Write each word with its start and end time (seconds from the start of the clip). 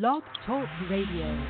Blog 0.00 0.24
Talk 0.44 0.68
Radio. 0.90 1.46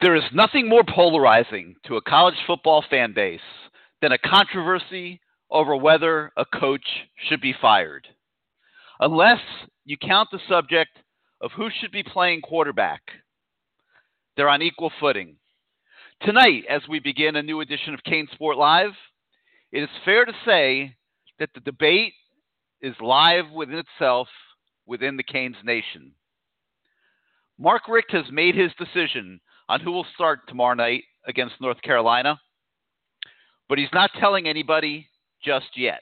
There 0.00 0.14
is 0.14 0.22
nothing 0.32 0.68
more 0.68 0.84
polarizing 0.88 1.74
to 1.86 1.96
a 1.96 2.02
college 2.02 2.36
football 2.46 2.84
fan 2.88 3.12
base 3.12 3.40
than 4.00 4.12
a 4.12 4.18
controversy 4.18 5.20
over 5.50 5.74
whether 5.74 6.30
a 6.36 6.44
coach 6.44 6.84
should 7.28 7.40
be 7.40 7.52
fired. 7.60 8.06
Unless 9.00 9.40
you 9.84 9.96
count 9.96 10.28
the 10.30 10.38
subject 10.48 10.96
of 11.40 11.50
who 11.56 11.70
should 11.80 11.90
be 11.90 12.04
playing 12.04 12.42
quarterback, 12.42 13.02
they're 14.36 14.48
on 14.48 14.62
equal 14.62 14.92
footing. 15.00 15.34
Tonight, 16.22 16.66
as 16.70 16.82
we 16.88 17.00
begin 17.00 17.34
a 17.34 17.42
new 17.42 17.60
edition 17.62 17.94
of 17.94 18.00
CaneSport 18.04 18.56
Live, 18.56 18.92
it 19.72 19.82
is 19.82 19.90
fair 20.04 20.24
to 20.24 20.32
say 20.46 20.94
that 21.40 21.50
the 21.52 21.60
debate 21.60 22.12
is 22.80 22.94
live 23.00 23.50
within 23.50 23.78
itself 23.78 24.28
within 24.90 25.16
the 25.16 25.22
Canes 25.22 25.56
nation. 25.64 26.12
Mark 27.56 27.82
Richt 27.88 28.10
has 28.10 28.24
made 28.32 28.56
his 28.56 28.72
decision 28.76 29.40
on 29.68 29.80
who 29.80 29.92
will 29.92 30.06
start 30.14 30.40
tomorrow 30.48 30.74
night 30.74 31.04
against 31.28 31.60
North 31.60 31.80
Carolina, 31.80 32.40
but 33.68 33.78
he's 33.78 33.92
not 33.94 34.10
telling 34.18 34.48
anybody 34.48 35.06
just 35.44 35.76
yet. 35.76 36.00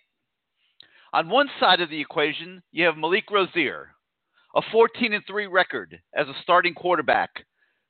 On 1.12 1.28
one 1.28 1.50
side 1.60 1.82
of 1.82 1.90
the 1.90 2.00
equation, 2.00 2.62
you 2.72 2.86
have 2.86 2.96
Malik 2.96 3.30
Rosier, 3.30 3.90
a 4.56 4.62
14 4.72 5.12
and 5.12 5.22
3 5.26 5.46
record 5.46 6.00
as 6.14 6.26
a 6.26 6.42
starting 6.42 6.74
quarterback, 6.74 7.30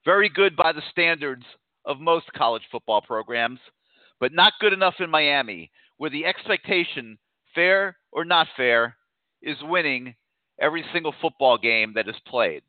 very 0.05 0.29
good 0.29 0.57
by 0.57 0.73
the 0.73 0.83
standards 0.91 1.45
of 1.85 2.01
most 2.01 2.27
college 2.37 2.63
football 2.73 3.03
programs, 3.03 3.61
but 4.19 4.33
not 4.33 4.53
good 4.61 4.73
enough 4.73 4.95
in 4.99 5.11
Miami, 5.11 5.71
where 5.99 6.11
the 6.11 6.27
expectation, 6.27 7.19
fair 7.55 7.97
or 8.11 8.25
not 8.25 8.49
fair, 8.57 8.97
is 9.43 9.57
winning 9.63 10.17
every 10.61 10.85
single 10.93 11.15
football 11.21 11.59
game 11.59 11.93
that 11.95 12.09
is 12.09 12.17
played. 12.27 12.63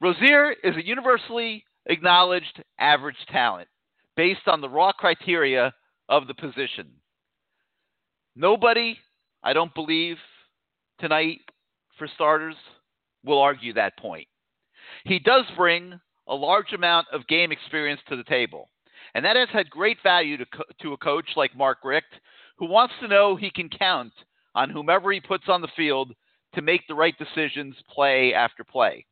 Rosier 0.00 0.52
is 0.64 0.76
a 0.76 0.86
universally 0.86 1.64
acknowledged 1.86 2.62
average 2.78 3.16
talent 3.30 3.68
based 4.16 4.46
on 4.46 4.60
the 4.60 4.68
raw 4.68 4.92
criteria 4.92 5.74
of 6.08 6.26
the 6.26 6.34
position. 6.34 6.88
Nobody, 8.34 8.98
I 9.42 9.52
don't 9.52 9.74
believe, 9.74 10.16
tonight, 11.00 11.40
for 11.98 12.08
starters, 12.14 12.54
will 13.24 13.40
argue 13.40 13.74
that 13.74 13.98
point. 13.98 14.26
He 15.04 15.18
does 15.18 15.44
bring 15.56 16.00
a 16.26 16.34
large 16.34 16.72
amount 16.72 17.08
of 17.12 17.26
game 17.26 17.52
experience 17.52 18.00
to 18.08 18.16
the 18.16 18.24
table, 18.24 18.68
and 19.14 19.24
that 19.24 19.36
has 19.36 19.48
had 19.52 19.68
great 19.68 19.98
value 20.02 20.36
to, 20.36 20.46
co- 20.46 20.62
to 20.82 20.92
a 20.92 20.98
coach 20.98 21.26
like 21.36 21.56
Mark 21.56 21.78
Richt, 21.84 22.12
who 22.58 22.66
wants 22.66 22.94
to 23.00 23.08
know 23.08 23.36
he 23.36 23.50
can 23.50 23.68
count 23.68 24.12
on 24.54 24.70
whomever 24.70 25.12
he 25.12 25.20
puts 25.20 25.44
on 25.48 25.60
the 25.60 25.68
field 25.76 26.14
to 26.54 26.62
make 26.62 26.86
the 26.86 26.94
right 26.94 27.14
decisions 27.18 27.76
play 27.88 28.34
after 28.34 28.64
play. 28.64 29.06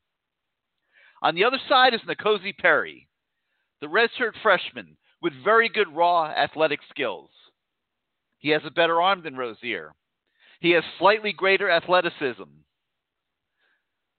On 1.23 1.35
the 1.35 1.45
other 1.45 1.59
side 1.69 1.95
is 1.95 2.01
N'Kosi 2.03 2.57
Perry, 2.57 3.09
the 3.81 3.87
redshirt 3.87 4.33
freshman 4.43 4.97
with 5.21 5.33
very 5.45 5.69
good 5.69 5.95
raw 5.95 6.27
athletic 6.27 6.81
skills. 6.91 7.31
He 8.39 8.51
has 8.51 8.63
a 8.65 8.71
better 8.71 9.01
arm 9.03 9.23
than 9.23 9.37
Rosier. 9.37 9.95
He 10.61 10.71
has 10.71 10.85
slightly 10.99 11.33
greater 11.33 11.71
athleticism. 11.71 12.45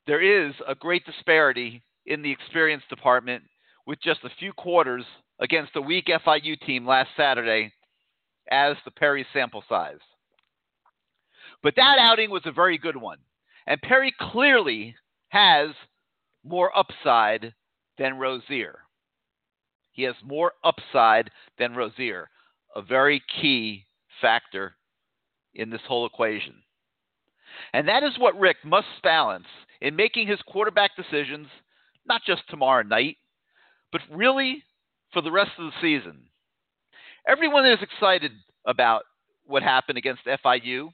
There 0.07 0.47
is 0.47 0.53
a 0.67 0.75
great 0.75 1.05
disparity 1.05 1.83
in 2.05 2.21
the 2.21 2.31
experience 2.31 2.83
department 2.89 3.43
with 3.85 4.01
just 4.01 4.23
a 4.23 4.31
few 4.39 4.51
quarters 4.53 5.05
against 5.39 5.75
a 5.75 5.81
weak 5.81 6.07
FIU 6.07 6.59
team 6.61 6.85
last 6.85 7.09
Saturday 7.15 7.71
as 8.51 8.75
the 8.83 8.91
Perry 8.91 9.25
sample 9.33 9.63
size. 9.69 9.99
But 11.61 11.75
that 11.75 11.97
outing 11.99 12.29
was 12.29 12.43
a 12.45 12.51
very 12.51 12.77
good 12.77 12.97
one. 12.97 13.19
And 13.67 13.81
Perry 13.81 14.13
clearly 14.19 14.95
has 15.29 15.69
more 16.43 16.75
upside 16.75 17.53
than 17.97 18.17
Rosier. 18.17 18.79
He 19.91 20.03
has 20.03 20.15
more 20.23 20.53
upside 20.63 21.29
than 21.57 21.75
Rosier, 21.75 22.29
a 22.75 22.81
very 22.81 23.21
key 23.41 23.85
factor 24.21 24.75
in 25.53 25.69
this 25.69 25.81
whole 25.87 26.05
equation. 26.05 26.55
And 27.73 27.87
that 27.87 28.03
is 28.03 28.17
what 28.17 28.39
Richt 28.39 28.63
must 28.63 28.87
balance 29.03 29.47
in 29.81 29.95
making 29.95 30.27
his 30.27 30.41
quarterback 30.47 30.95
decisions, 30.95 31.47
not 32.07 32.21
just 32.25 32.43
tomorrow 32.49 32.83
night, 32.83 33.17
but 33.91 34.01
really 34.11 34.63
for 35.11 35.21
the 35.21 35.31
rest 35.31 35.51
of 35.57 35.65
the 35.65 35.81
season. 35.81 36.29
Everyone 37.27 37.65
is 37.65 37.79
excited 37.81 38.31
about 38.65 39.03
what 39.45 39.63
happened 39.63 39.97
against 39.97 40.25
FIU, 40.25 40.89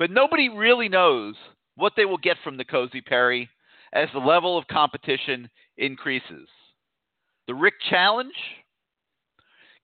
but 0.00 0.10
nobody 0.10 0.48
really 0.48 0.88
knows 0.88 1.34
what 1.76 1.92
they 1.94 2.06
will 2.06 2.16
get 2.16 2.38
from 2.42 2.56
the 2.56 2.64
Kosi 2.64 3.04
Perry 3.04 3.50
as 3.92 4.08
the 4.14 4.18
level 4.18 4.56
of 4.56 4.66
competition 4.66 5.48
increases. 5.76 6.48
The 7.46 7.54
Richt 7.54 7.76
Challenge 7.90 8.32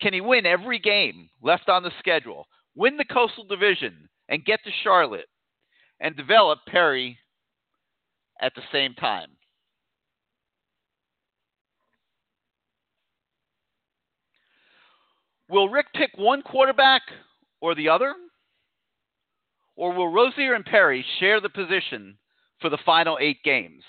can 0.01 0.15
he 0.15 0.23
win 0.23 0.47
every 0.47 0.79
game 0.79 1.29
left 1.43 1.69
on 1.69 1.83
the 1.83 1.93
schedule, 1.99 2.47
win 2.75 2.97
the 2.97 3.05
Coastal 3.05 3.45
Division, 3.45 4.09
and 4.29 4.45
get 4.45 4.61
to 4.65 4.71
Charlotte, 4.83 5.29
and 6.01 6.17
develop 6.17 6.61
Perry 6.67 7.19
at 8.41 8.55
the 8.55 8.63
same 8.73 8.95
time? 8.95 9.29
Will 15.51 15.69
Richt 15.69 15.91
pick 15.95 16.11
one 16.17 16.41
quarterback 16.41 17.03
or 17.61 17.75
the 17.75 17.91
other? 17.91 18.15
Or 19.77 19.93
will 19.93 20.13
Rosier 20.13 20.55
and 20.55 20.65
Perry 20.65 21.05
share 21.21 21.41
the 21.41 21.51
position 21.51 22.17
for 22.61 22.71
the 22.71 22.79
final 22.85 23.19
eight 23.21 23.43
games? 23.45 23.83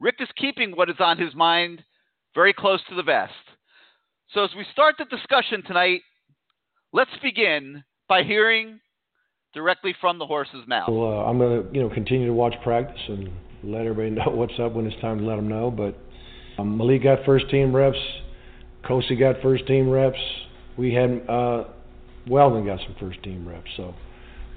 Richt 0.00 0.20
is 0.20 0.28
keeping 0.36 0.72
what 0.72 0.88
is 0.88 0.96
on 1.00 1.18
his 1.18 1.34
mind 1.34 1.82
very 2.34 2.52
close 2.52 2.80
to 2.88 2.94
the 2.94 3.02
vest. 3.02 3.32
So, 4.32 4.44
as 4.44 4.50
we 4.56 4.64
start 4.72 4.96
the 4.98 5.04
discussion 5.04 5.62
tonight, 5.64 6.00
let's 6.92 7.10
begin 7.22 7.84
by 8.08 8.22
hearing 8.22 8.80
directly 9.54 9.94
from 10.00 10.18
the 10.18 10.26
horse's 10.26 10.66
mouth. 10.66 10.88
Well, 10.88 11.20
uh, 11.20 11.24
I'm 11.24 11.38
going 11.38 11.62
to, 11.62 11.74
you 11.74 11.82
know, 11.82 11.94
continue 11.94 12.26
to 12.26 12.32
watch 12.32 12.54
practice 12.62 13.00
and 13.08 13.30
let 13.62 13.86
everybody 13.86 14.10
know 14.10 14.32
what's 14.32 14.58
up 14.60 14.72
when 14.72 14.86
it's 14.86 15.00
time 15.00 15.18
to 15.18 15.24
let 15.24 15.36
them 15.36 15.48
know. 15.48 15.70
But 15.70 15.96
um, 16.60 16.76
Malik 16.76 17.04
got 17.04 17.24
first 17.24 17.48
team 17.50 17.74
reps. 17.74 17.98
Kosi 18.84 19.18
got 19.18 19.40
first 19.42 19.66
team 19.66 19.88
reps. 19.88 20.18
We 20.76 20.92
had 20.92 21.28
uh, 21.28 21.64
Weldon 22.28 22.66
got 22.66 22.80
some 22.80 22.96
first 23.00 23.22
team 23.22 23.48
reps. 23.48 23.70
So, 23.76 23.94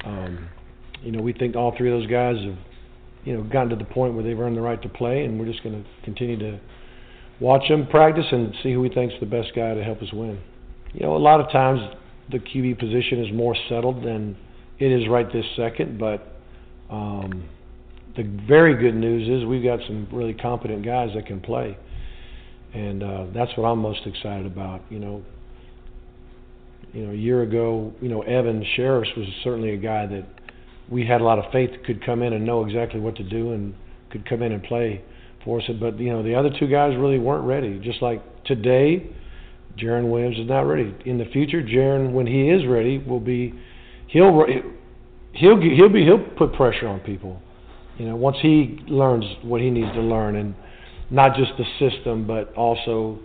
um, 0.06 0.50
you 1.02 1.12
know, 1.12 1.22
we 1.22 1.34
think 1.34 1.56
all 1.56 1.75
three 1.78 1.91
of 1.91 2.00
those 2.00 2.09
guys 2.09 2.35
have, 2.44 2.58
you 3.25 3.34
know, 3.34 3.44
gotten 3.44 3.69
to 3.69 3.75
the 3.75 3.85
point 3.85 4.13
where 4.13 4.24
they've 4.24 4.40
earned 4.40 4.58
the 4.58 4.62
right 4.62 4.81
to 4.81 4.90
play, 4.90 5.25
and 5.25 5.40
we're 5.40 5.46
just 5.46 5.63
going 5.63 5.84
to 5.84 5.90
continue 6.03 6.38
to 6.40 6.59
watch 7.40 7.68
them 7.69 7.88
practice 7.88 8.25
and 8.31 8.53
see 8.63 8.74
who 8.74 8.81
we 8.81 8.90
think's 8.90 9.16
the 9.19 9.25
best 9.25 9.50
guy 9.56 9.74
to 9.74 9.84
help 9.84 10.02
us 10.02 10.12
win. 10.13 10.40
You 10.94 11.06
know, 11.06 11.16
a 11.16 11.18
lot 11.18 11.40
of 11.40 11.52
times 11.52 11.81
the 12.31 12.40
QB 12.40 12.80
position 12.80 13.24
is 13.24 13.34
more 13.34 13.56
settled 13.69 14.03
than 14.03 14.38
it 14.80 14.91
is 14.91 15.07
right 15.07 15.31
this 15.31 15.46
second, 15.56 16.00
but 16.00 16.40
um, 16.90 17.47
the 18.16 18.24
very 18.47 18.75
good 18.75 18.96
news 18.96 19.28
is 19.28 19.46
we've 19.47 19.63
got 19.63 19.80
some 19.88 20.07
really 20.12 20.34
competent 20.34 20.84
guys 20.84 21.09
that 21.16 21.25
can 21.25 21.40
play, 21.40 21.78
and 22.74 23.03
uh, 23.03 23.25
that's 23.34 23.56
what 23.57 23.66
I'm 23.66 23.80
most 23.80 24.02
excited 24.06 24.46
about. 24.46 24.81
You 24.90 25.00
know, 25.00 25.24
you 26.94 27.06
know, 27.06 27.12
a 27.12 27.16
year 27.16 27.44
ago, 27.44 27.94
you 28.02 28.09
know, 28.09 28.22
Evan 28.22 28.66
Shirreffs 28.78 29.16
was 29.18 29.28
certainly 29.44 29.72
a 29.72 29.78
guy 29.78 30.06
that 30.08 30.25
we 30.90 31.06
had 31.06 31.22
a 31.22 31.24
lot 31.24 31.40
of 31.40 31.52
faith 31.52 31.70
could 31.86 32.06
come 32.06 32.24
in 32.24 32.34
and 32.34 32.46
know 32.46 32.66
exactly 32.66 33.00
what 33.00 33.16
to 33.18 33.24
do 33.24 33.52
and 33.52 33.74
could 34.09 34.28
come 34.28 34.42
in 34.42 34.52
and 34.53 34.64
play 34.64 35.03
for 35.44 35.59
us. 35.59 35.66
But 35.80 36.00
you 36.00 36.09
know, 36.09 36.24
the 36.24 36.36
other 36.36 36.50
two 36.59 36.68
guys 36.68 36.96
really 36.98 37.20
weren't 37.20 37.46
ready. 37.46 37.80
Just 37.80 38.02
like 38.02 38.22
today, 38.46 39.09
Jarren 39.78 40.09
Williams 40.09 40.38
is 40.38 40.48
not 40.48 40.62
ready. 40.62 40.96
In 41.06 41.18
the 41.18 41.25
future, 41.25 41.62
Jarren, 41.62 42.14
when 42.14 42.25
he 42.25 42.50
is 42.50 42.66
ready, 42.66 42.98
will 43.00 43.19
be 43.19 43.54
he'll 44.08 44.46
he'll 45.34 45.62
he'll 45.62 45.90
be 45.90 46.06
he'll 46.06 46.25
put 46.38 46.54
pressure 46.54 46.88
on 46.88 47.00
people. 47.02 47.42
You 47.98 48.06
know, 48.06 48.16
once 48.16 48.38
he 48.42 48.80
learns 48.88 49.25
what 49.42 49.60
he 49.62 49.69
needs 49.69 49.92
to 49.94 50.01
learn, 50.01 50.36
and 50.36 50.56
not 51.10 51.36
just 51.36 51.51
the 51.57 51.66
system, 51.80 52.28
but 52.28 52.54
also, 52.54 53.19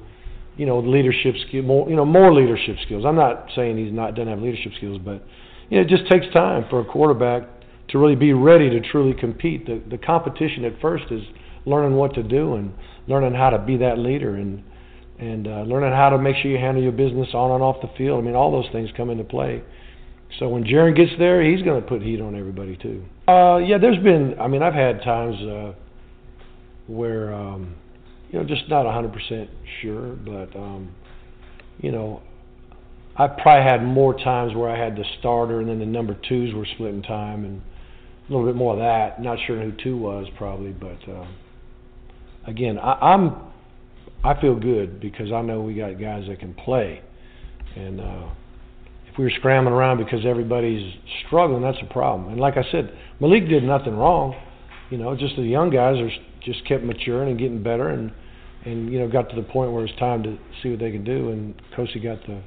you 0.57 0.67
know, 0.67 0.81
leadership 0.81 1.35
skill, 1.49 1.63
more 1.63 1.89
you 1.89 1.97
know, 1.97 2.05
more 2.05 2.33
leadership 2.33 2.77
skills. 2.85 3.05
I'm 3.07 3.17
not 3.17 3.47
saying 3.55 3.79
he's 3.79 3.93
not 3.93 4.15
doesn't 4.15 4.29
have 4.29 4.41
leadership 4.41 4.73
skills, 4.77 5.01
but 5.05 5.25
you 5.71 5.79
know, 5.79 5.83
it 5.83 5.89
just 5.89 6.11
takes 6.11 6.27
time 6.33 6.67
for 6.69 6.81
a 6.81 6.85
quarterback 6.85 7.43
to 7.89 7.99
really 7.99 8.17
be 8.17 8.33
ready 8.33 8.71
to 8.71 8.81
truly 8.81 9.15
compete. 9.19 9.67
The 9.67 9.83
the 9.91 9.99
competition 9.99 10.65
at 10.65 10.81
first 10.81 11.05
is 11.11 11.23
learning 11.65 11.97
what 11.97 12.15
to 12.15 12.23
do 12.23 12.55
and 12.55 12.73
learning 13.07 13.35
how 13.35 13.51
to 13.51 13.59
be 13.59 13.77
that 13.79 13.99
leader 13.99 14.37
and 14.37 14.63
and 15.19 15.47
uh, 15.47 15.63
learning 15.63 15.93
how 15.93 16.11
to 16.11 16.19
make 16.19 16.37
sure 16.37 16.51
you 16.51 16.59
handle 16.59 16.83
your 16.83 16.93
business 16.93 17.29
on 17.33 17.53
and 17.53 17.63
off 17.63 17.81
the 17.81 17.91
field. 17.97 18.23
I 18.23 18.27
mean, 18.27 18.35
all 18.35 18.51
those 18.51 18.71
things 18.73 18.91
come 18.97 19.09
into 19.09 19.25
play. 19.25 19.63
So 20.39 20.49
when 20.49 20.65
Jarren 20.65 20.97
gets 20.97 21.13
there, 21.19 21.43
he's 21.45 21.63
going 21.63 21.81
to 21.81 21.87
put 21.87 22.03
heat 22.03 22.21
on 22.21 22.35
everybody 22.35 22.77
too. 22.77 23.05
Uh, 23.29 23.59
yeah, 23.59 23.79
there's 23.79 24.03
been. 24.03 24.35
I 24.41 24.49
mean, 24.49 24.63
I've 24.63 24.75
had 24.75 25.03
times 25.03 25.37
uh, 25.43 25.73
where 26.87 27.33
um, 27.33 27.77
you 28.33 28.39
know 28.39 28.45
just 28.45 28.69
not 28.69 28.87
100% 28.87 29.49
sure, 29.83 30.17
but 30.17 30.57
um, 30.57 30.91
you 31.79 31.93
know, 31.93 32.23
I 33.17 33.27
probably 33.29 33.71
had 33.71 33.85
more 33.85 34.15
times 34.15 34.55
where 34.55 34.71
I 34.71 34.83
had 34.83 34.97
the 34.97 35.05
starter 35.19 35.61
and 35.61 35.69
then 35.69 35.79
the 35.79 35.87
number 35.87 36.17
twos 36.29 36.55
were 36.55 36.67
splitting 36.75 37.03
time, 37.03 37.45
and 37.45 37.61
a 38.29 38.33
little 38.33 38.47
bit 38.47 38.57
more 38.57 38.73
of 38.73 38.79
that. 38.79 39.23
Not 39.23 39.39
sure 39.47 39.61
who 39.61 39.73
two 39.83 39.99
was 39.99 40.27
probably, 40.39 40.71
but 40.71 40.99
uh, 41.09 41.27
again, 42.47 42.79
I, 42.79 42.93
I'm 42.93 43.37
I 44.25 44.41
feel 44.41 44.59
good 44.59 44.99
because 44.99 45.31
I 45.31 45.43
know 45.43 45.61
we 45.61 45.75
got 45.75 46.01
guys 46.01 46.25
that 46.29 46.41
can 46.41 46.55
play, 46.55 47.03
and 47.77 48.01
uh, 48.01 48.31
if 49.11 49.19
we 49.19 49.25
were 49.25 49.33
scrambling 49.39 49.75
around 49.75 49.99
because 49.99 50.25
everybody's 50.25 50.95
struggling, 51.27 51.61
that's 51.61 51.79
a 51.83 51.93
problem. 51.93 52.31
And 52.31 52.41
like 52.41 52.57
I 52.57 52.65
said, 52.73 52.97
Malik 53.21 53.47
did 53.47 53.63
nothing 53.63 53.95
wrong. 53.95 54.35
You 54.89 54.97
know, 54.97 55.15
just 55.15 55.37
the 55.37 55.43
young 55.43 55.69
guys 55.69 55.99
are 55.99 56.11
just 56.43 56.67
kept 56.67 56.83
maturing 56.83 57.31
and 57.31 57.39
getting 57.39 57.63
better, 57.63 57.89
and 57.89 58.11
and 58.65 58.93
you 58.93 58.99
know 58.99 59.09
got 59.09 59.29
to 59.31 59.37
the 59.37 59.43
point 59.43 59.73
where 59.73 59.85
it's 59.85 59.99
time 59.99 60.23
to 60.23 60.39
see 60.63 60.71
what 60.71 60.79
they 60.79 60.91
can 60.91 61.05
do. 61.05 61.31
And 61.31 61.55
Kosi 61.77 62.03
got 62.03 62.25
the 62.27 62.43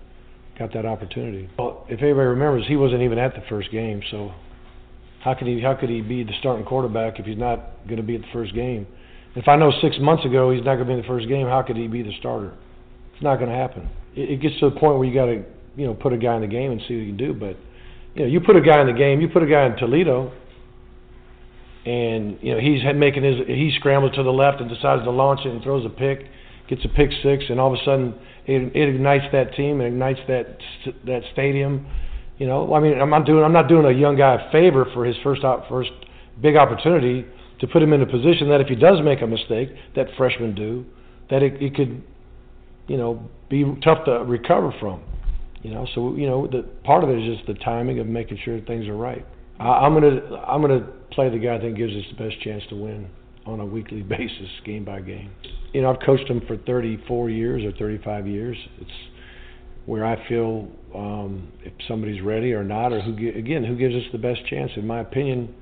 got 0.58 0.74
that 0.74 0.86
opportunity. 0.86 1.50
Well, 1.58 1.86
if 1.90 2.02
anybody 2.02 2.28
remembers, 2.28 2.66
he 2.68 2.76
wasn't 2.76 3.02
even 3.02 3.18
at 3.18 3.34
the 3.34 3.44
first 3.50 3.72
game, 3.72 4.02
so 4.12 4.32
how 5.22 5.34
could 5.34 5.48
he 5.48 5.62
how 5.62 5.74
could 5.74 5.90
he 5.90 6.02
be 6.02 6.24
the 6.24 6.34
starting 6.40 6.66
quarterback 6.66 7.20
if 7.20 7.26
he's 7.26 7.38
not 7.38 7.86
going 7.86 7.98
to 7.98 8.04
be 8.04 8.16
at 8.16 8.22
the 8.22 8.28
first 8.32 8.54
game? 8.54 8.88
If 9.36 9.48
I 9.48 9.56
know 9.58 9.72
six 9.82 9.98
months 10.00 10.24
ago 10.24 10.52
he's 10.52 10.64
not 10.64 10.76
going 10.76 10.86
to 10.88 10.94
be 10.94 10.94
in 10.94 11.02
the 11.02 11.08
first 11.08 11.28
game, 11.28 11.48
how 11.48 11.62
could 11.62 11.76
he 11.76 11.88
be 11.88 12.04
the 12.04 12.14
starter? 12.20 12.54
It's 13.14 13.24
not 13.24 13.38
going 13.38 13.50
to 13.50 13.56
happen. 13.56 13.90
It, 14.16 14.32
it 14.32 14.42
gets 14.42 14.58
to 14.60 14.70
the 14.70 14.80
point 14.80 14.98
where 14.98 15.06
you 15.06 15.14
got 15.14 15.26
to 15.26 15.44
you 15.76 15.88
know 15.88 15.94
put 15.94 16.14
a 16.14 16.18
guy 16.18 16.36
in 16.36 16.42
the 16.42 16.48
game 16.48 16.72
and 16.72 16.82
see 16.88 16.96
what 16.96 17.02
he 17.02 17.08
can 17.08 17.18
do. 17.18 17.34
But 17.34 17.58
you 18.14 18.22
know 18.24 18.28
you 18.28 18.40
put 18.40 18.56
a 18.56 18.62
guy 18.62 18.80
in 18.82 18.88
the 18.88 18.94
game, 18.94 19.20
you 19.20 19.28
put 19.28 19.44
a 19.44 19.48
guy 19.48 19.66
in 19.66 19.76
Toledo, 19.76 20.32
and 21.86 22.38
you 22.42 22.54
know 22.54 22.60
he's 22.60 22.82
making 22.96 23.24
his 23.24 23.46
he 23.48 23.72
scrambles 23.80 24.16
to 24.16 24.24
the 24.24 24.32
left 24.32 24.60
and 24.60 24.70
decides 24.70 25.04
to 25.04 25.12
launch 25.12 25.42
it 25.46 25.50
and 25.50 25.62
throws 25.62 25.86
a 25.86 25.90
pick, 25.90 26.26
gets 26.68 26.84
a 26.84 26.90
pick 26.90 27.12
six, 27.22 27.46
and 27.50 27.60
all 27.60 27.74
of 27.74 27.80
a 27.80 27.84
sudden 27.86 28.16
it, 28.46 28.76
it 28.76 28.96
ignites 28.96 29.26
that 29.32 29.54
team 29.56 29.82
and 29.82 29.94
ignites 29.94 30.20
that 30.28 30.58
that 31.06 31.22
stadium. 31.34 31.86
You 32.38 32.48
know, 32.48 32.74
I 32.74 32.80
mean, 32.80 33.00
I'm 33.00 33.10
not 33.10 33.26
doing 33.26 33.44
I'm 33.44 33.54
not 33.54 33.68
doing 33.68 33.86
a 33.86 33.98
young 33.98 34.18
guy 34.18 34.36
a 34.36 34.52
favor 34.52 34.88
for 34.94 35.06
his 35.06 35.16
first 35.24 35.44
out 35.44 35.66
first 35.70 35.92
big 36.42 36.56
opportunity 36.56 37.26
to 37.60 37.68
put 37.68 37.82
him 37.82 37.94
in 37.94 38.02
a 38.02 38.06
position 38.06 38.50
that 38.50 38.62
if 38.62 38.68
he 38.68 38.76
does 38.76 39.00
make 39.04 39.22
a 39.22 39.28
mistake, 39.28 39.70
that 39.96 40.08
freshmen 40.18 40.54
do, 40.54 40.86
that 41.30 41.42
it, 41.42 41.62
it 41.62 41.74
could, 41.74 42.04
you 42.88 42.98
know, 42.98 43.30
be 43.50 43.64
tough 43.84 44.04
to 44.06 44.12
recover 44.26 44.74
from. 44.80 45.02
You 45.62 45.72
know, 45.72 45.88
so 45.96 46.16
you 46.16 46.28
know, 46.28 46.48
the 46.48 46.64
part 46.84 47.04
of 47.04 47.10
it 47.10 47.18
is 47.20 47.38
just 47.38 47.48
the 47.48 47.54
timing 47.56 48.00
of 48.00 48.08
making 48.08 48.40
sure 48.44 48.60
things 48.62 48.88
are 48.88 48.98
right. 48.98 49.26
I, 49.60 49.66
I'm 49.66 49.94
gonna 49.94 50.20
I'm 50.48 50.62
gonna 50.62 50.88
play 51.16 51.30
the 51.30 51.40
guy 51.40 51.56
I 51.56 51.60
think 51.60 51.78
gives 51.78 51.94
us 51.94 52.04
the 52.16 52.24
best 52.24 52.40
chance 52.42 52.64
to 52.70 52.76
win 52.76 53.10
on 53.46 53.60
a 53.60 53.66
weekly 53.66 54.02
basis, 54.04 54.50
game 54.66 54.86
by 54.86 55.02
game. 55.02 55.32
You 55.74 55.82
know, 55.82 55.92
I've 55.92 56.06
coached 56.06 56.28
them 56.28 56.42
for 56.48 56.58
34 56.58 57.30
years 57.30 57.64
or 57.64 57.72
35 57.78 58.28
years. 58.28 58.58
It's 58.80 58.92
where 59.86 60.06
I 60.06 60.28
feel 60.28 60.68
um, 60.94 61.52
if 61.64 61.74
somebody's 61.88 62.22
ready 62.22 62.54
or 62.54 62.64
not, 62.64 62.92
or 62.92 63.02
who 63.02 63.12
again 63.12 63.64
who 63.64 63.76
gives 63.76 63.96
us 63.96 64.04
the 64.12 64.18
best 64.18 64.46
chance. 64.48 64.72
In 64.76 64.88
my 64.88 65.02
opinion, 65.02 65.54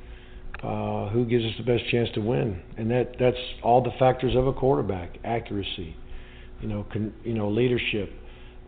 uh, 0.64 1.10
who 1.10 1.26
gives 1.26 1.44
us 1.44 1.52
the 1.58 1.64
best 1.64 1.84
chance 1.92 2.10
to 2.16 2.22
win, 2.22 2.62
and 2.78 2.90
that 2.92 3.16
that's 3.20 3.38
all 3.64 3.84
the 3.84 3.92
factors 4.00 4.36
of 4.36 4.48
a 4.48 4.54
quarterback: 4.54 5.18
accuracy, 5.24 5.96
you 6.62 6.68
know, 6.68 6.86
con, 6.92 7.14
you 7.24 7.34
know, 7.34 7.50
leadership, 7.50 8.14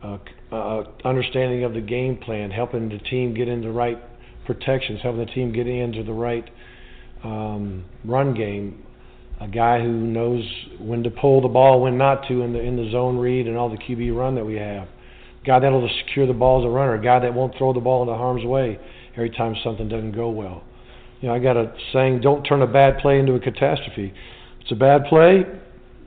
uh, 0.04 0.18
uh, 0.52 0.84
understanding 1.06 1.64
of 1.64 1.74
the 1.74 1.81
game 1.81 2.18
plan, 2.18 2.52
helping 2.52 2.90
the 2.90 3.00
team 3.10 3.34
get 3.34 3.48
into 3.48 3.68
the 3.70 3.74
right 3.74 4.00
protections, 4.46 5.00
helping 5.02 5.26
the 5.26 5.31
team 5.31 5.54
get 5.54 5.68
into 5.68 6.04
the 6.04 6.14
right 6.14 6.50
um, 7.25 7.86
run 8.06 8.33
game, 8.36 8.83
a 9.42 9.48
guy 9.48 9.81
who 9.81 9.92
knows 9.92 10.44
when 10.80 11.04
to 11.04 11.10
pull 11.10 11.42
the 11.42 11.48
ball, 11.48 11.81
when 11.81 11.98
not 11.98 12.27
to 12.27 12.42
in 12.42 12.54
the 12.54 12.60
in 12.60 12.75
the 12.75 12.89
zone 12.92 13.18
read 13.18 13.48
and 13.48 13.57
all 13.57 13.69
the 13.69 13.77
QB 13.77 14.16
run 14.16 14.36
that 14.36 14.45
we 14.45 14.56
have. 14.56 14.88
A 14.88 15.45
guy 15.45 15.60
that'll 15.60 15.89
secure 16.06 16.27
the 16.27 16.33
ball 16.33 16.62
as 16.62 16.66
a 16.66 16.69
runner, 16.69 16.95
a 16.95 17.01
guy 17.01 17.19
that 17.19 17.33
won't 17.33 17.57
throw 17.57 17.74
the 17.74 17.80
ball 17.80 18.04
into 18.04 18.16
harm's 18.16 18.45
way 18.45 18.80
every 19.13 19.30
time 19.30 19.56
something 19.63 19.89
doesn't 19.89 20.13
go 20.13 20.30
well. 20.30 20.63
You 21.22 21.30
know, 21.30 21.36
I 21.36 21.39
got 21.39 21.57
a 21.57 21.74
saying, 21.94 22.22
don't 22.22 22.44
turn 22.44 22.62
a 22.62 22.68
bad 22.68 23.00
play 23.00 23.19
into 23.19 23.33
a 23.33 23.39
catastrophe. 23.39 24.13
If 24.60 24.62
it's 24.62 24.71
a 24.71 24.75
bad 24.75 25.06
play, 25.06 25.44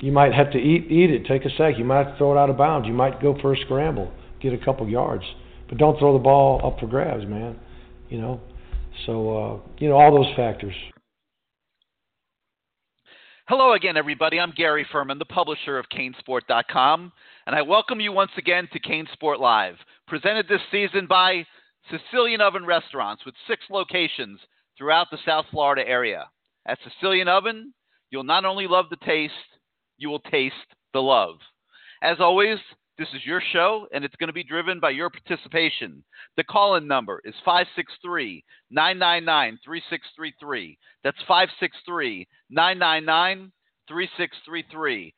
you 0.01 0.13
might 0.13 0.33
have 0.33 0.53
to 0.53 0.59
eat 0.59 0.91
eat 0.91 1.11
it, 1.11 1.27
take 1.27 1.45
a 1.45 1.51
sack. 1.57 1.75
You 1.79 1.85
might 1.85 2.17
throw 2.17 2.37
it 2.37 2.39
out 2.39 2.51
of 2.51 2.57
bounds. 2.57 2.87
You 2.87 2.95
might 2.95 3.21
go 3.21 3.37
for 3.41 3.53
a 3.53 3.57
scramble, 3.65 4.13
get 4.41 4.53
a 4.53 4.59
couple 4.59 4.89
yards, 4.89 5.25
but 5.69 5.79
don't 5.79 5.99
throw 5.99 6.13
the 6.13 6.23
ball 6.23 6.61
up 6.65 6.79
for 6.79 6.87
grabs, 6.87 7.27
man. 7.27 7.59
You 8.09 8.21
know, 8.21 8.41
so 9.07 9.37
uh, 9.37 9.61
you 9.79 9.89
know 9.89 9.97
all 9.97 10.15
those 10.15 10.35
factors. 10.37 10.75
Hello 13.49 13.73
again, 13.73 13.97
everybody. 13.97 14.39
I'm 14.39 14.53
Gary 14.55 14.87
Ferman, 14.93 15.19
the 15.19 15.25
publisher 15.25 15.79
of 15.79 15.87
CaneSport.com, 15.89 17.13
and 17.47 17.57
I 17.57 17.63
welcome 17.63 17.99
you 17.99 18.13
once 18.13 18.33
again 18.37 18.69
to 18.75 18.79
CaneSport 18.79 19.41
Live, 19.41 19.77
presented 20.07 20.47
this 20.47 20.61
season 20.71 21.07
by 21.09 21.47
Sicilian 21.91 22.43
Oven 22.43 22.67
Restaurants 22.67 23.25
with 23.25 23.35
six 23.47 23.63
locations 23.71 24.39
throughout 24.77 25.07
the 25.11 25.17
South 25.25 25.47
Florida 25.51 25.83
area. 25.89 26.29
At 26.67 26.77
Sicilian 26.85 27.27
Oven, 27.27 27.73
you'll 28.11 28.23
not 28.23 28.45
only 28.45 28.67
love 28.67 28.85
the 28.91 28.99
taste, 29.07 29.33
you 29.97 30.11
will 30.11 30.21
taste 30.21 30.55
the 30.93 31.01
love. 31.01 31.37
As 32.03 32.19
always, 32.21 32.59
this 32.99 33.09
is 33.15 33.25
your 33.25 33.41
show, 33.53 33.87
and 33.93 34.05
it's 34.05 34.17
going 34.17 34.29
to 34.29 34.33
be 34.33 34.43
driven 34.43 34.81
by 34.81 34.91
your 34.91 35.09
participation. 35.09 36.03
The 36.37 36.43
call 36.43 36.75
in 36.75 36.89
number 36.89 37.21
is 37.25 37.35
563 37.45 38.45
999 38.71 39.59
3633. 39.65 40.77
That's 41.05 41.17
563 41.29 42.27
999 42.51 43.53
3633. 43.87 45.15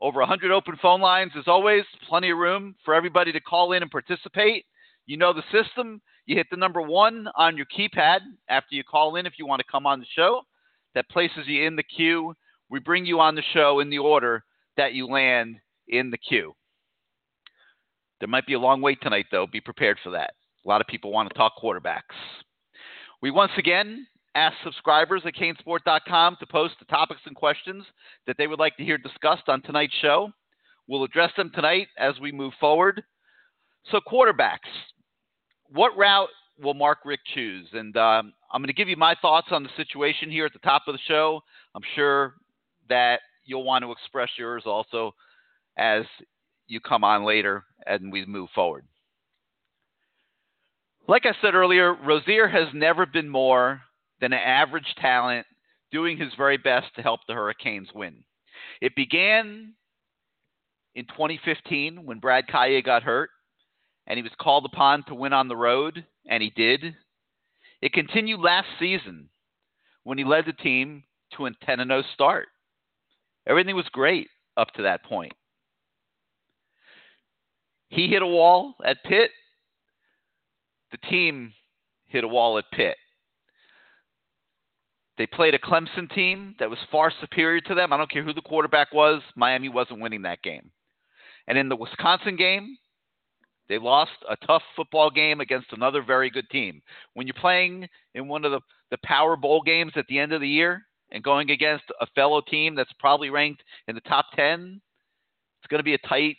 Over 0.00 0.20
100 0.20 0.50
open 0.50 0.78
phone 0.80 1.02
lines, 1.02 1.32
as 1.36 1.44
always, 1.46 1.84
plenty 2.08 2.30
of 2.30 2.38
room 2.38 2.74
for 2.86 2.94
everybody 2.94 3.32
to 3.32 3.40
call 3.40 3.72
in 3.72 3.82
and 3.82 3.90
participate. 3.90 4.64
You 5.04 5.18
know 5.18 5.34
the 5.34 5.42
system. 5.52 6.00
You 6.24 6.36
hit 6.36 6.46
the 6.50 6.56
number 6.56 6.80
one 6.80 7.28
on 7.36 7.54
your 7.54 7.66
keypad 7.66 8.20
after 8.48 8.74
you 8.74 8.82
call 8.82 9.16
in 9.16 9.26
if 9.26 9.34
you 9.38 9.46
want 9.46 9.60
to 9.60 9.70
come 9.70 9.84
on 9.84 10.00
the 10.00 10.06
show. 10.16 10.40
That 10.94 11.10
places 11.10 11.46
you 11.46 11.66
in 11.66 11.76
the 11.76 11.82
queue. 11.82 12.34
We 12.70 12.80
bring 12.80 13.04
you 13.04 13.20
on 13.20 13.34
the 13.34 13.44
show 13.52 13.80
in 13.80 13.90
the 13.90 13.98
order 13.98 14.42
that 14.78 14.94
you 14.94 15.06
land 15.06 15.56
in 15.88 16.10
the 16.10 16.18
queue. 16.18 16.54
There 18.20 18.28
might 18.28 18.46
be 18.46 18.54
a 18.54 18.58
long 18.58 18.80
wait 18.80 18.98
tonight, 19.02 19.26
though. 19.30 19.46
Be 19.46 19.60
prepared 19.60 19.98
for 20.02 20.10
that. 20.10 20.34
A 20.64 20.68
lot 20.68 20.80
of 20.80 20.86
people 20.86 21.10
want 21.10 21.28
to 21.30 21.34
talk 21.34 21.54
quarterbacks. 21.60 22.02
We 23.22 23.30
once 23.30 23.52
again 23.56 24.06
ask 24.34 24.54
subscribers 24.62 25.22
at 25.24 25.34
canesport.com 25.34 26.36
to 26.38 26.46
post 26.46 26.74
the 26.78 26.84
topics 26.84 27.22
and 27.26 27.34
questions 27.34 27.84
that 28.26 28.36
they 28.38 28.46
would 28.46 28.58
like 28.58 28.76
to 28.76 28.84
hear 28.84 28.98
discussed 28.98 29.48
on 29.48 29.62
tonight's 29.62 29.94
show. 30.00 30.30
We'll 30.86 31.04
address 31.04 31.32
them 31.36 31.50
tonight 31.54 31.88
as 31.98 32.14
we 32.20 32.30
move 32.30 32.52
forward. 32.60 33.02
So, 33.90 34.00
quarterbacks, 34.00 34.58
what 35.68 35.96
route 35.96 36.28
will 36.60 36.74
Mark 36.74 36.98
Richt 37.04 37.22
choose? 37.34 37.68
And 37.72 37.96
um, 37.96 38.32
I'm 38.52 38.60
going 38.60 38.66
to 38.68 38.74
give 38.74 38.88
you 38.88 38.96
my 38.96 39.14
thoughts 39.22 39.48
on 39.50 39.62
the 39.62 39.70
situation 39.76 40.30
here 40.30 40.44
at 40.44 40.52
the 40.52 40.58
top 40.60 40.82
of 40.86 40.94
the 40.94 41.00
show. 41.08 41.40
I'm 41.74 41.82
sure 41.94 42.34
that 42.88 43.20
you'll 43.44 43.64
want 43.64 43.84
to 43.84 43.92
express 43.92 44.28
yours 44.36 44.64
also 44.66 45.14
as 45.78 46.02
you 46.70 46.80
come 46.80 47.04
on 47.04 47.24
later 47.24 47.64
and 47.86 48.12
we 48.12 48.24
move 48.24 48.48
forward. 48.54 48.84
Like 51.08 51.26
I 51.26 51.34
said 51.42 51.54
earlier, 51.54 51.94
Rosier 51.94 52.46
has 52.46 52.68
never 52.72 53.04
been 53.04 53.28
more 53.28 53.80
than 54.20 54.32
an 54.32 54.38
average 54.38 54.94
talent 55.00 55.46
doing 55.90 56.16
his 56.16 56.32
very 56.36 56.56
best 56.56 56.86
to 56.94 57.02
help 57.02 57.20
the 57.26 57.34
Hurricanes 57.34 57.88
win. 57.94 58.22
It 58.80 58.94
began 58.94 59.74
in 60.94 61.06
2015 61.06 62.06
when 62.06 62.20
Brad 62.20 62.46
Kaaya 62.46 62.84
got 62.84 63.02
hurt 63.02 63.30
and 64.06 64.16
he 64.16 64.22
was 64.22 64.32
called 64.40 64.64
upon 64.64 65.04
to 65.04 65.14
win 65.14 65.32
on 65.32 65.48
the 65.48 65.56
road, 65.56 66.04
and 66.28 66.42
he 66.42 66.50
did. 66.50 66.96
It 67.80 67.92
continued 67.92 68.40
last 68.40 68.66
season 68.78 69.28
when 70.04 70.18
he 70.18 70.24
led 70.24 70.46
the 70.46 70.52
team 70.52 71.04
to 71.36 71.46
a 71.46 71.50
10 71.64 71.78
0 71.78 72.02
start. 72.14 72.48
Everything 73.46 73.76
was 73.76 73.88
great 73.92 74.28
up 74.56 74.72
to 74.74 74.82
that 74.82 75.04
point. 75.04 75.32
He 77.90 78.08
hit 78.08 78.22
a 78.22 78.26
wall 78.26 78.74
at 78.84 79.02
Pitt. 79.04 79.30
The 80.92 80.98
team 81.08 81.52
hit 82.06 82.24
a 82.24 82.28
wall 82.28 82.58
at 82.58 82.64
Pitt. 82.72 82.96
They 85.18 85.26
played 85.26 85.54
a 85.54 85.58
Clemson 85.58 86.10
team 86.14 86.54
that 86.58 86.70
was 86.70 86.78
far 86.90 87.12
superior 87.20 87.60
to 87.62 87.74
them. 87.74 87.92
I 87.92 87.98
don't 87.98 88.10
care 88.10 88.24
who 88.24 88.32
the 88.32 88.40
quarterback 88.40 88.92
was, 88.94 89.20
Miami 89.36 89.68
wasn't 89.68 90.00
winning 90.00 90.22
that 90.22 90.42
game. 90.42 90.70
And 91.46 91.58
in 91.58 91.68
the 91.68 91.76
Wisconsin 91.76 92.36
game, 92.36 92.78
they 93.68 93.78
lost 93.78 94.12
a 94.28 94.36
tough 94.46 94.62
football 94.74 95.10
game 95.10 95.40
against 95.40 95.72
another 95.72 96.02
very 96.02 96.30
good 96.30 96.48
team. 96.50 96.80
When 97.14 97.26
you're 97.26 97.34
playing 97.34 97.88
in 98.14 98.28
one 98.28 98.44
of 98.44 98.52
the, 98.52 98.60
the 98.90 98.98
Power 99.04 99.36
Bowl 99.36 99.62
games 99.62 99.92
at 99.96 100.06
the 100.08 100.18
end 100.18 100.32
of 100.32 100.40
the 100.40 100.48
year 100.48 100.86
and 101.12 101.22
going 101.22 101.50
against 101.50 101.84
a 102.00 102.06
fellow 102.14 102.40
team 102.40 102.74
that's 102.74 102.92
probably 102.98 103.30
ranked 103.30 103.62
in 103.88 103.94
the 103.94 104.00
top 104.02 104.26
10, 104.34 104.80
it's 105.60 105.68
going 105.68 105.80
to 105.80 105.84
be 105.84 105.94
a 105.94 106.08
tight, 106.08 106.36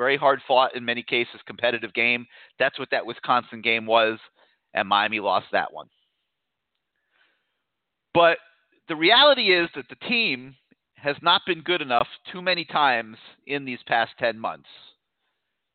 very 0.00 0.16
hard 0.16 0.40
fought, 0.48 0.74
in 0.74 0.82
many 0.82 1.02
cases, 1.02 1.42
competitive 1.46 1.92
game. 1.92 2.26
That's 2.58 2.78
what 2.78 2.88
that 2.90 3.04
Wisconsin 3.04 3.60
game 3.60 3.84
was, 3.84 4.18
and 4.72 4.88
Miami 4.88 5.20
lost 5.20 5.44
that 5.52 5.74
one. 5.74 5.88
But 8.14 8.38
the 8.88 8.96
reality 8.96 9.52
is 9.52 9.68
that 9.76 9.90
the 9.90 10.08
team 10.08 10.56
has 10.94 11.16
not 11.20 11.42
been 11.46 11.60
good 11.60 11.82
enough 11.82 12.06
too 12.32 12.40
many 12.40 12.64
times 12.64 13.18
in 13.46 13.66
these 13.66 13.78
past 13.86 14.12
10 14.18 14.38
months. 14.38 14.70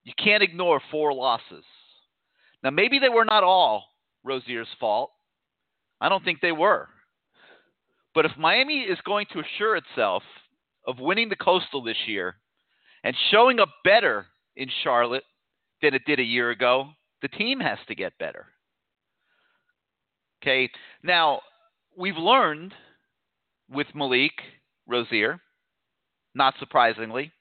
You 0.06 0.14
can't 0.18 0.42
ignore 0.42 0.82
four 0.90 1.14
losses. 1.14 1.64
Now, 2.64 2.72
maybe 2.72 2.98
they 2.98 3.10
were 3.10 3.26
not 3.26 3.44
all 3.44 3.86
Rosier's 4.24 4.68
fault. 4.80 5.12
I 6.02 6.10
don't 6.10 6.24
think 6.24 6.42
they 6.42 6.52
were. 6.52 6.90
But 8.16 8.26
if 8.26 8.32
Miami 8.40 8.80
is 8.80 8.98
going 9.06 9.28
to 9.34 9.42
assure 9.42 9.76
itself 9.76 10.24
of 10.88 10.98
winning 10.98 11.30
the 11.30 11.36
Coastal 11.36 11.84
this 11.84 12.08
year 12.08 12.38
and 13.06 13.16
showing 13.30 13.60
up 13.60 13.70
better 13.84 14.26
in 14.56 14.68
Charlotte 14.84 15.24
than 15.82 15.94
it 15.94 16.02
did 16.08 16.20
a 16.20 16.24
year 16.24 16.50
ago, 16.50 16.88
the 17.22 17.28
team 17.28 17.60
has 17.60 17.78
to 17.88 17.94
get 17.94 18.18
better. 18.18 18.48
Okay, 20.42 20.70
now 21.04 21.42
we've 21.96 22.18
learned 22.18 22.74
with 23.70 23.86
Malik 23.94 24.34
Rosier, 24.88 25.40
not 26.34 26.56
surprisingly, 26.60 27.32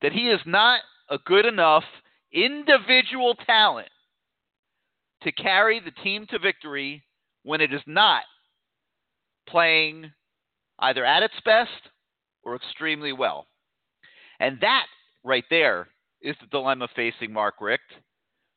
that 0.00 0.12
he 0.12 0.30
is 0.30 0.40
not 0.46 0.80
a 1.10 1.18
good 1.18 1.44
enough 1.44 1.84
individual 2.32 3.34
talent 3.46 3.88
to 5.24 5.32
carry 5.32 5.78
the 5.78 6.02
team 6.02 6.26
to 6.30 6.38
victory 6.38 7.02
when 7.42 7.60
it 7.60 7.72
is 7.72 7.82
not 7.86 8.22
playing 9.46 10.10
either 10.78 11.04
at 11.04 11.22
its 11.22 11.34
best 11.44 11.70
or 12.42 12.56
extremely 12.56 13.12
well. 13.12 13.46
And 14.40 14.58
that 14.60 14.86
right 15.22 15.44
there 15.50 15.88
is 16.20 16.36
the 16.40 16.46
dilemma 16.46 16.88
facing 16.94 17.32
Mark 17.32 17.54
Richt, 17.60 17.82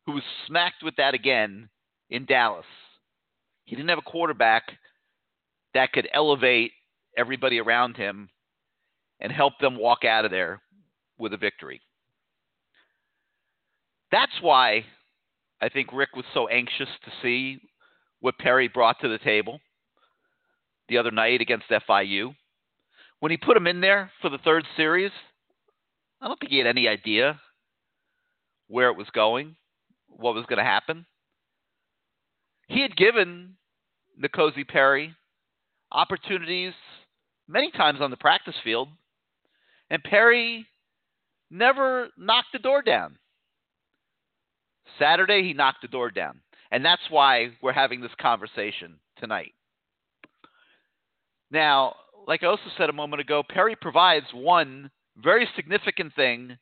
who 0.05 0.13
was 0.13 0.23
smacked 0.47 0.83
with 0.83 0.95
that 0.95 1.13
again 1.13 1.69
in 2.09 2.25
Dallas. 2.25 2.65
He 3.65 3.75
didn't 3.75 3.89
have 3.89 3.97
a 3.97 4.09
quarterback 4.09 4.63
that 5.73 5.91
could 5.91 6.07
elevate 6.13 6.71
everybody 7.17 7.59
around 7.59 7.97
him 7.97 8.29
and 9.19 9.31
help 9.31 9.53
them 9.59 9.77
walk 9.77 10.05
out 10.05 10.25
of 10.25 10.31
there 10.31 10.61
with 11.17 11.33
a 11.33 11.37
victory. 11.37 11.81
That's 14.11 14.31
why 14.41 14.85
I 15.61 15.69
think 15.69 15.91
Richt 15.91 16.15
was 16.15 16.25
so 16.33 16.47
anxious 16.47 16.87
to 17.03 17.11
see 17.21 17.59
what 18.19 18.37
Perry 18.37 18.67
brought 18.67 18.99
to 19.01 19.09
the 19.09 19.17
table 19.17 19.59
the 20.87 20.97
other 20.97 21.11
night 21.11 21.41
against 21.41 21.69
FIU. 21.69 22.33
When 23.19 23.31
he 23.31 23.37
put 23.37 23.57
him 23.57 23.67
in 23.67 23.81
there 23.81 24.11
for 24.21 24.29
the 24.29 24.37
third 24.37 24.63
series, 24.77 25.11
I 26.21 26.27
don't 26.27 26.39
think 26.39 26.51
he 26.51 26.57
had 26.57 26.67
any 26.67 26.87
idea 26.87 27.39
where 28.67 28.89
it 28.89 28.97
was 28.97 29.07
going, 29.13 29.55
what 30.07 30.35
was 30.35 30.45
going 30.45 30.57
to 30.57 30.63
happen. 30.63 31.05
He 32.67 32.81
had 32.81 32.95
given 32.95 33.55
N'Kosi 34.21 34.67
Perry 34.67 35.15
opportunities 35.91 36.73
many 37.47 37.71
times 37.71 38.01
on 38.01 38.11
the 38.11 38.17
practice 38.17 38.55
field, 38.63 38.89
and 39.89 40.03
Perry 40.03 40.67
never 41.49 42.09
knocked 42.17 42.51
the 42.51 42.59
door 42.59 42.81
down. 42.81 43.17
Saturday, 44.99 45.43
he 45.43 45.53
knocked 45.53 45.81
the 45.81 45.87
door 45.87 46.09
down. 46.11 46.41
And 46.71 46.83
that's 46.83 47.01
why 47.09 47.51
we're 47.61 47.71
having 47.71 48.01
this 48.01 48.11
conversation 48.19 48.99
tonight. 49.17 49.53
Now, 51.49 51.95
like 52.27 52.43
I 52.43 52.47
also 52.47 52.69
said 52.77 52.89
a 52.89 52.93
moment 52.93 53.21
ago, 53.21 53.43
Perry 53.47 53.75
provides 53.79 54.25
one 54.33 54.91
very 55.21 55.47
significant 55.55 56.13
thing 56.15 56.57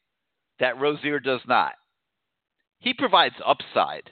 that 0.60 0.80
Rosier 0.80 1.20
does 1.20 1.42
not. 1.48 1.74
He 2.80 2.94
provides 2.94 3.36
upside. 3.46 4.10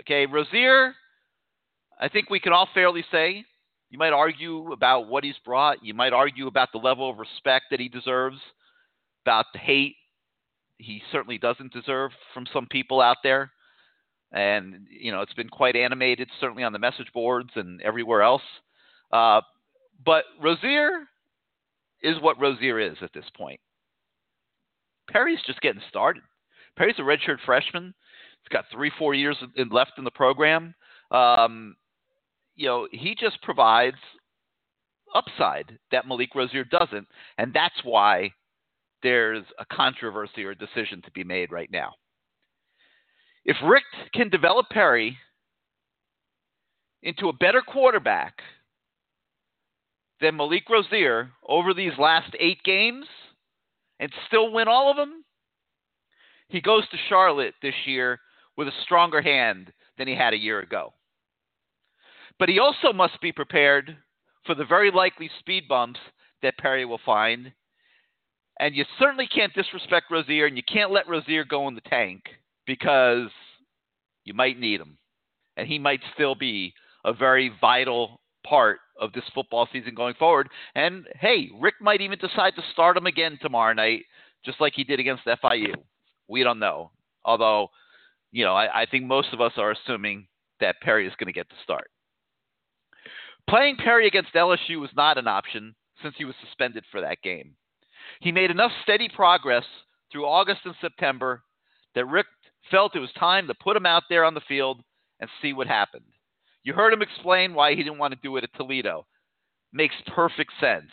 Okay, 0.00 0.26
Rosier, 0.26 0.94
I 2.00 2.08
think 2.08 2.30
we 2.30 2.40
can 2.40 2.52
all 2.52 2.68
fairly 2.72 3.04
say, 3.10 3.44
you 3.90 3.98
might 3.98 4.12
argue 4.12 4.72
about 4.72 5.08
what 5.08 5.24
he's 5.24 5.38
brought. 5.44 5.84
You 5.84 5.94
might 5.94 6.12
argue 6.12 6.46
about 6.46 6.70
the 6.72 6.78
level 6.78 7.10
of 7.10 7.18
respect 7.18 7.66
that 7.70 7.80
he 7.80 7.88
deserves, 7.88 8.38
about 9.24 9.46
the 9.52 9.58
hate 9.58 9.96
he 10.78 11.02
certainly 11.12 11.38
doesn't 11.38 11.72
deserve 11.72 12.10
from 12.32 12.46
some 12.52 12.66
people 12.66 13.00
out 13.00 13.18
there. 13.22 13.52
And, 14.32 14.86
you 14.88 15.12
know, 15.12 15.22
it's 15.22 15.34
been 15.34 15.48
quite 15.48 15.76
animated, 15.76 16.28
certainly 16.40 16.62
on 16.62 16.72
the 16.72 16.78
message 16.78 17.12
boards 17.12 17.50
and 17.56 17.82
everywhere 17.82 18.22
else. 18.22 18.42
Uh, 19.12 19.40
but 20.04 20.24
Rosier 20.40 21.06
is 22.02 22.20
what 22.20 22.40
Rosier 22.40 22.78
is 22.78 22.96
at 23.02 23.12
this 23.12 23.24
point. 23.36 23.60
Perry's 25.10 25.40
just 25.46 25.60
getting 25.60 25.82
started. 25.88 26.22
Perry's 26.76 26.98
a 26.98 27.02
redshirt 27.02 27.38
freshman. 27.44 27.94
He's 28.42 28.52
got 28.52 28.64
three, 28.72 28.90
four 28.98 29.14
years 29.14 29.36
left 29.70 29.92
in 29.98 30.04
the 30.04 30.10
program. 30.10 30.74
Um, 31.10 31.76
you 32.56 32.66
know, 32.66 32.88
he 32.90 33.14
just 33.18 33.40
provides 33.42 33.96
upside 35.14 35.78
that 35.90 36.06
Malik 36.06 36.34
Rosier 36.34 36.64
doesn't, 36.64 37.06
and 37.38 37.52
that's 37.52 37.74
why 37.82 38.32
there's 39.02 39.44
a 39.58 39.64
controversy 39.74 40.44
or 40.44 40.50
a 40.50 40.56
decision 40.56 41.02
to 41.02 41.10
be 41.12 41.24
made 41.24 41.50
right 41.50 41.70
now. 41.70 41.92
If 43.44 43.56
Richt 43.64 43.86
can 44.14 44.28
develop 44.28 44.68
Perry 44.70 45.16
into 47.02 47.28
a 47.28 47.32
better 47.32 47.62
quarterback 47.62 48.40
than 50.20 50.36
Malik 50.36 50.68
Rosier 50.68 51.30
over 51.46 51.72
these 51.72 51.96
last 51.98 52.34
eight 52.38 52.62
games 52.62 53.06
and 54.00 54.10
still 54.26 54.50
win 54.50 54.66
all 54.66 54.90
of 54.90 54.96
them, 54.96 55.24
he 56.48 56.60
goes 56.60 56.88
to 56.88 56.96
Charlotte 57.08 57.54
this 57.62 57.74
year 57.86 58.18
with 58.56 58.66
a 58.66 58.82
stronger 58.82 59.22
hand 59.22 59.72
than 59.98 60.08
he 60.08 60.16
had 60.16 60.34
a 60.34 60.38
year 60.38 60.58
ago. 60.60 60.92
But 62.38 62.48
he 62.48 62.58
also 62.58 62.92
must 62.92 63.20
be 63.20 63.30
prepared 63.30 63.96
for 64.46 64.54
the 64.54 64.64
very 64.64 64.90
likely 64.90 65.30
speed 65.38 65.68
bumps 65.68 66.00
that 66.42 66.58
Perry 66.58 66.84
will 66.84 67.00
find. 67.04 67.52
And 68.58 68.74
you 68.74 68.84
certainly 68.98 69.26
can't 69.26 69.54
disrespect 69.54 70.06
Rosier, 70.10 70.46
and 70.46 70.56
you 70.56 70.62
can't 70.62 70.90
let 70.90 71.08
Rosier 71.08 71.44
go 71.44 71.68
in 71.68 71.74
the 71.74 71.80
tank 71.82 72.22
because 72.66 73.28
you 74.24 74.34
might 74.34 74.58
need 74.58 74.80
him. 74.80 74.98
And 75.56 75.68
he 75.68 75.78
might 75.78 76.00
still 76.14 76.34
be 76.34 76.72
a 77.04 77.12
very 77.12 77.52
vital 77.60 78.19
part 78.46 78.78
of 78.98 79.12
this 79.12 79.24
football 79.34 79.68
season 79.72 79.94
going 79.94 80.14
forward. 80.14 80.48
And 80.74 81.06
hey, 81.18 81.50
Richt 81.58 81.80
might 81.80 82.00
even 82.00 82.18
decide 82.18 82.54
to 82.56 82.62
start 82.72 82.96
him 82.96 83.06
again 83.06 83.38
tomorrow 83.40 83.72
night, 83.72 84.04
just 84.44 84.60
like 84.60 84.74
he 84.74 84.84
did 84.84 85.00
against 85.00 85.24
FIU. 85.24 85.74
We 86.28 86.42
don't 86.42 86.58
know. 86.58 86.90
Although, 87.24 87.68
you 88.32 88.44
know, 88.44 88.54
I, 88.54 88.82
I 88.82 88.86
think 88.86 89.04
most 89.04 89.28
of 89.32 89.40
us 89.40 89.52
are 89.56 89.72
assuming 89.72 90.26
that 90.60 90.80
Perry 90.80 91.06
is 91.06 91.14
going 91.18 91.26
to 91.26 91.32
get 91.32 91.48
the 91.48 91.56
start. 91.62 91.90
Playing 93.48 93.76
Perry 93.76 94.06
against 94.06 94.34
LSU 94.34 94.80
was 94.80 94.90
not 94.96 95.18
an 95.18 95.26
option 95.26 95.74
since 96.02 96.14
he 96.16 96.24
was 96.24 96.34
suspended 96.44 96.84
for 96.90 97.00
that 97.00 97.22
game. 97.22 97.54
He 98.20 98.32
made 98.32 98.50
enough 98.50 98.72
steady 98.82 99.08
progress 99.08 99.64
through 100.10 100.26
August 100.26 100.60
and 100.64 100.74
September 100.80 101.42
that 101.94 102.06
Richt 102.06 102.28
felt 102.70 102.94
it 102.94 103.00
was 103.00 103.12
time 103.18 103.46
to 103.46 103.54
put 103.54 103.76
him 103.76 103.86
out 103.86 104.04
there 104.08 104.24
on 104.24 104.34
the 104.34 104.40
field 104.46 104.82
and 105.20 105.28
see 105.42 105.52
what 105.52 105.66
happened. 105.66 106.04
You 106.62 106.74
heard 106.74 106.92
him 106.92 107.02
explain 107.02 107.54
why 107.54 107.70
he 107.70 107.82
didn't 107.82 107.98
want 107.98 108.12
to 108.12 108.20
do 108.22 108.36
it 108.36 108.44
at 108.44 108.54
Toledo. 108.54 109.06
Makes 109.72 109.94
perfect 110.14 110.52
sense. 110.60 110.90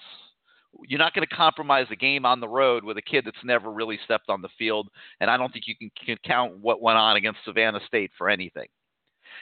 You're 0.87 0.99
not 0.99 1.13
going 1.13 1.27
to 1.27 1.35
compromise 1.35 1.87
a 1.91 1.95
game 1.95 2.25
on 2.25 2.39
the 2.39 2.47
road 2.47 2.83
with 2.83 2.97
a 2.97 3.01
kid 3.01 3.25
that's 3.25 3.37
never 3.43 3.71
really 3.71 3.99
stepped 4.05 4.29
on 4.29 4.41
the 4.41 4.49
field, 4.59 4.89
and 5.19 5.29
I 5.29 5.37
don't 5.37 5.51
think 5.51 5.65
you 5.67 5.75
can, 5.75 5.89
can 6.05 6.17
count 6.23 6.59
what 6.59 6.81
went 6.81 6.97
on 6.97 7.15
against 7.15 7.39
Savannah 7.45 7.79
State 7.87 8.11
for 8.17 8.29
anything. 8.29 8.67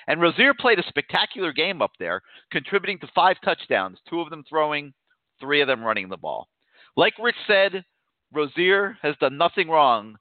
And 0.08 0.22
Rosier 0.22 0.54
played 0.54 0.80
a 0.80 0.88
spectacular 0.88 1.52
game 1.52 1.82
up 1.82 1.92
there, 2.00 2.22
contributing 2.52 3.00
to 3.00 3.08
five 3.14 3.38
touchdowns, 3.44 3.98
two 4.10 4.22
of 4.22 4.30
them 4.30 4.44
throwing, 4.48 4.94
three 5.40 5.62
of 5.62 5.68
them 5.68 5.84
running 5.84 6.10
the 6.10 6.18
ball. 6.18 6.48
Like 6.96 7.14
Richt 7.20 7.38
said, 7.48 7.84
Rosier 8.32 8.98
has 9.02 9.16
done 9.20 9.38
nothing 9.38 9.68
wrong 9.68 10.16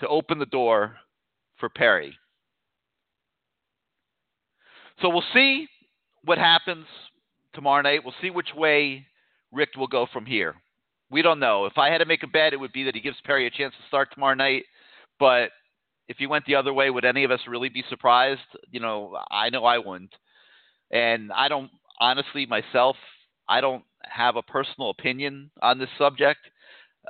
to 0.00 0.08
open 0.08 0.38
the 0.38 0.46
door 0.46 0.96
for 1.58 1.68
Perry. 1.68 2.18
So 5.02 5.10
we'll 5.10 5.24
see 5.34 5.68
what 6.24 6.38
happens 6.38 6.86
tomorrow 7.52 7.82
night. 7.82 8.00
We'll 8.04 8.14
see 8.20 8.30
which 8.30 8.54
way 8.54 9.06
Richt 9.52 9.76
will 9.76 9.86
go 9.86 10.06
from 10.12 10.26
here. 10.26 10.54
We 11.10 11.22
don't 11.22 11.38
know. 11.38 11.66
If 11.66 11.78
I 11.78 11.90
had 11.90 11.98
to 11.98 12.06
make 12.06 12.22
a 12.22 12.28
bet, 12.28 12.52
it 12.52 12.60
would 12.60 12.72
be 12.72 12.84
that 12.84 12.94
he 12.94 13.00
gives 13.00 13.16
Perry 13.24 13.46
a 13.46 13.50
chance 13.50 13.74
to 13.74 13.88
start 13.88 14.08
tomorrow 14.12 14.34
night. 14.34 14.64
But 15.20 15.50
if 16.08 16.16
he 16.18 16.26
went 16.26 16.44
the 16.46 16.56
other 16.56 16.72
way, 16.72 16.90
would 16.90 17.04
any 17.04 17.24
of 17.24 17.30
us 17.30 17.40
really 17.46 17.68
be 17.68 17.84
surprised? 17.88 18.40
You 18.70 18.80
know, 18.80 19.16
I 19.30 19.50
know 19.50 19.64
I 19.64 19.78
wouldn't. 19.78 20.12
And 20.90 21.32
I 21.32 21.48
don't, 21.48 21.70
honestly, 22.00 22.46
myself, 22.46 22.96
I 23.48 23.60
don't 23.60 23.84
have 24.02 24.36
a 24.36 24.42
personal 24.42 24.90
opinion 24.90 25.50
on 25.62 25.78
this 25.78 25.88
subject. 25.98 26.40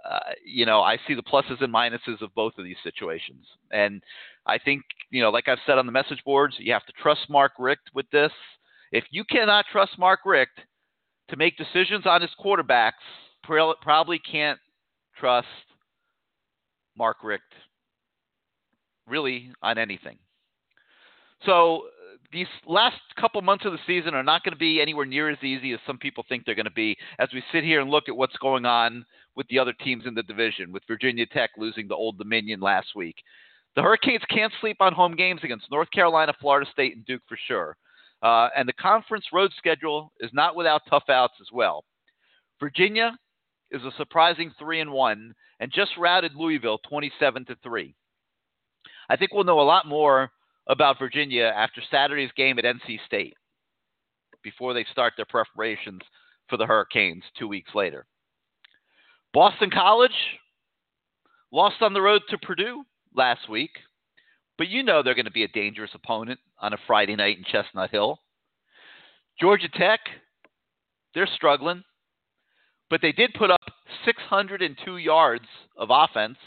Uh, 0.04 0.20
you 0.44 0.66
know, 0.66 0.80
I 0.80 0.98
see 1.06 1.14
the 1.14 1.22
pluses 1.22 1.62
and 1.62 1.72
minuses 1.72 2.20
of 2.20 2.34
both 2.34 2.54
of 2.58 2.64
these 2.64 2.76
situations. 2.82 3.46
And 3.70 4.02
I 4.46 4.58
think, 4.58 4.82
you 5.10 5.22
know, 5.22 5.30
like 5.30 5.48
I've 5.48 5.58
said 5.66 5.78
on 5.78 5.86
the 5.86 5.92
message 5.92 6.22
boards, 6.24 6.54
you 6.58 6.72
have 6.72 6.86
to 6.86 6.92
trust 7.02 7.28
Mark 7.28 7.52
Richt 7.58 7.82
with 7.94 8.08
this. 8.10 8.32
If 8.92 9.04
you 9.10 9.24
cannot 9.24 9.64
trust 9.70 9.98
Mark 9.98 10.20
Richt 10.24 10.58
to 11.28 11.36
make 11.36 11.56
decisions 11.56 12.06
on 12.06 12.22
his 12.22 12.30
quarterbacks, 12.42 12.92
probably 13.42 14.18
can't 14.20 14.58
trust 15.18 15.48
Mark 16.96 17.18
Richt 17.22 17.42
really 19.06 19.52
on 19.62 19.78
anything. 19.78 20.18
So 21.44 21.82
these 22.32 22.46
last 22.66 22.96
couple 23.20 23.40
months 23.42 23.64
of 23.64 23.72
the 23.72 23.78
season 23.86 24.14
are 24.14 24.22
not 24.22 24.42
going 24.42 24.52
to 24.52 24.58
be 24.58 24.80
anywhere 24.80 25.06
near 25.06 25.30
as 25.30 25.42
easy 25.42 25.72
as 25.72 25.80
some 25.86 25.98
people 25.98 26.24
think 26.28 26.44
they're 26.44 26.54
going 26.54 26.64
to 26.64 26.70
be 26.70 26.96
as 27.18 27.28
we 27.32 27.42
sit 27.52 27.64
here 27.64 27.80
and 27.80 27.90
look 27.90 28.08
at 28.08 28.16
what's 28.16 28.36
going 28.38 28.64
on 28.64 29.04
with 29.36 29.46
the 29.48 29.58
other 29.58 29.72
teams 29.72 30.06
in 30.06 30.14
the 30.14 30.22
division, 30.22 30.72
with 30.72 30.82
Virginia 30.88 31.26
Tech 31.26 31.50
losing 31.58 31.88
to 31.88 31.94
Old 31.94 32.18
Dominion 32.18 32.60
last 32.60 32.88
week. 32.96 33.16
The 33.76 33.82
Hurricanes 33.82 34.22
can't 34.30 34.52
sleep 34.60 34.78
on 34.80 34.94
home 34.94 35.14
games 35.14 35.42
against 35.44 35.70
North 35.70 35.90
Carolina, 35.90 36.32
Florida 36.40 36.68
State, 36.72 36.96
and 36.96 37.04
Duke 37.04 37.20
for 37.28 37.38
sure. 37.46 37.76
Uh, 38.22 38.48
and 38.56 38.66
the 38.66 38.72
conference 38.72 39.26
road 39.32 39.52
schedule 39.58 40.12
is 40.20 40.30
not 40.32 40.56
without 40.56 40.80
tough 40.88 41.04
outs 41.10 41.34
as 41.40 41.48
well. 41.52 41.84
Virginia 42.58 43.16
is 43.70 43.82
a 43.82 43.90
surprising 43.98 44.50
three 44.58 44.80
and 44.80 44.90
one, 44.90 45.34
and 45.60 45.70
just 45.70 45.90
routed 45.98 46.34
Louisville 46.34 46.78
27 46.88 47.44
to 47.44 47.56
three. 47.62 47.94
I 49.10 49.16
think 49.16 49.32
we'll 49.32 49.44
know 49.44 49.60
a 49.60 49.62
lot 49.62 49.86
more 49.86 50.30
about 50.68 50.98
Virginia 50.98 51.52
after 51.54 51.82
Saturday's 51.90 52.32
game 52.34 52.58
at 52.58 52.64
NC 52.64 52.98
State 53.04 53.34
before 54.42 54.72
they 54.72 54.86
start 54.90 55.12
their 55.16 55.26
preparations 55.26 56.00
for 56.48 56.56
the 56.56 56.66
Hurricanes 56.66 57.24
two 57.38 57.46
weeks 57.46 57.74
later. 57.74 58.06
Boston 59.34 59.70
College 59.70 60.16
lost 61.52 61.82
on 61.82 61.92
the 61.92 62.00
road 62.00 62.22
to 62.30 62.38
Purdue 62.38 62.82
last 63.16 63.48
week, 63.48 63.70
but 64.58 64.68
you 64.68 64.82
know 64.82 65.02
they're 65.02 65.14
going 65.14 65.24
to 65.24 65.30
be 65.30 65.44
a 65.44 65.48
dangerous 65.48 65.90
opponent 65.94 66.38
on 66.60 66.72
a 66.72 66.78
Friday 66.86 67.16
night 67.16 67.38
in 67.38 67.44
Chestnut 67.44 67.90
Hill. 67.90 68.20
Georgia 69.40 69.68
Tech, 69.68 70.00
they're 71.14 71.28
struggling, 71.34 71.82
but 72.88 73.00
they 73.02 73.12
did 73.12 73.34
put 73.34 73.50
up 73.50 73.60
602 74.04 74.96
yards 74.98 75.44
of 75.76 75.88
offense 75.90 76.38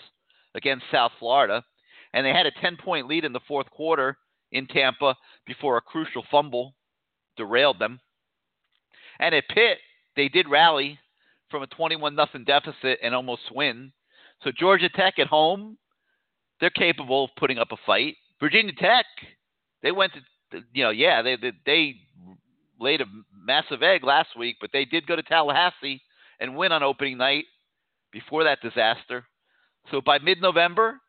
against 0.55 0.85
South 0.91 1.11
Florida, 1.19 1.63
and 2.13 2.25
they 2.25 2.31
had 2.31 2.45
a 2.45 2.61
10 2.61 2.77
point 2.77 3.07
lead 3.07 3.25
in 3.25 3.33
the 3.33 3.39
fourth 3.47 3.69
quarter 3.69 4.17
in 4.51 4.65
Tampa 4.67 5.15
before 5.45 5.77
a 5.77 5.81
crucial 5.81 6.23
fumble 6.31 6.73
derailed 7.37 7.79
them. 7.79 7.99
And 9.19 9.35
at 9.35 9.47
Pitt, 9.49 9.77
they 10.15 10.29
did 10.29 10.49
rally 10.49 10.99
from 11.49 11.63
a 11.63 11.67
21 11.67 12.15
nothing 12.15 12.43
deficit 12.43 12.99
and 13.01 13.13
almost 13.13 13.53
win. 13.53 13.91
So 14.43 14.51
Georgia 14.57 14.89
Tech 14.89 15.19
at 15.19 15.27
home, 15.27 15.77
they're 16.59 16.69
capable 16.69 17.25
of 17.25 17.31
putting 17.37 17.57
up 17.57 17.71
a 17.71 17.77
fight. 17.85 18.15
Virginia 18.39 18.73
Tech, 18.73 19.05
they 19.81 19.91
went 19.91 20.13
to, 20.13 20.61
you 20.73 20.83
know, 20.83 20.89
yeah, 20.89 21.21
they 21.21 21.35
they, 21.35 21.51
they 21.65 21.95
laid 22.79 23.01
a 23.01 23.05
massive 23.33 23.83
egg 23.83 24.03
last 24.03 24.29
week, 24.37 24.57
but 24.61 24.69
they 24.71 24.85
did 24.85 25.07
go 25.07 25.15
to 25.15 25.23
Tallahassee 25.23 26.01
and 26.39 26.55
win 26.55 26.71
on 26.71 26.83
opening 26.83 27.17
night 27.17 27.45
before 28.11 28.45
that 28.45 28.61
disaster. 28.61 29.25
So 29.91 30.01
by 30.01 30.19
mid-November, 30.19 30.99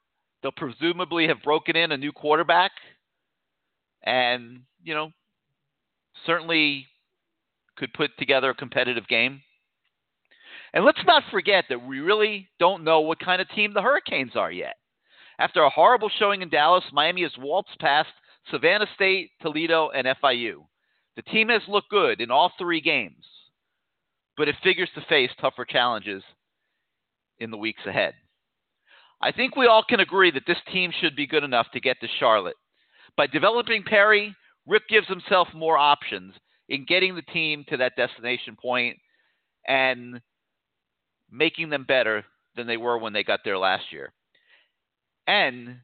they'll 0.43 0.53
presumably 0.53 1.29
have 1.29 1.43
broken 1.43 1.77
in 1.77 1.93
a 1.93 1.97
new 1.97 2.13
quarterback, 2.13 2.73
and 4.03 4.63
you 4.83 4.95
know, 4.95 5.11
certainly 6.27 6.87
could 7.77 7.93
put 7.95 8.11
together 8.19 8.51
a 8.51 8.55
competitive 8.55 9.07
game. 9.09 9.43
And 10.73 10.85
let's 10.85 11.01
not 11.07 11.25
forget 11.31 11.65
that 11.69 11.85
we 11.85 11.99
really 12.01 12.49
don't 12.59 12.85
know 12.85 13.01
what 13.01 13.19
kind 13.19 13.43
of 13.43 13.49
team 13.51 13.75
the 13.75 13.83
Hurricanes 13.83 14.37
are 14.37 14.53
yet. 14.53 14.77
After 15.41 15.63
a 15.63 15.71
horrible 15.71 16.11
showing 16.19 16.43
in 16.43 16.51
Dallas, 16.51 16.85
Miami 16.93 17.23
has 17.23 17.33
waltzed 17.39 17.79
past 17.81 18.11
Savannah 18.51 18.87
State, 18.95 19.31
Toledo, 19.41 19.89
and 19.89 20.07
FIU. 20.23 20.67
The 21.17 21.23
team 21.23 21.49
has 21.49 21.63
looked 21.67 21.89
good 21.89 22.21
in 22.21 22.31
all 22.31 22.53
three 22.59 22.83
games, 22.83 23.25
but 24.37 24.49
it 24.49 24.57
figures 24.63 24.91
to 24.95 25.01
face 25.09 25.31
tougher 25.41 25.65
challenges 25.65 26.23
in 27.39 27.51
the 27.51 27.57
weeks 27.57 27.81
ahead. 27.87 28.13
I 29.23 29.33
think 29.33 29.57
we 29.57 29.67
all 29.67 29.83
can 29.83 30.01
agree 30.01 30.31
that 30.31 30.43
this 30.47 30.61
team 30.71 30.93
should 31.01 31.17
be 31.17 31.27
good 31.27 31.43
enough 31.43 31.69
to 31.73 31.81
get 31.81 31.99
to 32.03 32.09
Charlotte. 32.19 32.57
By 33.17 33.27
developing 33.27 33.83
Perry, 33.83 34.37
Richt 34.67 34.91
gives 34.91 35.09
himself 35.09 35.49
more 35.55 35.79
options 35.79 36.35
in 36.69 36.85
getting 36.85 37.15
the 37.15 37.23
team 37.23 37.65
to 37.71 37.79
that 37.79 37.97
destination 37.97 38.57
point 38.61 38.99
and 39.67 40.21
making 41.31 41.71
them 41.71 41.85
better 41.85 42.27
than 42.57 42.67
they 42.67 42.77
were 42.77 42.99
when 42.99 43.15
they 43.15 43.25
got 43.25 43.41
there 43.43 43.59
last 43.59 43.85
year. 43.91 44.13
And 45.31 45.77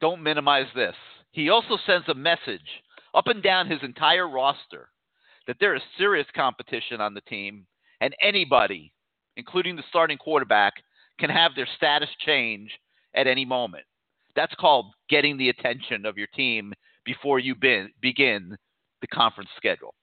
don't 0.00 0.22
minimize 0.22 0.68
this. 0.74 0.94
He 1.30 1.50
also 1.50 1.76
sends 1.86 2.08
a 2.08 2.14
message 2.14 2.82
up 3.12 3.26
and 3.26 3.42
down 3.42 3.70
his 3.70 3.82
entire 3.82 4.26
roster 4.26 4.88
that 5.46 5.56
there 5.60 5.74
is 5.74 5.82
serious 5.98 6.26
competition 6.34 7.02
on 7.02 7.12
the 7.12 7.20
team 7.22 7.66
and 8.00 8.14
anybody, 8.22 8.94
including 9.36 9.76
the 9.76 9.82
starting 9.90 10.16
quarterback, 10.16 10.72
can 11.20 11.28
have 11.28 11.50
their 11.54 11.68
status 11.76 12.08
change 12.24 12.70
at 13.14 13.26
any 13.26 13.44
moment. 13.44 13.84
That's 14.36 14.54
called 14.54 14.86
getting 15.10 15.36
the 15.36 15.50
attention 15.50 16.06
of 16.06 16.16
your 16.16 16.28
team 16.28 16.72
before 17.04 17.38
you 17.38 17.54
bin, 17.54 17.90
begin 18.00 18.56
the 19.02 19.06
conference 19.08 19.50
schedule. 19.58 19.94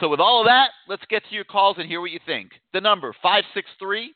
So, 0.00 0.08
with 0.08 0.18
all 0.18 0.40
of 0.40 0.46
that, 0.46 0.70
let's 0.88 1.06
get 1.08 1.22
to 1.28 1.34
your 1.34 1.44
calls 1.44 1.76
and 1.78 1.86
hear 1.86 2.00
what 2.00 2.10
you 2.10 2.20
think. 2.26 2.50
The 2.72 2.80
number 2.80 3.14
563 3.22 4.12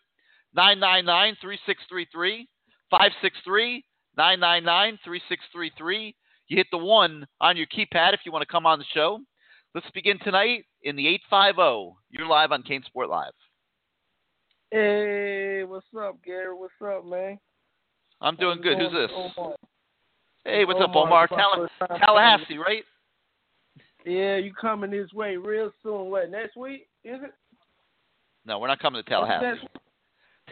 999 0.52 1.36
3633. 1.40 2.48
563 2.90 3.84
999 4.20 4.98
3633. 5.02 6.14
You 6.48 6.56
hit 6.58 6.66
the 6.70 6.76
one 6.76 7.26
on 7.40 7.56
your 7.56 7.66
keypad 7.66 8.12
if 8.12 8.20
you 8.26 8.32
want 8.32 8.42
to 8.42 8.52
come 8.52 8.66
on 8.66 8.78
the 8.78 8.84
show. 8.92 9.18
Let's 9.74 9.86
begin 9.94 10.18
tonight 10.18 10.66
in 10.82 10.94
the 10.94 11.08
850. 11.08 11.96
You're 12.10 12.26
live 12.26 12.52
on 12.52 12.62
CaneSport 12.62 13.08
Live. 13.08 13.32
Hey, 14.70 15.64
what's 15.64 15.86
up, 15.98 16.22
Gary? 16.22 16.54
What's 16.54 16.74
up, 16.84 17.06
man? 17.06 17.38
I'm 18.20 18.36
doing 18.36 18.60
good. 18.60 18.76
Who's 18.76 18.92
this? 18.92 19.10
Omar. 19.10 19.54
Hey, 20.44 20.66
what's 20.66 20.80
up, 20.82 20.90
Omar, 20.90 21.26
Omar? 21.30 21.64
it's 21.64 21.72
my 21.80 21.86
Tall- 21.86 21.98
Tallahassee, 21.98 22.58
right? 22.58 22.84
Yeah, 24.04 24.36
you 24.36 24.52
coming 24.52 24.90
this 24.90 25.10
way 25.14 25.38
real 25.38 25.72
soon. 25.82 26.10
What, 26.10 26.30
next 26.30 26.58
week? 26.58 26.88
Is 27.04 27.20
it? 27.22 27.32
No, 28.44 28.58
we're 28.58 28.68
not 28.68 28.80
coming 28.80 29.02
to 29.02 29.08
Tallahassee. 29.08 29.66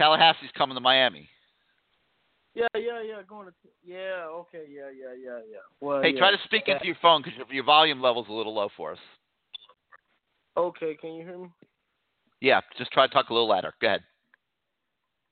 Tallahassee's 0.01 0.53
coming 0.57 0.75
to 0.75 0.81
Miami. 0.81 1.29
Yeah, 2.59 2.67
yeah, 2.75 3.03
yeah. 3.03 3.23
Going 3.29 3.47
to. 3.47 3.53
Yeah, 3.85 4.27
okay, 4.31 4.65
yeah, 4.69 4.91
yeah, 4.91 5.15
yeah, 5.17 5.39
yeah. 5.49 5.59
Well, 5.81 6.03
Hey, 6.03 6.11
yeah. 6.13 6.19
try 6.19 6.31
to 6.33 6.39
speak 6.45 6.65
into 6.67 6.87
your 6.87 6.97
phone 7.01 7.23
because 7.23 7.39
your 7.51 7.65
volume 7.65 8.03
level's 8.03 8.27
a 8.29 8.33
little 8.33 8.55
low 8.55 8.69
for 8.77 8.93
us. 8.93 8.99
Okay, 10.57 10.97
can 11.01 11.13
you 11.15 11.25
hear 11.25 11.39
me? 11.39 11.49
Yeah, 12.41 12.61
just 12.77 12.91
try 12.91 13.07
to 13.07 13.13
talk 13.13 13.31
a 13.31 13.33
little 13.33 13.49
louder. 13.49 13.73
Go 13.81 13.87
ahead. 13.87 14.01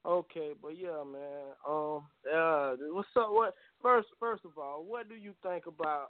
Okay, 0.07 0.53
but 0.63 0.79
yeah, 0.79 1.03
man. 1.03 1.55
Um, 1.69 2.05
uh, 2.33 2.75
what's 2.93 3.09
up? 3.17 3.31
What 3.33 3.55
first? 3.83 4.07
First 4.21 4.45
of 4.45 4.57
all, 4.57 4.85
what 4.87 5.09
do 5.09 5.17
you 5.17 5.35
think 5.43 5.67
about 5.67 6.07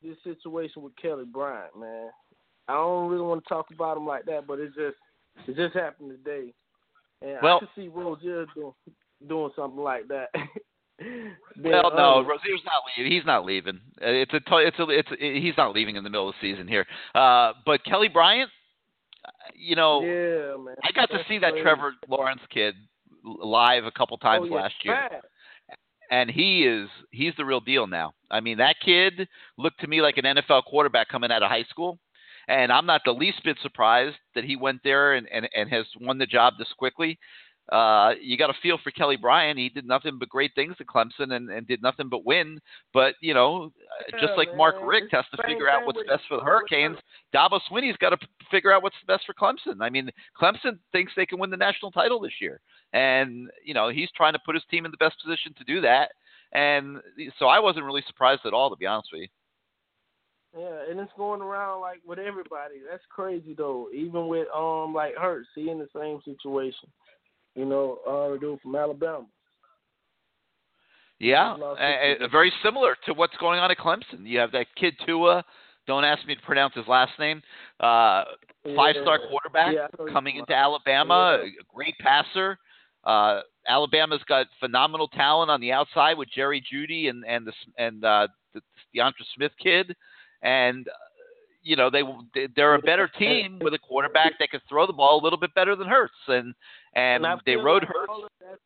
this 0.00 0.16
situation 0.22 0.82
with 0.82 0.94
Kelly 0.94 1.24
Bryant, 1.24 1.76
man? 1.76 2.10
I 2.68 2.74
don't 2.74 3.10
really 3.10 3.24
want 3.24 3.42
to 3.42 3.48
talk 3.48 3.66
about 3.74 3.96
him 3.96 4.06
like 4.06 4.26
that, 4.26 4.46
but 4.46 4.60
it 4.60 4.68
just 4.76 4.96
it 5.48 5.56
just 5.56 5.74
happened 5.74 6.10
today, 6.10 6.54
and 7.20 7.38
Well- 7.42 7.56
I 7.56 7.58
can 7.60 7.68
see 7.74 7.88
Rosier 7.88 8.46
doing 8.54 8.74
doing 9.28 9.50
something 9.56 9.82
like 9.82 10.08
that. 10.08 10.28
Then, 10.98 11.72
Well, 11.72 11.92
no, 11.96 12.14
um, 12.20 12.26
Rosier's 12.26 12.62
not 12.64 12.82
leaving. 12.96 13.12
He's 13.12 13.26
not 13.26 13.44
leaving. 13.44 13.80
Uh, 14.00 14.06
It's 14.06 14.32
a, 14.32 14.40
t- 14.40 14.46
it's 14.50 14.78
a, 14.78 14.88
it's 14.88 15.08
a, 15.10 15.40
he's 15.40 15.56
not 15.56 15.74
leaving 15.74 15.96
in 15.96 16.04
the 16.04 16.10
middle 16.10 16.28
of 16.28 16.34
the 16.40 16.52
season 16.52 16.68
here. 16.68 16.86
Uh, 17.14 17.52
but 17.66 17.84
Kelly 17.84 18.08
Bryant, 18.08 18.50
uh, 19.24 19.30
you 19.54 19.76
know, 19.76 20.00
yeah, 20.02 20.56
man. 20.62 20.76
I 20.84 20.92
got 20.94 21.10
to 21.10 21.16
That's 21.18 21.28
see 21.28 21.38
that. 21.38 21.54
Trevor 21.60 21.94
Lawrence 22.08 22.42
kid 22.52 22.74
live 23.24 23.84
a 23.84 23.90
couple 23.90 24.16
times 24.18 24.46
oh, 24.48 24.54
yeah, 24.54 24.62
last 24.62 24.74
year. 24.84 25.08
and 26.10 26.30
he 26.30 26.64
is 26.64 26.88
he's 27.10 27.32
the 27.36 27.44
real 27.44 27.60
deal 27.60 27.86
now. 27.86 28.12
I 28.30 28.40
mean, 28.40 28.58
that 28.58 28.76
kid 28.84 29.28
looked 29.58 29.80
to 29.80 29.86
me 29.86 30.02
like 30.02 30.18
an 30.18 30.24
NFL 30.24 30.64
quarterback 30.64 31.08
coming 31.08 31.30
out 31.30 31.42
of 31.42 31.50
high 31.50 31.64
school, 31.64 31.98
and 32.48 32.72
I'm 32.72 32.86
not 32.86 33.02
the 33.04 33.12
least 33.12 33.42
bit 33.44 33.56
surprised 33.62 34.16
that 34.34 34.44
he 34.44 34.56
went 34.56 34.80
there 34.84 35.14
and 35.14 35.28
and, 35.32 35.48
and 35.54 35.70
has 35.70 35.86
won 36.00 36.18
the 36.18 36.26
job 36.26 36.54
this 36.58 36.72
quickly. 36.78 37.18
Uh, 37.70 38.12
you 38.20 38.36
got 38.36 38.48
to 38.48 38.54
feel 38.60 38.76
for 38.82 38.90
Kelly 38.90 39.16
Bryant. 39.16 39.58
He 39.58 39.68
did 39.68 39.86
nothing 39.86 40.18
but 40.18 40.28
great 40.28 40.52
things 40.54 40.74
at 40.80 40.86
Clemson 40.86 41.32
and, 41.32 41.48
and 41.48 41.66
did 41.66 41.80
nothing 41.80 42.08
but 42.08 42.24
win. 42.26 42.58
But 42.92 43.14
you 43.20 43.34
know, 43.34 43.72
uh, 44.08 44.20
just 44.20 44.32
like 44.36 44.56
Mark. 44.56 44.74
Richt 44.82 45.12
has 45.12 45.24
to 45.34 45.42
figure 45.46 45.70
out 45.70 45.86
what's 45.86 46.00
best 46.08 46.22
for 46.28 46.38
the 46.38 46.42
Hurricanes, 46.42 46.98
Dabo 47.34 47.60
Swinney's 47.70 47.96
got 47.98 48.10
to 48.10 48.18
figure 48.50 48.72
out 48.72 48.82
what's 48.82 48.96
best 49.06 49.24
for 49.26 49.34
Clemson. 49.34 49.80
I 49.80 49.90
mean, 49.90 50.10
Clemson 50.40 50.78
thinks 50.90 51.12
they 51.16 51.26
can 51.26 51.38
win 51.38 51.50
the 51.50 51.56
national 51.56 51.92
title 51.92 52.20
this 52.20 52.40
year, 52.40 52.60
and 52.92 53.48
you 53.64 53.74
know 53.74 53.90
he's 53.90 54.10
trying 54.16 54.32
to 54.32 54.40
put 54.44 54.56
his 54.56 54.64
team 54.70 54.84
in 54.84 54.90
the 54.90 54.96
best 54.96 55.16
position 55.22 55.54
to 55.56 55.64
do 55.64 55.80
that. 55.82 56.10
And 56.52 56.98
so 57.38 57.46
I 57.46 57.60
wasn't 57.60 57.86
really 57.86 58.02
surprised 58.06 58.42
at 58.44 58.52
all, 58.52 58.70
to 58.70 58.76
be 58.76 58.86
honest 58.86 59.08
with 59.12 59.22
you. 59.22 59.28
Yeah, 60.58 60.90
and 60.90 61.00
it's 61.00 61.12
going 61.16 61.40
around 61.40 61.80
like 61.80 62.00
with 62.06 62.18
everybody. 62.18 62.74
That's 62.90 63.02
crazy 63.08 63.54
though. 63.56 63.88
Even 63.94 64.28
with 64.28 64.48
um 64.54 64.92
like 64.92 65.14
Hurts, 65.16 65.48
he 65.54 65.70
in 65.70 65.78
the 65.78 65.88
same 65.96 66.20
situation. 66.24 66.90
You 67.54 67.64
know, 67.66 67.98
uh, 68.06 68.32
the 68.32 68.38
dude 68.38 68.60
from 68.60 68.76
Alabama. 68.76 69.26
Yeah, 71.18 71.52
uh, 71.52 72.24
uh, 72.24 72.28
very 72.32 72.52
similar 72.64 72.96
to 73.06 73.14
what's 73.14 73.36
going 73.38 73.60
on 73.60 73.70
at 73.70 73.78
Clemson. 73.78 74.24
You 74.24 74.40
have 74.40 74.50
that 74.52 74.66
kid 74.74 74.94
Tua. 75.06 75.44
Don't 75.86 76.04
ask 76.04 76.26
me 76.26 76.34
to 76.34 76.40
pronounce 76.42 76.74
his 76.74 76.86
last 76.88 77.12
name. 77.18 77.42
Uh, 77.78 78.24
five-star 78.74 79.20
Yeah. 79.20 79.28
quarterback 79.28 79.74
Yeah, 79.74 79.88
coming 80.12 80.36
into 80.36 80.54
Alabama, 80.54 81.38
Yeah. 81.42 81.60
a 81.60 81.64
great 81.74 81.96
passer. 81.98 82.58
Uh, 83.04 83.42
Alabama's 83.68 84.22
got 84.24 84.48
phenomenal 84.58 85.08
talent 85.08 85.50
on 85.50 85.60
the 85.60 85.72
outside 85.72 86.16
with 86.18 86.28
Jerry 86.30 86.60
Jeudy 86.60 87.08
and 87.08 87.24
and 87.24 87.46
the 87.46 87.52
and 87.78 88.04
uh, 88.04 88.26
the 88.54 88.62
DeAndre 88.94 89.24
Smith 89.34 89.52
kid, 89.58 89.94
and 90.42 90.88
uh, 90.88 90.92
you 91.62 91.76
know 91.76 91.88
they 91.90 92.02
they're 92.56 92.74
a 92.74 92.82
better 92.82 93.06
team 93.18 93.60
with 93.60 93.74
a 93.74 93.78
quarterback 93.78 94.38
that 94.40 94.50
can 94.50 94.60
throw 94.68 94.86
the 94.86 94.92
ball 94.92 95.20
a 95.20 95.22
little 95.22 95.38
bit 95.38 95.54
better 95.54 95.76
than 95.76 95.86
Hurts, 95.88 96.14
and 96.28 96.54
and, 96.94 97.26
I 97.26 97.36
they 97.46 97.56
rode 97.56 97.82
like 97.82 97.92
Hurts. 97.92 98.08
all 98.08 98.24
of 98.24 98.30
that- 98.40 98.58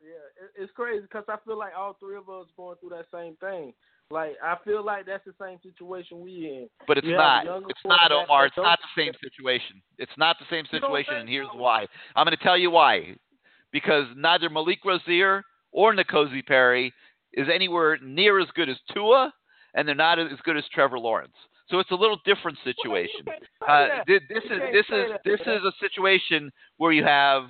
Yeah, 0.00 0.46
it's 0.56 0.72
crazy 0.72 1.02
because 1.02 1.24
I 1.28 1.36
feel 1.44 1.58
like 1.58 1.72
all 1.76 1.94
three 1.94 2.16
of 2.16 2.28
us 2.28 2.46
going 2.56 2.76
through 2.78 2.90
that 2.90 3.06
same 3.12 3.36
thing. 3.36 3.72
Like 4.10 4.36
I 4.42 4.56
feel 4.64 4.84
like 4.84 5.04
that's 5.06 5.24
the 5.24 5.34
same 5.40 5.58
situation 5.62 6.20
we 6.20 6.46
in. 6.46 6.68
But 6.86 6.98
it's 6.98 7.06
You 7.06 7.16
not. 7.16 7.44
It's 7.68 7.80
not, 7.84 8.12
Omar. 8.12 8.46
It's 8.46 8.56
not 8.56 8.78
the 8.78 9.02
same 9.02 9.12
situation. 9.20 9.82
It's 9.98 10.16
not 10.16 10.36
the 10.38 10.44
same 10.48 10.64
situation, 10.70 11.14
and 11.14 11.28
here's 11.28 11.48
so? 11.52 11.58
why. 11.58 11.86
I'm 12.14 12.24
going 12.24 12.36
to 12.36 12.42
tell 12.42 12.56
you 12.56 12.70
why. 12.70 13.16
Because 13.72 14.06
neither 14.16 14.48
Malik 14.48 14.78
Rosier 14.84 15.42
or 15.72 15.92
N'Kosi 15.92 16.46
Perry 16.46 16.92
is 17.32 17.48
anywhere 17.52 17.98
near 18.00 18.38
as 18.38 18.46
good 18.54 18.68
as 18.68 18.76
Tua, 18.94 19.32
and 19.74 19.88
they're 19.88 19.94
not 19.96 20.20
as 20.20 20.38
good 20.44 20.56
as 20.56 20.64
Trevor 20.72 21.00
Lawrence. 21.00 21.34
So 21.68 21.80
it's 21.80 21.90
a 21.90 21.94
little 21.94 22.20
different 22.24 22.58
situation. 22.64 23.26
Well, 23.26 23.86
you 23.86 23.90
can't 24.00 24.04
say 24.08 24.14
Uh, 24.16 24.18
this 24.28 24.44
is 24.44 24.60
this 24.72 24.86
is 24.90 25.12
this 25.24 25.40
is 25.40 25.62
a 25.64 25.72
situation 25.80 26.52
where 26.76 26.92
you 26.92 27.04
have 27.04 27.44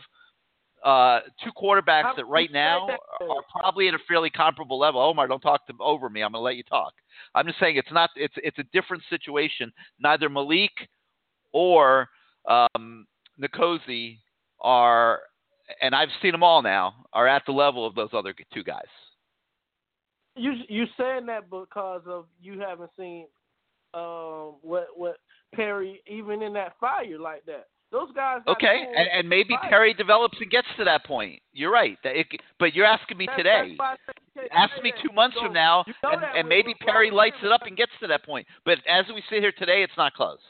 uh, 0.84 1.20
two 1.42 1.50
quarterbacks 1.60 2.14
that 2.16 2.26
right 2.26 2.50
now 2.52 2.88
are 2.88 3.42
probably 3.50 3.88
at 3.88 3.94
a 3.94 3.98
fairly 4.06 4.30
comparable 4.30 4.78
level. 4.78 5.00
Omar, 5.00 5.26
don't 5.26 5.40
talk 5.40 5.66
to, 5.66 5.74
over 5.80 6.08
me. 6.08 6.22
I'm 6.22 6.32
going 6.32 6.40
to 6.40 6.44
let 6.44 6.56
you 6.56 6.62
talk. 6.62 6.92
I'm 7.34 7.46
just 7.46 7.58
saying 7.58 7.76
it's 7.76 7.92
not. 7.92 8.10
It's 8.14 8.34
it's 8.36 8.58
a 8.58 8.64
different 8.72 9.02
situation. 9.10 9.72
Neither 9.98 10.28
Malik 10.28 10.70
or 11.52 12.08
um, 12.48 13.06
are, 14.60 15.20
and 15.82 15.94
I've 15.94 16.08
seen 16.22 16.32
them 16.32 16.42
all 16.42 16.62
now, 16.62 16.94
are 17.12 17.26
at 17.26 17.42
the 17.46 17.52
level 17.52 17.86
of 17.86 17.94
those 17.94 18.10
other 18.12 18.34
two 18.54 18.62
guys. 18.62 18.84
You 20.36 20.52
you 20.68 20.84
saying 20.98 21.26
that 21.26 21.50
because 21.50 22.02
of 22.06 22.26
you 22.40 22.60
haven't 22.60 22.90
seen 22.98 23.26
um 23.96 24.56
what 24.62 24.88
what 24.94 25.16
Perry 25.54 26.02
even 26.06 26.42
in 26.42 26.52
that 26.54 26.74
fire 26.80 27.18
like 27.18 27.44
that. 27.46 27.68
Those 27.92 28.10
guys. 28.16 28.40
Okay, 28.48 28.84
and, 28.96 29.08
and 29.16 29.28
maybe 29.28 29.54
fire. 29.60 29.70
Perry 29.70 29.94
develops 29.94 30.36
and 30.40 30.50
gets 30.50 30.66
to 30.76 30.84
that 30.84 31.04
point. 31.04 31.40
You're 31.52 31.70
right. 31.72 31.96
That 32.02 32.16
it, 32.16 32.26
but 32.58 32.74
you're 32.74 32.84
asking 32.84 33.16
me 33.16 33.26
That's- 33.26 33.38
today. 33.38 33.68
that's 33.68 33.78
why 33.78 33.92
I 33.92 33.96
say 33.96 34.12
you 34.34 34.42
can't 34.50 34.52
Ask 34.70 34.82
me 34.82 34.92
two 35.02 35.14
months 35.14 35.36
You 35.40 35.46
from 35.46 35.54
now, 35.54 35.84
you 35.86 35.94
know 36.02 36.10
and, 36.10 36.24
and 36.38 36.48
maybe 36.48 36.74
Perry 36.80 37.10
lights 37.12 37.36
it 37.44 37.52
up 37.52 37.62
and 37.64 37.76
gets 37.76 37.92
to 38.00 38.08
that 38.08 38.24
point. 38.24 38.44
But 38.64 38.78
as 38.88 39.04
we 39.14 39.22
sit 39.30 39.38
here 39.40 39.52
today, 39.56 39.82
it's 39.84 39.96
not 39.96 40.14
close. 40.14 40.40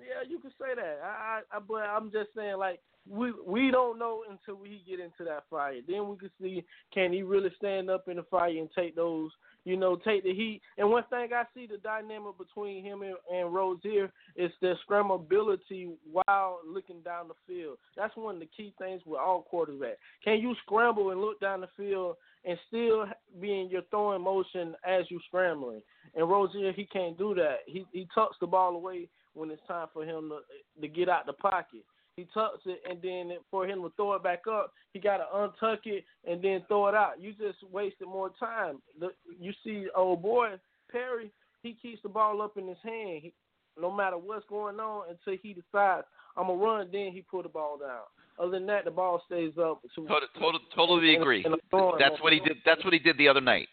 Yeah, 0.00 0.28
you 0.28 0.38
can 0.38 0.50
say 0.52 0.74
that. 0.76 1.00
I, 1.04 1.40
I, 1.52 1.58
but 1.60 1.82
I'm 1.82 2.10
just 2.10 2.30
saying 2.34 2.56
like 2.58 2.80
we 3.08 3.32
we 3.46 3.70
don't 3.70 3.98
know 3.98 4.22
until 4.28 4.60
we 4.60 4.82
get 4.88 5.00
into 5.00 5.24
that 5.24 5.44
fire. 5.50 5.74
Then 5.86 6.08
we 6.08 6.16
can 6.16 6.30
see 6.40 6.64
can 6.92 7.12
he 7.12 7.22
really 7.22 7.50
stand 7.56 7.90
up 7.90 8.08
in 8.08 8.16
the 8.16 8.22
fire 8.24 8.50
and 8.50 8.68
take 8.76 8.94
those, 8.94 9.30
you 9.64 9.76
know, 9.76 9.96
take 9.96 10.22
the 10.22 10.34
heat. 10.34 10.60
And 10.78 10.90
one 10.90 11.04
thing 11.10 11.28
I 11.34 11.44
see 11.54 11.66
the 11.66 11.78
dynamic 11.78 12.36
between 12.38 12.84
him 12.84 13.02
and, 13.02 13.14
and 13.32 13.54
Rosier 13.54 14.12
is 14.36 14.50
their 14.60 14.78
scramblability 14.88 15.90
while 16.10 16.60
looking 16.66 17.00
down 17.00 17.28
the 17.28 17.34
field. 17.46 17.78
That's 17.96 18.16
one 18.16 18.34
of 18.36 18.40
the 18.40 18.48
key 18.54 18.74
things 18.78 19.02
with 19.06 19.18
all 19.18 19.46
quarterbacks. 19.52 19.96
Can 20.22 20.38
you 20.40 20.54
scramble 20.64 21.10
and 21.10 21.20
look 21.20 21.40
down 21.40 21.62
the 21.62 21.68
field 21.76 22.16
and 22.44 22.58
still 22.68 23.06
be 23.40 23.60
in 23.60 23.70
your 23.70 23.82
throwing 23.90 24.22
motion 24.22 24.74
as 24.86 25.04
you 25.08 25.20
scrambling? 25.26 25.82
And 26.14 26.28
Rosier, 26.28 26.72
he 26.72 26.84
can't 26.84 27.16
do 27.16 27.34
that. 27.34 27.58
He 27.66 27.86
he 27.92 28.06
tucks 28.14 28.36
the 28.40 28.46
ball 28.46 28.74
away 28.74 29.08
when 29.34 29.50
it's 29.50 29.62
time 29.66 29.88
for 29.92 30.04
him 30.04 30.30
to 30.30 30.80
to 30.80 30.88
get 30.88 31.08
out 31.08 31.26
the 31.26 31.32
pocket. 31.34 31.84
He 32.16 32.26
tucks 32.34 32.60
it, 32.66 32.82
and 32.88 33.00
then 33.00 33.38
for 33.50 33.66
him 33.66 33.80
to 33.82 33.92
throw 33.96 34.14
it 34.14 34.22
back 34.22 34.42
up, 34.50 34.72
he 34.92 34.98
got 34.98 35.18
to 35.18 35.24
untuck 35.34 35.78
it 35.84 36.04
and 36.28 36.42
then 36.42 36.62
throw 36.68 36.88
it 36.88 36.94
out. 36.94 37.20
You 37.20 37.32
just 37.32 37.62
wasted 37.70 38.08
more 38.08 38.30
time. 38.38 38.82
The, 38.98 39.10
you 39.38 39.52
see, 39.64 39.86
old 39.96 40.20
boy 40.20 40.56
Perry, 40.90 41.30
he 41.62 41.76
keeps 41.80 42.02
the 42.02 42.08
ball 42.08 42.42
up 42.42 42.56
in 42.56 42.66
his 42.66 42.76
hand, 42.82 43.20
he, 43.22 43.32
no 43.80 43.90
matter 43.90 44.18
what's 44.18 44.44
going 44.48 44.80
on, 44.80 45.04
until 45.08 45.38
he 45.42 45.54
decides 45.54 46.06
I'm 46.36 46.46
gonna 46.46 46.62
run. 46.62 46.88
Then 46.92 47.12
he 47.12 47.22
put 47.22 47.44
the 47.44 47.48
ball 47.48 47.78
down. 47.78 48.02
Other 48.38 48.52
than 48.52 48.66
that, 48.66 48.84
the 48.84 48.90
ball 48.90 49.22
stays 49.26 49.52
up. 49.58 49.82
So, 49.94 50.02
Totally, 50.06 50.28
totally, 50.38 50.64
totally 50.74 51.14
in 51.14 51.18
a- 51.18 51.20
agree. 51.20 51.44
in 51.44 51.52
a 51.52 51.56
throwing 51.68 51.98
That's 51.98 52.20
what 52.22 52.32
he 52.32 52.40
did. 52.40 52.58
That's 52.64 52.82
what 52.84 52.92
he 52.92 52.98
did 52.98 53.18
the 53.18 53.28
other 53.28 53.40
night. 53.40 53.68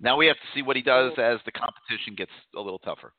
Now 0.00 0.16
we 0.16 0.26
have 0.26 0.36
to 0.36 0.46
see 0.54 0.62
what 0.62 0.76
he 0.76 0.82
does 0.82 1.12
as 1.18 1.38
the 1.44 1.52
competition 1.52 2.14
gets 2.16 2.32
a 2.56 2.60
little 2.60 2.78
tougher. 2.80 3.12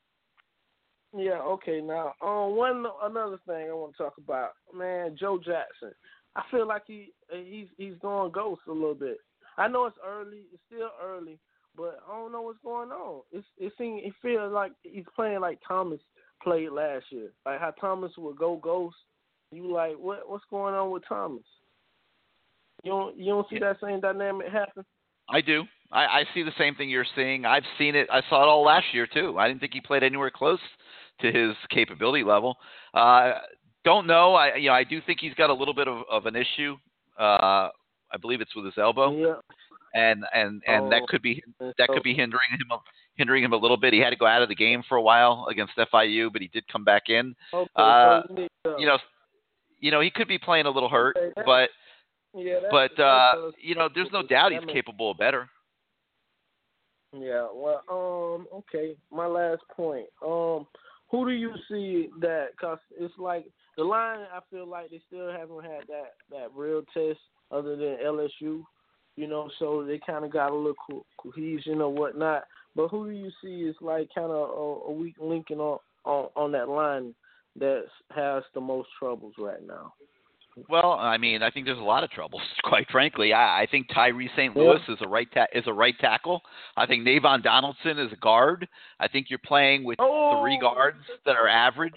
Yeah, 1.15 1.39
okay. 1.41 1.80
Now, 1.82 2.13
um, 2.21 2.56
one 2.56 2.86
another 3.04 3.38
thing 3.45 3.67
I 3.69 3.73
want 3.73 3.95
to 3.95 4.04
talk 4.04 4.13
about, 4.17 4.52
man, 4.73 5.15
Joe 5.19 5.38
Jackson. 5.38 5.91
I 6.36 6.41
feel 6.49 6.67
like 6.67 6.84
he 6.88 7.12
he's 7.32 7.67
he's 7.78 7.93
going 8.02 8.32
ghost 8.32 8.62
a 8.67 8.71
little 8.71 8.95
bit. 8.95 9.17
I 9.58 9.67
know 9.67 9.86
it's 9.86 9.97
early, 10.06 10.41
it's 10.52 10.63
still 10.65 10.89
early, 11.04 11.38
but 11.78 11.99
I 12.10 12.15
don't 12.15 12.32
know 12.32 12.41
what's 12.41 12.58
going 12.63 12.89
on. 12.89 13.21
It's 13.32 13.45
it 13.60 13.73
seems 13.78 14.02
it 14.04 14.13
feels 14.21 14.52
like 14.52 14.71
he's 14.82 15.06
playing 15.15 15.41
like 15.41 15.60
Thomas 15.67 15.99
played 16.41 16.71
last 16.71 17.06
year, 17.12 17.32
like 17.45 17.60
how 17.60 17.71
Thomas 17.80 18.12
would 18.17 18.38
go 18.38 18.58
ghost. 18.58 18.95
You 19.52 19.71
like 19.71 19.95
what 19.99 20.28
what's 20.28 20.45
going 20.49 20.73
on 20.73 20.89
with 20.89 21.04
Thomas? 21.08 21.43
You 22.84 22.91
don't 22.91 23.17
you 23.17 23.26
don't 23.26 23.47
see 23.49 23.60
that 23.60 23.78
same 23.80 23.99
dynamic 23.99 24.47
happen? 24.47 24.84
I 25.30 25.41
do. 25.41 25.63
I, 25.91 26.06
I 26.06 26.23
see 26.34 26.41
the 26.41 26.52
same 26.58 26.73
thing 26.73 26.89
you're 26.89 27.06
seeing. 27.15 27.45
I've 27.45 27.63
seen 27.78 27.95
it. 27.95 28.08
I 28.12 28.21
saw 28.28 28.41
it 28.41 28.49
all 28.49 28.63
last 28.63 28.88
year 28.93 29.08
too. 29.08 29.38
I 29.38 29.47
didn't 29.47 29.60
think 29.60 29.73
he 29.73 29.82
played 29.82 30.02
anywhere 30.02 30.32
close 30.32 30.60
to 31.24 31.32
his 31.32 31.56
capability 31.72 32.24
level. 32.24 32.58
Uh, 32.94 33.34
don't 33.84 34.06
know. 34.06 34.36
I 34.36 34.56
you 34.56 34.68
know 34.70 34.76
I 34.76 34.84
do 34.84 35.02
think 35.06 35.20
he's 35.20 35.34
got 35.34 35.50
a 35.50 35.54
little 35.54 35.74
bit 35.74 35.88
of, 35.88 36.04
of 36.12 36.26
an 36.28 36.36
issue. 36.36 36.76
Uh, 37.20 37.70
I 38.12 38.18
believe 38.22 38.42
it's 38.42 38.56
with 38.56 38.66
his 38.66 38.78
elbow, 38.78 39.12
Yeah. 39.18 39.36
and 39.94 40.24
and 40.34 40.62
and 40.68 40.92
that 40.92 41.02
Oh. 41.04 41.08
could 41.08 41.22
be 41.22 41.42
that 41.60 41.88
could 41.90 42.04
be 42.04 42.14
hindering 42.14 42.50
him 42.52 42.72
a- 42.72 42.82
hindering 43.16 43.44
him 43.44 43.54
a 43.54 43.58
little 43.58 43.78
bit. 43.78 43.94
He 43.94 44.00
had 44.00 44.12
to 44.12 44.16
go 44.16 44.26
out 44.28 44.42
of 44.42 44.50
the 44.50 44.56
game 44.56 44.84
for 44.88 44.96
a 44.98 45.02
while 45.02 45.48
against 45.50 45.74
FIU, 45.78 46.32
but 46.32 46.42
he 46.42 46.48
did 46.50 46.68
come 46.68 46.84
back 46.84 47.10
in. 47.10 47.36
Okay, 47.54 47.70
uh, 47.76 48.22
you, 48.36 48.48
You 48.80 48.86
know, 48.88 48.98
you 49.80 49.92
know 49.92 50.00
he 50.02 50.10
could 50.10 50.28
be 50.28 50.38
playing 50.38 50.66
a 50.66 50.72
little 50.72 50.90
hurt, 50.90 51.16
Okay, 51.18 51.42
but 51.46 51.70
yeah, 52.34 52.60
but 52.72 52.98
uh, 53.00 53.52
you 53.60 53.76
know 53.76 53.90
there's 53.94 54.12
no 54.12 54.24
doubt 54.24 54.52
he's 54.52 54.66
capable 54.72 55.12
of 55.12 55.18
better. 55.18 55.50
Yeah, 57.16 57.48
well, 57.54 57.84
um, 57.92 58.48
okay. 58.52 58.96
My 59.12 59.28
last 59.28 59.62
point. 59.76 60.08
Um, 60.26 60.66
who 61.13 61.28
do 61.28 61.32
you 61.32 61.52
see 61.69 62.10
that? 62.21 62.58
Cause 62.60 62.80
it's 62.99 63.13
like 63.19 63.45
the 63.78 63.84
line. 63.84 64.26
I 64.34 64.39
feel 64.49 64.67
like 64.67 64.89
they 64.89 64.99
still 65.06 65.32
haven't 65.32 65.63
had 65.63 65.84
that 65.88 66.13
that 66.32 66.47
real 66.56 66.82
test 66.91 67.19
other 67.52 67.76
than 67.76 67.97
LSU. 68.04 68.63
You 69.15 69.28
know, 69.28 69.47
so 69.60 69.86
they 69.86 69.99
kind 70.04 70.26
of 70.26 70.34
got 70.34 70.49
a 70.49 70.56
little 70.56 70.73
co- 70.89 71.06
cohesion 71.17 71.82
or 71.82 71.93
whatnot. 71.93 72.45
But 72.76 72.88
who 72.88 73.06
do 73.06 73.15
you 73.15 73.30
see 73.43 73.62
is 73.62 73.76
like 73.80 74.10
kind 74.15 74.32
of 74.32 74.49
a, 74.49 74.89
a 74.89 74.91
weak 74.91 75.13
link 75.19 75.52
in 75.52 75.60
on, 75.60 75.78
on 76.04 76.30
on 76.36 76.52
that 76.54 76.67
line 76.67 77.13
that 77.58 77.84
has 78.10 78.41
the 78.56 78.62
most 78.62 78.89
troubles 78.97 79.36
right 79.38 79.65
now? 79.67 79.93
Well, 80.70 80.94
I 80.94 81.18
mean, 81.18 81.42
I 81.42 81.50
think 81.50 81.66
there's 81.66 81.80
a 81.80 81.82
lot 81.82 82.04
of 82.04 82.12
troubles. 82.12 82.42
Quite 82.63 82.88
frankly, 82.92 83.34
I, 83.34 83.63
I 83.63 83.68
think 83.70 83.88
Tyree 83.94 84.30
St. 84.36 84.56
Yeah. 84.56 84.62
Louis 84.62 84.82
is 84.88 84.98
a 85.02 85.08
right 85.08 85.28
ta- 85.34 85.48
is 85.54 85.63
a 85.68 85.74
right 85.74 85.98
tackle. 86.00 86.42
I 86.78 86.86
think 86.86 87.04
Navaughn 87.04 87.42
Donaldson 87.44 88.00
is 88.00 88.12
a 88.12 88.18
guard. 88.18 88.68
I 89.00 89.08
think 89.08 89.28
you're 89.30 89.39
playing 89.44 89.84
with 89.84 89.98
three 89.98 90.60
guards 90.60 90.98
that 91.26 91.36
are 91.36 91.48
average. 91.48 91.94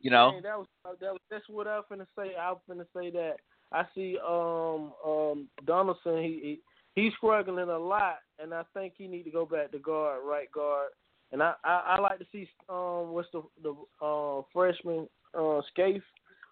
You 0.00 0.10
know, 0.10 0.32
Dang, 0.32 0.42
that 0.42 0.58
was, 0.58 0.66
that 1.00 1.12
was 1.12 1.20
that's 1.30 1.48
what 1.48 1.66
I 1.66 1.76
was 1.76 1.86
gonna 1.88 2.06
say. 2.16 2.34
I 2.40 2.52
was 2.52 2.60
gonna 2.68 2.86
say 2.96 3.10
that 3.10 3.36
I 3.72 3.84
see 3.94 4.18
um 4.26 4.92
um 5.04 5.48
Donaldson. 5.66 6.22
He, 6.22 6.60
he 6.94 7.02
he's 7.02 7.12
struggling 7.16 7.68
a 7.68 7.78
lot, 7.78 8.18
and 8.38 8.54
I 8.54 8.62
think 8.72 8.94
he 8.96 9.08
need 9.08 9.24
to 9.24 9.30
go 9.30 9.46
back 9.46 9.72
to 9.72 9.78
guard, 9.78 10.20
right 10.24 10.50
guard. 10.52 10.90
And 11.32 11.42
I 11.42 11.54
I, 11.64 11.96
I 11.96 12.00
like 12.00 12.18
to 12.18 12.26
see 12.30 12.48
um 12.68 13.12
what's 13.12 13.28
the 13.32 13.42
the 13.62 13.74
uh, 14.04 14.42
freshman 14.52 15.08
uh 15.34 15.60
Scaife. 15.74 16.02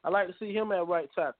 I 0.05 0.11
like 0.11 0.29
to 0.29 0.35
see 0.38 0.53
him 0.53 0.71
at 0.73 0.87
right 0.87 1.09
tackle 1.14 1.35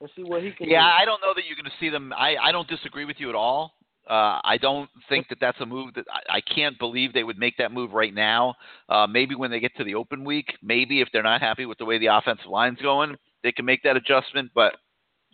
and 0.00 0.10
see 0.14 0.22
what 0.22 0.42
he 0.42 0.52
can. 0.52 0.68
yeah, 0.68 0.82
do. 0.82 1.02
I 1.02 1.04
don't 1.04 1.20
know 1.20 1.32
that 1.34 1.44
you're 1.46 1.56
going 1.56 1.64
to 1.64 1.76
see 1.80 1.88
them. 1.88 2.12
I 2.12 2.36
I 2.36 2.52
don't 2.52 2.68
disagree 2.68 3.04
with 3.04 3.16
you 3.18 3.28
at 3.28 3.34
all. 3.34 3.72
Uh, 4.08 4.38
I 4.44 4.58
don't 4.60 4.90
think 5.08 5.28
that 5.30 5.38
that's 5.40 5.58
a 5.60 5.66
move 5.66 5.94
that 5.94 6.04
I, 6.10 6.36
I 6.36 6.40
can't 6.42 6.78
believe 6.78 7.14
they 7.14 7.24
would 7.24 7.38
make 7.38 7.56
that 7.56 7.72
move 7.72 7.92
right 7.92 8.12
now. 8.12 8.54
Uh, 8.88 9.06
maybe 9.06 9.34
when 9.34 9.50
they 9.50 9.60
get 9.60 9.74
to 9.76 9.84
the 9.84 9.94
open 9.94 10.24
week, 10.24 10.52
maybe 10.62 11.00
if 11.00 11.08
they're 11.12 11.22
not 11.22 11.40
happy 11.40 11.64
with 11.64 11.78
the 11.78 11.86
way 11.86 11.98
the 11.98 12.06
offensive 12.06 12.50
line's 12.50 12.80
going, 12.82 13.16
they 13.42 13.50
can 13.50 13.64
make 13.64 13.82
that 13.82 13.96
adjustment. 13.96 14.50
But 14.54 14.74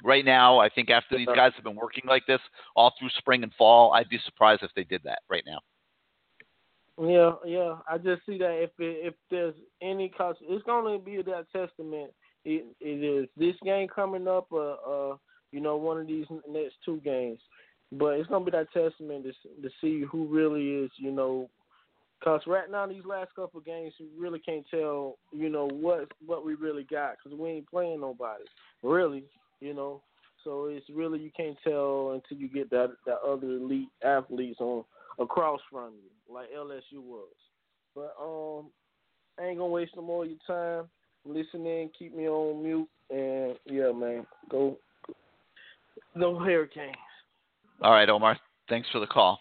right 0.04 0.24
now, 0.24 0.60
I 0.60 0.68
think 0.68 0.88
after 0.88 1.18
these 1.18 1.26
guys 1.26 1.52
have 1.56 1.64
been 1.64 1.74
working 1.74 2.04
like 2.06 2.26
this 2.26 2.40
all 2.76 2.92
through 2.96 3.10
spring 3.18 3.42
and 3.42 3.52
fall, 3.54 3.92
I'd 3.92 4.08
be 4.08 4.20
surprised 4.24 4.62
if 4.62 4.70
they 4.76 4.84
did 4.84 5.02
that 5.02 5.20
right 5.28 5.44
now. 5.44 5.58
Yeah, 7.00 7.32
yeah. 7.46 7.76
I 7.88 7.98
just 7.98 8.24
see 8.26 8.38
that 8.38 8.62
if 8.62 8.70
it, 8.78 9.06
if 9.06 9.14
there's 9.30 9.54
any 9.82 10.10
cause, 10.10 10.36
it's 10.42 10.64
going 10.64 10.96
to 10.96 11.04
be 11.04 11.22
that 11.22 11.46
testament. 11.50 12.12
It, 12.44 12.64
it 12.80 13.04
is 13.04 13.28
this 13.36 13.56
game 13.64 13.88
coming 13.88 14.26
up, 14.26 14.46
uh, 14.52 14.72
uh, 14.72 15.16
you 15.52 15.60
know, 15.60 15.76
one 15.76 15.98
of 15.98 16.06
these 16.06 16.26
next 16.48 16.76
two 16.84 17.00
games. 17.04 17.38
But 17.92 18.14
it's 18.14 18.28
to 18.28 18.40
be 18.40 18.50
that 18.52 18.72
testament 18.72 19.24
to 19.24 19.32
to 19.62 19.70
see 19.80 20.04
who 20.10 20.26
really 20.26 20.84
is, 20.84 20.90
you 20.96 21.10
know, 21.10 21.50
because 22.18 22.42
right 22.46 22.70
now 22.70 22.86
these 22.86 23.04
last 23.04 23.34
couple 23.34 23.60
games, 23.60 23.94
we 23.98 24.06
really 24.18 24.38
can't 24.38 24.64
tell, 24.70 25.16
you 25.32 25.48
know, 25.48 25.68
what 25.68 26.08
what 26.24 26.44
we 26.44 26.54
really 26.54 26.84
got 26.84 27.16
because 27.16 27.38
we 27.38 27.48
ain't 27.48 27.70
playing 27.70 28.00
nobody, 28.00 28.44
really, 28.82 29.24
you 29.60 29.74
know. 29.74 30.02
So 30.44 30.66
it's 30.66 30.86
really 30.94 31.18
you 31.18 31.30
can't 31.36 31.56
tell 31.64 32.12
until 32.12 32.38
you 32.38 32.48
get 32.48 32.70
that 32.70 32.92
that 33.06 33.18
other 33.26 33.46
elite 33.46 33.88
athletes 34.04 34.60
on 34.60 34.84
across 35.18 35.60
from 35.70 35.94
you, 35.94 36.34
like 36.34 36.48
LSU 36.56 37.02
was. 37.02 37.28
But 37.94 38.14
um, 38.20 38.70
I 39.38 39.48
ain't 39.48 39.58
gonna 39.58 39.70
waste 39.70 39.96
no 39.96 40.02
more 40.02 40.24
of 40.24 40.30
your 40.30 40.38
time. 40.46 40.88
Listen 41.24 41.66
in, 41.66 41.90
keep 41.98 42.16
me 42.16 42.28
on 42.28 42.62
mute, 42.62 42.88
and 43.10 43.56
yeah, 43.66 43.92
man, 43.92 44.26
go, 44.50 44.78
go 46.18 46.38
Hurricanes. 46.38 46.96
All 47.82 47.92
right, 47.92 48.08
Omar. 48.08 48.38
Thanks 48.68 48.88
for 48.90 49.00
the 49.00 49.06
call. 49.06 49.38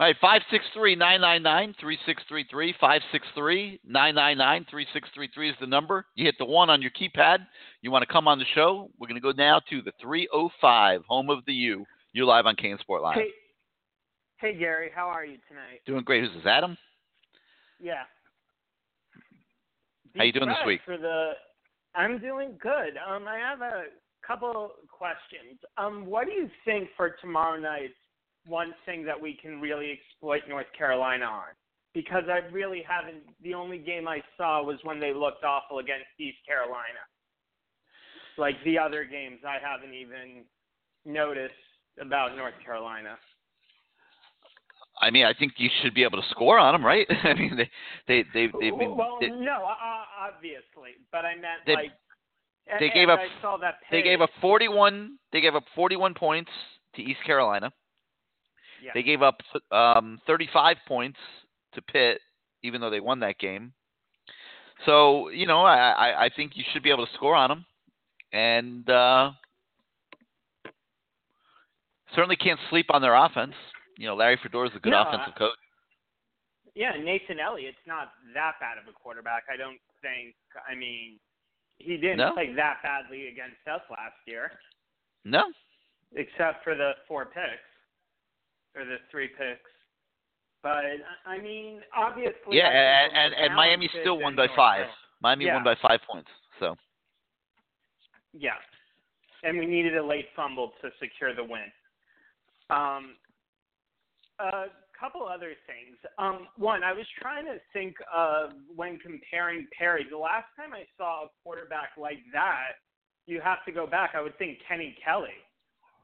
All 0.00 0.06
right, 0.08 0.16
563 0.20 0.96
999 0.96 1.74
3633. 1.80 2.74
563 2.80 3.80
999 3.86 4.66
3633 4.68 5.50
is 5.50 5.56
the 5.60 5.66
number. 5.66 6.06
You 6.16 6.24
hit 6.24 6.34
the 6.38 6.44
one 6.44 6.70
on 6.70 6.82
your 6.82 6.90
keypad. 6.90 7.46
You 7.82 7.90
want 7.90 8.02
to 8.02 8.12
come 8.12 8.26
on 8.26 8.38
the 8.38 8.44
show? 8.54 8.90
We're 8.98 9.06
going 9.06 9.20
to 9.20 9.22
go 9.22 9.30
now 9.30 9.60
to 9.70 9.82
the 9.82 9.92
305, 10.00 11.02
home 11.06 11.30
of 11.30 11.44
the 11.46 11.52
U. 11.52 11.84
You're 12.12 12.26
live 12.26 12.46
on 12.46 12.56
CaneSport 12.56 13.00
Live. 13.00 13.14
Hey, 13.14 13.28
hey 14.38 14.58
Gary, 14.58 14.90
how 14.94 15.06
are 15.06 15.24
you 15.24 15.38
tonight? 15.48 15.80
Doing 15.86 16.02
great. 16.02 16.24
Who's 16.24 16.34
this, 16.34 16.46
Adam? 16.46 16.76
Yeah. 17.80 18.02
How 20.16 20.24
you 20.24 20.32
doing 20.32 20.48
this 20.48 20.58
week? 20.66 20.80
For 20.84 20.98
the, 20.98 21.32
I'm 21.94 22.18
doing 22.18 22.58
good. 22.60 22.98
Um, 23.08 23.26
I 23.26 23.38
have 23.38 23.60
a 23.62 23.84
couple 24.26 24.72
questions. 24.90 25.58
Um, 25.78 26.06
what 26.06 26.26
do 26.26 26.32
you 26.32 26.48
think 26.64 26.88
for 26.96 27.16
tomorrow 27.20 27.58
night? 27.58 27.90
One 28.46 28.74
thing 28.84 29.04
that 29.04 29.20
we 29.20 29.38
can 29.40 29.60
really 29.60 29.92
exploit 29.92 30.42
North 30.48 30.66
Carolina 30.76 31.26
on, 31.26 31.54
because 31.94 32.24
I 32.28 32.38
really 32.52 32.82
haven't. 32.86 33.22
The 33.42 33.54
only 33.54 33.78
game 33.78 34.08
I 34.08 34.20
saw 34.36 34.62
was 34.62 34.78
when 34.82 34.98
they 34.98 35.14
looked 35.14 35.44
awful 35.44 35.78
against 35.78 36.06
East 36.18 36.38
Carolina. 36.46 37.02
Like 38.36 38.56
the 38.64 38.78
other 38.78 39.04
games, 39.04 39.40
I 39.46 39.58
haven't 39.62 39.94
even 39.94 40.42
noticed 41.04 41.54
about 42.00 42.36
North 42.36 42.54
Carolina. 42.64 43.16
I 45.02 45.10
mean, 45.10 45.26
I 45.26 45.34
think 45.34 45.54
you 45.56 45.68
should 45.82 45.94
be 45.94 46.04
able 46.04 46.22
to 46.22 46.28
score 46.30 46.58
on 46.58 46.74
them, 46.74 46.84
right? 46.86 47.06
I 47.24 47.34
mean, 47.34 47.56
they 47.56 47.70
they 48.06 48.24
they 48.32 48.46
they've 48.60 48.78
been 48.78 48.96
well, 48.96 49.18
they, 49.20 49.28
no, 49.28 49.66
uh, 49.66 50.28
obviously, 50.28 50.92
but 51.10 51.24
I 51.24 51.34
meant 51.34 51.66
They- 51.66 51.74
like 51.74 51.90
they 52.78 52.90
gave 52.90 53.08
up- 53.08 53.18
I 53.18 53.26
saw 53.42 53.56
that 53.58 53.80
they 53.90 54.02
gave 54.02 54.20
up 54.20 54.30
41 54.40 55.18
they 55.32 55.40
gave 55.40 55.56
up 55.56 55.64
41 55.74 56.14
points 56.14 56.50
to 56.94 57.02
East 57.02 57.18
Carolina. 57.26 57.72
Yeah. 58.80 58.92
They 58.94 59.02
gave 59.02 59.20
up 59.20 59.40
um, 59.72 60.20
35 60.26 60.76
points 60.86 61.18
to 61.74 61.82
Pitt, 61.82 62.20
even 62.62 62.80
though 62.80 62.90
they 62.90 63.00
won 63.00 63.20
that 63.20 63.38
game. 63.38 63.72
So 64.86 65.28
you 65.30 65.46
know, 65.46 65.62
I, 65.62 65.90
I, 65.90 66.24
I 66.24 66.30
think 66.34 66.52
you 66.54 66.64
should 66.72 66.84
be 66.84 66.90
able 66.90 67.04
to 67.06 67.12
score 67.14 67.34
on 67.34 67.48
them, 67.48 67.66
and 68.32 68.88
uh, 68.88 69.32
certainly 72.14 72.36
can't 72.36 72.60
sleep 72.70 72.86
on 72.90 73.02
their 73.02 73.14
offense. 73.14 73.54
You 74.02 74.08
know, 74.08 74.16
Larry 74.16 74.36
Fedora 74.42 74.68
is 74.68 74.74
a 74.74 74.80
good 74.80 74.90
No, 74.90 75.06
offensive 75.06 75.36
coach. 75.38 75.54
Yeah, 76.74 76.90
Nathan 76.98 77.38
Elliott's 77.38 77.78
not 77.86 78.10
that 78.34 78.54
bad 78.58 78.76
of 78.76 78.90
a 78.90 78.92
quarterback. 78.92 79.44
I 79.46 79.56
don't 79.56 79.78
think. 80.02 80.34
I 80.68 80.74
mean, 80.74 81.20
he 81.78 81.96
didn't 81.98 82.16
No. 82.16 82.32
play 82.32 82.52
that 82.52 82.82
badly 82.82 83.28
against 83.28 83.62
us 83.70 83.80
last 83.88 84.16
year, 84.26 84.58
No, 85.22 85.52
except 86.16 86.64
for 86.64 86.74
the 86.74 86.96
four 87.06 87.26
picks 87.26 87.62
or 88.74 88.84
the 88.84 88.96
three 89.12 89.28
picks. 89.28 89.70
But 90.64 90.82
I 91.24 91.38
mean, 91.38 91.84
obviously, 91.94 92.56
yeah, 92.56 92.70
and 92.70 93.12
and, 93.16 93.34
and 93.34 93.54
Miami 93.54 93.86
still 94.00 94.18
won 94.18 94.34
by 94.34 94.48
five. 94.56 94.88
Miami 95.20 95.44
Yeah. 95.44 95.54
won 95.54 95.62
by 95.62 95.76
five 95.76 96.00
points. 96.10 96.30
So 96.58 96.74
Yeah. 98.32 98.58
And 99.44 99.58
we 99.58 99.66
needed 99.66 99.96
a 99.96 100.02
late 100.04 100.26
fumble 100.34 100.72
to 100.80 100.90
secure 100.98 101.34
the 101.36 101.44
win. 101.44 101.70
Um, 102.70 103.16
a 104.42 104.66
couple 104.98 105.26
other 105.26 105.52
things. 105.66 105.96
Um, 106.18 106.48
one, 106.56 106.82
I 106.82 106.92
was 106.92 107.06
trying 107.20 107.44
to 107.46 107.56
think 107.72 107.94
of 108.14 108.50
when 108.74 108.98
comparing 108.98 109.66
Perry. 109.76 110.06
The 110.10 110.18
last 110.18 110.46
time 110.56 110.72
I 110.72 110.84
saw 110.96 111.24
a 111.24 111.28
quarterback 111.42 111.90
like 111.98 112.18
that, 112.32 112.78
you 113.26 113.40
have 113.40 113.64
to 113.66 113.72
go 113.72 113.86
back. 113.86 114.12
I 114.14 114.20
would 114.20 114.36
think 114.38 114.58
Kenny 114.68 114.96
Kelly. 115.04 115.38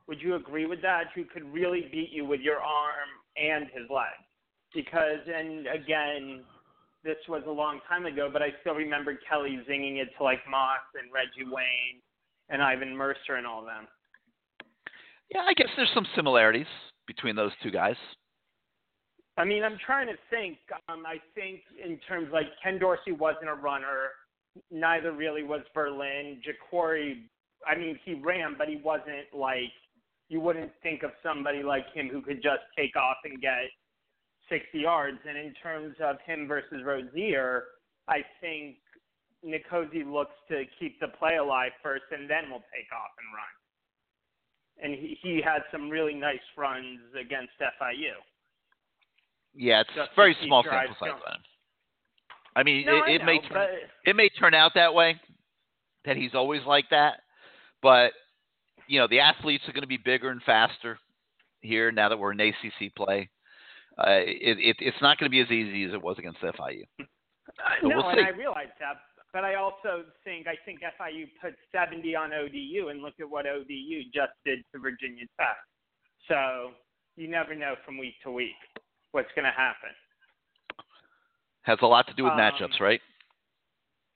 Would 0.06 0.22
you 0.22 0.36
agree 0.36 0.66
with 0.66 0.80
that? 0.82 1.04
Who 1.14 1.24
could 1.24 1.44
really 1.52 1.88
beat 1.92 2.10
you 2.10 2.24
with 2.24 2.40
your 2.40 2.58
arm 2.58 3.08
and 3.36 3.66
his 3.66 3.90
leg? 3.90 4.16
Because, 4.74 5.20
and 5.26 5.66
again, 5.66 6.44
this 7.04 7.16
was 7.28 7.42
a 7.46 7.50
long 7.50 7.80
time 7.88 8.06
ago, 8.06 8.28
but 8.32 8.42
I 8.42 8.48
still 8.60 8.74
remember 8.74 9.18
Kelly 9.28 9.60
zinging 9.68 10.00
it 10.00 10.08
to 10.18 10.24
like 10.24 10.40
Moss 10.50 10.80
and 11.00 11.12
Reggie 11.12 11.48
Wayne 11.50 12.00
and 12.48 12.62
Ivan 12.62 12.96
Mercer 12.96 13.34
and 13.36 13.46
all 13.46 13.64
them. 13.64 13.86
yeah, 15.32 15.42
I 15.46 15.54
guess 15.54 15.68
there's 15.76 15.90
some 15.94 16.06
similarities 16.16 16.66
between 17.06 17.36
those 17.36 17.52
two 17.62 17.70
guys. 17.70 17.96
I 19.38 19.44
mean, 19.44 19.62
I'm 19.62 19.78
trying 19.86 20.08
to 20.08 20.18
think. 20.30 20.58
Um, 20.88 21.04
I 21.06 21.16
think 21.34 21.60
in 21.82 21.98
terms 22.08 22.28
like 22.32 22.46
Ken 22.62 22.78
Dorsey 22.78 23.12
wasn't 23.12 23.48
a 23.48 23.54
runner. 23.54 24.10
Neither 24.72 25.12
really 25.12 25.44
was 25.44 25.60
Berlin. 25.72 26.42
Jacory, 26.42 27.22
I 27.64 27.78
mean, 27.78 27.98
he 28.04 28.14
ran, 28.14 28.56
but 28.58 28.68
he 28.68 28.80
wasn't 28.82 29.32
like 29.32 29.70
you 30.28 30.40
wouldn't 30.40 30.72
think 30.82 31.04
of 31.04 31.12
somebody 31.22 31.62
like 31.62 31.86
him 31.94 32.08
who 32.08 32.20
could 32.20 32.42
just 32.42 32.66
take 32.76 32.96
off 32.96 33.18
and 33.24 33.40
get 33.40 33.70
60 34.50 34.76
yards. 34.76 35.18
And 35.26 35.38
in 35.38 35.54
terms 35.62 35.94
of 36.02 36.16
him 36.26 36.48
versus 36.48 36.82
Rosier, 36.84 37.64
I 38.08 38.24
think 38.40 38.76
N'Kosi 39.46 40.04
looks 40.04 40.34
to 40.48 40.64
keep 40.80 40.98
the 40.98 41.08
play 41.16 41.36
alive 41.36 41.72
first, 41.80 42.04
and 42.10 42.28
then 42.28 42.50
will 42.50 42.64
take 42.74 42.90
off 42.92 43.14
and 43.16 43.28
run. 43.38 43.54
And 44.82 44.94
he, 44.94 45.16
he 45.22 45.40
had 45.44 45.62
some 45.70 45.88
really 45.88 46.14
nice 46.14 46.42
runs 46.56 46.98
against 47.14 47.52
FIU. 47.60 48.18
Yeah, 49.54 49.80
it's 49.80 49.90
Just 49.94 50.10
very 50.14 50.36
small 50.44 50.62
sample 50.62 50.96
size. 51.00 51.10
I 52.54 52.62
mean, 52.62 52.86
No, 52.86 52.96
it, 52.96 53.02
I 53.06 53.10
it 53.10 53.18
know, 53.20 53.24
may 53.26 53.38
turn, 53.40 53.52
but 53.52 53.70
it 54.04 54.16
may 54.16 54.28
turn 54.28 54.54
out 54.54 54.72
that 54.74 54.94
way, 54.94 55.20
that 56.04 56.16
he's 56.16 56.34
always 56.34 56.62
like 56.66 56.86
that, 56.90 57.20
but 57.82 58.12
you 58.86 58.98
know 58.98 59.06
the 59.08 59.20
athletes 59.20 59.64
are 59.68 59.72
going 59.72 59.82
to 59.82 59.88
be 59.88 59.98
bigger 59.98 60.30
and 60.30 60.42
faster 60.42 60.98
here 61.60 61.92
now 61.92 62.08
that 62.08 62.18
we're 62.18 62.32
in 62.32 62.40
ACC 62.40 62.94
play. 62.96 63.28
Uh, 63.98 64.22
it, 64.22 64.58
it, 64.58 64.76
it's 64.80 65.02
not 65.02 65.18
going 65.18 65.26
to 65.26 65.30
be 65.30 65.40
as 65.40 65.50
easy 65.50 65.84
as 65.84 65.92
it 65.92 66.02
was 66.02 66.16
against 66.18 66.40
FIU. 66.40 66.82
Uh, 67.00 67.04
no, 67.82 67.96
we'll 67.96 68.08
and. 68.08 68.20
I 68.20 68.30
realize 68.30 68.70
that, 68.78 68.96
but 69.32 69.44
I 69.44 69.56
also 69.56 70.04
think 70.24 70.46
I 70.46 70.54
think 70.64 70.80
FIU 70.80 71.26
put 71.40 71.54
70 71.72 72.14
on 72.14 72.32
ODU, 72.32 72.88
and 72.88 73.02
look 73.02 73.14
at 73.20 73.28
what 73.28 73.46
ODU 73.46 74.02
just 74.14 74.32
did 74.44 74.60
to 74.72 74.80
Virginia 74.80 75.26
Tech. 75.38 75.56
So 76.28 76.70
you 77.16 77.28
never 77.28 77.54
know 77.54 77.74
from 77.84 77.98
week 77.98 78.14
to 78.24 78.30
week 78.30 78.54
what's 79.12 79.28
going 79.34 79.44
to 79.44 79.50
happen. 79.56 79.90
Has 81.62 81.78
a 81.82 81.86
lot 81.86 82.06
to 82.08 82.14
do 82.14 82.24
with 82.24 82.32
Um, 82.32 82.38
matchups, 82.38 82.80
right? 82.80 83.00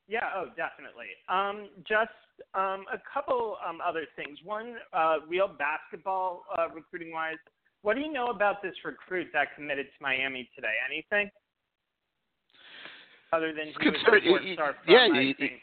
Yeah, 0.09 0.29
oh, 0.35 0.47
definitely. 0.57 1.09
Um, 1.29 1.69
just 1.87 2.11
um, 2.55 2.85
a 2.93 2.99
couple 3.13 3.57
um, 3.67 3.81
other 3.87 4.07
things. 4.17 4.39
One, 4.45 4.77
uh, 4.93 5.19
real 5.29 5.49
basketball 5.49 6.45
uh, 6.59 6.69
recruiting 6.75 7.13
wise, 7.13 7.37
what 7.83 7.95
do 7.95 8.01
you 8.01 8.13
know 8.13 8.27
about 8.27 8.63
this 8.63 8.75
recruit 8.85 9.29
that 9.33 9.55
committed 9.55 9.87
to 9.87 10.03
Miami 10.03 10.49
today? 10.55 10.75
Anything? 10.87 11.31
Other 13.33 13.53
than 13.53 13.73
he 13.81 13.89
was 13.89 14.41
a 14.43 14.45
he- 14.47 14.55
star 14.55 14.77
yeah, 14.87 15.09
from, 15.09 15.17
I 15.17 15.21
he- 15.21 15.35
he- 15.39 15.63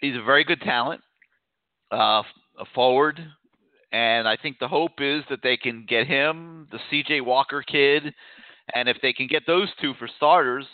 He's 0.00 0.16
a 0.16 0.22
very 0.22 0.44
good 0.44 0.60
talent, 0.60 1.00
uh, 1.90 2.22
a 2.58 2.64
forward, 2.74 3.18
and 3.92 4.28
I 4.28 4.36
think 4.36 4.58
the 4.58 4.68
hope 4.68 5.00
is 5.00 5.22
that 5.30 5.40
they 5.42 5.56
can 5.56 5.86
get 5.88 6.06
him, 6.06 6.68
the 6.70 6.78
C.J. 6.90 7.22
Walker 7.22 7.62
kid, 7.62 8.12
and 8.74 8.88
if 8.88 8.96
they 9.02 9.12
can 9.12 9.26
get 9.26 9.42
those 9.46 9.68
two 9.80 9.94
for 9.98 10.08
starters, 10.16 10.66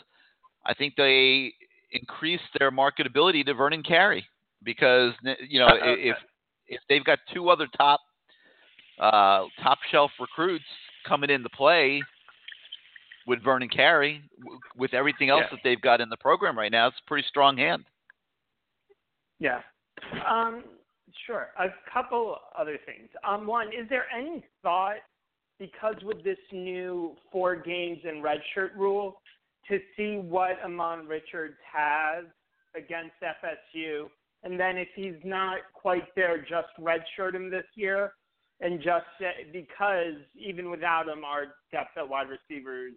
I 0.67 0.75
think 0.75 0.95
they 0.97 1.53
increase 1.93 2.41
their 2.59 2.71
marketability 2.71 3.45
to 3.47 3.55
Vernon 3.55 3.83
Carey 3.83 4.25
because 4.63 5.13
you 5.49 5.59
know 5.59 5.69
if 5.83 6.17
if 6.69 6.81
they've 6.89 7.05
got 7.05 7.19
two 7.35 7.49
other 7.49 7.67
top 7.77 8.01
uh, 9.01 9.47
top 9.63 9.79
shelf 9.91 10.11
recruits 10.21 10.65
coming 11.07 11.31
into 11.31 11.49
play 11.51 12.03
with 13.27 13.43
Vernon 13.43 13.69
Carey, 13.69 14.23
w- 14.41 14.61
with 14.77 14.93
everything 14.95 15.31
else 15.31 15.43
Yeah. 15.45 15.57
that 15.57 15.61
they've 15.65 15.81
got 15.81 16.01
in 16.01 16.09
the 16.09 16.17
program 16.17 16.57
right 16.57 16.71
now, 16.71 16.89
it's 16.89 16.99
a 17.05 17.09
pretty 17.09 17.27
strong 17.29 17.57
hand. 17.57 17.85
Yeah. 19.39 19.61
Um, 20.29 20.65
sure. 21.27 21.49
A 21.59 21.69
couple 21.93 22.37
other 22.59 22.79
things. 22.87 23.09
Um, 23.27 23.47
one, 23.47 23.69
is 23.69 23.89
there 23.89 24.05
any 24.17 24.45
thought, 24.63 24.97
because 25.61 25.95
with 26.03 26.25
this 26.25 26.39
new 26.51 27.15
four 27.31 27.55
games 27.55 27.99
and 28.05 28.25
redshirt 28.25 28.75
rule, 28.77 29.21
to 29.69 29.79
see 29.97 30.17
what 30.17 30.61
Ahmmon 30.65 31.07
Richards 31.07 31.55
has 31.73 32.25
against 32.75 33.13
FSU, 33.23 34.07
and 34.43 34.59
then 34.59 34.77
if 34.79 34.89
he's 34.97 35.21
not 35.23 35.59
quite 35.75 36.13
there, 36.17 36.39
just 36.39 36.69
redshirt 36.81 37.35
him 37.35 37.51
this 37.51 37.67
year, 37.77 38.15
and 38.61 38.81
just 38.81 39.05
say, 39.21 39.47
because 39.53 40.15
even 40.35 40.71
without 40.71 41.09
him, 41.09 41.25
our 41.25 41.55
depth 41.71 41.97
at 41.97 42.09
wide 42.09 42.27
receivers 42.29 42.95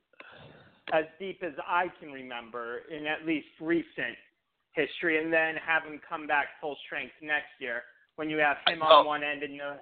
as 0.93 1.04
deep 1.19 1.43
as 1.43 1.54
I 1.67 1.88
can 1.99 2.12
remember 2.12 2.82
in 2.89 3.06
at 3.08 3.26
least 3.26 3.47
recent 3.60 4.15
history, 4.71 5.21
and 5.23 5.32
then 5.32 5.56
have 5.56 5.84
him 5.84 5.99
come 6.08 6.28
back 6.28 6.47
full 6.60 6.78
strength 6.86 7.13
next 7.21 7.52
year 7.60 7.84
when 8.15 8.30
you 8.30 8.38
have 8.38 8.58
him 8.67 8.82
Oh. 8.82 8.99
on 8.99 9.06
one 9.06 9.23
end 9.23 9.43
and 9.43 9.60
a, 9.60 9.80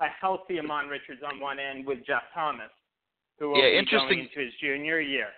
a 0.00 0.06
healthy 0.20 0.58
Ahmmon 0.58 0.88
Richards 0.88 1.22
on 1.26 1.40
one 1.40 1.58
end 1.58 1.86
with 1.86 1.98
Jeff 2.06 2.22
Thomas, 2.34 2.70
who 3.38 3.50
will 3.50 3.62
Yeah, 3.62 3.70
be 3.70 3.78
interesting. 3.78 4.08
going 4.08 4.20
into 4.20 4.40
his 4.40 4.52
junior 4.60 5.00
year. 5.00 5.28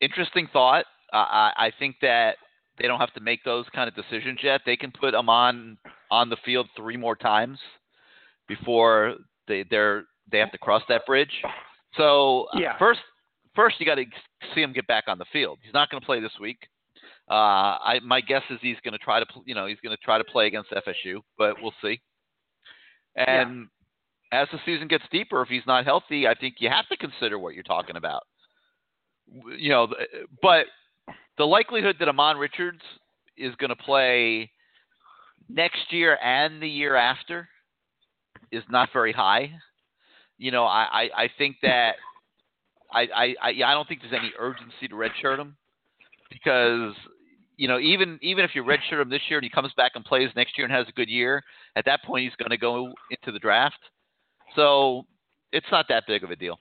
interesting 0.00 0.48
thought. 0.52 0.84
Uh, 1.12 1.16
I, 1.16 1.52
I 1.56 1.72
think 1.78 1.96
that 2.02 2.36
they 2.78 2.86
don't 2.88 2.98
have 3.00 3.14
to 3.14 3.20
make 3.20 3.42
those 3.44 3.64
kind 3.74 3.88
of 3.88 3.94
decisions 3.94 4.40
yet. 4.42 4.60
They 4.66 4.76
can 4.76 4.90
put 4.92 5.14
Ahmmon 5.14 5.76
on 6.10 6.28
the 6.28 6.36
field 6.44 6.68
three 6.76 6.96
more 6.96 7.16
times 7.16 7.58
before 8.48 9.14
they, 9.48 9.64
they're 9.70 10.04
they 10.30 10.38
have 10.38 10.52
to 10.52 10.58
cross 10.58 10.82
that 10.88 11.06
bridge. 11.06 11.30
So 11.96 12.48
uh, 12.52 12.58
Yeah. 12.58 12.76
first, 12.78 13.00
first 13.54 13.76
you 13.80 13.86
got 13.86 13.94
to 13.94 14.04
see 14.54 14.60
him 14.62 14.72
get 14.72 14.86
back 14.88 15.04
on 15.06 15.18
the 15.18 15.24
field. 15.32 15.58
He's 15.62 15.72
not 15.72 15.88
going 15.90 16.00
to 16.00 16.04
play 16.06 16.20
this 16.20 16.32
week. 16.40 16.58
Uh, 17.30 17.34
I 17.82 18.00
my 18.04 18.20
guess 18.20 18.42
is 18.50 18.58
he's 18.60 18.76
going 18.84 18.92
to 18.92 18.98
try 18.98 19.20
to 19.20 19.26
you 19.46 19.54
know 19.54 19.66
he's 19.66 19.80
going 19.82 19.96
to 19.96 20.02
try 20.04 20.18
to 20.18 20.24
play 20.24 20.46
against 20.48 20.70
FSU, 20.70 21.20
but 21.38 21.56
we'll 21.62 21.74
see. 21.82 22.00
And 23.16 23.68
as 24.32 24.48
the 24.52 24.58
season 24.64 24.88
gets 24.88 25.04
deeper, 25.10 25.42
if 25.42 25.48
he's 25.48 25.66
not 25.66 25.84
healthy, 25.84 26.26
I 26.26 26.34
think 26.34 26.56
you 26.58 26.68
have 26.68 26.88
to 26.88 26.96
consider 26.96 27.38
what 27.38 27.54
you're 27.54 27.62
talking 27.62 27.96
about. 27.96 28.24
You 29.58 29.70
know, 29.70 29.88
but 30.42 30.66
the 31.38 31.44
likelihood 31.44 31.96
that 31.98 32.08
Ahmmon 32.08 32.38
Richards 32.38 32.82
is 33.36 33.54
going 33.56 33.70
to 33.70 33.76
play 33.76 34.50
next 35.48 35.92
year 35.92 36.18
and 36.22 36.62
the 36.62 36.68
year 36.68 36.96
after 36.96 37.48
is 38.50 38.62
not 38.70 38.88
very 38.92 39.12
high. 39.12 39.50
You 40.38 40.50
know, 40.50 40.64
I, 40.64 40.86
I, 40.92 41.22
I 41.22 41.30
think 41.38 41.56
that 41.62 41.94
I, 42.92 43.00
I, 43.14 43.34
I, 43.42 43.48
I 43.64 43.74
don't 43.74 43.88
think 43.88 44.00
there's 44.00 44.12
any 44.12 44.32
urgency 44.38 44.88
to 44.88 44.94
redshirt 44.94 45.38
him 45.38 45.56
because 46.30 46.94
you 47.56 47.68
know 47.68 47.78
even 47.78 48.18
even 48.22 48.44
if 48.44 48.50
you 48.54 48.62
redshirt 48.62 49.00
him 49.00 49.08
this 49.08 49.22
year 49.28 49.38
and 49.38 49.44
he 49.44 49.50
comes 49.50 49.72
back 49.76 49.92
and 49.94 50.04
plays 50.04 50.28
next 50.36 50.58
year 50.58 50.66
and 50.66 50.74
has 50.74 50.86
a 50.88 50.92
good 50.92 51.08
year, 51.08 51.42
at 51.74 51.84
that 51.86 52.02
point 52.04 52.24
he's 52.24 52.36
going 52.36 52.50
to 52.50 52.58
go 52.58 52.92
into 53.10 53.32
the 53.32 53.38
draft. 53.38 53.78
So 54.54 55.04
it's 55.52 55.66
not 55.70 55.86
that 55.88 56.04
big 56.06 56.24
of 56.24 56.30
a 56.30 56.36
deal. 56.36 56.58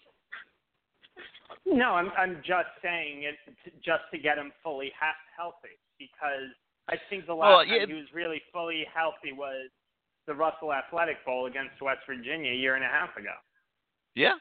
No, 1.65 1.91
I'm 1.91 2.11
I'm 2.17 2.35
just 2.45 2.69
saying 2.83 3.23
it 3.23 3.35
just 3.83 4.03
to 4.11 4.19
get 4.19 4.37
him 4.37 4.51
fully 4.63 4.91
ha- 4.99 5.15
healthy 5.35 5.77
because 5.97 6.49
I 6.87 6.95
think 7.09 7.25
the 7.25 7.33
last 7.33 7.67
Well, 7.67 7.79
time 7.79 7.89
he 7.89 7.95
was 7.95 8.05
really 8.13 8.41
fully 8.53 8.85
healthy 8.93 9.33
was 9.33 9.69
the 10.27 10.33
Russell 10.33 10.73
Athletic 10.73 11.23
Bowl 11.25 11.47
against 11.47 11.81
West 11.81 11.99
Virginia 12.07 12.51
a 12.51 12.55
year 12.55 12.75
and 12.75 12.83
a 12.83 12.87
half 12.87 13.15
ago. 13.17 13.33
Yeah. 14.15 14.33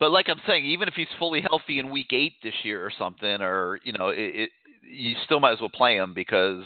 But 0.00 0.10
like 0.10 0.28
I'm 0.28 0.40
saying, 0.46 0.64
even 0.64 0.88
if 0.88 0.94
he's 0.94 1.08
fully 1.18 1.40
healthy 1.40 1.78
in 1.78 1.90
week 1.90 2.12
eight 2.12 2.34
this 2.42 2.54
year 2.62 2.84
or 2.84 2.92
something, 2.96 3.40
or 3.40 3.80
you 3.84 3.92
know, 3.92 4.08
it, 4.08 4.18
it 4.18 4.50
you 4.82 5.14
still 5.24 5.40
might 5.40 5.52
as 5.52 5.60
well 5.60 5.70
play 5.70 5.96
him 5.96 6.14
because 6.14 6.64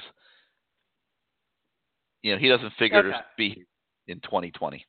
you 2.22 2.32
know 2.32 2.38
he 2.38 2.48
doesn't 2.48 2.72
figure 2.78 2.98
Okay. 3.00 3.10
to 3.10 3.24
be 3.36 3.64
in 4.06 4.20
2020. 4.20 4.84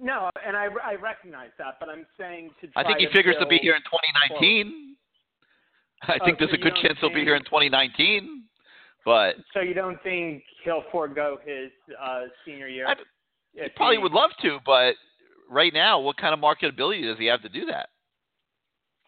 No, 0.00 0.30
and 0.46 0.56
I 0.56 0.66
I 0.84 0.94
recognize 0.94 1.50
that, 1.58 1.76
but 1.78 1.88
I'm 1.90 2.06
saying 2.18 2.50
to 2.62 2.68
I 2.74 2.82
think 2.84 2.98
he 3.00 3.06
figures 3.12 3.36
to 3.38 3.46
be 3.46 3.58
here 3.58 3.74
in 3.76 3.82
2019. 3.82 4.96
I 6.08 6.16
Oh, 6.20 6.24
think 6.24 6.38
there's 6.38 6.50
so 6.50 6.54
a 6.54 6.58
good 6.58 6.72
don't 6.74 6.82
chance 6.82 6.98
he'll 7.00 7.12
be 7.12 7.20
here 7.22 7.36
in 7.36 7.44
2019. 7.44 8.44
But 9.04 9.36
So 9.52 9.60
you 9.60 9.74
don't 9.74 10.02
think 10.02 10.42
he'll 10.64 10.84
forego 10.90 11.38
his 11.44 11.70
uh, 12.00 12.24
senior 12.44 12.68
year? 12.68 12.86
I- 12.88 12.96
he 13.52 13.68
probably 13.76 13.96
he- 13.96 14.02
would 14.02 14.12
love 14.12 14.30
to. 14.42 14.58
But 14.64 14.94
right 15.50 15.72
now, 15.74 15.98
what 16.00 16.16
kind 16.16 16.32
of 16.32 16.40
marketability 16.40 17.02
does 17.04 17.18
he 17.18 17.26
have 17.26 17.42
to 17.42 17.48
do 17.50 17.66
that? 17.66 17.88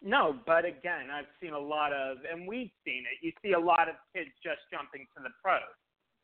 No, 0.02 0.36
but 0.46 0.64
again, 0.64 1.08
I've 1.14 1.30
seen 1.40 1.52
a 1.52 1.58
lot 1.58 1.92
of, 1.92 2.18
and 2.30 2.46
we've 2.46 2.72
seen 2.84 3.04
it. 3.06 3.24
You 3.24 3.32
see 3.40 3.52
a 3.52 3.58
lot 3.60 3.88
of 3.88 3.94
kids 4.14 4.30
just 4.42 4.58
jumping 4.70 5.06
to 5.16 5.22
the 5.22 5.30
pros. 5.42 5.62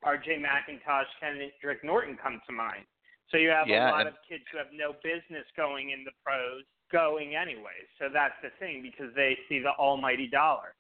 R.J. 0.03 0.43
McIntosh, 0.43 1.07
Kendrick 1.21 1.85
Norton 1.85 2.19
come 2.21 2.41
to 2.47 2.53
mind. 2.53 2.85
So 3.31 3.37
you 3.37 3.51
have 3.51 3.69
Yeah, 3.69 3.91
a 3.91 3.93
lot 3.93 4.07
of 4.07 4.15
kids 4.29 4.45
who 4.51 4.59
have 4.59 4.69
no 4.73 4.95
business 5.03 5.45
going 5.57 5.91
in 5.91 6.05
the 6.05 6.13
pros 6.25 6.65
going 6.91 7.35
anyway. 7.37 7.77
So 7.99 8.07
that's 8.13 8.35
the 8.43 8.51
thing 8.59 8.83
because 8.83 9.15
they 9.15 9.37
see 9.49 9.59
the 9.59 9.73
almighty 9.79 10.29
dollar. 10.29 10.75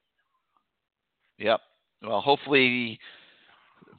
Yep. 1.38 1.60
Well, 2.02 2.20
hopefully 2.20 2.98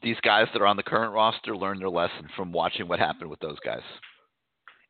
these 0.02 0.18
guys 0.22 0.48
that 0.54 0.62
are 0.62 0.68
on 0.68 0.78
the 0.78 0.84
current 0.84 1.14
roster 1.14 1.56
learn 1.56 1.80
their 1.80 1.90
lesson 1.90 2.28
from 2.36 2.52
watching 2.52 2.88
what 2.88 3.00
happened 3.00 3.30
with 3.30 3.40
those 3.40 3.60
guys. 3.66 3.84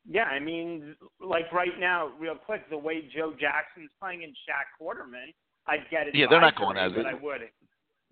Yeah, 0.08 0.24
I 0.24 0.40
mean, 0.40 0.96
like 1.20 1.52
right 1.52 1.78
now, 1.78 2.10
real 2.18 2.34
quick, 2.34 2.68
the 2.70 2.78
way 2.78 3.08
Joe 3.14 3.34
Jackson's 3.38 3.90
playing 4.00 4.24
and 4.24 4.32
Shaq 4.32 4.80
Quarterman, 4.80 5.34
I'd 5.66 5.88
get 5.90 6.08
it. 6.08 6.14
Yeah, 6.14 6.26
they're 6.28 6.40
not 6.40 6.56
going 6.56 6.76
as 6.76 6.92
I 6.96 7.14
wouldn't. 7.14 7.50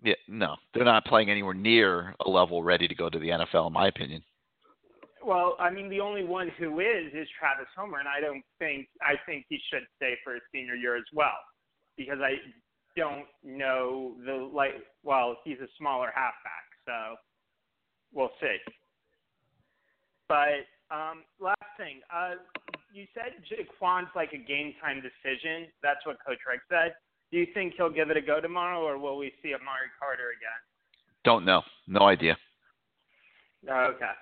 Yeah, 0.03 0.13
no, 0.27 0.55
they're 0.73 0.85
not 0.85 1.05
playing 1.05 1.29
anywhere 1.29 1.53
near 1.53 2.15
a 2.25 2.29
level 2.29 2.63
ready 2.63 2.87
to 2.87 2.95
go 2.95 3.09
to 3.09 3.19
the 3.19 3.29
NFL, 3.29 3.67
in 3.67 3.73
my 3.73 3.87
opinion. 3.87 4.23
Well, 5.25 5.55
I 5.59 5.69
mean, 5.69 5.89
the 5.89 5.99
only 5.99 6.23
one 6.23 6.49
who 6.57 6.79
is 6.79 7.13
is 7.13 7.27
Travis 7.37 7.67
Homer, 7.75 7.99
and 7.99 8.07
I 8.07 8.21
don't 8.21 8.43
think 8.57 8.87
I 9.01 9.15
think 9.25 9.45
he 9.49 9.59
should 9.71 9.83
stay 9.97 10.15
for 10.23 10.33
his 10.33 10.43
senior 10.51 10.75
year 10.75 10.95
as 10.95 11.03
well, 11.13 11.37
because 11.97 12.19
I 12.21 12.35
don't 12.95 13.25
know 13.43 14.15
the 14.25 14.49
like. 14.53 14.75
Well, 15.03 15.37
he's 15.43 15.59
a 15.59 15.67
smaller 15.77 16.11
halfback, 16.15 16.65
so 16.85 17.15
we'll 18.13 18.31
see. 18.39 18.57
But 20.27 20.65
um, 20.91 21.23
last 21.39 21.57
thing, 21.77 22.01
uh, 22.13 22.35
you 22.93 23.05
said 23.13 23.33
Jaquan's 23.49 24.09
like 24.15 24.33
a 24.33 24.37
game 24.37 24.73
time 24.81 25.01
decision. 25.01 25.67
That's 25.83 26.05
what 26.05 26.17
Coach 26.25 26.39
Richt 26.47 26.63
said. 26.69 26.93
Do 27.31 27.37
you 27.37 27.47
think 27.53 27.73
he'll 27.77 27.91
give 27.91 28.09
it 28.09 28.17
a 28.17 28.21
go 28.21 28.39
tomorrow, 28.39 28.81
or 28.81 28.97
will 28.97 29.17
we 29.17 29.31
see 29.43 29.53
Amari 29.53 29.89
Carter 29.99 30.29
again? 30.37 30.61
Don't 31.23 31.45
know. 31.45 31.61
No 31.87 32.05
idea. 32.07 32.37
Okay. 33.69 34.13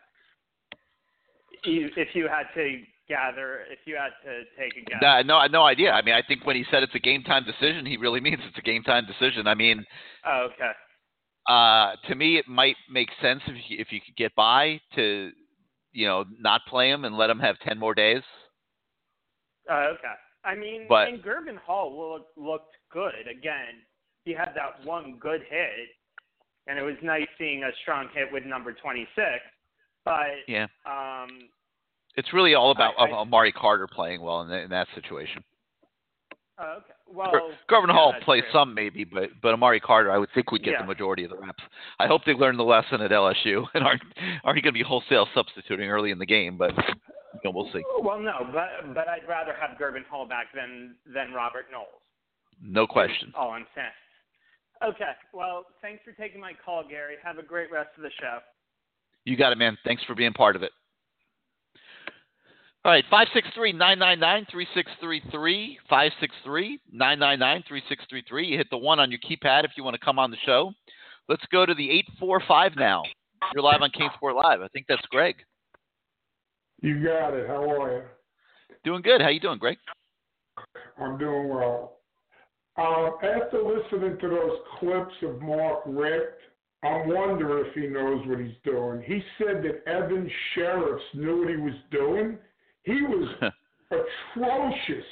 You, 1.63 1.89
if 1.97 2.09
you 2.13 2.27
had 2.27 2.43
to 2.55 2.81
gather, 3.09 3.61
if 3.71 3.79
you 3.85 3.95
had 3.95 4.11
to 4.25 4.43
take 4.57 4.73
a 4.77 4.89
guess. 4.89 4.99
No, 5.01 5.21
no, 5.21 5.45
no 5.47 5.63
idea. 5.63 5.91
I 5.91 6.01
mean, 6.01 6.13
I 6.15 6.21
think 6.21 6.45
when 6.45 6.55
he 6.55 6.65
said 6.71 6.83
it's 6.83 6.95
a 6.95 6.99
game 6.99 7.23
time 7.23 7.43
decision, 7.45 7.85
he 7.85 7.97
really 7.97 8.19
means 8.19 8.39
it's 8.47 8.57
a 8.57 8.61
game 8.61 8.83
time 8.83 9.05
decision. 9.05 9.47
I 9.47 9.55
mean, 9.55 9.85
Oh, 10.25 10.47
okay. 10.53 10.71
uh, 11.47 11.95
to 12.07 12.15
me, 12.15 12.37
it 12.37 12.47
might 12.47 12.75
make 12.89 13.09
sense 13.21 13.41
if 13.47 13.55
you, 13.69 13.77
if 13.79 13.91
you 13.91 13.99
could 14.01 14.15
get 14.17 14.35
by 14.35 14.79
to, 14.95 15.31
you 15.93 16.07
know, 16.07 16.25
not 16.39 16.61
play 16.67 16.89
him 16.89 17.05
and 17.05 17.17
let 17.17 17.29
him 17.29 17.39
have 17.39 17.57
ten 17.59 17.77
more 17.79 17.93
days. 17.95 18.21
Oh, 19.69 19.93
okay. 19.97 20.13
I 20.43 20.55
mean, 20.55 20.85
But- 20.87 21.07
and 21.09 21.21
Gurvan 21.23 21.57
Hall 21.57 21.97
looked 21.97 22.37
looked 22.37 22.75
good 22.91 23.27
again. 23.29 23.81
He 24.25 24.33
had 24.33 24.53
that 24.55 24.83
one 24.85 25.17
good 25.19 25.41
hit, 25.49 25.89
and 26.67 26.77
it 26.77 26.83
was 26.83 26.95
nice 27.01 27.27
seeing 27.37 27.63
a 27.63 27.71
strong 27.81 28.09
hit 28.13 28.31
with 28.31 28.43
number 28.45 28.73
twenty 28.73 29.07
six. 29.15 29.43
But 30.07 30.47
Yeah, 30.47 30.67
um, 30.85 31.49
it's 32.15 32.33
really 32.33 32.55
all 32.55 32.71
about 32.71 32.93
I- 32.97 33.05
I- 33.09 33.11
Amari 33.11 33.51
Carter 33.51 33.87
playing 33.87 34.21
well 34.21 34.41
in, 34.41 34.49
that- 34.49 34.63
in 34.63 34.69
that 34.71 34.87
situation. 34.95 35.43
oh, 36.59 36.63
okay. 36.79 36.93
Well, 37.09 37.31
Gurvan 37.69 37.87
yeah, 37.87 37.93
Hall 37.93 38.13
plays 38.21 38.43
true. 38.43 38.51
some 38.51 38.73
maybe, 38.73 39.03
but 39.05 39.29
but 39.41 39.53
Amari 39.53 39.79
Carter, 39.79 40.11
I 40.11 40.17
would 40.17 40.29
think 40.33 40.51
would 40.51 40.63
get 40.63 40.71
Yeah. 40.73 40.81
the 40.81 40.87
majority 40.87 41.23
of 41.23 41.29
the 41.31 41.37
reps. 41.37 41.63
I 41.99 42.07
hope 42.07 42.25
they 42.25 42.33
learned 42.33 42.59
the 42.59 42.63
lesson 42.63 43.01
at 43.01 43.11
LSU 43.11 43.65
and 43.73 43.83
aren't 43.85 44.01
aren't 44.43 44.63
going 44.63 44.63
to 44.63 44.71
be 44.73 44.83
wholesale 44.83 45.27
substituting 45.33 45.89
early 45.89 46.11
in 46.11 46.19
the 46.19 46.25
game. 46.25 46.57
But 46.57 46.75
you 46.75 47.39
know, 47.45 47.51
we'll 47.51 47.71
see. 47.71 47.83
Well, 48.01 48.19
no, 48.19 48.39
but 48.51 48.93
but 48.93 49.07
I'd 49.07 49.27
rather 49.27 49.53
have 49.53 49.77
Gurvan 49.77 50.05
Hall 50.09 50.25
back 50.27 50.47
than 50.53 50.95
than 51.13 51.31
Robert 51.33 51.67
Knowles. 51.71 52.01
No 52.61 52.87
question. 52.87 53.31
All 53.37 53.51
I'm 53.51 53.67
saying. 53.75 53.87
Okay. 54.83 55.13
Well, 55.33 55.65
thanks 55.81 56.03
for 56.03 56.11
taking 56.11 56.41
my 56.41 56.53
call, 56.65 56.83
Gary. 56.87 57.15
Have 57.23 57.37
a 57.37 57.43
great 57.43 57.71
rest 57.71 57.89
of 57.97 58.03
the 58.03 58.11
show. 58.19 58.39
You 59.27 59.35
got 59.35 59.51
it, 59.51 59.57
man. 59.57 59.77
Thanks 59.83 60.01
for 60.05 60.15
being 60.15 60.31
part 60.31 60.55
of 60.55 60.63
it. 60.63 60.71
All 62.85 62.93
right, 62.93 63.03
563-999-3633, 63.11 65.75
563-999-3633. 65.91 68.47
You 68.47 68.57
hit 68.57 68.69
the 68.71 68.77
one 68.77 69.01
on 69.01 69.11
your 69.11 69.19
keypad 69.19 69.65
if 69.65 69.71
you 69.75 69.83
want 69.83 69.95
to 69.95 70.05
come 70.05 70.17
on 70.17 70.31
the 70.31 70.37
show. 70.45 70.71
Let's 71.27 71.43
go 71.51 71.65
to 71.65 71.73
the 71.73 71.91
845 71.91 72.77
now. 72.77 73.03
You're 73.53 73.63
live 73.63 73.81
on 73.81 73.89
CaneSport 73.89 74.41
Live. 74.41 74.61
I 74.61 74.69
think 74.69 74.85
that's 74.87 75.05
Greg. 75.09 75.35
You 76.81 77.03
got 77.03 77.33
it. 77.33 77.47
How 77.47 77.69
are 77.69 77.97
you? 77.97 78.03
Doing 78.85 79.01
good. 79.01 79.21
How 79.21 79.27
you 79.27 79.41
doing, 79.41 79.59
Greg? 79.59 79.77
I'm 81.01 81.17
doing 81.17 81.49
well. 81.49 81.97
Um, 82.77 83.17
after 83.21 83.61
listening 83.61 84.17
to 84.21 84.29
those 84.29 84.57
clips 84.79 85.15
of 85.23 85.41
Mark 85.41 85.81
Richt, 85.85 86.46
I'm 86.83 87.07
wondering 87.09 87.65
if 87.67 87.73
he 87.73 87.87
knows 87.87 88.25
what 88.27 88.39
he's 88.39 88.55
doing. 88.63 89.01
He 89.05 89.21
said 89.37 89.63
that 89.63 89.83
Evan 89.91 90.29
Shirreffs 90.55 90.99
knew 91.15 91.39
what 91.39 91.49
he 91.49 91.57
was 91.57 91.73
doing. 91.91 92.37
He 92.83 93.01
was 93.01 93.27
atrocious. 93.91 95.05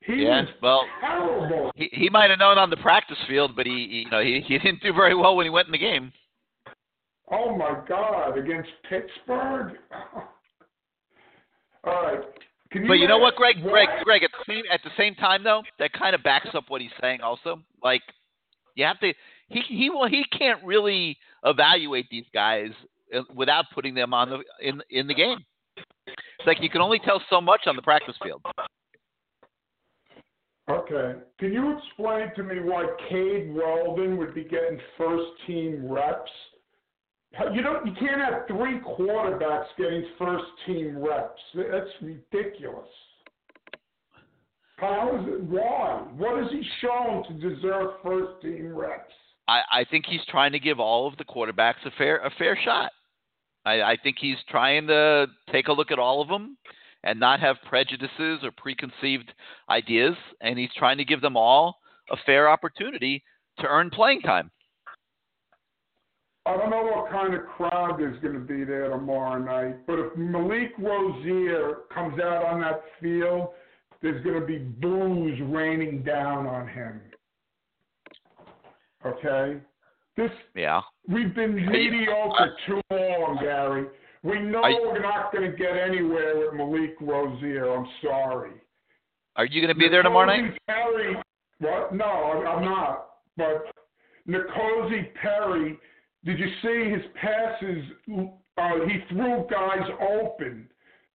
He 0.00 0.22
Yeah, 0.24 0.42
was 0.42 0.50
well- 0.62 0.84
terrible. 1.00 1.70
He, 1.76 1.88
he 1.92 2.08
might 2.10 2.30
have 2.30 2.38
known 2.38 2.58
on 2.58 2.70
the 2.70 2.76
practice 2.78 3.18
field, 3.28 3.52
but 3.56 3.66
he, 3.66 3.72
he 3.72 3.98
you 4.04 4.10
know 4.10 4.20
he, 4.22 4.40
he 4.46 4.58
didn't 4.58 4.82
do 4.82 4.92
very 4.92 5.14
well 5.14 5.36
when 5.36 5.46
he 5.46 5.50
went 5.50 5.66
in 5.68 5.72
the 5.72 5.78
game. 5.78 6.12
Oh 7.30 7.56
my 7.56 7.80
God! 7.88 8.38
Against 8.38 8.70
Pittsburgh. 8.88 9.76
All 11.84 12.02
right. 12.02 12.20
You 12.72 12.86
But 12.86 12.94
you 12.94 13.08
know 13.08 13.18
what, 13.18 13.34
Greg? 13.36 13.56
what? 13.62 13.70
Greg, 13.72 13.88
Greg. 14.04 14.22
At 14.24 14.30
the 14.32 14.44
same 14.52 14.64
at 14.72 14.80
the 14.84 14.90
same 14.96 15.14
time, 15.14 15.42
though, 15.44 15.62
that 15.78 15.92
kind 15.92 16.14
of 16.14 16.22
backs 16.22 16.48
up 16.54 16.64
what 16.68 16.80
he's 16.80 16.90
saying. 17.00 17.20
Also, 17.22 17.60
like 17.82 18.02
you 18.74 18.84
have 18.84 18.98
to. 19.00 19.12
He 19.48 19.60
he 19.68 19.90
he 20.10 20.24
can't 20.36 20.62
really 20.64 21.16
evaluate 21.44 22.06
these 22.10 22.26
guys 22.34 22.70
uh, 23.14 23.20
without 23.34 23.66
putting 23.74 23.94
them 23.94 24.12
on 24.12 24.30
the 24.30 24.38
in 24.60 24.82
in 24.90 25.06
the 25.06 25.14
game. 25.14 25.38
It's 26.06 26.46
like 26.46 26.58
you 26.60 26.70
can 26.70 26.80
only 26.80 26.98
tell 26.98 27.22
so 27.30 27.40
much 27.40 27.62
on 27.66 27.76
the 27.76 27.82
practice 27.82 28.16
field. 28.22 28.42
Okay. 30.68 31.14
Can 31.38 31.52
you 31.52 31.78
explain 31.78 32.32
to 32.34 32.42
me 32.42 32.60
why 32.60 32.86
Cade 33.08 33.54
Weldon 33.54 34.16
would 34.16 34.34
be 34.34 34.42
getting 34.42 34.80
first 34.98 35.30
team 35.46 35.90
reps? 35.90 36.30
You 37.52 37.62
don't. 37.62 37.86
You 37.86 37.92
can't 37.98 38.20
have 38.20 38.46
three 38.48 38.80
quarterbacks 38.80 39.66
getting 39.78 40.04
first 40.18 40.44
team 40.66 40.98
reps. 40.98 41.40
That's 41.54 41.90
ridiculous. 42.00 42.88
How 44.78 45.16
is 45.20 45.28
it? 45.28 45.42
Why? 45.44 46.02
What 46.16 46.42
has 46.42 46.50
he 46.50 46.62
shown 46.80 47.24
to 47.28 47.32
deserve 47.34 47.90
first 48.02 48.42
team 48.42 48.74
reps? 48.74 49.12
I, 49.48 49.60
I 49.72 49.84
think 49.90 50.06
he's 50.06 50.24
trying 50.28 50.52
to 50.52 50.58
give 50.58 50.80
all 50.80 51.06
of 51.06 51.16
the 51.16 51.24
quarterbacks 51.24 51.84
a 51.84 51.90
fair 51.96 52.18
a 52.18 52.30
fair 52.38 52.58
shot. 52.64 52.90
I, 53.64 53.82
I 53.82 53.96
think 54.02 54.16
he's 54.20 54.36
trying 54.48 54.86
to 54.88 55.26
take 55.50 55.68
a 55.68 55.72
look 55.72 55.90
at 55.90 55.98
all 55.98 56.22
of 56.22 56.28
them 56.28 56.56
and 57.04 57.20
not 57.20 57.40
have 57.40 57.56
prejudices 57.68 58.40
or 58.42 58.50
preconceived 58.56 59.32
ideas, 59.68 60.14
and 60.40 60.58
he's 60.58 60.72
trying 60.76 60.98
to 60.98 61.04
give 61.04 61.20
them 61.20 61.36
all 61.36 61.78
a 62.10 62.16
fair 62.24 62.48
opportunity 62.48 63.22
to 63.60 63.66
earn 63.66 63.90
playing 63.90 64.20
time. 64.22 64.50
I 66.46 66.56
don't 66.56 66.70
know 66.70 66.82
what 66.82 67.10
kind 67.10 67.34
of 67.34 67.40
crowd 67.46 67.98
there's 67.98 68.20
going 68.22 68.34
to 68.34 68.40
be 68.40 68.62
there 68.62 68.88
tomorrow 68.90 69.38
night, 69.38 69.84
but 69.86 69.98
if 69.98 70.16
Malik 70.16 70.72
Rosier 70.78 71.78
comes 71.92 72.20
out 72.20 72.44
on 72.44 72.60
that 72.60 72.82
field, 73.00 73.48
there's 74.00 74.22
going 74.22 74.40
to 74.40 74.46
be 74.46 74.58
boos 74.58 75.40
raining 75.46 76.02
down 76.02 76.46
on 76.46 76.68
him. 76.68 77.00
Okay? 79.06 79.60
This 80.16 80.30
yeah. 80.54 80.80
We've 81.08 81.34
been 81.34 81.54
mediocre 81.54 82.56
too 82.66 82.80
long, 82.90 83.38
Gary. 83.40 83.86
We 84.22 84.40
know 84.40 84.66
you, 84.66 84.80
we're 84.82 85.02
not 85.02 85.32
going 85.32 85.50
to 85.50 85.56
get 85.56 85.76
anywhere 85.76 86.38
with 86.38 86.54
Malik 86.54 86.96
Rosier. 87.00 87.70
I'm 87.70 87.86
sorry. 88.02 88.52
Are 89.36 89.44
you 89.44 89.60
going 89.60 89.72
to 89.72 89.78
be 89.78 89.88
there 89.88 90.02
tomorrow 90.02 90.26
night? 90.26 90.58
Perry, 90.66 91.16
what? 91.60 91.94
No, 91.94 92.04
I'm 92.04 92.64
not. 92.64 93.08
But 93.36 93.66
N'Kosi 94.26 95.12
Perry, 95.20 95.78
did 96.24 96.38
you 96.38 96.48
see 96.62 96.90
his 96.90 97.02
passes? 97.20 97.84
Uh, 98.58 98.86
he 98.88 98.98
threw 99.10 99.46
guys 99.50 99.88
open. 100.00 100.66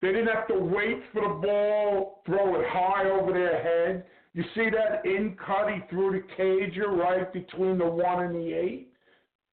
They 0.01 0.09
didn't 0.09 0.27
have 0.27 0.47
to 0.47 0.59
wait 0.59 1.01
for 1.11 1.21
the 1.21 1.47
ball, 1.47 2.21
throw 2.25 2.59
it 2.61 2.67
high 2.69 3.09
over 3.09 3.33
their 3.33 3.61
head. 3.61 4.05
You 4.33 4.43
see 4.55 4.69
that 4.69 5.05
in 5.05 5.35
cut 5.45 5.69
he 5.69 5.81
threw 5.89 6.13
to 6.13 6.27
Cager 6.35 6.87
right 6.87 7.31
between 7.33 7.77
the 7.77 7.85
one 7.85 8.25
and 8.25 8.35
the 8.35 8.53
eight? 8.53 8.87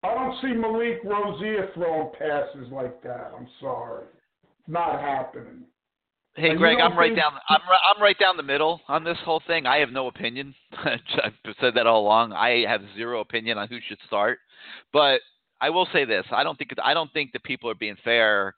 I 0.04 0.14
don't 0.14 0.40
see 0.40 0.52
Malik 0.54 1.00
Rosier 1.04 1.70
throwing 1.74 2.12
passes 2.16 2.70
like 2.70 3.02
that. 3.02 3.32
I'm 3.36 3.48
sorry. 3.60 4.04
It's 4.44 4.68
not 4.68 5.00
happening. 5.00 5.64
Hey 6.36 6.54
Greg, 6.54 6.78
I'm 6.80 6.96
right 6.96 7.16
down. 7.16 7.32
I'm 7.48 7.60
I'm 7.68 8.00
right 8.00 8.16
down 8.16 8.36
the 8.36 8.44
middle 8.44 8.80
on 8.86 9.02
this 9.02 9.18
whole 9.24 9.42
thing. 9.48 9.66
I 9.66 9.78
have 9.78 9.90
no 9.90 10.06
opinion. 10.06 10.54
I've 10.72 11.32
said 11.60 11.74
that 11.74 11.88
all 11.88 12.02
along. 12.02 12.32
I 12.32 12.64
have 12.68 12.80
zero 12.94 13.20
opinion 13.20 13.58
on 13.58 13.66
who 13.66 13.78
should 13.88 13.98
start, 14.06 14.38
but 14.92 15.20
I 15.60 15.70
will 15.70 15.88
say 15.92 16.04
this: 16.04 16.24
I 16.30 16.44
don't 16.44 16.56
think 16.56 16.70
I 16.84 16.94
don't 16.94 17.12
think 17.12 17.32
that 17.32 17.42
people 17.42 17.68
are 17.70 17.74
being 17.74 17.96
fair 18.04 18.54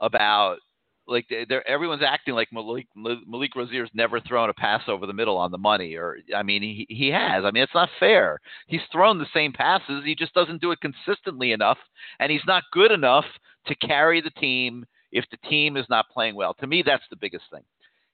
about 0.00 0.60
like 1.06 1.26
they're 1.48 1.66
everyone's 1.68 2.02
acting 2.06 2.34
like 2.34 2.48
Malik 2.52 2.86
Malik 2.94 3.54
Rosier's 3.54 3.90
never 3.94 4.20
thrown 4.20 4.50
a 4.50 4.54
pass 4.54 4.82
over 4.88 5.06
the 5.06 5.12
middle 5.12 5.36
on 5.36 5.50
the 5.50 5.58
money, 5.58 5.96
or 5.96 6.18
I 6.34 6.42
mean 6.42 6.62
he 6.62 6.86
he 6.88 7.08
has. 7.08 7.44
I 7.44 7.50
mean 7.50 7.62
it's 7.62 7.74
not 7.74 7.88
fair. 8.00 8.40
He's 8.66 8.80
thrown 8.90 9.18
the 9.18 9.26
same 9.34 9.52
passes, 9.52 10.04
he 10.04 10.14
just 10.14 10.34
doesn't 10.34 10.60
do 10.60 10.70
it 10.70 10.80
consistently 10.80 11.52
enough, 11.52 11.78
and 12.20 12.30
he's 12.32 12.46
not 12.46 12.64
good 12.72 12.90
enough 12.90 13.26
to 13.66 13.74
carry 13.76 14.20
the 14.20 14.30
team 14.30 14.84
if 15.12 15.24
the 15.30 15.48
team 15.48 15.76
is 15.76 15.86
not 15.88 16.08
playing 16.12 16.34
well. 16.34 16.54
To 16.54 16.66
me, 16.66 16.82
that's 16.84 17.04
the 17.10 17.16
biggest 17.16 17.44
thing. 17.52 17.62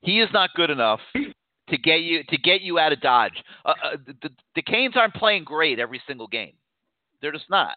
He 0.00 0.20
is 0.20 0.28
not 0.32 0.50
good 0.54 0.70
enough 0.70 1.00
to 1.14 1.78
get 1.78 2.00
you 2.00 2.22
to 2.24 2.36
get 2.36 2.60
you 2.60 2.78
out 2.78 2.92
of 2.92 3.00
dodge. 3.00 3.42
Uh, 3.64 3.74
uh, 3.84 3.96
the, 4.22 4.30
the 4.54 4.62
Canes 4.62 4.96
aren't 4.96 5.14
playing 5.14 5.44
great 5.44 5.78
every 5.78 6.02
single 6.06 6.26
game. 6.26 6.54
They're 7.20 7.32
just 7.32 7.50
not. 7.50 7.76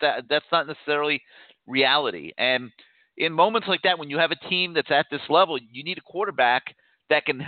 That, 0.00 0.24
that's 0.28 0.44
not 0.52 0.66
necessarily 0.66 1.20
reality, 1.66 2.32
and 2.38 2.70
in 3.18 3.32
moments 3.32 3.68
like 3.68 3.82
that, 3.82 3.98
when 3.98 4.08
you 4.08 4.18
have 4.18 4.30
a 4.30 4.48
team 4.48 4.72
that's 4.72 4.90
at 4.90 5.06
this 5.10 5.20
level, 5.28 5.58
you 5.58 5.82
need 5.82 5.98
a 5.98 6.02
quarterback 6.02 6.74
that 7.10 7.26
can 7.26 7.42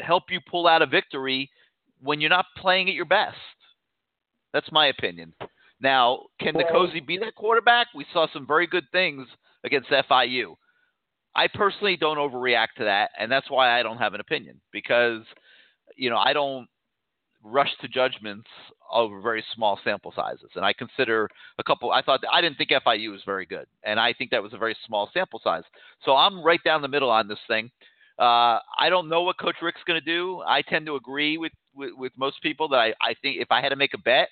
help 0.00 0.24
you 0.30 0.40
pull 0.48 0.66
out 0.66 0.82
a 0.82 0.86
victory 0.86 1.50
when 2.00 2.20
you're 2.20 2.30
not 2.30 2.46
playing 2.56 2.88
at 2.88 2.94
your 2.94 3.06
best. 3.06 3.36
That's 4.52 4.70
my 4.70 4.86
opinion. 4.86 5.34
Now, 5.80 6.20
can 6.40 6.54
well, 6.54 6.64
N'Kosi 6.64 7.06
be 7.06 7.18
that 7.18 7.34
quarterback? 7.34 7.88
We 7.94 8.06
saw 8.12 8.26
some 8.32 8.46
very 8.46 8.66
good 8.66 8.84
things 8.92 9.26
against 9.64 9.90
FIU. 9.90 10.54
I 11.34 11.48
personally 11.52 11.96
don't 11.96 12.16
overreact 12.16 12.74
to 12.78 12.84
that, 12.84 13.10
and 13.18 13.30
that's 13.30 13.50
why 13.50 13.78
I 13.78 13.82
don't 13.82 13.98
have 13.98 14.14
an 14.14 14.20
opinion 14.20 14.60
because, 14.72 15.22
you 15.96 16.08
know, 16.08 16.16
I 16.16 16.32
don't 16.32 16.66
rush 17.42 17.70
to 17.80 17.88
judgments 17.88 18.48
over 18.92 19.20
very 19.20 19.44
small 19.54 19.78
sample 19.84 20.12
sizes. 20.14 20.50
And 20.54 20.64
I 20.64 20.72
consider 20.72 21.28
a 21.58 21.64
couple. 21.64 21.90
I 21.92 22.02
thought 22.02 22.20
I 22.32 22.40
didn't 22.40 22.58
think 22.58 22.70
FIU 22.70 23.10
was 23.10 23.22
very 23.24 23.46
good, 23.46 23.66
and 23.84 23.98
I 23.98 24.12
think 24.12 24.30
that 24.30 24.42
was 24.42 24.52
a 24.52 24.58
very 24.58 24.76
small 24.86 25.10
sample 25.12 25.40
size. 25.42 25.64
So 26.04 26.14
I'm 26.14 26.42
right 26.42 26.60
down 26.64 26.82
the 26.82 26.88
middle 26.88 27.10
on 27.10 27.28
this 27.28 27.38
thing. 27.48 27.70
Uh, 28.18 28.58
I 28.78 28.88
don't 28.88 29.08
know 29.08 29.22
what 29.22 29.38
Coach 29.38 29.56
Richt's 29.60 29.82
going 29.86 30.00
to 30.00 30.04
do. 30.04 30.42
I 30.46 30.62
tend 30.62 30.86
to 30.86 30.96
agree 30.96 31.36
with, 31.36 31.52
with, 31.74 31.90
with 31.96 32.12
most 32.16 32.40
people 32.42 32.66
that 32.68 32.78
I, 32.78 32.94
I 33.02 33.14
think 33.20 33.40
if 33.40 33.48
I 33.50 33.60
had 33.60 33.68
to 33.70 33.76
make 33.76 33.92
a 33.92 33.98
bet, 33.98 34.28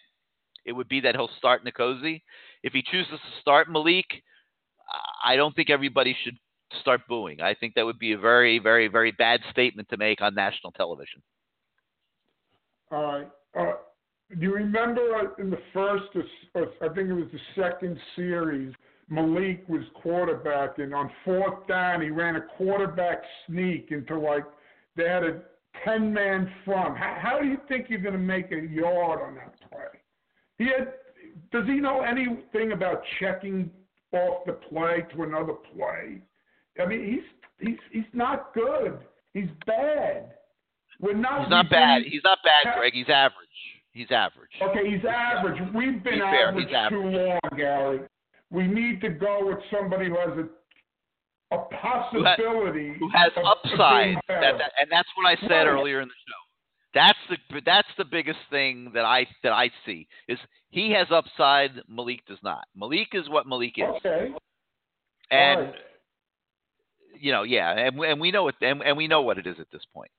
it 0.64 0.72
would 0.72 0.88
be 0.88 1.00
that 1.00 1.14
he'll 1.14 1.28
start 1.36 1.64
N'Kosi. 1.64 2.22
If 2.62 2.72
he 2.72 2.82
chooses 2.82 3.12
to 3.12 3.40
start 3.42 3.70
Malik, 3.70 4.06
I 5.24 5.36
don't 5.36 5.54
think 5.54 5.68
everybody 5.68 6.16
should 6.24 6.38
start 6.80 7.02
booing. 7.08 7.40
I 7.40 7.54
think 7.54 7.74
that 7.74 7.84
would 7.84 7.98
be 7.98 8.12
a 8.12 8.18
very, 8.18 8.58
very, 8.58 8.88
very 8.88 9.12
bad 9.12 9.40
statement 9.50 9.88
to 9.90 9.96
make 9.96 10.20
on 10.20 10.34
national 10.34 10.72
television. 10.72 11.22
All 12.90 13.02
right. 13.02 13.28
Uh, 13.58 13.72
do 14.38 14.46
you 14.46 14.54
remember 14.54 15.00
uh, 15.16 15.42
in 15.42 15.50
the 15.50 15.58
first, 15.72 16.04
uh, 16.14 16.58
uh, 16.58 16.64
I 16.82 16.94
think 16.94 17.08
it 17.08 17.12
was 17.12 17.28
the 17.32 17.62
second 17.62 17.98
series, 18.16 18.72
Malik 19.08 19.64
was 19.68 19.82
quarterbacking. 20.04 20.94
On 20.96 21.10
fourth 21.24 21.66
down, 21.66 22.00
he 22.00 22.10
ran 22.10 22.36
a 22.36 22.40
quarterback 22.56 23.22
sneak 23.46 23.88
into 23.90 24.18
like 24.18 24.44
they 24.96 25.08
had 25.08 25.24
a 25.24 25.42
10 25.84 26.12
man 26.12 26.50
front. 26.64 26.96
How, 26.96 27.18
how 27.20 27.38
do 27.40 27.46
you 27.46 27.58
think 27.68 27.86
you're 27.88 28.00
going 28.00 28.14
to 28.14 28.18
make 28.18 28.50
a 28.52 28.60
yard 28.60 29.20
on 29.20 29.34
that 29.36 29.54
play? 29.70 30.00
He 30.58 30.64
had, 30.64 30.94
does 31.52 31.66
he 31.66 31.80
know 31.80 32.02
anything 32.02 32.72
about 32.72 33.02
checking 33.20 33.70
off 34.12 34.46
the 34.46 34.52
play 34.52 35.04
to 35.14 35.22
another 35.24 35.54
play? 35.74 36.22
I 36.80 36.86
mean, 36.86 37.04
he's 37.04 37.66
he's 37.68 37.78
he's 37.92 38.12
not 38.12 38.52
good. 38.54 38.98
He's 39.32 39.48
bad. 39.66 40.34
We're 41.00 41.14
not. 41.14 41.42
He's 41.42 41.50
not 41.50 41.70
bad. 41.70 42.02
He's 42.02 42.22
not 42.24 42.38
bad, 42.44 42.74
Greg. 42.76 42.92
He's 42.94 43.08
average. 43.08 43.48
He's 43.94 44.10
average. 44.10 44.50
Okay, 44.60 44.90
he's 44.90 45.04
average. 45.04 45.60
We've 45.72 46.02
been 46.02 46.20
average, 46.20 46.72
average 46.72 47.00
too 47.00 47.08
long, 47.08 47.40
Gary. 47.56 48.00
We 48.50 48.66
need 48.66 49.00
to 49.00 49.08
go 49.08 49.46
with 49.46 49.58
somebody 49.70 50.08
who 50.08 50.18
has 50.18 50.36
a 50.36 50.48
a 51.52 51.58
possibility 51.80 52.94
who 52.98 53.08
has, 53.10 53.30
who 53.34 53.42
has 53.42 53.56
upside. 53.64 54.16
That, 54.28 54.58
that, 54.58 54.72
and 54.80 54.90
that's 54.90 55.08
what 55.16 55.26
I 55.26 55.36
said 55.46 55.66
earlier 55.66 56.00
in 56.00 56.08
the 56.08 56.14
show. 56.26 56.44
That's 56.94 57.18
the 57.28 57.60
that's 57.64 57.88
the 57.98 58.04
biggest 58.04 58.38
thing 58.50 58.90
that 58.94 59.04
I 59.04 59.26
that 59.42 59.52
I 59.52 59.70
see 59.84 60.06
is 60.28 60.38
he 60.70 60.92
has 60.92 61.08
upside. 61.10 61.70
Malik 61.88 62.24
does 62.26 62.38
not. 62.42 62.64
Malik 62.74 63.08
is 63.12 63.28
what 63.28 63.46
Malik 63.46 63.74
is. 63.76 63.84
Okay. 64.04 64.32
And 65.30 65.60
right. 65.60 65.74
you 67.18 67.32
know, 67.32 67.42
yeah, 67.42 67.72
and 67.72 67.98
and 67.98 68.20
we 68.20 68.30
know 68.30 68.48
it, 68.48 68.54
and, 68.60 68.82
and 68.82 68.96
we 68.96 69.08
know 69.08 69.22
what 69.22 69.38
it 69.38 69.46
is 69.46 69.56
at 69.58 69.66
this 69.72 69.82
point. 69.92 70.10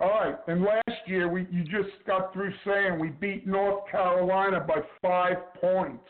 All 0.00 0.08
right. 0.08 0.36
And 0.46 0.62
last 0.62 1.00
year, 1.06 1.28
we 1.28 1.46
you 1.50 1.62
just 1.64 2.04
got 2.06 2.32
through 2.32 2.52
saying 2.66 2.98
we 2.98 3.08
beat 3.08 3.46
North 3.46 3.90
Carolina 3.90 4.60
by 4.60 4.80
five 5.00 5.36
points 5.60 6.04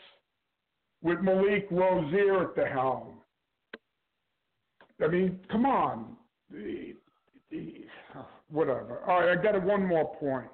with 1.01 1.19
Malik 1.21 1.67
Rosier 1.71 2.43
at 2.43 2.55
the 2.55 2.65
helm. 2.65 3.13
I 5.03 5.07
mean, 5.07 5.39
come 5.51 5.65
on. 5.65 6.17
Whatever. 8.49 9.01
All 9.07 9.21
right, 9.21 9.37
I 9.37 9.41
got 9.41 9.61
one 9.63 9.85
more 9.85 10.15
point. 10.15 10.47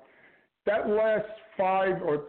That 0.65 0.89
last 0.89 1.27
five 1.57 2.01
or 2.01 2.25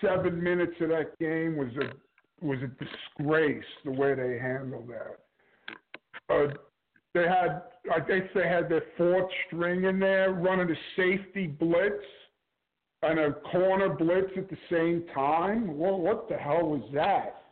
seven 0.00 0.42
minutes 0.42 0.74
of 0.80 0.88
that 0.88 1.18
game 1.18 1.56
was 1.56 1.68
a 1.76 2.44
was 2.44 2.58
a 2.62 2.68
disgrace 2.82 3.64
the 3.84 3.90
way 3.90 4.14
they 4.14 4.38
handled 4.38 4.88
that. 4.88 6.34
Uh, 6.34 6.54
they 7.14 7.22
had, 7.22 7.62
I 7.92 7.98
guess 8.00 8.28
they 8.34 8.46
had 8.46 8.68
their 8.68 8.84
fourth 8.96 9.30
string 9.46 9.84
in 9.84 9.98
there 9.98 10.32
running 10.32 10.70
a 10.70 10.78
safety 10.96 11.46
blitz 11.46 12.04
and 13.02 13.18
a 13.18 13.32
corner 13.32 13.88
blitz 13.88 14.30
at 14.36 14.48
the 14.48 14.58
same 14.70 15.04
time. 15.14 15.76
Well, 15.76 15.98
what 15.98 16.28
the 16.28 16.36
hell 16.36 16.62
was 16.62 16.88
that? 16.94 17.42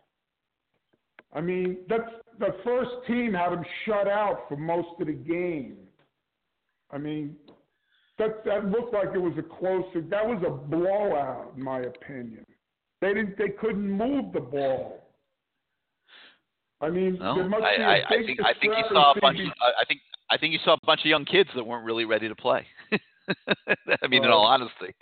I 1.34 1.40
mean, 1.40 1.78
that's 1.88 2.10
the 2.38 2.54
first 2.64 2.90
team 3.06 3.34
had 3.34 3.50
them 3.50 3.64
shut 3.84 4.08
out 4.08 4.44
for 4.48 4.56
most 4.56 4.88
of 5.00 5.06
the 5.06 5.12
game. 5.12 5.76
I 6.90 6.98
mean, 6.98 7.36
that 8.18 8.44
that 8.44 8.66
looked 8.66 8.94
like 8.94 9.08
it 9.14 9.18
was 9.18 9.34
a 9.38 9.42
close. 9.42 9.84
That 9.94 10.26
was 10.26 10.42
a 10.46 10.50
blowout, 10.50 11.52
in 11.56 11.62
my 11.62 11.80
opinion. 11.80 12.44
They 13.00 13.14
didn't. 13.14 13.36
They 13.36 13.50
couldn't 13.50 13.90
move 13.90 14.32
the 14.32 14.40
ball. 14.40 15.07
I 16.80 16.90
mean, 16.90 17.18
well, 17.20 17.34
there 17.34 17.48
must 17.48 17.64
I, 17.64 17.76
be 17.76 17.82
a 17.82 17.86
I, 17.86 17.96
big 17.96 18.04
I 18.06 18.26
think 18.26 18.40
I 18.40 18.52
think 18.60 18.74
you 18.76 18.84
saw 18.92 19.12
a 19.12 19.20
bunch. 19.20 19.40
Of, 19.40 19.46
I 19.60 19.84
think 19.86 20.00
I 20.30 20.38
think 20.38 20.52
you 20.52 20.58
saw 20.64 20.74
a 20.74 20.86
bunch 20.86 21.00
of 21.00 21.06
young 21.06 21.24
kids 21.24 21.50
that 21.54 21.66
weren't 21.66 21.84
really 21.84 22.04
ready 22.04 22.28
to 22.28 22.34
play. 22.34 22.66
I 24.02 24.06
mean, 24.08 24.24
in 24.24 24.30
all 24.30 24.46
honesty. 24.46 24.94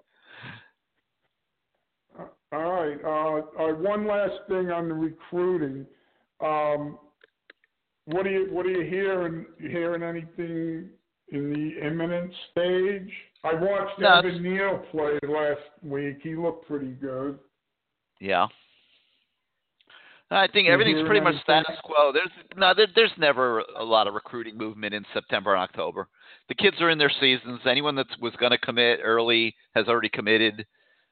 Uh, 2.18 2.24
all 2.52 2.72
right. 2.72 2.98
Uh, 3.04 3.62
uh, 3.62 3.74
one 3.74 4.06
last 4.06 4.34
thing 4.48 4.70
on 4.70 4.88
the 4.88 4.94
recruiting. 4.94 5.86
Um, 6.40 6.98
what 8.06 8.24
do 8.24 8.30
you 8.30 8.48
what 8.50 8.64
are 8.66 8.70
you 8.70 8.88
hearing? 8.88 9.46
You 9.58 9.68
hearing 9.68 10.02
anything 10.02 10.90
in 11.32 11.52
the 11.52 11.86
imminent 11.86 12.32
stage? 12.52 13.12
I 13.44 13.54
watched 13.54 13.98
No, 13.98 14.18
Evan 14.18 14.42
Neal 14.42 14.82
play 14.90 15.18
last 15.28 15.60
week. 15.82 16.18
He 16.22 16.34
looked 16.34 16.66
pretty 16.66 16.92
good. 16.92 17.38
Yeah. 18.20 18.46
I 20.30 20.48
think 20.48 20.68
everything's 20.68 21.06
pretty 21.06 21.20
much 21.20 21.40
status 21.42 21.76
quo. 21.84 22.12
There's 22.12 22.30
no, 22.56 22.74
there, 22.74 22.88
there's 22.96 23.12
never 23.16 23.60
a 23.78 23.84
lot 23.84 24.08
of 24.08 24.14
recruiting 24.14 24.58
movement 24.58 24.92
in 24.92 25.04
September 25.14 25.54
and 25.54 25.62
October. 25.62 26.08
The 26.48 26.54
kids 26.56 26.80
are 26.80 26.90
in 26.90 26.98
their 26.98 27.12
seasons. 27.20 27.60
Anyone 27.64 27.94
that 27.94 28.06
was 28.20 28.34
going 28.40 28.50
to 28.50 28.58
commit 28.58 29.00
early 29.04 29.54
has 29.76 29.86
already 29.86 30.08
committed. 30.08 30.66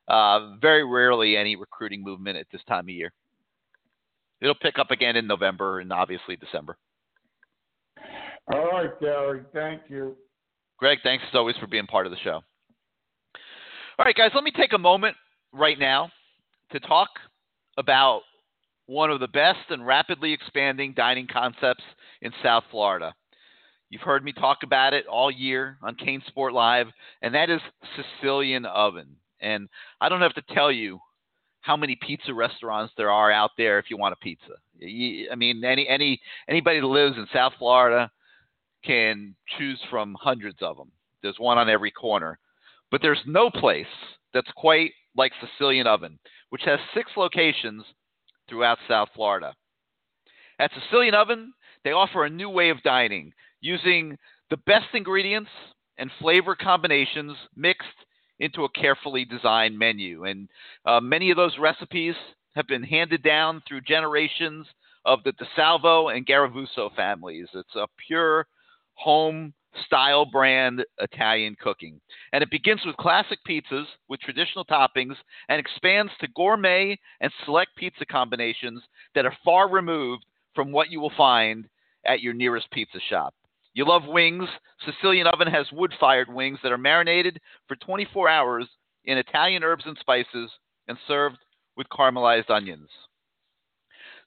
Uh, 0.09 0.57
very 0.61 0.85
rarely 0.85 1.37
any 1.37 1.55
recruiting 1.55 2.03
movement 2.03 2.37
at 2.37 2.47
this 2.53 2.61
time 2.69 2.87
of 2.87 2.89
year. 2.89 3.13
It'll 4.41 4.55
pick 4.55 4.79
up 4.79 4.91
again 4.91 5.17
in 5.17 5.27
November 5.27 5.81
and 5.81 5.93
obviously 5.93 6.37
December. 6.37 6.77
All 8.53 8.73
right, 8.73 8.91
Gary. 9.01 9.43
Thank 9.55 9.83
you. 9.89 10.17
Greg, 10.77 10.99
thanks 11.03 11.25
as 11.29 11.35
always 11.35 11.57
for 11.57 11.67
being 11.67 11.87
part 11.87 12.07
of 12.07 12.13
the 12.13 12.19
show. 12.19 12.43
All 13.97 14.05
right, 14.05 14.15
guys, 14.15 14.33
let 14.35 14.45
me 14.45 14.51
take 14.51 14.73
a 14.73 14.79
moment 14.79 15.17
right 15.53 15.79
now 15.79 16.11
to 16.73 16.81
talk 16.81 17.09
about 17.79 18.23
one 18.87 19.11
of 19.11 19.21
the 19.21 19.29
best 19.29 19.71
and 19.71 19.87
rapidly 19.87 20.33
expanding 20.33 20.93
dining 20.95 21.27
concepts 21.27 21.85
in 22.23 22.33
South 22.43 22.65
Florida. 22.71 23.15
You've 23.91 24.03
heard 24.03 24.25
me 24.25 24.33
talk 24.33 24.59
about 24.63 24.93
it 24.93 25.07
all 25.07 25.31
year 25.31 25.79
on 25.83 25.97
CaneSport 25.97 26.53
Live, 26.53 26.89
and 27.23 27.35
that 27.35 27.51
is 27.51 27.61
Sicilian 27.97 28.67
Oven. 28.67 29.17
And 29.41 29.69
I 30.01 30.09
don't 30.09 30.23
have 30.23 30.35
to 30.35 30.55
tell 30.55 30.73
you 30.73 31.01
how 31.61 31.77
many 31.77 31.97
pizza 31.97 32.35
restaurants 32.35 32.93
there 32.97 33.11
are 33.11 33.31
out 33.31 33.53
there 33.57 33.79
if 33.79 33.87
you 33.89 33.97
want 33.97 34.13
a 34.13 34.17
pizza. 34.17 34.55
I 34.83 35.35
mean, 35.35 35.65
any 35.65 35.89
any 35.89 36.21
anybody 36.49 36.81
that 36.81 36.87
lives 36.87 37.17
in 37.17 37.27
South 37.33 37.53
Florida 37.59 38.11
can 38.85 39.35
choose 39.57 39.81
from 39.91 40.17
hundreds 40.21 40.59
of 40.61 40.77
them. 40.77 40.91
There's 41.23 41.39
one 41.39 41.57
on 41.57 41.71
every 41.71 41.91
corner. 41.91 42.39
But 42.91 43.01
there's 43.01 43.21
no 43.27 43.51
place 43.51 43.87
that's 44.35 44.51
quite 44.57 44.93
like 45.17 45.33
Sicilian 45.41 45.87
Oven, 45.87 46.19
which 46.51 46.63
has 46.65 46.79
six 46.95 47.11
locations 47.17 47.85
throughout 48.49 48.79
South 48.89 49.09
Florida. 49.15 49.55
At 50.59 50.71
Sicilian 50.73 51.15
Oven, 51.15 51.53
they 51.85 51.93
offer 51.93 52.25
a 52.25 52.31
new 52.31 52.49
way 52.49 52.71
of 52.71 52.83
dining 52.83 53.33
using 53.61 54.17
the 54.51 54.57
best 54.59 54.87
ingredients 54.95 55.51
and 55.99 56.11
flavor 56.21 56.55
combinations 56.55 57.37
mixed 57.57 57.89
into 58.39 58.65
a 58.65 58.69
carefully 58.71 59.25
designed 59.25 59.79
menu. 59.79 60.25
And 60.25 60.49
uh, 60.85 61.01
many 61.01 61.31
of 61.31 61.37
those 61.37 61.59
recipes 61.59 62.15
have 62.55 62.67
been 62.67 62.83
handed 62.83 63.23
down 63.23 63.63
through 63.67 63.83
generations 63.83 64.67
of 65.05 65.21
the 65.25 65.33
DeSalvo 65.33 66.15
and 66.15 66.27
Garavuso 66.27 66.95
families. 66.95 67.49
It's 67.55 67.75
a 67.75 67.87
pure 68.07 68.47
home 68.95 69.53
style 69.87 70.25
brand 70.25 70.85
Italian 70.99 71.57
cooking. 71.61 72.01
And 72.33 72.43
it 72.43 72.51
begins 72.51 72.81
with 72.85 72.97
classic 72.97 73.39
pizzas 73.49 73.87
with 74.09 74.21
traditional 74.21 74.65
toppings 74.65 75.17
and 75.49 75.59
expands 75.59 76.13
to 76.21 76.29
gourmet 76.29 76.99
and 77.21 77.33
select 77.45 77.77
pizza 77.77 78.05
combinations 78.05 78.83
that 79.15 79.27
are 79.27 79.37
far 79.45 79.71
removed 79.71 80.25
from 80.55 80.73
what 80.73 80.91
you 80.91 81.01
will 81.01 81.13
find 81.17 81.69
at 82.07 82.21
your 82.21 82.35
nearest 82.35 82.71
pizza 82.71 82.99
shop. 83.09 83.35
You 83.75 83.87
love 83.87 84.03
wings? 84.07 84.49
Sicilian 84.87 85.27
Oven 85.27 85.49
has 85.49 85.67
wood 85.73 85.93
fired 85.99 86.33
wings 86.33 86.59
that 86.63 86.73
are 86.73 86.79
marinated 86.79 87.41
for 87.67 87.77
24 87.77 88.29
hours 88.29 88.69
in 89.05 89.19
Italian 89.19 89.65
herbs 89.65 89.85
and 89.87 89.97
spices 89.99 90.51
and 90.87 90.97
served 91.09 91.39
with 91.77 91.89
caramelized 91.89 92.51
onions. 92.51 92.89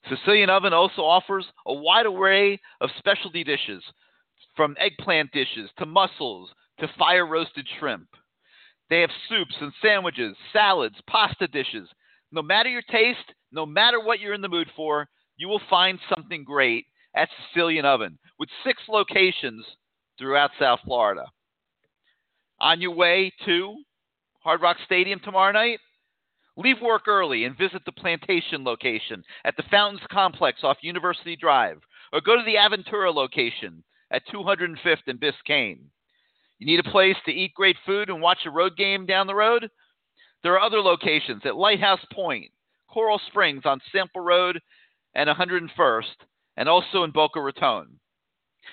Sicilian 0.10 0.50
Oven 0.50 0.74
also 0.74 1.02
offers 1.02 1.46
a 1.66 1.74
wide 1.74 2.06
array 2.06 2.60
of 2.82 2.90
specialty 2.98 3.44
dishes, 3.44 3.84
from 4.58 4.76
eggplant 4.80 5.32
dishes 5.32 5.70
to 5.78 5.86
mussels 5.86 6.50
to 6.80 6.90
fire 7.00 7.26
roasted 7.26 7.66
shrimp. 7.80 8.10
They 8.90 9.02
have 9.02 9.10
soups 9.30 9.56
and 9.62 9.72
sandwiches, 9.82 10.36
salads, 10.52 10.96
pasta 11.10 11.48
dishes. 11.48 11.88
No 12.32 12.42
matter 12.42 12.70
your 12.70 12.82
taste, 12.82 13.34
no 13.52 13.66
matter 13.66 14.02
what 14.02 14.20
you're 14.20 14.34
in 14.34 14.42
the 14.42 14.50
mood 14.50 14.68
for, 14.76 15.08
you 15.38 15.48
will 15.48 15.62
find 15.70 16.00
something 16.14 16.44
great 16.44 16.86
at 17.16 17.30
Sicilian 17.54 17.86
Oven 17.86 18.18
with 18.40 18.50
six 18.66 18.82
locations 18.90 19.66
throughout 20.18 20.52
South 20.60 20.80
Florida. 20.84 21.26
On 22.60 22.82
your 22.82 22.96
way 22.96 23.32
to 23.46 23.76
Hard 24.40 24.62
Rock 24.62 24.78
Stadium 24.86 25.20
tomorrow 25.24 25.52
night, 25.52 25.80
leave 26.56 26.82
work 26.82 27.08
early 27.08 27.44
and 27.46 27.58
visit 27.58 27.84
the 27.86 27.92
Plantation 27.92 28.64
location 28.64 29.24
at 29.46 29.56
the 29.58 29.64
Fountains 29.70 30.02
Complex 30.12 30.60
off 30.64 30.78
University 30.82 31.36
Drive, 31.36 31.80
or 32.12 32.22
go 32.22 32.36
to 32.36 32.44
the 32.44 32.56
Aventura 32.56 33.14
location 33.14 33.84
at 34.12 34.28
205th 34.34 35.08
and 35.08 35.20
Biscayne. 35.20 35.80
You 36.60 36.66
need 36.66 36.80
a 36.80 36.92
place 36.92 37.16
to 37.26 37.32
eat 37.32 37.54
great 37.54 37.78
food 37.86 38.10
and 38.10 38.22
watch 38.22 38.40
a 38.46 38.52
road 38.52 38.76
game 38.78 39.06
down 39.06 39.28
the 39.28 39.36
road? 39.36 39.70
There 40.44 40.54
are 40.54 40.62
other 40.62 40.82
locations 40.82 41.42
at 41.46 41.56
Lighthouse 41.56 42.06
Point, 42.14 42.52
Coral 42.88 43.20
Springs 43.28 43.64
on 43.66 43.80
Sample 43.92 44.22
Road 44.22 44.60
and 45.14 45.30
101st, 45.30 46.04
and 46.58 46.70
also 46.70 47.04
in 47.04 47.12
Boca 47.12 47.42
Raton. 47.42 48.00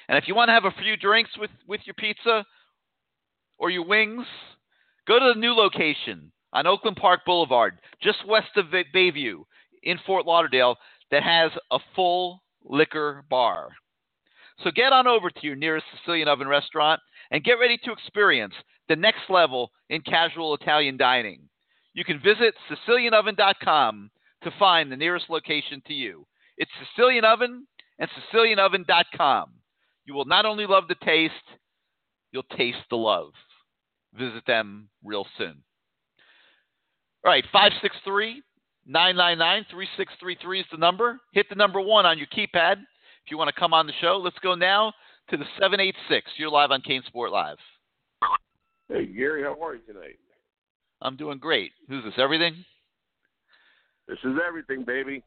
And 0.09 0.19
if 0.19 0.29
you 0.29 0.35
want 0.35 0.49
to 0.49 0.53
have 0.53 0.65
a 0.65 0.83
few 0.83 0.97
drinks 0.97 1.31
with, 1.39 1.51
with 1.67 1.81
your 1.85 1.95
pizza 1.95 2.45
or 3.59 3.71
your 3.71 3.87
wings, 3.87 4.27
go 5.07 5.19
to 5.19 5.33
the 5.35 5.41
new 5.41 5.53
location 5.53 6.33
on 6.53 6.67
Oakland 6.67 6.97
Park 6.97 7.21
Boulevard, 7.27 7.79
just 8.03 8.27
west 8.27 8.57
of 8.57 8.67
Bayview 8.95 9.45
in 9.83 9.99
Fort 10.07 10.27
Lauderdale, 10.27 10.77
that 11.11 11.23
has 11.23 11.51
a 11.71 11.79
full 11.95 12.43
liquor 12.65 13.25
bar. 13.29 13.71
So 14.63 14.71
get 14.71 14.93
on 14.93 15.07
over 15.07 15.31
to 15.31 15.47
your 15.47 15.57
nearest 15.57 15.87
Sicilian 15.99 16.29
Oven 16.29 16.49
restaurant 16.49 17.01
and 17.31 17.45
get 17.45 17.55
ready 17.55 17.79
to 17.85 17.93
experience 17.93 18.55
the 18.89 18.97
next 18.97 19.29
level 19.29 19.71
in 19.91 20.01
casual 20.03 20.55
Italian 20.55 20.97
dining. 20.97 21.49
You 21.95 22.05
can 22.05 22.21
visit 22.21 22.55
SicilianOven.com 22.71 24.11
to 24.43 24.51
find 24.59 24.91
the 24.91 24.97
nearest 24.97 25.27
location 25.29 25.83
to 25.87 25.95
you. 25.95 26.27
It's 26.57 26.71
Sicilian 26.95 27.25
Oven 27.25 27.67
and 27.99 28.11
SicilianOven.com. 28.33 29.51
You 30.05 30.15
will 30.15 30.27
not 30.27 30.45
only 30.45 30.67
love 30.67 30.85
the 30.89 30.97
taste, 31.05 31.35
you'll 32.31 32.43
taste 32.57 32.85
the 32.91 32.97
love. 32.97 33.31
Visit 34.13 34.45
them 34.47 34.89
real 35.03 35.27
soon. 35.39 35.63
All 37.25 37.33
right, 37.33 37.45
563 37.53 38.43
999 38.87 39.65
3633 39.71 40.61
is 40.61 40.67
the 40.71 40.77
number. 40.77 41.19
Hit 41.33 41.47
the 41.49 41.55
number 41.55 41.81
one 41.81 42.07
on 42.07 42.19
your 42.19 42.27
keypad 42.27 42.77
if 43.25 43.31
you 43.31 43.39
want 43.39 43.53
to 43.55 43.59
come 43.59 43.73
on 43.73 43.87
the 43.87 43.93
show. 44.01 44.21
Let's 44.23 44.39
go 44.43 44.55
now 44.55 44.93
to 45.31 45.37
the 45.37 45.45
786. 45.59 46.31
You're 46.37 46.51
live 46.51 46.71
on 46.71 46.83
CaneSport 46.83 47.31
Live. 47.31 47.57
Hey 48.89 49.07
Gary, 49.07 49.43
how 49.43 49.57
are 49.65 49.75
you 49.75 49.81
tonight? 49.87 50.19
I'm 51.01 51.17
doing 51.17 51.39
great. 51.39 51.73
Who's 51.89 52.05
this? 52.05 52.13
Everything? 52.19 52.55
This 54.07 54.19
is 54.25 54.35
everything, 54.47 54.85
baby. 54.85 55.23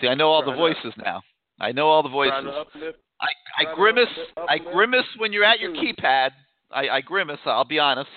See, 0.00 0.08
I 0.08 0.14
know 0.14 0.28
all 0.28 0.44
the 0.44 0.52
voices 0.54 0.92
now. 1.02 1.22
I 1.58 1.72
know 1.72 1.88
all 1.88 2.02
the 2.02 2.10
voices. 2.10 2.34
uplift. 2.54 2.98
I, 3.20 3.28
I 3.62 3.74
grimace. 3.74 4.08
uplift- 4.36 4.50
I 4.50 4.58
grimace 4.72 5.06
when 5.16 5.32
you're 5.32 5.44
at 5.44 5.60
your 5.60 5.72
keypad. 5.72 6.30
I, 6.70 6.88
I 6.88 7.00
grimace. 7.00 7.38
I'll 7.46 7.64
be 7.64 7.78
honest. 7.78 8.10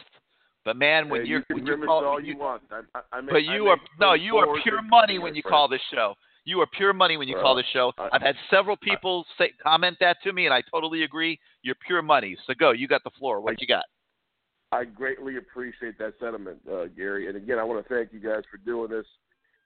But 0.65 0.75
man, 0.77 1.07
when 1.09 1.21
Hey, 1.21 1.27
you're 1.27 1.39
you 1.47 1.55
when 1.55 1.65
you're 1.65 1.75
grimace 1.77 1.87
call, 1.87 2.05
all 2.05 2.19
you, 2.21 2.33
you- 2.33 2.37
want. 2.39 2.63
I, 2.71 2.99
I, 3.13 3.21
make, 3.21 3.31
but 3.31 3.43
you 3.43 3.67
are 3.67 3.77
no, 3.99 4.13
you 4.13 4.35
are 4.37 4.47
pure 4.63 4.81
money 4.81 5.19
when 5.19 5.35
you 5.35 5.43
call 5.43 5.67
this 5.69 5.81
show. 5.93 6.15
You 6.45 6.61
are 6.61 6.67
pure 6.67 6.93
money 6.93 7.17
when 7.17 7.27
you 7.27 7.33
call 7.35 7.43
Well, 7.43 7.55
this 7.55 7.65
show. 7.73 7.91
I- 7.97 8.09
I've 8.13 8.21
had 8.21 8.37
several 8.49 8.77
people 8.77 9.25
say 9.37 9.51
comment 9.61 9.97
that 9.99 10.21
to 10.23 10.31
me, 10.31 10.45
and 10.45 10.53
I 10.53 10.61
totally 10.61 11.03
agree. 11.03 11.39
You're 11.63 11.75
pure 11.75 12.01
money. 12.01 12.37
So 12.45 12.53
go. 12.53 12.71
You 12.71 12.87
got 12.87 13.03
the 13.03 13.09
floor. 13.11 13.41
What 13.41 13.59
you 13.59 13.67
got? 13.67 13.85
I 14.71 14.85
greatly 14.85 15.37
appreciate 15.37 15.97
that 15.97 16.19
sentiment, 16.19 16.59
uh, 16.71 16.85
Gary. 16.87 17.27
And 17.27 17.37
again, 17.37 17.59
I 17.59 17.63
want 17.63 17.85
to 17.85 17.93
thank 17.93 18.13
you 18.13 18.19
guys 18.19 18.43
for 18.49 18.57
doing 18.57 18.89
this. 18.89 19.05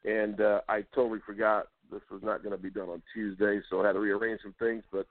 And 0.05 0.39
uh, 0.39 0.61
I 0.69 0.83
totally 0.93 1.19
forgot 1.25 1.67
this 1.91 2.01
was 2.09 2.21
not 2.23 2.43
going 2.43 2.55
to 2.55 2.61
be 2.61 2.69
done 2.69 2.89
on 2.89 3.01
Tuesday, 3.13 3.59
so 3.69 3.81
I 3.81 3.87
had 3.87 3.93
to 3.93 3.99
rearrange 3.99 4.41
some 4.41 4.53
things. 4.59 4.83
But 4.91 5.05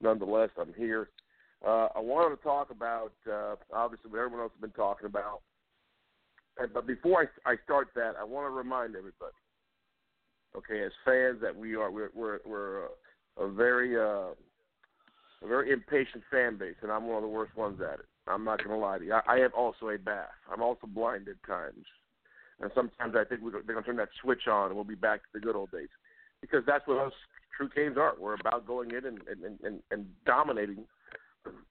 nonetheless, 0.00 0.50
I'm 0.58 0.72
here. 0.74 1.10
Uh, 1.66 1.88
I 1.94 2.00
wanted 2.00 2.36
to 2.36 2.42
talk 2.42 2.70
about 2.70 3.12
uh, 3.30 3.56
obviously 3.72 4.10
what 4.10 4.20
everyone 4.20 4.40
else 4.40 4.52
has 4.54 4.60
been 4.60 4.70
talking 4.70 5.06
about. 5.06 5.42
But 6.72 6.86
before 6.86 7.28
I, 7.46 7.52
I 7.52 7.56
start 7.64 7.88
that, 7.94 8.14
I 8.18 8.24
want 8.24 8.46
to 8.46 8.50
remind 8.50 8.96
everybody, 8.96 9.32
okay, 10.56 10.82
as 10.84 10.92
fans, 11.04 11.40
that 11.42 11.54
we 11.54 11.74
are 11.74 11.90
we're 11.90 12.10
we're, 12.14 12.38
we're 12.44 12.84
a, 12.84 13.44
a 13.44 13.50
very 13.50 13.96
uh, 13.96 14.34
a 15.42 15.48
very 15.48 15.70
impatient 15.70 16.22
fan 16.30 16.56
base, 16.56 16.76
and 16.82 16.90
I'm 16.90 17.06
one 17.06 17.16
of 17.16 17.22
the 17.22 17.28
worst 17.28 17.56
ones 17.56 17.80
at 17.80 18.00
it. 18.00 18.06
I'm 18.26 18.44
not 18.44 18.60
to 18.76 18.76
lie 18.76 18.98
to 18.98 19.04
you. 19.04 19.14
I, 19.14 19.22
I 19.26 19.38
have 19.38 19.54
also 19.54 19.88
a 19.88 19.98
bath. 19.98 20.28
I'm 20.52 20.62
also 20.62 20.86
blind 20.86 21.28
at 21.28 21.42
times, 21.46 21.84
and 22.60 22.70
sometimes 22.74 23.14
I 23.16 23.24
think 23.24 23.40
we're, 23.42 23.62
they're 23.62 23.74
to 23.76 23.82
turn 23.82 23.96
that 23.96 24.10
switch 24.20 24.46
on, 24.48 24.66
and 24.66 24.74
we'll 24.74 24.84
be 24.84 24.94
back 24.94 25.20
to 25.20 25.28
the 25.34 25.40
good 25.40 25.56
old 25.56 25.70
days, 25.70 25.88
because 26.40 26.62
that's 26.66 26.86
what 26.86 26.98
us 26.98 27.12
true 27.56 27.68
Canes 27.74 27.96
are. 27.98 28.14
We're 28.18 28.34
about 28.34 28.66
going 28.66 28.90
in 28.90 29.04
and 29.06 29.18
and, 29.28 29.58
and, 29.62 29.80
and 29.90 30.06
dominating 30.26 30.84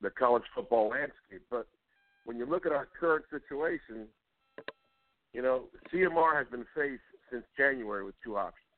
the 0.01 0.09
college 0.09 0.43
football 0.55 0.89
landscape. 0.89 1.43
But 1.49 1.67
when 2.25 2.38
you 2.38 2.45
look 2.45 2.65
at 2.65 2.71
our 2.71 2.88
current 2.99 3.25
situation, 3.30 4.07
you 5.34 5.41
know, 5.41 5.65
CMR 5.93 6.38
has 6.38 6.47
been 6.47 6.65
faced 6.75 7.01
since 7.32 7.43
January 7.57 8.03
with 8.03 8.15
two 8.23 8.38
options. 8.38 8.68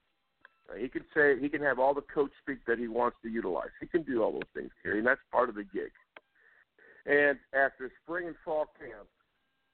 He 0.77 0.87
can 0.87 1.03
say 1.13 1.39
he 1.39 1.49
can 1.49 1.61
have 1.61 1.79
all 1.79 1.93
the 1.93 2.01
coach 2.01 2.31
speak 2.41 2.59
that 2.67 2.79
he 2.79 2.87
wants 2.87 3.17
to 3.23 3.29
utilize. 3.29 3.69
He 3.79 3.87
can 3.87 4.03
do 4.03 4.21
all 4.23 4.31
those 4.31 4.41
things, 4.53 4.71
Gary, 4.83 4.99
and 4.99 5.07
that's 5.07 5.21
part 5.31 5.49
of 5.49 5.55
the 5.55 5.63
gig. 5.63 5.91
And 7.05 7.39
after 7.53 7.91
spring 8.03 8.27
and 8.27 8.35
fall 8.45 8.65
camp, 8.79 9.07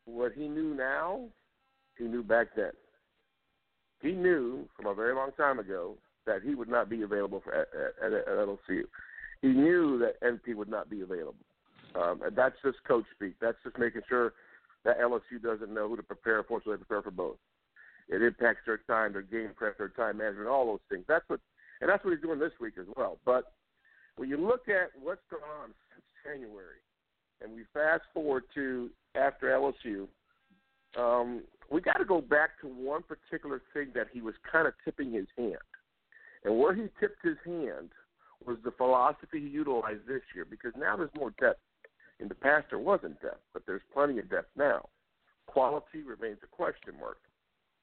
what 0.06 0.32
he 0.34 0.48
knew 0.48 0.74
now, 0.74 1.26
he 1.98 2.06
knew 2.06 2.24
back 2.24 2.48
then. 2.56 2.72
He 4.02 4.12
knew 4.12 4.68
from 4.76 4.86
a 4.86 4.94
very 4.94 5.14
long 5.14 5.32
time 5.38 5.60
ago 5.60 5.98
that 6.26 6.42
he 6.44 6.56
would 6.56 6.70
not 6.70 6.90
be 6.90 7.02
available 7.02 7.42
for 7.44 7.54
at, 7.54 7.68
at, 8.04 8.14
at 8.14 8.28
LSU. 8.28 8.84
He 9.42 9.50
knew 9.50 10.00
that 10.00 10.22
NP 10.22 10.56
would 10.56 10.70
not 10.70 10.90
be 10.90 11.02
available. 11.02 11.36
Um, 11.96 12.22
that's 12.36 12.56
just 12.64 12.78
coach 12.88 13.06
speak. 13.16 13.36
That's 13.42 13.58
just 13.64 13.78
making 13.78 14.02
sure 14.08 14.34
that 14.86 15.00
LSU 15.00 15.42
doesn't 15.42 15.74
know 15.74 15.90
who 15.90 15.98
to 15.98 16.04
prepare 16.04 16.44
for, 16.44 16.62
so 16.64 16.72
they 16.72 16.78
prepare 16.78 17.02
for 17.02 17.12
both. 17.12 17.38
It 18.10 18.22
impacts 18.22 18.62
their 18.66 18.80
time, 18.88 19.14
their 19.14 19.22
game 19.22 19.52
prep, 19.56 19.78
their 19.78 19.90
time 19.90 20.18
management, 20.18 20.48
all 20.48 20.66
those 20.66 20.80
things. 20.90 21.06
That's 21.08 21.28
what, 21.28 21.40
and 21.82 21.90
that's 21.90 22.04
what 22.04 22.14
he's 22.14 22.22
doing 22.22 22.40
this 22.40 22.54
week 22.60 22.76
as 22.80 22.86
well. 22.96 23.20
But 23.26 23.52
when 24.16 24.30
you 24.30 24.38
look 24.38 24.70
at 24.70 24.92
what's 25.02 25.22
going 25.30 25.44
on 25.44 25.74
since 25.92 26.06
January, 26.24 26.82
and 27.42 27.54
we 27.54 27.64
fast 27.74 28.04
forward 28.14 28.44
to 28.56 28.90
after 29.16 29.48
LSU, 29.48 30.08
um, 30.98 31.44
we 31.70 31.82
got 31.82 31.98
to 31.98 32.06
go 32.06 32.22
back 32.22 32.60
to 32.62 32.68
one 32.68 33.04
particular 33.04 33.62
thing 33.74 33.90
that 33.94 34.08
he 34.12 34.22
was 34.22 34.34
kind 34.50 34.68
of 34.68 34.74
tipping 34.86 35.12
his 35.12 35.28
hand. 35.38 35.58
And 36.44 36.58
where 36.58 36.74
he 36.74 36.84
tipped 37.00 37.24
his 37.24 37.38
hand 37.46 37.90
was 38.46 38.58
the 38.64 38.72
philosophy 38.72 39.42
he 39.42 39.48
utilized 39.48 40.08
this 40.08 40.22
year 40.34 40.46
because 40.50 40.72
now 40.78 40.96
there's 40.96 41.10
more 41.18 41.34
depth. 41.40 41.60
In 42.20 42.28
the 42.28 42.36
past, 42.36 42.68
there 42.70 42.80
wasn't 42.80 43.22
depth, 43.22 43.42
but 43.54 43.64
there's 43.68 43.82
plenty 43.94 44.18
of 44.18 44.30
depth 44.30 44.50
now. 44.58 44.88
Quality 45.46 46.02
remains 46.04 46.40
a 46.44 46.48
question 46.48 46.94
mark. 47.00 47.18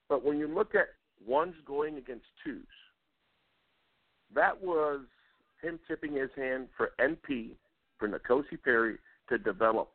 But 0.09 0.23
when 0.23 0.37
you 0.37 0.47
look 0.47 0.75
at 0.75 0.87
ones 1.25 1.55
going 1.65 1.97
against 1.97 2.25
twos, 2.43 2.63
that 4.33 4.61
was 4.61 5.01
him 5.61 5.79
tipping 5.87 6.13
his 6.13 6.29
hand 6.35 6.67
for 6.77 6.91
NP, 6.99 7.51
for 7.97 8.07
N'Kosi 8.07 8.61
Perry 8.63 8.97
to 9.29 9.37
develop, 9.37 9.89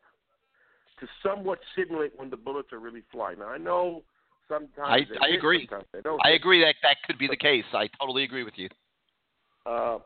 to 0.99 1.07
somewhat 1.23 1.59
simulate 1.75 2.11
when 2.17 2.29
the 2.29 2.37
bullets 2.37 2.73
are 2.73 2.79
really 2.79 3.03
flying. 3.11 3.39
Now, 3.39 3.49
I 3.49 3.57
know 3.57 4.03
sometimes 4.47 4.71
I, 4.79 5.25
I 5.25 5.29
hit, 5.29 5.37
agree. 5.37 5.69
I 6.23 6.31
agree 6.31 6.61
that 6.61 6.75
that 6.83 6.97
could 7.05 7.17
be 7.17 7.27
the 7.27 7.37
case. 7.37 7.63
I 7.73 7.87
totally 7.99 8.23
agree 8.23 8.43
with 8.43 8.55
you. 8.57 8.69
Uh, 9.65 9.99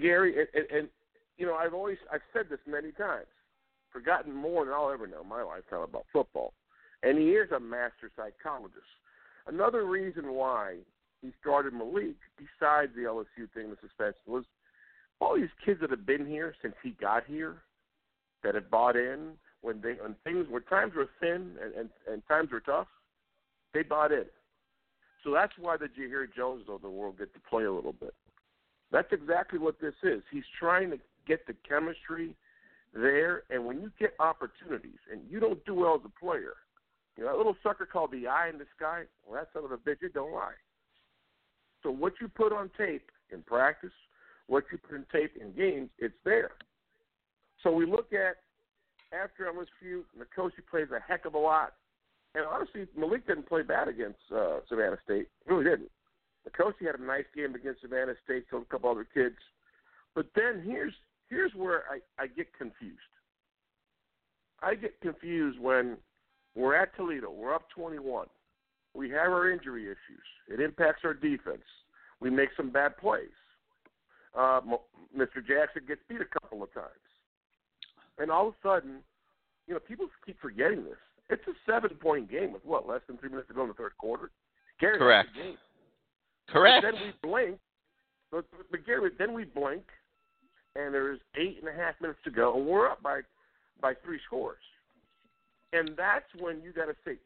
Gary, 0.00 0.34
and, 0.54 0.66
and 0.70 0.88
you 1.36 1.46
know, 1.46 1.54
I've 1.54 1.74
always 1.74 1.98
I've 2.12 2.20
said 2.32 2.46
this 2.50 2.60
many 2.66 2.92
times, 2.92 3.26
forgotten 3.92 4.34
more 4.34 4.64
than 4.64 4.74
I'll 4.74 4.90
ever 4.90 5.06
know 5.06 5.22
in 5.22 5.28
my 5.28 5.42
lifetime 5.42 5.80
about 5.80 6.04
football, 6.12 6.52
and 7.02 7.18
he 7.18 7.30
is 7.30 7.50
a 7.50 7.60
master 7.60 8.10
psychologist. 8.16 8.84
Another 9.48 9.84
reason 9.86 10.34
why 10.34 10.76
he 11.22 11.32
started 11.40 11.72
Malik, 11.72 12.16
besides 12.36 12.92
the 12.94 13.02
LSU 13.02 13.50
thing, 13.54 13.70
the 13.70 13.76
suspension, 13.80 14.20
was 14.26 14.44
all 15.20 15.36
these 15.36 15.48
kids 15.64 15.80
that 15.80 15.90
have 15.90 16.06
been 16.06 16.26
here 16.26 16.54
since 16.62 16.74
he 16.82 16.90
got 17.00 17.24
here, 17.26 17.62
that 18.44 18.54
have 18.54 18.70
bought 18.70 18.94
in 18.94 19.32
when 19.62 19.80
they 19.80 19.94
when 19.94 20.14
things 20.22 20.46
when 20.48 20.62
times 20.62 20.92
were 20.94 21.08
thin 21.20 21.56
and 21.62 21.74
and, 21.76 21.90
and 22.10 22.22
times 22.28 22.50
were 22.52 22.60
tough, 22.60 22.86
they 23.74 23.82
bought 23.82 24.12
in. 24.12 24.26
So 25.24 25.32
that's 25.32 25.52
why 25.58 25.76
the 25.76 25.86
Jahair 25.86 26.26
Jones 26.34 26.64
of 26.68 26.82
the 26.82 26.90
world 26.90 27.18
get 27.18 27.34
to 27.34 27.40
play 27.40 27.64
a 27.64 27.72
little 27.72 27.92
bit. 27.92 28.14
That's 28.92 29.12
exactly 29.12 29.58
what 29.58 29.80
this 29.80 29.94
is. 30.02 30.22
He's 30.30 30.44
trying 30.58 30.90
to 30.90 30.98
get 31.26 31.46
the 31.46 31.54
chemistry 31.68 32.34
there, 32.94 33.42
and 33.50 33.66
when 33.66 33.80
you 33.80 33.90
get 33.98 34.14
opportunities 34.20 34.98
and 35.10 35.20
you 35.28 35.40
don't 35.40 35.64
do 35.66 35.74
well 35.74 35.96
as 35.96 36.00
a 36.04 36.24
player, 36.24 36.54
you 37.18 37.24
know, 37.24 37.32
that 37.32 37.36
little 37.36 37.56
sucker 37.64 37.84
called 37.84 38.12
the 38.12 38.28
eye 38.28 38.48
in 38.48 38.58
the 38.58 38.66
sky, 38.76 39.02
well, 39.26 39.40
that 39.40 39.48
son 39.52 39.64
of 39.64 39.72
a 39.72 39.76
bitch, 39.76 40.02
it 40.02 40.14
don't 40.14 40.32
lie. 40.32 40.54
So 41.82 41.90
what 41.90 42.12
you 42.20 42.28
put 42.28 42.52
on 42.52 42.70
tape 42.78 43.10
in 43.32 43.42
practice, 43.42 43.92
what 44.46 44.64
you 44.70 44.78
put 44.78 44.94
in 44.94 45.04
tape 45.12 45.32
in 45.38 45.52
games, 45.52 45.90
it's 45.98 46.14
there. 46.24 46.52
So 47.64 47.72
we 47.72 47.86
look 47.86 48.12
at 48.12 48.36
after 49.12 49.50
LSU, 49.52 50.02
N'Kosi 50.16 50.64
plays 50.70 50.88
a 50.94 51.00
heck 51.00 51.24
of 51.24 51.34
a 51.34 51.38
lot. 51.38 51.74
And 52.36 52.44
honestly, 52.46 52.86
Malik 52.96 53.26
didn't 53.26 53.48
play 53.48 53.62
bad 53.62 53.88
against 53.88 54.20
uh, 54.32 54.60
Savannah 54.68 54.98
State. 55.04 55.26
He 55.44 55.52
really 55.52 55.64
didn't. 55.64 55.90
N'Kosi 56.48 56.86
had 56.86 57.00
a 57.00 57.04
nice 57.04 57.24
game 57.34 57.54
against 57.56 57.80
Savannah 57.80 58.14
State, 58.24 58.44
so 58.48 58.58
a 58.58 58.64
couple 58.66 58.90
other 58.90 59.06
kids. 59.12 59.36
But 60.14 60.26
then 60.36 60.62
here's 60.64 60.94
here's 61.28 61.52
where 61.54 61.82
I, 61.90 62.22
I 62.22 62.26
get 62.28 62.46
confused. 62.56 62.98
I 64.62 64.74
get 64.74 65.00
confused 65.00 65.58
when 65.58 65.96
we're 66.58 66.74
at 66.74 66.94
Toledo, 66.96 67.30
we're 67.30 67.54
up 67.54 67.70
21. 67.74 68.26
We 68.94 69.08
have 69.10 69.30
our 69.30 69.50
injury 69.50 69.84
issues. 69.84 70.26
It 70.48 70.60
impacts 70.60 71.02
our 71.04 71.14
defense. 71.14 71.62
We 72.20 72.30
make 72.30 72.48
some 72.56 72.70
bad 72.70 72.96
plays. 72.96 73.28
Uh, 74.36 74.60
Mr. 75.16 75.36
Jackson 75.46 75.82
gets 75.86 76.00
beat 76.08 76.20
a 76.20 76.40
couple 76.40 76.62
of 76.62 76.72
times. 76.74 76.88
And 78.18 78.30
all 78.30 78.48
of 78.48 78.54
a 78.54 78.68
sudden, 78.68 78.96
you 79.68 79.74
know, 79.74 79.80
people 79.80 80.06
keep 80.26 80.40
forgetting 80.40 80.84
this. 80.84 80.98
It's 81.30 81.42
a 81.46 81.52
seven 81.70 81.90
point 81.90 82.30
game 82.30 82.52
with 82.52 82.64
what, 82.64 82.88
less 82.88 83.02
than 83.06 83.18
three 83.18 83.28
minutes 83.28 83.48
to 83.48 83.54
go 83.54 83.62
in 83.62 83.68
the 83.68 83.74
third 83.74 83.96
quarter? 83.98 84.30
Gary, 84.80 84.98
Correct. 84.98 85.28
Correct. 86.48 86.84
But 86.84 86.92
then 86.92 87.00
we 87.00 87.28
blink. 87.28 87.58
But, 88.32 88.44
but 88.70 88.84
Gary, 88.84 89.10
then 89.18 89.32
we 89.32 89.44
blink, 89.44 89.84
and 90.74 90.92
there's 90.92 91.20
eight 91.36 91.58
and 91.60 91.68
a 91.68 91.72
half 91.72 91.94
minutes 92.00 92.18
to 92.24 92.30
go, 92.30 92.56
and 92.56 92.66
we're 92.66 92.88
up 92.88 93.02
by 93.02 93.20
by 93.80 93.94
three 94.04 94.18
scores. 94.26 94.58
And 95.72 95.90
that's 95.96 96.26
when 96.38 96.62
you 96.62 96.72
got 96.72 96.86
to 96.86 96.96
say, 97.04 97.18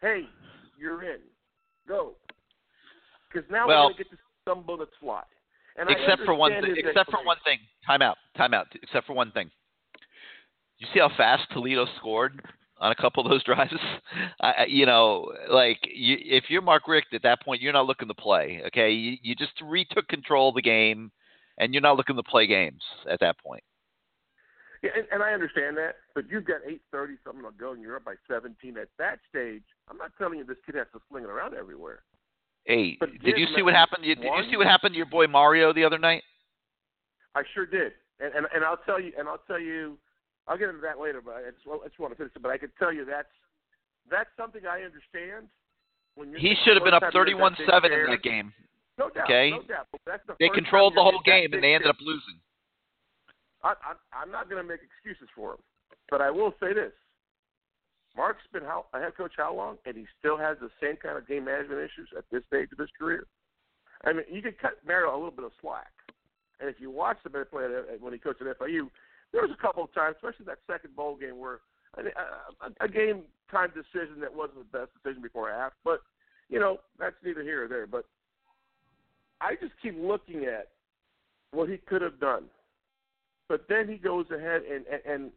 "Hey, 0.00 0.28
you're 0.78 1.02
in, 1.02 1.20
go," 1.88 2.14
because 3.32 3.48
now 3.50 3.66
well, 3.66 3.86
we're 3.86 3.92
going 3.92 3.94
to 3.94 4.04
get 4.04 4.10
to 4.10 4.18
some 4.46 4.62
bullets 4.64 4.92
fly. 5.00 5.22
And 5.78 5.90
except 5.90 6.22
for 6.24 6.34
one, 6.34 6.52
th- 6.52 6.78
except 6.78 7.10
for 7.10 7.24
one 7.24 7.36
thing. 7.44 7.58
Time 7.86 8.02
out. 8.02 8.16
Time 8.36 8.54
out. 8.54 8.66
Except 8.82 9.06
for 9.06 9.12
one 9.12 9.30
thing. 9.32 9.50
You 10.78 10.86
see 10.92 11.00
how 11.00 11.10
fast 11.16 11.44
Toledo 11.52 11.86
scored 11.98 12.42
on 12.78 12.92
a 12.92 12.94
couple 12.94 13.24
of 13.24 13.30
those 13.30 13.44
drives? 13.44 13.72
I, 14.40 14.66
you 14.68 14.86
know, 14.86 15.32
like 15.50 15.78
you, 15.84 16.16
if 16.20 16.44
you're 16.48 16.62
Mark 16.62 16.88
Richt 16.88 17.14
at 17.14 17.22
that 17.22 17.42
point, 17.42 17.60
you're 17.60 17.72
not 17.72 17.86
looking 17.86 18.08
to 18.08 18.14
play. 18.14 18.62
Okay, 18.68 18.90
you, 18.90 19.16
you 19.22 19.34
just 19.34 19.52
retook 19.62 20.08
control 20.08 20.50
of 20.50 20.54
the 20.54 20.62
game, 20.62 21.10
and 21.58 21.74
you're 21.74 21.82
not 21.82 21.96
looking 21.96 22.16
to 22.16 22.22
play 22.22 22.46
games 22.46 22.82
at 23.10 23.20
that 23.20 23.38
point. 23.38 23.62
Yeah, 24.86 25.00
and, 25.00 25.06
and 25.12 25.22
I 25.22 25.32
understand 25.32 25.76
that, 25.78 25.96
but 26.14 26.30
you've 26.30 26.44
got 26.44 26.60
eight 26.66 26.82
thirty 26.92 27.14
something 27.24 27.42
to 27.42 27.50
go, 27.58 27.72
and 27.72 27.82
you're 27.82 27.96
up 27.96 28.04
by 28.04 28.14
seventeen. 28.28 28.78
At 28.78 28.88
that 28.98 29.18
stage, 29.28 29.64
I'm 29.90 29.98
not 29.98 30.12
telling 30.18 30.38
you 30.38 30.44
this 30.44 30.58
kid 30.64 30.76
has 30.76 30.86
to 30.92 31.00
sling 31.10 31.24
it 31.24 31.30
around 31.30 31.54
everywhere. 31.54 32.00
Hey, 32.64 32.96
But 32.98 33.10
did 33.22 33.38
you 33.38 33.46
see 33.54 33.62
what 33.62 33.74
happened? 33.74 34.04
Did 34.04 34.18
you 34.22 34.44
see 34.50 34.56
what 34.56 34.66
happened 34.66 34.94
to 34.94 34.96
your 34.96 35.06
boy 35.06 35.26
Mario 35.26 35.72
the 35.72 35.84
other 35.84 35.98
night? 35.98 36.22
I 37.34 37.42
sure 37.54 37.66
did, 37.66 37.92
and 38.20 38.34
and, 38.34 38.46
and 38.54 38.64
I'll 38.64 38.80
tell 38.86 39.00
you, 39.00 39.12
and 39.18 39.28
I'll 39.28 39.42
tell 39.46 39.60
you 39.60 39.98
I'll 40.48 40.58
get 40.58 40.68
into 40.68 40.80
that 40.82 41.00
later, 41.00 41.20
but 41.20 41.34
I 41.34 41.50
just, 41.50 41.66
I 41.66 41.88
just 41.88 41.98
want 41.98 42.12
to 42.12 42.16
finish 42.16 42.32
it. 42.34 42.42
But 42.42 42.50
I 42.50 42.58
can 42.58 42.70
tell 42.78 42.92
you 42.92 43.04
that's 43.04 43.28
that's 44.10 44.30
something 44.36 44.62
I 44.66 44.82
understand. 44.82 45.50
When 46.14 46.30
you're 46.30 46.40
he 46.40 46.54
should 46.64 46.74
have 46.74 46.84
been 46.84 46.94
up 46.94 47.02
thirty-one-seven 47.12 47.92
in 47.92 48.06
that 48.06 48.22
game. 48.22 48.52
No 48.98 49.10
doubt. 49.10 49.24
Okay. 49.24 49.50
No 49.50 49.62
doubt. 49.62 49.88
But 49.92 50.00
that's 50.06 50.26
the 50.26 50.34
they 50.40 50.48
controlled 50.48 50.94
the 50.96 51.02
whole 51.02 51.20
game, 51.24 51.52
and 51.52 51.62
they 51.62 51.74
ended 51.74 51.90
up 51.90 52.00
losing. 52.00 52.38
I, 53.66 53.74
I, 53.82 54.22
I'm 54.22 54.30
not 54.30 54.48
going 54.48 54.62
to 54.62 54.68
make 54.68 54.80
excuses 54.80 55.28
for 55.34 55.54
him, 55.54 55.62
but 56.10 56.20
I 56.20 56.30
will 56.30 56.54
say 56.60 56.72
this: 56.72 56.92
Mark's 58.16 58.46
been 58.52 58.62
how, 58.62 58.86
a 58.94 59.00
head 59.00 59.16
coach 59.16 59.32
how 59.36 59.54
long, 59.54 59.76
and 59.84 59.96
he 59.96 60.06
still 60.18 60.38
has 60.38 60.56
the 60.60 60.70
same 60.80 60.96
kind 60.96 61.18
of 61.18 61.26
game 61.26 61.44
management 61.44 61.80
issues 61.80 62.08
at 62.16 62.24
this 62.30 62.42
stage 62.46 62.68
of 62.72 62.78
his 62.78 62.90
career. 62.98 63.26
I 64.04 64.12
mean, 64.12 64.24
you 64.30 64.42
can 64.42 64.54
cut 64.60 64.78
Mario 64.86 65.10
a 65.10 65.18
little 65.18 65.34
bit 65.34 65.44
of 65.44 65.52
slack, 65.60 65.90
and 66.60 66.70
if 66.70 66.76
you 66.78 66.90
watch 66.90 67.18
the 67.24 67.30
play 67.30 67.66
when 68.00 68.12
he 68.12 68.18
coached 68.18 68.40
at 68.40 68.58
FIU, 68.58 68.88
there 69.32 69.42
was 69.42 69.50
a 69.50 69.60
couple 69.60 69.82
of 69.82 69.92
times, 69.92 70.16
especially 70.16 70.46
that 70.46 70.58
second 70.70 70.94
bowl 70.94 71.16
game, 71.16 71.38
where 71.38 71.60
a, 71.98 72.02
a, 72.02 72.84
a 72.84 72.88
game 72.88 73.22
time 73.50 73.72
decision 73.74 74.20
that 74.20 74.34
wasn't 74.34 74.58
the 74.70 74.78
best 74.78 74.90
decision 75.02 75.22
before 75.22 75.50
half. 75.50 75.72
But 75.84 76.00
you 76.48 76.60
know, 76.60 76.78
that's 76.98 77.16
neither 77.24 77.42
here 77.42 77.64
or 77.64 77.68
there. 77.68 77.86
But 77.86 78.04
I 79.40 79.54
just 79.60 79.72
keep 79.82 79.96
looking 79.98 80.44
at 80.44 80.68
what 81.50 81.68
he 81.68 81.76
could 81.76 82.02
have 82.02 82.20
done. 82.20 82.44
But 83.48 83.66
then 83.68 83.88
he 83.88 83.96
goes 83.96 84.26
ahead 84.30 84.62
and, 84.62 84.84
and, 84.86 85.02
and 85.06 85.30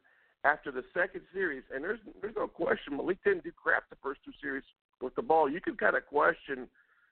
after 0.43 0.71
the 0.71 0.83
second 0.93 1.21
series, 1.33 1.63
and 1.73 1.83
there's 1.83 1.99
there's 2.21 2.35
no 2.35 2.47
question 2.47 2.97
Malik 2.97 3.17
didn't 3.23 3.43
do 3.43 3.51
crap 3.51 3.89
the 3.89 3.97
first 4.01 4.21
two 4.25 4.31
series 4.41 4.63
with 5.01 5.15
the 5.15 5.21
ball. 5.21 5.49
You 5.49 5.61
can 5.61 5.75
kind 5.75 5.95
of 5.95 6.05
question 6.05 6.67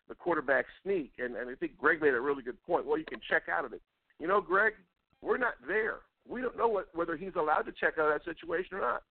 the 0.08 0.16
quarterback 0.16 0.66
sneak, 0.84 1.12
and, 1.20 1.36
and 1.36 1.50
I 1.50 1.56
think 1.56 1.78
Greg 1.78 2.02
made 2.02 2.14
a 2.14 2.22
really 2.22 2.42
good 2.42 2.62
point. 2.64 2.86
Well, 2.86 2.98
you 2.98 3.06
can 3.06 3.20
check 3.30 3.44
out 3.52 3.66
of 3.66 3.74
it. 3.74 3.82
You 4.20 4.28
know, 4.28 4.40
Greg, 4.40 4.74
we're 5.22 5.38
not 5.38 5.56
there 5.68 5.98
we 6.30 6.42
don't 6.42 6.58
know 6.58 6.68
what, 6.68 6.88
whether 6.94 7.16
he's 7.16 7.36
allowed 7.36 7.64
to 7.64 7.72
check 7.72 7.98
out 7.98 8.12
of 8.12 8.20
that 8.20 8.26
situation 8.26 8.78
or 8.78 8.82
not. 8.82 9.04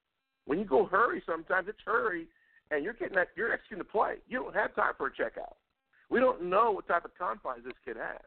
When 0.47 0.59
you 0.59 0.65
go 0.65 0.87
hurry, 0.87 1.23
sometimes 1.27 1.69
it's 1.69 1.79
hurry, 1.85 2.27
and 2.71 2.85
you're 2.85 2.93
getting 2.93 3.17
that 3.17 3.29
you're 3.37 3.53
executing 3.53 3.79
the 3.79 3.85
play. 3.85 4.17
You 4.29 4.39
don't 4.39 4.55
have 4.55 4.75
time 4.75 4.93
for 4.97 5.07
a 5.07 5.11
checkout. 5.11 5.57
We 6.09 6.21
don't 6.21 6.45
know 6.45 6.71
what 6.71 6.87
type 6.87 7.05
of 7.05 7.17
confines 7.19 7.65
this 7.65 7.75
kid 7.85 7.97
has, 7.97 8.23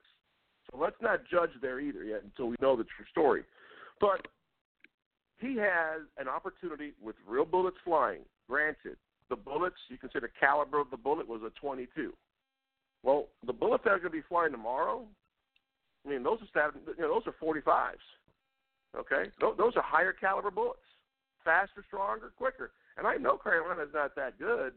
so 0.71 0.77
let's 0.79 0.95
not 1.01 1.21
judge 1.29 1.51
there 1.61 1.79
either 1.79 2.03
yet 2.03 2.23
until 2.23 2.47
we 2.47 2.55
know 2.61 2.75
the 2.75 2.83
true 2.83 3.05
story. 3.11 3.43
But 3.99 4.27
he 5.39 5.55
has 5.57 6.01
an 6.17 6.27
opportunity 6.27 6.93
with 7.01 7.15
real 7.27 7.45
bullets 7.45 7.77
flying. 7.83 8.21
Granted, 8.49 8.97
the 9.29 9.35
bullets 9.35 9.75
you 9.89 9.97
consider 9.97 10.31
caliber 10.39 10.79
of 10.79 10.89
the 10.89 10.97
bullet 10.97 11.27
was 11.27 11.41
a 11.43 11.51
22. 11.59 12.13
Well, 13.03 13.27
the 13.45 13.53
bullets 13.53 13.83
that 13.85 13.91
are 13.91 13.99
going 13.99 14.11
to 14.11 14.17
be 14.17 14.23
flying 14.27 14.51
tomorrow, 14.51 15.05
I 16.05 16.09
mean, 16.09 16.23
those 16.23 16.39
are 16.41 16.47
stat, 16.49 16.71
you 16.97 17.03
know, 17.03 17.13
those 17.13 17.27
are 17.27 17.45
45s. 17.45 17.93
Okay, 18.97 19.29
those 19.39 19.73
are 19.75 19.83
higher 19.83 20.11
caliber 20.11 20.49
bullets, 20.49 20.79
faster, 21.45 21.85
stronger, 21.87 22.31
quicker. 22.35 22.71
And 22.97 23.05
I 23.05 23.17
know 23.17 23.37
Carolina's 23.37 23.93
not 23.93 24.15
that 24.15 24.39
good 24.39 24.73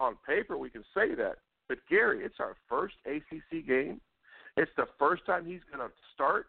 on 0.00 0.16
paper. 0.26 0.56
We 0.56 0.70
can 0.70 0.82
say 0.94 1.14
that, 1.14 1.36
but 1.68 1.78
Gary, 1.88 2.24
it's 2.24 2.40
our 2.40 2.56
first 2.70 2.94
ACC 3.04 3.66
game. 3.66 4.00
It's 4.56 4.70
the 4.76 4.86
first 4.98 5.24
time 5.26 5.44
he's 5.44 5.60
going 5.72 5.86
to 5.86 5.92
start. 6.14 6.46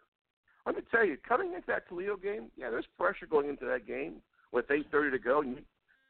Let 0.66 0.76
me 0.76 0.82
tell 0.90 1.04
you, 1.04 1.16
coming 1.26 1.54
into 1.54 1.66
that 1.68 1.88
Toledo 1.88 2.16
game, 2.16 2.50
yeah, 2.56 2.70
there's 2.70 2.86
pressure 2.98 3.26
going 3.26 3.48
into 3.48 3.64
that 3.66 3.86
game 3.86 4.22
with 4.52 4.68
8:30 4.68 5.10
to 5.10 5.18
go, 5.18 5.40
and 5.40 5.56
you, 5.56 5.62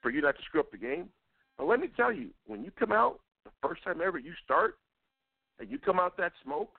for 0.03 0.11
you 0.11 0.20
not 0.20 0.36
to 0.36 0.43
screw 0.43 0.61
up 0.61 0.70
the 0.70 0.78
game. 0.78 1.09
But 1.57 1.66
let 1.66 1.80
me 1.80 1.88
tell 1.97 2.12
you, 2.12 2.30
when 2.47 2.64
you 2.64 2.70
come 2.70 2.93
out 2.93 3.20
the 3.45 3.51
first 3.66 3.82
time 3.84 4.01
ever 4.05 4.18
you 4.18 4.32
start, 4.45 4.76
and 5.59 5.70
you 5.70 5.78
come 5.78 5.99
out 5.99 6.16
that 6.16 6.32
smoke, 6.45 6.78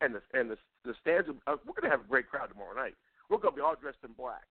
and 0.00 0.14
the 0.14 0.22
and 0.34 0.50
the 0.50 0.58
the 0.84 0.94
stands, 1.00 1.28
uh, 1.46 1.56
we're 1.66 1.72
going 1.72 1.90
to 1.90 1.90
have 1.90 2.04
a 2.04 2.08
great 2.08 2.28
crowd 2.28 2.48
tomorrow 2.48 2.74
night. 2.74 2.94
We're 3.28 3.38
going 3.38 3.54
to 3.54 3.56
be 3.56 3.62
all 3.62 3.74
dressed 3.74 3.98
in 4.04 4.12
black. 4.12 4.46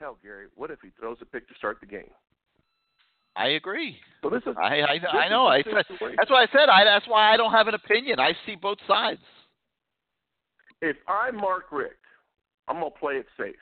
Hell, 0.00 0.18
Gary, 0.22 0.46
what 0.54 0.70
if 0.70 0.80
he 0.82 0.90
throws 0.98 1.18
a 1.20 1.24
pick 1.24 1.48
to 1.48 1.54
start 1.54 1.78
the 1.80 1.86
game? 1.86 2.10
I 3.36 3.48
agree. 3.48 3.98
So 4.22 4.30
this 4.30 4.42
is 4.46 4.56
I 4.56 4.80
I, 4.80 4.98
this 4.98 5.08
I 5.12 5.28
know. 5.28 5.46
I 5.46 5.62
that's 5.62 6.30
why 6.30 6.42
I 6.42 6.46
said 6.52 6.68
I. 6.68 6.84
That's 6.84 7.06
why 7.06 7.32
I 7.32 7.36
don't 7.36 7.52
have 7.52 7.68
an 7.68 7.74
opinion. 7.74 8.18
I 8.18 8.32
see 8.46 8.56
both 8.56 8.78
sides. 8.88 9.20
if 10.80 10.96
I'm 11.06 11.36
Mark 11.36 11.66
Richt, 11.70 11.94
I'm 12.66 12.76
gonna 12.76 12.90
play 12.90 13.14
it 13.14 13.26
safe 13.38 13.54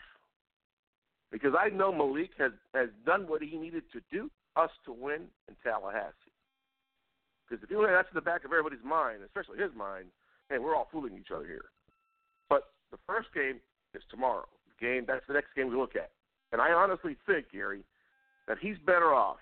because 1.33 1.53
I 1.59 1.68
know 1.68 1.93
Malik 1.93 2.31
has 2.39 2.53
has 2.75 2.89
done 3.05 3.27
what 3.27 3.43
he 3.43 3.57
needed 3.57 3.83
to 3.93 4.01
do 4.12 4.31
us 4.57 4.70
to 4.87 4.93
win 4.93 5.27
in 5.49 5.57
Tallahassee. 5.64 6.14
Because 7.49 7.62
if 7.64 7.70
you 7.70 7.83
know 7.83 7.91
that's 7.91 8.09
in 8.11 8.14
the 8.14 8.22
back 8.22 8.45
of 8.45 8.53
everybody's 8.53 8.85
mind, 8.85 9.18
especially 9.27 9.59
his 9.59 9.75
mind, 9.77 10.07
hey, 10.49 10.59
we're 10.59 10.77
all 10.77 10.89
fooling 10.91 11.18
each 11.18 11.33
other 11.35 11.45
here. 11.45 11.66
But 12.49 12.70
the 12.93 12.99
first 13.07 13.29
game 13.35 13.59
is 13.95 14.03
tomorrow. 14.09 14.47
The 14.70 14.87
game 14.87 15.05
that's 15.07 15.27
the 15.27 15.35
next 15.35 15.49
game 15.57 15.68
we 15.68 15.77
look 15.77 15.97
at, 15.97 16.11
and 16.53 16.62
I 16.62 16.70
honestly 16.72 17.16
think 17.27 17.51
Gary 17.53 17.83
that 18.47 18.59
he's 18.61 18.79
better 18.87 19.12
off 19.12 19.39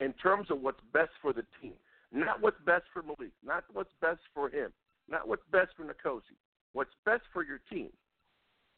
in 0.00 0.12
terms 0.14 0.50
of 0.50 0.60
what's 0.60 0.80
best 0.92 1.10
for 1.20 1.32
the 1.32 1.44
team, 1.60 1.74
not 2.12 2.40
what's 2.40 2.60
best 2.64 2.84
for 2.92 3.02
Malik, 3.02 3.32
not 3.44 3.64
what's 3.72 3.92
best 4.00 4.20
for 4.34 4.48
him, 4.48 4.72
not 5.08 5.28
what's 5.28 5.44
best 5.52 5.70
for 5.76 5.84
N'Kosi. 5.84 6.36
What's 6.72 6.94
best 7.04 7.22
for 7.32 7.44
your 7.44 7.60
team 7.70 7.90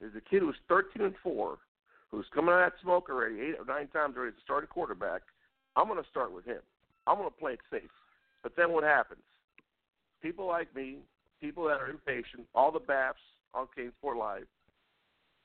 is 0.01 0.13
a 0.17 0.21
kid 0.21 0.41
who's 0.41 0.57
13 0.69 1.03
and 1.03 1.15
four, 1.23 1.59
who's 2.11 2.27
coming 2.35 2.51
out 2.53 2.63
of 2.63 2.73
that 2.73 2.83
smoke 2.83 3.09
already 3.09 3.41
eight 3.41 3.57
or 3.59 3.65
nine 3.67 3.89
times 3.89 4.17
already 4.17 4.35
to 4.35 4.43
start 4.43 4.65
a 4.65 4.67
quarterback. 4.67 5.23
I'm 5.77 5.87
going 5.87 6.03
to 6.03 6.09
start 6.09 6.33
with 6.33 6.45
him. 6.45 6.61
I'm 7.07 7.17
going 7.17 7.29
to 7.29 7.37
play 7.37 7.53
it 7.53 7.61
safe. 7.71 7.91
But 8.43 8.57
then 8.57 8.73
what 8.73 8.85
happens? 8.85 9.23
People 10.21 10.47
like 10.47 10.75
me, 10.75 10.99
people 11.41 11.65
that 11.65 11.81
are 11.81 11.89
impatient, 11.89 12.47
all 12.55 12.71
the 12.71 12.81
BAPs 12.81 13.23
on 13.55 13.67
CaneSport 13.77 14.19
Live, 14.19 14.47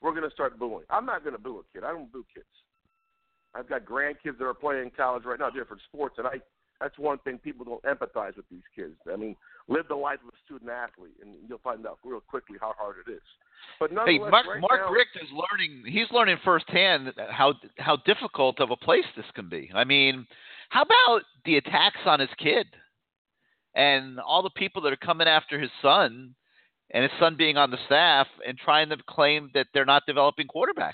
we're 0.02 0.12
going 0.12 0.28
to 0.28 0.34
start 0.34 0.60
booing. 0.60 0.86
I'm 0.90 1.06
not 1.06 1.24
going 1.24 1.36
to 1.36 1.42
boo 1.42 1.60
a 1.60 1.74
kid. 1.74 1.86
I 1.86 1.92
don't 1.92 2.12
boo 2.12 2.26
kids. 2.34 2.46
I've 3.58 3.68
got 3.68 3.86
grandkids 3.86 4.38
that 4.38 4.46
are 4.46 4.54
playing 4.54 4.92
college 4.96 5.24
right 5.26 5.40
now, 5.40 5.50
different 5.50 5.82
sports, 5.88 6.16
and 6.18 6.28
I 6.28 6.42
that's 6.80 6.98
one 7.00 7.18
thing 7.20 7.40
people 7.40 7.66
don't 7.66 7.82
empathize 7.84 8.36
with 8.36 8.48
these 8.52 8.62
kids. 8.76 8.94
I 9.12 9.16
mean, 9.16 9.36
live 9.68 9.88
the 9.88 9.96
life 9.96 10.20
of 10.22 10.30
a 10.30 10.38
student 10.46 10.70
athlete, 10.70 11.16
and 11.22 11.34
you'll 11.50 11.58
find 11.64 11.86
out 11.88 11.98
real 12.04 12.20
quickly 12.20 12.58
how 12.62 12.74
hard 12.78 12.98
it 13.08 13.12
is. 13.12 13.22
But 13.80 13.90
Hey, 14.06 14.20
Mark, 14.20 14.46
right 14.46 14.62
Mark 14.62 14.82
now, 14.86 14.92
Richt 14.92 15.16
is 15.16 15.30
learning. 15.32 15.84
He's 15.88 16.06
learning 16.12 16.38
firsthand 16.46 17.14
how 17.30 17.56
how 17.78 17.98
difficult 18.06 18.60
of 18.60 18.72
a 18.72 18.76
place 18.76 19.06
this 19.16 19.26
can 19.34 19.50
be. 19.50 19.72
I 19.74 19.84
mean, 19.84 20.28
how 20.70 20.84
about 20.84 21.22
the 21.46 21.58
attacks 21.58 22.02
on 22.06 22.20
his 22.20 22.30
kid 22.38 22.68
and 23.74 24.20
all 24.20 24.44
the 24.44 24.50
people 24.52 24.82
that 24.84 24.94
are 24.94 24.98
coming 24.98 25.28
after 25.28 25.60
his 25.60 25.72
son 25.82 26.36
and 26.92 27.04
his 27.04 27.12
son 27.20 27.36
being 27.36 27.58
on 27.58 27.72
the 27.72 27.78
staff 27.86 28.28
and 28.46 28.58
trying 28.58 28.90
to 28.90 28.98
claim 29.10 29.50
that 29.54 29.68
they're 29.74 29.86
not 29.86 30.04
developing 30.08 30.48
quarterbacks. 30.48 30.94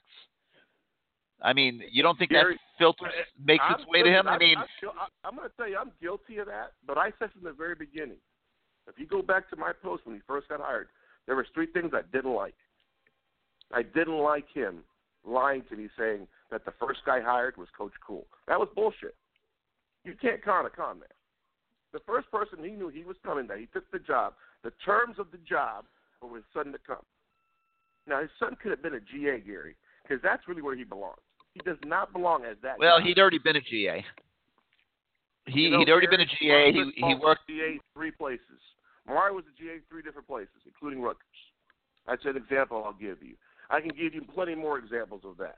I 1.43 1.51
mean, 1.53 1.81
you 1.91 2.01
don't 2.01 2.17
think 2.17 2.31
Gary, 2.31 2.53
that 2.55 2.59
filters 2.79 3.11
makes 3.43 3.63
I'm, 3.67 3.75
its 3.75 3.87
way 3.89 4.01
to 4.01 4.09
him? 4.09 4.27
I 4.27 4.33
I'm, 4.33 4.39
mean, 4.39 4.57
I'm, 4.57 4.65
I- 4.97 5.27
I'm 5.27 5.35
going 5.35 5.49
to 5.49 5.55
tell 5.55 5.67
you, 5.67 5.77
I'm 5.77 5.91
guilty 6.01 6.37
of 6.37 6.47
that. 6.47 6.71
But 6.87 6.97
I 6.97 7.11
said 7.19 7.31
from 7.33 7.43
the 7.43 7.51
very 7.51 7.75
beginning, 7.75 8.17
if 8.87 8.97
you 8.97 9.05
go 9.05 9.21
back 9.21 9.49
to 9.49 9.55
my 9.55 9.71
post 9.83 10.05
when 10.05 10.15
he 10.15 10.21
first 10.25 10.47
got 10.49 10.61
hired, 10.61 10.87
there 11.27 11.35
was 11.35 11.45
three 11.53 11.67
things 11.67 11.91
I 11.93 12.01
didn't 12.15 12.33
like. 12.33 12.55
I 13.73 13.83
didn't 13.83 14.17
like 14.19 14.45
him 14.53 14.83
lying 15.25 15.63
to 15.69 15.75
me, 15.75 15.89
saying 15.97 16.27
that 16.51 16.65
the 16.65 16.73
first 16.79 16.99
guy 17.05 17.21
hired 17.21 17.57
was 17.57 17.67
Coach 17.77 17.93
Cool. 18.05 18.25
That 18.47 18.59
was 18.59 18.67
bullshit. 18.75 19.15
You 20.03 20.15
can't 20.21 20.43
con 20.43 20.65
a 20.65 20.69
con 20.69 20.99
man. 20.99 21.09
The 21.93 21.99
first 22.05 22.29
person 22.31 22.63
he 22.63 22.71
knew 22.71 22.89
he 22.89 23.03
was 23.03 23.15
coming 23.23 23.47
there, 23.47 23.57
he 23.57 23.67
took 23.67 23.89
the 23.91 23.99
job. 23.99 24.33
The 24.63 24.71
terms 24.85 25.17
of 25.19 25.27
the 25.31 25.37
job 25.37 25.85
were 26.21 26.27
with 26.29 26.43
his 26.43 26.53
son 26.53 26.71
to 26.71 26.79
come. 26.85 27.05
Now 28.07 28.21
his 28.21 28.29
son 28.39 28.57
could 28.61 28.71
have 28.71 28.81
been 28.81 28.95
a 28.95 28.99
GA, 28.99 29.39
Gary, 29.39 29.75
because 30.03 30.21
that's 30.21 30.47
really 30.47 30.61
where 30.61 30.75
he 30.75 30.83
belongs. 30.83 31.21
He 31.53 31.59
does 31.61 31.77
not 31.85 32.11
belong 32.11 32.45
as 32.45 32.57
that. 32.63 32.79
well, 32.79 32.99
guy. 32.99 33.05
he'd 33.05 33.19
already 33.19 33.37
been 33.37 33.55
a 33.55 33.61
GA. 33.61 34.03
He 35.45 35.61
You 35.61 35.71
know, 35.71 35.79
he'd 35.79 35.89
already 35.89 36.07
Gary, 36.07 36.25
been 36.25 36.27
a 36.27 36.71
GA. 36.71 36.71
He 36.71 36.91
he 36.95 37.15
worked. 37.15 37.47
GA 37.47 37.79
three 37.93 38.11
places. 38.11 38.59
Mari 39.07 39.33
was 39.33 39.43
a 39.45 39.61
GA 39.61 39.79
three 39.89 40.01
different 40.01 40.27
places, 40.27 40.55
including 40.65 41.01
Rutgers. 41.01 41.21
That's 42.07 42.23
an 42.25 42.37
example 42.37 42.81
I'll 42.85 42.93
give 42.93 43.21
you. 43.21 43.35
I 43.69 43.81
can 43.81 43.89
give 43.89 44.13
you 44.13 44.21
plenty 44.33 44.55
more 44.55 44.77
examples 44.77 45.21
of 45.25 45.37
that. 45.37 45.57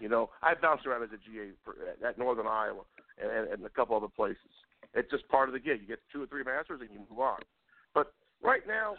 You 0.00 0.08
know, 0.08 0.30
I 0.42 0.54
bounced 0.54 0.86
around 0.86 1.02
as 1.02 1.10
a 1.10 1.18
GA 1.18 1.50
for, 1.64 1.74
at, 2.06 2.18
Northern 2.18 2.46
Iowa 2.46 2.82
and, 3.20 3.30
and, 3.30 3.48
and 3.48 3.66
a 3.66 3.68
couple 3.68 3.96
other 3.96 4.08
places. 4.08 4.50
It's 4.94 5.10
just 5.10 5.26
part 5.28 5.48
of 5.48 5.52
the 5.52 5.60
gig. 5.60 5.80
You 5.80 5.88
get 5.88 6.00
two 6.12 6.22
or 6.22 6.26
three 6.26 6.44
masters 6.44 6.80
and 6.80 6.90
you 6.90 7.00
move 7.10 7.18
on. 7.18 7.40
But 7.94 8.12
right 8.42 8.62
now, 8.66 8.94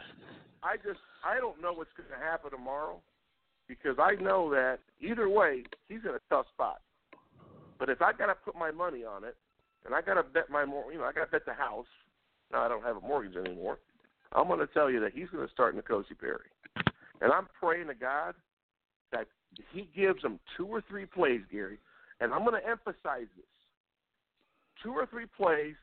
I 0.64 0.78
just 0.78 1.00
I 1.24 1.40
don't 1.40 1.62
know 1.62 1.74
what's 1.74 1.92
going 1.96 2.10
to 2.10 2.26
happen 2.26 2.52
tomorrow 2.52 3.02
because 3.82 3.98
I 4.00 4.22
know 4.22 4.50
that 4.52 4.80
either 5.02 5.30
way 5.30 5.64
he's 5.88 6.02
in 6.04 6.12
a 6.12 6.20
tough 6.30 6.46
spot. 6.54 6.82
But 7.80 7.90
if 7.90 8.02
I 8.02 8.14
got 8.14 8.28
to 8.28 8.36
put 8.36 8.56
my 8.56 8.72
money 8.72 9.04
on 9.04 9.24
it, 9.24 9.36
and 9.86 9.94
I 9.94 10.02
got 10.02 10.14
to 10.16 10.24
bet 10.24 10.50
my 10.50 10.66
more, 10.66 10.92
you 10.92 11.00
know, 11.00 11.06
I 11.06 11.12
got 11.12 11.26
to 11.26 11.32
bet 11.32 11.46
the 11.46 11.54
house. 11.54 11.88
Now 12.52 12.64
I 12.64 12.68
don't 12.68 12.84
have 12.84 12.98
a 12.98 13.02
mortgage 13.02 13.36
anymore. 13.36 13.80
I'm 14.32 14.48
to 14.60 14.68
tell 14.68 14.90
you 14.90 15.00
that 15.02 15.14
he's 15.14 15.28
to 15.46 15.52
start 15.52 15.76
N'Kosi 15.76 16.18
Perry, 16.20 16.50
and 17.22 17.32
I'm 17.32 17.48
praying 17.60 17.88
to 17.88 17.94
God 17.94 18.36
that 19.12 19.28
he 19.72 19.88
gives 19.96 20.22
them 20.22 20.40
two 20.58 20.66
or 20.66 20.82
three 20.90 21.06
plays, 21.06 21.42
Gary, 21.52 21.78
and 22.20 22.34
I'm 22.34 22.44
to 22.62 22.68
emphasize 22.68 23.28
this: 23.36 23.46
two 24.82 24.92
or 24.92 25.06
three 25.06 25.26
plays 25.38 25.76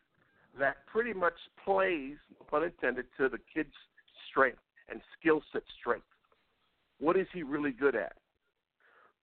that 0.58 0.86
pretty 0.86 1.12
much 1.12 1.34
plays, 1.64 2.16
pun 2.50 2.64
intended, 2.64 3.06
to 3.18 3.28
the 3.28 3.38
kid's 3.52 3.74
strength 4.28 4.58
and 4.88 5.00
skill 5.18 5.42
set 5.52 5.62
strength. 5.78 6.06
What 7.00 7.16
is 7.16 7.26
he 7.32 7.42
really 7.42 7.72
good 7.72 7.96
at? 7.96 8.12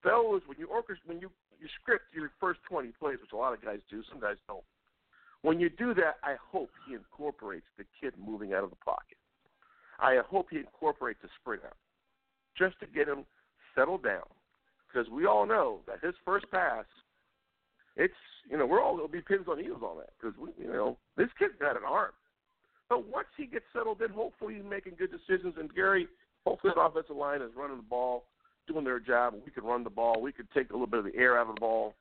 Fellows, 0.03 0.41
when 0.45 0.57
you 0.59 0.67
orchestra, 0.67 1.05
when 1.05 1.21
you 1.21 1.29
you 1.59 1.67
script 1.81 2.05
your 2.13 2.31
first 2.39 2.59
20 2.69 2.89
plays, 2.99 3.17
which 3.21 3.31
a 3.33 3.35
lot 3.35 3.53
of 3.53 3.63
guys 3.63 3.79
do, 3.89 4.03
some 4.09 4.19
guys 4.19 4.35
don't. 4.47 4.63
When 5.41 5.59
you 5.59 5.69
do 5.69 5.93
that, 5.95 6.17
I 6.23 6.35
hope 6.51 6.69
he 6.87 6.93
incorporates 6.93 7.65
the 7.77 7.85
kid 7.99 8.13
moving 8.17 8.53
out 8.53 8.63
of 8.63 8.69
the 8.69 8.75
pocket. 8.77 9.17
I 9.99 10.19
hope 10.29 10.47
he 10.51 10.57
incorporates 10.57 11.19
the 11.23 11.29
sprint 11.41 11.63
out, 11.65 11.77
just 12.57 12.79
to 12.79 12.85
get 12.85 13.07
him 13.07 13.25
settled 13.73 14.03
down, 14.03 14.25
because 14.87 15.09
we 15.09 15.25
all 15.25 15.45
know 15.47 15.79
that 15.87 16.05
his 16.05 16.13
first 16.25 16.45
pass, 16.51 16.85
it's 17.95 18.13
you 18.49 18.57
know 18.57 18.65
we're 18.65 18.81
all 18.81 18.95
gonna 18.95 19.07
be 19.07 19.21
pins 19.21 19.47
on 19.49 19.59
heels 19.59 19.81
on 19.83 19.97
that 19.97 20.13
because 20.19 20.35
you 20.59 20.67
know 20.67 20.97
this 21.15 21.29
kid's 21.39 21.55
got 21.59 21.75
an 21.75 21.83
arm. 21.87 22.11
But 22.89 23.07
once 23.07 23.27
he 23.35 23.45
gets 23.45 23.65
settled 23.73 24.01
in, 24.01 24.09
hopefully 24.09 24.55
he's 24.55 24.63
making 24.63 24.93
good 24.97 25.11
decisions. 25.11 25.55
And 25.59 25.73
Gary, 25.73 26.07
hopefully 26.47 26.73
the 26.75 26.81
offensive 26.81 27.15
line 27.15 27.41
is 27.41 27.51
running 27.55 27.77
the 27.77 27.83
ball, 27.83 28.23
doing 28.67 28.83
their 28.85 28.99
job. 28.99 29.33
We 29.45 29.51
could 29.51 29.63
run 29.63 29.83
the 29.83 29.89
ball. 29.89 30.21
We 30.21 30.31
could 30.31 30.47
take 30.53 30.69
a 30.69 30.73
little 30.73 30.87
bit 30.87 30.99
of 30.99 31.05
the 31.05 31.15
air 31.15 31.37
out 31.37 31.49
of 31.49 31.55
the 31.55 31.59
ball, 31.59 31.95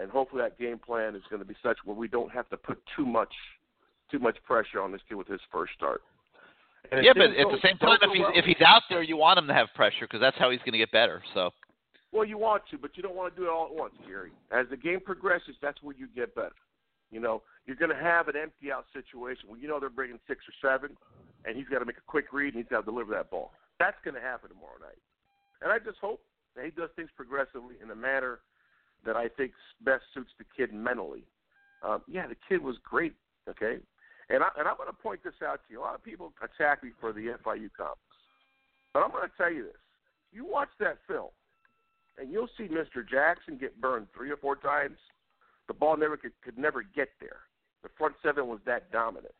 and 0.00 0.10
hopefully 0.10 0.42
that 0.42 0.58
game 0.58 0.78
plan 0.78 1.14
is 1.14 1.22
going 1.30 1.40
to 1.40 1.48
be 1.48 1.54
such 1.62 1.78
where 1.84 1.96
we 1.96 2.08
don't 2.08 2.32
have 2.32 2.48
to 2.50 2.56
put 2.56 2.78
too 2.96 3.06
much, 3.06 3.32
too 4.10 4.18
much 4.18 4.36
pressure 4.44 4.80
on 4.82 4.92
this 4.92 5.00
kid 5.08 5.14
with 5.14 5.28
his 5.28 5.40
first 5.52 5.72
start. 5.74 6.02
And 6.90 7.04
Yeah, 7.04 7.12
but 7.14 7.30
at 7.30 7.36
don't- 7.36 7.52
the 7.52 7.60
same 7.60 7.76
time, 7.78 7.98
if 8.00 8.10
he's 8.10 8.20
well- 8.20 8.32
if 8.34 8.44
he's 8.44 8.60
out 8.62 8.82
there, 8.88 9.02
you 9.02 9.16
want 9.16 9.38
him 9.38 9.46
to 9.48 9.54
have 9.54 9.72
pressure 9.74 10.06
because 10.06 10.20
that's 10.20 10.38
how 10.38 10.50
he's 10.50 10.60
going 10.60 10.72
to 10.72 10.78
get 10.78 10.90
better. 10.90 11.22
So 11.34 11.52
Well, 12.12 12.24
you 12.24 12.38
want 12.38 12.66
to, 12.70 12.78
but 12.78 12.96
you 12.96 13.02
don't 13.02 13.14
want 13.14 13.34
to 13.34 13.40
do 13.40 13.46
it 13.46 13.50
all 13.50 13.66
at 13.66 13.74
once, 13.74 13.94
Gary. 14.06 14.32
As 14.50 14.66
the 14.68 14.76
game 14.76 15.00
progresses, 15.00 15.56
that's 15.60 15.82
where 15.82 15.94
you 15.94 16.06
get 16.08 16.34
better. 16.34 16.54
You 17.10 17.20
know, 17.20 17.42
you're 17.66 17.76
going 17.76 17.90
to 17.90 17.96
have 18.02 18.28
an 18.28 18.36
empty 18.36 18.72
out 18.72 18.86
situation 18.92 19.48
where 19.48 19.58
you 19.58 19.68
know 19.68 19.78
they're 19.80 19.90
bringing 19.90 20.18
six 20.26 20.44
or 20.48 20.52
seven, 20.62 20.96
and 21.44 21.56
he's 21.56 21.68
got 21.68 21.80
to 21.80 21.84
make 21.84 21.98
a 21.98 22.06
quick 22.06 22.32
read 22.32 22.54
and 22.54 22.62
he's 22.62 22.70
got 22.70 22.80
to 22.80 22.84
deliver 22.84 23.12
that 23.12 23.30
ball. 23.30 23.52
That's 23.78 23.96
going 24.04 24.14
to 24.14 24.20
happen 24.20 24.50
tomorrow 24.50 24.78
night. 24.80 24.98
And 25.62 25.72
I 25.72 25.78
just 25.78 25.98
hope 26.00 26.20
that 26.56 26.64
he 26.64 26.70
does 26.70 26.90
things 26.96 27.10
progressively 27.16 27.76
in 27.82 27.90
a 27.90 27.94
manner 27.96 28.40
that 29.04 29.16
I 29.16 29.28
think 29.28 29.52
best 29.84 30.02
suits 30.14 30.30
the 30.38 30.44
kid 30.56 30.72
mentally. 30.72 31.24
Um, 31.82 32.02
yeah, 32.08 32.26
the 32.26 32.36
kid 32.48 32.62
was 32.62 32.76
great, 32.82 33.14
okay? 33.48 33.78
And, 34.30 34.42
I, 34.42 34.48
and 34.58 34.66
I'm 34.66 34.76
going 34.76 34.90
to 34.90 34.96
point 34.96 35.22
this 35.22 35.38
out 35.44 35.60
to 35.66 35.72
you. 35.72 35.80
A 35.80 35.82
lot 35.82 35.94
of 35.94 36.02
people 36.02 36.32
attack 36.42 36.82
me 36.82 36.90
for 37.00 37.12
the 37.12 37.38
FIU 37.44 37.70
comments. 37.76 38.02
But 38.92 39.04
I'm 39.04 39.10
going 39.10 39.28
to 39.28 39.36
tell 39.36 39.52
you 39.52 39.64
this. 39.64 39.80
You 40.32 40.44
watch 40.44 40.68
that 40.80 40.98
film, 41.06 41.30
and 42.18 42.30
you'll 42.30 42.50
see 42.58 42.64
Mr. 42.64 43.08
Jackson 43.08 43.56
get 43.56 43.80
burned 43.80 44.08
three 44.14 44.30
or 44.30 44.36
four 44.36 44.56
times. 44.56 44.98
The 45.68 45.74
ball 45.74 45.96
never 45.96 46.16
could, 46.16 46.32
could 46.42 46.58
never 46.58 46.82
get 46.82 47.10
there. 47.20 47.46
the 47.82 47.88
front 47.96 48.14
seven 48.22 48.48
was 48.48 48.58
that 48.66 48.90
dominant. 48.90 49.34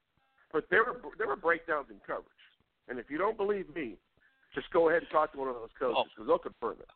But 0.53 0.65
there 0.71 0.85
were 0.85 0.97
there 1.19 1.27
were 1.27 1.37
breakdowns 1.37 1.89
in 1.91 1.97
coverage, 2.07 2.25
and 2.89 2.99
if 2.99 3.11
you 3.11 3.19
don't 3.19 3.37
believe 3.37 3.67
me, 3.75 3.97
just 4.55 4.71
go 4.73 4.89
ahead 4.89 5.03
and 5.03 5.11
talk 5.11 5.33
to 5.33 5.39
one 5.39 5.49
of 5.49 5.55
those 5.55 5.71
coaches 5.79 5.97
oh. 5.99 6.05
because 6.15 6.27
they'll 6.27 6.39
confirm 6.39 6.77
it. 6.81 6.89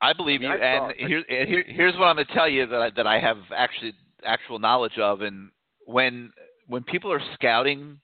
I 0.00 0.12
believe 0.12 0.40
I 0.40 0.44
you, 0.44 0.50
I 0.50 0.54
and 0.56 0.94
saw- 0.98 1.06
here, 1.06 1.24
here, 1.28 1.64
here's 1.66 1.94
what 1.94 2.06
I'm 2.06 2.16
going 2.16 2.26
to 2.26 2.34
tell 2.34 2.48
you 2.48 2.66
that 2.66 2.80
I, 2.80 2.90
that 2.96 3.06
I 3.06 3.18
have 3.20 3.38
actually 3.56 3.94
actual 4.24 4.58
knowledge 4.58 4.98
of. 4.98 5.22
And 5.22 5.50
when 5.86 6.30
when 6.66 6.82
people 6.82 7.12
are 7.12 7.22
scouting 7.34 8.00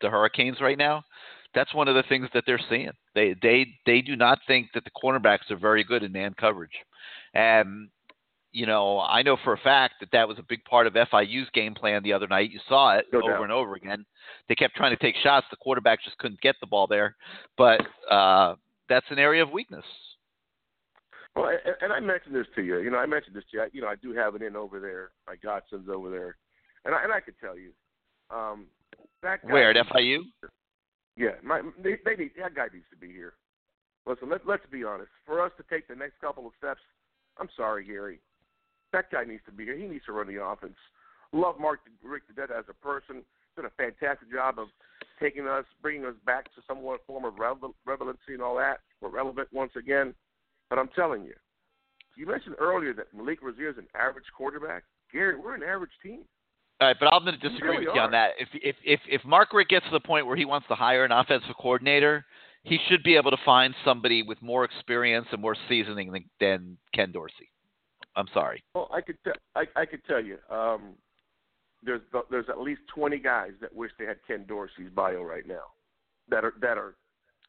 the 0.00 0.10
Hurricanes 0.10 0.60
right 0.60 0.78
now, 0.78 1.02
that's 1.54 1.74
one 1.74 1.88
of 1.88 1.94
the 1.94 2.04
things 2.08 2.28
that 2.34 2.44
they're 2.46 2.60
seeing. 2.68 2.92
They 3.14 3.34
they 3.42 3.66
they 3.86 4.00
do 4.00 4.16
not 4.16 4.38
think 4.46 4.68
that 4.74 4.84
the 4.84 4.90
cornerbacks 4.90 5.50
are 5.50 5.56
very 5.56 5.84
good 5.84 6.02
in 6.02 6.12
man 6.12 6.34
coverage, 6.38 6.70
and 7.34 7.88
you 8.52 8.66
know 8.66 9.00
I 9.00 9.22
know 9.22 9.36
for 9.44 9.52
a 9.52 9.58
fact 9.58 9.94
that 10.00 10.10
that 10.12 10.26
was 10.28 10.38
a 10.38 10.42
big 10.48 10.64
part 10.64 10.86
of 10.86 10.94
FIU's 10.94 11.48
game 11.52 11.74
plan 11.74 12.02
the 12.02 12.12
other 12.12 12.26
night. 12.28 12.50
You 12.50 12.60
saw 12.68 12.96
it 12.98 13.06
No 13.12 13.20
over 13.20 13.32
doubt. 13.32 13.42
and 13.44 13.52
over 13.52 13.74
again. 13.74 14.04
They 14.48 14.54
kept 14.54 14.74
trying 14.76 14.96
to 14.96 15.02
take 15.02 15.16
shots. 15.22 15.46
The 15.50 15.56
quarterback 15.56 16.02
just 16.02 16.18
couldn't 16.18 16.40
get 16.40 16.56
the 16.60 16.66
ball 16.66 16.86
there, 16.86 17.16
but 17.56 17.80
uh, 18.10 18.56
that's 18.88 19.06
an 19.10 19.18
area 19.18 19.42
of 19.42 19.50
weakness. 19.50 19.84
Well, 21.36 21.48
and, 21.64 21.76
and 21.80 21.92
I 21.92 22.00
mentioned 22.00 22.34
this 22.34 22.46
to 22.56 22.62
you. 22.62 22.78
You 22.80 22.90
know, 22.90 22.98
I 22.98 23.06
mentioned 23.06 23.36
this 23.36 23.44
to 23.52 23.56
you. 23.56 23.62
I, 23.62 23.66
you 23.72 23.80
know, 23.80 23.86
I 23.88 23.94
do 23.96 24.12
have 24.14 24.34
it 24.34 24.42
in 24.42 24.56
over 24.56 24.80
there. 24.80 25.10
My 25.28 25.36
godson's 25.36 25.88
over 25.88 26.10
there, 26.10 26.36
and 26.84 26.94
I, 26.94 27.04
and 27.04 27.12
I 27.12 27.20
could 27.20 27.34
tell 27.40 27.56
you, 27.56 27.70
um, 28.34 28.66
that 29.22 29.46
guy, 29.46 29.52
Where 29.52 29.70
at 29.70 29.86
FIU? 29.86 30.22
Yeah, 31.16 31.30
my 31.42 31.62
they, 31.82 31.98
they 32.04 32.16
need 32.16 32.32
that 32.40 32.54
guy 32.54 32.66
needs 32.72 32.86
to 32.90 32.96
be 32.96 33.12
here. 33.12 33.34
Listen, 34.06 34.28
let, 34.30 34.46
let's 34.46 34.64
be 34.72 34.82
honest. 34.82 35.10
For 35.26 35.40
us 35.44 35.52
to 35.58 35.64
take 35.70 35.86
the 35.86 35.94
next 35.94 36.20
couple 36.20 36.46
of 36.46 36.52
steps, 36.58 36.80
I'm 37.38 37.48
sorry, 37.56 37.84
Gary. 37.84 38.20
That 38.92 39.10
guy 39.10 39.24
needs 39.24 39.42
to 39.46 39.52
be 39.52 39.64
here. 39.64 39.76
He 39.76 39.86
needs 39.86 40.04
to 40.06 40.12
run 40.12 40.26
the 40.26 40.42
offense. 40.42 40.76
Love 41.32 41.60
Mark 41.60 41.80
Richt 42.02 42.26
to 42.28 42.34
death 42.34 42.50
as 42.56 42.64
a 42.68 42.74
person. 42.74 43.22
Did 43.56 43.64
a 43.64 43.70
fantastic 43.76 44.30
job 44.32 44.58
of 44.58 44.68
taking 45.20 45.46
us, 45.46 45.64
bringing 45.82 46.04
us 46.04 46.14
back 46.24 46.44
to 46.54 46.62
somewhat 46.66 47.00
form 47.06 47.24
of 47.24 47.34
relevancy 47.38 48.34
and 48.34 48.42
all 48.42 48.56
that. 48.56 48.80
We're 49.00 49.10
relevant 49.10 49.48
once 49.52 49.72
again. 49.76 50.14
But 50.68 50.78
I'm 50.78 50.88
telling 50.94 51.24
you, 51.24 51.34
you 52.16 52.26
mentioned 52.26 52.56
earlier 52.58 52.92
that 52.94 53.12
Malik 53.14 53.42
Rosier 53.42 53.70
is 53.70 53.78
an 53.78 53.86
average 53.94 54.26
quarterback. 54.36 54.84
Gary, 55.12 55.36
we're 55.38 55.54
an 55.54 55.62
average 55.62 55.90
team. 56.02 56.20
All 56.80 56.88
right, 56.88 56.96
but 56.98 57.06
I'm 57.12 57.24
going 57.24 57.38
to 57.38 57.48
disagree 57.48 57.70
really 57.70 57.86
with 57.86 57.94
you 57.94 58.00
on 58.00 58.12
that. 58.12 58.30
If 58.38 58.48
if 58.54 58.76
if 58.84 59.00
if 59.08 59.24
Mark 59.24 59.52
Richt 59.52 59.70
gets 59.70 59.84
to 59.86 59.92
the 59.92 60.00
point 60.00 60.26
where 60.26 60.36
he 60.36 60.44
wants 60.44 60.66
to 60.68 60.74
hire 60.74 61.04
an 61.04 61.12
offensive 61.12 61.54
coordinator, 61.60 62.24
he 62.62 62.78
should 62.88 63.02
be 63.02 63.16
able 63.16 63.30
to 63.30 63.36
find 63.44 63.74
somebody 63.84 64.22
with 64.22 64.40
more 64.40 64.64
experience 64.64 65.26
and 65.32 65.42
more 65.42 65.56
seasoning 65.68 66.12
than, 66.12 66.24
than 66.40 66.78
Ken 66.94 67.12
Dorsey. 67.12 67.50
I'm 68.16 68.26
sorry. 68.34 68.62
Well, 68.74 68.88
I 68.92 69.00
could 69.00 69.16
te- 69.24 69.40
I, 69.54 69.64
I 69.76 69.86
could 69.86 70.04
tell 70.06 70.22
you, 70.22 70.38
um, 70.50 70.94
there's 71.82 72.00
there's 72.30 72.46
at 72.48 72.60
least 72.60 72.82
20 72.94 73.18
guys 73.18 73.52
that 73.60 73.74
wish 73.74 73.90
they 73.98 74.04
had 74.04 74.18
Ken 74.26 74.44
Dorsey's 74.46 74.90
bio 74.94 75.22
right 75.22 75.46
now, 75.46 75.64
that 76.28 76.44
are 76.44 76.54
that 76.60 76.76
are 76.76 76.94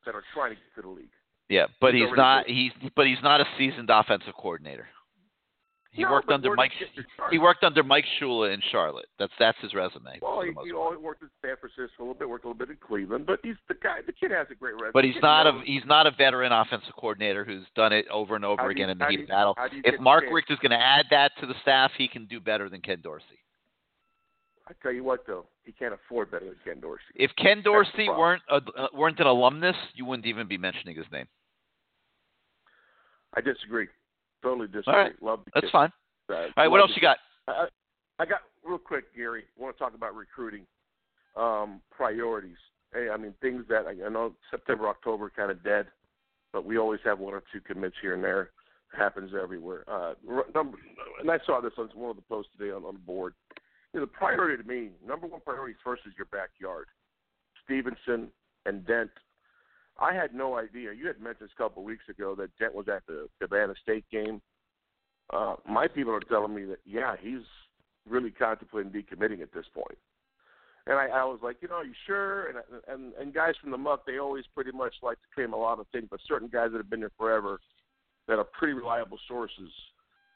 that 0.06 0.16
are 0.16 0.24
trying 0.34 0.52
to 0.52 0.56
get 0.56 0.76
to 0.76 0.82
the 0.82 0.88
league. 0.88 1.10
Yeah, 1.50 1.68
but 1.82 1.94
he's 1.94 2.08
not. 2.16 2.48
He's 2.48 2.72
but 2.96 3.08
he's 3.08 3.22
not 3.22 3.42
a 3.42 3.46
seasoned 3.58 3.90
offensive 3.90 4.34
coordinator. 4.36 4.88
He 5.94 6.04
No, 6.04 6.12
worked 6.12 6.30
under 6.30 6.56
Mike. 6.56 6.72
he 6.72 6.86
get 6.86 6.96
the 6.96 7.04
start? 7.14 7.34
He 7.34 7.38
worked 7.38 7.64
under 7.66 7.84
Mike 7.84 8.06
Shula 8.20 8.54
in 8.54 8.62
Charlotte. 8.72 9.08
That's 9.20 9.34
that's 9.38 9.58
his 9.60 9.74
resume. 9.74 10.20
Well, 10.22 10.40
he, 10.42 10.48
you 10.48 10.54
part. 10.54 10.68
know, 10.68 10.92
he 10.92 10.98
worked 10.98 11.22
in 11.22 11.30
San 11.42 11.56
Francisco 11.60 11.92
a 12.00 12.04
little 12.04 12.14
bit, 12.14 12.30
worked 12.30 12.46
a 12.46 12.48
little 12.48 12.58
bit 12.58 12.70
in 12.70 12.78
Cleveland, 12.78 13.26
but 13.26 13.40
he's 13.44 13.58
the 13.68 13.74
guy. 13.74 13.98
The 14.06 14.14
kid 14.14 14.32
has 14.32 14.48
a 14.50 14.56
great 14.56 14.76
resume. 14.76 14.92
But 14.94 15.04
he's 15.04 15.22
not 15.22 15.48
a 15.48 15.62
he's 15.66 15.84
not 15.86 16.08
a 16.08 16.12
veteran 16.12 16.54
offensive 16.54 16.94
coordinator 16.96 17.44
who's 17.44 17.66
done 17.76 17.92
it 17.92 18.06
over 18.08 18.38
and 18.38 18.46
over 18.46 18.62
How 18.62 18.68
do 18.68 18.70
you- 18.70 18.76
again 18.78 18.90
in 18.90 18.98
the 19.00 19.06
heat 19.08 19.18
you- 19.20 19.24
of 19.24 19.30
battle. 19.30 19.54
how 19.58 19.68
do 19.68 19.76
you 19.76 19.82
If 19.84 20.00
Mark? 20.00 20.24
Richt 20.32 20.50
is 20.50 20.60
going 20.60 20.72
to 20.72 20.80
add 20.82 21.08
that 21.12 21.34
to 21.42 21.46
the 21.46 21.56
staff, 21.62 21.92
he 21.98 22.08
can 22.08 22.26
do 22.26 22.40
better 22.40 22.70
than 22.70 22.80
Ken 22.80 23.02
Dorsey. 23.02 23.26
I 24.70 24.74
tell 24.82 24.94
you 24.94 25.04
what, 25.04 25.28
though, 25.28 25.48
he 25.66 25.74
can't 25.74 25.94
afford 25.94 26.32
better 26.32 26.46
than 26.46 26.56
Ken 26.64 26.80
Dorsey. 26.80 27.04
If 27.16 27.32
Ken 27.36 27.62
Dorsey 27.62 28.08
weren't 28.08 28.44
a, 28.50 28.62
uh, 28.78 28.88
weren't 28.94 29.20
an 29.20 29.28
alumnus, 29.28 29.76
you 29.96 30.06
wouldn't 30.06 30.26
even 30.26 30.48
be 30.48 30.58
mentioning 30.58 30.96
his 30.96 31.12
name. 31.12 31.28
I 33.34 33.42
disagree. 33.42 33.88
Totally 34.44 34.68
disagree. 34.68 34.94
All 34.94 35.00
right. 35.00 35.24
Love 35.24 35.40
the 35.46 35.52
That's 35.54 35.66
kid. 35.68 35.72
fine. 35.72 35.92
Uh, 36.30 36.34
All 36.34 36.50
right, 36.58 36.68
what 36.68 36.80
else 36.80 36.92
you 36.96 37.02
got? 37.02 37.18
I, 37.48 37.68
I 38.20 38.26
got 38.26 38.42
real 38.64 38.78
quick, 38.78 39.14
Gary. 39.16 39.44
Want 39.58 39.76
to 39.76 39.80
talk 39.84 39.94
about 39.94 40.16
recruiting 40.16 40.66
um, 41.36 41.82
priorities. 41.92 42.58
Hey, 42.94 43.08
I 43.14 43.18
mean 43.18 43.34
things 43.42 43.64
that 43.70 43.86
I 43.88 43.94
know 44.10 44.34
September, 44.50 44.88
October 44.88 45.32
kind 45.36 45.52
of 45.52 45.64
dead, 45.64 45.88
but 46.54 46.66
we 46.66 46.78
always 46.78 47.00
have 47.06 47.20
one 47.20 47.34
or 47.34 47.44
two 47.54 47.62
commits 47.62 47.96
here 48.02 48.14
and 48.14 48.24
there. 48.24 48.52
happens 48.98 49.32
everywhere. 49.42 49.84
Uh, 49.88 50.14
number, 50.54 50.78
and 51.20 51.30
I 51.32 51.38
saw 51.46 51.62
this 51.62 51.74
on 51.78 51.90
one 51.96 52.10
of 52.12 52.16
the 52.16 52.22
posts 52.24 52.52
today 52.58 52.72
on, 52.72 52.84
on 52.84 52.94
the 52.96 53.00
board. 53.00 53.34
You 53.94 54.00
know, 54.00 54.06
the 54.06 54.12
priority 54.12 54.62
to 54.62 54.68
me, 54.68 54.90
number 55.06 55.28
one 55.28 55.42
priority 55.42 55.76
first 55.84 56.04
is 56.06 56.14
your 56.18 56.28
backyard. 56.32 56.88
Stevenson 57.64 58.30
and 58.66 58.86
Dent. 58.86 59.10
I 60.02 60.14
had 60.14 60.34
no 60.34 60.58
idea. 60.58 60.94
You 60.94 61.08
had 61.08 61.22
mentioned 61.22 61.50
a 61.54 61.58
couple 61.58 61.84
of 61.84 61.86
weeks 61.86 62.10
ago 62.10 62.34
that 62.36 62.50
Dent 62.58 62.74
was 62.74 62.88
at 62.88 63.06
the 63.08 63.28
Savannah 63.40 63.76
State 63.82 64.06
game. 64.12 64.42
Uh, 65.32 65.56
my 65.70 65.88
people 65.88 66.14
are 66.14 66.20
telling 66.22 66.56
me 66.56 66.66
that 66.66 66.80
yeah, 66.86 67.16
he's 67.22 67.44
really 68.10 68.32
contemplating 68.32 68.92
decommitting 68.92 69.42
at 69.42 69.54
this 69.54 69.66
point. 69.74 69.98
And 70.88 70.98
I, 70.98 71.08
I 71.08 71.24
was 71.24 71.40
like, 71.44 71.58
you 71.62 71.68
know, 71.68 71.76
are 71.76 71.86
you 71.86 71.94
sure? 72.08 72.48
And 72.48 72.58
and 72.88 73.14
and 73.14 73.34
guys 73.34 73.54
from 73.62 73.70
the 73.70 73.78
muck, 73.78 74.06
they 74.06 74.18
always 74.18 74.46
pretty 74.56 74.72
much 74.72 74.94
like 75.04 75.18
to 75.18 75.28
claim 75.36 75.54
a 75.54 75.58
lot 75.58 75.80
of 75.80 75.86
things, 75.92 76.08
but 76.10 76.20
certain 76.28 76.48
guys 76.48 76.72
that 76.72 76.78
have 76.80 76.90
been 76.90 77.02
there 77.02 77.12
forever, 77.18 77.60
that 78.28 78.40
are 78.40 78.44
pretty 78.44 78.74
reliable 78.74 79.20
sources, 79.28 79.70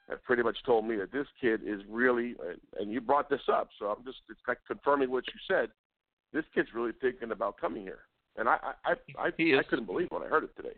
have 0.07 0.23
pretty 0.23 0.43
much 0.43 0.57
told 0.63 0.85
me 0.87 0.95
that 0.97 1.11
this 1.11 1.25
kid 1.41 1.61
is 1.65 1.81
really. 1.89 2.35
And 2.79 2.91
you 2.91 3.01
brought 3.01 3.29
this 3.29 3.49
up, 3.51 3.69
so 3.79 3.87
I'm 3.87 4.05
just 4.05 4.19
it's 4.29 4.39
like 4.47 4.59
confirming 4.67 5.09
what 5.09 5.23
you 5.27 5.39
said. 5.47 5.69
This 6.31 6.45
kid's 6.53 6.69
really 6.75 6.91
thinking 7.01 7.31
about 7.31 7.59
coming 7.59 7.81
here, 7.81 8.01
and 8.37 8.49
I 8.49 8.57
I 8.83 8.93
I, 9.17 9.27
I, 9.27 9.59
I 9.59 9.63
couldn't 9.63 9.85
believe 9.85 10.07
when 10.09 10.23
I 10.23 10.27
heard 10.27 10.43
it 10.43 10.55
today. 10.55 10.75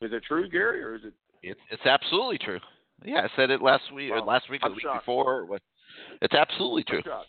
Is 0.00 0.12
it 0.12 0.22
true, 0.26 0.48
Gary, 0.48 0.82
or 0.82 0.94
is 0.96 1.02
it? 1.04 1.14
It's 1.42 1.60
it's 1.70 1.86
absolutely 1.86 2.38
true. 2.38 2.60
Yeah, 3.04 3.20
I 3.20 3.36
said 3.36 3.50
it 3.50 3.62
last 3.62 3.92
week 3.94 4.10
or 4.10 4.20
last 4.20 4.50
week 4.50 4.62
or 4.64 4.70
the 4.70 4.74
week 4.74 4.82
shocked. 4.82 5.04
before. 5.04 5.40
Or 5.40 5.46
what? 5.46 5.62
It's 6.20 6.34
absolutely 6.34 6.84
true. 6.84 6.98
I'm 6.98 7.04
shocked. 7.04 7.28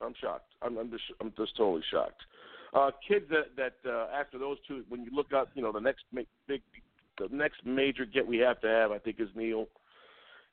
I'm 0.00 0.14
shocked. 0.20 0.54
I'm, 0.62 0.78
I'm 0.78 0.90
just 0.90 1.04
I'm 1.20 1.32
just 1.36 1.56
totally 1.56 1.82
shocked. 1.90 2.20
Uh, 2.74 2.90
kids 3.06 3.26
that 3.30 3.54
that 3.56 3.88
uh, 3.88 4.08
after 4.14 4.38
those 4.38 4.58
two, 4.66 4.84
when 4.88 5.02
you 5.02 5.10
look 5.12 5.32
up, 5.32 5.48
you 5.54 5.62
know, 5.62 5.72
the 5.72 5.80
next 5.80 6.04
ma- 6.12 6.22
big, 6.48 6.62
the 7.18 7.28
next 7.30 7.64
major 7.64 8.04
get 8.04 8.26
we 8.26 8.38
have 8.38 8.60
to 8.60 8.68
have, 8.68 8.90
I 8.90 8.98
think, 8.98 9.20
is 9.20 9.28
Neal. 9.34 9.66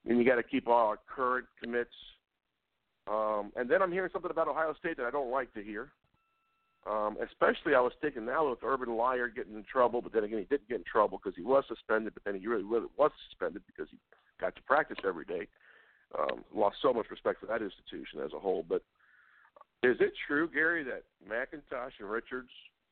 And 0.07 0.17
you 0.17 0.25
got 0.25 0.35
to 0.35 0.43
keep 0.43 0.67
all 0.67 0.87
our 0.87 0.99
current 1.13 1.45
commits. 1.61 1.93
Um, 3.07 3.51
and 3.55 3.69
then 3.69 3.81
I'm 3.81 3.91
hearing 3.91 4.09
something 4.13 4.31
about 4.31 4.47
Ohio 4.47 4.73
State 4.79 4.97
that 4.97 5.05
I 5.05 5.11
don't 5.11 5.31
like 5.31 5.53
to 5.53 5.63
hear. 5.63 5.91
Um, 6.89 7.17
especially, 7.23 7.75
I 7.75 7.79
was 7.79 7.93
thinking 8.01 8.25
now 8.25 8.49
with 8.49 8.63
Urban 8.63 8.95
Liar 8.95 9.27
getting 9.27 9.55
in 9.55 9.63
trouble, 9.63 10.01
but 10.01 10.13
then 10.13 10.23
again, 10.23 10.39
he 10.39 10.45
didn't 10.45 10.67
get 10.67 10.77
in 10.77 10.83
trouble 10.83 11.19
because 11.21 11.35
he 11.35 11.43
was 11.43 11.63
suspended. 11.67 12.13
But 12.13 12.23
then 12.23 12.39
he 12.39 12.47
really, 12.47 12.63
really 12.63 12.87
was 12.97 13.11
suspended 13.29 13.61
because 13.67 13.87
he 13.91 13.97
got 14.39 14.55
to 14.55 14.61
practice 14.63 14.97
every 15.05 15.25
day. 15.25 15.47
Um, 16.17 16.43
lost 16.53 16.77
so 16.81 16.91
much 16.91 17.05
respect 17.09 17.39
for 17.39 17.45
that 17.45 17.61
institution 17.61 18.19
as 18.25 18.33
a 18.33 18.39
whole. 18.39 18.65
But 18.67 18.81
is 19.83 19.97
it 19.99 20.13
true, 20.27 20.49
Gary, 20.51 20.83
that 20.83 21.03
McIntosh 21.29 21.91
and 21.99 22.09
Richards 22.09 22.49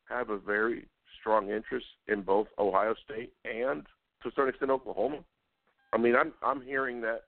have 0.07 0.29
a 0.29 0.37
very 0.37 0.87
strong 1.19 1.49
interest 1.49 1.85
in 2.07 2.21
both 2.21 2.47
Ohio 2.57 2.95
State 3.03 3.33
and, 3.43 3.85
to 4.21 4.29
a 4.29 4.31
certain 4.35 4.49
extent, 4.49 4.71
Oklahoma? 4.71 5.19
I 5.93 5.97
mean, 5.97 6.15
I'm 6.15 6.33
I'm 6.43 6.61
hearing 6.61 7.01
that 7.01 7.23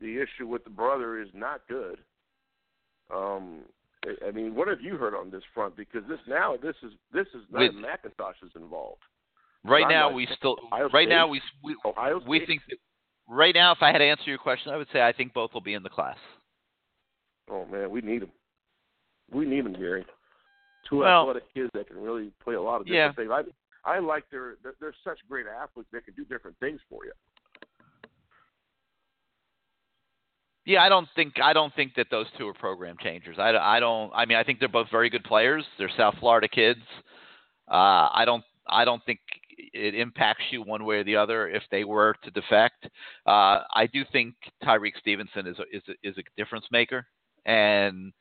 the 0.00 0.16
issue 0.16 0.46
with 0.46 0.64
the 0.64 0.70
brother 0.70 1.20
is 1.20 1.28
not 1.34 1.60
good. 1.68 1.98
Um, 3.14 3.60
I- 4.04 4.30
mean, 4.32 4.54
what 4.54 4.68
have 4.68 4.80
you 4.80 4.96
heard 4.96 5.14
on 5.14 5.30
this 5.30 5.42
front? 5.54 5.76
Because 5.76 6.02
this 6.08 6.18
now 6.26 6.56
this 6.56 6.76
is 6.82 6.92
this 7.12 7.26
is 7.34 7.42
not 7.50 7.60
With- 7.60 7.72
McIntosh 7.74 8.42
is 8.42 8.50
involved. 8.56 9.02
Right 9.64 9.86
now, 9.88 10.08
not- 10.08 10.14
we 10.14 10.26
still 10.36 10.56
Ohio 10.66 10.88
right 10.90 11.08
now 11.08 11.28
we 11.28 11.40
we, 11.62 11.76
Ohio 11.84 12.18
State. 12.18 12.28
we 12.28 12.46
think 12.46 12.62
that, 12.68 12.78
right 13.28 13.54
now. 13.54 13.72
If 13.72 13.78
I 13.82 13.92
had 13.92 13.98
to 13.98 14.04
answer 14.04 14.24
your 14.28 14.38
question, 14.38 14.72
I 14.72 14.76
would 14.76 14.88
say 14.92 15.00
I 15.02 15.12
think 15.12 15.32
both 15.32 15.54
will 15.54 15.60
be 15.60 15.74
in 15.74 15.82
the 15.82 15.88
class. 15.90 16.18
Oh 17.48 17.64
man, 17.66 17.90
we 17.90 18.00
need 18.00 18.22
them. 18.22 18.32
We 19.30 19.44
need 19.44 19.64
them, 19.64 19.74
Gary. 19.74 20.04
Two 20.88 20.98
Well- 20.98 21.22
athletic 21.22 21.52
kids 21.54 21.70
that 21.74 21.86
can 21.86 22.02
really 22.02 22.30
play 22.42 22.54
a 22.54 22.60
lot 22.60 22.80
of 22.80 22.88
Yeah. 22.88 23.08
different 23.08 23.30
things. 23.30 23.54
I 23.84 23.94
I 23.96 23.98
like 24.00 24.28
their 24.30 24.56
they're, 24.62 24.74
they're 24.80 24.94
such 25.04 25.20
great 25.28 25.46
athletes. 25.46 25.88
They 25.92 26.00
can 26.00 26.14
do 26.14 26.24
different 26.24 26.56
things 26.58 26.80
for 26.88 27.04
you. 27.04 27.12
Yeah, 30.64 30.82
I 30.82 30.88
don't 30.88 31.08
think 31.16 31.34
I 31.42 31.52
don't 31.52 31.74
think 31.74 31.94
that 31.96 32.06
those 32.10 32.26
two 32.38 32.46
are 32.48 32.54
program 32.54 32.96
changers. 33.02 33.36
I, 33.38 33.50
I 33.50 33.80
don't. 33.80 34.12
I 34.14 34.26
mean, 34.26 34.38
I 34.38 34.44
think 34.44 34.60
they're 34.60 34.68
both 34.68 34.90
very 34.90 35.10
good 35.10 35.24
players. 35.24 35.64
They're 35.78 35.90
South 35.96 36.14
Florida 36.20 36.48
kids. 36.48 36.80
Uh, 37.70 38.08
I 38.12 38.22
don't. 38.24 38.44
I 38.68 38.84
don't 38.84 39.04
think 39.04 39.18
it 39.72 39.94
impacts 39.94 40.44
you 40.50 40.62
one 40.62 40.84
way 40.84 40.96
or 40.96 41.04
the 41.04 41.16
other 41.16 41.48
if 41.48 41.62
they 41.70 41.84
were 41.84 42.14
to 42.22 42.30
defect. 42.30 42.86
Uh, 43.26 43.60
I 43.74 43.88
do 43.92 44.04
think 44.12 44.34
Tyrique 44.62 44.98
Stevenson 45.00 45.46
is 45.46 45.58
a, 45.58 45.76
is 45.76 45.82
a, 45.88 46.08
is 46.08 46.16
a 46.18 46.22
difference 46.36 46.66
maker, 46.70 47.06
and 47.44 48.12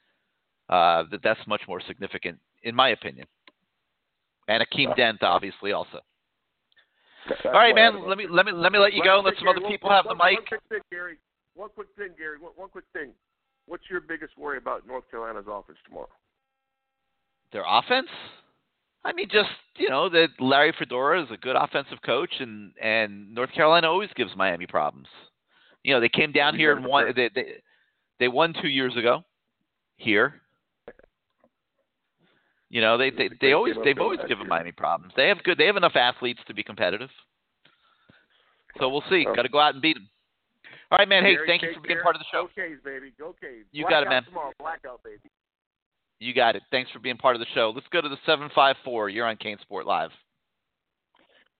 uh, 0.70 1.04
that 1.12 1.22
that's 1.24 1.46
much 1.48 1.62
more 1.68 1.82
significant 1.88 2.39
in 2.64 2.76
my 2.76 2.89
opinion. 2.89 3.28
And 4.48 4.64
Akeem 4.64 4.96
Dent, 4.96 5.22
obviously, 5.24 5.72
also. 5.72 6.00
That's 7.30 7.42
All 7.46 7.52
right, 7.52 7.76
man. 7.76 8.08
Let 8.08 8.18
me 8.18 8.26
let 8.28 8.46
me 8.46 8.52
let 8.52 8.72
me 8.72 8.80
let 8.80 8.94
you 8.94 9.04
go 9.04 9.18
and 9.18 9.26
let 9.26 9.36
some 9.38 9.48
other 9.48 9.62
people 9.68 9.92
have 9.92 10.06
the 10.06 10.16
mic. 10.16 10.39
One 11.56 11.70
quick 11.70 11.88
thing, 11.97 12.10
Gary. 12.18 12.38
one 12.39 12.52
quick 12.54 12.56
thing, 12.56 12.58
One, 12.58 12.68
one 12.68 12.70
quick 12.70 12.86
thing. 12.93 13.12
What's 13.66 13.84
your 13.89 14.02
biggest 14.02 14.38
worry 14.38 14.58
about 14.58 14.88
North 14.88 15.04
Carolina's 15.10 15.45
offense 15.47 15.78
tomorrow? 15.86 16.10
Their 17.54 17.64
offense? 17.68 18.10
I 19.04 19.14
mean, 19.14 19.28
just 19.32 19.49
you 19.78 19.89
know 19.89 20.10
that 20.10 20.30
Larry 20.39 20.74
Fedora 20.78 21.24
is 21.24 21.30
a 21.32 21.38
good 21.38 21.56
offensive 21.56 21.97
coach, 22.06 22.34
and 22.39 22.72
and 22.82 23.34
North 23.34 23.52
Carolina 23.54 23.88
always 23.88 24.10
gives 24.16 24.32
Miami 24.36 24.68
problems. 24.68 25.08
You 25.84 25.93
know, 25.93 25.99
they 25.99 26.10
came 26.10 26.32
down 26.32 26.56
here 26.56 26.76
and 26.76 26.86
won. 26.86 27.12
They 27.16 27.30
they, 27.34 27.45
they 28.20 28.28
won 28.28 28.54
two 28.62 28.68
years 28.68 28.95
ago 28.95 29.24
here. 29.97 30.41
You 32.70 32.82
know, 32.82 32.97
they 32.97 33.10
they, 33.10 33.30
they 33.41 33.54
always 33.54 33.76
they've 33.84 33.97
always 33.97 34.20
given 34.28 34.47
Miami 34.47 34.72
problems. 34.72 35.14
They 35.18 35.28
have 35.30 35.43
good. 35.43 35.58
They 35.58 35.66
have 35.66 35.78
enough 35.78 35.95
athletes 35.95 36.39
to 36.47 36.54
be 36.54 36.64
competitive. 36.64 37.10
So 38.80 38.88
we'll 38.88 39.04
see. 39.10 39.26
Got 39.26 39.41
to 39.43 39.49
go 39.49 39.60
out 39.60 39.74
and 39.74 39.82
beat 39.82 39.95
them. 39.95 40.08
All 40.92 40.98
right, 40.98 41.08
man. 41.08 41.24
Hey, 41.24 41.36
Gary, 41.36 41.48
thank 41.48 41.62
you 41.62 41.74
for 41.74 41.80
being 41.80 42.02
part 42.04 42.18
of 42.18 42.20
the 42.20 42.26
show. 42.34 42.50
Go 42.56 42.64
Canes, 42.64 42.82
baby. 42.84 43.14
Go 43.18 43.34
Canes. 43.42 43.66
You 43.72 43.86
Blackout 43.86 44.04
got 44.04 44.08
it, 44.08 44.10
man. 44.10 44.24
Tomorrow, 44.26 44.52
blackout, 44.60 45.02
baby. 45.04 45.32
You 46.20 46.34
got 46.34 46.58
it. 46.58 46.64
Thanks 46.70 46.92
for 46.92 47.00
being 47.00 47.18
part 47.18 47.36
of 47.36 47.39
the 47.39 47.46
show. 47.56 47.72
Let's 47.74 47.88
go 47.94 48.02
to 48.02 48.10
the 48.10 48.18
seven 48.26 48.50
five 48.54 48.76
four. 48.84 49.08
You're 49.08 49.26
on 49.26 49.38
CaneSport 49.38 49.86
Live. 49.86 50.12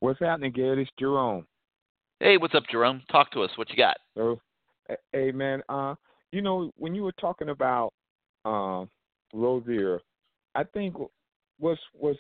What's 0.02 0.20
happening, 0.20 0.52
Gary? 0.52 0.82
It's 0.82 0.92
Jerome. 1.00 1.46
Hey, 2.20 2.38
what's 2.38 2.54
up, 2.54 2.64
Jerome? 2.70 3.02
Talk 3.10 3.32
to 3.32 3.42
us. 3.42 3.52
What 3.56 3.70
you 3.70 3.78
got? 3.78 3.96
So, 4.18 4.40
hey 5.14 5.32
man, 5.32 5.64
uh, 5.70 5.96
you 6.34 6.42
know 6.42 6.70
when 6.76 6.94
you 6.94 7.04
were 7.04 7.14
talking 7.14 7.50
about 7.50 7.94
um, 8.44 8.90
Rosier, 9.34 10.02
I 10.56 10.66
think 10.66 10.96
what's 11.58 11.82
what's 11.94 12.20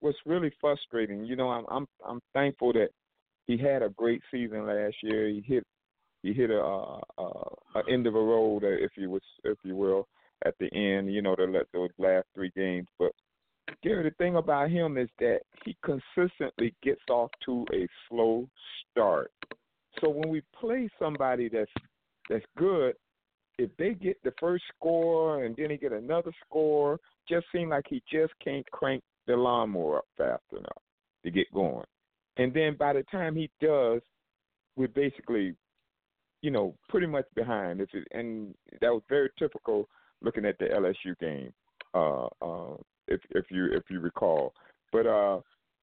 what's 0.00 0.18
really 0.24 0.52
frustrating. 0.58 1.24
You 1.26 1.36
know, 1.36 1.50
I'm 1.50 1.66
I'm 1.68 1.86
I'm 2.08 2.20
thankful 2.32 2.72
that 2.72 2.88
he 3.46 3.58
had 3.58 3.82
a 3.82 3.90
great 3.90 4.22
season 4.30 4.66
last 4.66 4.96
year. 5.02 5.28
He 5.28 5.44
hit 5.46 5.64
he 6.22 6.32
hit 6.32 6.50
a, 6.50 6.60
a, 6.60 7.02
end 7.90 8.06
of 8.06 8.14
a 8.14 8.20
road, 8.20 8.64
uh, 8.64 8.68
if 8.68 8.92
you 8.96 9.10
was 9.10 9.22
if 9.44 9.58
you 9.62 9.76
will, 9.76 10.06
at 10.44 10.54
the 10.58 10.72
end. 10.72 11.12
You 11.12 11.22
know, 11.22 11.34
to 11.36 11.44
let 11.44 11.66
those 11.72 11.90
last 11.98 12.26
three 12.34 12.52
games. 12.56 12.86
But 12.98 13.12
Gary, 13.82 14.04
the 14.04 14.14
thing 14.16 14.36
about 14.36 14.70
him 14.70 14.98
is 14.98 15.08
that 15.18 15.40
he 15.64 15.76
consistently 15.84 16.74
gets 16.82 17.02
off 17.08 17.30
to 17.46 17.64
a 17.72 17.86
slow 18.08 18.48
start. 18.90 19.30
So 20.00 20.08
when 20.08 20.28
we 20.28 20.42
play 20.58 20.88
somebody 20.98 21.48
that's 21.48 21.70
that's 22.28 22.44
good, 22.56 22.94
if 23.58 23.70
they 23.76 23.94
get 23.94 24.22
the 24.22 24.32
first 24.40 24.64
score 24.76 25.44
and 25.44 25.54
then 25.56 25.70
he 25.70 25.76
get 25.76 25.92
another 25.92 26.32
score, 26.46 26.98
just 27.28 27.46
seem 27.52 27.70
like 27.70 27.84
he 27.88 28.02
just 28.10 28.32
can't 28.42 28.68
crank 28.70 29.02
the 29.26 29.36
lawnmower 29.36 29.98
up 29.98 30.06
fast 30.16 30.42
enough 30.52 30.82
to 31.24 31.30
get 31.30 31.52
going. 31.52 31.84
And 32.36 32.54
then 32.54 32.76
by 32.78 32.94
the 32.94 33.02
time 33.10 33.36
he 33.36 33.50
does, 33.60 34.00
we're 34.76 34.88
basically, 34.88 35.54
you 36.42 36.50
know, 36.50 36.74
pretty 36.88 37.06
much 37.06 37.26
behind. 37.34 37.86
And 38.12 38.54
that 38.80 38.92
was 38.92 39.02
very 39.08 39.30
typical 39.38 39.88
looking 40.22 40.44
at 40.44 40.58
the 40.58 40.66
LSU 40.66 41.18
game, 41.18 41.52
uh, 41.94 42.26
uh, 42.42 42.76
if 43.08 43.20
if 43.30 43.46
you 43.50 43.66
if 43.72 43.84
you 43.90 44.00
recall. 44.00 44.54
But 44.92 45.06
uh, 45.06 45.40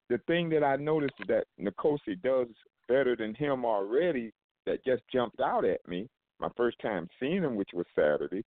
the 0.09 0.19
thing 0.27 0.49
that 0.49 0.63
I 0.63 0.75
noticed 0.75 1.15
that 1.27 1.45
N'Kosi 1.59 2.21
does 2.23 2.47
better 2.87 3.15
than 3.15 3.35
him 3.35 3.65
already 3.65 4.31
that 4.65 4.83
just 4.85 5.03
jumped 5.11 5.39
out 5.39 5.65
at 5.65 5.85
me 5.87 6.07
my 6.39 6.49
first 6.55 6.77
time 6.81 7.09
seeing 7.19 7.43
him, 7.43 7.55
which 7.55 7.71
was 7.73 7.85
Saturday, 7.95 8.43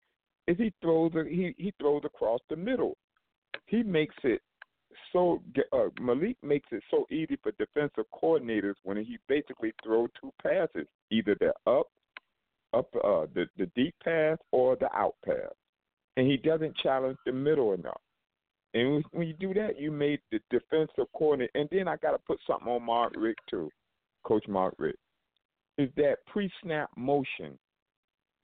is 0.46 0.56
he 0.56 0.72
throws 0.80 1.12
a, 1.14 1.24
he 1.28 1.54
he 1.58 1.72
throws 1.80 2.02
across 2.04 2.40
the 2.48 2.56
middle. 2.56 2.96
He 3.66 3.82
makes 3.82 4.14
it 4.24 4.40
so 5.12 5.42
uh, 5.72 5.88
Malik 6.00 6.36
makes 6.42 6.68
it 6.72 6.82
so 6.90 7.06
easy 7.10 7.38
for 7.42 7.52
defensive 7.52 8.04
coordinators 8.22 8.74
when 8.84 8.96
he 8.96 9.18
basically 9.28 9.72
throw 9.84 10.08
two 10.20 10.32
passes, 10.42 10.86
either 11.10 11.36
they're 11.38 11.52
up 11.66 11.88
up 12.74 12.88
uh, 12.96 13.26
the 13.34 13.46
the 13.56 13.66
deep 13.74 13.94
pass 14.02 14.38
or 14.52 14.76
the 14.76 14.92
out 14.94 15.16
pass, 15.24 15.52
and 16.16 16.26
he 16.26 16.36
doesn't 16.36 16.76
challenge 16.76 17.18
the 17.26 17.32
middle 17.32 17.72
enough. 17.72 18.00
And 18.74 19.04
when 19.10 19.26
you 19.26 19.34
do 19.34 19.52
that, 19.54 19.80
you 19.80 19.90
made 19.90 20.20
the 20.30 20.38
defensive 20.50 21.06
coordinator. 21.16 21.50
And 21.54 21.68
then 21.72 21.88
I 21.88 21.96
got 21.96 22.12
to 22.12 22.18
put 22.18 22.38
something 22.46 22.68
on 22.68 22.84
Mark 22.84 23.14
Richt 23.16 23.40
too, 23.50 23.68
Coach 24.22 24.46
Mark 24.46 24.74
Richt, 24.78 24.98
is 25.76 25.88
that 25.96 26.18
pre-snap 26.26 26.88
motion 26.96 27.58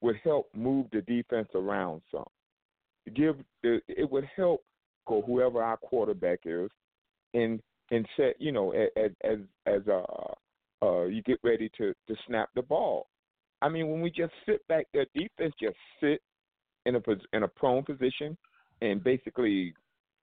would 0.01 0.17
help 0.23 0.47
move 0.53 0.87
the 0.91 1.01
defense 1.01 1.47
around 1.55 2.01
some. 2.11 2.25
Give 3.15 3.37
it 3.63 4.11
would 4.11 4.27
help 4.35 4.63
go 5.07 5.21
whoever 5.21 5.63
our 5.63 5.77
quarterback 5.77 6.39
is, 6.43 6.69
and 7.33 7.61
and 7.91 8.05
set 8.17 8.39
you 8.39 8.51
know 8.51 8.71
as 8.71 9.11
as 9.23 9.37
as 9.65 9.81
uh 9.87 10.85
uh 10.85 11.05
you 11.05 11.21
get 11.23 11.39
ready 11.41 11.69
to 11.77 11.93
to 12.07 12.15
snap 12.27 12.49
the 12.53 12.61
ball. 12.61 13.07
I 13.61 13.69
mean 13.69 13.89
when 13.89 14.01
we 14.01 14.09
just 14.09 14.33
sit 14.45 14.65
back, 14.67 14.87
their 14.93 15.05
defense 15.15 15.53
just 15.61 15.77
sit 16.01 16.21
in 16.85 16.95
a 16.95 17.01
in 17.33 17.43
a 17.43 17.47
prone 17.47 17.83
position 17.83 18.37
and 18.81 19.03
basically 19.03 19.73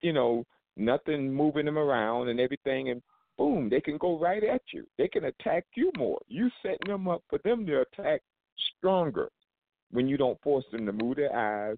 you 0.01 0.13
know 0.13 0.45
nothing 0.77 1.33
moving 1.33 1.65
them 1.65 1.77
around 1.77 2.29
and 2.29 2.39
everything 2.39 2.89
and 2.89 3.01
boom 3.37 3.69
they 3.69 3.81
can 3.81 3.97
go 3.97 4.19
right 4.19 4.43
at 4.43 4.61
you. 4.71 4.85
They 4.97 5.07
can 5.07 5.25
attack 5.25 5.65
you 5.75 5.91
more. 5.97 6.19
You 6.27 6.49
setting 6.61 6.87
them 6.87 7.07
up 7.07 7.23
for 7.29 7.39
them 7.43 7.65
to 7.65 7.81
attack 7.81 8.21
stronger 8.77 9.29
when 9.91 10.07
you 10.07 10.17
don't 10.17 10.41
force 10.41 10.65
them 10.71 10.85
to 10.85 10.91
move 10.91 11.17
their 11.17 11.35
eyes, 11.35 11.77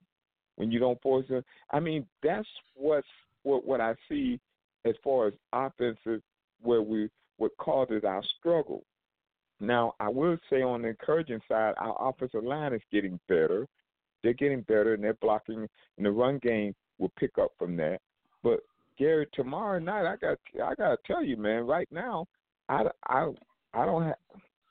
when 0.56 0.72
you 0.72 0.80
don't 0.80 1.02
force 1.02 1.28
them. 1.28 1.44
I 1.72 1.80
mean, 1.80 2.06
that's 2.24 2.48
what's 2.76 3.08
what 3.44 3.66
what 3.66 3.82
I 3.82 3.94
see 4.10 4.40
as 4.86 4.96
far 5.04 5.28
as 5.28 5.34
offensive 5.54 6.22
where 6.62 6.82
we 6.82 7.10
what 7.38 7.52
causes 7.58 8.04
our 8.06 8.24
struggle. 8.40 8.84
Now, 9.60 9.94
I 10.00 10.10
will 10.10 10.38
say 10.50 10.62
on 10.62 10.82
the 10.82 10.90
encouraging 10.90 11.40
side, 11.48 11.74
our 11.78 11.96
offensive 12.10 12.44
line 12.44 12.74
is 12.74 12.82
getting 12.92 13.20
better. 13.28 13.68
They're 14.22 14.34
getting 14.34 14.62
better, 14.62 14.94
and 14.94 15.04
they're 15.04 15.14
blocking. 15.16 15.68
And 15.98 16.06
the 16.06 16.12
run 16.12 16.40
game 16.40 16.76
will 16.98 17.12
pick 17.18 17.38
up 17.40 17.52
from 17.58 17.78
that. 17.78 18.00
But 18.44 18.60
Gary, 18.98 19.28
tomorrow 19.34 19.80
night, 19.80 20.06
I 20.06 20.16
got 20.18 20.38
I 20.56 20.76
got 20.76 20.90
to 20.90 20.98
tell 21.06 21.24
you, 21.24 21.38
man. 21.38 21.66
Right 21.66 21.88
now, 21.92 22.28
I 22.70 22.84
I 23.08 23.32
I 23.74 23.86
don't 23.86 24.04
have 24.04 24.16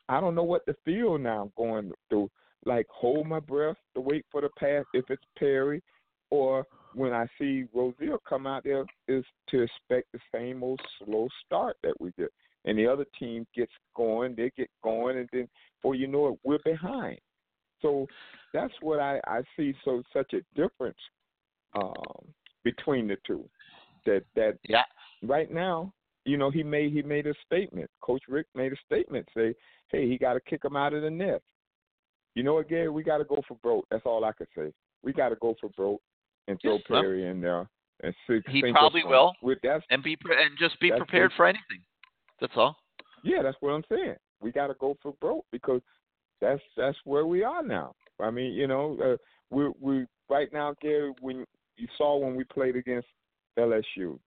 I 0.09 0.21
don't 0.21 0.35
know 0.35 0.45
what 0.45 0.67
to 0.67 0.75
feel 0.85 1.19
now 1.19 1.43
I'm 1.43 1.53
going 1.57 1.93
through 2.09 2.31
like 2.67 2.87
hold 2.89 3.27
my 3.27 3.41
breath 3.41 3.77
to 3.95 4.01
wait 4.01 4.25
for 4.31 4.41
the 4.41 4.49
pass 4.59 4.85
if 4.95 5.05
it's 5.11 5.23
Perry, 5.39 5.83
or 6.31 6.67
when 6.95 7.13
I 7.13 7.27
see 7.39 7.65
Rosier 7.75 8.19
come 8.27 8.47
out 8.47 8.65
there 8.65 8.85
is 9.09 9.25
to 9.51 9.63
expect 9.63 10.13
the 10.13 10.21
same 10.33 10.63
old 10.63 10.81
slow 10.99 11.29
start 11.45 11.77
that 11.83 12.01
we 12.01 12.13
get. 12.17 12.31
And 12.65 12.79
the 12.79 12.87
other 12.87 13.05
team 13.19 13.47
gets 13.55 13.73
going, 13.95 14.35
they 14.35 14.51
get 14.57 14.71
going, 14.83 15.19
and 15.19 15.29
then 15.33 15.49
before 15.77 15.95
you 15.95 16.07
know 16.07 16.29
it, 16.29 16.39
we're 16.45 16.59
behind. 16.65 17.19
So 17.83 18.07
that's 18.55 18.73
what 18.81 19.01
I, 19.01 19.21
I 19.27 19.43
see. 19.57 19.75
So 19.85 20.03
such 20.13 20.33
a 20.33 20.41
difference 20.59 20.99
um, 21.75 21.93
between 22.63 23.07
the 23.07 23.17
two. 23.27 23.49
That 24.07 24.23
that 24.37 24.59
yeah. 24.69 24.85
right 25.23 25.51
now, 25.51 25.93
you 26.25 26.37
know, 26.37 26.51
he 26.51 26.63
made 26.63 26.93
he 26.93 27.03
made 27.03 27.27
a 27.27 27.35
statement. 27.47 27.91
Coach 28.01 28.23
Richt 28.29 28.49
made 28.55 28.73
a 28.73 28.77
statement 28.87 29.27
say, 29.37 29.55
hey, 29.91 30.09
he 30.09 30.17
got 30.17 30.35
to 30.35 30.41
kick 30.41 30.65
him 30.65 30.77
out 30.77 30.95
of 30.95 31.03
the 31.03 31.11
nest. 31.11 31.43
You 32.35 32.43
know 32.43 32.55
what, 32.55 32.69
Gary? 32.69 32.89
We 32.89 33.03
got 33.03 33.19
to 33.19 33.25
go 33.25 33.43
for 33.47 33.57
broke. 33.63 33.87
That's 33.91 34.05
all 34.07 34.25
I 34.25 34.33
can 34.33 34.47
say. 34.57 34.73
We 35.03 35.13
got 35.13 35.29
to 35.29 35.37
go 35.37 35.55
for 35.61 35.69
broke 35.71 36.01
and 36.49 36.59
throw 36.61 36.79
Perry 36.87 37.27
in 37.27 37.41
there 37.41 37.69
and 38.03 38.15
see. 38.27 38.41
He 38.49 38.73
probably 38.73 39.05
will. 39.05 39.33
With 39.43 39.59
that's 39.63 39.85
And 39.91 40.03
be 40.03 40.17
pre- 40.17 40.43
and 40.43 40.57
just 40.59 40.79
be 40.81 40.91
prepared 40.91 41.33
for 41.37 41.47
anything. 41.47 41.83
That's 42.45 42.59
all. 42.59 42.77
yeah, 43.23 43.41
that's 43.43 43.57
what 43.61 43.71
I'm 43.71 43.85
saying. 43.89 44.17
We 44.43 44.53
got 44.53 44.67
to 44.67 44.75
go 44.79 44.99
for 45.03 45.15
broke 45.19 45.47
because 45.51 45.81
that's 46.43 46.61
that's 46.77 46.99
where 47.05 47.25
we 47.25 47.43
are 47.43 47.63
now. 47.63 47.95
I 48.21 48.31
mean, 48.31 48.53
you 48.53 48.67
know, 48.67 48.99
uh, 49.03 49.17
we 49.51 49.71
we 49.81 50.05
right 50.29 50.53
now, 50.53 50.75
Gary. 50.83 51.15
When 51.23 51.47
you 51.79 51.89
saw 51.97 52.19
when 52.19 52.35
we 52.37 52.45
played 52.45 52.77
against 52.77 53.09
LSU, 53.59 54.19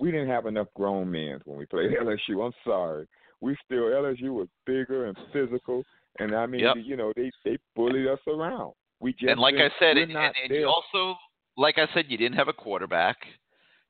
we 0.00 0.10
didn't 0.10 0.28
have 0.28 0.46
enough 0.46 0.66
grown 0.74 1.08
men 1.08 1.40
when 1.44 1.56
we 1.56 1.66
played 1.66 1.90
LSU. 2.02 2.44
I'm 2.44 2.52
sorry. 2.66 3.06
We 3.40 3.56
still 3.64 3.84
LSU 3.84 4.30
was 4.30 4.48
bigger 4.66 5.06
and 5.06 5.16
physical, 5.32 5.84
and 6.18 6.34
I 6.34 6.46
mean, 6.46 6.62
Yep. 6.62 6.76
you 6.84 6.96
know, 6.96 7.12
they 7.14 7.30
they 7.44 7.58
bullied 7.76 8.08
us 8.08 8.18
around. 8.26 8.72
We 8.98 9.12
just 9.12 9.30
and 9.30 9.38
like 9.38 9.54
I 9.54 9.70
said, 9.78 9.98
and, 9.98 10.10
and, 10.10 10.34
and 10.42 10.50
you 10.50 10.66
also, 10.66 11.16
like 11.56 11.78
I 11.78 11.86
said, 11.94 12.06
you 12.08 12.18
didn't 12.18 12.36
have 12.38 12.48
a 12.48 12.52
quarterback 12.52 13.18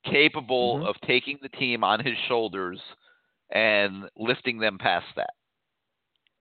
capable 0.05 0.81
Mhm. 0.81 0.87
of 0.89 0.97
taking 1.07 1.39
the 1.41 1.49
team 1.51 1.83
on 1.83 2.05
his 2.05 2.19
shoulders 2.29 2.79
and 3.55 4.05
lifting 4.17 4.59
them 4.59 4.79
past 4.79 5.07
that. 5.17 5.31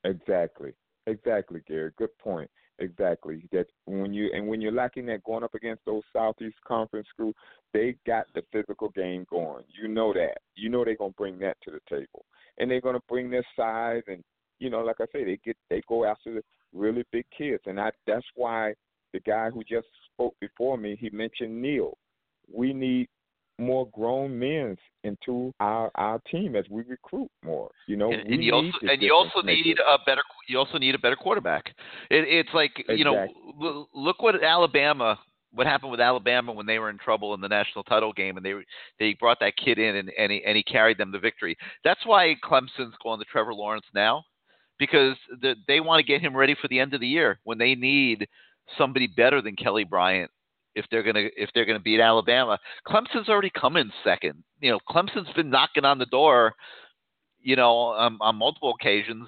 Exactly. 0.03 0.74
Exactly, 1.07 1.61
Gary. 1.68 1.91
Good 1.97 2.18
point. 2.18 2.49
Exactly. 2.80 3.47
That 3.51 3.68
when 3.86 4.14
you 4.14 4.30
and 4.34 4.47
when 4.47 4.59
you're 4.59 4.72
lacking 4.72 5.05
that 5.05 5.24
going 5.24 5.43
up 5.43 5.53
against 5.53 5.86
those 5.86 6.01
Southeast 6.11 6.57
Conference 6.68 7.07
schools, 7.14 7.36
they 7.74 7.95
got 8.05 8.26
the 8.34 8.41
physical 8.51 8.89
game 8.89 9.26
going. 9.30 9.64
You 9.82 9.88
know 9.88 10.11
that. 10.14 10.38
You 10.55 10.70
know 10.70 10.84
they're 10.84 10.95
gonna 10.95 11.14
bring 11.18 11.38
that 11.39 11.57
to 11.64 11.72
the 11.72 11.80
table, 11.89 12.26
and 12.57 12.70
they're 12.70 12.82
gonna 12.82 12.99
bring 13.07 13.30
their 13.30 13.45
size 13.55 14.01
and 14.07 14.24
you 14.59 14.70
know, 14.70 14.80
like 14.80 14.95
I 15.01 15.05
say, 15.11 15.26
they 15.26 15.38
get 15.43 15.57
they 15.70 15.82
go 15.89 16.05
after 16.05 16.36
the 16.36 16.41
really 16.74 17.03
big 17.11 17.26
kids, 17.38 17.61
and 17.66 17.80
I 17.80 17.91
that's 18.07 18.26
why 18.36 18.74
the 19.11 19.20
guy 19.20 19.49
who 19.49 19.64
just 19.64 19.88
spoke 20.14 20.36
before 20.39 20.78
me 20.78 20.97
he 20.99 21.09
mentioned 21.09 21.61
Neal. 21.61 21.97
We 22.51 22.74
need 22.74 23.09
more 23.64 23.88
grown 23.89 24.38
men 24.38 24.78
into 25.03 25.53
our 25.59 25.91
our 25.95 26.20
team 26.32 26.55
as 26.55 26.66
we 26.70 26.84
recruit 26.84 27.30
more. 27.43 27.72
You 27.88 27.97
know, 27.97 28.11
and, 28.11 28.34
and 28.34 28.43
you 28.43 28.53
also 28.53 28.78
need 28.82 28.91
and 28.91 29.01
you 29.01 29.14
also 29.14 29.41
need 29.41 29.78
a 29.80 29.97
better 30.05 30.22
you 30.47 30.57
also 30.57 30.78
need 30.78 30.95
a 30.95 30.99
better 30.99 31.16
quarterback. 31.16 31.74
It, 32.09 32.26
it's 32.28 32.53
like 32.53 32.72
you 32.89 33.05
know, 33.05 33.28
l- 33.61 33.89
look 33.93 34.22
what 34.22 34.41
Alabama 34.43 35.18
what 35.53 35.68
happened 35.68 35.91
with 35.91 36.01
Alabama 36.01 36.51
when 36.51 36.66
they 36.66 36.80
were 36.80 36.89
in 36.89 36.97
trouble 36.97 37.34
in 37.34 37.41
the 37.41 37.47
national 37.47 37.84
title 37.84 38.11
game, 38.11 38.38
and 38.38 38.45
they 38.45 38.53
they 38.99 39.16
brought 39.20 39.39
that 39.39 39.55
kid 39.55 39.78
in 39.78 39.95
and 39.95 40.11
and 40.18 40.32
he, 40.32 40.43
and 40.43 40.57
he 40.57 40.64
carried 40.64 40.97
them 40.97 41.11
to 41.11 41.20
victory. 41.20 41.55
That's 41.84 42.05
why 42.05 42.36
Clemson's 42.43 42.95
going 43.03 43.20
to 43.20 43.26
Trevor 43.26 43.53
Lawrence 43.53 43.86
now, 43.93 44.24
because 44.80 45.16
the, 45.41 45.55
they 45.68 45.80
want 45.80 45.99
to 45.99 46.11
get 46.11 46.22
him 46.22 46.36
ready 46.36 46.55
for 46.59 46.68
the 46.68 46.80
end 46.80 46.93
of 46.93 47.01
the 47.01 47.07
year 47.07 47.39
when 47.43 47.57
they 47.57 47.76
need 47.76 48.28
somebody 48.78 49.07
better 49.07 49.41
than 49.41 49.55
Kelly 49.55 49.84
Bryant 49.84 50.32
if 50.76 50.86
they're 50.91 51.03
gonna 51.03 51.28
if 51.38 51.49
they're 51.53 51.65
gonna 51.65 51.80
beat 51.80 51.99
Alabama. 51.99 52.59
Clemson's 52.88 53.30
already 53.30 53.51
come 53.51 53.78
in 53.78 53.91
second. 54.03 54.43
You 54.59 54.71
know, 54.71 54.80
Clemson's 54.89 55.32
been 55.36 55.49
knocking 55.49 55.86
on 55.86 55.99
the 55.99 56.05
door, 56.05 56.53
you 57.39 57.55
know, 57.55 57.93
um, 57.93 58.17
on 58.21 58.36
multiple 58.36 58.74
occasions. 58.80 59.28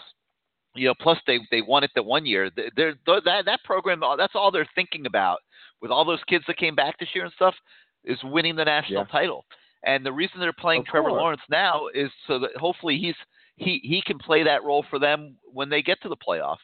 You 0.76 0.88
know, 0.88 0.94
plus 1.00 1.18
they 1.26 1.40
they 1.52 1.62
won 1.62 1.84
it 1.84 1.92
the 1.96 2.04
one 2.04 2.26
year. 2.26 2.50
They're, 2.56 2.72
they're, 2.76 2.96
that 3.06 3.46
that 3.46 3.64
program 3.64 4.02
that's 4.18 4.36
all 4.36 4.52
they're 4.52 4.68
thinking 4.76 5.06
about 5.06 5.40
with 5.82 5.92
all 5.92 6.06
those 6.06 6.24
kids 6.28 6.44
that 6.48 6.58
came 6.58 6.76
back 6.76 6.98
this 7.00 7.10
year 7.14 7.26
and 7.26 7.34
stuff 7.34 7.56
is 8.04 8.18
winning 8.24 8.56
the 8.56 8.66
national 8.66 9.06
yeah. 9.08 9.12
title. 9.12 9.46
And 9.84 10.06
the 10.06 10.12
reason 10.12 10.40
they're 10.40 10.54
playing 10.54 10.82
of 10.82 10.88
Trevor 10.88 11.10
course. 11.10 11.20
Lawrence 11.20 11.42
now 11.50 11.88
is 11.94 12.10
so 12.28 12.40
that 12.40 12.52
hopefully 12.58 12.98
he's 12.98 13.16
he 13.56 13.80
he 13.84 14.02
can 14.06 14.18
play 14.18 14.44
that 14.44 14.64
role 14.64 14.86
for 14.90 15.00
them 15.00 15.36
when 15.46 15.70
they 15.70 15.82
get 15.82 16.02
to 16.02 16.10
the 16.10 16.18
playoffs. 16.18 16.58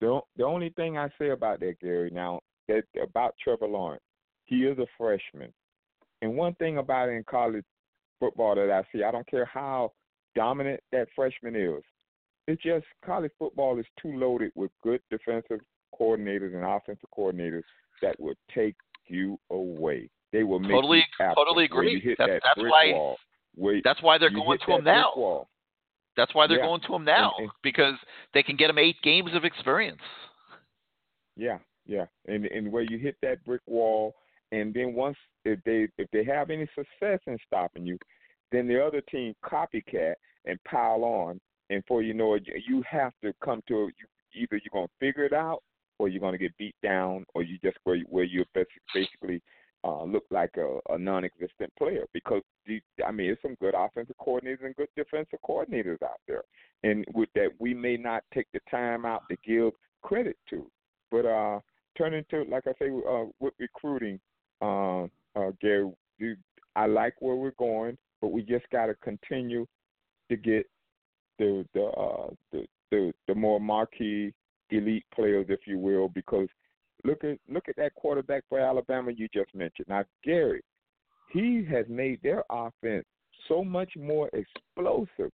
The 0.00 0.20
the 0.36 0.44
only 0.44 0.70
thing 0.70 0.98
I 0.98 1.08
say 1.18 1.30
about 1.30 1.60
that, 1.60 1.78
Gary, 1.80 2.10
now 2.12 2.40
that 2.68 2.84
about 3.02 3.34
Trevor 3.42 3.66
Lawrence, 3.68 4.02
he 4.44 4.64
is 4.64 4.78
a 4.78 4.86
freshman, 4.98 5.52
and 6.22 6.36
one 6.36 6.54
thing 6.54 6.78
about 6.78 7.08
in 7.08 7.24
college 7.28 7.64
football 8.20 8.54
that 8.54 8.70
I 8.70 8.82
see, 8.92 9.02
I 9.04 9.10
don't 9.10 9.26
care 9.26 9.44
how 9.46 9.92
dominant 10.34 10.80
that 10.92 11.08
freshman 11.14 11.56
is, 11.56 11.82
it's 12.46 12.62
just 12.62 12.84
college 13.04 13.32
football 13.38 13.78
is 13.78 13.86
too 14.00 14.16
loaded 14.18 14.52
with 14.54 14.70
good 14.82 15.00
defensive 15.10 15.60
coordinators 15.98 16.54
and 16.54 16.64
offensive 16.64 17.08
coordinators 17.16 17.62
that 18.02 18.18
will 18.20 18.34
take 18.54 18.74
you 19.06 19.38
away. 19.50 20.10
They 20.32 20.42
will 20.42 20.58
make 20.58 20.72
totally 20.72 21.04
totally 21.34 21.64
agree. 21.64 21.92
You 21.92 22.00
hit 22.00 22.18
that's, 22.18 22.32
that 22.32 22.42
that's 22.44 22.60
why 22.68 22.92
wall. 22.92 23.16
That's 23.84 24.02
why 24.02 24.18
they're 24.18 24.30
going 24.30 24.58
to 24.66 24.72
him 24.76 24.84
now. 24.84 25.12
Wall. 25.16 25.48
That's 26.16 26.34
why 26.34 26.46
they're 26.46 26.58
Yeah. 26.58 26.66
going 26.66 26.80
to 26.82 26.94
him 26.94 27.04
now 27.04 27.34
And- 27.38 27.44
and- 27.44 27.52
because 27.62 27.94
they 28.32 28.42
can 28.42 28.56
get 28.56 28.70
him 28.70 28.78
eight 28.78 29.00
games 29.02 29.34
of 29.34 29.44
experience. 29.44 30.02
Yeah, 31.36 31.58
yeah, 31.86 32.06
and 32.26 32.46
and 32.46 32.70
where 32.70 32.82
you 32.82 32.98
hit 32.98 33.16
that 33.22 33.44
brick 33.44 33.60
wall, 33.66 34.14
and 34.52 34.72
then 34.72 34.94
once 34.94 35.16
if 35.44 35.62
they 35.64 35.88
if 35.98 36.10
they 36.12 36.24
have 36.24 36.50
any 36.50 36.66
success 36.74 37.20
in 37.26 37.38
stopping 37.46 37.86
you, 37.86 37.98
then 38.52 38.66
the 38.66 38.84
other 38.84 39.00
team 39.02 39.34
copycat 39.44 40.14
and 40.46 40.58
pile 40.64 41.04
on, 41.04 41.40
and 41.70 41.82
for 41.86 42.02
you 42.02 42.14
know 42.14 42.38
you 42.68 42.82
have 42.88 43.12
to 43.22 43.32
come 43.44 43.62
to 43.68 43.74
a, 43.74 43.86
you, 43.86 44.42
either 44.42 44.60
you're 44.62 44.72
gonna 44.72 44.86
figure 44.98 45.24
it 45.24 45.32
out 45.32 45.62
or 45.98 46.08
you're 46.08 46.20
gonna 46.20 46.38
get 46.38 46.56
beat 46.56 46.74
down, 46.82 47.24
or 47.34 47.42
you 47.42 47.58
just 47.62 47.76
where 47.84 47.96
you, 47.96 48.06
where 48.08 48.24
you 48.24 48.44
basically 48.94 49.42
uh, 49.84 50.04
look 50.04 50.24
like 50.30 50.50
a, 50.56 50.78
a 50.94 50.98
non-existent 50.98 51.70
player 51.78 52.04
because 52.14 52.40
the, 52.66 52.80
I 53.06 53.10
mean, 53.12 53.26
there's 53.26 53.38
some 53.42 53.56
good 53.60 53.74
offensive 53.76 54.16
coordinators 54.16 54.64
and 54.64 54.74
good 54.76 54.88
defensive 54.96 55.38
coordinators 55.46 56.02
out 56.02 56.20
there, 56.26 56.42
and 56.82 57.04
with 57.14 57.28
that 57.34 57.50
we 57.58 57.74
may 57.74 57.96
not 57.96 58.24
take 58.32 58.46
the 58.52 58.60
time 58.70 59.04
out 59.04 59.22
to 59.30 59.36
give 59.44 59.72
credit 60.02 60.36
to. 60.50 60.66
But 61.10 61.26
uh, 61.26 61.60
turning 61.96 62.24
to 62.30 62.44
like 62.44 62.64
I 62.66 62.72
say 62.78 62.90
uh, 63.08 63.24
with 63.40 63.54
recruiting, 63.58 64.20
uh, 64.62 65.04
uh, 65.36 65.52
Gary, 65.60 65.90
you, 66.18 66.36
I 66.76 66.86
like 66.86 67.14
where 67.20 67.36
we're 67.36 67.52
going, 67.52 67.96
but 68.20 68.32
we 68.32 68.42
just 68.42 68.64
got 68.70 68.86
to 68.86 68.94
continue 68.94 69.66
to 70.28 70.36
get 70.36 70.66
the 71.38 71.66
the, 71.74 71.84
uh, 71.84 72.30
the 72.52 72.66
the 72.90 73.12
the 73.28 73.34
more 73.34 73.60
marquee 73.60 74.32
elite 74.70 75.04
players, 75.14 75.46
if 75.48 75.60
you 75.66 75.78
will, 75.78 76.08
because 76.08 76.48
look 77.04 77.24
at 77.24 77.38
look 77.48 77.68
at 77.68 77.76
that 77.76 77.94
quarterback 77.94 78.44
for 78.48 78.58
Alabama 78.58 79.12
you 79.12 79.28
just 79.32 79.54
mentioned. 79.54 79.88
Now 79.88 80.04
Gary, 80.24 80.62
he 81.32 81.66
has 81.70 81.86
made 81.88 82.20
their 82.22 82.44
offense 82.50 83.04
so 83.48 83.64
much 83.64 83.90
more 83.96 84.30
explosive. 84.32 85.30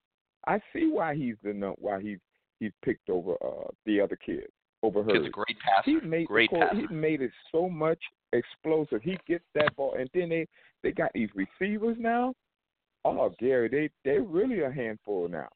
I 0.46 0.58
see 0.72 0.88
why 0.90 1.14
he's 1.14 1.36
the 1.42 1.52
why 1.78 2.00
he's 2.00 2.18
he's 2.58 2.72
picked 2.84 3.10
over 3.10 3.34
uh, 3.44 3.68
the 3.86 4.00
other 4.00 4.16
kids 4.16 4.52
over 4.82 5.04
Kid's 5.04 5.26
a 5.26 5.30
great 5.30 5.58
passer. 5.58 6.00
He 6.00 6.06
made 6.06 6.26
great 6.26 6.50
passer. 6.50 6.74
he 6.74 6.94
made 6.94 7.20
it 7.22 7.32
so 7.52 7.68
much 7.68 7.98
explosive. 8.32 9.02
He 9.02 9.18
gets 9.26 9.44
that 9.54 9.74
ball, 9.76 9.94
and 9.98 10.08
then 10.14 10.28
they 10.28 10.46
they 10.82 10.92
got 10.92 11.10
these 11.14 11.28
receivers 11.34 11.96
now. 11.98 12.34
Oh, 13.04 13.32
Gary, 13.38 13.68
they 13.68 13.90
they 14.04 14.18
really 14.18 14.60
a 14.62 14.70
handful 14.70 15.28
now. 15.28 15.48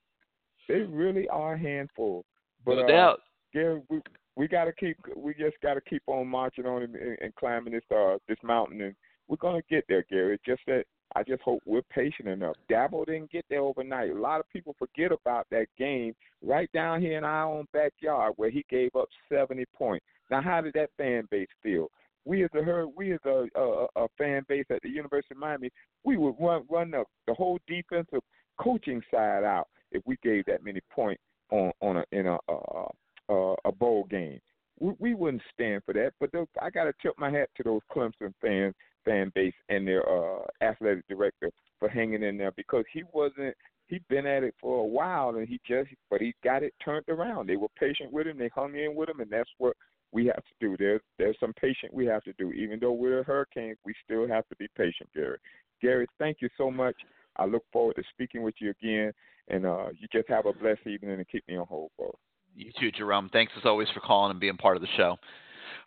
They 0.69 0.81
really 0.81 1.29
are 1.29 1.55
a 1.55 1.59
handful. 1.59 2.25
But 2.65 2.77
no 2.77 2.85
uh, 2.85 2.89
doubt. 2.89 3.21
Gary, 3.53 3.83
we 3.89 4.01
we 4.37 4.49
got 4.49 4.65
to 4.65 4.73
keep 4.73 4.97
we 5.17 5.35
just 5.35 5.57
got 5.63 5.75
to 5.75 5.81
keep 5.81 6.03
on 6.07 6.27
marching 6.27 6.67
on 6.67 6.83
and, 6.83 6.95
and, 6.97 7.19
and 7.21 7.35
climbing 7.35 7.73
this 7.73 7.85
uh 7.95 8.17
this 8.29 8.39
mountain, 8.43 8.81
and 8.81 8.95
we're 9.29 9.37
gonna 9.37 9.63
get 9.71 9.85
there, 9.89 10.05
Gary. 10.11 10.39
Just 10.45 10.63
that 10.67 10.85
I 11.15 11.23
just 11.23 11.43
hope 11.43 11.63
we're 11.65 11.83
patient 11.83 12.29
enough. 12.29 12.57
Dabo 12.71 13.07
didn't 13.07 13.31
get 13.31 13.45
there 13.49 13.61
overnight. 13.61 14.11
A 14.11 14.19
lot 14.19 14.41
of 14.41 14.49
people 14.51 14.75
forget 14.79 15.13
about 15.13 15.47
that 15.51 15.67
game 15.79 16.15
right 16.43 16.71
down 16.73 17.01
here 17.01 17.17
in 17.17 17.25
our 17.25 17.47
own 17.47 17.67
backyard 17.73 18.33
where 18.37 18.51
he 18.51 18.65
gave 18.69 18.95
up 18.97 19.09
70 19.33 19.65
points. 19.77 20.05
Now, 20.31 20.43
how 20.43 20.61
did 20.61 20.75
that 20.75 20.91
fan 20.97 21.29
base 21.31 21.49
feel? 21.63 21.89
We 22.25 22.43
as 22.43 22.51
a 22.55 22.63
herd, 22.63 22.89
we 22.97 23.13
as 23.13 23.21
a, 23.27 23.47
a, 23.55 23.87
a 23.97 24.07
fan 24.19 24.43
base 24.49 24.65
at 24.71 24.83
the 24.83 24.89
University 24.89 25.35
of 25.35 25.39
Miami, 25.39 25.71
we 26.05 26.17
would 26.17 26.35
run 26.41 26.65
run 26.71 26.91
the, 26.91 27.05
the 27.27 27.35
whole 27.35 27.59
defensive 27.69 28.23
coaching 28.59 29.03
side 29.11 29.45
out 29.45 29.69
if 29.93 30.03
we 30.07 30.17
gave 30.23 30.45
that 30.47 30.65
many 30.65 30.81
points 30.91 31.23
on 31.51 31.71
on 31.81 31.99
a 31.99 32.05
in 32.13 32.27
a 32.27 32.39
uh, 32.49 32.89
uh, 33.29 33.55
a 33.65 33.73
bowl 33.73 34.05
game. 34.11 34.41
We, 34.81 34.93
we 34.99 35.15
wouldn't 35.15 35.43
stand 35.53 35.83
for 35.85 35.93
that. 35.95 36.13
But 36.19 36.33
those, 36.33 36.47
I 36.61 36.71
got 36.71 36.85
to 36.85 36.95
tip 37.01 37.15
my 37.19 37.31
hat 37.31 37.51
to 37.57 37.63
those 37.63 37.81
Clemson 37.95 38.33
fans 38.41 38.75
fan 39.05 39.33
base 39.35 39.55
and 39.69 39.87
their 39.87 40.09
uh, 40.09 40.43
athletic 40.63 41.07
director 41.09 41.51
for 41.79 41.89
hanging 41.89 42.23
in 42.23 42.37
there 42.39 42.53
because 42.53 42.85
he 42.93 43.03
wasn't. 43.13 43.55
He'd 43.89 44.07
been 44.09 44.27
at 44.27 44.43
it 44.43 44.55
for 44.61 44.81
a 44.81 44.87
while 44.87 45.37
and 45.37 45.47
he 45.47 45.61
just, 45.69 45.91
but 46.11 46.23
he 46.23 46.35
got 46.43 46.63
it 46.63 46.73
turned 46.83 47.05
around. 47.09 47.47
They 47.47 47.57
were 47.57 47.69
patient 47.79 48.11
with 48.11 48.27
him. 48.27 48.39
They 48.39 48.51
hung 48.55 48.75
in 48.75 48.95
with 48.95 49.11
him, 49.11 49.21
and 49.21 49.31
that's 49.31 49.51
what 49.59 49.77
we 50.11 50.27
have 50.27 50.37
to 50.37 50.55
do. 50.59 50.77
There's 50.79 51.03
there's 51.19 51.37
some 51.39 51.53
patient 51.61 51.93
we 51.93 52.07
have 52.07 52.25
to 52.25 52.33
do. 52.39 52.53
Even 52.53 52.79
though 52.81 52.93
we're 52.93 53.21
a 53.21 53.25
hurricane, 53.25 53.75
we 53.85 53.95
still 54.05 54.27
have 54.27 54.49
to 54.49 54.57
be 54.57 54.69
patient, 54.77 55.11
Gary. 55.15 55.39
Gary, 55.83 56.07
thank 56.19 56.39
you 56.41 56.49
so 56.57 56.71
much. 56.71 56.95
I 57.37 57.45
look 57.45 57.65
forward 57.73 57.97
to 57.97 58.03
speaking 58.11 58.43
with 58.43 58.55
you 58.59 58.71
again, 58.71 59.13
and 59.49 59.67
uh, 59.67 59.89
you 59.99 60.09
just 60.13 60.29
have 60.29 60.47
a 60.47 60.53
blessed 60.53 60.87
evening 60.87 61.19
and 61.19 61.29
keep 61.29 61.47
me 61.49 61.57
on 61.57 61.67
hold, 61.67 61.91
bro. 61.99 62.15
You 62.57 62.71
too, 62.79 62.93
Jerome. 62.93 63.29
Thanks 63.33 63.53
as 63.59 63.65
always 63.65 63.89
for 63.93 64.01
calling 64.01 64.31
and 64.31 64.41
being 64.41 64.57
part 64.57 64.77
of 64.77 64.83
the 64.83 64.89
show. 64.97 65.19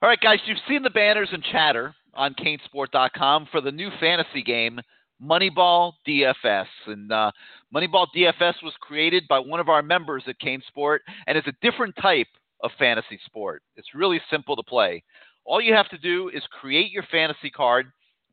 All 0.01 0.09
right, 0.09 0.19
guys, 0.19 0.39
you've 0.45 0.57
seen 0.67 0.83
the 0.83 0.89
banners 0.89 1.29
and 1.31 1.43
chatter 1.51 1.95
on 2.17 2.33
canesport.com 2.33 3.47
for 3.51 3.61
the 3.61 3.71
new 3.71 3.89
fantasy 3.99 4.41
game, 4.43 4.79
Moneyball 5.23 5.93
DFS. 6.07 6.65
And 6.87 7.11
uh, 7.11 7.31
Moneyball 7.73 8.07
DFS 8.15 8.55
was 8.63 8.73
created 8.81 9.23
by 9.29 9.39
one 9.39 9.59
of 9.59 9.69
our 9.69 9.81
members 9.81 10.23
at 10.27 10.39
CaneSport 10.39 10.99
and 11.27 11.37
it's 11.37 11.47
a 11.47 11.53
different 11.61 11.95
type 12.01 12.27
of 12.63 12.71
fantasy 12.77 13.19
sport. 13.25 13.61
It's 13.75 13.93
really 13.93 14.21
simple 14.29 14.55
to 14.55 14.63
play. 14.63 15.03
All 15.45 15.61
you 15.61 15.73
have 15.73 15.89
to 15.89 15.97
do 15.97 16.29
is 16.29 16.43
create 16.59 16.91
your 16.91 17.03
fantasy 17.09 17.49
card 17.49 17.87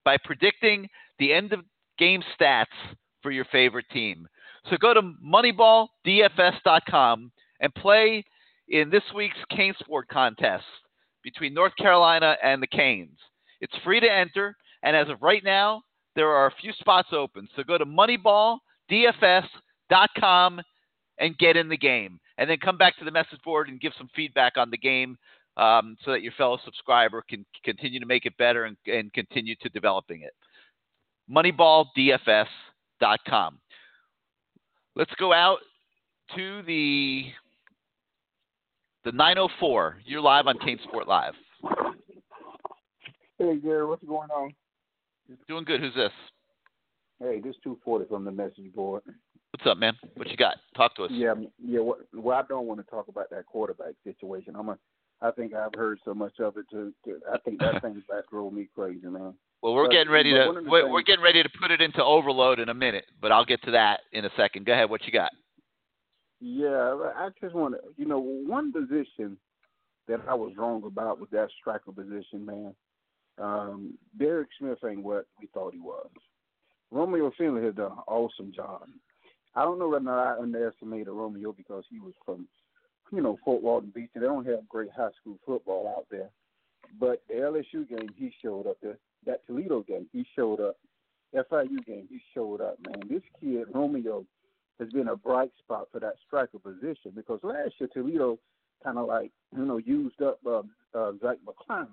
by 0.04 0.18
predicting 0.24 0.88
the 1.18 1.32
end 1.32 1.52
of 1.52 1.60
game 1.98 2.22
stats 2.38 2.66
for 3.22 3.30
your 3.30 3.44
favorite 3.46 3.86
team. 3.92 4.26
So 4.70 4.76
go 4.78 4.94
to 4.94 5.02
moneyballdfs.com 5.24 7.32
and 7.60 7.74
play 7.74 8.24
in 8.68 8.90
this 8.90 9.02
week's 9.14 9.38
CaneSport 9.52 10.08
contest 10.10 10.64
between 11.22 11.54
North 11.54 11.76
Carolina 11.76 12.36
and 12.42 12.60
the 12.62 12.66
Canes. 12.66 13.18
It's 13.64 13.74
free 13.82 13.98
to 13.98 14.12
enter, 14.12 14.56
and 14.82 14.94
as 14.94 15.08
of 15.08 15.22
right 15.22 15.42
now, 15.42 15.80
there 16.14 16.28
are 16.28 16.48
a 16.48 16.54
few 16.60 16.74
spots 16.74 17.08
open. 17.12 17.48
So 17.56 17.62
go 17.62 17.78
to 17.78 17.86
moneyballdfs.com 17.86 20.60
and 21.18 21.38
get 21.38 21.56
in 21.56 21.70
the 21.70 21.78
game. 21.78 22.20
And 22.36 22.50
then 22.50 22.58
come 22.58 22.76
back 22.76 22.98
to 22.98 23.06
the 23.06 23.10
message 23.10 23.40
board 23.42 23.70
and 23.70 23.80
give 23.80 23.94
some 23.96 24.10
feedback 24.14 24.58
on 24.58 24.70
the 24.70 24.76
game 24.76 25.16
um, 25.56 25.96
so 26.04 26.10
that 26.10 26.20
your 26.20 26.32
fellow 26.32 26.58
subscriber 26.62 27.24
can 27.26 27.46
continue 27.64 28.00
to 28.00 28.06
make 28.06 28.26
it 28.26 28.36
better 28.36 28.64
and, 28.64 28.76
and 28.86 29.10
continue 29.14 29.54
to 29.62 29.70
developing 29.70 30.20
it. 30.20 30.34
Moneyballdfs.com. 31.30 33.58
Let's 34.94 35.14
go 35.18 35.32
out 35.32 35.60
to 36.36 36.60
the 36.66 37.32
the 39.04 39.12
904. 39.12 40.00
You're 40.04 40.20
live 40.20 40.48
on 40.48 40.58
CaneSport 40.58 41.06
Live. 41.06 41.32
Hey 43.38 43.56
Gary, 43.58 43.84
what's 43.86 44.04
going 44.04 44.30
on? 44.30 44.54
Doing 45.48 45.64
good. 45.64 45.80
Who's 45.80 45.94
this? 45.94 46.12
Hey, 47.18 47.40
this 47.40 47.56
two 47.62 47.78
forty 47.84 48.04
from 48.06 48.24
the 48.24 48.30
message 48.30 48.72
board. 48.74 49.02
What's 49.50 49.66
up, 49.66 49.78
man? 49.78 49.94
What 50.14 50.28
you 50.30 50.36
got? 50.36 50.56
Talk 50.76 50.94
to 50.96 51.04
us. 51.04 51.10
Yeah, 51.12 51.34
yeah. 51.64 51.80
What, 51.80 51.98
well, 52.12 52.36
I 52.36 52.42
don't 52.48 52.66
want 52.66 52.80
to 52.80 52.90
talk 52.90 53.08
about 53.08 53.30
that 53.30 53.46
quarterback 53.46 53.94
situation. 54.04 54.54
I'm 54.56 54.68
a, 54.68 54.78
I 55.20 55.30
think 55.30 55.54
I've 55.54 55.74
heard 55.74 55.98
so 56.04 56.12
much 56.14 56.38
of 56.40 56.56
it 56.56 56.66
to, 56.70 56.92
to 57.06 57.20
I 57.32 57.38
think 57.38 57.60
that 57.60 57.82
thing 57.82 57.94
back 58.08 58.28
drove 58.30 58.52
me 58.52 58.68
crazy, 58.74 59.06
man. 59.06 59.34
Well, 59.62 59.74
we're 59.74 59.86
But- 59.86 59.92
getting 59.92 60.12
ready 60.12 60.32
to 60.34 60.46
one 60.46 60.56
of 60.58 60.64
the 60.64 60.70
we're, 60.70 60.90
we're 60.90 61.02
getting 61.02 61.24
ready 61.24 61.42
to 61.42 61.48
put 61.60 61.70
it 61.70 61.80
into 61.80 62.04
overload 62.04 62.58
in 62.60 62.68
a 62.68 62.74
minute, 62.74 63.06
but 63.20 63.32
I'll 63.32 63.44
get 63.44 63.62
to 63.62 63.70
that 63.72 64.00
in 64.12 64.24
a 64.24 64.30
second. 64.36 64.66
Go 64.66 64.72
ahead. 64.72 64.90
What 64.90 65.04
you 65.06 65.12
got? 65.12 65.30
Yeah, 66.40 66.96
I 67.16 67.30
just 67.40 67.54
want 67.54 67.74
to, 67.74 67.80
you 67.96 68.06
know, 68.06 68.18
one 68.18 68.70
position 68.72 69.38
that 70.08 70.20
I 70.28 70.34
was 70.34 70.52
wrong 70.58 70.82
about 70.84 71.18
was 71.18 71.28
that 71.32 71.48
striker 71.58 71.90
position, 71.92 72.44
man. 72.44 72.74
Um, 73.38 73.94
Derek 74.18 74.48
Smith 74.58 74.78
ain't 74.88 75.02
what 75.02 75.26
we 75.40 75.48
thought 75.48 75.74
he 75.74 75.80
was. 75.80 76.08
Romeo 76.90 77.32
Finley 77.36 77.64
has 77.64 77.74
done 77.74 77.92
an 77.92 78.04
awesome 78.06 78.52
job. 78.54 78.82
I 79.56 79.62
don't 79.62 79.78
know 79.78 79.88
whether 79.88 80.10
I 80.10 80.38
underestimated 80.38 81.08
Romeo 81.08 81.52
because 81.52 81.84
he 81.90 82.00
was 82.00 82.14
from, 82.24 82.46
you 83.12 83.20
know, 83.20 83.38
Fort 83.44 83.62
Walton 83.62 83.92
Beach. 83.94 84.10
and 84.14 84.22
They 84.22 84.28
don't 84.28 84.46
have 84.46 84.68
great 84.68 84.90
high 84.96 85.10
school 85.20 85.38
football 85.44 85.92
out 85.96 86.06
there. 86.10 86.30
But 87.00 87.22
the 87.28 87.34
LSU 87.34 87.88
game, 87.88 88.08
he 88.16 88.32
showed 88.42 88.66
up. 88.66 88.76
The, 88.80 88.96
that 89.26 89.46
Toledo 89.46 89.82
game, 89.82 90.06
he 90.12 90.24
showed 90.36 90.60
up. 90.60 90.76
FIU 91.34 91.84
game, 91.84 92.06
he 92.08 92.20
showed 92.32 92.60
up, 92.60 92.78
man. 92.86 93.08
This 93.08 93.22
kid, 93.40 93.64
Romeo, 93.74 94.24
has 94.78 94.88
been 94.90 95.08
a 95.08 95.16
bright 95.16 95.50
spot 95.58 95.88
for 95.90 96.00
that 96.00 96.14
striker 96.26 96.58
position 96.58 97.12
because 97.14 97.40
last 97.42 97.72
year 97.78 97.88
Toledo 97.92 98.38
kind 98.82 98.98
of 98.98 99.08
like 99.08 99.32
you 99.56 99.64
know 99.64 99.78
used 99.78 100.20
up 100.20 100.38
uh, 100.46 100.62
uh, 100.94 101.12
Zach 101.22 101.38
McCloud 101.46 101.88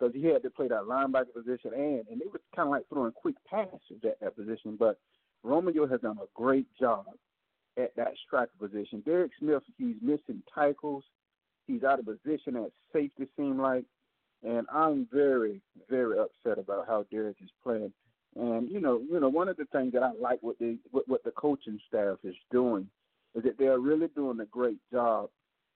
because 0.00 0.14
he 0.14 0.26
had 0.26 0.42
to 0.42 0.50
play 0.50 0.68
that 0.68 0.82
linebacker 0.82 1.32
position 1.34 1.72
and 1.74 2.04
and 2.10 2.20
they 2.20 2.26
were 2.32 2.40
kind 2.54 2.68
of 2.68 2.70
like 2.70 2.88
throwing 2.88 3.12
quick 3.12 3.36
passes 3.48 4.02
at 4.04 4.18
that 4.20 4.36
position. 4.36 4.76
But 4.78 4.98
Romeo 5.42 5.86
has 5.86 6.00
done 6.00 6.18
a 6.22 6.26
great 6.34 6.66
job 6.78 7.06
at 7.78 7.94
that 7.96 8.12
striker 8.26 8.52
position. 8.58 9.02
Derek 9.04 9.32
Smith, 9.38 9.62
he's 9.78 9.96
missing 10.02 10.42
tackles. 10.54 11.04
He's 11.66 11.84
out 11.84 11.98
of 11.98 12.06
position 12.06 12.56
at 12.56 12.72
safety, 12.92 13.26
seem 13.36 13.60
like, 13.60 13.84
and 14.42 14.66
I'm 14.72 15.06
very 15.12 15.60
very 15.88 16.18
upset 16.18 16.58
about 16.58 16.86
how 16.86 17.04
Derek 17.10 17.36
is 17.42 17.50
playing. 17.62 17.92
And 18.36 18.70
you 18.70 18.80
know, 18.80 19.00
you 19.10 19.20
know, 19.20 19.28
one 19.28 19.48
of 19.48 19.56
the 19.56 19.66
things 19.66 19.92
that 19.92 20.02
I 20.02 20.12
like 20.20 20.38
what 20.40 20.58
the 20.58 20.78
what, 20.90 21.08
what 21.08 21.24
the 21.24 21.32
coaching 21.32 21.78
staff 21.88 22.18
is 22.24 22.34
doing 22.50 22.88
is 23.34 23.44
that 23.44 23.58
they're 23.58 23.78
really 23.78 24.08
doing 24.16 24.40
a 24.40 24.46
great 24.46 24.78
job 24.92 25.28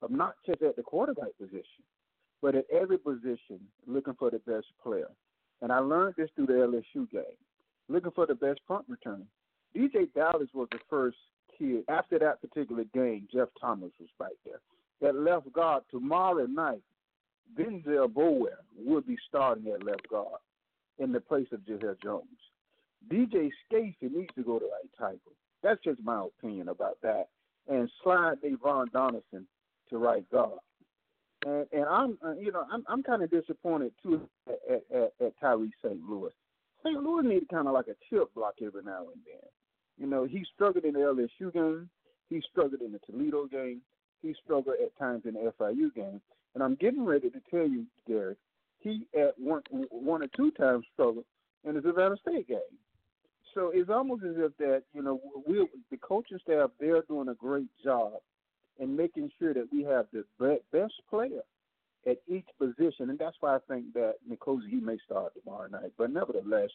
of 0.03 0.11
not 0.11 0.35
just 0.47 0.63
at 0.63 0.77
the 0.77 0.83
quarterback 0.83 1.37
position, 1.39 1.85
but 2.45 2.55
at 2.55 2.67
every 2.71 2.99
position, 2.99 3.59
looking 3.87 4.13
for 4.19 4.31
the 4.31 4.39
best 4.41 4.67
player. 4.83 5.09
And 5.63 5.73
I 5.73 5.79
learned 5.79 6.17
this 6.19 6.29
through 6.37 6.49
the 6.49 6.53
LSU 6.53 7.11
game, 7.11 7.23
looking 7.89 8.11
for 8.11 8.27
the 8.27 8.35
best 8.35 8.61
punt 8.69 8.85
returner. 8.91 9.25
DJ 9.75 10.13
Dallas 10.15 10.51
was 10.53 10.69
the 10.71 10.79
first 10.91 11.17
kid 11.59 11.85
after 11.89 12.19
that 12.19 12.43
particular 12.43 12.85
game. 12.93 13.27
Jeff 13.33 13.49
Thomas 13.59 13.93
was 13.99 14.11
right 14.21 14.37
there. 14.45 14.61
That 15.01 15.19
left 15.19 15.51
guard 15.55 15.85
tomorrow 15.91 16.45
night, 16.45 16.83
Denzel 17.59 18.13
Bower 18.13 18.59
will 18.77 19.01
be 19.01 19.17
starting 19.27 19.73
at 19.73 19.83
left 19.83 20.07
guard 20.11 20.39
in 20.99 21.13
the 21.13 21.21
place 21.21 21.49
of 21.51 21.61
Jahair 21.61 21.97
Jones. 22.03 22.27
DJ 23.11 23.49
Stacy 23.67 24.15
needs 24.15 24.35
to 24.35 24.43
go 24.43 24.59
to 24.59 24.67
right 24.67 24.91
tackle. 24.99 25.33
That's 25.63 25.83
just 25.83 26.03
my 26.05 26.27
opinion 26.27 26.69
about 26.69 26.99
that. 27.03 27.29
And 27.71 27.91
slide 28.03 28.37
Navaughn 28.45 28.93
Donaldson 28.93 29.47
to 29.89 29.97
right 29.97 30.31
guard. 30.31 30.59
And, 31.45 31.85
I'm, 31.85 32.19
uh, 32.25 32.35
you 32.35 32.53
know, 32.53 32.65
I'm, 32.73 32.85
I'm 32.89 33.03
kind 33.03 33.23
of 33.23 33.31
disappointed 33.31 33.93
too 34.03 34.29
at, 34.49 34.83
at, 34.95 35.13
at 35.21 35.33
Tyree 35.41 35.73
St. 35.85 36.01
Louis. 36.09 36.33
St. 36.85 37.03
Louis 37.03 37.27
needs 37.27 37.47
kind 37.51 37.67
of 37.67 37.75
like 37.75 37.89
a 37.89 37.97
chip 38.09 38.33
block 38.35 38.55
every 38.65 38.83
now 38.83 39.01
and 39.01 39.21
then. 39.27 39.49
You 39.99 40.07
know, 40.07 40.25
he 40.25 40.45
struggled 40.55 40.85
in 40.85 40.95
the 40.95 41.01
LSU 41.01 41.53
game. 41.53 41.89
He 42.31 42.43
struggled 42.51 42.81
in 42.81 42.93
the 42.93 42.99
Toledo 43.01 43.47
game. 43.47 43.81
He 44.23 44.35
struggled 44.43 44.77
at 44.83 44.97
times 44.99 45.23
in 45.27 45.35
the 45.35 45.53
FIU 45.59 45.95
game. 45.95 46.21
And 46.55 46.63
I'm 46.63 46.77
getting 46.77 47.05
ready 47.05 47.31
to 47.31 47.41
tell 47.51 47.69
you, 47.69 47.85
Derek, 48.09 48.39
he 48.79 49.07
at 49.19 49.39
one 49.39 49.63
one 49.91 50.23
or 50.23 50.29
two 50.37 50.51
times 50.53 50.85
struggled 50.93 51.25
in 51.65 51.75
the 51.75 51.83
Savannah 51.83 52.17
State 52.17 52.49
game. 52.49 52.59
So 53.55 53.71
it's 53.73 53.91
almost 53.91 54.25
as 54.25 54.35
if 54.37 54.57
that 54.59 54.83
you 54.93 55.03
know 55.03 55.21
we 55.47 55.67
the 55.91 55.97
coaching 55.97 56.39
staff 56.43 56.71
they're 56.79 57.03
doing 57.03 57.29
a 57.29 57.35
great 57.35 57.69
job 57.83 58.15
in 58.79 58.97
making 58.97 59.31
sure 59.39 59.55
that 59.55 59.69
we 59.73 59.83
have 59.85 60.07
the 60.13 60.25
best 60.73 60.95
player 61.09 61.43
at 62.07 62.19
each 62.29 62.47
position, 62.59 63.11
and 63.11 63.19
that's 63.19 63.37
why 63.41 63.57
I 63.57 63.59
think 63.69 63.93
that 63.95 64.15
N'Kosi 64.29 64.69
he 64.69 64.77
may 64.77 64.99
start 65.05 65.33
tomorrow 65.35 65.69
night. 65.69 65.93
But 65.97 66.13
nevertheless, 66.13 66.71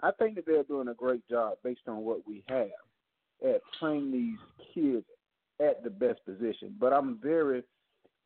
I 0.00 0.10
think 0.12 0.34
that 0.34 0.46
they're 0.46 0.64
doing 0.64 0.88
a 0.88 0.94
great 0.94 1.26
job 1.28 1.58
based 1.62 1.82
on 1.86 1.98
what 1.98 2.26
we 2.26 2.42
have 2.48 2.68
at 3.44 3.60
playing 3.78 4.10
these 4.10 4.38
kids 4.74 5.04
at 5.60 5.84
the 5.84 5.90
best 5.90 6.24
position. 6.24 6.74
But 6.80 6.92
I'm 6.92 7.18
very 7.22 7.62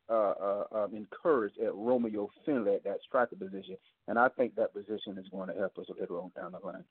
uh, 0.08 0.12
uh, 0.12 0.64
um, 0.72 0.94
encouraged 0.94 1.58
at 1.58 1.74
Romeo 1.74 2.30
Finley 2.44 2.74
at 2.74 2.84
that 2.84 2.98
striker 3.06 3.36
position, 3.36 3.76
and 4.08 4.18
I 4.18 4.28
think 4.28 4.54
that 4.54 4.72
position 4.72 5.18
is 5.18 5.28
going 5.30 5.48
to 5.48 5.54
help 5.54 5.78
us 5.78 5.86
later 5.98 6.18
on 6.18 6.30
down 6.36 6.52
the 6.52 6.66
line. 6.66 6.84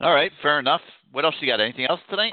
All 0.00 0.12
right, 0.12 0.32
fair 0.42 0.58
enough. 0.58 0.80
What 1.12 1.24
else 1.24 1.36
you 1.40 1.46
got? 1.46 1.60
Anything 1.60 1.86
else 1.86 2.00
tonight? 2.10 2.32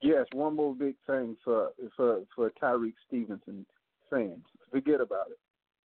Yes, 0.00 0.26
one 0.32 0.54
more 0.54 0.74
big 0.74 0.94
thing 1.06 1.36
for 1.44 1.70
for 1.96 2.20
for 2.34 2.50
Tyrique 2.62 2.94
Stevenson 3.06 3.66
fans. 4.10 4.44
Forget 4.70 5.00
about 5.00 5.30
it. 5.30 5.38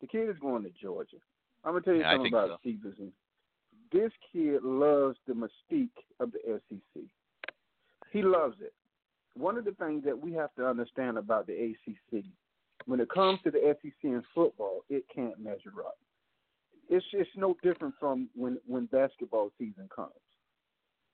The 0.01 0.07
kid 0.07 0.29
is 0.29 0.37
going 0.39 0.63
to 0.63 0.71
Georgia. 0.81 1.17
I'm 1.63 1.73
gonna 1.73 1.83
tell 1.83 1.93
you 1.93 2.01
Yeah, 2.01 2.13
something 2.13 2.33
about 2.33 2.49
so. 2.49 2.57
Stevenson. 2.61 3.11
This 3.91 4.11
kid 4.31 4.63
loves 4.63 5.17
the 5.27 5.33
mystique 5.33 5.89
of 6.19 6.31
the 6.31 6.39
SEC. 6.69 7.03
He 8.11 8.21
loves 8.21 8.55
it. 8.61 8.73
One 9.35 9.57
of 9.57 9.65
the 9.65 9.71
things 9.73 10.03
that 10.05 10.17
we 10.17 10.33
have 10.33 10.53
to 10.55 10.67
understand 10.67 11.17
about 11.17 11.47
the 11.47 11.53
ACC, 11.53 12.25
when 12.85 12.99
it 12.99 13.09
comes 13.09 13.39
to 13.43 13.51
the 13.51 13.75
SEC 13.81 13.93
in 14.03 14.23
football, 14.33 14.81
it 14.89 15.05
can't 15.13 15.39
measure 15.39 15.73
up. 15.85 15.97
It's 16.89 17.05
it's 17.13 17.29
no 17.35 17.55
different 17.61 17.93
from 17.99 18.29
when 18.35 18.57
when 18.65 18.85
basketball 18.87 19.51
season 19.59 19.87
comes. 19.95 20.13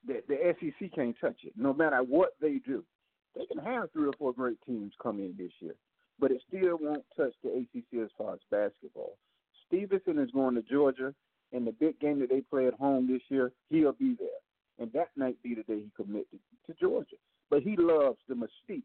The, 0.06 0.22
the 0.28 0.54
SEC 0.60 0.92
can't 0.94 1.16
touch 1.20 1.38
it, 1.44 1.52
no 1.56 1.72
matter 1.72 1.98
what 1.98 2.34
they 2.40 2.60
do. 2.64 2.84
They 3.34 3.46
can 3.46 3.58
have 3.58 3.90
three 3.92 4.06
or 4.06 4.12
four 4.18 4.32
great 4.32 4.58
teams 4.66 4.92
come 5.02 5.18
in 5.18 5.34
this 5.36 5.52
year, 5.60 5.74
but 6.18 6.30
it 6.30 6.42
still 6.48 6.78
won't 6.80 7.04
touch 7.16 7.32
the 7.42 7.50
ACC 7.50 8.02
as 8.02 8.10
far 8.16 8.34
as 8.34 8.40
basketball. 8.50 9.18
Stevenson 9.66 10.18
is 10.18 10.30
going 10.30 10.54
to 10.54 10.62
Georgia, 10.62 11.14
and 11.52 11.66
the 11.66 11.72
big 11.72 11.98
game 12.00 12.20
that 12.20 12.30
they 12.30 12.40
play 12.40 12.66
at 12.66 12.74
home 12.74 13.06
this 13.06 13.22
year, 13.28 13.52
he'll 13.68 13.92
be 13.92 14.16
there. 14.18 14.28
And 14.78 14.92
that 14.92 15.08
might 15.16 15.42
be 15.42 15.54
the 15.54 15.62
day 15.62 15.80
he 15.80 15.90
commits 15.96 16.28
to, 16.66 16.74
Georgia. 16.80 17.16
But 17.50 17.62
he 17.62 17.76
loves 17.76 18.18
the 18.28 18.34
mystique 18.34 18.82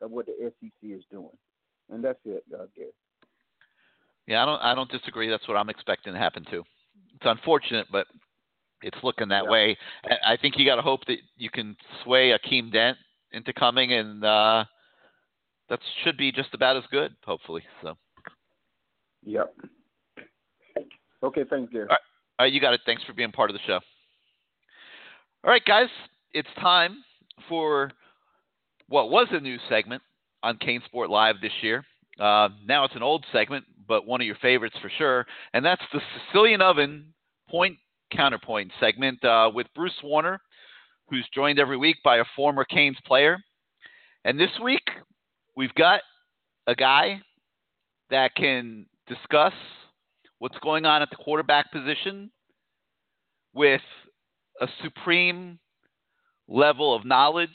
of 0.00 0.10
what 0.10 0.26
the 0.26 0.52
SEC 0.60 0.72
is 0.82 1.02
doing. 1.10 1.36
And 1.90 2.02
that's 2.04 2.18
it, 2.24 2.44
uh, 2.52 2.66
Gary. 2.76 2.90
Yeah, 4.26 4.42
I 4.42 4.46
don't 4.46 4.60
I 4.62 4.74
don't 4.74 4.90
disagree. 4.90 5.28
That's 5.28 5.46
what 5.46 5.56
I'm 5.56 5.68
expecting 5.68 6.14
to 6.14 6.18
happen 6.18 6.44
too. 6.50 6.64
It's 7.14 7.24
unfortunate, 7.24 7.86
but 7.92 8.06
it's 8.84 9.02
looking 9.02 9.28
that 9.28 9.44
Yeah. 9.44 9.50
way. 9.50 9.76
I 10.24 10.36
think 10.36 10.58
you 10.58 10.64
got 10.64 10.76
to 10.76 10.82
hope 10.82 11.04
that 11.06 11.18
you 11.36 11.50
can 11.50 11.76
sway 12.02 12.30
Akeem 12.30 12.70
Dent 12.70 12.98
into 13.32 13.52
coming, 13.52 13.92
and 13.92 14.22
uh, 14.24 14.64
that 15.68 15.80
should 16.02 16.16
be 16.16 16.30
just 16.30 16.52
about 16.54 16.76
as 16.76 16.84
good, 16.90 17.14
hopefully. 17.24 17.64
So, 17.82 17.96
Yep. 19.26 19.54
Okay, 21.22 21.44
thanks, 21.48 21.72
Gary. 21.72 21.86
right, 21.86 21.98
all 22.38 22.44
right, 22.44 22.52
you 22.52 22.60
got 22.60 22.74
it. 22.74 22.82
Thanks 22.84 23.02
for 23.04 23.14
being 23.14 23.32
part 23.32 23.48
of 23.48 23.54
the 23.54 23.62
show. 23.66 23.80
All 25.42 25.50
right, 25.50 25.64
guys, 25.64 25.88
it's 26.32 26.48
time 26.60 27.02
for 27.48 27.90
what 28.88 29.10
was 29.10 29.28
a 29.30 29.40
new 29.40 29.58
segment 29.70 30.02
on 30.42 30.58
CaneSport 30.58 31.08
Live 31.08 31.40
this 31.40 31.52
year. 31.62 31.84
Uh, 32.20 32.50
now 32.66 32.84
it's 32.84 32.94
an 32.94 33.02
old 33.02 33.24
segment, 33.32 33.64
but 33.88 34.06
one 34.06 34.20
of 34.20 34.26
your 34.26 34.36
favorites 34.36 34.76
for 34.82 34.90
sure, 34.98 35.26
and 35.54 35.64
that's 35.64 35.82
the 35.92 36.00
Sicilian 36.30 36.60
Oven 36.60 37.14
Point 37.48 37.78
Counterpoint 38.14 38.70
segment 38.80 39.22
uh, 39.24 39.50
with 39.54 39.66
Bruce 39.74 39.98
Warner, 40.02 40.40
who's 41.08 41.26
joined 41.34 41.58
every 41.58 41.76
week 41.76 41.96
by 42.04 42.18
a 42.18 42.24
former 42.36 42.64
Canes 42.64 42.98
player. 43.06 43.38
And 44.24 44.38
this 44.38 44.50
week, 44.62 44.88
we've 45.56 45.74
got 45.74 46.00
a 46.66 46.74
guy 46.74 47.20
that 48.10 48.34
can 48.34 48.86
discuss 49.06 49.52
what's 50.38 50.58
going 50.62 50.86
on 50.86 51.02
at 51.02 51.10
the 51.10 51.16
quarterback 51.16 51.70
position 51.72 52.30
with 53.52 53.82
a 54.60 54.66
supreme 54.82 55.58
level 56.48 56.94
of 56.94 57.04
knowledge 57.04 57.50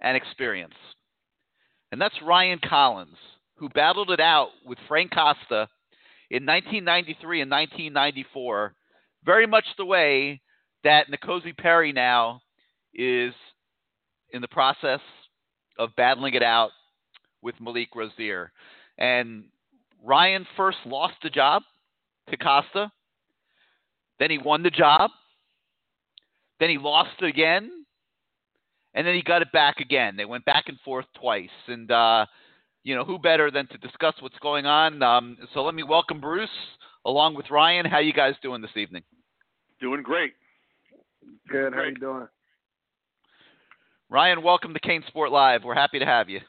and 0.00 0.16
experience. 0.16 0.74
And 1.92 2.00
that's 2.00 2.14
Ryan 2.22 2.60
Collins, 2.62 3.16
who 3.56 3.68
battled 3.70 4.10
it 4.10 4.20
out 4.20 4.48
with 4.64 4.78
Frank 4.88 5.12
Costa 5.12 5.68
in 6.30 6.44
1993 6.44 7.42
and 7.42 7.50
1994, 7.50 8.74
very 9.28 9.46
much 9.46 9.66
the 9.76 9.84
way 9.84 10.40
that 10.84 11.10
N'Kosi 11.10 11.54
Perry 11.54 11.92
now 11.92 12.40
is 12.94 13.34
in 14.32 14.40
the 14.40 14.48
process 14.48 15.00
of 15.78 15.90
battling 15.98 16.32
it 16.32 16.42
out 16.42 16.70
with 17.42 17.54
Malik 17.60 17.88
Rosier. 17.94 18.50
And 18.96 19.44
Ryan 20.02 20.46
first 20.56 20.78
lost 20.86 21.16
the 21.22 21.28
job 21.28 21.62
to 22.30 22.38
Costa. 22.38 22.90
Then 24.18 24.30
he 24.30 24.38
won 24.38 24.62
the 24.62 24.70
job. 24.70 25.10
Then 26.58 26.70
he 26.70 26.78
lost 26.78 27.20
again. 27.20 27.70
And 28.94 29.06
then 29.06 29.14
he 29.14 29.22
got 29.22 29.42
it 29.42 29.52
back 29.52 29.78
again. 29.78 30.16
They 30.16 30.24
went 30.24 30.46
back 30.46 30.64
and 30.68 30.80
forth 30.80 31.04
twice. 31.20 31.50
And 31.66 31.90
uh, 31.90 32.24
you 32.82 32.94
know, 32.94 33.04
who 33.04 33.18
better 33.18 33.50
than 33.50 33.66
to 33.66 33.76
discuss 33.76 34.14
what's 34.20 34.38
going 34.38 34.64
on? 34.64 35.02
Um, 35.02 35.36
so 35.52 35.64
let 35.64 35.74
me 35.74 35.82
welcome 35.82 36.18
Bruce 36.18 36.48
along 37.04 37.34
with 37.34 37.50
Ryan. 37.50 37.84
How 37.84 37.98
you 37.98 38.14
guys 38.14 38.32
doing 38.42 38.62
this 38.62 38.74
evening? 38.74 39.02
Doing 39.80 40.02
great. 40.02 40.34
Good. 41.48 41.72
How 41.72 41.84
you 41.84 41.94
doing? 41.94 42.26
Ryan, 44.10 44.42
welcome 44.42 44.74
to 44.74 44.80
CaneSport 44.80 45.30
Live. 45.30 45.62
We're 45.64 45.74
happy 45.74 45.98
to 46.00 46.06
have 46.06 46.28
you. 46.28 46.40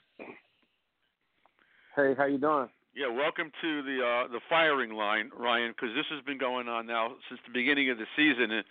Hey, 1.96 2.16
how 2.18 2.26
you 2.26 2.40
doing? 2.40 2.70
Yeah, 2.96 3.08
welcome 3.08 3.52
to 3.62 3.84
the 3.84 4.02
uh, 4.02 4.32
the 4.32 4.40
firing 4.50 4.94
line, 4.94 5.30
Ryan, 5.38 5.72
because 5.72 5.96
this 5.96 6.06
has 6.10 6.24
been 6.26 6.40
going 6.40 6.68
on 6.68 6.88
now 6.88 7.14
since 7.30 7.40
the 7.46 7.54
beginning 7.54 7.92
of 7.92 7.98
the 7.98 8.06
season, 8.16 8.52
and, 8.52 8.66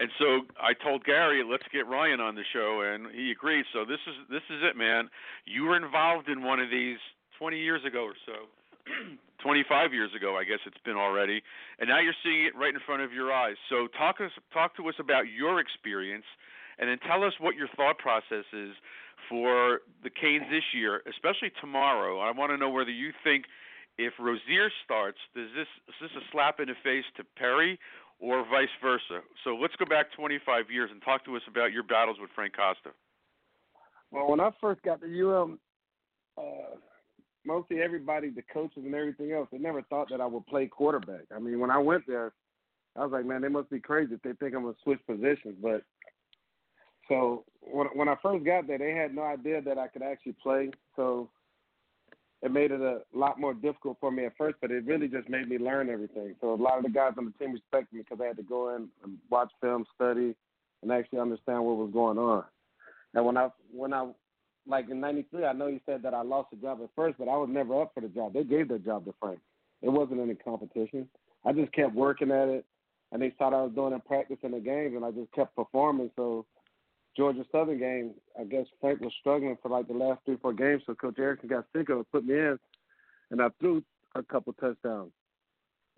and 0.00 0.10
so 0.18 0.40
I 0.60 0.74
told 0.74 1.04
Gary, 1.04 1.44
let's 1.48 1.62
get 1.72 1.86
Ryan 1.86 2.20
on 2.20 2.34
the 2.34 2.42
show, 2.52 2.82
and 2.82 3.14
he 3.14 3.30
agreed. 3.30 3.64
So 3.72 3.84
this 3.84 4.00
is 4.08 4.14
this 4.28 4.42
is 4.50 4.62
it, 4.62 4.76
man. 4.76 5.08
You 5.44 5.64
were 5.64 5.76
involved 5.76 6.28
in 6.28 6.42
one 6.42 6.58
of 6.58 6.68
these 6.70 6.98
20 7.38 7.58
years 7.58 7.84
ago 7.86 8.02
or 8.04 8.14
so, 8.26 8.48
25 9.42 9.92
years 9.92 10.10
ago, 10.16 10.36
I 10.36 10.44
guess 10.44 10.58
it's 10.66 10.82
been 10.84 10.96
already, 10.96 11.42
and 11.78 11.88
now 11.88 12.00
you're 12.00 12.16
seeing 12.24 12.44
it 12.44 12.56
right 12.56 12.74
in 12.74 12.80
front 12.84 13.02
of 13.02 13.12
your 13.12 13.32
eyes. 13.32 13.56
So 13.68 13.86
talk 13.96 14.20
us 14.20 14.32
talk 14.52 14.76
to 14.76 14.88
us 14.88 14.94
about 14.98 15.30
your 15.30 15.60
experience, 15.60 16.24
and 16.78 16.90
then 16.90 16.98
tell 17.06 17.22
us 17.22 17.32
what 17.38 17.54
your 17.54 17.68
thought 17.76 17.98
process 17.98 18.44
is 18.52 18.74
for 19.28 19.80
the 20.02 20.10
Canes 20.10 20.44
this 20.50 20.64
year, 20.74 21.02
especially 21.08 21.52
tomorrow. 21.60 22.20
I 22.20 22.30
want 22.32 22.50
to 22.50 22.56
know 22.56 22.70
whether 22.70 22.90
you 22.90 23.12
think 23.22 23.44
if 23.98 24.14
Rosier 24.18 24.70
starts, 24.84 25.18
does 25.34 25.48
this 25.54 25.66
is 25.88 25.94
this 26.00 26.10
a 26.16 26.24
slap 26.32 26.60
in 26.60 26.68
the 26.68 26.78
face 26.82 27.04
to 27.16 27.24
Perry 27.36 27.78
or 28.20 28.44
vice 28.48 28.72
versa? 28.82 29.22
So 29.44 29.54
let's 29.54 29.74
go 29.76 29.84
back 29.84 30.12
25 30.16 30.70
years 30.70 30.90
and 30.92 31.02
talk 31.02 31.24
to 31.26 31.36
us 31.36 31.42
about 31.48 31.72
your 31.72 31.82
battles 31.82 32.18
with 32.20 32.30
Frank 32.34 32.54
Costa. 32.56 32.94
Well, 34.10 34.30
when 34.30 34.40
I 34.40 34.50
first 34.60 34.82
got 34.82 35.00
to 35.02 35.06
UM, 35.06 35.58
uh, 36.38 36.78
mostly 37.48 37.80
everybody, 37.80 38.28
the 38.28 38.42
coaches 38.42 38.84
and 38.84 38.94
everything 38.94 39.32
else, 39.32 39.48
they 39.50 39.58
never 39.58 39.82
thought 39.82 40.10
that 40.10 40.20
I 40.20 40.26
would 40.26 40.46
play 40.46 40.66
quarterback. 40.66 41.24
I 41.34 41.40
mean, 41.40 41.58
when 41.58 41.70
I 41.70 41.78
went 41.78 42.06
there, 42.06 42.32
I 42.94 43.00
was 43.00 43.10
like, 43.10 43.24
man, 43.24 43.40
they 43.40 43.48
must 43.48 43.70
be 43.70 43.80
crazy 43.80 44.14
if 44.14 44.22
they 44.22 44.34
think 44.34 44.54
I'm 44.54 44.62
gonna 44.62 44.74
switch 44.84 45.00
positions. 45.06 45.56
But 45.60 45.82
so 47.08 47.44
when 47.60 47.86
when 47.94 48.08
I 48.08 48.16
first 48.22 48.44
got 48.44 48.66
there, 48.66 48.78
they 48.78 48.92
had 48.92 49.14
no 49.14 49.22
idea 49.22 49.62
that 49.62 49.78
I 49.78 49.88
could 49.88 50.02
actually 50.02 50.36
play. 50.42 50.70
So 50.94 51.30
it 52.42 52.52
made 52.52 52.70
it 52.70 52.82
a 52.82 53.00
lot 53.14 53.40
more 53.40 53.54
difficult 53.54 53.96
for 53.98 54.10
me 54.10 54.26
at 54.26 54.36
first, 54.36 54.56
but 54.60 54.70
it 54.70 54.84
really 54.84 55.08
just 55.08 55.28
made 55.28 55.48
me 55.48 55.58
learn 55.58 55.88
everything. 55.88 56.34
So 56.40 56.54
a 56.54 56.62
lot 56.62 56.78
of 56.78 56.84
the 56.84 56.90
guys 56.90 57.12
on 57.16 57.24
the 57.24 57.44
team 57.44 57.52
respected 57.54 57.96
me 57.96 58.02
because 58.02 58.22
I 58.22 58.26
had 58.26 58.36
to 58.36 58.42
go 58.42 58.76
in 58.76 58.88
and 59.02 59.18
watch 59.30 59.50
film, 59.60 59.86
study, 59.94 60.36
and 60.82 60.92
actually 60.92 61.18
understand 61.18 61.64
what 61.64 61.76
was 61.76 61.90
going 61.92 62.18
on. 62.18 62.44
And 63.14 63.24
when 63.24 63.36
I 63.38 63.48
when 63.72 63.94
I 63.94 64.10
like 64.68 64.90
in 64.90 65.00
'93, 65.00 65.44
I 65.44 65.52
know 65.52 65.66
you 65.66 65.80
said 65.86 66.02
that 66.02 66.14
I 66.14 66.22
lost 66.22 66.50
the 66.50 66.56
job 66.56 66.80
at 66.82 66.90
first, 66.94 67.18
but 67.18 67.28
I 67.28 67.36
was 67.36 67.48
never 67.50 67.80
up 67.80 67.92
for 67.94 68.00
the 68.00 68.08
job. 68.08 68.34
They 68.34 68.44
gave 68.44 68.68
the 68.68 68.78
job 68.78 69.06
to 69.06 69.14
Frank. 69.18 69.40
It 69.82 69.88
wasn't 69.88 70.20
any 70.20 70.34
competition. 70.34 71.08
I 71.44 71.52
just 71.52 71.72
kept 71.72 71.94
working 71.94 72.30
at 72.30 72.48
it, 72.48 72.64
and 73.10 73.22
they 73.22 73.30
thought 73.30 73.54
I 73.54 73.62
was 73.62 73.72
doing 73.74 73.92
in 73.92 74.00
practice 74.00 74.38
in 74.42 74.52
the 74.52 74.60
games, 74.60 74.94
and 74.94 75.04
I 75.04 75.10
just 75.10 75.32
kept 75.32 75.56
performing. 75.56 76.10
So 76.16 76.44
Georgia 77.16 77.44
Southern 77.50 77.78
game, 77.78 78.14
I 78.38 78.44
guess 78.44 78.66
Frank 78.80 79.00
was 79.00 79.12
struggling 79.20 79.56
for 79.62 79.70
like 79.70 79.88
the 79.88 79.94
last 79.94 80.20
three, 80.24 80.36
four 80.36 80.52
games, 80.52 80.82
so 80.86 80.94
Coach 80.94 81.18
Erickson 81.18 81.48
got 81.48 81.64
sick 81.74 81.88
of 81.88 82.00
it, 82.00 82.06
put 82.12 82.24
me 82.24 82.34
in, 82.34 82.58
and 83.30 83.40
I 83.40 83.48
threw 83.60 83.82
a 84.14 84.22
couple 84.22 84.52
touchdowns. 84.54 85.12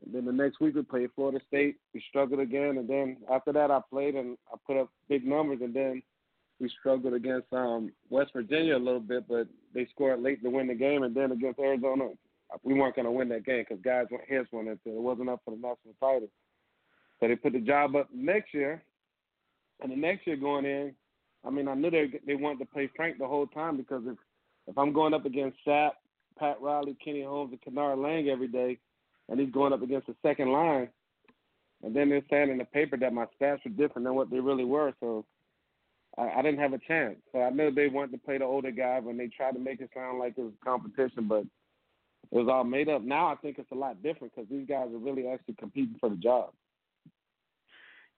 And 0.05 0.15
then 0.15 0.25
the 0.25 0.33
next 0.33 0.61
week 0.61 0.75
we 0.75 0.83
played 0.83 1.11
Florida 1.15 1.41
State. 1.47 1.77
We 1.93 2.03
struggled 2.09 2.41
again, 2.41 2.79
and 2.79 2.89
then 2.89 3.19
after 3.31 3.53
that 3.53 3.71
I 3.71 3.81
played 3.91 4.15
and 4.15 4.39
I 4.53 4.57
put 4.67 4.79
up 4.79 4.91
big 5.09 5.27
numbers, 5.27 5.59
and 5.63 5.75
then 5.75 6.03
we 6.61 6.71
struggled 6.79 7.15
against 7.15 7.53
um, 7.53 7.91
West 8.11 8.33
Virginia 8.35 8.77
a 8.77 8.79
little 8.79 9.01
bit, 9.01 9.27
but 9.29 9.49
they 9.75 9.87
scored 9.95 10.23
late 10.23 10.43
to 10.43 10.51
win 10.51 10.67
the 10.67 10.75
game, 10.75 11.03
and 11.03 11.15
then 11.15 11.33
against 11.33 11.59
Arizona, 11.59 12.09
we 12.63 12.75
weren't 12.75 12.95
going 12.95 13.07
to 13.07 13.11
win 13.11 13.29
that 13.31 13.47
game 13.47 13.65
because 13.67 13.83
guys' 13.83 14.07
heads 14.29 14.49
went 14.53 14.69
into 14.69 14.91
it. 14.91 14.97
It 14.97 15.01
wasn't 15.01 15.31
up 15.31 15.41
for 15.45 15.53
the 15.53 15.57
national 15.57 15.95
title. 16.01 16.29
So 17.19 17.29
they 17.29 17.37
put 17.37 17.53
the 17.53 17.61
job 17.61 17.97
up 17.97 18.09
next 18.15 18.53
year, 18.53 18.83
and 19.83 19.91
the 19.91 19.97
next 19.97 20.27
year 20.27 20.37
going 20.37 20.65
in, 20.65 20.95
I 21.45 21.51
mean, 21.51 21.69
I 21.69 21.75
knew 21.75 21.91
they 21.91 22.11
they 22.27 22.35
wanted 22.35 22.59
to 22.59 22.67
play 22.67 22.91
Frank 22.95 23.19
the 23.19 23.27
whole 23.27 23.47
time 23.47 23.77
because 23.77 24.03
if 24.07 24.17
if 24.67 24.77
I'm 24.77 24.93
going 24.93 25.15
up 25.15 25.25
against 25.25 25.59
Sapp, 25.67 25.93
Pat 26.39 26.61
Riley, 26.61 26.97
Kenny 27.03 27.23
Holmes, 27.23 27.53
and 27.53 27.63
Kennard 27.63 27.99
Lang 27.99 28.29
every 28.29 28.49
day, 28.49 28.79
and 29.29 29.41
he's 29.41 29.51
going 29.51 29.73
up 29.73 29.83
against 29.83 30.07
the 30.07 30.15
second 30.23 30.53
line, 30.53 30.89
and 31.83 31.97
then 31.97 32.11
they're 32.11 32.23
saying 32.29 32.51
in 32.51 32.59
the 32.59 32.65
paper 32.65 32.97
that 32.99 33.15
my 33.15 33.27
stats 33.41 33.65
were 33.65 33.71
different 33.71 34.05
than 34.05 34.15
what 34.15 34.31
they 34.31 34.41
really 34.41 34.65
were, 34.65 34.93
so 35.01 35.25
I, 36.19 36.43
didn't 36.43 36.61
have 36.61 36.73
a 36.73 36.79
chance. 36.79 37.17
So 37.33 37.41
I 37.41 37.51
know 37.51 37.71
they 37.71 37.89
wanted 37.89 38.13
to 38.13 38.19
play 38.19 38.39
the 38.39 38.45
older 38.45 38.71
guy 38.71 39.01
when 39.01 39.17
they 39.17 39.29
tried 39.29 39.53
to 39.53 39.61
make 39.61 39.81
it 39.81 39.91
sound 39.95 40.19
like 40.19 40.35
it 40.37 40.43
was 40.43 40.53
competition, 40.65 41.29
but 41.29 41.43
it 41.43 42.37
was 42.37 42.49
all 42.49 42.65
made 42.65 42.89
up. 42.89 43.03
Now 43.03 43.29
I 43.29 43.37
think 43.37 43.59
it's 43.59 43.71
a 43.71 43.77
lot 43.77 44.03
different 44.03 44.35
because 44.35 44.51
these 44.51 44.67
guys 44.69 44.89
are 44.93 44.99
really 44.99 45.29
actually 45.29 45.55
competing 45.55 45.97
for 46.01 46.11
the 46.11 46.17
job. 46.17 46.51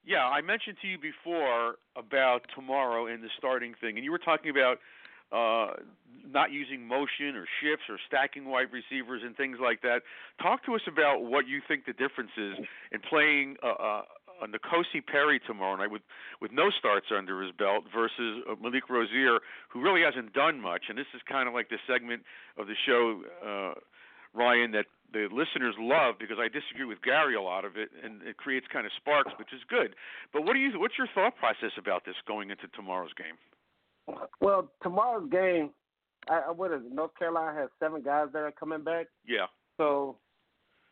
Yeah, 0.05 0.25
I 0.25 0.41
mentioned 0.41 0.77
to 0.81 0.87
you 0.87 0.97
before 0.97 1.75
about 1.95 2.41
tomorrow 2.53 3.07
and 3.07 3.23
the 3.23 3.29
starting 3.37 3.73
thing, 3.79 3.95
and 3.95 4.03
you 4.03 4.11
were 4.11 4.17
talking 4.17 4.51
about 4.51 4.79
uh, 5.31 5.73
not 6.29 6.51
using 6.51 6.85
motion 6.85 7.35
or 7.35 7.45
shifts 7.61 7.85
or 7.89 7.97
stacking 8.07 8.45
wide 8.45 8.67
receivers 8.71 9.21
and 9.25 9.35
things 9.35 9.57
like 9.61 9.81
that. 9.81 10.01
Talk 10.41 10.65
to 10.65 10.75
us 10.75 10.81
about 10.87 11.23
what 11.23 11.47
you 11.47 11.61
think 11.67 11.85
the 11.85 11.93
difference 11.93 12.31
is 12.37 12.65
in 12.91 12.99
playing 13.09 13.55
uh, 13.63 13.67
uh, 13.67 14.01
a 14.43 14.47
N'Kosi 14.47 15.05
Perry 15.05 15.39
tomorrow 15.45 15.75
night 15.75 15.91
with 15.91 16.01
with 16.41 16.51
no 16.51 16.69
starts 16.77 17.07
under 17.15 17.41
his 17.41 17.51
belt 17.51 17.85
versus 17.93 18.43
uh, 18.49 18.55
Malik 18.61 18.89
Rosier, 18.89 19.39
who 19.69 19.81
really 19.81 20.01
hasn't 20.01 20.33
done 20.33 20.59
much. 20.59 20.83
And 20.89 20.97
this 20.97 21.07
is 21.13 21.21
kind 21.27 21.47
of 21.47 21.53
like 21.53 21.69
the 21.69 21.79
segment 21.87 22.23
of 22.57 22.67
the 22.67 22.75
show, 22.85 23.21
uh, 23.45 23.73
Ryan, 24.33 24.71
that 24.71 24.85
the 25.13 25.27
listeners 25.31 25.75
love 25.79 26.15
because 26.19 26.37
I 26.39 26.47
disagree 26.47 26.85
with 26.85 27.01
Gary 27.01 27.35
a 27.35 27.41
lot 27.41 27.65
of 27.65 27.77
it, 27.77 27.89
and 28.03 28.21
it 28.23 28.37
creates 28.37 28.65
kind 28.71 28.85
of 28.85 28.91
sparks, 28.97 29.31
which 29.37 29.53
is 29.53 29.61
good. 29.69 29.95
But 30.33 30.43
what 30.43 30.53
do 30.53 30.59
you? 30.59 30.79
What's 30.79 30.97
your 30.97 31.07
thought 31.13 31.35
process 31.37 31.71
about 31.77 32.05
this 32.05 32.15
going 32.27 32.49
into 32.49 32.67
tomorrow's 32.75 33.13
game? 33.13 33.37
Well, 34.41 34.69
tomorrow's 34.81 35.29
game, 35.29 35.69
I, 36.29 36.51
what 36.51 36.71
is 36.71 36.81
it? 36.85 36.93
North 36.93 37.15
Carolina 37.17 37.57
has 37.57 37.69
seven 37.79 38.01
guys 38.01 38.27
that 38.33 38.39
are 38.39 38.51
coming 38.51 38.83
back. 38.83 39.07
Yeah. 39.25 39.45
So 39.77 40.17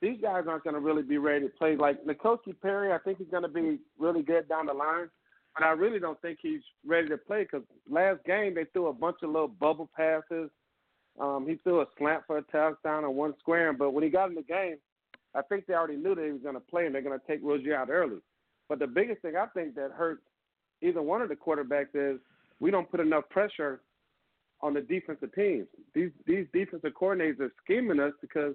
these 0.02 0.18
guys 0.22 0.46
aren't 0.48 0.64
going 0.64 0.74
to 0.74 0.80
really 0.80 1.04
be 1.04 1.18
ready 1.18 1.46
to 1.46 1.54
play. 1.54 1.76
Like 1.76 2.04
N'Kosi 2.06 2.60
Perry, 2.62 2.92
I 2.92 2.98
think 2.98 3.20
he's 3.20 3.30
going 3.30 3.44
to 3.44 3.50
be 3.50 3.80
really 4.00 4.24
good 4.24 4.50
down 4.50 4.66
the 4.66 4.74
line, 4.74 5.10
but 5.56 5.66
I 5.66 5.72
really 5.72 6.00
don't 6.00 6.20
think 6.22 6.40
he's 6.42 6.62
ready 6.86 7.08
to 7.10 7.18
play 7.18 7.44
because 7.44 7.66
last 7.90 8.24
game 8.26 8.56
they 8.56 8.66
threw 8.74 8.88
a 8.88 8.94
bunch 8.94 9.18
of 9.22 9.30
little 9.30 9.48
bubble 9.48 9.90
passes 9.96 10.50
um, 11.20 11.46
he 11.48 11.56
threw 11.56 11.82
a 11.82 11.86
slant 11.98 12.24
for 12.26 12.38
a 12.38 12.42
touchdown 12.44 13.04
and 13.04 13.16
one 13.16 13.34
square, 13.40 13.74
but 13.74 13.92
when 13.92 14.04
he 14.04 14.10
got 14.10 14.30
in 14.30 14.36
the 14.36 14.44
game, 14.44 14.78
I 15.36 15.42
think 15.42 15.66
they 15.66 15.74
already 15.74 15.98
knew 15.98 16.16
that 16.16 16.26
he 16.26 16.32
was 16.32 16.42
going 16.42 16.56
to 16.56 16.62
play 16.62 16.86
and 16.86 16.96
they're 16.96 17.02
going 17.02 17.20
to 17.20 17.28
take 17.28 17.44
Rosier 17.44 17.76
out 17.76 17.90
early. 17.90 18.18
But 18.70 18.80
the 18.80 18.88
biggest 18.88 19.22
thing 19.22 19.36
I 19.36 19.48
think 19.48 19.76
that 19.76 19.92
hurts 19.92 20.22
either 20.82 21.02
one 21.02 21.22
of 21.22 21.30
the 21.30 21.36
quarterbacks 21.36 21.94
is 21.94 22.20
we 22.60 22.72
don't 22.72 22.90
put 22.90 23.00
enough 23.00 23.30
pressure 23.30 23.82
on 24.62 24.74
the 24.74 24.82
defensive 24.82 25.34
teams. 25.34 25.68
These 25.94 26.12
these 26.26 26.46
defensive 26.54 26.94
coordinators 27.00 27.40
are 27.40 27.52
scheming 27.64 28.00
us 28.00 28.14
because 28.22 28.54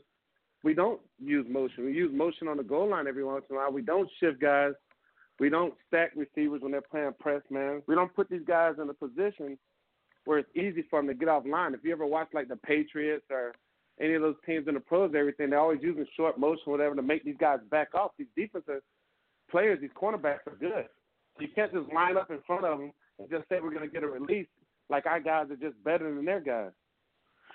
we 0.62 0.74
don't 0.74 1.00
use 1.18 1.46
motion. 1.48 1.84
We 1.84 1.92
use 1.92 2.12
motion 2.12 2.48
on 2.48 2.56
the 2.56 2.62
goal 2.62 2.90
line 2.90 3.06
every 3.06 3.24
once 3.24 3.44
in 3.48 3.56
a 3.56 3.58
while. 3.58 3.72
We 3.72 3.82
don't 3.82 4.08
shift 4.20 4.40
guys. 4.40 4.72
We 5.38 5.50
don't 5.50 5.74
stack 5.86 6.12
receivers 6.16 6.62
when 6.62 6.72
they're 6.72 6.80
playing 6.80 7.12
press 7.20 7.42
man. 7.50 7.82
We 7.86 7.94
don't 7.94 8.14
put 8.14 8.30
these 8.30 8.44
guys 8.46 8.74
in 8.80 8.88
a 8.88 8.94
position 8.94 9.58
where 10.24 10.38
it's 10.38 10.56
easy 10.56 10.84
for 10.88 10.98
them 10.98 11.08
to 11.08 11.14
get 11.14 11.28
off 11.28 11.44
line. 11.46 11.74
If 11.74 11.84
you 11.84 11.92
ever 11.92 12.06
watch 12.06 12.28
like 12.32 12.48
the 12.48 12.56
Patriots 12.56 13.26
or 13.30 13.52
any 14.00 14.14
of 14.14 14.22
those 14.22 14.36
teams 14.44 14.66
in 14.68 14.74
the 14.74 14.80
pros, 14.80 15.12
everything 15.16 15.50
they're 15.50 15.60
always 15.60 15.82
using 15.82 16.06
short 16.16 16.38
motion, 16.38 16.64
whatever, 16.66 16.94
to 16.94 17.02
make 17.02 17.24
these 17.24 17.36
guys 17.38 17.60
back 17.70 17.94
off. 17.94 18.12
These 18.18 18.26
defensive 18.36 18.82
players, 19.50 19.80
these 19.80 19.90
cornerbacks 20.00 20.46
are 20.46 20.56
good. 20.58 20.86
You 21.38 21.48
can't 21.54 21.72
just 21.72 21.92
line 21.92 22.16
up 22.16 22.30
in 22.30 22.38
front 22.46 22.64
of 22.64 22.78
them 22.78 22.92
and 23.18 23.30
just 23.30 23.48
say 23.48 23.58
we're 23.62 23.70
going 23.70 23.88
to 23.88 23.92
get 23.92 24.02
a 24.02 24.08
release 24.08 24.46
like 24.88 25.06
our 25.06 25.20
guys 25.20 25.50
are 25.50 25.56
just 25.56 25.82
better 25.84 26.12
than 26.12 26.24
their 26.24 26.40
guys. 26.40 26.70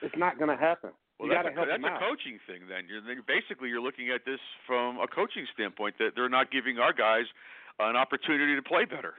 It's 0.01 0.15
not 0.17 0.37
going 0.37 0.49
to 0.49 0.57
happen. 0.57 0.91
Well, 1.21 1.29
you 1.29 1.35
that's, 1.37 1.53
got 1.53 1.53
to 1.53 1.55
help 1.55 1.67
a, 1.69 1.81
that's 1.81 2.01
a 2.01 2.01
coaching 2.01 2.41
thing. 2.49 2.65
Then 2.65 2.89
you're 2.89 3.05
basically 3.21 3.69
you're 3.69 3.81
looking 3.81 4.09
at 4.09 4.25
this 4.25 4.41
from 4.65 4.97
a 4.97 5.05
coaching 5.05 5.45
standpoint 5.53 5.93
that 5.99 6.17
they're 6.17 6.33
not 6.33 6.49
giving 6.49 6.79
our 6.79 6.93
guys 6.93 7.29
an 7.77 7.95
opportunity 7.95 8.55
to 8.55 8.63
play 8.63 8.85
better. 8.85 9.13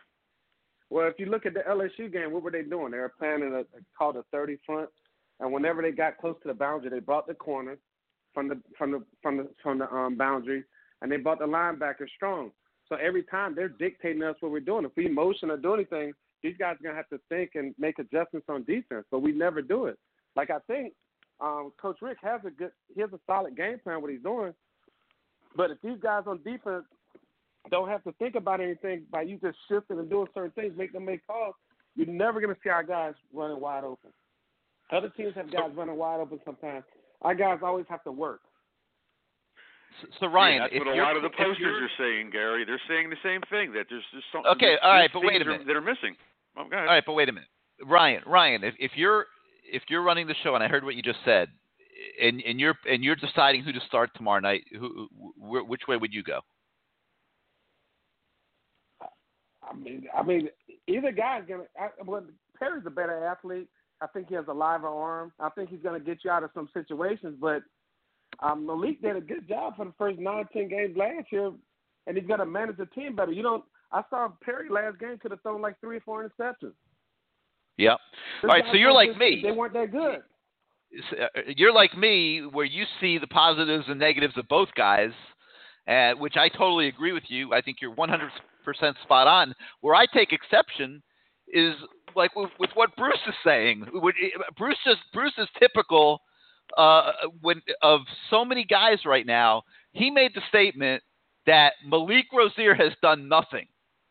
Well, 0.90 1.06
if 1.06 1.14
you 1.18 1.26
look 1.26 1.46
at 1.46 1.54
the 1.54 1.60
LSU 1.60 2.12
game, 2.12 2.32
what 2.32 2.42
were 2.42 2.50
they 2.50 2.62
doing? 2.62 2.90
They 2.90 2.98
were 2.98 3.14
playing 3.16 3.42
in 3.42 3.54
a 3.54 3.62
called 3.96 4.16
a 4.16 4.24
30 4.32 4.58
front, 4.66 4.90
and 5.38 5.52
whenever 5.52 5.80
they 5.80 5.92
got 5.92 6.18
close 6.18 6.34
to 6.42 6.48
the 6.48 6.54
boundary, 6.54 6.90
they 6.90 6.98
brought 6.98 7.28
the 7.28 7.34
corner 7.34 7.78
from 8.34 8.48
the 8.48 8.60
from 8.76 8.90
the 8.90 9.04
from 9.22 9.36
the 9.36 9.48
from 9.62 9.78
the 9.78 9.88
um, 9.94 10.16
boundary, 10.16 10.64
and 11.02 11.12
they 11.12 11.18
brought 11.18 11.38
the 11.38 11.46
linebacker 11.46 12.08
strong. 12.16 12.50
So 12.88 12.96
every 12.96 13.22
time 13.22 13.54
they're 13.54 13.68
dictating 13.68 14.24
us 14.24 14.34
what 14.40 14.50
we're 14.50 14.58
doing. 14.58 14.84
If 14.84 14.92
we 14.96 15.06
motion 15.06 15.52
or 15.52 15.56
do 15.56 15.74
anything, 15.74 16.14
these 16.42 16.56
guys 16.58 16.74
are 16.80 16.82
gonna 16.82 16.96
have 16.96 17.08
to 17.10 17.20
think 17.28 17.52
and 17.54 17.76
make 17.78 18.00
adjustments 18.00 18.48
on 18.48 18.64
defense. 18.64 19.06
But 19.08 19.20
we 19.20 19.30
never 19.30 19.62
do 19.62 19.86
it. 19.86 19.98
Like 20.34 20.50
I 20.50 20.58
think 20.66 20.94
um, 21.40 21.72
Coach 21.80 21.98
Richt 22.02 22.20
has 22.22 22.40
a 22.46 22.50
good, 22.50 22.70
he 22.94 23.00
has 23.00 23.10
a 23.12 23.20
solid 23.26 23.56
game 23.56 23.78
plan 23.82 24.00
what 24.00 24.10
he's 24.10 24.22
doing. 24.22 24.52
But 25.56 25.70
if 25.70 25.80
these 25.82 25.98
guys 26.02 26.22
on 26.26 26.42
defense 26.42 26.84
don't 27.70 27.88
have 27.88 28.02
to 28.04 28.12
think 28.12 28.34
about 28.34 28.60
anything 28.60 29.02
by 29.10 29.22
you 29.22 29.38
just 29.38 29.58
shifting 29.68 29.98
and 29.98 30.08
doing 30.08 30.26
certain 30.34 30.50
things, 30.52 30.72
make 30.76 30.92
them 30.92 31.04
make 31.04 31.26
calls, 31.26 31.54
you're 31.94 32.06
never 32.06 32.40
going 32.40 32.54
to 32.54 32.60
see 32.62 32.70
our 32.70 32.82
guys 32.82 33.14
running 33.32 33.60
wide 33.60 33.84
open. 33.84 34.10
Other 34.90 35.10
teams 35.10 35.34
have 35.34 35.50
guys 35.52 35.70
running 35.74 35.96
wide 35.96 36.20
open 36.20 36.40
sometimes. 36.44 36.84
Our 37.22 37.34
guys 37.34 37.58
always 37.62 37.86
have 37.88 38.02
to 38.04 38.12
work. 38.12 38.40
So, 40.00 40.08
so 40.20 40.26
Ryan, 40.26 40.54
yeah, 40.54 40.68
that's 40.68 40.78
what 40.78 40.92
a 40.92 40.96
you're, 40.96 41.04
lot 41.04 41.16
of 41.16 41.22
the 41.22 41.30
posters 41.30 41.58
you're- 41.58 41.88
saying, 41.98 42.30
Gary. 42.30 42.64
They're 42.64 42.80
saying 42.88 43.10
the 43.10 43.16
same 43.22 43.40
thing 43.50 43.72
that 43.72 43.86
there's 43.90 44.04
just 44.12 44.24
something. 44.32 44.50
Okay, 44.52 44.76
all 44.82 44.92
right, 44.92 45.10
but 45.12 45.22
wait 45.22 45.36
a 45.42 45.44
things 45.44 45.46
minute. 45.46 45.66
That 45.66 45.76
are 45.76 45.80
missing. 45.80 46.16
Oh. 46.56 46.62
All 46.62 46.68
right, 46.70 47.02
but 47.06 47.12
wait 47.12 47.28
a 47.28 47.32
minute, 47.32 47.48
Ryan. 47.84 48.22
Ryan, 48.26 48.64
if, 48.64 48.74
if 48.78 48.92
you're 48.96 49.26
if 49.72 49.82
you're 49.88 50.02
running 50.02 50.26
the 50.26 50.34
show, 50.44 50.54
and 50.54 50.62
I 50.62 50.68
heard 50.68 50.84
what 50.84 50.94
you 50.94 51.02
just 51.02 51.18
said, 51.24 51.48
and 52.20 52.40
and 52.46 52.60
you're 52.60 52.76
and 52.88 53.02
you're 53.02 53.16
deciding 53.16 53.64
who 53.64 53.72
to 53.72 53.80
start 53.86 54.10
tomorrow 54.14 54.40
night, 54.40 54.64
who 54.78 55.08
wh- 55.36 55.68
which 55.68 55.82
way 55.88 55.96
would 55.96 56.12
you 56.12 56.22
go? 56.22 56.40
I 59.68 59.74
mean, 59.74 60.06
I 60.16 60.22
mean, 60.22 60.48
either 60.86 61.10
guy's 61.10 61.42
gonna. 61.48 61.64
Well, 62.04 62.24
Perry's 62.58 62.84
a 62.86 62.90
better 62.90 63.24
athlete. 63.24 63.68
I 64.00 64.06
think 64.08 64.28
he 64.28 64.34
has 64.34 64.44
a 64.48 64.52
liver 64.52 64.88
arm. 64.88 65.32
I 65.40 65.48
think 65.50 65.70
he's 65.70 65.82
gonna 65.82 66.00
get 66.00 66.18
you 66.24 66.30
out 66.30 66.44
of 66.44 66.50
some 66.54 66.68
situations. 66.74 67.36
But 67.40 67.62
um, 68.40 68.66
Malik 68.66 69.00
did 69.00 69.16
a 69.16 69.20
good 69.20 69.48
job 69.48 69.76
for 69.76 69.86
the 69.86 69.94
first 69.96 70.18
nine, 70.18 70.44
ten 70.52 70.68
games 70.68 70.96
last 70.96 71.26
year, 71.30 71.52
and 72.06 72.16
he's 72.16 72.26
gonna 72.26 72.46
manage 72.46 72.76
the 72.76 72.86
team 72.86 73.16
better. 73.16 73.32
You 73.32 73.42
don't. 73.42 73.64
I 73.90 74.02
saw 74.10 74.28
Perry 74.42 74.68
last 74.68 74.98
game 74.98 75.18
could 75.18 75.30
have 75.30 75.42
thrown 75.42 75.60
like 75.62 75.80
three 75.80 75.98
or 75.98 76.00
four 76.00 76.28
interceptions. 76.28 76.72
Yep. 77.78 77.98
All 78.42 78.48
right, 78.48 78.64
so 78.70 78.76
you're 78.76 78.92
like 78.92 79.10
just- 79.10 79.18
me. 79.20 79.40
They 79.42 79.52
weren't 79.52 79.72
that 79.74 79.90
good. 79.90 80.22
uh, 81.18 81.40
you're 81.56 81.72
like 81.72 81.96
me, 81.96 82.40
where 82.40 82.66
you 82.66 82.84
see 83.00 83.18
the 83.18 83.26
positives 83.26 83.84
and 83.88 83.98
negatives 83.98 84.36
of 84.36 84.46
both 84.48 84.68
guys, 84.76 85.12
uh, 85.88 86.12
which 86.12 86.36
I 86.36 86.48
totally 86.48 86.88
agree 86.88 87.12
with 87.12 87.24
you. 87.28 87.54
I 87.54 87.62
think 87.62 87.78
you're 87.80 87.94
100% 87.94 88.30
spot 89.02 89.26
on. 89.26 89.54
Where 89.80 89.94
I 89.94 90.06
take 90.06 90.32
exception 90.32 91.02
is 91.48 91.74
like 92.14 92.34
with, 92.36 92.50
with 92.58 92.70
what 92.74 92.94
Bruce 92.96 93.18
is 93.26 93.34
saying. 93.44 93.86
Bruce 94.56 94.78
just 94.84 95.00
Bruce 95.12 95.32
is 95.38 95.48
typical 95.58 96.20
uh, 96.76 97.12
when 97.40 97.62
of 97.82 98.00
so 98.30 98.44
many 98.44 98.64
guys 98.64 98.98
right 99.04 99.26
now. 99.26 99.62
He 99.92 100.10
made 100.10 100.32
the 100.34 100.42
statement 100.48 101.02
that 101.46 101.72
Malik 101.86 102.26
Rosier 102.32 102.74
has 102.74 102.92
done 103.02 103.28
nothing. 103.28 103.66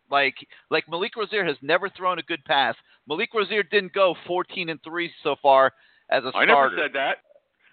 Like 0.09 0.35
like 0.69 0.89
Malik 0.89 1.15
Rosier 1.15 1.45
has 1.45 1.55
never 1.61 1.89
thrown 1.89 2.19
a 2.19 2.23
good 2.23 2.43
pass. 2.45 2.75
Malik 3.07 3.33
Rosier 3.33 3.63
didn't 3.63 3.93
go 3.93 4.15
14 4.27 4.69
and 4.69 4.79
three 4.83 5.11
so 5.23 5.35
far 5.41 5.73
as 6.09 6.23
a 6.23 6.29
starter. 6.29 6.51
I 6.51 6.63
never 6.63 6.77
said 6.77 6.91
that. 6.93 7.17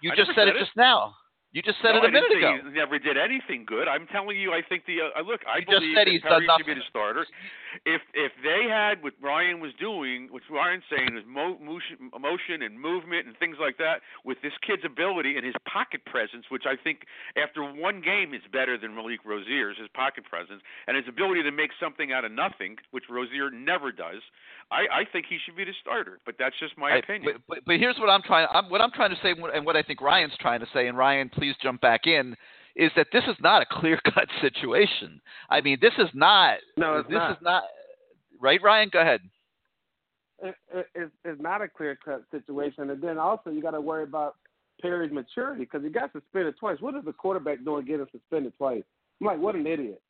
You 0.01 0.11
I 0.11 0.15
just 0.15 0.27
said 0.29 0.35
said 0.35 0.47
it 0.49 0.55
it. 0.55 0.59
just 0.59 0.75
now. 0.75 1.13
You 1.51 1.63
just 1.65 1.81
said 1.81 1.97
no, 1.97 2.05
it 2.05 2.05
a 2.05 2.07
I 2.07 2.11
minute 2.11 2.29
ago. 2.29 2.57
He 2.61 2.77
never 2.77 2.99
did 2.99 3.17
anything 3.17 3.65
good. 3.65 3.87
I'm 3.87 4.05
telling 4.13 4.37
you, 4.37 4.53
I 4.53 4.61
think 4.61 4.85
the 4.85 5.01
uh, 5.01 5.25
look. 5.25 5.41
I 5.49 5.59
You 5.59 5.65
just 5.65 5.81
believe 5.81 5.97
said 5.97 6.07
he's 6.07 6.21
Perry 6.21 6.45
done 6.45 6.57
should 6.61 6.69
be 6.69 6.77
the 6.77 6.85
starter. 6.89 7.25
If 7.89 8.01
if 8.13 8.31
they 8.45 8.69
had 8.69 9.01
what 9.01 9.13
Ryan 9.21 9.59
was 9.59 9.73
doing, 9.79 10.29
what 10.29 10.43
Ryan's 10.45 10.85
saying 10.93 11.17
is 11.17 11.25
mo- 11.25 11.57
motion, 11.57 12.13
motion 12.21 12.61
and 12.61 12.77
movement 12.77 13.25
and 13.25 13.37
things 13.37 13.57
like 13.59 13.77
that, 13.81 14.01
with 14.23 14.37
this 14.45 14.53
kid's 14.61 14.85
ability 14.85 15.37
and 15.37 15.45
his 15.45 15.57
pocket 15.65 16.05
presence, 16.05 16.45
which 16.49 16.69
I 16.69 16.77
think 16.77 17.09
after 17.33 17.65
one 17.65 18.01
game 18.01 18.33
is 18.33 18.41
better 18.53 18.77
than 18.77 18.93
Malik 18.93 19.25
Rosier's, 19.25 19.77
his 19.77 19.89
pocket 19.97 20.25
presence 20.29 20.61
and 20.85 20.97
his 20.97 21.05
ability 21.09 21.41
to 21.43 21.51
make 21.51 21.71
something 21.81 22.11
out 22.13 22.25
of 22.25 22.31
nothing, 22.31 22.77
which 22.91 23.05
Rosier 23.09 23.49
never 23.49 23.91
does. 23.91 24.21
I, 24.69 25.01
I 25.01 25.03
think 25.11 25.25
he 25.27 25.37
should 25.43 25.57
be 25.57 25.65
the 25.65 25.73
starter, 25.81 26.19
but 26.25 26.35
that's 26.37 26.53
just 26.59 26.77
my 26.77 26.91
Right, 26.91 27.03
opinion. 27.03 27.41
But, 27.47 27.55
but, 27.55 27.65
but 27.65 27.77
here's 27.77 27.97
what 27.97 28.09
I'm 28.09 28.21
trying. 28.21 28.47
I'm, 28.53 28.69
what 28.69 28.81
I'm 28.81 28.91
trying 28.91 29.09
to 29.09 29.17
say, 29.23 29.33
and 29.33 29.65
what 29.65 29.75
I 29.75 29.81
think 29.81 30.01
Ryan's 30.01 30.33
trying 30.39 30.59
to 30.59 30.67
say, 30.73 30.87
and 30.87 30.97
Ryan, 30.97 31.29
please 31.39 31.55
jump 31.61 31.81
back 31.81 32.05
in, 32.05 32.35
is 32.75 32.91
that 32.95 33.07
this 33.11 33.23
is 33.25 33.35
not 33.41 33.61
a 33.61 33.65
clear-cut 33.69 34.27
situation. 34.41 35.21
I 35.49 35.61
mean, 35.61 35.77
this 35.81 35.93
is 35.97 36.09
not. 36.13 36.57
No, 36.77 36.97
it's 36.97 37.09
this 37.09 37.15
not. 37.15 37.31
is 37.31 37.37
not. 37.41 37.63
Right, 38.39 38.61
Ryan? 38.61 38.89
Go 38.91 39.01
ahead. 39.01 39.21
it, 40.43 40.55
it, 40.73 40.87
it's, 40.95 41.11
it's 41.25 41.41
not 41.41 41.61
a 41.61 41.67
clear 41.67 41.97
cut 42.03 42.23
situation. 42.31 42.89
And 42.89 43.01
then 43.01 43.17
also 43.17 43.49
you 43.49 43.61
got 43.61 43.71
to 43.71 43.81
worry 43.81 44.03
about 44.03 44.35
Perry's 44.81 45.11
maturity 45.11 45.63
because 45.63 45.83
he 45.83 45.89
got 45.89 46.11
suspended 46.13 46.55
twice. 46.59 46.77
What 46.79 46.95
is 46.95 47.03
the 47.05 47.13
quarterback 47.13 47.63
doing 47.63 47.85
getting 47.85 48.05
suspended 48.11 48.53
twice? 48.57 48.83
I'm 49.19 49.27
like, 49.27 49.39
what 49.39 49.55
an 49.55 49.67
idiot. 49.67 50.01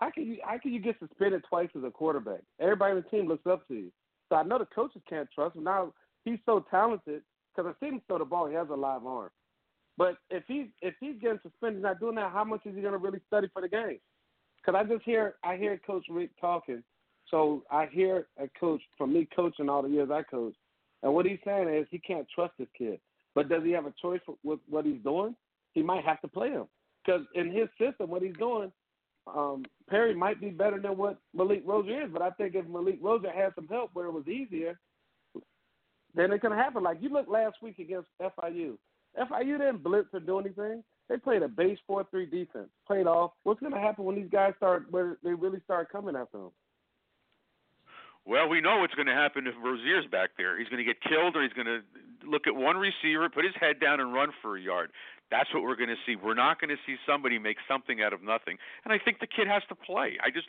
How 0.00 0.10
can 0.10 0.26
you 0.26 0.38
how 0.44 0.58
can 0.58 0.72
you 0.72 0.80
get 0.80 0.96
suspended 0.98 1.44
twice 1.48 1.68
as 1.76 1.84
a 1.84 1.90
quarterback? 1.90 2.40
Everybody 2.58 2.96
on 2.96 3.04
the 3.04 3.16
team 3.16 3.28
looks 3.28 3.46
up 3.46 3.68
to 3.68 3.74
you. 3.74 3.92
So 4.28 4.36
I 4.36 4.42
know 4.42 4.58
the 4.58 4.66
coaches 4.66 5.00
can't 5.08 5.28
trust 5.32 5.54
him. 5.54 5.62
Now 5.62 5.92
he's 6.24 6.40
so 6.44 6.64
talented 6.68 7.22
because 7.54 7.72
I 7.72 7.84
see 7.84 7.92
him 7.92 8.02
throw 8.08 8.18
the 8.18 8.24
ball. 8.24 8.48
He 8.48 8.54
has 8.54 8.68
a 8.70 8.74
live 8.74 9.06
arm. 9.06 9.30
But 9.98 10.16
if 10.30 10.44
he's 10.46 10.66
if 10.80 10.94
he's 11.00 11.20
getting 11.20 11.40
suspended, 11.42 11.82
not 11.82 12.00
doing 12.00 12.16
that. 12.16 12.32
How 12.32 12.44
much 12.44 12.60
is 12.64 12.74
he 12.74 12.80
going 12.80 12.92
to 12.92 12.98
really 12.98 13.20
study 13.26 13.48
for 13.52 13.62
the 13.62 13.68
game? 13.68 13.98
Because 14.56 14.78
I 14.78 14.90
just 14.90 15.04
hear 15.04 15.34
I 15.44 15.56
hear 15.56 15.78
Coach 15.86 16.06
Richt 16.08 16.34
talking, 16.40 16.82
so 17.30 17.62
I 17.70 17.86
hear 17.86 18.26
a 18.38 18.48
coach 18.58 18.80
from 18.96 19.12
me 19.12 19.28
coaching 19.34 19.68
all 19.68 19.82
the 19.82 19.88
years 19.88 20.10
I 20.10 20.22
coach, 20.22 20.54
and 21.02 21.12
what 21.12 21.26
he's 21.26 21.38
saying 21.44 21.68
is 21.68 21.86
he 21.90 21.98
can't 21.98 22.26
trust 22.34 22.54
this 22.58 22.68
kid. 22.76 23.00
But 23.34 23.48
does 23.48 23.64
he 23.64 23.70
have 23.72 23.86
a 23.86 23.94
choice 24.00 24.20
with 24.42 24.60
what 24.68 24.84
he's 24.84 25.02
doing? 25.02 25.34
He 25.72 25.82
might 25.82 26.04
have 26.04 26.20
to 26.20 26.28
play 26.28 26.50
him 26.50 26.66
because 27.04 27.22
in 27.34 27.50
his 27.50 27.68
system, 27.78 28.10
what 28.10 28.22
he's 28.22 28.36
doing, 28.38 28.72
um, 29.26 29.64
Perry 29.88 30.14
might 30.14 30.40
be 30.40 30.50
better 30.50 30.80
than 30.80 30.96
what 30.96 31.18
Malik 31.34 31.62
Rosier 31.64 32.04
is. 32.04 32.10
But 32.12 32.22
I 32.22 32.30
think 32.30 32.54
if 32.54 32.66
Malik 32.66 32.98
Rosier 33.00 33.30
had 33.30 33.54
some 33.54 33.68
help 33.68 33.90
where 33.92 34.06
it 34.06 34.12
was 34.12 34.28
easier, 34.28 34.78
then 36.14 36.32
it 36.32 36.40
can 36.40 36.52
happen. 36.52 36.82
Like 36.82 36.98
you 37.00 37.08
look 37.08 37.28
last 37.28 37.56
week 37.62 37.78
against 37.78 38.08
FIU. 38.20 38.76
FIU 39.18 39.58
didn't 39.58 39.82
blitz 39.82 40.08
or 40.12 40.20
do 40.20 40.38
anything. 40.38 40.82
They 41.08 41.18
played 41.18 41.42
a 41.42 41.48
base 41.48 41.78
four 41.86 42.06
three 42.10 42.26
defense. 42.26 42.68
Played 42.86 43.06
off. 43.06 43.32
What's 43.42 43.60
going 43.60 43.72
to 43.72 43.80
happen 43.80 44.04
when 44.04 44.16
these 44.16 44.30
guys 44.30 44.54
start 44.56 44.86
where 44.90 45.18
they 45.22 45.34
really 45.34 45.60
start 45.64 45.90
coming 45.90 46.16
after 46.16 46.38
them? 46.38 46.50
Well, 48.24 48.48
we 48.48 48.60
know 48.60 48.78
what's 48.78 48.94
going 48.94 49.08
to 49.08 49.14
happen 49.14 49.46
if 49.48 49.54
Rosier's 49.62 50.06
back 50.06 50.30
there. 50.38 50.56
He's 50.58 50.68
going 50.68 50.78
to 50.78 50.86
get 50.86 51.02
killed, 51.02 51.34
or 51.34 51.42
he's 51.42 51.52
going 51.52 51.66
to 51.66 51.82
look 52.24 52.46
at 52.46 52.54
one 52.54 52.76
receiver, 52.76 53.28
put 53.28 53.44
his 53.44 53.54
head 53.58 53.80
down, 53.80 53.98
and 53.98 54.14
run 54.14 54.30
for 54.40 54.56
a 54.56 54.60
yard. 54.60 54.92
That's 55.28 55.52
what 55.52 55.64
we're 55.64 55.76
going 55.76 55.88
to 55.88 55.98
see. 56.06 56.14
We're 56.14 56.38
not 56.38 56.60
going 56.60 56.70
to 56.70 56.80
see 56.86 56.96
somebody 57.08 57.38
make 57.38 57.56
something 57.66 58.00
out 58.00 58.12
of 58.12 58.22
nothing. 58.22 58.58
And 58.84 58.92
I 58.92 58.98
think 58.98 59.18
the 59.18 59.26
kid 59.26 59.48
has 59.48 59.62
to 59.70 59.74
play. 59.74 60.18
I 60.22 60.30
just 60.30 60.46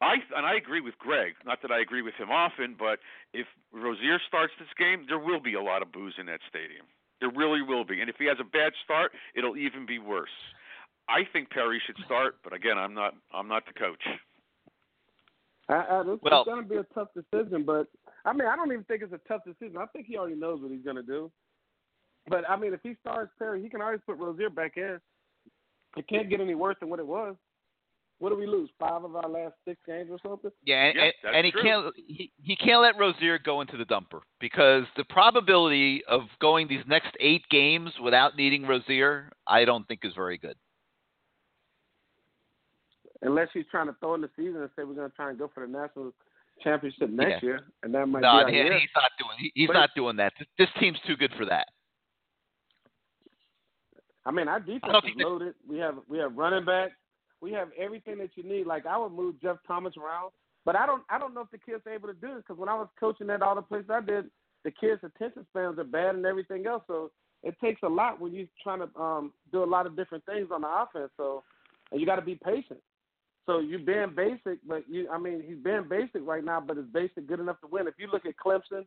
I 0.00 0.16
and 0.34 0.46
I 0.46 0.56
agree 0.56 0.80
with 0.80 0.98
Greg. 0.98 1.34
Not 1.44 1.60
that 1.62 1.70
I 1.70 1.80
agree 1.80 2.02
with 2.02 2.14
him 2.14 2.30
often, 2.30 2.74
but 2.76 2.98
if 3.32 3.46
Rosier 3.70 4.18
starts 4.26 4.54
this 4.58 4.72
game, 4.78 5.04
there 5.06 5.18
will 5.18 5.40
be 5.40 5.54
a 5.54 5.62
lot 5.62 5.82
of 5.82 5.92
boos 5.92 6.14
in 6.18 6.26
that 6.26 6.40
stadium. 6.48 6.86
There 7.24 7.32
really 7.34 7.62
will 7.62 7.86
be. 7.86 8.02
And 8.02 8.10
if 8.10 8.16
he 8.18 8.26
has 8.26 8.36
a 8.38 8.44
bad 8.44 8.72
start, 8.84 9.12
it'll 9.34 9.56
even 9.56 9.86
be 9.86 9.98
worse. 9.98 10.28
I 11.08 11.20
think 11.32 11.48
Perry 11.48 11.80
should 11.86 11.96
start, 12.04 12.36
but 12.44 12.52
again, 12.52 12.76
I'm 12.76 12.92
not. 12.92 13.14
I'm 13.32 13.48
not 13.48 13.64
the 13.66 13.72
coach. 13.72 14.02
I, 15.70 15.74
I, 15.74 16.00
it's, 16.00 16.22
Well- 16.22 16.42
it's 16.42 16.46
going 16.46 16.62
to 16.62 16.68
be 16.68 16.76
a 16.76 16.84
tough 16.94 17.08
decision, 17.14 17.64
but 17.64 17.86
I 18.26 18.34
mean, 18.34 18.46
I 18.46 18.56
don't 18.56 18.70
even 18.70 18.84
think 18.84 19.02
it's 19.02 19.14
a 19.14 19.20
tough 19.26 19.40
decision. 19.46 19.78
I 19.78 19.86
think 19.86 20.04
he 20.06 20.18
already 20.18 20.36
knows 20.36 20.60
what 20.60 20.70
he's 20.70 20.84
going 20.84 20.96
to 20.96 21.02
do. 21.02 21.30
But 22.28 22.48
I 22.48 22.56
mean, 22.56 22.74
if 22.74 22.80
he 22.82 22.94
starts 23.00 23.32
Perry, 23.38 23.62
he 23.62 23.70
can 23.70 23.80
always 23.80 24.00
put 24.04 24.18
Rosier 24.18 24.50
back 24.50 24.76
in. 24.76 25.00
It 25.96 26.06
can't 26.06 26.28
get 26.28 26.42
any 26.42 26.54
worse 26.54 26.76
than 26.78 26.90
what 26.90 26.98
it 26.98 27.06
was. 27.06 27.36
What 28.18 28.30
do 28.30 28.36
we 28.36 28.46
lose? 28.46 28.70
Five 28.78 29.04
of 29.04 29.16
our 29.16 29.28
last 29.28 29.54
six 29.66 29.78
games 29.86 30.08
or 30.10 30.18
something? 30.26 30.50
Yeah, 30.64 30.84
and, 30.84 30.96
Yeah, 30.96 31.02
and, 31.04 31.12
that's 31.22 31.34
and 31.36 31.44
he 31.46 31.52
true. 31.52 31.62
can't 31.62 31.94
he, 32.06 32.32
he 32.42 32.56
can't 32.56 32.80
let 32.80 32.96
Rosier 32.98 33.38
go 33.38 33.60
into 33.60 33.76
the 33.76 33.84
dumper 33.84 34.20
because 34.40 34.84
the 34.96 35.04
probability 35.04 36.02
of 36.08 36.22
going 36.40 36.68
these 36.68 36.84
next 36.86 37.14
eight 37.20 37.42
games 37.50 37.90
without 38.02 38.36
needing 38.36 38.66
Rosier, 38.66 39.30
I 39.46 39.64
don't 39.64 39.86
think 39.88 40.00
is 40.04 40.12
very 40.14 40.38
good. 40.38 40.56
Unless 43.22 43.48
he's 43.52 43.64
trying 43.70 43.86
to 43.86 43.94
throw 44.00 44.14
in 44.14 44.20
the 44.20 44.30
season 44.36 44.56
and 44.60 44.70
say 44.76 44.84
we're 44.84 44.94
going 44.94 45.10
to 45.10 45.16
try 45.16 45.30
and 45.30 45.38
go 45.38 45.50
for 45.52 45.66
the 45.66 45.72
national 45.72 46.12
championship 46.62 47.10
next 47.10 47.42
Yeah. 47.42 47.48
year, 47.48 47.60
and 47.82 47.92
that 47.94 48.06
might 48.06 48.20
no, 48.20 48.46
be 48.46 48.56
our 48.58 48.72
he- 48.72 48.80
he's 48.80 48.90
not 48.94 49.10
doing 49.18 49.38
he, 49.38 49.52
he's 49.54 49.66
But- 49.66 49.72
not 49.74 49.90
doing 49.96 50.16
that. 50.16 50.32
This, 50.38 50.48
this 50.58 50.68
team's 50.78 50.98
too 51.06 51.16
good 51.16 51.32
for 51.36 51.46
that. 51.46 51.68
I 54.26 54.30
mean, 54.30 54.48
our 54.48 54.60
defense 54.60 55.04
is 55.04 55.12
loaded. 55.16 55.54
We 55.68 55.78
have 55.78 55.96
we 56.08 56.18
have 56.18 56.34
running 56.36 56.64
backs. 56.64 56.94
We 57.44 57.52
have 57.52 57.68
everything 57.78 58.16
that 58.18 58.30
you 58.36 58.42
need. 58.42 58.66
Like 58.66 58.86
I 58.86 58.96
would 58.96 59.12
move 59.12 59.40
Jeff 59.42 59.58
Thomas 59.66 59.94
around, 59.98 60.32
but 60.64 60.76
I 60.76 60.86
don't 60.86 61.02
I 61.10 61.18
don't 61.18 61.34
know 61.34 61.42
if 61.42 61.50
the 61.50 61.58
kids 61.58 61.82
are 61.86 61.92
able 61.92 62.08
to 62.08 62.14
do 62.14 62.28
this 62.28 62.38
because 62.46 62.58
when 62.58 62.70
I 62.70 62.74
was 62.74 62.88
coaching 62.98 63.28
at 63.28 63.42
all 63.42 63.54
the 63.54 63.60
places 63.60 63.90
I 63.92 64.00
did, 64.00 64.30
the 64.64 64.70
kids' 64.70 65.02
attention 65.04 65.46
spans 65.50 65.78
are 65.78 65.84
bad 65.84 66.14
and 66.14 66.24
everything 66.24 66.66
else. 66.66 66.82
So 66.86 67.10
it 67.42 67.54
takes 67.62 67.82
a 67.82 67.88
lot 67.88 68.18
when 68.18 68.32
you're 68.32 68.46
trying 68.62 68.80
to 68.80 69.00
um, 69.00 69.32
do 69.52 69.62
a 69.62 69.66
lot 69.66 69.86
of 69.86 69.94
different 69.94 70.24
things 70.24 70.48
on 70.50 70.62
the 70.62 70.68
offense. 70.68 71.10
So 71.18 71.44
and 71.92 72.00
you 72.00 72.06
got 72.06 72.16
to 72.16 72.22
be 72.22 72.40
patient. 72.42 72.80
So 73.44 73.58
you're 73.58 73.78
being 73.78 74.14
basic, 74.16 74.58
but 74.66 74.84
you 74.88 75.06
I 75.12 75.18
mean 75.18 75.42
he's 75.46 75.62
being 75.62 75.84
basic 75.88 76.26
right 76.26 76.42
now, 76.42 76.62
but 76.66 76.78
is 76.78 76.86
basic 76.94 77.28
good 77.28 77.40
enough 77.40 77.60
to 77.60 77.66
win? 77.66 77.86
If 77.86 77.94
you 77.98 78.08
look 78.10 78.24
at 78.24 78.36
Clemson, 78.42 78.86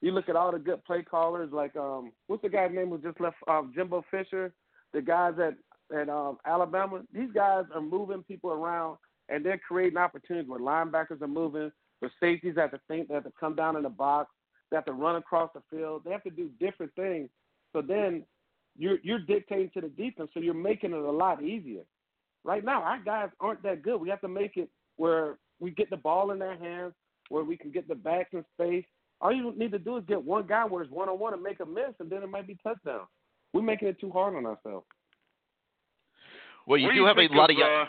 you 0.00 0.12
look 0.12 0.28
at 0.28 0.36
all 0.36 0.52
the 0.52 0.60
good 0.60 0.84
play 0.84 1.02
callers 1.02 1.50
like 1.52 1.74
um 1.74 2.12
what's 2.28 2.42
the 2.42 2.48
guy's 2.48 2.72
name 2.72 2.90
who 2.90 2.98
just 2.98 3.20
left 3.20 3.36
um, 3.48 3.72
Jimbo 3.74 4.04
Fisher 4.10 4.52
the 4.92 5.02
guys 5.02 5.34
at 5.44 5.54
at 5.94 6.08
um, 6.08 6.38
Alabama, 6.44 7.02
these 7.12 7.30
guys 7.34 7.64
are 7.74 7.80
moving 7.80 8.22
people 8.24 8.50
around 8.50 8.98
and 9.28 9.44
they're 9.44 9.58
creating 9.58 9.98
opportunities 9.98 10.48
where 10.48 10.60
linebackers 10.60 11.20
are 11.20 11.28
moving, 11.28 11.70
where 11.98 12.12
safeties 12.20 12.54
have 12.56 12.70
to 12.70 12.80
think, 12.88 13.08
they 13.08 13.14
have 13.14 13.24
to 13.24 13.32
come 13.38 13.54
down 13.54 13.76
in 13.76 13.82
the 13.82 13.88
box, 13.88 14.30
they 14.70 14.76
have 14.76 14.84
to 14.86 14.92
run 14.92 15.16
across 15.16 15.50
the 15.54 15.62
field, 15.70 16.02
they 16.04 16.10
have 16.10 16.22
to 16.24 16.30
do 16.30 16.50
different 16.60 16.94
things. 16.94 17.28
So 17.72 17.82
then 17.82 18.24
you're 18.78 18.98
you're 19.02 19.18
dictating 19.18 19.70
to 19.74 19.80
the 19.80 19.88
defense, 19.88 20.30
so 20.34 20.40
you're 20.40 20.54
making 20.54 20.92
it 20.92 20.98
a 20.98 21.10
lot 21.10 21.42
easier. 21.42 21.82
Right 22.44 22.64
now, 22.64 22.82
our 22.82 23.00
guys 23.02 23.30
aren't 23.40 23.62
that 23.64 23.82
good. 23.82 24.00
We 24.00 24.08
have 24.08 24.20
to 24.20 24.28
make 24.28 24.56
it 24.56 24.70
where 24.96 25.38
we 25.60 25.70
get 25.70 25.90
the 25.90 25.96
ball 25.96 26.30
in 26.30 26.38
their 26.38 26.56
hands, 26.56 26.92
where 27.28 27.44
we 27.44 27.56
can 27.56 27.70
get 27.70 27.88
the 27.88 27.94
backs 27.94 28.30
in 28.32 28.44
space, 28.54 28.84
All 29.20 29.32
you 29.32 29.52
need 29.56 29.72
to 29.72 29.78
do 29.78 29.96
is 29.96 30.04
get 30.06 30.22
one 30.22 30.46
guy 30.46 30.64
where 30.64 30.82
it's 30.82 30.92
one 30.92 31.08
on 31.08 31.18
one 31.18 31.32
and 31.32 31.42
make 31.42 31.60
a 31.60 31.66
miss, 31.66 31.94
and 32.00 32.10
then 32.10 32.22
it 32.22 32.28
might 32.28 32.46
be 32.46 32.58
touchdown. 32.62 33.06
We're 33.52 33.62
making 33.62 33.88
it 33.88 34.00
too 34.00 34.10
hard 34.10 34.34
on 34.34 34.46
ourselves. 34.46 34.86
Well, 36.66 36.78
you 36.78 36.88
do, 36.88 36.94
do 36.94 37.00
you 37.00 37.06
have 37.06 37.18
a 37.18 37.28
lot 37.34 37.50
of, 37.50 37.56
of 37.56 37.58
young, 37.58 37.70
uh, 37.70 37.84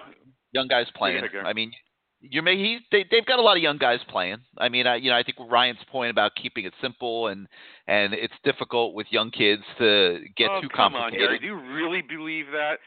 young 0.52 0.68
guys 0.68 0.86
playing. 0.96 1.24
I 1.46 1.54
mean, 1.54 1.72
you're 2.20 2.44
may 2.44 2.56
he 2.56 2.80
they 2.92 3.06
they've 3.10 3.26
got 3.26 3.40
a 3.40 3.42
lot 3.42 3.58
of 3.58 3.64
young 3.64 3.78
guys 3.78 4.00
playing. 4.10 4.38
I 4.58 4.70
mean, 4.70 4.88
I, 4.88 4.96
you 4.96 5.10
know, 5.10 5.18
I 5.18 5.24
think 5.24 5.38
Ryan's 5.50 5.80
point 5.92 6.12
about 6.12 6.32
keeping 6.42 6.66
it 6.66 6.74
simple 6.82 7.28
and 7.28 7.48
and 7.88 8.14
it's 8.14 8.34
difficult 8.44 8.94
with 8.94 9.08
young 9.10 9.32
kids 9.32 9.64
to 9.78 10.20
get 10.36 10.50
oh, 10.52 10.62
too 10.62 10.70
come 10.70 10.96
on, 10.96 11.12
complicated. 11.12 11.28
Gary. 11.28 11.40
Do 11.40 11.46
you 11.46 11.76
really 11.76 12.02
believe 12.02 12.46
that? 12.52 12.78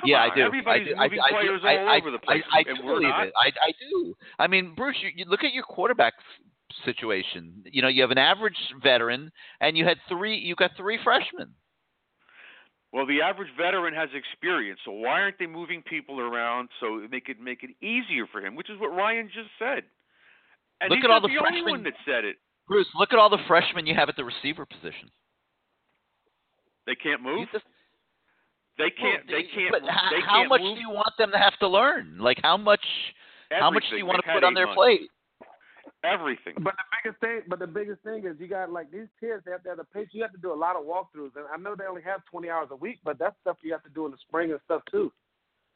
Come 0.00 0.10
yeah, 0.10 0.18
on. 0.18 0.30
I 0.30 0.34
do. 0.34 0.42
Everybody's 0.42 0.88
I 0.98 1.08
do. 1.08 1.20
I 1.20 1.30
do. 1.30 1.36
players 1.38 1.60
I, 1.64 1.76
all 1.76 1.88
I, 1.88 1.96
over 1.98 2.10
the 2.10 2.18
I, 2.18 2.24
place, 2.24 2.42
I, 2.52 2.62
do 2.62 2.82
believe 2.82 3.02
not. 3.02 3.26
it. 3.28 3.32
I, 3.36 3.48
I 3.48 3.72
do. 3.90 4.14
I 4.38 4.46
mean, 4.46 4.74
Bruce, 4.74 4.96
you, 5.00 5.10
you 5.14 5.24
look 5.26 5.44
at 5.44 5.52
your 5.52 5.62
quarterback 5.62 6.14
situation. 6.84 7.62
You 7.64 7.82
know, 7.82 7.88
you 7.88 8.02
have 8.02 8.10
an 8.10 8.18
average 8.18 8.56
veteran, 8.82 9.30
and 9.60 9.78
you 9.78 9.84
had 9.84 9.98
three. 10.08 10.36
You 10.36 10.56
got 10.56 10.72
three 10.76 10.98
freshmen. 11.02 11.54
Well, 12.94 13.06
the 13.06 13.20
average 13.22 13.50
veteran 13.58 13.92
has 13.92 14.08
experience, 14.14 14.78
so 14.84 14.92
why 14.92 15.18
aren't 15.20 15.36
they 15.40 15.46
moving 15.50 15.82
people 15.82 16.20
around 16.20 16.68
so 16.78 17.02
they 17.10 17.18
could 17.18 17.40
make 17.40 17.64
it 17.64 17.70
easier 17.84 18.28
for 18.30 18.38
him? 18.40 18.54
Which 18.54 18.70
is 18.70 18.78
what 18.78 18.94
Ryan 18.94 19.26
just 19.34 19.50
said. 19.58 19.82
And 20.80 20.90
Look 20.90 20.98
he's 20.98 21.04
at 21.04 21.10
all 21.10 21.20
the 21.20 21.26
the 21.26 21.38
only 21.38 21.58
freshmen- 21.58 21.70
one 21.72 21.82
that 21.82 21.94
said 22.06 22.24
it. 22.24 22.36
Bruce, 22.68 22.86
look 22.94 23.12
at 23.12 23.18
all 23.18 23.28
the 23.28 23.42
freshmen 23.48 23.84
you 23.84 23.96
have 23.96 24.08
at 24.08 24.14
the 24.14 24.24
receiver 24.24 24.64
position. 24.64 25.10
They 26.86 26.94
can't 26.94 27.20
move. 27.20 27.48
Just- 27.50 27.64
They 28.78 28.90
can't. 28.90 29.26
Well, 29.26 29.38
they 29.38 29.42
can't. 29.42 29.72
But 29.72 29.82
how, 29.90 30.10
they 30.10 30.20
how 30.20 30.36
can't 30.38 30.48
much 30.50 30.60
move 30.62 30.76
do 30.76 30.80
you 30.80 30.90
want 30.90 31.12
them 31.18 31.30
to 31.32 31.38
have 31.38 31.56
to 31.58 31.68
learn? 31.68 32.18
Like 32.18 32.38
how 32.42 32.56
much? 32.56 32.84
How 33.50 33.70
much 33.70 33.84
do 33.90 33.96
you 33.96 34.06
want 34.06 34.18
to 34.22 34.26
They've 34.26 34.34
put 34.34 34.44
on 34.44 34.54
their 34.54 34.66
months. 34.66 34.78
plate? 34.78 35.10
Everything. 36.04 36.54
But 36.58 36.74
the 36.76 36.84
biggest 37.02 37.20
thing, 37.20 37.40
but 37.48 37.58
the 37.58 37.66
biggest 37.66 38.02
thing 38.02 38.26
is 38.26 38.36
you 38.38 38.46
got 38.46 38.70
like 38.70 38.90
these 38.90 39.08
kids. 39.18 39.42
They 39.44 39.52
have 39.52 39.62
to 39.62 39.70
have 39.70 39.78
the 39.78 39.84
pace. 39.84 40.08
You 40.12 40.22
have 40.22 40.32
to 40.32 40.38
do 40.38 40.52
a 40.52 40.54
lot 40.54 40.76
of 40.76 40.84
walkthroughs, 40.84 41.34
and 41.36 41.46
I 41.52 41.56
know 41.56 41.74
they 41.74 41.86
only 41.86 42.02
have 42.02 42.24
20 42.30 42.50
hours 42.50 42.68
a 42.70 42.76
week, 42.76 42.98
but 43.04 43.18
that's 43.18 43.36
stuff 43.40 43.56
you 43.62 43.72
have 43.72 43.82
to 43.84 43.90
do 43.90 44.04
in 44.04 44.12
the 44.12 44.18
spring 44.28 44.50
and 44.50 44.60
stuff 44.64 44.82
too, 44.90 45.10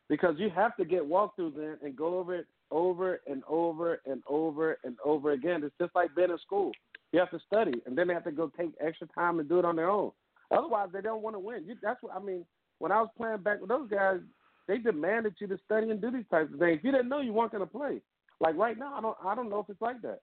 because 0.08 0.34
you 0.38 0.50
have 0.50 0.76
to 0.76 0.84
get 0.84 1.08
walkthroughs 1.08 1.56
in 1.56 1.76
and 1.82 1.96
go 1.96 2.18
over 2.18 2.36
it 2.36 2.46
over 2.70 3.20
and 3.26 3.42
over 3.48 4.00
and 4.04 4.22
over 4.28 4.78
and 4.84 4.96
over 5.04 5.32
again. 5.32 5.62
It's 5.64 5.74
just 5.80 5.94
like 5.94 6.14
being 6.14 6.30
in 6.30 6.38
school. 6.38 6.72
You 7.12 7.20
have 7.20 7.30
to 7.30 7.40
study, 7.46 7.80
and 7.86 7.96
then 7.96 8.08
they 8.08 8.14
have 8.14 8.24
to 8.24 8.32
go 8.32 8.52
take 8.56 8.72
extra 8.80 9.06
time 9.14 9.40
and 9.40 9.48
do 9.48 9.58
it 9.58 9.64
on 9.64 9.76
their 9.76 9.88
own. 9.88 10.12
Otherwise, 10.50 10.90
they 10.92 11.00
don't 11.00 11.22
want 11.22 11.36
to 11.36 11.40
win. 11.40 11.64
You, 11.66 11.76
that's 11.82 12.02
what 12.02 12.14
I 12.14 12.20
mean. 12.20 12.44
When 12.78 12.92
I 12.92 13.00
was 13.00 13.10
playing 13.16 13.38
back 13.38 13.60
with 13.60 13.70
those 13.70 13.88
guys, 13.88 14.20
they 14.66 14.78
demanded 14.78 15.34
you 15.38 15.46
to 15.46 15.58
study 15.64 15.90
and 15.90 16.00
do 16.00 16.10
these 16.10 16.26
types 16.30 16.52
of 16.52 16.58
things. 16.58 16.78
If 16.78 16.84
you 16.84 16.92
didn't 16.92 17.08
know, 17.08 17.20
you 17.20 17.32
weren't 17.32 17.52
going 17.52 17.66
to 17.66 17.70
play. 17.70 18.02
Like 18.40 18.56
right 18.56 18.78
now, 18.78 18.94
I 18.94 19.00
don't. 19.00 19.16
I 19.24 19.34
don't 19.34 19.50
know 19.50 19.60
if 19.60 19.68
it's 19.68 19.82
like 19.82 20.00
that. 20.02 20.20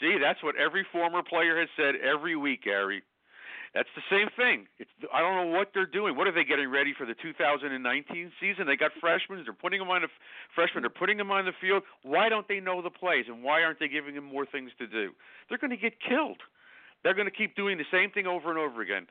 See, 0.00 0.16
that's 0.20 0.42
what 0.42 0.56
every 0.56 0.86
former 0.92 1.22
player 1.22 1.60
has 1.60 1.68
said 1.76 1.94
every 1.96 2.36
week, 2.36 2.64
Gary. 2.64 3.02
That's 3.74 3.88
the 3.94 4.02
same 4.10 4.26
thing. 4.34 4.66
It's 4.78 4.90
I 5.14 5.20
don't 5.20 5.36
know 5.36 5.56
what 5.56 5.70
they're 5.74 5.86
doing. 5.86 6.16
What 6.16 6.26
are 6.26 6.32
they 6.32 6.42
getting 6.42 6.68
ready 6.70 6.92
for 6.96 7.06
the 7.06 7.14
2019 7.14 8.32
season? 8.40 8.66
They 8.66 8.76
got 8.76 8.90
freshmen. 9.00 9.42
They're 9.44 9.52
putting 9.52 9.78
them 9.78 9.90
on 9.90 10.02
the 10.02 10.08
freshmen. 10.54 10.82
They're 10.82 10.90
putting 10.90 11.18
them 11.18 11.30
on 11.30 11.44
the 11.44 11.52
field. 11.60 11.84
Why 12.02 12.28
don't 12.28 12.48
they 12.48 12.58
know 12.58 12.82
the 12.82 12.90
plays 12.90 13.26
and 13.28 13.44
why 13.44 13.62
aren't 13.62 13.78
they 13.78 13.86
giving 13.86 14.16
them 14.16 14.24
more 14.24 14.44
things 14.44 14.72
to 14.78 14.88
do? 14.88 15.12
They're 15.48 15.58
going 15.58 15.70
to 15.70 15.76
get 15.76 16.00
killed. 16.00 16.42
They're 17.02 17.14
going 17.14 17.28
to 17.28 17.34
keep 17.34 17.56
doing 17.56 17.78
the 17.78 17.88
same 17.90 18.10
thing 18.10 18.26
over 18.26 18.50
and 18.50 18.58
over 18.58 18.82
again. 18.82 19.06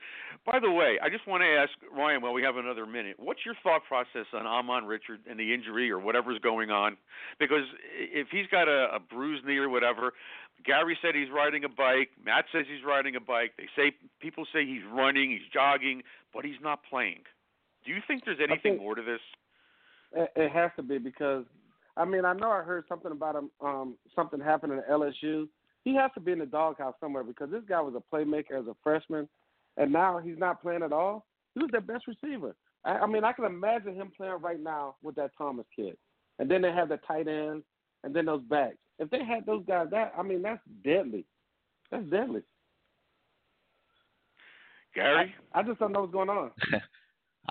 By 0.46 0.60
the 0.60 0.70
way, 0.70 0.98
I 1.02 1.08
just 1.10 1.26
want 1.26 1.42
to 1.42 1.48
ask 1.48 1.72
Ryan 1.90 2.22
while 2.22 2.32
we 2.32 2.42
have 2.42 2.56
another 2.56 2.86
minute. 2.86 3.16
What's 3.18 3.40
your 3.44 3.56
thought 3.62 3.82
process 3.88 4.26
on 4.32 4.46
Ahmmon 4.46 4.86
Richard 4.86 5.20
and 5.28 5.38
the 5.40 5.52
injury 5.52 5.90
or 5.90 5.98
whatever's 5.98 6.38
going 6.38 6.70
on? 6.70 6.96
Because 7.38 7.66
if 7.92 8.28
he's 8.30 8.46
got 8.46 8.68
a, 8.68 8.94
a 8.94 9.00
bruised 9.00 9.44
knee 9.44 9.56
or 9.56 9.68
whatever, 9.68 10.12
Gary 10.64 10.96
said 11.02 11.14
he's 11.14 11.30
riding 11.34 11.64
a 11.64 11.68
bike. 11.68 12.10
Matt 12.24 12.44
says 12.52 12.66
he's 12.70 12.84
riding 12.86 13.16
a 13.16 13.20
bike. 13.20 13.52
They 13.58 13.68
say 13.74 13.92
people 14.20 14.44
say 14.52 14.64
he's 14.64 14.82
running, 14.92 15.30
he's 15.30 15.48
jogging, 15.52 16.02
but 16.32 16.44
he's 16.44 16.60
not 16.62 16.80
playing. 16.88 17.22
Do 17.84 17.92
you 17.92 18.00
think 18.06 18.24
there's 18.24 18.38
anything 18.38 18.72
think- 18.74 18.80
more 18.80 18.94
to 18.94 19.02
this? 19.02 19.20
It, 20.12 20.50
has 20.50 20.72
to 20.74 20.82
be 20.82 20.98
because, 20.98 21.44
I 21.96 22.04
mean, 22.04 22.24
I 22.24 22.32
know 22.32 22.50
I 22.50 22.62
heard 22.62 22.84
something 22.88 23.12
about 23.12 23.36
him. 23.36 23.50
Um, 23.60 23.96
something 24.16 24.40
happened 24.40 24.72
at 24.72 24.88
LSU. 24.88 25.46
He 25.84 25.94
has 25.94 26.10
to 26.14 26.20
be 26.20 26.32
in 26.32 26.38
the 26.38 26.46
doghouse 26.46 26.94
somewhere 27.00 27.24
because 27.24 27.50
this 27.50 27.62
guy 27.68 27.80
was 27.80 27.94
a 27.94 28.14
playmaker 28.14 28.58
as 28.58 28.66
a 28.66 28.76
freshman, 28.82 29.28
and 29.76 29.92
now 29.92 30.18
he's 30.18 30.38
not 30.38 30.62
playing 30.62 30.82
at 30.82 30.92
all. 30.92 31.26
He 31.54 31.60
was 31.62 31.70
their 31.70 31.80
best 31.80 32.04
receiver. 32.06 32.54
I, 32.84 32.98
I 32.98 33.06
mean, 33.06 33.24
I 33.24 33.32
can 33.32 33.44
imagine 33.44 33.94
him 33.94 34.12
playing 34.16 34.40
right 34.40 34.60
now 34.60 34.96
with 35.02 35.14
that 35.16 35.30
Thomas 35.36 35.66
kid, 35.74 35.96
and 36.38 36.50
then 36.50 36.62
they 36.62 36.72
have 36.72 36.88
the 36.88 36.98
tight 36.98 37.28
ends, 37.28 37.64
and 38.04 38.14
then 38.14 38.26
those 38.26 38.42
backs. 38.42 38.76
If 38.98 39.08
they 39.10 39.24
had 39.24 39.46
those 39.46 39.64
guys, 39.66 39.88
that 39.90 40.12
I 40.16 40.22
mean, 40.22 40.42
that's 40.42 40.60
deadly. 40.84 41.24
That's 41.90 42.04
deadly. 42.10 42.42
Gary, 44.94 45.34
I 45.52 45.62
just 45.62 45.78
don't 45.78 45.92
know 45.92 46.00
what's 46.00 46.12
going 46.12 46.28
on. 46.28 46.50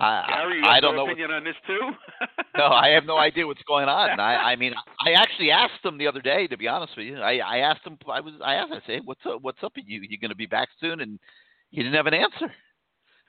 I 0.00 0.24
Gary, 0.28 0.60
I, 0.64 0.80
don't 0.80 0.96
no 0.96 1.00
know. 1.00 1.04
What, 1.04 1.12
opinion 1.12 1.30
on 1.30 1.44
this 1.44 1.56
too? 1.66 1.90
no, 2.56 2.64
I 2.68 2.88
have 2.88 3.04
no 3.04 3.18
idea 3.18 3.46
what's 3.46 3.62
going 3.64 3.88
on. 3.88 4.18
I 4.20 4.52
I 4.52 4.56
mean, 4.56 4.72
I 5.04 5.12
actually 5.12 5.50
asked 5.50 5.84
him 5.84 5.98
the 5.98 6.06
other 6.06 6.22
day. 6.22 6.46
To 6.46 6.56
be 6.56 6.68
honest 6.68 6.94
with 6.96 7.06
you, 7.06 7.18
I 7.18 7.38
I 7.38 7.58
asked 7.58 7.86
him. 7.86 7.98
I 8.10 8.20
was 8.20 8.32
I 8.42 8.54
asked. 8.54 8.72
I 8.72 8.86
say, 8.86 9.00
what's 9.04 9.20
up? 9.26 9.42
What's 9.42 9.62
up? 9.62 9.76
Are 9.76 9.80
you 9.80 10.00
you 10.08 10.18
going 10.18 10.30
to 10.30 10.36
be 10.36 10.46
back 10.46 10.70
soon? 10.80 11.00
And 11.00 11.18
he 11.70 11.82
didn't 11.82 11.94
have 11.94 12.06
an 12.06 12.14
answer. 12.14 12.50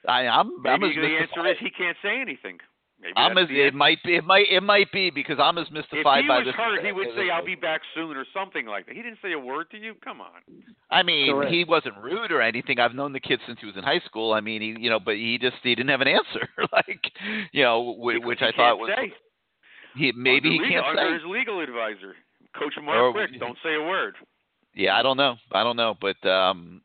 I 0.08 0.28
I'm 0.28 0.50
I'm 0.66 0.80
Maybe 0.82 0.96
the 0.96 1.18
answer 1.20 1.46
is 1.46 1.58
he 1.60 1.70
can't 1.70 1.98
say 2.02 2.22
anything. 2.22 2.58
Maybe 3.02 3.14
I'm 3.16 3.36
as, 3.38 3.48
it 3.50 3.58
answer. 3.74 3.78
might 3.78 3.98
be 4.04 4.16
it 4.16 4.24
might 4.24 4.46
it 4.52 4.62
might 4.62 4.92
be 4.92 5.10
because 5.10 5.38
I'm 5.42 5.58
as 5.58 5.66
mystified 5.72 6.04
by 6.04 6.12
this. 6.14 6.22
If 6.22 6.22
mystified 6.22 6.22
he 6.24 6.28
by 6.28 6.38
was 6.38 6.46
this. 6.46 6.56
hurt, 6.56 6.86
he 6.86 6.92
would 6.92 7.08
say, 7.16 7.30
"I'll 7.32 7.44
be 7.44 7.56
back 7.56 7.82
soon" 7.96 8.16
or 8.16 8.26
something 8.32 8.68
like 8.68 8.86
that. 8.86 8.96
He 8.96 9.02
didn't 9.02 9.18
say 9.24 9.32
a 9.34 9.40
word 9.40 9.72
to 9.72 9.78
you. 9.78 9.96
Come 10.04 10.22
on. 10.22 10.38
I 10.92 11.02
mean, 11.02 11.34
Correct. 11.34 11.52
he 11.52 11.64
wasn't 11.64 11.98
rude 11.98 12.32
or 12.32 12.42
anything. 12.42 12.80
I've 12.80 12.94
known 12.94 13.12
the 13.14 13.20
kid 13.20 13.40
since 13.48 13.60
he 13.60 13.66
was 13.66 13.76
in 13.76 13.82
high 13.84 14.02
school. 14.06 14.34
I 14.34 14.42
mean, 14.42 14.62
he, 14.62 14.76
you 14.80 14.90
know, 14.92 15.00
but 15.00 15.16
he 15.16 15.40
just 15.42 15.56
he 15.64 15.74
didn't 15.74 15.90
have 15.90 16.02
an 16.02 16.10
answer, 16.10 16.48
like, 16.72 17.02
you 17.52 17.64
know, 17.64 17.94
wh- 17.96 18.24
which 18.24 18.42
I 18.44 18.52
thought 18.56 18.78
was 18.78 18.92
say. 18.96 19.12
he 19.96 20.12
maybe 20.16 20.50
he 20.52 20.58
under 20.60 20.70
can't 20.70 20.86
under 20.86 21.08
say. 21.10 21.14
his 21.14 21.24
legal 21.26 21.60
advisor, 21.60 22.14
Coach 22.58 22.74
Or- 22.78 22.84
Mark 22.84 23.16
Richt. 23.16 23.40
Don't 23.40 23.58
say 23.64 23.74
a 23.76 23.82
word. 23.82 24.14
Yeah, 24.76 24.96
I 24.96 25.02
don't 25.02 25.18
know. 25.18 25.36
I 25.52 25.64
don't 25.64 25.76
know, 25.76 25.96
but 26.00 26.24
um, 26.30 26.82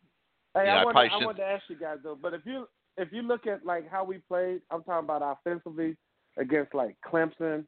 Hey, 0.54 0.62
Yeah, 0.64 0.76
I 0.76 0.80
I, 0.80 0.84
wanted, 0.84 0.92
probably 0.94 1.10
I 1.22 1.26
wanted 1.26 1.38
to 1.42 1.46
ask 1.46 1.64
you 1.68 1.76
guys 1.76 1.98
though, 2.02 2.16
but 2.20 2.32
if 2.32 2.40
you 2.46 2.66
if 2.96 3.12
you 3.12 3.20
look 3.22 3.46
at 3.46 3.64
like 3.66 3.90
how 3.90 4.02
we 4.04 4.18
played, 4.26 4.62
I'm 4.70 4.82
talking 4.82 5.04
about 5.04 5.20
offensively 5.22 5.96
against 6.36 6.74
like 6.74 6.96
Clemson, 7.04 7.64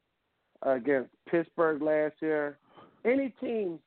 against 0.62 1.10
Pittsburgh 1.30 1.82
last 1.82 2.14
year, 2.20 2.58
any 3.04 3.32
team 3.40 3.78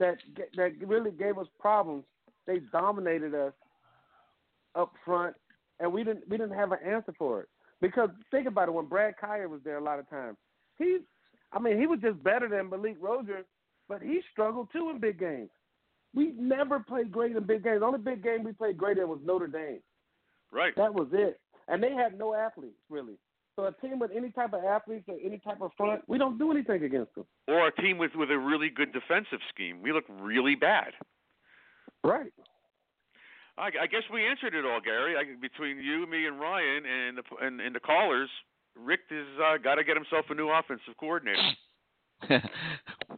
that 0.00 0.16
that 0.56 0.72
really 0.84 1.10
gave 1.10 1.38
us 1.38 1.46
problems, 1.58 2.04
they 2.46 2.60
dominated 2.72 3.34
us 3.34 3.52
up 4.74 4.92
front, 5.04 5.34
and 5.80 5.92
we 5.92 6.04
didn't 6.04 6.28
we 6.28 6.36
didn't 6.36 6.56
have 6.56 6.72
an 6.72 6.78
answer 6.84 7.14
for 7.18 7.40
it. 7.40 7.48
Because 7.80 8.08
think 8.30 8.46
about 8.46 8.68
it, 8.68 8.74
when 8.74 8.86
Brad 8.86 9.14
Kaaya 9.22 9.48
was 9.48 9.60
there, 9.64 9.78
a 9.78 9.84
lot 9.84 9.98
of 9.98 10.08
times 10.08 10.36
he, 10.78 10.98
I 11.52 11.58
mean, 11.58 11.78
he 11.78 11.86
was 11.86 12.00
just 12.00 12.22
better 12.22 12.48
than 12.48 12.70
Malik 12.70 12.96
Rosier, 13.00 13.44
but 13.88 14.02
he 14.02 14.20
struggled 14.32 14.68
too 14.72 14.90
in 14.90 15.00
big 15.00 15.18
games. 15.18 15.50
We 16.14 16.32
never 16.38 16.80
played 16.80 17.10
great 17.10 17.36
in 17.36 17.42
big 17.44 17.64
games. 17.64 17.80
The 17.80 17.86
only 17.86 17.98
big 17.98 18.22
game 18.22 18.44
we 18.44 18.52
played 18.52 18.78
great 18.78 18.98
in 18.98 19.08
was 19.08 19.18
Notre 19.24 19.48
Dame. 19.48 19.80
Right. 20.52 20.74
That 20.76 20.94
was 20.94 21.08
it. 21.12 21.40
And 21.68 21.82
they 21.82 21.92
had 21.92 22.18
no 22.18 22.34
athletes 22.34 22.78
really. 22.88 23.18
So 23.56 23.66
a 23.66 23.72
team 23.72 24.00
with 24.00 24.10
any 24.14 24.30
type 24.30 24.52
of 24.52 24.64
athletes 24.64 25.04
or 25.08 25.16
any 25.24 25.38
type 25.38 25.60
of 25.60 25.70
front, 25.76 26.02
we 26.08 26.18
don't 26.18 26.38
do 26.38 26.50
anything 26.50 26.82
against 26.82 27.14
them. 27.14 27.24
Or 27.46 27.68
a 27.68 27.72
team 27.72 27.98
with 27.98 28.10
with 28.16 28.30
a 28.30 28.38
really 28.38 28.68
good 28.68 28.92
defensive 28.92 29.38
scheme. 29.54 29.80
We 29.80 29.92
look 29.92 30.04
really 30.08 30.56
bad. 30.56 30.92
Right. 32.02 32.32
I, 33.56 33.70
I 33.82 33.86
guess 33.86 34.02
we 34.12 34.26
answered 34.26 34.54
it 34.54 34.64
all, 34.64 34.80
Gary. 34.80 35.14
I, 35.16 35.22
between 35.40 35.78
you, 35.78 36.06
me, 36.08 36.26
and 36.26 36.40
Ryan, 36.40 36.84
and 36.84 37.18
the 37.18 37.46
and, 37.46 37.60
and 37.60 37.74
the 37.74 37.80
callers, 37.80 38.28
Richt 38.76 39.10
has 39.10 39.26
uh, 39.38 39.58
got 39.58 39.76
to 39.76 39.84
get 39.84 39.96
himself 39.96 40.26
a 40.30 40.34
new 40.34 40.50
offensive 40.50 40.96
coordinator. 40.98 41.40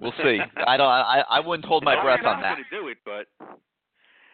we'll 0.01 0.13
see. 0.23 0.39
I 0.67 0.77
don't. 0.77 0.89
I 0.89 1.25
I 1.31 1.41
wouldn't 1.41 1.67
hold 1.67 1.85
my 1.85 1.97
I 1.97 2.03
breath 2.03 2.21
mean, 2.21 2.29
on 2.29 2.37
I'm 2.37 2.43
that. 2.43 2.55
going 2.57 2.65
to 2.71 2.77
do 2.83 2.89
it, 2.89 2.99
but 3.05 3.27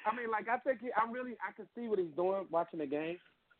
I 0.05 0.17
mean, 0.17 0.31
like 0.31 0.49
I 0.49 0.59
think 0.59 0.81
he, 0.81 0.89
I'm 1.01 1.13
really 1.13 1.33
I 1.47 1.53
can 1.55 1.67
see 1.77 1.89
what 1.89 2.01
he's 2.01 2.15
doing 2.17 2.47
watching 2.51 2.81
the 2.81 2.87
game, 2.87 3.19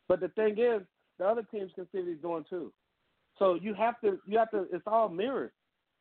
but 0.09 0.19
the 0.19 0.29
thing 0.29 0.57
is, 0.57 0.81
the 1.19 1.25
other 1.25 1.43
teams 1.43 1.71
can 1.75 1.87
see 1.91 1.99
what 1.99 2.07
he's 2.07 2.21
doing 2.21 2.45
too. 2.49 2.71
So 3.39 3.55
you 3.55 3.73
have 3.73 3.99
to 4.01 4.19
you 4.25 4.37
have 4.37 4.51
to. 4.51 4.67
It's 4.71 4.87
all 4.87 5.09
mirrors. 5.09 5.51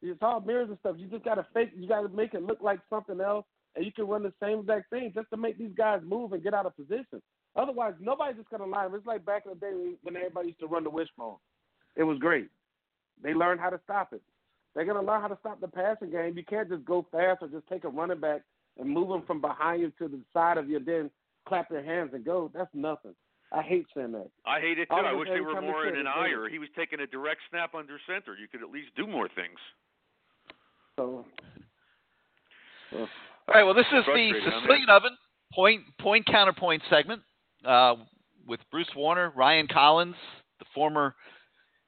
It's 0.02 0.22
all 0.22 0.40
mirrors 0.40 0.68
and 0.68 0.78
stuff. 0.80 0.96
You 0.98 1.06
just 1.08 1.24
got 1.24 1.36
to 1.36 1.46
fake. 1.54 1.70
You 1.76 1.88
got 1.88 2.02
to 2.02 2.08
make 2.08 2.34
it 2.34 2.42
look 2.42 2.58
like 2.60 2.80
something 2.90 3.20
else, 3.20 3.44
and 3.76 3.84
you 3.84 3.92
can 3.92 4.06
run 4.06 4.22
the 4.22 4.32
same 4.42 4.60
exact 4.60 4.90
thing 4.90 5.12
just 5.14 5.30
to 5.30 5.36
make 5.36 5.58
these 5.58 5.72
guys 5.76 6.00
move 6.04 6.32
and 6.32 6.42
get 6.42 6.54
out 6.54 6.66
of 6.66 6.76
position. 6.76 7.22
Otherwise, 7.54 7.94
nobody's 8.00 8.36
just 8.36 8.50
gonna 8.50 8.66
line. 8.66 8.90
It's 8.94 9.06
like 9.06 9.24
back 9.24 9.42
in 9.44 9.52
the 9.52 9.56
day 9.56 9.94
when 10.02 10.16
everybody 10.16 10.48
used 10.48 10.60
to 10.60 10.66
run 10.66 10.84
the 10.84 10.90
wishbone. 10.90 11.36
It 11.96 12.02
was 12.02 12.18
great. 12.18 12.48
They 13.22 13.34
learned 13.34 13.60
how 13.60 13.70
to 13.70 13.80
stop 13.84 14.12
it. 14.12 14.22
They're 14.74 14.86
gonna 14.86 15.02
learn 15.02 15.20
how 15.20 15.28
to 15.28 15.38
stop 15.40 15.60
the 15.60 15.68
passing 15.68 16.10
game. 16.10 16.36
You 16.36 16.44
can't 16.44 16.68
just 16.68 16.84
go 16.84 17.06
fast 17.12 17.42
or 17.42 17.48
just 17.48 17.68
take 17.68 17.84
a 17.84 17.88
running 17.88 18.20
back 18.20 18.42
and 18.78 18.88
move 18.88 19.10
him 19.10 19.22
from 19.26 19.40
behind 19.40 19.82
you 19.82 19.92
to 19.98 20.08
the 20.08 20.20
side 20.32 20.56
of 20.56 20.68
you, 20.68 20.80
then 20.80 21.10
clap 21.46 21.70
your 21.70 21.82
hands 21.82 22.10
and 22.14 22.24
go. 22.24 22.50
That's 22.54 22.70
nothing. 22.72 23.14
I 23.54 23.62
hate 23.62 23.86
saying 23.94 24.12
that. 24.12 24.30
I 24.46 24.60
hate 24.60 24.78
it 24.78 24.88
too. 24.88 24.94
All 24.94 25.06
I 25.06 25.12
wish 25.12 25.28
they 25.28 25.40
were 25.40 25.60
more 25.60 25.86
in 25.86 25.96
an 25.96 26.06
eye, 26.06 26.30
or 26.30 26.48
he 26.48 26.58
was 26.58 26.68
taking 26.76 27.00
a 27.00 27.06
direct 27.06 27.40
snap 27.50 27.74
under 27.74 27.98
center. 28.06 28.34
You 28.34 28.48
could 28.48 28.62
at 28.62 28.70
least 28.70 28.88
do 28.96 29.06
more 29.06 29.28
things. 29.28 29.58
So, 30.96 31.26
well, 32.92 33.08
All 33.48 33.54
right. 33.54 33.64
Well, 33.64 33.74
this 33.74 33.86
is 33.86 33.92
the 33.92 34.02
Frustrated, 34.04 34.42
huh, 34.44 34.60
Sicilian 34.62 34.88
Oven 34.88 35.16
point 35.52 35.82
point 36.00 36.26
counterpoint 36.26 36.82
segment 36.88 37.22
uh, 37.66 37.96
with 38.46 38.60
Bruce 38.70 38.90
Warner, 38.96 39.32
Ryan 39.36 39.68
Collins, 39.68 40.16
the 40.58 40.64
former 40.74 41.14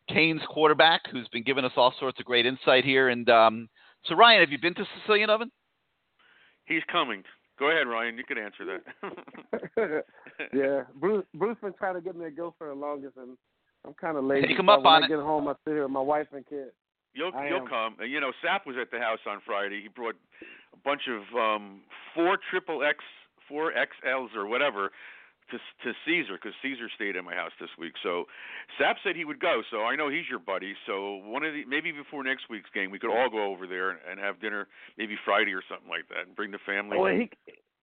Canes 0.09 0.43
quarterback, 0.49 1.03
who's 1.11 1.29
been 1.29 1.45
giving 1.45 1.65
us 1.65 1.73
all 1.77 1.95
sorts 1.99 2.21
of 2.21 2.27
great 2.27 2.45
insight 2.45 2.85
here. 2.85 3.09
And 3.09 3.29
um, 3.31 3.69
so, 4.05 4.15
Ryan, 4.15 4.41
have 4.41 4.51
you 4.51 4.59
been 4.59 4.75
to 4.75 4.85
Sicilian 5.01 5.31
Oven? 5.31 5.51
He's 6.67 6.83
coming. 6.91 7.23
Go 7.59 7.71
ahead, 7.71 7.87
Ryan. 7.87 8.19
You 8.19 8.25
can 8.25 8.39
answer 8.39 8.65
that. 8.65 10.05
yeah, 10.53 10.83
Bruce. 10.99 11.25
Bruce 11.35 11.57
been 11.63 11.73
trying 11.75 11.95
to 11.95 12.01
get 12.01 12.17
me 12.17 12.25
to 12.25 12.31
go 12.31 12.55
for 12.59 12.69
the 12.69 12.75
longest, 12.75 13.17
and 13.17 13.37
I'm 13.87 13.95
kind 13.95 14.17
of 14.17 14.25
lazy. 14.25 14.49
Take 14.49 14.59
him 14.59 14.67
so 14.67 14.73
up 14.73 14.79
when 14.85 14.93
on 14.93 15.03
I 15.03 15.07
it. 15.07 15.09
get 15.09 15.19
home, 15.19 15.47
I 15.47 15.53
sit 15.65 15.73
here 15.75 15.83
with 15.83 15.93
my 15.93 16.01
wife 16.01 16.27
and 16.33 16.45
kids. 16.47 16.71
You'll 17.13 17.31
I 17.35 17.49
you'll 17.49 17.61
am. 17.61 17.67
come. 17.69 17.97
And, 18.01 18.11
You 18.11 18.21
know, 18.21 18.33
Sapp 18.45 18.67
was 18.67 18.77
at 18.81 18.91
the 18.91 18.99
house 18.99 19.21
on 19.29 19.41
Friday. 19.47 19.81
He 19.83 19.89
brought 19.89 20.17
a 20.73 20.77
bunch 20.85 21.03
of 21.09 21.23
um 21.39 21.83
four 22.15 22.39
triple 22.51 22.83
X, 22.83 22.99
four 23.49 23.73
XLs 23.73 24.35
or 24.35 24.47
whatever 24.47 24.91
to 25.51 25.59
to 25.85 25.93
Caesar 26.07 26.35
because 26.35 26.55
Caesar 26.63 26.89
stayed 26.95 27.17
at 27.17 27.25
my 27.25 27.35
house 27.35 27.53
this 27.61 27.71
week. 27.79 27.95
So 28.03 28.25
Sapp 28.81 28.97
said 29.05 29.17
he 29.17 29.25
would 29.25 29.41
go. 29.41 29.63
So 29.71 29.83
I 29.83 29.97
know 29.97 30.09
he's 30.09 30.29
your 30.29 30.39
buddy. 30.39 30.75
So 30.87 31.21
one 31.25 31.45
of 31.45 31.53
the 31.53 31.65
maybe 31.67 31.93
before 31.93 32.25
next 32.25 32.49
week's 32.49 32.71
game, 32.75 32.91
we 32.91 32.99
could 32.99 33.11
all 33.11 33.31
go 33.31 33.53
over 33.53 33.67
there 33.67 33.91
and, 33.91 34.01
and 34.11 34.21
have 34.21 34.41
dinner, 34.41 34.69
maybe 34.97 35.17
Friday 35.25 35.53
or 35.53 35.63
something 35.69 35.89
like 35.89 36.09
that, 36.09 36.27
and 36.27 36.37
bring 36.37 36.51
the 36.51 36.63
family. 36.67 36.99
Well, 36.99 37.13
he 37.13 37.31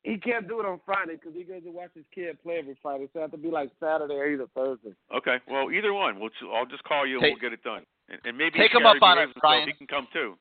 he 0.03 0.17
can't 0.17 0.47
do 0.47 0.59
it 0.59 0.65
on 0.65 0.81
Friday 0.85 1.13
because 1.13 1.33
he 1.35 1.43
goes 1.43 1.63
to 1.63 1.71
watch 1.71 1.91
his 1.93 2.05
kid 2.13 2.41
play 2.41 2.57
every 2.57 2.77
Friday. 2.81 3.07
So 3.13 3.19
it 3.19 3.21
have 3.21 3.31
to 3.31 3.37
be 3.37 3.49
like 3.49 3.69
Saturday 3.79 4.15
or 4.15 4.27
either 4.27 4.47
Thursday. 4.55 4.95
Okay. 5.15 5.37
Well, 5.47 5.71
either 5.71 5.93
one. 5.93 6.19
We'll 6.19 6.31
I'll 6.53 6.65
just 6.65 6.83
call 6.83 7.05
you 7.05 7.15
and 7.15 7.23
Take- 7.23 7.33
we'll 7.33 7.41
get 7.41 7.53
it 7.53 7.63
done. 7.63 7.83
And, 8.09 8.19
and 8.25 8.37
maybe 8.37 8.57
take 8.57 8.71
if 8.71 8.77
him 8.77 8.85
up 8.85 8.97
on 9.01 9.17
it, 9.17 9.21
behaves 9.21 9.37
Brian. 9.39 9.67
He 9.67 9.73
can 9.73 9.87
come 9.87 10.07
too. 10.11 10.35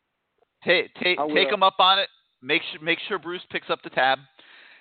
Ta- 0.64 0.88
ta- 1.02 1.22
I 1.22 1.24
will. 1.24 1.34
take 1.34 1.48
him 1.52 1.62
up 1.62 1.76
on 1.78 1.98
it. 1.98 2.08
Make 2.42 2.62
sure 2.72 2.80
make 2.80 2.98
sure 3.06 3.18
Bruce 3.18 3.42
picks 3.50 3.68
up 3.68 3.82
the 3.82 3.90
tab. 3.90 4.18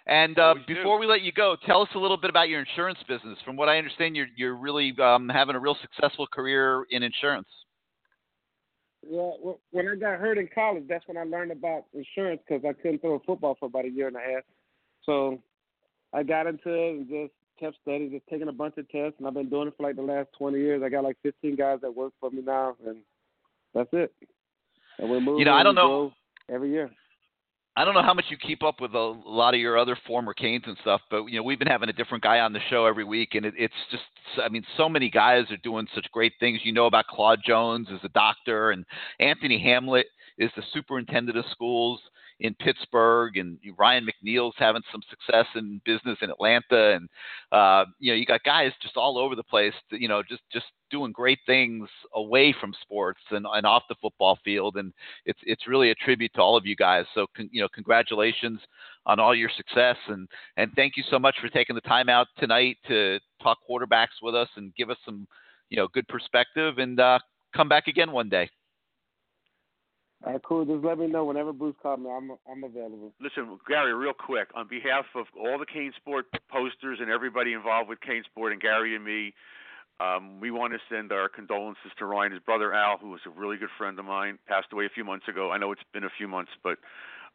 And 0.08 0.40
uh, 0.40 0.42
Always 0.42 0.66
do. 0.68 0.76
before 0.76 1.00
we 1.00 1.06
let 1.06 1.22
you 1.22 1.32
go, 1.32 1.56
tell 1.66 1.82
us 1.82 1.90
a 1.96 2.00
little 2.00 2.18
bit 2.18 2.30
about 2.30 2.50
your 2.50 2.62
insurance 2.62 3.00
business. 3.08 3.38
From 3.46 3.56
what 3.56 3.70
I 3.70 3.78
understand, 3.78 4.16
you're 4.16 4.28
you're 4.36 4.56
really 4.56 4.96
um, 5.02 5.30
having 5.30 5.56
a 5.56 5.60
real 5.60 5.78
successful 5.82 6.26
career 6.28 6.86
in 6.90 7.04
insurance. 7.04 7.48
Well, 9.06 9.60
when 9.72 9.88
I 9.88 9.96
got 9.96 10.20
hurt 10.20 10.38
in 10.38 10.50
college, 10.54 10.84
that's 10.88 11.08
when 11.08 11.18
I 11.18 11.24
learned 11.24 11.52
about 11.52 11.86
insurance 11.94 12.42
because 12.48 12.64
I 12.68 12.74
couldn't 12.74 13.00
throw 13.02 13.16
a 13.16 13.20
football 13.20 13.56
for 13.60 13.68
about 13.68 13.86
a 13.86 13.90
year 13.90 14.08
and 14.08 14.16
a 14.16 14.20
half. 14.20 14.44
So 15.06 15.40
I 16.14 16.24
got 16.24 16.48
into 16.48 16.70
it 16.70 16.90
and 16.96 17.08
just 17.08 17.34
kept 17.60 17.78
studying, 17.82 18.12
just 18.12 18.28
taking 18.30 18.48
a 18.48 18.54
bunch 18.54 18.78
of 18.78 18.90
tests, 18.90 19.16
and 19.18 19.28
I've 19.28 19.34
been 19.34 19.50
doing 19.50 19.68
it 19.68 19.74
for 19.78 19.84
like 19.84 19.96
the 19.96 20.02
last 20.02 20.30
20 20.38 20.58
years. 20.58 20.82
I 20.84 20.90
got 20.90 21.04
like 21.04 21.18
15 21.24 21.56
guys 21.56 21.80
that 21.82 21.96
work 21.96 22.14
for 22.20 22.30
me 22.30 22.42
now, 22.42 22.76
and 22.86 22.98
that's 23.74 23.90
it. 23.94 24.14
And 24.98 25.10
we're 25.10 25.20
moving. 25.22 25.40
You 25.40 25.46
know, 25.46 25.54
I 25.54 25.64
don't 25.64 25.76
know- 25.76 26.14
every 26.50 26.72
year. 26.72 26.90
I 27.80 27.86
don't 27.86 27.94
know 27.94 28.04
how 28.04 28.14
much 28.14 28.26
you 28.28 28.36
keep 28.36 28.62
up 28.62 28.82
with 28.82 28.94
a 28.94 29.16
lot 29.26 29.54
of 29.54 29.62
your 29.62 29.78
other 29.78 29.98
former 30.06 30.34
Canes 30.34 30.66
and 30.68 30.76
stuff, 30.82 31.00
but 31.10 31.28
you 31.28 31.38
know 31.38 31.44
we've 31.44 31.58
been 31.58 31.70
having 31.70 31.88
a 31.88 31.94
different 31.94 32.22
guy 32.22 32.40
on 32.40 32.52
the 32.52 32.60
show 32.70 32.86
every 32.86 33.06
week, 33.06 33.36
and 33.36 33.46
it, 33.46 33.54
it's 33.58 33.74
just 33.90 34.04
I 34.44 34.50
mean 34.50 34.66
so 34.76 34.90
many 34.90 35.10
guys 35.10 35.50
are 35.50 35.56
doing 35.64 35.88
such 35.96 36.06
great 36.12 36.34
things. 36.42 36.60
You 36.66 36.74
know 36.74 36.88
about 36.88 37.08
Claude 37.08 37.40
Jones 37.42 37.88
as 37.90 38.02
a 38.04 38.10
doctor, 38.10 38.72
and 38.72 38.84
Anthony 39.22 39.64
Hamlet 39.64 40.08
is 40.38 40.52
the 40.58 40.64
superintendent 40.74 41.38
of 41.38 41.46
schools 41.52 42.02
in 42.40 42.56
Pittsburgh, 42.56 43.38
and 43.38 43.58
Ryan 43.78 44.08
McNeil's 44.08 44.56
having 44.58 44.82
some 44.92 45.02
success 45.10 45.46
in 45.56 45.82
business 45.86 46.18
in 46.22 46.30
Atlanta, 46.30 46.96
and 46.96 47.10
uh, 47.52 47.86
you 48.00 48.12
know 48.12 48.16
you 48.16 48.26
got 48.26 48.44
guys 48.44 48.72
just 48.82 48.98
all 48.98 49.18
over 49.18 49.36
the 49.36 49.44
place, 49.44 49.74
you 49.92 50.08
know 50.08 50.24
just 50.24 50.42
just 50.52 50.66
doing 50.90 51.12
great 51.12 51.40
things 51.46 51.88
away 52.16 52.56
from 52.60 52.74
sports 52.82 53.20
and, 53.32 53.46
and 53.54 53.66
off 53.66 53.84
the 53.90 53.96
football 54.02 54.38
field, 54.44 54.78
and 54.78 54.94
it's 55.26 55.40
it's 55.44 55.68
really 55.68 55.92
a 55.92 55.96
tribute 55.96 56.32
to 56.34 56.42
all 56.42 56.56
of 56.56 56.66
you 56.66 56.76
guys. 56.76 57.06
So 57.14 57.28
con, 57.36 57.50
you 57.52 57.62
know, 57.62 57.68
congratulations 57.74 58.60
on 59.06 59.20
all 59.20 59.36
your 59.36 59.50
success, 59.56 59.98
and 60.08 60.28
and 60.58 60.72
thank 60.76 60.96
you 60.96 61.04
so 61.10 61.20
much 61.20 61.36
for 61.42 61.50
taking 61.50 61.76
the 61.76 61.82
time 61.82 62.10
out 62.10 62.28
tonight 62.38 62.78
to 62.88 63.20
talk 63.44 63.58
quarterbacks 63.70 64.22
with 64.22 64.36
us 64.36 64.50
and 64.56 64.74
give 64.76 64.90
us 64.90 64.98
some 65.04 65.28
you 65.70 65.78
know 65.78 65.88
good 65.94 66.08
perspective, 66.08 66.78
and 66.78 67.00
uh, 67.00 67.20
come 67.54 67.68
back 67.68 67.88
again 67.88 68.12
one 68.12 68.30
day. 68.30 68.50
All 70.26 70.34
right, 70.34 70.42
cool. 70.44 70.66
Just 70.66 70.84
let 70.84 70.98
me 70.98 71.08
know 71.08 71.24
whenever 71.26 71.54
Bruce 71.54 71.76
calls 71.82 72.00
me. 72.00 72.10
I'm 72.10 72.32
I'm 72.50 72.64
available. 72.64 73.14
Listen, 73.22 73.58
Gary, 73.68 73.94
real 73.94 74.14
quick, 74.14 74.50
on 74.54 74.68
behalf 74.68 75.06
of 75.16 75.28
all 75.38 75.58
the 75.58 75.66
CaneSport 75.66 76.24
posters 76.50 77.00
and 77.02 77.10
everybody 77.10 77.54
involved 77.54 77.90
with 77.90 78.00
CaneSport 78.02 78.52
and 78.52 78.62
Gary 78.62 78.96
and 78.96 79.06
me, 79.06 79.34
um, 80.02 80.40
we 80.40 80.52
want 80.52 80.74
to 80.74 80.80
send 80.94 81.12
our 81.12 81.30
condolences 81.30 81.92
to 82.00 82.06
Ryan. 82.06 82.34
His 82.34 82.42
brother 82.42 82.74
Al, 82.74 82.98
who 82.98 83.10
was 83.10 83.22
a 83.26 83.30
really 83.30 83.58
good 83.58 83.70
friend 83.78 83.98
of 83.98 84.06
mine, 84.06 84.40
passed 84.48 84.68
away 84.74 84.86
a 84.86 84.90
few 84.90 85.06
months 85.06 85.28
ago. 85.28 85.52
I 85.52 85.58
know 85.58 85.72
it's 85.72 85.82
been 85.94 86.04
a 86.04 86.10
few 86.18 86.28
months, 86.28 86.52
but 86.64 86.80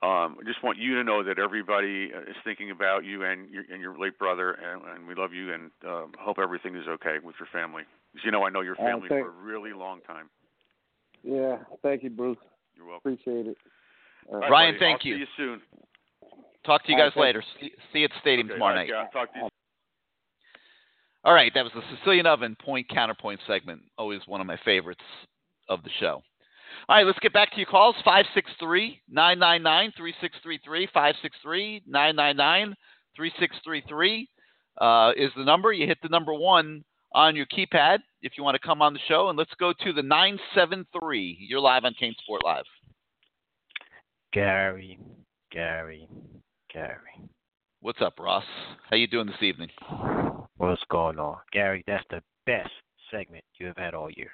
um, 0.03 0.37
I 0.41 0.45
just 0.45 0.63
want 0.63 0.77
you 0.77 0.97
to 0.97 1.05
know 1.05 1.23
that 1.23 1.39
everybody 1.39 2.11
uh, 2.15 2.21
is 2.21 2.37
thinking 2.45 2.71
about 2.71 3.05
you 3.05 3.25
and 3.25 3.49
your, 3.51 3.65
and 3.71 3.81
your 3.81 3.99
late 3.99 4.19
brother, 4.19 4.53
and, 4.53 4.83
and 4.95 5.07
we 5.07 5.15
love 5.15 5.33
you 5.33 5.53
and 5.55 5.71
um, 5.87 6.13
hope 6.19 6.39
everything 6.39 6.77
is 6.77 6.87
okay 6.87 7.17
with 7.23 7.37
your 7.39 7.49
family. 7.53 7.85
Because 8.13 8.25
you 8.27 8.31
know, 8.31 8.45
I 8.45 8.51
know 8.51 8.61
your 8.61 8.77
family 8.77 9.09
thank- 9.09 9.25
for 9.25 9.29
a 9.29 9.43
really 9.43 9.73
long 9.73 10.01
time. 10.03 10.29
Yeah, 11.23 11.59
thank 11.83 12.03
you, 12.03 12.11
Bruce. 12.11 12.37
You're 12.77 12.87
welcome. 12.87 13.13
Appreciate 13.13 13.47
it. 13.47 13.57
All 14.29 14.35
All 14.35 14.41
right. 14.41 14.43
right, 14.43 14.51
Ryan, 14.51 14.75
buddy. 14.75 14.79
thank 14.81 15.01
I'll 15.03 15.07
you. 15.09 15.15
See 15.15 15.21
you 15.21 15.27
soon. 15.37 15.61
Talk 16.65 16.85
to 16.85 16.93
you 16.93 16.99
guys 16.99 17.13
right, 17.17 17.23
later. 17.23 17.45
See, 17.61 17.73
see 17.93 17.99
you 18.01 18.05
at 18.07 18.11
the 18.11 18.21
stadium 18.21 18.47
Okay, 18.47 18.55
tomorrow 18.55 18.75
night. 18.75 18.91
right, 18.91 19.13
talk 19.13 19.33
to 19.35 19.39
you. 19.39 19.49
All 21.25 21.33
right, 21.35 21.53
that 21.55 21.63
was 21.65 21.73
the 21.75 21.83
Sicilian 21.97 22.27
Oven 22.27 22.57
point 22.63 22.89
counterpoint 22.89 23.41
segment. 23.47 23.83
Always 23.97 24.21
one 24.27 24.41
of 24.41 24.47
my 24.47 24.59
favorites 24.65 25.05
of 25.69 25.83
the 25.83 25.91
show. 26.01 26.23
All 26.89 26.97
right, 26.97 27.07
let's 27.07 27.19
get 27.21 27.33
back 27.33 27.51
to 27.53 27.57
your 27.57 27.67
calls. 27.67 27.97
563 28.05 29.01
999 29.09 29.93
3633. 29.97 30.87
563 30.93 31.83
999 31.87 32.75
3633 33.17 34.29
uh, 34.81 35.13
is 35.17 35.31
the 35.37 35.45
number. 35.45 35.73
You 35.73 35.87
hit 35.87 35.99
the 36.03 36.09
number 36.09 36.35
one 36.35 36.85
on 37.15 37.37
your 37.37 37.47
keypad 37.47 37.99
if 38.23 38.33
you 38.37 38.45
want 38.45 38.57
to 38.61 38.67
come 38.67 38.83
on 38.83 38.93
the 38.93 39.01
show. 39.09 39.29
And 39.29 39.39
let's 39.39 39.55
go 39.59 39.73
to 39.73 39.93
the 39.93 40.03
973. 40.03 41.39
You're 41.49 41.61
live 41.61 41.85
on 41.85 41.95
CaneSport 42.01 42.43
Live. 42.45 42.65
Gary, 44.33 44.99
Gary, 45.53 46.09
Gary. 46.73 46.99
What's 47.81 48.03
up, 48.03 48.19
Ross? 48.19 48.45
How 48.91 48.97
you 48.97 49.07
doing 49.07 49.27
this 49.27 49.43
evening? 49.43 49.69
What's 50.57 50.83
going 50.91 51.19
on? 51.19 51.37
Gary, 51.53 51.85
that's 51.87 52.05
the 52.11 52.23
best 52.47 52.71
segment 53.11 53.45
you 53.59 53.67
have 53.67 53.77
had 53.77 53.95
all 53.95 54.11
year. 54.11 54.31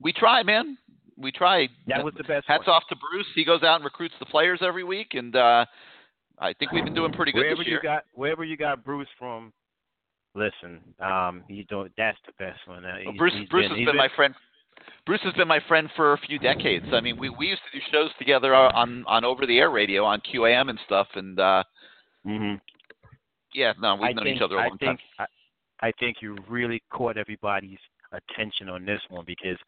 We 0.00 0.12
try, 0.12 0.42
man. 0.42 0.78
We 1.16 1.30
try. 1.30 1.68
That 1.86 2.04
was 2.04 2.14
the 2.16 2.24
best 2.24 2.46
Hats 2.48 2.66
one. 2.66 2.76
off 2.76 2.84
to 2.88 2.96
Bruce. 2.96 3.26
He 3.34 3.44
goes 3.44 3.62
out 3.62 3.76
and 3.76 3.84
recruits 3.84 4.14
the 4.18 4.26
players 4.26 4.60
every 4.62 4.84
week, 4.84 5.08
and 5.12 5.34
uh, 5.36 5.64
I 6.38 6.52
think 6.54 6.72
we've 6.72 6.84
been 6.84 6.94
doing 6.94 7.12
pretty 7.12 7.32
good 7.32 7.40
wherever 7.40 7.58
this 7.58 7.66
year. 7.66 7.76
you 7.76 7.82
got 7.82 8.04
wherever 8.14 8.44
you 8.44 8.56
got 8.56 8.84
Bruce 8.84 9.08
from, 9.18 9.52
listen, 10.34 10.80
um, 11.00 11.44
you 11.48 11.64
don't. 11.64 11.90
that's 11.96 12.18
the 12.26 12.32
best 12.38 12.60
one. 12.66 12.84
Uh, 12.84 12.96
Well, 13.06 13.14
Bruce 13.16 13.34
he's 13.38 13.48
Bruce 13.48 13.64
been, 13.64 13.70
has 13.70 13.78
he's 13.78 13.86
been 13.86 13.96
my 13.96 14.08
friend. 14.16 14.34
Bruce 15.06 15.20
has 15.22 15.32
been 15.34 15.48
my 15.48 15.60
friend 15.68 15.88
for 15.96 16.12
a 16.12 16.18
few 16.18 16.38
decades. 16.38 16.86
I 16.92 17.00
mean, 17.00 17.18
we 17.18 17.30
we 17.30 17.46
used 17.46 17.62
to 17.72 17.78
do 17.78 17.84
shows 17.90 18.10
together 18.18 18.54
on 18.54 19.04
on 19.06 19.24
over 19.24 19.46
the 19.46 19.58
air 19.58 19.70
radio 19.70 20.04
on 20.04 20.20
QAM 20.20 20.68
and 20.70 20.78
stuff, 20.86 21.08
and 21.14 21.38
uh, 21.38 21.62
Mhm. 22.26 22.60
yeah, 23.54 23.72
no, 23.80 23.94
we've 23.94 24.10
I 24.10 24.12
known 24.12 24.24
think, 24.24 24.36
each 24.36 24.42
other 24.42 24.56
a 24.56 24.68
long 24.68 24.78
think, 24.78 25.00
time. 25.16 25.26
I, 25.80 25.88
I 25.88 25.92
think 26.00 26.16
you 26.20 26.36
really 26.48 26.82
caught 26.90 27.16
everybody's 27.16 27.78
attention 28.12 28.68
on 28.68 28.84
this 28.84 29.00
one 29.08 29.24
because, 29.26 29.58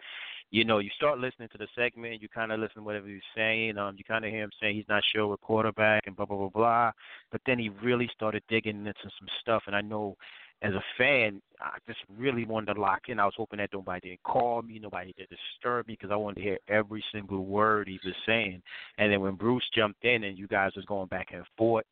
you 0.50 0.64
know, 0.64 0.78
you 0.78 0.90
start 0.96 1.18
listening 1.18 1.48
to 1.50 1.58
the 1.58 1.66
segment, 1.74 2.22
you 2.22 2.28
kind 2.28 2.52
of 2.52 2.60
listen 2.60 2.76
to 2.76 2.82
whatever 2.82 3.06
he's 3.08 3.20
saying. 3.34 3.76
Um, 3.76 3.96
you 3.98 4.04
kind 4.04 4.24
of 4.24 4.30
hear 4.30 4.42
him 4.44 4.50
saying 4.60 4.76
he's 4.76 4.88
not 4.88 5.02
sure 5.12 5.26
what 5.26 5.40
quarterback 5.40 6.06
and 6.06 6.16
blah 6.16 6.26
blah 6.26 6.36
blah 6.36 6.48
blah. 6.48 6.92
But 7.30 7.40
then 7.46 7.58
he 7.58 7.68
really 7.68 8.08
started 8.14 8.42
digging 8.48 8.78
into 8.86 8.94
some 9.18 9.28
stuff, 9.40 9.62
and 9.66 9.76
I 9.76 9.80
know. 9.80 10.16
As 10.62 10.72
a 10.72 10.82
fan, 10.96 11.42
I 11.60 11.76
just 11.86 12.00
really 12.16 12.46
wanted 12.46 12.74
to 12.74 12.80
lock 12.80 13.02
in. 13.08 13.20
I 13.20 13.26
was 13.26 13.34
hoping 13.36 13.58
that 13.58 13.70
nobody 13.72 14.08
didn't 14.08 14.22
call 14.22 14.62
me, 14.62 14.78
nobody 14.78 15.12
did 15.16 15.28
disturb 15.28 15.86
me, 15.86 15.94
because 15.94 16.10
I 16.10 16.16
wanted 16.16 16.36
to 16.36 16.42
hear 16.42 16.58
every 16.68 17.04
single 17.12 17.44
word 17.44 17.88
he 17.88 18.00
was 18.04 18.14
saying. 18.24 18.62
And 18.98 19.12
then 19.12 19.20
when 19.20 19.34
Bruce 19.34 19.64
jumped 19.74 20.04
in 20.04 20.24
and 20.24 20.38
you 20.38 20.46
guys 20.46 20.72
was 20.74 20.84
going 20.86 21.08
back 21.08 21.28
and 21.32 21.44
forth, 21.58 21.84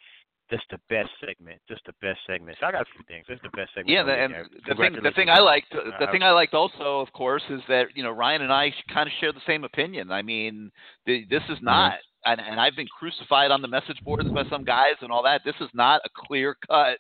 just 0.50 0.64
the 0.70 0.78
best 0.88 1.10
segment, 1.26 1.60
just 1.68 1.82
the 1.86 1.94
best 2.00 2.18
segment. 2.26 2.56
So 2.60 2.66
I 2.66 2.72
got 2.72 2.82
a 2.82 2.84
few 2.94 3.04
things. 3.08 3.24
That's 3.28 3.40
the 3.42 3.48
best 3.50 3.70
segment. 3.74 3.88
Yeah, 3.88 4.02
the, 4.02 4.12
and 4.12 4.34
the 4.66 4.74
thing 4.74 5.02
the 5.02 5.12
thing 5.12 5.28
I 5.30 5.40
liked 5.40 5.74
Uh, 5.74 5.90
the 5.98 6.06
thing 6.12 6.22
I 6.22 6.30
liked 6.30 6.54
also, 6.54 7.00
of 7.00 7.12
course, 7.12 7.42
is 7.50 7.60
that 7.68 7.86
you 7.94 8.02
know 8.02 8.10
Ryan 8.10 8.42
and 8.42 8.52
I 8.52 8.72
kind 8.92 9.06
of 9.06 9.12
share 9.20 9.32
the 9.32 9.40
same 9.46 9.64
opinion. 9.64 10.10
I 10.10 10.22
mean, 10.22 10.70
the, 11.06 11.24
this 11.30 11.42
is 11.48 11.58
not, 11.62 11.94
and, 12.24 12.40
and 12.40 12.60
I've 12.60 12.76
been 12.76 12.88
crucified 12.88 13.50
on 13.50 13.62
the 13.62 13.68
message 13.68 13.98
boards 14.04 14.28
by 14.30 14.44
some 14.50 14.64
guys 14.64 14.96
and 15.00 15.10
all 15.10 15.22
that. 15.22 15.40
This 15.44 15.56
is 15.60 15.70
not 15.72 16.02
a 16.04 16.08
clear 16.26 16.56
cut 16.68 16.98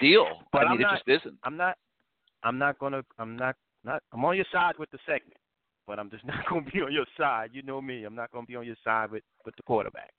deal. 0.00 0.26
But 0.52 0.66
I 0.66 0.70
mean, 0.70 0.72
I'm 0.72 0.80
not, 0.80 0.94
it 0.94 0.96
just 1.06 1.22
isn't. 1.26 1.38
I'm 1.44 1.56
not. 1.56 1.76
I'm 2.44 2.58
not 2.58 2.78
gonna. 2.78 3.02
I'm 3.18 3.36
not. 3.36 3.56
Not. 3.84 4.02
I'm 4.12 4.24
on 4.24 4.36
your 4.36 4.46
side 4.52 4.74
with 4.78 4.90
the 4.90 4.98
segment, 5.06 5.36
but 5.86 5.98
I'm 5.98 6.10
just 6.10 6.24
not 6.26 6.44
gonna 6.48 6.62
be 6.72 6.80
on 6.82 6.92
your 6.92 7.06
side. 7.16 7.50
You 7.52 7.62
know 7.62 7.80
me. 7.80 8.04
I'm 8.04 8.14
not 8.14 8.30
gonna 8.32 8.46
be 8.46 8.56
on 8.56 8.66
your 8.66 8.76
side 8.84 9.10
with 9.10 9.22
with 9.44 9.56
the 9.56 9.62
quarterback. 9.62 10.10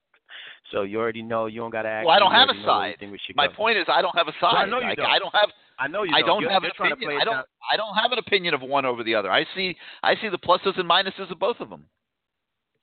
So 0.71 0.81
you 0.81 0.99
already 0.99 1.21
know. 1.21 1.45
You 1.45 1.61
don't 1.61 1.69
gotta 1.71 1.89
ask. 1.89 2.05
Well, 2.05 2.15
I 2.15 2.19
don't 2.19 2.31
have 2.31 2.49
a 2.49 2.63
side. 2.65 2.95
My 3.35 3.47
point 3.47 3.77
is, 3.77 3.85
I 3.87 4.01
don't 4.01 4.15
have 4.17 4.27
a 4.27 4.33
Well, 4.41 4.51
I 4.55 4.61
side. 4.63 4.69
know 4.69 4.79
you 4.79 4.95
don't. 4.95 5.05
I 5.05 5.19
don't 5.19 5.33
have. 5.33 5.49
I 5.79 5.87
know 5.87 6.03
you 6.03 6.13
I 6.13 6.19
don't. 6.19 6.27
don't 6.27 6.41
You're- 6.41 6.53
have 6.53 6.63
you're 6.63 6.69
an 6.71 6.75
trying 6.77 6.89
to 6.89 6.95
opinion. 6.95 7.21
I 7.21 7.25
don't. 7.25 7.33
down. 7.35 7.43
I 7.71 7.77
don't 7.77 7.95
have 7.95 8.11
an 8.11 8.19
opinion 8.19 8.53
of 8.53 8.61
one 8.61 8.85
over 8.85 9.03
the 9.03 9.15
other. 9.15 9.31
I 9.31 9.45
see. 9.55 9.75
I 10.01 10.15
see 10.15 10.29
the 10.29 10.37
pluses 10.37 10.79
and 10.79 10.89
minuses 10.89 11.29
of 11.31 11.39
both 11.39 11.59
of 11.59 11.69
them. 11.69 11.85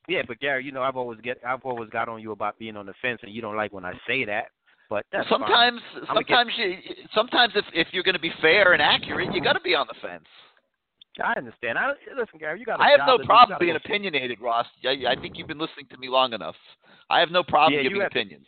Yeah, 0.09 0.23
but 0.27 0.41
Gary, 0.41 0.65
you 0.65 0.73
know 0.73 0.83
I've 0.83 0.97
always 0.97 1.21
get 1.21 1.39
I've 1.47 1.65
always 1.65 1.89
got 1.91 2.09
on 2.09 2.21
you 2.21 2.33
about 2.33 2.59
being 2.59 2.77
on 2.77 2.87
the 2.87 2.95
fence, 3.03 3.21
and 3.23 3.33
you 3.33 3.43
don't 3.43 3.57
like 3.57 3.73
when 3.73 3.85
I 3.85 3.93
say 4.07 4.25
that. 4.25 4.47
But 4.91 5.07
sometimes, 5.31 5.81
fine. 5.95 6.07
sometimes 6.15 6.51
you, 6.57 6.75
sometimes 7.15 7.53
if 7.55 7.65
if 7.73 7.87
you're 7.93 8.03
going 8.03 8.17
to 8.17 8.21
be 8.21 8.33
fair 8.43 8.73
and 8.73 8.83
accurate, 8.83 9.33
you 9.33 9.41
got 9.41 9.53
to 9.53 9.61
be 9.61 9.75
on 9.75 9.87
the 9.87 9.95
fence. 10.03 10.27
I 11.23 11.35
understand. 11.39 11.79
I 11.79 11.93
listen, 12.19 12.39
Gary. 12.39 12.59
You 12.59 12.67
got. 12.67 12.81
I 12.81 12.91
have 12.91 13.07
no 13.07 13.19
problem 13.25 13.57
being 13.61 13.77
opinionated, 13.77 14.41
Ross. 14.41 14.67
I, 14.85 14.97
I 15.09 15.21
think 15.21 15.39
you've 15.39 15.49
been 15.49 15.59
listening 15.59 15.87
to 15.91 15.99
me 15.99 16.09
long 16.09 16.33
enough. 16.33 16.57
I 17.09 17.21
have 17.21 17.31
no 17.31 17.45
problem 17.45 17.79
yeah, 17.79 17.89
giving 17.89 18.03
opinions. 18.03 18.47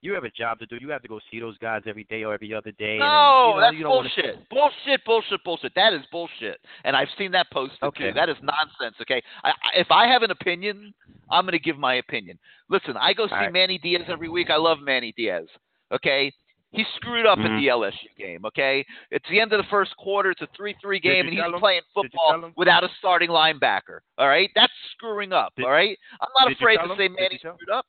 You 0.00 0.14
have 0.14 0.24
a 0.24 0.30
job 0.30 0.60
to 0.60 0.66
do. 0.66 0.76
You 0.80 0.90
have 0.90 1.02
to 1.02 1.08
go 1.08 1.18
see 1.30 1.40
those 1.40 1.58
guys 1.58 1.82
every 1.86 2.04
day 2.04 2.22
or 2.22 2.32
every 2.32 2.54
other 2.54 2.70
day. 2.72 2.98
No, 2.98 3.58
and, 3.58 3.76
you 3.76 3.82
know, 3.82 4.02
that's 4.02 4.14
bullshit. 4.14 4.36
Wanna... 4.36 4.46
Bullshit, 4.50 5.04
bullshit, 5.04 5.44
bullshit. 5.44 5.72
That 5.74 5.92
is 5.92 6.02
bullshit. 6.12 6.60
And 6.84 6.94
I've 6.94 7.08
seen 7.18 7.32
that 7.32 7.50
posted 7.52 7.82
okay. 7.82 8.08
too. 8.08 8.12
That 8.14 8.28
is 8.28 8.36
nonsense. 8.42 8.96
Okay, 9.02 9.22
I, 9.42 9.50
I, 9.50 9.80
if 9.80 9.88
I 9.90 10.06
have 10.06 10.22
an 10.22 10.30
opinion, 10.30 10.94
I'm 11.30 11.44
going 11.44 11.52
to 11.52 11.58
give 11.58 11.78
my 11.78 11.94
opinion. 11.94 12.38
Listen, 12.70 12.96
I 12.96 13.12
go 13.12 13.26
see 13.26 13.34
right. 13.34 13.52
Manny 13.52 13.78
Diaz 13.78 14.02
every 14.08 14.28
week. 14.28 14.50
I 14.50 14.56
love 14.56 14.78
Manny 14.80 15.12
Diaz. 15.16 15.46
Okay, 15.92 16.32
he 16.70 16.84
screwed 16.96 17.26
up 17.26 17.38
mm-hmm. 17.38 17.54
at 17.54 17.60
the 17.60 17.66
LSU 17.66 18.16
game. 18.16 18.44
Okay, 18.46 18.84
it's 19.10 19.24
the 19.30 19.40
end 19.40 19.52
of 19.52 19.58
the 19.58 19.68
first 19.70 19.96
quarter. 19.96 20.30
It's 20.30 20.42
a 20.42 20.48
three-three 20.56 21.00
game, 21.00 21.26
and 21.26 21.34
he's 21.34 21.44
him? 21.44 21.58
playing 21.58 21.80
football 21.92 22.52
without 22.56 22.84
a 22.84 22.88
starting 22.98 23.30
linebacker. 23.30 24.00
All 24.16 24.28
right, 24.28 24.50
that's 24.54 24.72
screwing 24.92 25.32
up. 25.32 25.54
Did, 25.56 25.64
all 25.64 25.72
right, 25.72 25.98
I'm 26.20 26.28
not 26.38 26.52
afraid 26.52 26.76
to 26.76 26.94
say 26.96 27.08
Manny 27.08 27.38
screwed 27.38 27.70
up. 27.72 27.86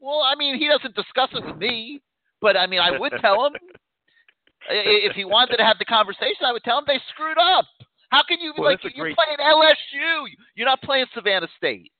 Well, 0.00 0.20
I 0.20 0.34
mean, 0.34 0.58
he 0.58 0.68
doesn't 0.68 0.94
discuss 0.94 1.28
it 1.32 1.44
with 1.44 1.56
me, 1.56 2.00
but 2.40 2.56
I 2.56 2.66
mean, 2.66 2.80
I 2.80 2.98
would 2.98 3.12
tell 3.20 3.46
him 3.46 3.52
if 4.70 5.14
he 5.14 5.24
wanted 5.24 5.56
to 5.58 5.64
have 5.64 5.78
the 5.78 5.84
conversation. 5.84 6.44
I 6.46 6.52
would 6.52 6.64
tell 6.64 6.78
him 6.78 6.84
they 6.86 7.00
screwed 7.10 7.38
up. 7.38 7.66
How 8.10 8.22
can 8.22 8.38
you 8.40 8.54
well, 8.56 8.70
like 8.70 8.80
you're 8.82 9.06
great... 9.06 9.16
playing 9.16 9.38
LSU? 9.38 10.26
You're 10.54 10.66
not 10.66 10.80
playing 10.82 11.06
Savannah 11.14 11.48
State, 11.56 11.90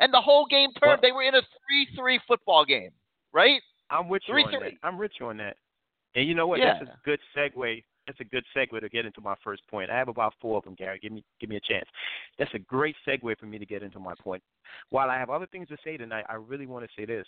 and 0.00 0.12
the 0.12 0.20
whole 0.20 0.46
game 0.46 0.70
turned. 0.80 1.00
Well, 1.02 1.02
they 1.02 1.12
were 1.12 1.22
in 1.22 1.34
a 1.34 1.40
three-three 1.40 2.20
football 2.28 2.64
game, 2.64 2.90
right? 3.32 3.60
I'm 3.90 4.08
with 4.08 4.22
you 4.26 4.34
three, 4.34 4.44
on 4.44 4.50
three. 4.50 4.70
that. 4.70 4.86
I'm 4.86 4.98
with 4.98 5.12
you 5.18 5.26
on 5.26 5.38
that. 5.38 5.56
And 6.14 6.26
you 6.26 6.34
know 6.34 6.46
what? 6.46 6.58
Yeah. 6.58 6.78
That's 6.78 6.90
a 6.90 6.98
good 7.04 7.20
segue. 7.36 7.82
That's 8.06 8.20
a 8.20 8.24
good 8.24 8.44
segue 8.56 8.80
to 8.80 8.88
get 8.88 9.06
into 9.06 9.20
my 9.20 9.34
first 9.42 9.62
point. 9.68 9.90
I 9.90 9.96
have 9.96 10.08
about 10.08 10.34
four 10.40 10.58
of 10.58 10.64
them, 10.64 10.74
Gary. 10.74 10.98
Give 11.00 11.12
me 11.12 11.24
give 11.40 11.50
me 11.50 11.56
a 11.56 11.60
chance. 11.60 11.86
That's 12.38 12.54
a 12.54 12.58
great 12.58 12.96
segue 13.06 13.38
for 13.38 13.46
me 13.46 13.58
to 13.58 13.66
get 13.66 13.82
into 13.82 13.98
my 13.98 14.14
point. 14.22 14.42
While 14.90 15.10
I 15.10 15.18
have 15.18 15.30
other 15.30 15.46
things 15.46 15.68
to 15.68 15.76
say 15.82 15.96
tonight, 15.96 16.24
I 16.28 16.34
really 16.34 16.66
want 16.66 16.84
to 16.84 16.90
say 16.96 17.04
this. 17.04 17.26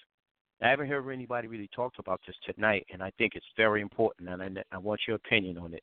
I 0.63 0.69
haven't 0.69 0.89
heard 0.89 1.09
anybody 1.11 1.47
really 1.47 1.71
talk 1.75 1.93
about 1.99 2.21
this 2.27 2.35
tonight, 2.45 2.87
and 2.93 3.03
I 3.03 3.13
think 3.17 3.35
it's 3.37 3.47
very 3.57 3.81
important, 3.81 4.29
and 4.29 4.43
I, 4.43 4.75
I 4.75 4.79
want 4.79 5.01
your 5.07 5.17
opinion 5.17 5.57
on 5.57 5.73
it. 5.73 5.83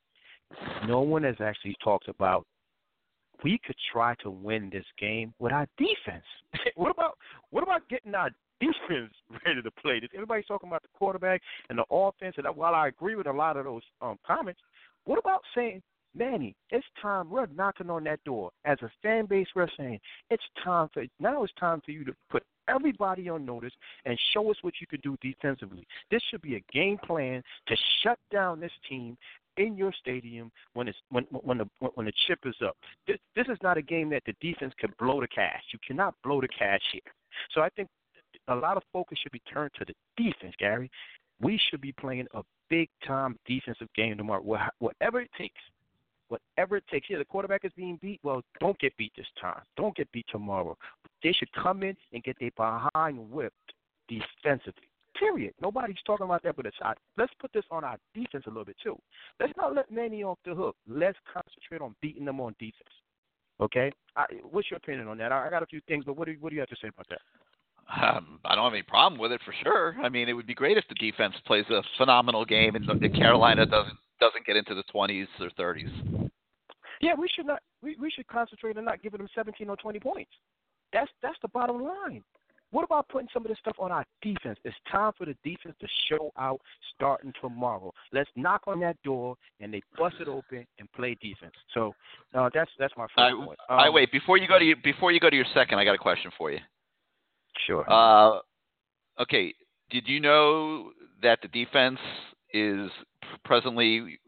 No 0.86 1.00
one 1.00 1.24
has 1.24 1.36
actually 1.40 1.76
talked 1.84 2.10
about 2.10 2.46
we 3.44 3.60
could 3.66 3.76
try 3.92 4.16
to 4.16 4.30
win 4.30 4.70
this 4.72 4.86
game 5.00 5.34
with 5.40 5.52
our 5.52 5.68
defense. 5.78 6.26
what 6.76 6.92
about 6.92 7.18
what 7.52 7.64
about 7.64 7.88
getting 7.90 8.16
our 8.16 8.30
defense 8.60 9.14
ready 9.46 9.62
to 9.62 9.72
play? 9.72 10.00
Does 10.00 10.10
everybody 10.14 10.44
talking 10.44 10.70
about 10.70 10.84
the 10.84 10.90
quarterback 10.98 11.42
and 11.70 11.78
the 11.78 11.86
offense? 11.92 12.36
And 12.38 12.48
while 12.56 12.76
I 12.76 12.88
agree 12.88 13.16
with 13.16 13.28
a 13.28 13.32
lot 13.32 13.58
of 13.58 13.66
those 13.66 13.84
um, 14.02 14.18
comments, 14.26 14.60
what 15.06 15.20
about 15.20 15.42
saying, 15.54 15.82
Manny, 16.16 16.56
it's 16.70 16.86
time. 17.02 17.30
We're 17.30 17.48
knocking 17.48 17.90
on 17.90 18.04
that 18.06 18.24
door 18.24 18.52
as 18.64 18.78
a 18.82 18.90
fan 19.02 19.26
base. 19.26 19.48
We're 19.56 19.70
saying 19.78 20.00
it's 20.30 20.44
time 20.64 20.90
for 20.94 21.04
now. 21.20 21.44
It's 21.44 21.54
time 21.60 21.82
for 21.84 21.92
you 21.92 22.06
to 22.06 22.14
put 22.30 22.44
everybody 22.68 23.30
on 23.30 23.46
notice 23.46 23.74
and 24.06 24.18
show 24.34 24.50
us 24.50 24.58
what 24.62 24.76
you 24.80 24.88
can 24.88 25.02
do 25.02 25.18
defensively. 25.22 25.86
This 26.10 26.22
should 26.30 26.42
be 26.42 26.56
a 26.56 26.64
game 26.72 26.98
plan 27.06 27.44
to 27.68 27.76
shut 28.02 28.18
down 28.32 28.60
this 28.60 28.72
team 28.88 29.18
in 29.58 29.78
your 29.78 29.94
stadium 30.00 30.52
when 30.74 30.88
it's 30.88 30.98
when 31.10 31.24
when 31.32 31.58
the 31.58 31.70
when 31.94 32.06
the 32.06 32.14
chip 32.28 32.40
is 32.46 32.56
up. 32.66 32.78
This 33.08 33.18
this 33.36 33.48
is 33.48 33.58
not 33.62 33.78
a 33.78 33.82
game 33.82 34.10
that 34.12 34.24
the 34.26 34.34
defense 34.42 34.74
could 34.80 34.96
blow 34.98 35.22
the 35.22 35.28
cash. 35.28 35.64
You 35.72 35.80
cannot 35.86 36.16
blow 36.24 36.42
the 36.42 36.48
cash 36.48 36.82
here. 36.92 37.02
So 37.54 37.62
I 37.62 37.70
think 37.70 37.90
a 38.48 38.56
lot 38.56 38.78
of 38.78 38.84
focus 38.94 39.18
should 39.22 39.32
be 39.32 39.42
turned 39.52 39.72
to 39.78 39.86
the 39.86 39.94
defense, 40.18 40.54
Gary. 40.60 40.90
We 41.42 41.60
should 41.70 41.82
be 41.82 41.92
playing 41.92 42.28
a 42.34 42.44
big 42.70 42.90
time 43.06 43.38
defensive 43.46 43.88
game 43.96 44.18
tomorrow, 44.18 44.44
whatever 44.80 45.22
it 45.22 45.30
takes. 45.38 45.62
Whatever 46.28 46.78
it 46.78 46.88
takes. 46.90 47.08
Yeah, 47.10 47.20
the 47.20 47.26
quarterback 47.26 47.66
is 47.66 47.72
being 47.76 48.00
beat. 48.02 48.20
Well, 48.24 48.42
don't 48.60 48.80
get 48.80 48.98
beat 48.98 49.12
this 49.16 49.28
time. 49.40 49.62
Don't 49.78 49.96
get 49.96 50.12
beat 50.12 50.26
tomorrow. 50.30 50.76
They 51.22 51.34
should 51.34 51.52
come 51.54 51.84
in 51.84 51.96
and 52.14 52.24
get 52.24 52.36
their 52.40 52.50
behind 52.58 53.30
whipped 53.30 53.74
defensively. 54.08 54.90
Period. 55.20 55.54
Nobody's 55.62 55.96
talking 56.06 56.26
about 56.26 56.44
that, 56.44 56.56
but 56.56 56.66
it's 56.66 56.76
our, 56.82 56.96
let's 57.18 57.32
put 57.40 57.54
this 57.54 57.64
on 57.72 57.84
our 57.84 57.98
defense 58.14 58.44
a 58.48 58.50
little 58.50 58.66
bit 58.66 58.76
too. 58.84 58.98
Let's 59.40 59.54
not 59.56 59.76
let 59.76 59.92
Manny 59.92 60.24
off 60.24 60.40
the 60.46 60.56
hook. 60.56 60.76
Let's 60.88 61.18
concentrate 61.32 61.82
on 61.82 61.96
beating 62.02 62.26
them 62.26 62.42
on 62.42 62.56
defense. 62.60 62.90
Okay. 63.62 63.92
I, 64.16 64.26
what's 64.50 64.70
your 64.70 64.78
opinion 64.78 65.08
on 65.08 65.18
that? 65.20 65.32
I, 65.32 65.48
I 65.48 65.50
got 65.50 65.64
a 65.64 65.68
few 65.68 65.80
things, 65.88 66.04
but 66.06 66.18
what 66.18 66.26
do 66.26 66.34
you, 66.34 66.38
what 66.42 66.50
do 66.50 66.56
you 66.56 66.60
have 66.62 66.70
to 66.70 66.76
say 66.82 66.90
about 66.90 67.08
that? 67.10 67.22
Um, 67.90 68.40
I 68.46 68.56
don't 68.56 68.64
have 68.64 68.74
any 68.74 68.82
problem 68.82 69.20
with 69.20 69.32
it 69.32 69.42
for 69.46 69.54
sure. 69.64 69.96
I 70.02 70.10
mean, 70.10 70.28
it 70.28 70.34
would 70.34 70.48
be 70.48 70.56
great 70.56 70.78
if 70.78 70.86
the 70.90 70.96
defense 70.96 71.36
plays 71.46 71.66
a 71.70 71.84
phenomenal 71.98 72.44
game 72.44 72.76
and 72.76 72.88
the, 72.88 73.10
Carolina 73.10 73.66
doesn't 73.66 73.98
doesn't 74.20 74.46
get 74.46 74.56
into 74.56 74.74
the 74.74 74.84
20s 74.94 75.28
or 75.42 75.50
30s. 75.60 76.30
Yeah, 77.02 77.14
we 77.20 77.28
should 77.36 77.46
not. 77.46 77.62
We, 77.84 77.96
we 78.00 78.10
should 78.10 78.28
concentrate 78.28 78.78
on 78.78 78.86
not 78.86 79.04
giving 79.04 79.20
them 79.20 79.28
17 79.36 79.70
or 79.70 79.76
20 79.76 80.00
points. 80.00 80.32
That's 80.94 81.12
that's 81.22 81.38
the 81.42 81.50
bottom 81.50 81.84
line. 81.84 82.24
What 82.72 82.84
about 82.84 83.08
putting 83.08 83.30
some 83.34 83.44
of 83.46 83.50
this 83.50 83.58
stuff 83.60 83.76
on 83.80 83.92
our 83.92 84.04
defense? 84.22 84.58
It's 84.66 84.76
time 84.92 85.14
for 85.18 85.26
the 85.26 85.36
defense 85.44 85.76
to 85.80 85.88
show 86.10 86.32
out 86.38 86.60
starting 86.94 87.32
tomorrow. 87.40 87.94
Let's 88.12 88.30
knock 88.36 88.64
on 88.68 88.80
that 88.82 89.02
door 89.04 89.36
and 89.62 89.74
they 89.74 89.82
bust 89.98 90.16
it 90.20 90.28
open 90.28 90.66
and 90.80 90.92
play 90.94 91.16
defense. 91.22 91.54
So 91.74 91.94
uh, 92.34 92.50
that's 92.54 92.72
that's 92.80 92.94
my 92.98 93.06
first 93.06 93.20
I, 93.20 93.32
point. 93.32 93.60
Um, 93.70 93.80
I 93.80 93.90
wait 93.90 94.12
before 94.12 94.38
you 94.38 94.48
go 94.48 94.58
to 94.60 94.66
your, 94.66 94.78
before 94.84 95.12
you 95.12 95.20
go 95.20 95.30
to 95.30 95.36
your 95.36 95.46
second. 95.54 95.80
I 95.80 95.86
got 95.86 95.96
a 95.96 96.00
question 96.00 96.32
for 96.38 96.52
you. 96.52 96.60
Sure. 97.66 97.90
Uh, 97.92 98.40
okay. 99.22 99.54
Did 99.90 100.08
you 100.08 100.20
know 100.20 100.92
that 101.22 101.40
the 101.42 101.48
defense 101.48 102.00
is 102.54 102.90
presently 103.44 104.20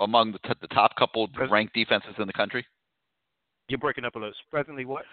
among 0.00 0.32
the, 0.32 0.38
t- 0.38 0.54
the 0.60 0.68
top 0.68 0.96
couple 0.96 1.28
ranked 1.50 1.74
defenses 1.74 2.14
in 2.18 2.26
the 2.26 2.32
country? 2.32 2.66
You're 3.68 3.78
breaking 3.78 4.04
up 4.04 4.16
a 4.16 4.18
little. 4.18 4.34
Presently, 4.50 4.84
what? 4.84 5.04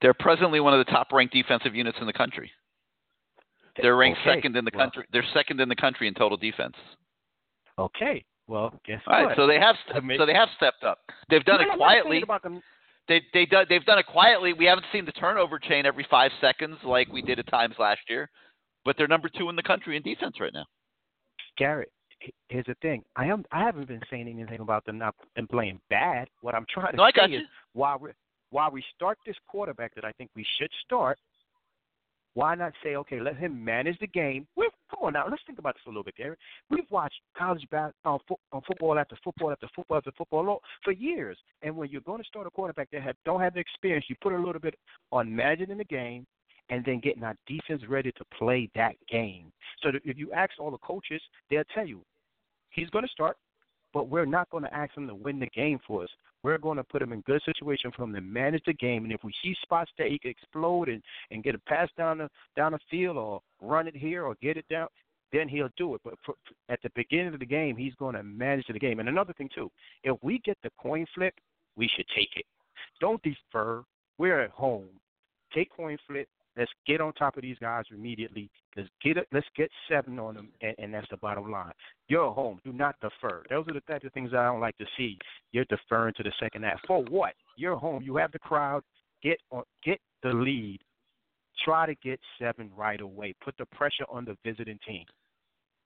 They're 0.00 0.14
presently 0.14 0.60
one 0.60 0.72
of 0.72 0.84
the 0.84 0.90
top 0.90 1.12
ranked 1.12 1.34
defensive 1.34 1.74
units 1.74 1.98
in 2.00 2.06
the 2.06 2.12
country. 2.12 2.50
They're 3.80 3.96
ranked 3.96 4.20
okay. 4.20 4.36
second 4.36 4.56
in 4.56 4.64
the 4.64 4.70
well, 4.74 4.84
country. 4.84 5.04
They're 5.12 5.24
second 5.34 5.60
in 5.60 5.68
the 5.68 5.76
country 5.76 6.08
in 6.08 6.14
total 6.14 6.36
defense. 6.36 6.74
Okay. 7.78 8.24
Well, 8.48 8.72
guess 8.86 9.00
All 9.06 9.14
right, 9.14 9.26
what? 9.26 9.36
so 9.36 9.46
they 9.46 9.58
have 9.58 9.76
Maybe- 10.02 10.18
so 10.18 10.24
they 10.24 10.34
have 10.34 10.48
stepped 10.56 10.84
up. 10.84 11.00
They've 11.28 11.44
done 11.44 11.60
it 11.60 11.68
what 11.68 11.72
I'm 11.72 12.04
saying 12.04 12.24
quietly. 12.26 12.62
They 13.08 13.22
they 13.32 13.46
do, 13.46 13.58
they've 13.68 13.84
done 13.84 13.98
it 13.98 14.06
quietly. 14.06 14.52
We 14.52 14.64
haven't 14.64 14.86
seen 14.92 15.04
the 15.04 15.12
turnover 15.12 15.58
chain 15.58 15.86
every 15.86 16.06
five 16.10 16.32
seconds 16.40 16.76
like 16.84 17.08
we 17.12 17.22
did 17.22 17.38
at 17.38 17.46
times 17.48 17.74
last 17.78 18.00
year, 18.08 18.28
but 18.84 18.96
they're 18.98 19.06
number 19.08 19.28
two 19.28 19.48
in 19.48 19.56
the 19.56 19.62
country 19.62 19.96
in 19.96 20.02
defense 20.02 20.40
right 20.40 20.52
now. 20.52 20.64
Garrett, 21.56 21.90
here's 22.48 22.66
the 22.66 22.74
thing. 22.82 23.02
I 23.14 23.26
am 23.26 23.44
I 23.52 23.60
haven't 23.64 23.88
been 23.88 24.02
saying 24.10 24.28
anything 24.28 24.60
about 24.60 24.84
them 24.84 24.98
not 24.98 25.14
and 25.36 25.48
playing 25.48 25.80
bad. 25.88 26.28
What 26.40 26.54
I'm 26.54 26.66
trying 26.68 26.92
to 26.92 26.96
No, 26.96 27.08
say 27.14 27.32
is 27.32 27.42
while 27.72 27.98
we 27.98 28.10
while 28.50 28.70
we 28.70 28.82
start 28.94 29.18
this 29.26 29.36
quarterback 29.48 29.94
that 29.94 30.04
I 30.04 30.12
think 30.12 30.30
we 30.34 30.46
should 30.58 30.70
start, 30.84 31.18
why 32.36 32.54
not 32.54 32.74
say, 32.84 32.96
okay, 32.96 33.18
let 33.18 33.38
him 33.38 33.64
manage 33.64 33.98
the 33.98 34.06
game? 34.06 34.46
We've, 34.56 34.68
come 34.90 35.04
on 35.04 35.14
now, 35.14 35.24
let's 35.26 35.42
think 35.46 35.58
about 35.58 35.74
this 35.74 35.80
a 35.86 35.88
little 35.88 36.02
bit, 36.02 36.16
Garrett. 36.16 36.38
We've 36.68 36.84
watched 36.90 37.18
college 37.34 37.66
bas- 37.70 37.94
uh, 38.04 38.18
fo- 38.28 38.38
uh, 38.52 38.60
football 38.66 38.98
after 38.98 39.16
football 39.24 39.52
after 39.52 39.66
football 39.74 39.96
after 39.96 40.12
football 40.18 40.60
for 40.84 40.92
years. 40.92 41.38
And 41.62 41.74
when 41.74 41.88
you're 41.88 42.02
going 42.02 42.20
to 42.20 42.28
start 42.28 42.46
a 42.46 42.50
quarterback 42.50 42.90
that 42.92 43.00
have, 43.00 43.16
don't 43.24 43.40
have 43.40 43.54
the 43.54 43.60
experience, 43.60 44.04
you 44.10 44.16
put 44.20 44.34
a 44.34 44.38
little 44.38 44.60
bit 44.60 44.74
on 45.12 45.34
managing 45.34 45.78
the 45.78 45.84
game 45.84 46.26
and 46.68 46.84
then 46.84 47.00
getting 47.00 47.24
our 47.24 47.36
defense 47.46 47.80
ready 47.88 48.12
to 48.12 48.24
play 48.38 48.68
that 48.74 48.96
game. 49.10 49.50
So 49.82 49.90
that 49.92 50.02
if 50.04 50.18
you 50.18 50.30
ask 50.32 50.50
all 50.58 50.70
the 50.70 50.78
coaches, 50.78 51.22
they'll 51.48 51.64
tell 51.74 51.86
you 51.86 52.02
he's 52.68 52.90
going 52.90 53.06
to 53.06 53.10
start, 53.10 53.38
but 53.96 54.10
we're 54.10 54.26
not 54.26 54.50
going 54.50 54.62
to 54.62 54.74
ask 54.74 54.94
him 54.94 55.06
to 55.06 55.14
win 55.14 55.40
the 55.40 55.46
game 55.46 55.78
for 55.86 56.02
us. 56.02 56.10
We're 56.42 56.58
going 56.58 56.76
to 56.76 56.84
put 56.84 57.00
him 57.00 57.14
in 57.14 57.22
good 57.22 57.40
situation 57.46 57.90
for 57.96 58.02
him 58.02 58.12
to 58.12 58.20
manage 58.20 58.60
the 58.66 58.74
game, 58.74 59.04
and 59.04 59.12
if 59.12 59.24
we 59.24 59.32
see 59.42 59.56
spots 59.62 59.90
that 59.96 60.08
he 60.08 60.18
can 60.18 60.32
explode 60.32 60.90
and, 60.90 61.02
and 61.30 61.42
get 61.42 61.54
a 61.54 61.58
pass 61.60 61.88
down 61.96 62.18
the 62.18 62.28
down 62.58 62.72
the 62.72 62.78
field 62.90 63.16
or 63.16 63.40
run 63.62 63.88
it 63.88 63.96
here 63.96 64.24
or 64.24 64.36
get 64.42 64.58
it 64.58 64.66
down, 64.68 64.88
then 65.32 65.48
he'll 65.48 65.70
do 65.78 65.94
it. 65.94 66.02
But 66.04 66.12
for, 66.26 66.34
at 66.68 66.78
the 66.82 66.90
beginning 66.94 67.32
of 67.32 67.40
the 67.40 67.46
game, 67.46 67.74
he's 67.74 67.94
going 67.94 68.16
to 68.16 68.22
manage 68.22 68.66
the 68.66 68.78
game. 68.78 69.00
And 69.00 69.08
another 69.08 69.32
thing 69.32 69.48
too, 69.54 69.70
if 70.04 70.18
we 70.20 70.40
get 70.40 70.58
the 70.62 70.70
coin 70.78 71.06
flip, 71.14 71.32
we 71.74 71.88
should 71.96 72.06
take 72.14 72.28
it. 72.36 72.44
Don't 73.00 73.22
defer. 73.22 73.82
We're 74.18 74.40
at 74.40 74.50
home. 74.50 74.90
Take 75.54 75.74
coin 75.74 75.96
flip. 76.06 76.28
Let's 76.56 76.70
get 76.86 77.00
on 77.00 77.12
top 77.12 77.36
of 77.36 77.42
these 77.42 77.58
guys 77.58 77.84
immediately. 77.92 78.50
Let's 78.76 78.88
get 79.04 79.18
it. 79.18 79.26
Let's 79.32 79.46
get 79.56 79.70
seven 79.88 80.18
on 80.18 80.34
them, 80.34 80.48
and, 80.62 80.74
and 80.78 80.94
that's 80.94 81.08
the 81.10 81.18
bottom 81.18 81.50
line. 81.50 81.72
You're 82.08 82.32
home. 82.32 82.60
Do 82.64 82.72
not 82.72 82.96
defer. 83.00 83.44
Those 83.50 83.68
are 83.68 83.74
the 83.74 83.80
types 83.80 84.06
of 84.06 84.12
things 84.12 84.30
I 84.32 84.46
don't 84.46 84.60
like 84.60 84.76
to 84.78 84.86
see. 84.96 85.18
You're 85.52 85.66
deferring 85.66 86.14
to 86.16 86.22
the 86.22 86.32
second 86.40 86.64
half. 86.64 86.80
For 86.86 87.02
what? 87.04 87.34
You're 87.56 87.76
home. 87.76 88.02
You 88.02 88.16
have 88.16 88.32
the 88.32 88.38
crowd. 88.38 88.82
Get 89.22 89.38
on. 89.50 89.64
Get 89.84 90.00
the 90.22 90.30
lead. 90.30 90.80
Try 91.64 91.86
to 91.86 91.94
get 91.96 92.20
seven 92.38 92.70
right 92.76 93.00
away. 93.00 93.34
Put 93.44 93.56
the 93.58 93.66
pressure 93.66 94.04
on 94.08 94.24
the 94.24 94.36
visiting 94.44 94.78
team. 94.86 95.04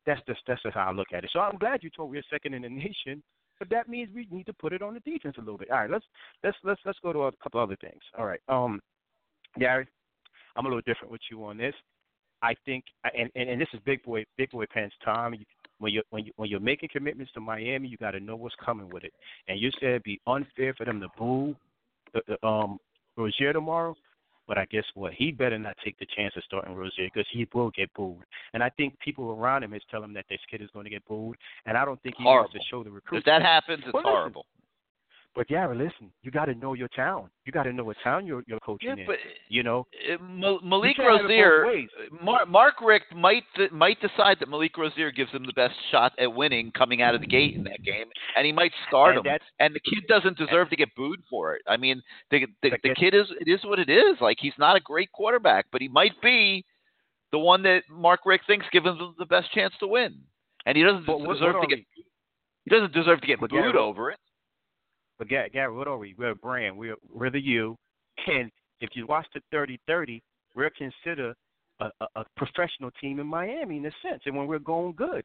That's 0.07 0.21
just 0.27 0.41
that's 0.47 0.63
just 0.63 0.75
how 0.75 0.89
I 0.89 0.93
look 0.93 1.09
at 1.13 1.25
it. 1.25 1.31
So 1.33 1.41
I'm 1.41 1.59
glad 1.59 1.83
you 1.83 1.91
told 1.91 2.11
we're 2.11 2.23
second 2.31 2.55
in 2.55 2.63
the 2.63 2.69
nation, 2.69 3.23
but 3.59 3.69
that 3.71 3.89
means 3.89 4.09
we 4.15 4.27
need 4.31 4.47
to 4.47 4.53
put 4.53 4.73
it 4.73 4.83
on 4.83 4.95
the 4.95 5.01
defense 5.01 5.37
a 5.37 5.41
little 5.41 5.59
bit. 5.59 5.71
All 5.71 5.79
right, 5.79 5.91
let's 5.91 6.05
let's 6.45 6.57
let's 6.65 6.81
let's 6.85 6.99
go 7.03 7.13
to 7.13 7.21
a 7.25 7.33
couple 7.43 7.61
other 7.61 7.77
things. 7.81 8.01
All 8.17 8.27
right. 8.27 8.41
Um, 8.49 8.81
Gary, 9.59 9.87
I'm 10.57 10.67
a 10.67 10.69
little 10.69 10.83
different 10.87 11.11
with 11.11 11.21
you 11.31 11.45
on 11.45 11.57
this. 11.57 11.75
I 12.43 12.55
think, 12.65 12.85
and 13.05 13.31
and, 13.35 13.51
and 13.51 13.61
this 13.61 13.69
is 13.73 13.81
big 13.85 14.03
boy, 14.03 14.25
big 14.37 14.51
boy 14.51 14.65
pants 14.73 14.95
time. 15.05 15.35
When 15.79 15.93
you 15.93 16.03
when 16.11 16.25
you 16.25 16.33
when 16.37 16.49
you're 16.49 16.61
making 16.61 16.91
commitments 16.93 17.33
to 17.33 17.41
Miami, 17.41 17.89
you 17.89 17.97
got 17.97 18.13
to 18.13 18.21
know 18.21 18.37
what's 18.37 18.55
coming 18.65 18.89
with 18.91 19.05
it. 19.05 19.13
And 19.49 19.61
you 19.61 19.71
said 19.81 19.91
it'd 19.91 20.03
be 20.03 20.21
unfair 20.27 20.75
for 20.75 20.85
them 20.85 21.01
to 21.01 21.09
boo 21.19 21.55
the, 22.15 22.21
the, 22.27 22.47
um 22.47 22.79
Rosier 23.17 23.53
tomorrow. 23.53 23.95
But 24.51 24.59
I 24.59 24.65
guess 24.65 24.85
what? 24.95 25.13
He 25.13 25.31
better 25.31 25.57
not 25.61 25.77
take 25.85 25.97
the 26.01 26.07
chance 26.17 26.35
of 26.37 26.43
starting 26.43 26.75
Rosier 26.75 27.09
because 27.13 27.27
he 27.31 27.47
will 27.55 27.71
get 27.71 27.93
booed. 27.95 28.25
And 28.53 28.65
I 28.65 28.71
think 28.71 28.99
people 28.99 29.31
around 29.31 29.63
him 29.63 29.75
is 29.75 29.83
telling 29.89 30.07
him 30.07 30.15
that 30.15 30.25
this 30.29 30.41
kid 30.51 30.61
is 30.61 30.69
going 30.73 30.85
to 30.85 30.91
get 30.91 31.07
booed. 31.07 31.37
And 31.67 31.79
I 31.79 31.85
don't 31.85 32.03
think 32.03 32.17
he 32.17 32.25
horrible. 32.25 32.51
wants 32.53 32.55
to 32.55 32.61
show 32.69 32.83
the 32.83 32.91
recruit. 32.91 33.19
If 33.19 33.25
that 33.27 33.43
happens, 33.43 33.85
it's 33.85 33.95
well, 33.95 34.03
horrible. 34.03 34.47
But 35.37 35.47
yeah, 35.49 35.69
listen, 35.69 36.11
you 36.23 36.33
got 36.33 36.47
to 36.47 36.55
know 36.55 36.75
your 36.75 36.89
town. 36.89 37.31
You 37.45 37.53
got 37.53 37.63
to 37.63 37.73
know 37.73 37.85
what 37.85 37.97
town 38.03 38.27
you're 38.27 38.43
you're 38.49 38.59
coaching 38.61 38.89
Yeah, 38.89 38.97
in. 38.97 39.07
but 39.07 39.17
you 39.49 39.63
know, 39.63 39.87
uh, 40.13 40.17
Malik 40.21 40.97
can't 40.97 41.09
have 41.09 41.21
it 41.21 41.23
both 41.23 41.31
Rosier, 41.31 41.67
ways. 41.67 41.89
Mar- 42.21 42.47
Mark 42.47 42.81
Richt 42.83 43.15
might 43.15 43.45
might 43.71 44.01
decide 44.01 44.39
that 44.41 44.49
Malik 44.49 44.77
Rosier 44.77 45.13
gives 45.13 45.31
him 45.31 45.45
the 45.47 45.53
best 45.53 45.75
shot 45.93 46.13
at 46.19 46.35
winning 46.35 46.73
coming 46.73 47.01
out 47.01 47.15
of 47.15 47.21
the 47.21 47.29
gate 47.29 47.55
in 47.55 47.63
that 47.65 47.81
game, 47.85 48.07
and 48.37 48.45
he 48.45 48.51
might 48.51 48.73
start 48.89 49.17
And 49.17 49.25
him. 49.25 49.39
And 49.61 49.75
the 49.75 49.81
kid 49.81 50.05
doesn't 50.09 50.37
deserve 50.37 50.69
to 50.71 50.77
get 50.77 50.89
booed 50.97 51.21
for 51.31 51.55
it. 51.55 51.63
I 51.69 51.77
mean, 51.77 52.03
the 52.33 52.47
the, 52.63 52.73
the 52.83 52.95
kid 52.97 53.15
is 53.15 53.27
it 53.41 53.49
is 53.49 53.61
what 53.65 53.79
it 53.79 53.89
is. 53.89 54.17
Like 54.21 54.39
he's 54.41 54.59
not 54.59 54.77
a 54.77 54.81
great 54.81 55.13
quarterback, 55.13 55.67
but 55.71 55.81
he 55.81 55.87
might 55.89 56.21
be 56.21 56.65
the 57.31 57.39
one 57.39 57.63
that 57.63 57.83
Mark 57.89 58.21
Richt 58.27 58.47
thinks 58.49 58.67
gives 58.73 58.87
him 58.87 59.15
the 59.17 59.27
best 59.27 59.53
chance 59.53 59.75
to 59.79 59.87
win, 59.87 60.19
and 60.67 60.77
he 60.77 60.83
doesn't 60.83 61.07
deserve 61.07 61.61
to 61.63 61.67
get 61.69 61.79
he 62.65 62.71
doesn't 62.71 62.93
deserve 62.93 63.21
to 63.21 63.27
get 63.29 63.39
booed 63.39 63.77
over 63.77 64.11
it. 64.11 64.19
But 65.21 65.29
Gary, 65.29 65.51
what 65.71 65.87
are 65.87 65.99
we? 65.99 66.15
We're 66.17 66.31
a 66.31 66.35
brand. 66.35 66.79
We're 66.79 66.97
we're 67.13 67.31
the 67.31 67.43
U. 67.43 67.77
And 68.27 68.51
if 68.81 68.91
you 68.95 69.07
watch 69.07 69.27
the 69.35 69.43
30-30, 69.55 70.23
we're 70.55 70.71
considered 70.71 71.37
a, 71.79 71.91
a, 72.01 72.07
a 72.17 72.25
professional 72.39 72.91
team 73.03 73.21
in 73.21 73.27
Miami 73.27 73.77
in 73.77 73.85
a 73.85 73.91
sense, 74.03 74.23
and 74.25 74.35
when 74.35 74.47
we're 74.47 74.59
going 74.59 74.95
good. 74.97 75.23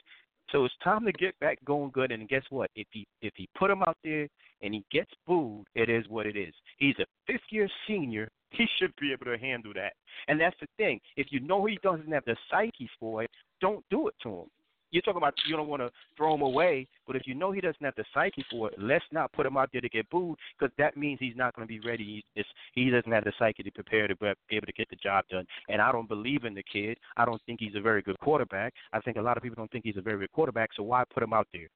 So 0.52 0.66
it's 0.66 0.74
time 0.84 1.06
to 1.06 1.14
get 1.14 1.40
back 1.40 1.60
going 1.64 1.92
good. 1.92 2.12
And 2.12 2.28
guess 2.28 2.44
what? 2.50 2.70
If 2.76 2.88
he 2.92 3.08
if 3.22 3.32
he 3.38 3.48
put 3.58 3.72
him 3.72 3.84
out 3.84 3.96
there 4.04 4.28
and 4.62 4.74
he 4.74 4.84
gets 4.92 5.12
booed, 5.26 5.66
it 5.76 5.90
is 5.90 6.04
what 6.10 6.26
it 6.26 6.36
is. 6.36 6.54
He's 6.78 7.00
a 7.00 7.06
fifth 7.26 7.48
year 7.50 7.70
senior. 7.88 8.28
He 8.50 8.66
should 8.78 8.92
be 9.00 9.14
able 9.14 9.26
to 9.26 9.38
handle 9.38 9.72
that. 9.76 9.94
And 10.28 10.40
that's 10.40 10.58
the 10.60 10.68
thing. 10.76 11.00
If 11.16 11.28
you 11.30 11.40
know 11.40 11.66
he 11.66 11.80
doesn't 11.82 12.12
have 12.12 12.26
the 12.26 12.36
psyche 12.52 12.90
for 13.00 13.24
it, 13.24 13.32
don't 13.62 13.84
do 13.90 14.10
it 14.10 14.16
to 14.24 14.30
him. 14.30 14.48
You're 14.96 15.02
talking 15.02 15.18
about 15.18 15.34
you 15.46 15.58
don't 15.58 15.68
want 15.68 15.82
to 15.82 15.92
throw 16.16 16.34
him 16.34 16.42
away, 16.42 16.88
but 17.06 17.18
if 17.18 17.24
you 17.26 17.36
know 17.36 17.52
he 17.52 17.60
doesn't 17.60 17.84
have 17.84 17.96
the 17.98 18.06
psyche 18.14 18.46
for 18.50 18.70
it, 18.70 18.76
let's 18.80 19.04
not 19.12 19.30
put 19.34 19.46
him 19.46 19.58
out 19.58 19.68
there 19.74 19.82
to 19.82 19.90
get 19.90 20.10
booed 20.10 20.38
because 20.58 20.74
that 20.78 20.96
means 20.96 21.20
he's 21.20 21.36
not 21.36 21.54
going 21.54 21.68
to 21.68 21.70
be 21.70 21.86
ready. 21.86 22.24
He's, 22.34 22.46
he 22.76 22.90
doesn't 22.90 23.12
have 23.12 23.26
the 23.26 23.34
psyche 23.38 23.62
to 23.62 23.72
prepare 23.72 24.08
to 24.08 24.16
be 24.16 24.56
able 24.56 24.68
to 24.68 24.72
get 24.72 24.90
the 24.90 24.96
job 24.96 25.26
done. 25.30 25.46
And 25.68 25.82
I 25.82 25.92
don't 25.92 26.08
believe 26.08 26.46
in 26.46 26.54
the 26.54 26.64
kid. 26.64 26.98
I 27.18 27.26
don't 27.26 27.42
think 27.46 27.60
he's 27.60 27.76
a 27.76 27.82
very 27.82 28.02
good 28.04 28.18
quarterback. 28.22 28.74
I 28.94 29.02
think 29.02 29.18
a 29.18 29.22
lot 29.22 29.36
of 29.36 29.44
people 29.44 29.58
don't 29.58 29.70
think 29.70 29.84
he's 29.84 29.98
a 29.98 30.02
very 30.02 30.20
good 30.20 30.32
quarterback. 30.32 30.70
So 30.78 30.84
why 30.84 31.04
put 31.14 31.24
him 31.24 31.34
out 31.34 31.50
there? 31.52 31.68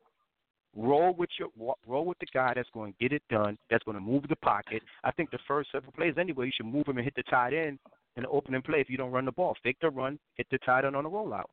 Roll 0.74 1.14
with 1.14 1.32
your 1.38 1.50
roll 1.86 2.06
with 2.06 2.20
the 2.20 2.28
guy 2.34 2.54
that's 2.56 2.70
going 2.74 2.94
to 2.94 2.98
get 3.00 3.12
it 3.12 3.24
done. 3.30 3.58
That's 3.70 3.84
going 3.84 3.96
to 3.96 4.02
move 4.02 4.30
the 4.30 4.38
pocket. 4.38 4.82
I 5.04 5.12
think 5.12 5.30
the 5.30 5.40
first 5.46 5.74
several 5.74 5.92
plays 5.92 6.14
anyway, 6.18 6.46
you 6.46 6.52
should 6.56 6.68
move 6.68 6.88
him 6.88 6.96
and 6.96 7.04
hit 7.04 7.16
the 7.18 7.24
tight 7.24 7.54
end 7.54 7.80
in 8.16 8.24
the 8.24 8.30
opening 8.30 8.62
play 8.62 8.80
if 8.80 8.90
you 8.90 8.96
don't 8.96 9.12
run 9.12 9.26
the 9.26 9.32
ball. 9.34 9.58
Fake 9.62 9.78
the 9.82 9.90
run, 9.90 10.18
hit 10.36 10.48
the 10.52 10.60
tight 10.60 10.86
end 10.86 10.96
on 10.96 11.06
a 11.06 11.10
rollout. 11.10 11.48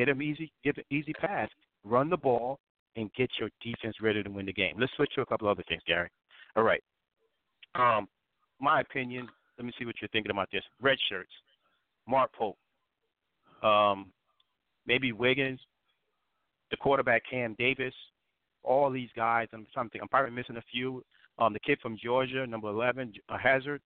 Get 0.00 0.06
them 0.06 0.22
easy, 0.22 0.50
give 0.64 0.78
an 0.78 0.84
easy 0.90 1.12
pass, 1.12 1.50
run 1.84 2.08
the 2.08 2.16
ball, 2.16 2.58
and 2.96 3.12
get 3.12 3.28
your 3.38 3.50
defense 3.62 3.96
ready 4.00 4.22
to 4.22 4.30
win 4.30 4.46
the 4.46 4.52
game. 4.54 4.76
Let's 4.78 4.94
switch 4.96 5.10
to 5.14 5.20
a 5.20 5.26
couple 5.26 5.46
other 5.46 5.62
things, 5.68 5.82
Gary. 5.86 6.08
All 6.56 6.62
right. 6.62 6.82
Um, 7.74 8.08
my 8.58 8.80
opinion. 8.80 9.28
Let 9.58 9.66
me 9.66 9.72
see 9.78 9.84
what 9.84 9.96
you're 10.00 10.08
thinking 10.08 10.30
about 10.30 10.48
this. 10.50 10.62
Red 10.80 10.96
shirts, 11.10 11.28
Mark 12.08 12.30
Pope, 12.32 12.56
um, 13.62 14.06
maybe 14.86 15.12
Wiggins, 15.12 15.60
the 16.70 16.78
quarterback 16.78 17.20
Cam 17.30 17.54
Davis, 17.58 17.92
all 18.62 18.90
these 18.90 19.10
guys. 19.14 19.48
I'm 19.52 19.66
something. 19.74 20.00
I'm 20.00 20.08
probably 20.08 20.30
missing 20.30 20.56
a 20.56 20.62
few. 20.72 21.04
Um, 21.38 21.52
the 21.52 21.60
kid 21.60 21.78
from 21.82 21.98
Georgia, 22.02 22.46
number 22.46 22.70
11, 22.70 23.12
uh, 23.28 23.36
Hazard. 23.36 23.82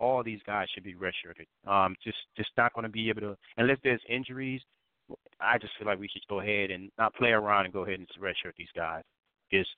All 0.00 0.24
these 0.24 0.40
guys 0.46 0.66
should 0.74 0.84
be 0.84 0.94
redshirted. 0.94 1.70
Um, 1.70 1.94
just 2.02 2.16
just 2.38 2.48
not 2.56 2.72
going 2.72 2.84
to 2.84 2.88
be 2.88 3.10
able 3.10 3.20
to 3.20 3.36
unless 3.58 3.76
there's 3.84 4.00
injuries. 4.08 4.62
I 5.40 5.58
just 5.58 5.72
feel 5.78 5.86
like 5.86 5.98
we 5.98 6.08
should 6.08 6.26
go 6.28 6.40
ahead 6.40 6.70
and 6.70 6.90
not 6.98 7.14
play 7.14 7.30
around 7.30 7.64
and 7.64 7.72
go 7.72 7.84
ahead 7.84 7.98
and 7.98 8.08
redshirt 8.20 8.54
these 8.56 8.68
guys. 8.74 9.02
Just 9.52 9.70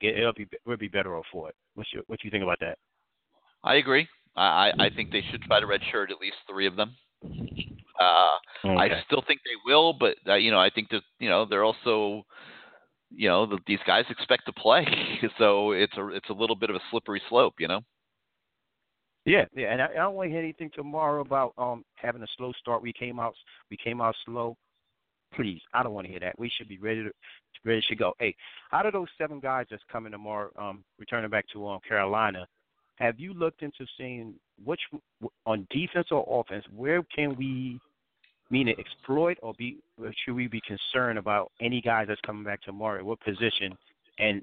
it, 0.00 0.18
it'll 0.18 0.32
be 0.32 0.46
we'll 0.66 0.76
be 0.76 0.88
better 0.88 1.16
off 1.16 1.26
for 1.32 1.48
it. 1.48 1.54
What's 1.74 1.92
your 1.92 2.02
what 2.06 2.22
you 2.24 2.30
think 2.30 2.42
about 2.42 2.60
that? 2.60 2.78
I 3.62 3.76
agree. 3.76 4.08
I, 4.36 4.72
I 4.78 4.90
think 4.94 5.10
they 5.10 5.24
should 5.30 5.42
try 5.42 5.60
to 5.60 5.66
redshirt 5.66 6.10
at 6.10 6.20
least 6.20 6.36
three 6.48 6.66
of 6.66 6.76
them. 6.76 6.94
Uh, 8.00 8.38
I 8.64 9.02
still 9.06 9.22
think 9.26 9.40
they 9.44 9.70
will, 9.70 9.92
but 9.92 10.16
uh, 10.26 10.36
you 10.36 10.50
know, 10.50 10.60
I 10.60 10.70
think 10.70 10.88
that 10.90 11.02
you 11.18 11.28
know 11.28 11.44
they're 11.44 11.64
also, 11.64 12.24
you 13.10 13.28
know, 13.28 13.44
the, 13.44 13.58
these 13.66 13.80
guys 13.86 14.04
expect 14.08 14.46
to 14.46 14.52
play, 14.52 14.86
so 15.38 15.72
it's 15.72 15.96
a 15.98 16.08
it's 16.08 16.30
a 16.30 16.34
little 16.34 16.56
bit 16.56 16.70
of 16.70 16.76
a 16.76 16.80
slippery 16.90 17.20
slope, 17.28 17.54
you 17.58 17.68
know. 17.68 17.80
Yeah, 19.26 19.44
yeah, 19.54 19.72
and 19.72 19.82
I, 19.82 19.86
I 19.86 19.96
don't 19.96 20.14
want 20.14 20.28
to 20.28 20.30
hear 20.30 20.42
anything 20.42 20.70
tomorrow 20.74 21.20
about 21.20 21.52
um 21.58 21.84
having 21.94 22.22
a 22.22 22.26
slow 22.38 22.52
start. 22.58 22.82
We 22.82 22.92
came 22.92 23.20
out 23.20 23.34
we 23.70 23.76
came 23.76 24.00
out 24.00 24.14
slow. 24.24 24.56
Please, 25.34 25.60
I 25.72 25.82
don't 25.82 25.92
want 25.92 26.06
to 26.06 26.10
hear 26.10 26.20
that. 26.20 26.38
We 26.38 26.50
should 26.56 26.68
be 26.68 26.78
ready 26.78 27.04
to 27.04 27.10
ready 27.64 27.82
to 27.88 27.96
go. 27.96 28.14
Hey, 28.18 28.34
out 28.72 28.86
of 28.86 28.92
those 28.92 29.08
seven 29.18 29.38
guys 29.38 29.66
that's 29.70 29.82
coming 29.90 30.12
tomorrow, 30.12 30.50
um, 30.58 30.82
returning 30.98 31.30
back 31.30 31.46
to 31.52 31.66
um 31.68 31.80
Carolina, 31.86 32.46
have 32.96 33.18
you 33.18 33.32
looked 33.34 33.62
into 33.62 33.86
seeing 33.96 34.34
which 34.64 34.80
on 35.46 35.66
defense 35.70 36.08
or 36.10 36.24
offense 36.28 36.64
where 36.74 37.02
can 37.14 37.36
we 37.36 37.80
meaning 38.50 38.74
exploit 38.78 39.38
or 39.42 39.54
be 39.58 39.78
or 39.98 40.12
should 40.24 40.34
we 40.34 40.48
be 40.48 40.60
concerned 40.66 41.18
about 41.18 41.52
any 41.60 41.80
guys 41.80 42.06
that's 42.08 42.20
coming 42.22 42.44
back 42.44 42.62
tomorrow? 42.62 43.02
What 43.04 43.20
position 43.20 43.76
and 44.18 44.42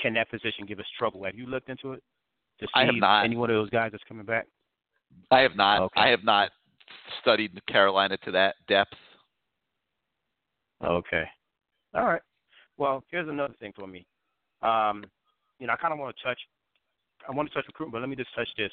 can 0.00 0.14
that 0.14 0.30
position 0.30 0.66
give 0.66 0.78
us 0.78 0.86
trouble? 0.98 1.24
Have 1.24 1.34
you 1.34 1.46
looked 1.46 1.68
into 1.68 1.92
it 1.92 2.02
to 2.60 2.66
see 2.66 2.70
I 2.74 2.84
have 2.84 2.94
not. 2.94 3.24
any 3.24 3.36
one 3.36 3.50
of 3.50 3.56
those 3.56 3.70
guys 3.70 3.90
that's 3.92 4.04
coming 4.04 4.26
back? 4.26 4.46
I 5.30 5.40
have 5.40 5.56
not. 5.56 5.82
Okay. 5.82 6.00
I 6.00 6.08
have 6.08 6.24
not 6.24 6.50
studied 7.20 7.58
Carolina 7.66 8.16
to 8.24 8.30
that 8.32 8.56
depth. 8.68 8.94
Okay. 10.84 11.24
All 11.94 12.06
right. 12.06 12.22
Well, 12.76 13.02
here's 13.10 13.28
another 13.28 13.54
thing 13.58 13.72
for 13.74 13.86
me. 13.86 14.06
Um, 14.62 15.04
you 15.58 15.66
know, 15.66 15.72
I 15.72 15.76
kind 15.76 15.92
of 15.92 15.98
want 15.98 16.16
to 16.16 16.22
touch. 16.22 16.38
I 17.28 17.32
want 17.32 17.48
to 17.48 17.54
touch 17.54 17.66
recruitment, 17.66 17.92
but 17.92 18.00
let 18.00 18.08
me 18.08 18.16
just 18.16 18.34
touch 18.34 18.48
this. 18.56 18.70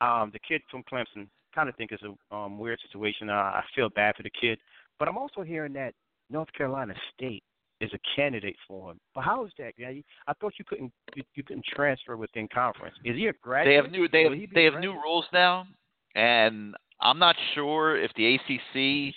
Um, 0.00 0.30
the 0.32 0.38
kid 0.38 0.62
from 0.70 0.82
Clemson, 0.90 1.26
kind 1.54 1.68
of 1.68 1.76
think 1.76 1.92
it's 1.92 2.02
a 2.02 2.34
um, 2.34 2.58
weird 2.58 2.78
situation. 2.80 3.28
Uh, 3.28 3.32
I 3.32 3.62
feel 3.74 3.88
bad 3.90 4.16
for 4.16 4.22
the 4.22 4.30
kid, 4.30 4.58
but 4.98 5.08
I'm 5.08 5.18
also 5.18 5.42
hearing 5.42 5.72
that 5.74 5.94
North 6.30 6.52
Carolina 6.52 6.94
State 7.14 7.42
is 7.80 7.90
a 7.92 7.98
candidate 8.16 8.56
for 8.66 8.92
him. 8.92 9.00
But 9.14 9.24
how 9.24 9.44
is 9.44 9.52
that, 9.58 9.72
guy? 9.78 10.02
I 10.28 10.32
thought 10.34 10.54
you 10.58 10.64
couldn't 10.64 10.92
you, 11.14 11.24
you 11.34 11.42
couldn't 11.42 11.64
transfer 11.74 12.16
within 12.16 12.48
conference. 12.52 12.94
Is 13.04 13.16
he 13.16 13.26
a 13.26 13.32
graduate? 13.42 13.72
They 13.72 13.82
have 13.82 13.90
new 13.90 14.08
they 14.08 14.22
have 14.22 14.30
Will 14.30 14.38
he 14.38 14.46
be 14.46 14.54
they 14.54 14.64
have 14.64 14.80
new 14.80 14.92
rules 14.92 15.26
now, 15.32 15.66
and 16.14 16.74
I'm 17.00 17.18
not 17.18 17.36
sure 17.54 17.96
if 17.96 18.12
the 18.14 18.36
ACC 18.36 19.14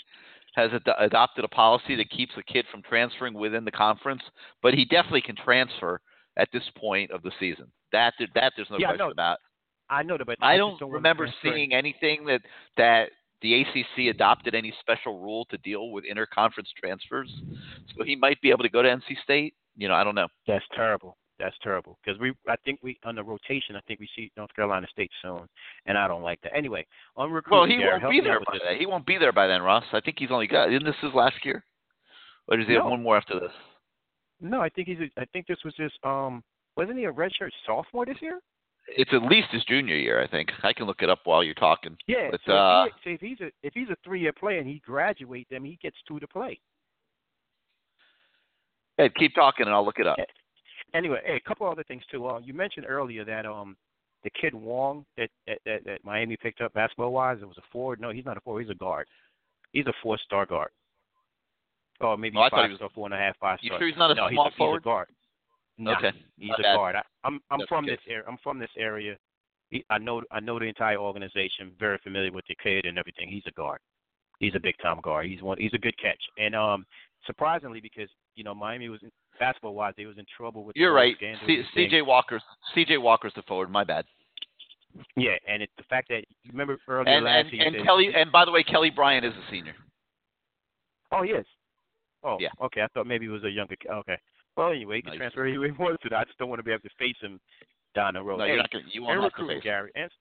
has 0.56 0.72
ad- 0.73 0.95
adopted 0.99 1.45
a 1.45 1.48
policy 1.49 1.95
that 1.95 2.10
keeps 2.10 2.32
a 2.38 2.44
kid 2.44 2.65
from 2.72 2.82
transferring 2.82 3.34
within 3.34 3.65
the 3.65 3.72
conference, 3.72 4.22
but 4.61 4.73
he 4.73 4.86
definitely 4.86 5.22
can 5.22 5.36
transfer 5.36 5.99
at 6.38 6.49
this 6.52 6.64
point 6.77 7.11
of 7.11 7.22
the 7.22 7.32
season. 7.40 7.72
That 7.91 8.14
that 8.34 8.53
there's 8.56 8.69
no 8.69 8.77
Yeah, 8.77 8.88
question 8.88 9.07
know. 9.07 9.11
about. 9.11 9.38
I 9.90 10.02
know 10.03 10.18
that, 10.18 10.26
but 10.26 10.38
I 10.41 10.57
don't 10.57 10.77
to 10.80 10.86
remember 10.88 11.30
seeing 11.44 11.73
anything 11.73 12.26
that 12.26 12.41
that 12.77 13.11
the 13.41 13.61
ACC 13.61 14.07
adopted 14.10 14.56
any 14.56 14.73
special 14.80 15.19
rule 15.19 15.45
to 15.52 15.57
deal 15.60 15.91
with 15.91 16.03
interconference 16.06 16.69
transfers. 16.80 17.32
So 17.95 18.03
he 18.03 18.15
might 18.15 18.41
be 18.41 18.49
able 18.49 18.64
to 18.64 18.69
go 18.69 18.82
to 18.82 18.90
NC 18.90 19.22
State. 19.23 19.53
You 19.77 19.88
know, 19.88 19.94
I 19.94 20.03
don't 20.03 20.15
know. 20.15 20.27
That's 20.48 20.65
terrible. 20.76 21.18
That's 21.38 21.56
terrible 21.62 21.98
because 22.03 22.20
we, 22.20 22.32
I 22.48 22.56
think 22.64 22.80
we 22.82 22.98
on 23.03 23.16
the 23.16 23.24
rotation, 23.24 23.76
I 23.76 23.82
think 23.82 23.99
we 23.99 24.07
see 24.16 24.32
North 24.38 24.56
Carolina 24.56 24.88
State 24.90 25.12
soon, 25.22 25.41
and 25.86 25.98
I 25.98 26.07
don't 26.07 26.22
like 26.22 26.40
that. 26.41 26.56
Anyway, 26.56 26.86
on 27.18 27.30
recruiting, 27.30 27.82
Well, 27.82 27.99
he 27.99 28.03
won't 28.06 28.12
be 28.12 28.22
there 28.22 28.40
by 28.40 28.57
then. 28.64 28.78
He 28.80 28.86
won't 28.86 29.06
be 29.06 29.18
there 29.18 29.34
by 29.34 29.48
then, 29.48 29.62
Ross. 29.62 29.84
I 29.91 29.99
think 29.99 30.16
he's 30.18 30.32
only 30.32 30.48
got. 30.48 30.72
Isn't 30.72 30.86
this 30.86 30.95
his 31.02 31.14
last 31.14 31.36
year? 31.44 31.64
Or 32.48 32.56
does 32.56 32.68
he 32.68 32.74
have 32.76 32.86
one 32.86 33.03
more 33.03 33.18
after 33.18 33.40
this? 33.40 33.52
No, 34.40 34.62
I 34.62 34.70
think 34.70 34.88
he's. 34.88 34.99
A, 34.99 35.22
I 35.22 35.26
think 35.34 35.48
this 35.48 35.57
was 35.66 35.74
his. 35.78 35.91
Um, 36.03 36.41
wasn't 36.78 36.99
he 36.99 37.06
a 37.06 37.12
redshirt 37.12 37.52
sophomore 37.66 38.06
this 38.06 38.18
year? 38.22 38.40
It's 38.88 39.12
at 39.14 39.24
least 39.24 39.48
his 39.52 39.64
junior 39.66 39.95
year, 39.95 40.22
I 40.22 40.28
think. 40.28 40.52
I 40.64 40.72
can 40.72 40.86
look 40.86 41.02
it 41.02 41.10
up 41.10 41.22
while 41.24 41.44
you're 41.44 41.56
talking. 41.56 41.98
Yeah. 42.07 42.30
But 42.32 42.40
so, 42.45 42.53
uh, 42.53 42.86
if 42.86 42.91
he, 43.03 43.10
so 43.10 43.14
if 43.14 43.22
he's 43.22 43.41
a 43.41 43.52
if 43.64 43.74
he's 43.74 43.90
a 43.90 43.98
three 44.06 44.22
year 44.22 44.34
player 44.34 44.60
and 44.60 44.68
he 44.68 44.82
graduates, 44.86 45.49
then 45.49 45.66
he 45.66 45.78
gets 45.82 45.98
two 46.07 46.20
to 46.20 46.28
play. 46.28 46.60
Ed, 48.98 49.12
keep 49.16 49.36
talking 49.36 49.66
and 49.66 49.76
I'll 49.76 49.84
look 49.84 49.99
it 49.99 50.07
up. 50.07 50.18
Anyway, 50.96 51.20
hey, 51.26 51.36
a 51.36 51.48
couple 51.48 51.68
other 51.68 51.84
things 51.84 52.04
too. 52.10 52.26
Uh, 52.28 52.40
you 52.40 52.54
mentioned 52.54 52.86
earlier 52.88 53.26
that 53.26 53.46
um 53.46 53.76
the 54.24 54.30
kid 54.42 54.54
Wong 54.54 55.06
that 55.18 55.30
that, 55.48 55.60
that, 55.66 55.84
that 55.86 56.04
Miami 56.04 56.38
picked 56.38 56.62
up 56.62 56.74
basketball 56.74 57.12
wise, 57.12 57.38
it 57.42 57.48
was 57.48 57.58
a 57.58 57.68
forward. 57.72 58.00
No, 58.00 58.12
he's 58.12 58.26
not 58.26 58.38
a 58.38 58.42
forward. 58.42 58.62
He's 58.62 58.72
a 58.72 58.76
guard. 58.76 59.08
He's 59.72 59.86
a 59.88 59.94
four 60.02 60.18
star 60.18 60.46
guard. 60.46 60.70
Or 62.02 62.18
maybe 62.18 62.38
Oh, 62.38 62.48
five 62.50 62.72
star, 62.76 62.90
four 62.94 63.08
and 63.08 63.14
a 63.14 63.18
half, 63.18 63.38
five 63.38 63.60
You 63.62 63.72
sure 63.78 63.88
he's 63.88 63.98
not 63.98 64.12
a 64.12 64.16
no, 64.16 64.30
small 64.30 64.46
he's 64.46 64.54
a, 64.54 64.58
forward? 64.58 64.78
He's 64.80 64.82
a 64.82 64.84
guard. 64.84 65.08
Nah, 65.78 65.98
Okay, 65.98 66.12
he's 66.38 66.50
my 66.50 66.56
a 66.60 66.62
bad. 66.64 66.76
guard. 66.76 66.96
I, 66.96 67.02
I'm 67.24 67.40
I'm 67.52 67.60
That's 67.60 67.70
from 67.70 67.86
okay. 67.86 67.94
this 67.96 68.02
area. 68.08 68.24
I'm 68.28 68.38
from 68.44 68.60
this 68.60 68.70
area. 68.78 69.18
he, 69.70 69.84
I 69.90 69.98
know 69.98 70.22
I 70.32 70.40
know 70.40 70.58
the 70.60 70.66
entire 70.66 70.98
organization, 70.98 71.72
very 71.80 71.98
familiar 72.00 72.32
with 72.32 72.46
the 72.48 72.56
kid 72.64 72.86
and 72.86 72.98
everything. 72.98 73.30
He's 73.30 73.44
a 73.48 73.52
guard. 73.52 73.80
He's 74.40 74.56
a 74.56 74.60
big 74.60 74.76
time 74.82 75.00
guard. 75.02 75.28
He's 75.28 75.42
one. 75.42 75.58
He's 75.60 75.74
a 75.74 75.78
good 75.78 75.98
catch. 75.98 76.22
And 76.38 76.56
um, 76.56 76.86
surprisingly, 77.26 77.82
because 77.82 78.10
you 78.36 78.44
know 78.44 78.56
Miami 78.56 78.90
was 78.90 79.02
basketball 79.40 79.74
wise, 79.76 79.94
He 79.98 80.06
was 80.06 80.18
in 80.18 80.26
trouble 80.38 80.64
with. 80.64 80.76
You're 80.76 80.91
the 80.91 80.95
right. 80.95 81.16
C-. 81.48 81.64
CJ 81.76 82.06
Walker's 82.06 82.44
CJ 82.76 83.02
Walker's 83.02 83.34
the 83.36 83.41
forward. 83.44 83.70
My 83.72 83.84
bad. 83.84 84.06
Yeah, 85.18 85.32
and 85.48 85.62
it, 85.62 85.70
the 85.78 85.84
fact 85.84 86.07
that 86.10 86.24
you 86.44 86.52
remember 86.52 86.78
earlier 86.88 87.14
And 87.16 87.26
last 87.26 87.45
and, 87.45 87.53
year. 87.53 87.68
and 87.68 87.86
Kelly 87.86 88.10
and 88.16 88.32
by 88.32 88.45
the 88.45 88.52
way, 88.52 88.64
Kelly 88.64 88.90
Bryant 88.90 89.26
is 89.26 89.34
a 89.34 89.52
senior. 89.52 89.76
Oh 91.12 91.24
yes. 91.24 91.45
Oh 92.24 92.38
Yeah. 92.40 92.49
Okay, 92.64 92.82
I 92.82 92.88
thought 92.94 93.07
maybe 93.07 93.26
it 93.26 93.30
was 93.30 93.44
a 93.44 93.49
younger. 93.49 93.76
Okay. 93.90 94.18
Well, 94.57 94.72
anyway, 94.72 94.98
he 94.98 95.02
can 95.02 95.12
he's- 95.14 95.20
transfer 95.20 95.45
anywhere 95.45 95.68
he 95.72 95.74
wants 95.84 96.02
to. 96.07 96.16
I 96.16 96.24
just 96.24 96.38
don't 96.38 96.49
want 96.49 96.60
to 96.60 96.64
be 96.64 96.72
able 96.72 96.82
to 96.84 96.90
face 96.98 97.18
him 97.22 97.40
down 97.94 98.14
the 98.14 98.22
road. 98.24 98.38
No, 98.38 98.44
hey, 98.45 98.52
you're 98.52 98.57
not 98.57 98.72
gonna, 98.72 98.86
you 98.91 99.03
won't 99.03 99.22
have 99.22 99.34
to 99.36 99.48
face. 99.48 99.64
Gary, 99.64 99.91
answer, 99.95 100.16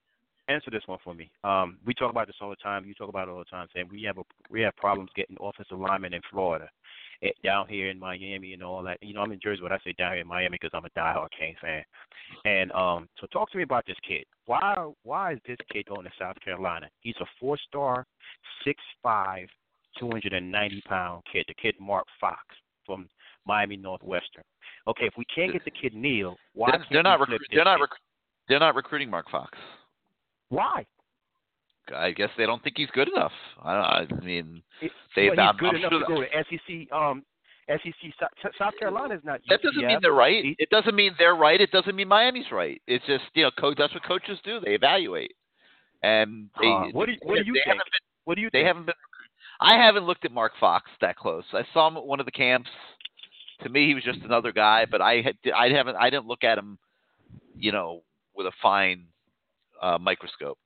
answer 0.48 0.70
this 0.70 0.82
one 0.86 0.98
for 1.04 1.14
me. 1.14 1.30
Um, 1.44 1.78
we 1.86 1.94
talk 1.94 2.10
about 2.10 2.26
this 2.26 2.36
all 2.40 2.50
the 2.50 2.56
time. 2.56 2.84
You 2.84 2.94
talk 2.94 3.08
about 3.08 3.28
it 3.28 3.30
all 3.30 3.38
the 3.38 3.44
time, 3.44 3.68
saying 3.74 3.88
we 3.90 4.02
have 4.02 4.18
a 4.18 4.22
we 4.50 4.60
have 4.62 4.74
problems 4.76 5.10
getting 5.14 5.36
offensive 5.40 5.78
linemen 5.78 6.14
in 6.14 6.20
Florida, 6.30 6.68
down 7.44 7.68
here 7.68 7.90
in 7.90 7.98
Miami, 7.98 8.52
and 8.52 8.62
all 8.62 8.82
that. 8.82 8.98
You 9.02 9.14
know, 9.14 9.20
I'm 9.20 9.32
in 9.32 9.40
Jersey, 9.42 9.60
but 9.62 9.72
I 9.72 9.78
say 9.84 9.94
down 9.98 10.12
here 10.12 10.22
in 10.22 10.28
Miami 10.28 10.58
because 10.60 10.70
I'm 10.74 10.84
a 10.84 10.90
diehard 10.98 11.28
Cane 11.38 11.56
fan. 11.60 11.82
And 12.44 12.72
um, 12.72 13.08
so 13.20 13.26
talk 13.28 13.50
to 13.52 13.56
me 13.56 13.62
about 13.62 13.84
this 13.86 13.96
kid. 14.06 14.24
Why 14.46 14.90
why 15.02 15.32
is 15.32 15.38
this 15.46 15.58
kid 15.72 15.86
going 15.86 16.04
to 16.04 16.10
South 16.18 16.36
Carolina? 16.44 16.88
He's 17.00 17.16
a 17.20 17.26
four 17.40 17.58
star, 17.68 18.06
six 18.64 18.82
five, 19.02 19.48
two 19.98 20.08
hundred 20.08 20.32
and 20.32 20.50
ninety 20.50 20.82
pound 20.86 21.22
kid. 21.30 21.44
The 21.48 21.54
kid 21.54 21.74
Mark 21.80 22.06
Fox 22.20 22.38
from 22.86 23.08
Miami 23.46 23.76
Northwestern. 23.76 24.44
Okay, 24.86 25.06
if 25.06 25.14
we 25.16 25.24
can't 25.34 25.52
get 25.52 25.64
the 25.64 25.70
kid 25.70 25.94
Neal, 25.94 26.36
why 26.54 26.70
They're, 26.70 26.78
can't 26.78 26.90
they're 26.92 27.02
not 27.02 27.20
we 27.20 27.26
flip 27.26 27.40
recru- 27.40 27.54
they're 27.54 27.64
not 27.64 27.80
rec- 27.80 27.90
they're 28.48 28.60
not 28.60 28.74
recruiting 28.74 29.10
Mark 29.10 29.30
Fox. 29.30 29.56
why? 30.48 30.84
I 31.94 32.12
guess 32.12 32.30
they 32.38 32.46
don't 32.46 32.62
think 32.62 32.76
he's 32.78 32.90
good 32.92 33.08
enough. 33.08 33.32
I, 33.62 34.04
don't, 34.06 34.20
I 34.20 34.24
mean, 34.24 34.62
they 35.16 35.30
well, 35.30 35.52
he's 35.52 35.60
good 35.60 35.68
I'm 35.70 35.76
enough 35.76 35.90
sure 35.90 36.00
to 36.00 36.06
go 36.06 36.20
to 36.22 36.28
SEC. 36.50 36.92
Um, 36.92 37.24
SEC 37.68 38.12
South, 38.58 38.74
Carolina 38.78 39.14
is 39.14 39.20
not. 39.24 39.40
That 39.48 39.62
doesn't 39.62 39.84
mean 39.84 39.98
they're 40.02 40.12
right. 40.12 40.54
It 40.58 40.68
doesn't 40.70 40.94
mean 40.94 41.14
they're 41.18 41.34
right. 41.36 41.60
It 41.60 41.70
doesn't 41.70 41.96
mean 41.96 42.08
Miami's 42.08 42.50
right. 42.52 42.80
It's 42.86 43.04
just 43.06 43.24
you 43.34 43.42
know, 43.44 43.50
coach. 43.58 43.76
That's 43.78 43.92
what 43.94 44.04
coaches 44.04 44.38
do. 44.44 44.60
They 44.60 44.72
evaluate. 44.74 45.32
And 46.02 46.50
they, 46.60 46.66
Uh, 46.68 46.88
what 46.92 47.06
do 47.06 47.12
you, 47.12 47.18
what 47.22 47.36
do 47.38 47.44
you 47.46 47.54
they 47.54 47.60
think? 47.60 47.66
haven't 47.66 47.78
been. 47.78 48.04
What 48.24 48.34
do 48.36 48.42
you 48.42 48.50
They 48.52 48.58
think? 48.58 48.66
haven't 48.66 48.86
been. 48.86 48.94
I 49.60 49.76
haven't 49.76 50.04
looked 50.04 50.24
at 50.26 50.32
Mark 50.32 50.52
Fox 50.60 50.90
that 51.00 51.16
close. 51.16 51.44
I 51.54 51.62
saw 51.72 51.88
him 51.88 51.96
at 51.96 52.04
one 52.04 52.20
of 52.20 52.26
the 52.26 52.32
camps. 52.32 52.68
To 53.62 53.68
me, 53.70 53.86
he 53.86 53.94
was 53.94 54.04
just 54.04 54.18
another 54.20 54.52
guy. 54.52 54.84
But 54.90 55.00
I 55.00 55.22
had. 55.22 55.36
I 55.56 55.68
haven't. 55.70 55.96
I 55.96 56.10
didn't 56.10 56.26
look 56.26 56.44
at 56.44 56.58
him. 56.58 56.78
You 57.56 57.72
know, 57.72 58.02
with 58.36 58.46
a 58.46 58.52
fine 58.60 59.06
uh, 59.80 59.96
microscope. 59.98 60.58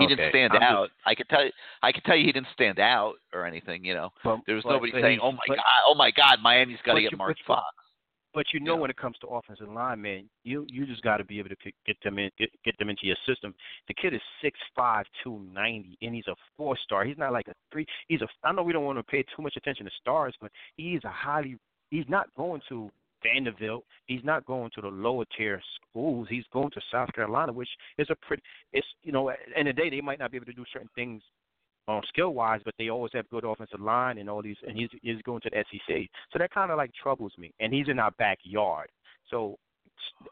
He 0.00 0.06
didn't 0.06 0.30
stand 0.30 0.52
I'm 0.52 0.60
just- 0.60 0.72
out. 0.72 0.90
I 1.06 1.14
could 1.14 1.28
tell 1.28 1.44
you. 1.44 1.52
I 1.82 1.92
could 1.92 2.04
tell 2.04 2.16
you 2.16 2.24
he 2.24 2.32
didn't 2.32 2.48
stand 2.52 2.78
out 2.78 3.14
or 3.32 3.44
anything. 3.44 3.84
You 3.84 3.94
know, 3.94 4.10
But- 4.24 4.40
there 4.46 4.54
was 4.54 4.64
but- 4.64 4.72
nobody 4.72 4.92
but 4.92 5.02
saying, 5.02 5.20
"Oh 5.20 5.32
my 5.32 5.46
god, 5.48 5.58
oh 5.86 5.94
my 5.94 6.10
god, 6.10 6.40
Miami's 6.42 6.80
got 6.82 6.94
to 6.94 7.02
get 7.02 7.16
Mark 7.16 7.36
Fox." 7.46 7.64
But 8.34 8.52
you 8.52 8.60
know, 8.60 8.76
when 8.76 8.90
it 8.90 8.96
comes 8.96 9.16
to 9.20 9.26
offensive 9.28 9.68
line, 9.68 10.02
man, 10.02 10.28
you 10.44 10.64
you 10.68 10.86
just 10.86 11.02
got 11.02 11.16
to 11.16 11.24
be 11.24 11.38
able 11.38 11.48
to 11.48 11.56
get- 11.56 11.74
get 11.86 12.00
them 12.02 12.18
in, 12.18 12.30
get, 12.38 12.50
get 12.62 12.76
them 12.78 12.90
into 12.90 13.06
your 13.06 13.16
system. 13.26 13.54
The 13.88 13.94
kid 13.94 14.12
is 14.14 14.20
six 14.40 14.58
five, 14.76 15.06
two 15.22 15.38
ninety, 15.52 15.96
and 16.02 16.14
he's 16.14 16.28
a 16.28 16.36
four 16.56 16.76
star. 16.76 17.04
He's 17.04 17.16
not 17.18 17.32
like 17.32 17.48
a 17.48 17.54
three. 17.72 17.86
He's 18.06 18.20
a. 18.22 18.28
I 18.44 18.52
know 18.52 18.62
we 18.62 18.72
don't 18.72 18.84
want 18.84 18.98
to 18.98 19.02
pay 19.02 19.22
too 19.22 19.42
much 19.42 19.56
attention 19.56 19.86
to 19.86 19.92
stars, 20.00 20.34
but 20.40 20.52
he's 20.76 21.02
a 21.04 21.10
highly. 21.10 21.56
He's 21.90 22.08
not 22.08 22.32
going 22.34 22.60
to 22.68 22.90
Vanderbilt. 23.22 23.84
He's 24.06 24.24
not 24.24 24.44
going 24.46 24.70
to 24.74 24.80
the 24.80 24.88
lower 24.88 25.24
tier 25.36 25.60
schools. 25.90 26.28
He's 26.30 26.44
going 26.52 26.70
to 26.70 26.80
South 26.92 27.12
Carolina, 27.14 27.52
which 27.52 27.68
is 27.98 28.08
a 28.10 28.16
pretty. 28.26 28.42
It's 28.72 28.86
you 29.02 29.12
know, 29.12 29.30
of 29.30 29.36
the 29.56 29.72
day, 29.72 29.90
they 29.90 30.00
might 30.00 30.18
not 30.18 30.30
be 30.30 30.36
able 30.36 30.46
to 30.46 30.52
do 30.52 30.64
certain 30.72 30.90
things 30.94 31.22
um, 31.88 32.00
skill 32.08 32.34
wise, 32.34 32.60
but 32.64 32.74
they 32.78 32.90
always 32.90 33.12
have 33.14 33.28
good 33.30 33.44
offensive 33.44 33.80
line 33.80 34.18
and 34.18 34.28
all 34.28 34.42
these. 34.42 34.56
And 34.66 34.76
he's 34.76 34.90
he's 35.02 35.22
going 35.22 35.40
to 35.42 35.50
the 35.50 35.64
SEC, 35.70 35.96
so 36.32 36.38
that 36.38 36.52
kind 36.52 36.70
of 36.70 36.76
like 36.76 36.92
troubles 37.00 37.32
me. 37.38 37.52
And 37.60 37.72
he's 37.72 37.88
in 37.88 37.98
our 37.98 38.12
backyard, 38.12 38.88
so 39.30 39.56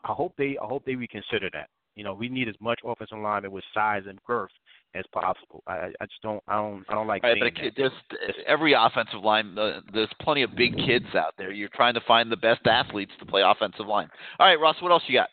I 0.05 0.13
hope 0.13 0.35
they 0.37 0.57
I 0.63 0.67
hope 0.67 0.85
they 0.85 0.95
reconsider 0.95 1.51
that. 1.53 1.69
You 1.97 2.05
know, 2.05 2.15
we 2.15 2.29
need 2.29 2.49
as 2.49 2.55
much 2.61 2.81
offensive 2.85 3.19
lineman 3.19 3.51
with 3.51 3.65
size 3.75 4.03
and 4.07 4.23
girth 4.25 4.51
as 4.95 5.05
possible. 5.13 5.63
I 5.67 5.73
I 5.73 5.93
I 6.01 6.05
just 6.07 6.23
don't 6.23 6.43
I 6.47 6.57
don't 6.57 6.85
I 6.89 6.95
don't 6.95 7.07
like 7.07 7.23
Right, 7.23 7.37
but 7.39 7.49
a 7.49 7.51
kid, 7.51 7.75
there's 7.77 7.93
every 8.47 8.75
offensive 8.75 9.23
line. 9.23 9.59
Uh, 9.59 9.81
there's 9.93 10.11
plenty 10.21 10.43
of 10.43 10.55
big 10.55 10.77
kids 10.77 11.07
out 11.15 11.35
there. 11.39 11.53
You're 11.53 11.71
trying 11.71 11.95
to 11.95 12.01
find 12.07 12.31
the 12.31 12.37
best 12.37 12.67
athletes 12.67 13.13
to 13.19 13.27
play 13.27 13.43
offensive 13.43 13.87
line. 13.87 14.09
All 14.39 14.47
right, 14.47 14.61
Ross, 14.61 14.77
what 14.81 14.93
else 14.93 15.03
you 15.07 15.19
got? 15.19 15.31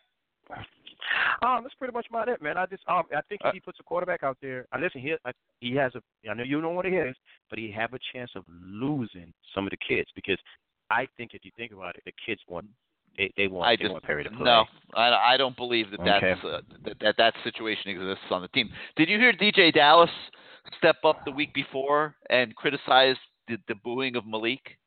Um, 1.41 1.63
that's 1.63 1.75
pretty 1.75 1.93
much 1.93 2.07
about 2.09 2.29
it, 2.29 2.41
man. 2.41 2.57
I 2.57 2.65
just 2.65 2.83
um, 2.87 3.03
I 3.15 3.21
think 3.27 3.41
Uh, 3.43 3.49
if 3.49 3.55
he 3.55 3.59
puts 3.59 3.79
a 3.79 3.83
quarterback 3.83 4.23
out 4.23 4.37
there, 4.41 4.65
I 4.71 4.79
listen. 4.79 5.01
He 5.01 5.13
I, 5.25 5.31
he 5.59 5.75
has 5.75 5.93
a. 5.95 6.29
I 6.29 6.33
know 6.33 6.43
you 6.43 6.61
know 6.61 6.69
what 6.69 6.85
it 6.85 6.93
is, 6.93 7.15
but 7.49 7.59
he 7.59 7.71
have 7.71 7.93
a 7.93 7.99
chance 8.13 8.31
of 8.35 8.43
losing 8.47 9.33
some 9.53 9.65
of 9.65 9.71
the 9.71 9.77
kids 9.77 10.09
because 10.15 10.37
I 10.89 11.07
think 11.17 11.33
if 11.33 11.43
you 11.43 11.51
think 11.57 11.73
about 11.73 11.95
it, 11.95 12.03
the 12.05 12.13
kids 12.25 12.41
want 12.47 12.67
they 13.17 13.31
they 13.37 13.47
want 13.47 13.67
I 13.67 13.75
they 13.75 13.83
just 13.83 13.91
want 13.93 14.03
Perry 14.03 14.23
to 14.23 14.29
play. 14.29 14.43
no, 14.43 14.65
I, 14.95 15.33
I 15.33 15.37
don't 15.37 15.55
believe 15.55 15.91
that 15.91 15.99
Okay. 15.99 16.19
that's 16.21 16.43
uh, 16.45 16.61
that, 16.85 16.99
that 17.01 17.15
that 17.17 17.33
situation 17.43 17.89
exists 17.91 18.25
on 18.31 18.41
the 18.41 18.47
team. 18.49 18.69
Did 18.95 19.09
you 19.09 19.17
hear 19.19 19.33
DJ 19.33 19.73
Dallas 19.73 20.09
step 20.77 20.97
up 21.03 21.23
the 21.25 21.31
week 21.31 21.53
before 21.53 22.15
and 22.29 22.55
criticize 22.55 23.15
the, 23.47 23.57
the 23.67 23.75
booing 23.83 24.15
of 24.15 24.25
Malik? 24.25 24.77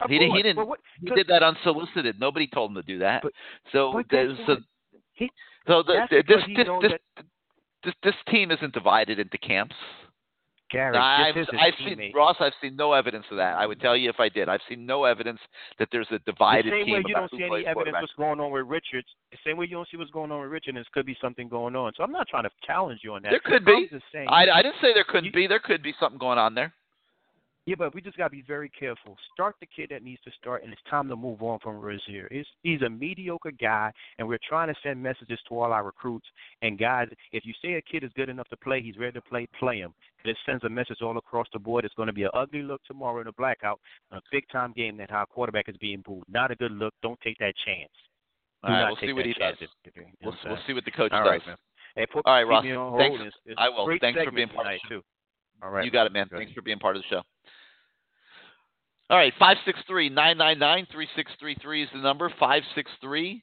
Of 0.00 0.10
he, 0.10 0.18
didn't- 0.18 0.36
he 0.36 0.42
didn't. 0.42 0.56
but 0.56 0.68
what- 0.68 0.80
he 1.00 1.10
did 1.10 1.26
that 1.28 1.42
unsolicited. 1.42 2.20
Nobody 2.20 2.46
told 2.46 2.70
him 2.70 2.76
to 2.76 2.82
do 2.82 2.98
that. 3.00 3.22
But- 3.22 3.32
so 3.72 3.92
but 3.92 4.06
the- 4.10 4.36
so? 4.46 4.56
He- 5.14 5.30
so 5.66 5.82
the, 5.82 5.94
that's 5.94 6.10
the- 6.10 6.22
because 6.24 6.42
this 6.46 6.56
this 6.56 6.66
this, 6.82 6.92
that- 7.16 7.24
this 7.84 7.94
this 8.04 8.14
team 8.28 8.50
isn't 8.52 8.72
divided 8.74 9.18
into 9.18 9.38
camps. 9.38 9.74
Gary, 10.70 10.96
I've, 10.96 11.34
this 11.34 11.46
I've 11.58 11.74
seen. 11.78 12.12
Ross. 12.14 12.36
I've 12.40 12.52
seen 12.60 12.76
no 12.76 12.92
evidence 12.92 13.24
of 13.30 13.38
that. 13.38 13.56
I 13.56 13.66
would 13.66 13.80
tell 13.80 13.96
you 13.96 14.10
if 14.10 14.20
I 14.20 14.28
did. 14.28 14.48
I've 14.48 14.60
seen 14.68 14.84
no 14.84 15.04
evidence 15.04 15.40
that 15.78 15.88
there's 15.90 16.08
a 16.10 16.18
divided 16.20 16.70
team. 16.70 16.72
the 16.72 16.76
same 16.78 16.84
team 16.84 16.94
way 16.94 17.02
you 17.06 17.14
don't 17.14 17.30
see 17.30 17.42
any 17.44 17.66
evidence 17.66 17.96
what's 18.00 18.12
going 18.14 18.40
on 18.40 18.50
with 18.50 18.66
Richards. 18.66 19.08
The 19.32 19.38
same 19.46 19.56
way 19.56 19.66
you 19.66 19.76
don't 19.76 19.88
see 19.90 19.96
what's 19.96 20.10
going 20.10 20.30
on 20.30 20.42
with 20.42 20.50
Richards, 20.50 20.76
there 20.76 20.84
could 20.92 21.06
be 21.06 21.16
something 21.20 21.48
going 21.48 21.74
on. 21.74 21.92
So 21.96 22.02
I'm 22.02 22.12
not 22.12 22.28
trying 22.28 22.44
to 22.44 22.50
challenge 22.66 23.00
you 23.02 23.14
on 23.14 23.22
that. 23.22 23.30
There 23.30 23.40
could 23.40 23.66
I'm 23.68 23.82
be. 23.82 23.88
just 23.90 24.04
saying, 24.12 24.28
I, 24.28 24.46
I 24.50 24.62
didn't 24.62 24.76
say 24.82 24.92
there 24.92 25.06
couldn't 25.08 25.32
be. 25.34 25.46
There 25.46 25.60
could 25.60 25.82
be 25.82 25.94
something 25.98 26.18
going 26.18 26.38
on 26.38 26.54
there. 26.54 26.74
Yeah, 27.68 27.74
but 27.76 27.94
we 27.94 28.00
just 28.00 28.16
gotta 28.16 28.30
be 28.30 28.40
very 28.40 28.70
careful. 28.70 29.14
Start 29.34 29.54
the 29.60 29.66
kid 29.66 29.90
that 29.90 30.02
needs 30.02 30.22
to 30.22 30.30
start, 30.40 30.62
and 30.64 30.72
it's 30.72 30.80
time 30.88 31.06
to 31.08 31.16
move 31.16 31.42
on 31.42 31.58
from 31.58 31.76
Rosier. 31.78 32.26
He's 32.30 32.46
he's 32.62 32.80
a 32.80 32.88
mediocre 32.88 33.50
guy, 33.50 33.92
and 34.18 34.26
we're 34.26 34.38
trying 34.48 34.68
to 34.68 34.74
send 34.82 35.02
messages 35.02 35.38
to 35.48 35.54
all 35.58 35.70
our 35.72 35.84
recruits 35.84 36.26
and 36.62 36.78
guys. 36.78 37.08
If 37.32 37.44
you 37.44 37.52
say 37.60 37.74
a 37.74 37.82
kid 37.82 38.04
is 38.04 38.10
good 38.16 38.30
enough 38.30 38.48
to 38.48 38.56
play, 38.56 38.80
he's 38.80 38.96
ready 38.96 39.12
to 39.12 39.20
play. 39.20 39.46
Play 39.60 39.80
him. 39.80 39.92
It 40.24 40.34
sends 40.46 40.64
a 40.64 40.68
message 40.70 41.02
all 41.02 41.18
across 41.18 41.46
the 41.52 41.58
board. 41.58 41.84
It's 41.84 41.94
going 41.94 42.06
to 42.06 42.12
be 42.14 42.22
an 42.22 42.30
ugly 42.32 42.62
look 42.62 42.82
tomorrow 42.84 43.20
in 43.20 43.26
a 43.26 43.32
blackout, 43.32 43.80
a 44.12 44.20
big 44.32 44.44
time 44.50 44.72
game 44.74 44.96
that 44.96 45.10
our 45.12 45.26
quarterback 45.26 45.68
is 45.68 45.76
being 45.76 46.02
booed. 46.06 46.24
Not 46.26 46.50
a 46.50 46.56
good 46.56 46.72
look. 46.72 46.94
Don't 47.02 47.20
take 47.20 47.36
that 47.38 47.52
chance. 47.66 47.92
All 48.64 48.70
right, 48.72 48.86
we'll 48.88 48.96
see 48.96 49.12
what 49.12 49.26
he 49.26 49.34
does. 49.34 49.56
if- 49.60 49.70
if 49.84 49.94
you- 49.94 50.02
you 50.02 50.08
We'll, 50.22 50.36
we'll 50.46 50.62
see 50.66 50.72
what 50.72 50.86
the 50.86 50.90
coach 50.90 51.12
All 51.12 51.20
does. 51.22 51.28
right, 51.30 51.46
man. 51.46 51.56
Hey, 51.96 52.06
put, 52.06 52.24
All 52.24 52.32
right, 52.32 52.44
Ross. 52.46 52.64
me 52.64 52.72
on 52.72 52.90
hold. 52.90 53.00
Thanks. 53.00 53.20
It's, 53.22 53.36
it's 53.44 53.54
I 53.58 53.68
will. 53.68 53.86
Thanks 54.00 54.22
for 54.24 54.30
being 54.30 54.48
part 54.48 54.66
of 54.66 54.72
the 54.72 54.78
show. 54.88 55.00
too. 55.00 55.04
All 55.62 55.70
right, 55.70 55.84
you 55.84 55.90
got 55.90 56.06
it, 56.06 56.12
man. 56.12 56.28
Thanks 56.30 56.52
for 56.52 56.62
being 56.62 56.78
part 56.78 56.96
of 56.96 57.02
the 57.02 57.08
show. 57.08 57.22
All 59.10 59.16
right, 59.16 59.32
five 59.38 59.56
six 59.64 59.78
three 59.86 60.10
nine 60.10 60.36
nine 60.36 60.58
nine 60.58 60.86
three 60.92 61.08
six 61.16 61.30
three 61.40 61.56
three 61.62 61.82
is 61.82 61.88
the 61.94 62.00
number. 62.00 62.30
Five 62.38 62.62
six 62.74 62.90
three 63.00 63.42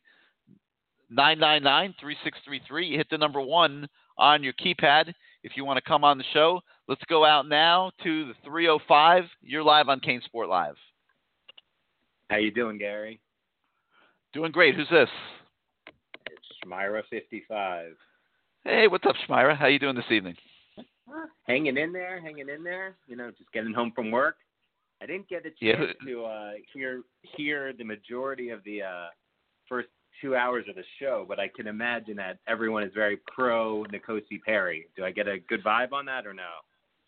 nine 1.09 1.39
nine 1.39 1.63
nine 1.63 1.95
three 1.99 2.15
six 2.23 2.37
three 2.45 2.61
three. 2.67 2.85
You 2.85 2.97
hit 2.97 3.07
the 3.09 3.17
number 3.17 3.41
one 3.41 3.87
on 4.15 4.43
your 4.43 4.53
keypad 4.53 5.11
if 5.43 5.53
you 5.55 5.65
want 5.65 5.77
to 5.77 5.89
come 5.89 6.03
on 6.03 6.19
the 6.19 6.23
show. 6.33 6.61
Let's 6.87 7.01
go 7.09 7.25
out 7.25 7.49
now 7.49 7.89
to 8.03 8.27
the 8.27 8.33
three 8.45 8.67
oh 8.67 8.77
five. 8.87 9.23
You're 9.41 9.63
live 9.63 9.89
on 9.89 9.99
CaneSport 10.01 10.47
Live. 10.47 10.75
How 12.29 12.37
you 12.37 12.51
doing, 12.51 12.77
Gary? 12.77 13.19
Doing 14.33 14.51
great. 14.51 14.75
Who's 14.75 14.89
this? 14.91 15.09
It's 16.27 16.45
Shmira 16.63 17.01
fifty 17.09 17.43
five. 17.47 17.93
Hey, 18.63 18.87
what's 18.87 19.05
up, 19.07 19.15
Shmira? 19.27 19.57
How 19.57 19.65
you 19.65 19.79
doing 19.79 19.95
this 19.95 20.11
evening? 20.11 20.35
Hanging 21.47 21.77
in 21.77 21.91
there, 21.91 22.21
hanging 22.21 22.49
in 22.49 22.63
there. 22.63 22.97
You 23.07 23.15
know, 23.15 23.31
just 23.31 23.51
getting 23.51 23.73
home 23.73 23.93
from 23.95 24.11
work. 24.11 24.35
I 25.01 25.05
didn't 25.05 25.27
get 25.27 25.45
a 25.45 25.49
Yeah. 25.59 25.77
chance 25.77 25.97
to 26.07 26.25
uh, 26.25 26.51
hear 26.73 27.01
hear 27.35 27.73
the 27.73 27.83
majority 27.83 28.49
of 28.49 28.63
the 28.63 28.83
uh, 28.83 29.07
first 29.67 29.89
two 30.21 30.35
hours 30.35 30.65
of 30.69 30.75
the 30.75 30.83
show, 30.99 31.25
but 31.27 31.39
I 31.39 31.49
can 31.49 31.67
imagine 31.67 32.15
that 32.17 32.37
everyone 32.47 32.83
is 32.83 32.91
very 32.93 33.17
pro 33.27 33.83
N'Kosi 33.91 34.41
Perry. 34.45 34.87
Do 34.95 35.03
I 35.03 35.11
get 35.11 35.27
a 35.27 35.39
good 35.39 35.63
vibe 35.63 35.91
on 35.91 36.05
that 36.05 36.25
or 36.25 36.33
no? 36.33 36.49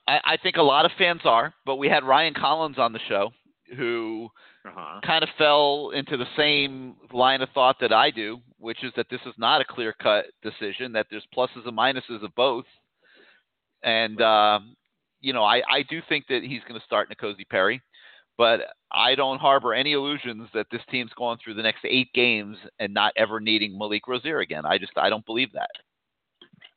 I, 0.08 0.20
I 0.26 0.38
think 0.38 0.58
a 0.58 0.62
lot 0.62 0.86
of 0.86 0.92
fans 0.98 1.22
are, 1.24 1.54
but 1.66 1.78
we 1.78 1.88
had 1.88 2.04
Ryan 2.04 2.34
Collins 2.34 2.78
on 2.78 2.92
the 2.94 3.00
show 3.08 3.32
who 3.78 4.30
Uh-huh. 4.66 5.00
kind 5.06 5.24
of 5.24 5.30
fell 5.38 5.92
into 5.94 6.18
the 6.18 6.28
same 6.36 6.96
line 7.14 7.42
of 7.42 7.50
thought 7.54 7.78
that 7.80 7.94
I 7.94 8.12
do, 8.12 8.40
which 8.60 8.84
is 8.84 8.92
that 8.98 9.08
this 9.10 9.22
is 9.26 9.34
not 9.38 9.62
a 9.62 9.66
clear 9.66 9.94
cut 10.02 10.26
decision, 10.44 10.92
that 10.94 11.08
there's 11.10 11.26
pluses 11.36 11.66
and 11.66 11.78
minuses 11.78 12.24
of 12.24 12.36
both. 12.36 12.66
And, 13.84 14.22
um, 14.22 14.76
you 15.28 15.34
know, 15.34 15.44
I, 15.44 15.62
I 15.70 15.84
do 15.90 16.02
think 16.08 16.26
that 16.30 16.42
he's 16.42 16.62
going 16.70 16.80
to 16.80 16.86
start 16.86 17.10
N'Kosi 17.10 17.46
Perry, 17.50 17.82
but 18.38 18.62
I 18.94 19.14
don't 19.14 19.40
harbor 19.40 19.74
any 19.74 19.92
illusions 19.92 20.48
that 20.54 20.68
this 20.72 20.80
team's 20.90 21.12
going 21.18 21.38
through 21.44 21.56
the 21.56 21.62
next 21.62 21.84
eight 21.84 22.08
games 22.14 22.56
and 22.80 22.94
not 22.94 23.12
ever 23.18 23.42
needing 23.42 23.78
Malik 23.78 24.08
Rosier 24.08 24.40
again. 24.40 24.66
I 24.66 24.78
just 24.78 24.94
I 24.96 25.10
don't 25.10 25.26
believe 25.26 25.52
that. 25.52 25.70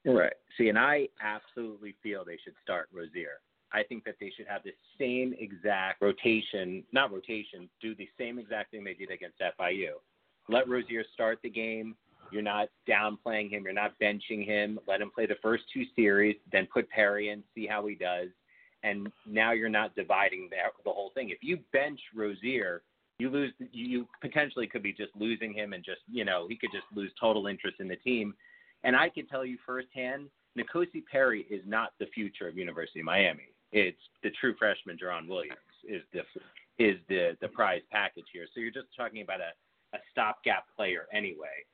Right. 0.05 0.33
See, 0.59 0.69
and 0.69 0.77
I 0.77 1.07
absolutely 1.23 1.95
feel 2.03 2.25
they 2.25 2.39
should 2.43 2.55
start 2.61 2.89
Rosier. 2.93 3.39
I 3.73 3.85
think 3.85 4.03
that 4.05 4.17
they 4.19 4.33
should 4.37 4.49
have 4.49 4.65
the 4.65 4.75
same 4.99 5.33
exact 5.39 6.03
rotation, 6.03 6.83
not 6.91 7.13
rotation, 7.13 7.71
do 7.81 7.95
the 7.95 8.09
same 8.19 8.41
exact 8.41 8.73
thing 8.73 8.83
they 8.83 8.95
did 8.95 9.13
against 9.13 9.39
FIU. 9.39 9.93
Let 10.49 10.69
Rozier 10.69 11.05
start 11.15 11.39
the 11.45 11.51
game. 11.51 11.95
You're 12.33 12.43
not 12.43 12.69
downplaying 12.89 13.51
him. 13.51 13.63
You're 13.63 13.73
not 13.73 13.95
benching 14.03 14.45
him. 14.45 14.81
Let 14.89 15.01
him 15.01 15.11
play 15.15 15.27
the 15.27 15.37
first 15.41 15.65
two 15.73 15.85
series, 15.95 16.37
then 16.51 16.67
put 16.73 16.89
Perry 16.91 17.29
in, 17.29 17.45
see 17.55 17.67
how 17.67 17.87
he 17.87 17.95
does. 17.95 18.29
And 18.83 19.13
now 19.27 19.53
you're 19.53 19.69
not 19.69 19.95
dividing 19.95 20.49
the, 20.51 20.57
the 20.85 20.91
whole 20.91 21.11
thing. 21.15 21.31
If 21.31 21.39
you 21.43 21.59
bench 21.73 22.01
Rosier, 22.15 22.83
you 23.19 23.29
lose. 23.29 23.53
You 23.73 24.07
potentially 24.21 24.67
could 24.67 24.83
be 24.83 24.93
just 24.93 25.15
losing 25.15 25.53
him, 25.53 25.75
and 25.75 25.85
just 25.85 26.01
you 26.11 26.25
know 26.25 26.47
he 26.49 26.57
could 26.57 26.71
just 26.73 26.87
lose 26.95 27.13
total 27.21 27.47
interest 27.47 27.77
in 27.79 27.89
the 27.89 27.97
team. 27.97 28.35
And 28.83 28.97
I 28.97 29.11
can 29.11 29.27
tell 29.27 29.45
you 29.45 29.59
firsthand, 29.67 30.31
N'Kosi 30.59 31.05
Perry 31.11 31.47
is 31.51 31.61
not 31.67 31.93
the 32.01 32.07
future 32.07 32.49
of 32.49 32.57
University 32.57 33.01
of 33.01 33.07
Miami. 33.07 33.49
It's 33.73 34.01
the 34.23 34.31
true 34.41 34.55
freshman 34.59 34.97
Jarren 34.97 35.29
Williams 35.29 35.59
is 35.87 36.03
the 36.13 36.21
is 36.83 36.97
the 37.09 37.37
the 37.41 37.49
prize 37.49 37.83
package 37.93 38.25
here. 38.33 38.47
So 38.55 38.61
you're 38.61 38.73
just 38.73 38.89
talking 38.97 39.23
about 39.23 39.41
a, 39.41 39.97
a 39.97 40.01
stopgap 40.11 40.65
player 40.75 41.07
anyway. 41.13 41.65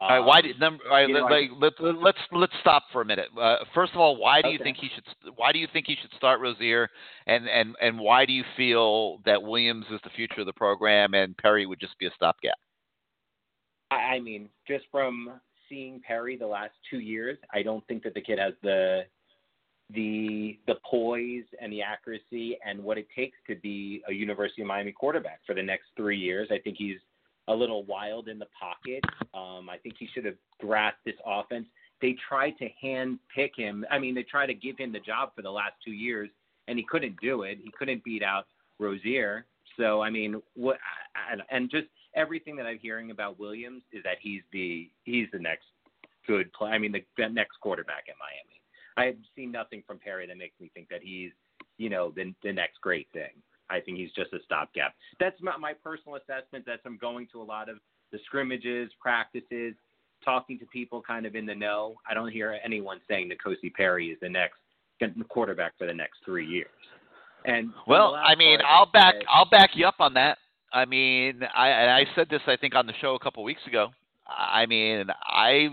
All 0.00 0.08
right, 0.08 0.20
why 0.20 0.40
did 0.40 0.54
Um, 0.54 0.60
number? 0.60 0.84
All 0.84 0.90
right, 0.92 1.08
you 1.08 1.14
know, 1.14 1.26
I- 1.26 1.48
let, 1.58 1.78
let, 1.78 1.96
let's 1.96 2.18
let's 2.32 2.52
stop 2.60 2.84
for 2.90 3.02
a 3.02 3.04
minute. 3.04 3.28
Uh, 3.38 3.58
first 3.74 3.92
of 3.92 4.00
all, 4.00 4.16
why 4.16 4.40
do 4.40 4.48
you 4.48 4.58
think 4.58 4.78
he 4.78 4.88
should? 4.94 5.04
Why 5.36 5.52
do 5.52 5.58
you 5.58 5.66
think 5.74 5.86
he 5.86 5.96
should 6.00 6.12
start 6.14 6.40
Rosier? 6.40 6.88
And 7.26 7.46
and 7.48 7.76
and 7.82 7.98
why 7.98 8.24
do 8.24 8.32
you 8.32 8.44
feel 8.56 9.18
that 9.26 9.42
Williams 9.42 9.84
is 9.90 10.00
the 10.02 10.10
future 10.10 10.40
of 10.40 10.46
the 10.46 10.54
program 10.54 11.12
and 11.12 11.36
Perry 11.36 11.66
would 11.66 11.80
just 11.80 11.98
be 11.98 12.06
a 12.06 12.10
stopgap? 12.14 12.56
I, 13.90 13.96
I 13.96 14.20
mean, 14.20 14.48
just 14.66 14.86
from 14.90 15.32
seeing 15.68 16.00
Perry 16.00 16.36
the 16.36 16.46
last 16.46 16.72
two 16.88 17.00
years, 17.00 17.38
I 17.52 17.62
don't 17.62 17.86
think 17.86 18.02
that 18.04 18.14
the 18.14 18.22
kid 18.22 18.38
has 18.38 18.54
the 18.62 19.02
the 19.92 20.58
the 20.66 20.76
poise 20.88 21.44
and 21.60 21.70
the 21.70 21.82
accuracy 21.82 22.56
and 22.64 22.82
what 22.82 22.96
it 22.96 23.06
takes 23.14 23.36
to 23.48 23.56
be 23.56 24.02
a 24.08 24.12
University 24.12 24.62
of 24.62 24.68
Miami 24.68 24.92
quarterback 24.92 25.40
for 25.46 25.54
the 25.54 25.62
next 25.62 25.88
three 25.94 26.18
years. 26.18 26.48
I 26.50 26.58
think 26.58 26.76
he's 26.78 26.98
a 27.50 27.54
little 27.54 27.84
wild 27.84 28.28
in 28.28 28.38
the 28.38 28.46
pocket. 28.58 29.04
Um, 29.34 29.68
I 29.68 29.76
think 29.82 29.96
he 29.98 30.08
should 30.14 30.24
have 30.24 30.36
grasped 30.60 31.04
this 31.04 31.16
offense. 31.26 31.66
They 32.00 32.16
tried 32.28 32.56
to 32.58 32.68
hand 32.80 33.18
pick 33.34 33.52
him. 33.56 33.84
I 33.90 33.98
mean, 33.98 34.14
they 34.14 34.22
tried 34.22 34.46
to 34.46 34.54
give 34.54 34.78
him 34.78 34.92
the 34.92 35.00
job 35.00 35.32
for 35.34 35.42
the 35.42 35.50
last 35.50 35.74
two 35.84 35.92
years, 35.92 36.30
and 36.68 36.78
he 36.78 36.84
couldn't 36.88 37.16
do 37.20 37.42
it. 37.42 37.58
He 37.62 37.70
couldn't 37.76 38.02
beat 38.04 38.22
out 38.22 38.46
Rosier. 38.78 39.44
So 39.76 40.00
I 40.00 40.10
mean, 40.10 40.40
what 40.54 40.78
and, 41.30 41.42
and 41.50 41.70
just 41.70 41.88
everything 42.14 42.56
that 42.56 42.66
I'm 42.66 42.78
hearing 42.78 43.10
about 43.10 43.38
Williams 43.38 43.82
is 43.92 44.02
that 44.04 44.16
he's 44.20 44.42
the 44.52 44.88
he's 45.04 45.26
the 45.32 45.38
next 45.38 45.66
good 46.26 46.52
play. 46.52 46.70
I 46.70 46.78
mean, 46.78 46.92
the, 46.92 47.04
the 47.18 47.28
next 47.28 47.58
quarterback 47.60 48.04
at 48.08 48.14
Miami. 48.18 48.60
I 48.96 49.06
have 49.06 49.16
seen 49.34 49.50
nothing 49.50 49.82
from 49.86 49.98
Perry 49.98 50.26
that 50.26 50.36
makes 50.38 50.58
me 50.60 50.70
think 50.72 50.88
that 50.88 51.02
he's 51.02 51.32
you 51.78 51.90
know 51.90 52.12
the 52.14 52.32
the 52.42 52.52
next 52.52 52.80
great 52.80 53.08
thing. 53.12 53.42
I 53.70 53.80
think 53.80 53.98
he's 53.98 54.12
just 54.12 54.32
a 54.32 54.38
stopgap. 54.44 54.94
That's 55.18 55.40
my, 55.40 55.56
my 55.56 55.72
personal 55.72 56.16
assessment. 56.16 56.64
That's 56.66 56.82
I'm 56.84 56.98
going 56.98 57.28
to 57.32 57.40
a 57.40 57.44
lot 57.44 57.68
of 57.68 57.76
the 58.12 58.18
scrimmages, 58.26 58.90
practices, 59.00 59.74
talking 60.24 60.58
to 60.58 60.66
people 60.66 61.00
kind 61.00 61.26
of 61.26 61.34
in 61.34 61.46
the 61.46 61.54
know. 61.54 61.94
I 62.08 62.14
don't 62.14 62.30
hear 62.30 62.58
anyone 62.64 63.00
saying 63.08 63.30
N'Kosi 63.30 63.72
Perry 63.72 64.08
is 64.08 64.18
the 64.20 64.28
next 64.28 64.56
quarterback 65.28 65.72
for 65.78 65.86
the 65.86 65.94
next 65.94 66.18
three 66.24 66.46
years. 66.46 66.68
And 67.46 67.70
Well, 67.86 68.14
I 68.16 68.34
mean, 68.34 68.58
I'll 68.66 68.90
back 68.90 69.14
said- 69.14 69.24
I'll 69.28 69.48
back 69.48 69.70
you 69.74 69.86
up 69.86 69.96
on 70.00 70.14
that. 70.14 70.38
I 70.72 70.84
mean, 70.84 71.42
I 71.54 72.00
I 72.00 72.06
said 72.14 72.28
this 72.28 72.42
I 72.46 72.56
think 72.56 72.74
on 72.74 72.86
the 72.86 72.92
show 73.00 73.14
a 73.14 73.18
couple 73.18 73.42
weeks 73.42 73.66
ago. 73.66 73.88
I 74.28 74.66
mean, 74.66 75.06
I've 75.28 75.72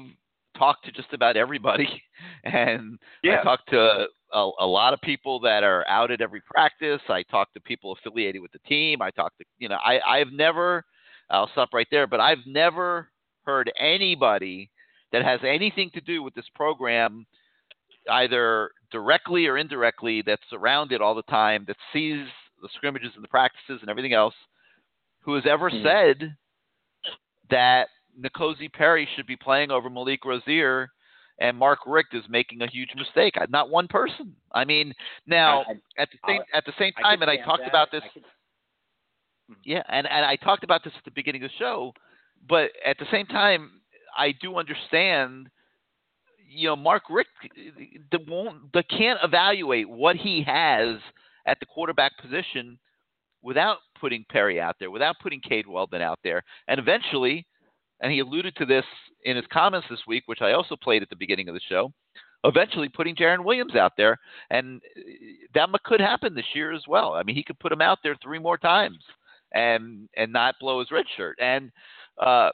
talked 0.57 0.85
to 0.85 0.91
just 0.91 1.13
about 1.13 1.37
everybody, 1.37 2.01
and 2.43 2.99
I 3.23 3.27
Yeah. 3.27 3.41
talked 3.43 3.69
to 3.69 4.07
a, 4.33 4.49
a 4.59 4.65
lot 4.65 4.93
of 4.93 5.01
people 5.01 5.39
that 5.41 5.63
are 5.63 5.87
out 5.87 6.11
at 6.11 6.21
every 6.21 6.41
practice. 6.41 7.01
I 7.09 7.23
talked 7.23 7.53
to 7.53 7.61
people 7.61 7.93
affiliated 7.93 8.41
with 8.41 8.51
the 8.51 8.59
team. 8.67 9.01
I 9.01 9.11
talked 9.11 9.37
to 9.39 9.45
you 9.57 9.69
know 9.69 9.77
I 9.83 9.99
I've 10.05 10.31
never 10.31 10.83
I'll 11.29 11.49
stop 11.51 11.69
right 11.73 11.87
there, 11.91 12.07
but 12.07 12.19
I've 12.19 12.45
never 12.45 13.09
heard 13.45 13.71
anybody 13.79 14.69
that 15.11 15.23
has 15.23 15.39
anything 15.43 15.89
to 15.93 16.01
do 16.01 16.21
with 16.23 16.33
this 16.33 16.49
program 16.55 17.25
either 18.11 18.71
directly 18.91 19.47
or 19.47 19.57
indirectly 19.57 20.21
that's 20.25 20.41
around 20.53 20.91
it 20.91 21.01
all 21.01 21.15
the 21.15 21.21
time 21.23 21.63
that 21.67 21.77
sees 21.93 22.25
the 22.61 22.69
scrimmages 22.75 23.11
and 23.15 23.23
the 23.23 23.27
practices 23.29 23.79
and 23.81 23.89
everything 23.89 24.13
else 24.13 24.33
who 25.21 25.33
has 25.35 25.45
ever 25.45 25.69
Mhm. 25.69 25.83
said 25.83 26.35
that 27.49 27.89
N'Kosi 28.19 28.71
Perry 28.71 29.07
should 29.15 29.27
be 29.27 29.35
playing 29.35 29.71
over 29.71 29.89
Malik 29.89 30.25
Rosier 30.25 30.89
and 31.39 31.55
Mark 31.57 31.79
Richt 31.85 32.13
is 32.13 32.23
making 32.29 32.61
a 32.63 32.67
huge 32.67 32.89
mistake. 32.95 33.35
Not 33.49 33.69
one 33.69 33.87
person. 33.87 34.35
I 34.53 34.65
mean, 34.65 34.93
now 35.27 35.63
I- 35.67 36.01
at 36.01 36.09
the 36.11 36.17
same 36.27 36.41
I- 36.41 36.57
at 36.57 36.65
the 36.65 36.73
same 36.79 36.93
time, 36.93 37.19
could 37.19 37.29
and 37.29 37.39
I 37.39 37.43
talked 37.45 37.61
that. 37.63 37.69
about 37.69 37.91
this. 37.91 38.03
Could- 38.13 38.23
mm-hmm. 38.23 39.53
Yeah, 39.63 39.83
and 39.87 40.07
and 40.07 40.25
I 40.25 40.35
talked 40.35 40.63
about 40.63 40.83
this 40.83 40.93
at 40.97 41.03
the 41.05 41.11
beginning 41.11 41.43
of 41.43 41.51
the 41.51 41.57
show, 41.57 41.93
but 42.47 42.71
at 42.83 42.97
the 42.97 43.05
same 43.11 43.27
time, 43.27 43.81
I 44.17 44.31
do 44.31 44.57
understand. 44.57 45.49
You 46.49 46.69
know, 46.69 46.75
Mark 46.77 47.03
Richt 47.09 47.29
the 48.09 48.19
won't 48.27 48.71
the 48.71 48.81
can't 48.83 49.19
evaluate 49.21 49.87
what 49.87 50.15
he 50.15 50.41
has 50.43 50.97
at 51.45 51.59
the 51.59 51.65
quarterback 51.65 52.17
position 52.17 52.79
without 53.41 53.79
putting 53.99 54.25
Perry 54.29 54.59
out 54.59 54.77
there, 54.79 54.89
without 54.89 55.19
putting 55.19 55.39
Cade 55.41 55.67
Weldon 55.67 56.01
out 56.01 56.19
there, 56.23 56.43
and 56.67 56.79
eventually, 56.79 57.45
and 58.01 58.11
he 58.11 58.19
alluded 58.19 58.55
to 58.55 58.65
this 58.65 58.85
in 59.23 59.35
his 59.35 59.45
comments 59.51 59.87
this 59.89 60.05
week, 60.07 60.23
which 60.27 60.41
I 60.41 60.53
also 60.53 60.75
played 60.75 61.01
at 61.01 61.09
the 61.09 61.15
beginning 61.15 61.49
of 61.49 61.55
the 61.55 61.61
show. 61.67 61.91
Eventually, 62.43 62.87
putting 62.87 63.15
Jarren 63.15 63.43
Williams 63.43 63.75
out 63.75 63.93
there, 63.97 64.17
and 64.51 64.81
uh, 64.95 65.01
that 65.55 65.69
could 65.83 65.99
happen 65.99 66.35
this 66.35 66.45
year 66.53 66.71
as 66.71 66.83
well. 66.87 67.13
I 67.13 67.23
mean, 67.23 67.35
he 67.35 67.43
could 67.43 67.59
put 67.59 67.71
him 67.71 67.81
out 67.81 67.99
there 68.03 68.15
three 68.21 68.39
more 68.39 68.57
times 68.57 68.99
and 69.53 70.07
and 70.15 70.31
not 70.31 70.55
blow 70.59 70.79
his 70.79 70.91
red 70.91 71.05
shirt. 71.15 71.37
And 71.41 71.71
uh, 72.21 72.51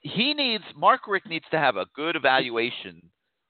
he 0.00 0.34
needs 0.34 0.64
Mark 0.76 1.02
Richt 1.08 1.26
needs 1.26 1.44
to 1.50 1.58
have 1.58 1.76
a 1.76 1.86
good 1.94 2.16
evaluation 2.16 3.02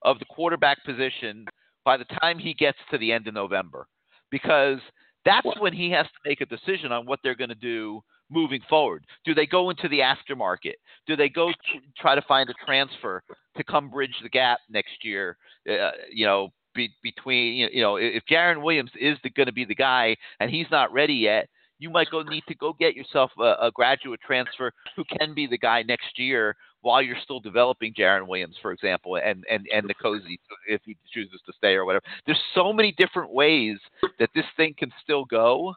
of 0.03 0.19
the 0.19 0.25
quarterback 0.25 0.83
position 0.85 1.45
by 1.85 1.97
the 1.97 2.07
time 2.21 2.39
he 2.39 2.55
gets 2.55 2.79
to 2.91 2.99
the 2.99 3.13
end 3.13 3.29
of 3.29 3.35
November, 3.35 3.87
because 4.31 4.79
that's 5.25 5.61
when 5.61 5.73
he 5.73 5.91
has 5.91 6.07
to 6.07 6.29
make 6.29 6.41
a 6.41 6.47
decision 6.47 6.93
on 6.93 7.05
what 7.05 7.21
they're 7.23 7.35
going 7.35 7.49
to 7.51 7.55
do 7.55 8.01
moving 8.31 8.61
forward. 8.69 9.05
Do 9.25 9.35
they 9.35 9.47
go 9.47 9.71
into 9.71 9.89
the 9.89 10.01
aftermarket? 10.01 10.75
Do 11.07 11.17
they 11.17 11.29
go 11.29 11.51
tr- 11.51 11.79
try 11.99 12.15
to 12.15 12.23
find 12.23 12.49
a 12.51 12.55
transfer 12.65 13.23
to 13.57 13.65
come 13.65 13.91
bridge 13.91 14.15
the 14.23 14.29
gap 14.29 14.59
next 14.69 15.03
year? 15.05 15.37
Uh, 15.69 15.91
you 16.13 16.27
know, 16.27 16.49
be, 16.75 16.91
between 17.03 17.69
you 17.73 17.83
know, 17.83 17.97
if 17.97 18.23
Jarren 18.31 18.63
Williams 18.63 18.91
is 18.99 19.19
going 19.37 19.47
to 19.47 19.53
be 19.53 19.65
the 19.65 19.75
guy 19.75 20.17
and 20.41 20.51
he's 20.51 20.71
not 20.71 20.93
ready 20.93 21.15
yet, 21.15 21.49
you 21.79 21.91
might 21.91 22.11
go 22.11 22.23
need 22.23 22.43
to 22.49 22.55
go 22.55 22.73
get 22.73 22.95
yourself 22.95 23.31
a, 23.39 23.55
a 23.63 23.71
graduate 23.73 24.21
transfer 24.25 24.73
who 24.97 25.05
can 25.19 25.35
be 25.35 25.47
the 25.47 25.59
guy 25.59 25.83
next 25.83 26.19
year 26.19 26.57
while 26.81 27.03
you're 27.03 27.17
still 27.23 27.41
developing 27.41 27.93
Jarren 27.95 28.29
Williams, 28.29 28.57
for 28.61 28.73
example, 28.73 29.17
and 29.17 29.45
and 29.51 29.67
and 29.73 29.89
N'Kosi 29.89 30.39
if 30.69 30.81
he 30.85 30.97
chooses 31.13 31.41
to 31.47 31.53
stay 31.57 31.75
or 31.75 31.85
whatever. 31.85 32.05
There's 32.27 32.41
so 32.55 32.73
many 32.73 32.93
different 32.97 33.33
ways 33.33 33.79
that 34.19 34.31
this 34.35 34.45
thing 34.57 34.75
can 34.79 34.93
still 35.03 35.25
go, 35.25 35.75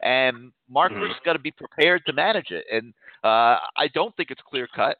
and 0.00 0.52
Mark 0.68 0.92
Mhm. 0.92 1.02
Richt's 1.02 1.20
got 1.24 1.34
to 1.34 1.38
be 1.38 1.50
prepared 1.50 2.04
to 2.06 2.12
manage 2.12 2.50
it. 2.50 2.64
And 2.70 2.94
uh, 3.24 3.58
I 3.76 3.88
don't 3.94 4.14
think 4.16 4.30
it's 4.30 4.42
clear 4.42 4.66
cut. 4.66 4.98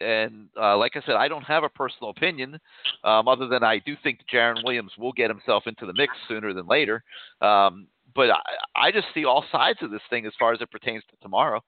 And 0.00 0.48
uh, 0.56 0.76
like 0.76 0.96
I 0.96 1.00
said, 1.00 1.16
I 1.16 1.26
don't 1.26 1.42
have 1.42 1.64
a 1.64 1.68
personal 1.68 2.10
opinion, 2.10 2.60
um, 3.02 3.26
other 3.26 3.48
than 3.48 3.64
I 3.64 3.78
do 3.78 3.96
think 4.02 4.20
Jarren 4.32 4.62
Williams 4.64 4.92
will 4.96 5.12
get 5.12 5.28
himself 5.28 5.66
into 5.66 5.86
the 5.86 5.94
mix 5.94 6.12
sooner 6.28 6.52
than 6.52 6.68
later. 6.68 7.02
Um, 7.40 7.88
but 8.14 8.30
I, 8.30 8.40
I 8.76 8.92
just 8.92 9.08
see 9.12 9.24
all 9.24 9.44
sides 9.50 9.80
of 9.82 9.90
this 9.90 10.00
thing 10.08 10.24
as 10.24 10.32
far 10.38 10.52
as 10.52 10.60
it 10.60 10.70
pertains 10.70 11.02
to 11.10 11.16
tomorrow. 11.20 11.62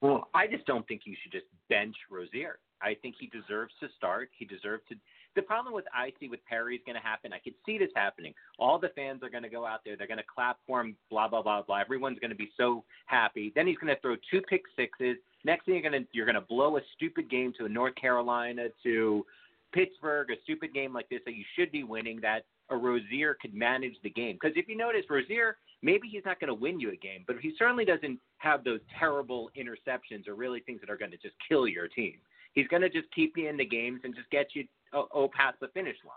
Well, 0.00 0.28
I 0.34 0.46
just 0.46 0.66
don't 0.66 0.86
think 0.88 1.02
you 1.04 1.16
should 1.22 1.32
just 1.32 1.46
bench 1.68 1.94
Rosier. 2.10 2.58
I 2.82 2.94
think 3.00 3.14
he 3.18 3.28
deserves 3.28 3.72
to 3.80 3.88
start. 3.96 4.30
He 4.36 4.44
deserves 4.44 4.82
to. 4.88 4.96
The 5.36 5.42
problem 5.42 5.74
with 5.74 5.84
I 5.92 6.12
see 6.20 6.28
with 6.28 6.40
Perry 6.48 6.76
is 6.76 6.82
going 6.86 6.96
to 6.96 7.02
happen. 7.02 7.32
I 7.32 7.38
could 7.38 7.54
see 7.66 7.78
this 7.78 7.90
happening. 7.94 8.34
All 8.58 8.78
the 8.78 8.90
fans 8.90 9.22
are 9.22 9.30
going 9.30 9.42
to 9.42 9.48
go 9.48 9.66
out 9.66 9.80
there. 9.84 9.96
They're 9.96 10.06
going 10.06 10.18
to 10.18 10.24
clap 10.32 10.58
for 10.66 10.80
him. 10.80 10.96
Blah 11.10 11.28
blah 11.28 11.42
blah 11.42 11.62
blah. 11.62 11.80
Everyone's 11.80 12.18
going 12.18 12.30
to 12.30 12.36
be 12.36 12.50
so 12.56 12.84
happy. 13.06 13.52
Then 13.54 13.66
he's 13.66 13.78
going 13.78 13.94
to 13.94 14.00
throw 14.00 14.16
two 14.30 14.40
pick 14.42 14.62
sixes. 14.76 15.16
Next 15.44 15.64
thing 15.64 15.74
you're 15.74 15.90
going 15.90 16.02
to 16.02 16.08
you're 16.12 16.26
going 16.26 16.34
to 16.36 16.40
blow 16.40 16.76
a 16.76 16.80
stupid 16.94 17.30
game 17.30 17.52
to 17.58 17.68
North 17.68 17.94
Carolina 17.96 18.68
to 18.84 19.26
Pittsburgh, 19.72 20.30
a 20.30 20.34
stupid 20.44 20.72
game 20.72 20.92
like 20.92 21.08
this 21.08 21.20
that 21.24 21.34
you 21.34 21.44
should 21.56 21.72
be 21.72 21.82
winning. 21.82 22.20
That 22.20 22.44
a 22.70 22.76
Rosier 22.76 23.36
could 23.40 23.54
manage 23.54 23.94
the 24.02 24.10
game. 24.10 24.38
Because 24.40 24.56
if 24.56 24.68
you 24.68 24.76
notice, 24.76 25.04
Rosier, 25.10 25.56
maybe 25.82 26.08
he's 26.08 26.24
not 26.24 26.40
going 26.40 26.48
to 26.48 26.54
win 26.54 26.80
you 26.80 26.90
a 26.92 26.96
game, 26.96 27.24
but 27.26 27.36
he 27.40 27.52
certainly 27.58 27.84
doesn't 27.84 28.18
have 28.38 28.64
those 28.64 28.80
terrible 28.98 29.50
interceptions 29.56 30.26
or 30.28 30.34
really 30.34 30.60
things 30.60 30.80
that 30.80 30.90
are 30.90 30.96
going 30.96 31.10
to 31.10 31.18
just 31.18 31.34
kill 31.46 31.68
your 31.68 31.88
team. 31.88 32.14
He's 32.54 32.68
going 32.68 32.82
to 32.82 32.88
just 32.88 33.12
keep 33.12 33.36
you 33.36 33.48
in 33.48 33.56
the 33.56 33.66
games 33.66 34.00
and 34.04 34.14
just 34.14 34.30
get 34.30 34.54
you 34.54 34.64
oh, 34.94 35.08
oh 35.12 35.28
past 35.28 35.58
the 35.60 35.68
finish 35.68 35.96
line. 36.04 36.14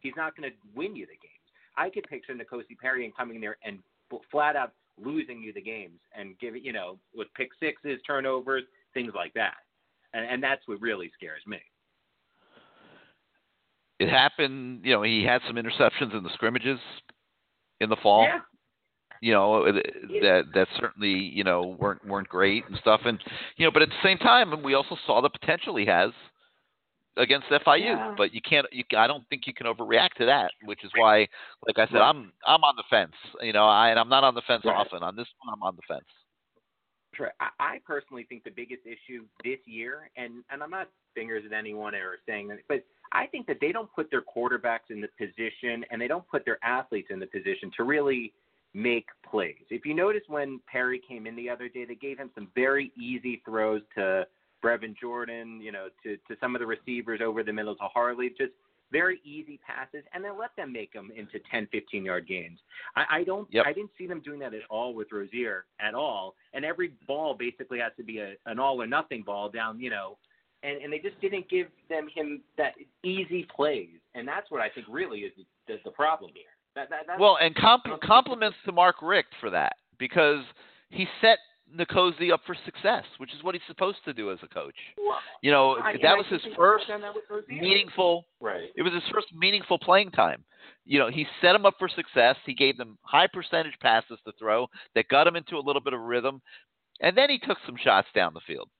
He's 0.00 0.14
not 0.16 0.36
going 0.36 0.50
to 0.50 0.56
win 0.74 0.94
you 0.94 1.06
the 1.06 1.12
games. 1.12 1.34
I 1.76 1.90
could 1.90 2.04
picture 2.08 2.34
N'Kosi 2.34 2.76
Perry 2.80 3.04
and 3.04 3.16
coming 3.16 3.40
there 3.40 3.56
and 3.64 3.78
flat 4.30 4.56
out 4.56 4.72
losing 5.02 5.40
you 5.40 5.52
the 5.52 5.60
games 5.60 6.00
and 6.16 6.38
giving 6.40 6.64
you 6.64 6.72
know 6.72 6.98
with 7.14 7.28
pick 7.36 7.50
sixes, 7.60 8.00
turnovers, 8.06 8.64
things 8.94 9.12
like 9.14 9.32
that, 9.34 9.54
and 10.14 10.24
and 10.24 10.42
that's 10.42 10.66
what 10.66 10.80
really 10.80 11.10
scares 11.16 11.42
me. 11.46 11.58
It 13.98 14.08
happened. 14.08 14.80
You 14.84 14.94
know, 14.94 15.02
he 15.02 15.24
had 15.24 15.40
some 15.46 15.56
interceptions 15.56 16.16
in 16.16 16.22
the 16.22 16.30
scrimmages 16.34 16.78
in 17.80 17.88
the 17.88 17.96
fall. 18.02 18.22
Yeah. 18.22 18.40
You 19.20 19.32
know 19.32 19.72
that 19.72 20.44
that 20.54 20.68
certainly 20.78 21.10
you 21.10 21.42
know 21.42 21.76
weren't 21.78 22.06
weren't 22.06 22.28
great 22.28 22.64
and 22.68 22.76
stuff, 22.80 23.00
and 23.04 23.18
you 23.56 23.66
know, 23.66 23.72
but 23.72 23.82
at 23.82 23.88
the 23.88 24.02
same 24.02 24.18
time, 24.18 24.62
we 24.62 24.74
also 24.74 24.96
saw 25.06 25.20
the 25.20 25.28
potential 25.28 25.74
he 25.74 25.86
has 25.86 26.12
against 27.18 27.48
FIU. 27.48 27.80
Yeah. 27.80 28.14
But 28.16 28.32
you 28.32 28.40
can't. 28.40 28.66
You, 28.72 28.84
I 28.96 29.06
don't 29.06 29.28
think 29.28 29.46
you 29.46 29.54
can 29.54 29.66
overreact 29.66 30.14
to 30.18 30.26
that, 30.26 30.52
which 30.64 30.84
is 30.84 30.90
why, 30.96 31.28
like 31.66 31.78
I 31.78 31.86
said, 31.92 32.00
I'm 32.00 32.32
I'm 32.46 32.64
on 32.64 32.74
the 32.76 32.84
fence. 32.88 33.12
You 33.42 33.52
know, 33.52 33.66
I 33.66 33.90
and 33.90 33.98
I'm 33.98 34.08
not 34.08 34.24
on 34.24 34.34
the 34.34 34.42
fence 34.46 34.62
Right. 34.64 34.74
often. 34.74 35.02
On 35.02 35.16
this 35.16 35.26
one, 35.42 35.54
I'm 35.54 35.62
on 35.62 35.76
the 35.76 35.82
fence. 35.86 36.06
I 37.58 37.80
personally 37.84 38.26
think 38.28 38.44
the 38.44 38.50
biggest 38.50 38.82
issue 38.86 39.24
this 39.44 39.58
year, 39.66 40.10
and 40.16 40.44
and 40.50 40.62
I'm 40.62 40.70
not 40.70 40.88
fingers 41.14 41.42
at 41.44 41.52
anyone 41.52 41.94
or 41.94 42.18
saying 42.26 42.48
that, 42.48 42.58
but 42.68 42.84
I 43.12 43.26
think 43.26 43.46
that 43.48 43.58
they 43.60 43.72
don't 43.72 43.92
put 43.92 44.10
their 44.10 44.22
quarterbacks 44.22 44.90
in 44.90 45.00
the 45.00 45.08
position, 45.18 45.84
and 45.90 46.00
they 46.00 46.06
don't 46.08 46.26
put 46.28 46.44
their 46.44 46.58
athletes 46.62 47.08
in 47.10 47.18
the 47.18 47.26
position 47.26 47.72
to 47.76 47.84
really 47.84 48.32
make 48.74 49.06
plays. 49.28 49.64
If 49.70 49.84
you 49.84 49.94
notice 49.94 50.22
when 50.28 50.60
Perry 50.70 51.00
came 51.06 51.26
in 51.26 51.34
the 51.34 51.50
other 51.50 51.68
day, 51.68 51.84
they 51.84 51.94
gave 51.94 52.18
him 52.18 52.30
some 52.34 52.48
very 52.54 52.92
easy 52.96 53.42
throws 53.44 53.82
to 53.96 54.26
Brevin 54.64 54.94
Jordan, 54.98 55.60
you 55.60 55.72
know, 55.72 55.88
to 56.02 56.16
to 56.16 56.36
some 56.40 56.54
of 56.54 56.60
the 56.60 56.66
receivers 56.66 57.20
over 57.22 57.42
the 57.42 57.52
middle 57.52 57.74
to 57.76 57.84
Harley, 57.84 58.30
just 58.36 58.52
very 58.90 59.20
easy 59.24 59.60
passes, 59.66 60.04
and 60.14 60.24
then 60.24 60.38
let 60.38 60.54
them 60.56 60.72
make 60.72 60.92
them 60.92 61.10
into 61.14 61.38
10, 61.50 61.68
15 61.70 62.04
yard 62.04 62.26
gains. 62.26 62.58
I, 62.96 63.18
I 63.18 63.24
don't, 63.24 63.46
Yep. 63.52 63.66
I 63.66 63.72
didn't 63.72 63.90
see 63.98 64.06
them 64.06 64.20
doing 64.20 64.38
that 64.40 64.54
at 64.54 64.62
all 64.70 64.94
with 64.94 65.08
Rosier 65.12 65.66
at 65.80 65.94
all. 65.94 66.34
And 66.54 66.64
every 66.64 66.92
ball 67.06 67.34
basically 67.34 67.80
has 67.80 67.92
to 67.98 68.02
be 68.02 68.18
a, 68.20 68.34
an 68.46 68.58
all 68.58 68.80
or 68.80 68.86
nothing 68.86 69.22
ball 69.22 69.50
down, 69.50 69.78
you 69.78 69.90
know, 69.90 70.16
and 70.62 70.82
and 70.82 70.92
they 70.92 70.98
just 70.98 71.20
didn't 71.20 71.48
give 71.48 71.68
them 71.88 72.08
him 72.14 72.40
that 72.56 72.74
easy 73.04 73.46
plays, 73.54 74.00
and 74.14 74.26
that's 74.26 74.50
what 74.50 74.60
I 74.60 74.68
think 74.68 74.86
really 74.90 75.20
is 75.20 75.32
the, 75.36 75.74
the, 75.74 75.80
the 75.84 75.90
problem 75.90 76.32
here. 76.34 76.44
That, 76.74 76.90
that, 76.90 77.18
Well, 77.18 77.38
and 77.40 77.54
comp- 77.54 78.00
compliments 78.02 78.56
to 78.64 78.72
Mark 78.72 78.96
Richt 79.02 79.32
for 79.40 79.50
that 79.50 79.76
because 79.98 80.44
he 80.90 81.06
set 81.20 81.38
N'Kosi 81.76 82.32
up 82.32 82.40
for 82.46 82.56
success, 82.64 83.04
which 83.18 83.32
is 83.34 83.42
what 83.42 83.54
he's 83.54 83.62
supposed 83.66 83.98
to 84.04 84.12
do 84.14 84.30
as 84.32 84.38
a 84.42 84.48
coach. 84.48 84.74
You 85.42 85.50
know, 85.50 85.76
I- 85.76 85.92
and 85.92 86.02
that 86.02 86.14
I 86.14 86.14
was 86.14 86.26
his 86.28 86.42
first 86.54 86.88
done 86.88 87.00
that 87.02 87.14
with 87.14 87.24
Rosier. 87.28 87.52
meaningful. 87.60 88.26
Right. 88.40 88.70
It 88.74 88.82
was 88.82 88.92
his 88.92 89.02
first 89.12 89.32
meaningful 89.34 89.78
playing 89.78 90.10
time. 90.12 90.44
You 90.84 90.98
know, 90.98 91.08
he 91.08 91.26
set 91.40 91.54
him 91.54 91.66
up 91.66 91.74
for 91.78 91.88
success. 91.88 92.36
He 92.46 92.54
gave 92.54 92.76
them 92.76 92.98
high 93.02 93.26
percentage 93.26 93.78
passes 93.80 94.18
to 94.24 94.32
throw 94.32 94.68
that 94.94 95.08
got 95.08 95.26
him 95.26 95.36
into 95.36 95.56
a 95.56 95.60
little 95.60 95.82
bit 95.82 95.92
of 95.92 96.00
rhythm, 96.00 96.40
and 97.00 97.16
then 97.16 97.28
he 97.30 97.38
took 97.38 97.58
some 97.66 97.76
shots 97.76 98.08
down 98.14 98.32
the 98.34 98.40
field. 98.40 98.70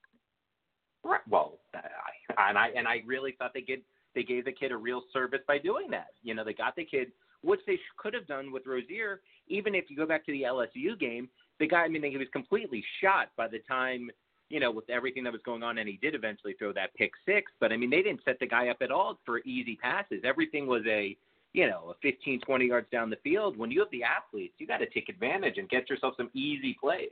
Right. 1.04 1.26
Well, 1.28 1.58
I, 1.74 2.48
and 2.48 2.58
I 2.58 2.68
and 2.70 2.88
I 2.88 3.02
really 3.06 3.32
thought 3.32 3.52
they 3.54 3.60
did. 3.60 3.82
They 4.14 4.22
gave 4.22 4.46
the 4.46 4.52
kid 4.52 4.72
a 4.72 4.76
real 4.76 5.02
service 5.12 5.40
by 5.46 5.58
doing 5.58 5.90
that. 5.90 6.08
You 6.22 6.34
know, 6.34 6.42
they 6.44 6.54
got 6.54 6.74
the 6.74 6.84
kid, 6.84 7.12
which 7.42 7.60
they 7.66 7.78
could 7.98 8.14
have 8.14 8.26
done 8.26 8.50
with 8.50 8.66
Rosier. 8.66 9.20
Even 9.48 9.74
if 9.74 9.90
you 9.90 9.96
go 9.96 10.06
back 10.06 10.24
to 10.26 10.32
the 10.32 10.42
LSU 10.42 10.98
game, 10.98 11.28
the 11.58 11.66
guy. 11.66 11.82
I 11.82 11.88
mean, 11.88 12.02
he 12.02 12.16
was 12.16 12.28
completely 12.32 12.84
shot 13.00 13.30
by 13.36 13.48
the 13.48 13.58
time 13.60 14.10
you 14.48 14.60
know 14.60 14.70
with 14.70 14.88
everything 14.90 15.24
that 15.24 15.32
was 15.32 15.42
going 15.44 15.62
on, 15.62 15.78
and 15.78 15.88
he 15.88 15.98
did 16.00 16.14
eventually 16.14 16.54
throw 16.58 16.72
that 16.72 16.94
pick 16.94 17.12
six. 17.26 17.52
But 17.60 17.72
I 17.72 17.76
mean, 17.76 17.90
they 17.90 18.02
didn't 18.02 18.20
set 18.24 18.38
the 18.38 18.46
guy 18.46 18.68
up 18.68 18.78
at 18.80 18.90
all 18.90 19.18
for 19.24 19.38
easy 19.40 19.76
passes. 19.76 20.22
Everything 20.24 20.66
was 20.66 20.82
a 20.86 21.16
you 21.54 21.66
know, 21.66 21.90
a 21.90 21.94
15, 22.02 22.40
20 22.40 22.66
yards 22.66 22.86
down 22.92 23.10
the 23.10 23.16
field. 23.24 23.56
When 23.56 23.70
you 23.70 23.80
have 23.80 23.90
the 23.90 24.02
athletes, 24.02 24.54
you 24.58 24.66
got 24.66 24.78
to 24.78 24.86
take 24.90 25.08
advantage 25.08 25.56
and 25.56 25.68
get 25.68 25.88
yourself 25.88 26.14
some 26.16 26.30
easy 26.34 26.76
plays. 26.78 27.08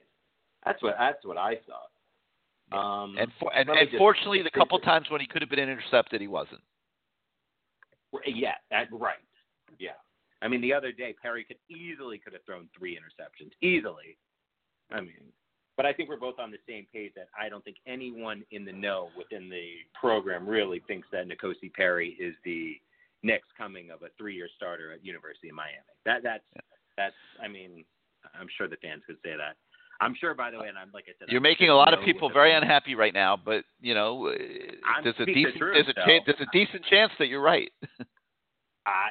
That's 0.64 0.82
what 0.82 0.96
that's 0.98 1.24
what 1.24 1.38
I 1.38 1.54
saw. 1.66 1.82
Um, 2.76 3.16
And 3.18 3.30
for, 3.38 3.54
and, 3.54 3.68
and 3.68 3.88
just- 3.88 3.98
fortunately, 3.98 4.42
the 4.42 4.50
couple 4.50 4.78
times 4.80 5.06
when 5.10 5.20
he 5.20 5.26
could 5.26 5.40
have 5.42 5.50
been 5.50 5.58
intercepted, 5.60 6.20
he 6.20 6.26
wasn't. 6.26 6.60
Yeah, 8.26 8.54
that, 8.70 8.88
right. 8.92 9.16
Yeah. 9.78 9.90
I 10.42 10.48
mean, 10.48 10.60
the 10.60 10.72
other 10.72 10.90
day 10.92 11.14
Perry 11.20 11.44
could 11.44 11.58
easily 11.68 12.18
could 12.18 12.32
have 12.32 12.42
thrown 12.44 12.68
three 12.76 12.96
interceptions, 12.96 13.50
easily. 13.62 14.16
I 14.92 15.00
mean, 15.00 15.32
but 15.76 15.84
I 15.84 15.92
think 15.92 16.08
we're 16.08 16.16
both 16.16 16.38
on 16.38 16.50
the 16.50 16.58
same 16.68 16.86
page 16.92 17.12
that 17.16 17.28
I 17.38 17.48
don't 17.48 17.62
think 17.64 17.76
anyone 17.86 18.42
in 18.50 18.64
the 18.64 18.72
know 18.72 19.08
within 19.16 19.50
the 19.50 19.66
program 19.98 20.48
really 20.48 20.82
thinks 20.86 21.06
that 21.12 21.28
N'Kosi 21.28 21.72
Perry 21.74 22.16
is 22.18 22.34
the 22.44 22.76
next 23.22 23.48
coming 23.58 23.90
of 23.90 24.02
a 24.02 24.08
three-year 24.16 24.48
starter 24.56 24.92
at 24.92 25.04
University 25.04 25.48
of 25.48 25.54
Miami. 25.54 25.84
That 26.04 26.22
that's 26.22 26.44
that's. 26.96 27.14
I 27.42 27.48
mean, 27.48 27.84
I'm 28.38 28.48
sure 28.56 28.68
the 28.68 28.76
fans 28.76 29.02
could 29.06 29.18
say 29.22 29.36
that. 29.36 29.56
I'm 30.00 30.14
sure, 30.18 30.34
by 30.34 30.50
the 30.50 30.58
way, 30.58 30.68
and 30.68 30.78
I'm 30.78 30.90
like 30.92 31.04
I 31.08 31.12
said, 31.18 31.28
You're 31.28 31.38
I'm 31.38 31.42
making 31.42 31.66
sure 31.66 31.74
a 31.74 31.76
lot 31.76 31.92
of 31.92 32.04
people 32.04 32.30
very 32.30 32.52
fans. 32.52 32.62
unhappy 32.64 32.94
right 32.94 33.14
now, 33.14 33.36
but 33.36 33.64
you 33.80 33.94
know, 33.94 34.28
uh, 34.28 34.32
I'm 34.84 35.04
there's 35.04 35.16
a 35.18 35.22
speaking 35.22 35.44
the 35.44 35.52
decent 35.52 35.58
truth, 35.58 35.74
there's 35.74 35.88
a 35.88 36.06
chan 36.06 36.20
there's 36.24 36.40
a 36.40 36.50
decent 36.52 36.84
chance 36.88 37.12
that 37.18 37.28
you're 37.28 37.42
right. 37.42 37.70
I, 38.86 39.10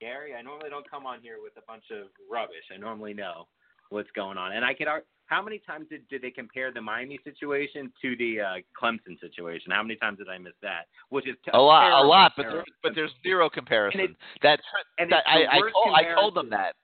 Gary, 0.00 0.34
I 0.34 0.42
normally 0.42 0.68
don't 0.68 0.88
come 0.90 1.06
on 1.06 1.20
here 1.22 1.36
with 1.42 1.52
a 1.56 1.64
bunch 1.66 1.84
of 1.92 2.08
rubbish. 2.30 2.64
I 2.74 2.78
normally 2.78 3.14
know 3.14 3.46
what's 3.92 4.10
going 4.12 4.38
on, 4.38 4.52
and 4.52 4.64
I 4.64 4.74
could. 4.74 4.88
How 5.26 5.40
many 5.40 5.60
times 5.60 5.86
did, 5.88 6.06
did 6.08 6.20
they 6.20 6.30
compare 6.30 6.70
the 6.72 6.80
Miami 6.82 7.18
situation 7.24 7.90
to 8.02 8.16
the 8.16 8.40
uh, 8.40 8.54
Clemson 8.78 9.18
situation? 9.18 9.70
How 9.72 9.82
many 9.82 9.96
times 9.96 10.18
did 10.18 10.28
I 10.28 10.36
miss 10.36 10.52
that? 10.60 10.88
Which 11.08 11.26
is 11.26 11.36
a 11.54 11.58
lot, 11.58 12.02
a 12.02 12.06
lot, 12.06 12.32
but 12.36 12.46
there's 12.50 12.64
but 12.82 12.92
there's 12.94 13.12
zero 13.22 13.48
comparison. 13.48 14.00
And 14.00 14.10
it- 14.10 14.16
that 14.42 14.60
and 14.98 15.10
that 15.10 15.22
I 15.26 15.44
I 15.50 15.60
told, 15.60 15.94
I 15.94 16.14
told 16.14 16.34
them 16.34 16.50
that 16.50 16.74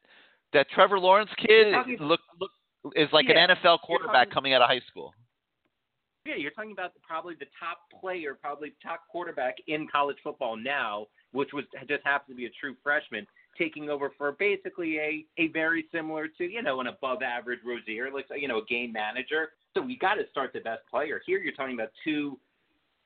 that 0.55 0.67
Trevor 0.71 0.99
Lawrence 0.99 1.31
kid 1.37 1.73
talking- 1.73 1.99
look 2.01 2.21
look 2.41 2.51
is 2.97 3.09
like 3.13 3.29
Yeah, 3.29 3.39
an 3.45 3.51
NFL 3.51 3.81
quarterback 3.83 4.15
talking- 4.29 4.33
coming 4.33 4.53
out 4.55 4.63
of 4.63 4.69
high 4.69 4.81
school. 4.89 5.13
Yeah, 6.25 6.35
you're 6.37 6.51
talking 6.51 6.73
about 6.73 6.93
probably 7.07 7.35
the 7.35 7.47
top 7.59 7.79
player, 8.01 8.35
probably 8.35 8.73
top 8.83 9.01
quarterback 9.11 9.57
in 9.67 9.89
college 9.89 10.17
football 10.23 10.57
now, 10.57 11.07
which 11.33 11.53
was 11.53 11.65
just 11.89 12.05
happens 12.05 12.29
to 12.29 12.35
be 12.37 12.47
a 12.47 12.51
true 12.51 12.75
freshman, 12.83 13.27
taking 13.59 13.91
over 13.91 14.13
for 14.17 14.33
basically 14.33 14.99
a 14.99 15.25
a 15.37 15.49
very 15.49 15.87
similar 15.93 16.29
to 16.39 16.45
you 16.45 16.63
know 16.63 16.81
an 16.81 16.87
above 16.87 17.23
average 17.23 17.61
Rosier, 17.67 18.11
like 18.13 18.27
you 18.37 18.49
know 18.49 18.59
a 18.59 18.65
game 18.65 18.93
manager. 18.93 19.51
So 19.75 19.83
we 19.83 19.97
got 19.97 20.15
to 20.15 20.23
start 20.31 20.53
the 20.53 20.61
best 20.61 20.83
player. 20.91 21.21
Here 21.27 21.39
you're 21.39 21.53
talking 21.53 21.75
about 21.75 21.91
two, 22.05 22.39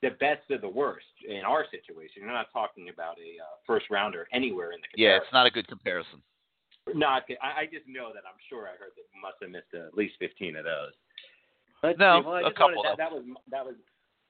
the 0.03 0.11
best 0.20 0.49
of 0.51 0.61
the 0.61 0.69
worst 0.69 1.07
in 1.29 1.41
our 1.45 1.65
situation. 1.70 2.23
You're 2.23 2.33
not 2.33 2.53
talking 2.53 2.89
about 2.89 3.16
a 3.19 3.43
uh, 3.43 3.57
first 3.66 3.87
rounder 3.91 4.29
anywhere 4.33 4.73
in 4.73 4.81
the 4.81 5.03
Yeah, 5.03 5.16
it's 5.16 5.33
not 5.33 5.47
a 5.47 5.51
good 5.51 5.66
comparison. 5.66 6.23
Not. 6.95 7.24
I, 7.43 7.62
I 7.62 7.65
just 7.66 7.87
know 7.87 8.11
that 8.12 8.23
I'm 8.27 8.39
sure 8.49 8.66
I 8.66 8.77
heard 8.79 8.93
that 8.97 9.07
you 9.15 9.20
must 9.20 9.37
have 9.41 9.51
missed 9.51 9.73
at 9.74 9.97
least 9.97 10.15
15 10.19 10.57
of 10.57 10.65
those. 10.65 10.93
Let's 11.83 11.99
No. 11.99 12.23
Well, 12.24 12.37
a 12.37 12.43
wanted- 12.43 12.57
couple, 12.57 12.83
That, 12.83 12.97
that 12.99 13.12
was 13.12 13.24
that 13.51 13.65
was 13.65 13.74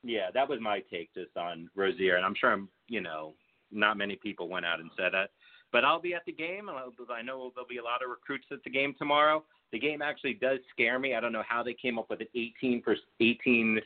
yeah, 0.04 0.30
that 0.34 0.48
was 0.48 0.58
my 0.60 0.80
take 0.90 1.14
just 1.14 1.36
on 1.36 1.70
Rosier, 1.76 2.16
and 2.16 2.26
I'm 2.26 2.34
sure 2.34 2.52
I'm 2.52 2.68
you 2.88 3.00
know 3.00 3.34
not 3.70 3.96
many 3.96 4.16
people 4.16 4.48
went 4.48 4.66
out 4.66 4.80
and 4.80 4.90
said 4.96 5.12
that, 5.12 5.30
but 5.72 5.84
I'll 5.84 6.00
be 6.00 6.14
at 6.14 6.24
the 6.26 6.32
game, 6.32 6.68
and 6.68 6.78
I 6.78 7.22
know 7.22 7.50
there'll 7.54 7.68
be 7.68 7.78
a 7.78 7.82
lot 7.82 8.02
of 8.02 8.10
recruits 8.10 8.46
at 8.50 8.62
the 8.62 8.70
game 8.70 8.94
tomorrow. 8.98 9.42
The 9.72 9.78
game 9.78 10.02
actually 10.02 10.34
does 10.34 10.58
scare 10.70 10.98
me. 10.98 11.14
I 11.14 11.20
don't 11.20 11.32
know 11.32 11.44
how 11.48 11.62
they 11.62 11.74
came 11.74 11.98
up 11.98 12.10
with 12.10 12.20
an 12.20 12.28
18 12.34 12.82
per 12.82 12.96
18, 13.20 13.80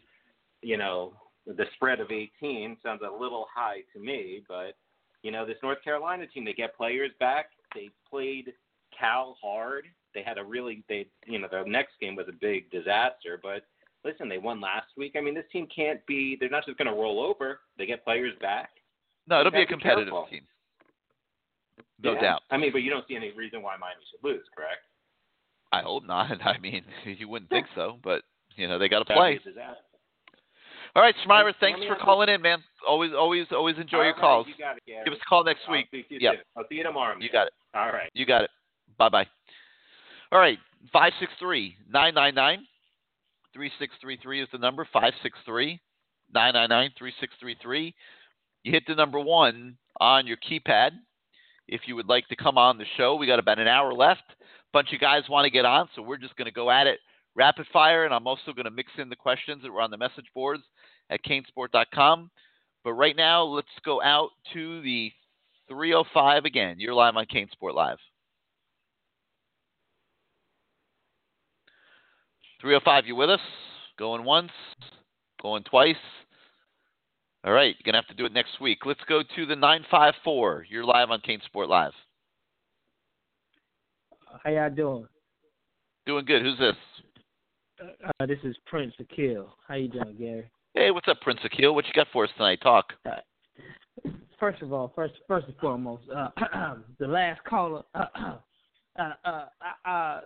you 0.63 0.77
know, 0.77 1.15
the 1.47 1.65
spread 1.75 2.01
of 2.01 2.11
18 2.11 2.77
sounds 2.83 3.03
a 3.03 3.23
little 3.23 3.47
high 3.55 3.81
to 3.93 4.01
me, 4.01 4.43
but 4.49 4.77
you 5.23 5.31
know 5.31 5.47
this 5.47 5.57
North 5.63 5.83
Carolina 5.83 6.27
team, 6.27 6.45
they 6.45 6.53
get 6.53 6.77
players 6.77 7.11
back. 7.21 7.51
They 7.75 7.91
played 8.09 8.53
Cal 8.99 9.37
hard. 9.41 9.87
They 10.15 10.23
had 10.23 10.39
a 10.39 10.45
really 10.45 10.83
they 10.89 11.07
you 11.25 11.39
know 11.39 11.49
their 11.51 11.67
next 11.67 11.93
game 12.01 12.17
was 12.17 12.27
a 12.29 12.33
big 12.33 12.71
disaster, 12.71 13.39
but 13.41 13.63
listen, 14.05 14.29
they 14.29 14.39
won 14.39 14.61
last 14.61 14.87
week. 14.97 15.15
I 15.17 15.21
mean, 15.21 15.35
this 15.35 15.45
team 15.53 15.69
can't 15.75 16.05
be. 16.07 16.37
They're 16.39 16.49
not 16.49 16.65
just 16.65 16.79
going 16.79 16.87
to 16.87 16.95
roll 16.95 17.21
over. 17.21 17.61
They 17.77 17.87
get 17.87 18.05
players 18.05 18.35
back. 18.41 18.71
No, 19.27 19.41
it'll 19.41 19.51
be 19.51 19.63
a 19.63 19.65
Gotta 19.65 19.77
be 19.77 19.83
competitive 19.83 20.15
team. 20.31 20.43
No 22.03 22.15
Yeah. 22.15 22.21
doubt. 22.21 22.43
I 22.51 22.57
mean, 22.57 22.73
but 22.73 22.83
you 22.83 22.91
don't 22.91 23.07
see 23.09 23.17
any 23.17 23.31
reason 23.33 23.63
why 23.63 23.77
Miami 23.77 24.01
should 24.11 24.23
lose, 24.23 24.45
correct? 24.55 24.85
I 25.73 25.83
hope 25.83 26.05
not. 26.05 26.41
I 26.47 26.59
mean, 26.59 26.85
you 27.05 27.29
wouldn't 27.29 27.51
think 27.51 27.67
so, 27.75 27.99
but 28.03 28.23
you 28.57 28.69
know 28.69 28.79
they 28.79 28.89
got 28.89 29.01
to 29.01 29.05
play. 29.05 29.35
be 29.35 29.37
a 29.51 29.53
disaster. 29.53 29.81
All 30.95 31.03
right, 31.03 31.15
Schmeier, 31.27 31.45
Let 31.45 31.57
thanks 31.61 31.81
for 31.87 31.97
calling 31.97 32.31
in, 32.31 32.41
man. 32.41 32.63
Always, 32.87 33.13
always, 33.13 33.47
always 33.53 33.77
enjoy 33.77 33.99
All 33.99 34.05
your 34.05 34.13
right, 34.15 34.21
calls. 34.21 34.47
You 34.49 34.55
got 34.59 34.79
it, 34.79 34.83
Gary. 34.87 35.05
Give 35.05 35.13
us 35.13 35.19
a 35.21 35.29
call 35.29 35.45
next 35.45 35.61
I'll 35.67 35.73
week. 35.75 35.89
speak 35.89 36.09
to 36.09 36.15
you 36.15 36.21
Yep. 36.23 36.35
I'll 36.57 36.65
see 36.71 36.77
you 36.77 36.85
tomorrow. 36.85 37.17
You 37.21 37.29
got 37.31 37.49
it. 37.49 37.53
All 37.75 37.89
right. 37.89 38.11
You 38.15 38.25
got 38.25 38.45
it. 38.45 38.51
Bye 38.97 39.11
bye. 39.11 39.27
All 40.33 40.39
right. 40.39 40.59
563 40.95 41.77
999 41.91 42.67
3633 43.53 44.43
is 44.43 44.49
the 44.53 44.59
number. 44.59 44.87
563 44.91 45.81
999 46.33 46.91
3633. 46.99 47.95
You 48.63 48.73
hit 48.73 48.85
the 48.87 48.95
number 48.95 49.21
one 49.21 49.77
on 50.01 50.27
your 50.27 50.39
keypad 50.39 50.93
if 51.69 51.83
you 51.87 51.97
would 51.97 52.09
like 52.09 52.27
to 52.29 52.37
come 52.37 52.59
on 52.59 52.79
the 52.79 52.85
show. 52.97 53.17
We 53.17 53.27
got 53.27 53.39
about 53.39 53.59
an 53.59 53.69
hour 53.69 53.93
left. 53.93 54.23
A 54.31 54.45
Bunch 54.73 54.93
of 54.93 55.01
guys 55.01 55.23
want 55.29 55.45
to 55.45 55.51
get 55.51 55.65
on, 55.65 55.89
so 55.95 56.03
we're 56.03 56.17
just 56.17 56.37
going 56.37 56.47
to 56.47 56.53
go 56.53 56.71
at 56.71 56.87
it 56.87 56.99
rapid 57.37 57.67
fire, 57.73 58.05
and 58.05 58.15
I'm 58.15 58.27
also 58.27 58.53
going 58.53 58.65
to 58.65 58.71
mix 58.71 58.91
in 58.99 59.09
the 59.09 59.17
questions 59.17 59.63
that 59.63 59.71
were 59.71 59.83
on 59.83 59.91
the 59.91 59.99
message 59.99 60.27
boards 60.35 60.63
at 61.11 61.21
canesport.com. 61.23 62.31
But 62.83 62.95
right 62.95 63.17
now, 63.17 63.45
let's 63.45 63.69
go 63.85 64.03
out 64.03 64.31
to 64.55 64.81
the 64.83 65.13
305 65.69 66.45
again. 66.45 66.77
You're 66.79 66.95
live 66.95 67.17
on 67.17 67.27
CaneSport 67.27 67.75
Live. 67.75 67.99
305, 72.61 73.07
you 73.07 73.17
with 73.17 73.31
us? 73.31 73.41
Going 73.99 74.25
once, 74.25 74.53
going 75.43 75.63
twice. 75.65 75.97
All 77.47 77.53
right, 77.53 77.77
you're 77.79 77.93
gonna 77.93 78.03
have 78.03 78.09
to 78.09 78.15
do 78.15 78.27
it 78.27 78.33
next 78.33 78.61
week. 78.61 78.79
Let's 78.85 79.01
go 79.09 79.23
to 79.23 79.47
the 79.47 79.55
954. 79.55 80.67
You're 80.69 80.85
live 80.85 81.13
on 81.13 81.21
CaneSport 81.21 81.69
Live. 81.69 81.93
How 84.43 84.51
y'all 84.51 84.69
doing? 84.69 85.07
Doing 86.07 86.25
good. 86.25 86.43
Who's 86.43 86.59
this? 86.59 86.75
Uh, 88.21 88.27
this 88.27 88.41
is 88.43 88.57
Prince 88.67 88.95
Akil. 88.99 89.55
How 89.69 89.77
you 89.77 89.87
doing, 89.87 90.17
Gary? 90.19 90.51
Hey, 90.75 90.91
what's 90.91 91.07
up, 91.07 91.21
Prince 91.21 91.39
Akil? 91.45 91.73
What 91.73 91.87
you 91.87 91.93
got 91.95 92.09
for 92.13 92.25
us 92.25 92.31
tonight? 92.37 92.59
Talk. 92.65 92.87
Uh, 93.09 94.11
first 94.41 94.61
of 94.61 94.73
all, 94.73 94.93
first 94.97 95.15
first 95.29 95.47
and 95.47 95.57
foremost, 95.59 96.03
uh, 96.13 96.31
the 96.99 97.07
last 97.07 97.41
caller. 97.45 97.83
Uh, 98.99 99.13
uh, 99.27 99.91
uh, 99.91 100.21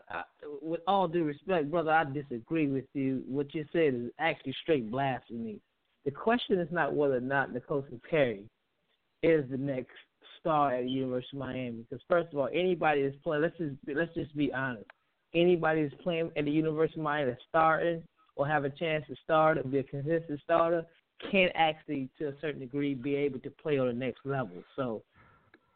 with 0.63 0.79
all 0.87 1.09
due 1.09 1.25
respect, 1.25 1.69
brother, 1.73 1.91
I 1.91 2.05
disagree 2.05 2.69
with 2.69 2.85
you. 2.95 3.25
What 3.27 3.53
you 3.53 3.65
said 3.73 3.95
is 3.95 4.13
actually 4.21 4.55
straight 4.63 4.89
blasphemy. 4.89 5.59
The 6.05 6.11
question 6.11 6.59
is 6.59 6.69
not 6.71 6.95
whether 6.95 7.17
or 7.17 7.21
not 7.21 7.51
N'Kosi 7.51 8.01
Perry 8.09 8.45
is 9.23 9.45
the 9.51 9.57
next 9.57 9.91
star 10.39 10.75
at 10.75 10.85
the 10.85 10.91
University 10.91 11.37
of 11.37 11.41
Miami. 11.41 11.85
Because 11.89 12.03
first 12.09 12.33
of 12.33 12.39
all, 12.39 12.49
anybody 12.53 13.03
that's 13.03 13.17
playing, 13.23 13.43
let's 13.43 13.59
just 13.59 13.75
let's 13.95 14.15
just 14.15 14.35
be 14.37 14.53
honest. 14.53 14.87
Anybody 15.35 15.83
that's 15.83 16.03
playing 16.03 16.31
at 16.37 16.45
the 16.45 16.51
University 16.51 16.99
of 16.99 17.05
Miami 17.05 17.31
that's 17.31 17.43
starting 17.49 18.03
or 18.37 18.47
have 18.47 18.65
a 18.65 18.71
chance 18.71 19.05
to 19.09 19.15
start 19.23 19.59
or 19.59 19.65
be 19.65 19.79
a 19.79 19.83
consistent 19.83 20.41
starter 20.43 20.85
can 21.31 21.51
actually, 21.55 22.09
to 22.19 22.29
a 22.29 22.33
certain 22.41 22.61
degree, 22.61 22.95
be 22.95 23.15
able 23.15 23.39
to 23.41 23.51
play 23.51 23.79
on 23.79 23.87
the 23.87 23.93
next 23.93 24.21
level. 24.25 24.63
So 24.77 25.03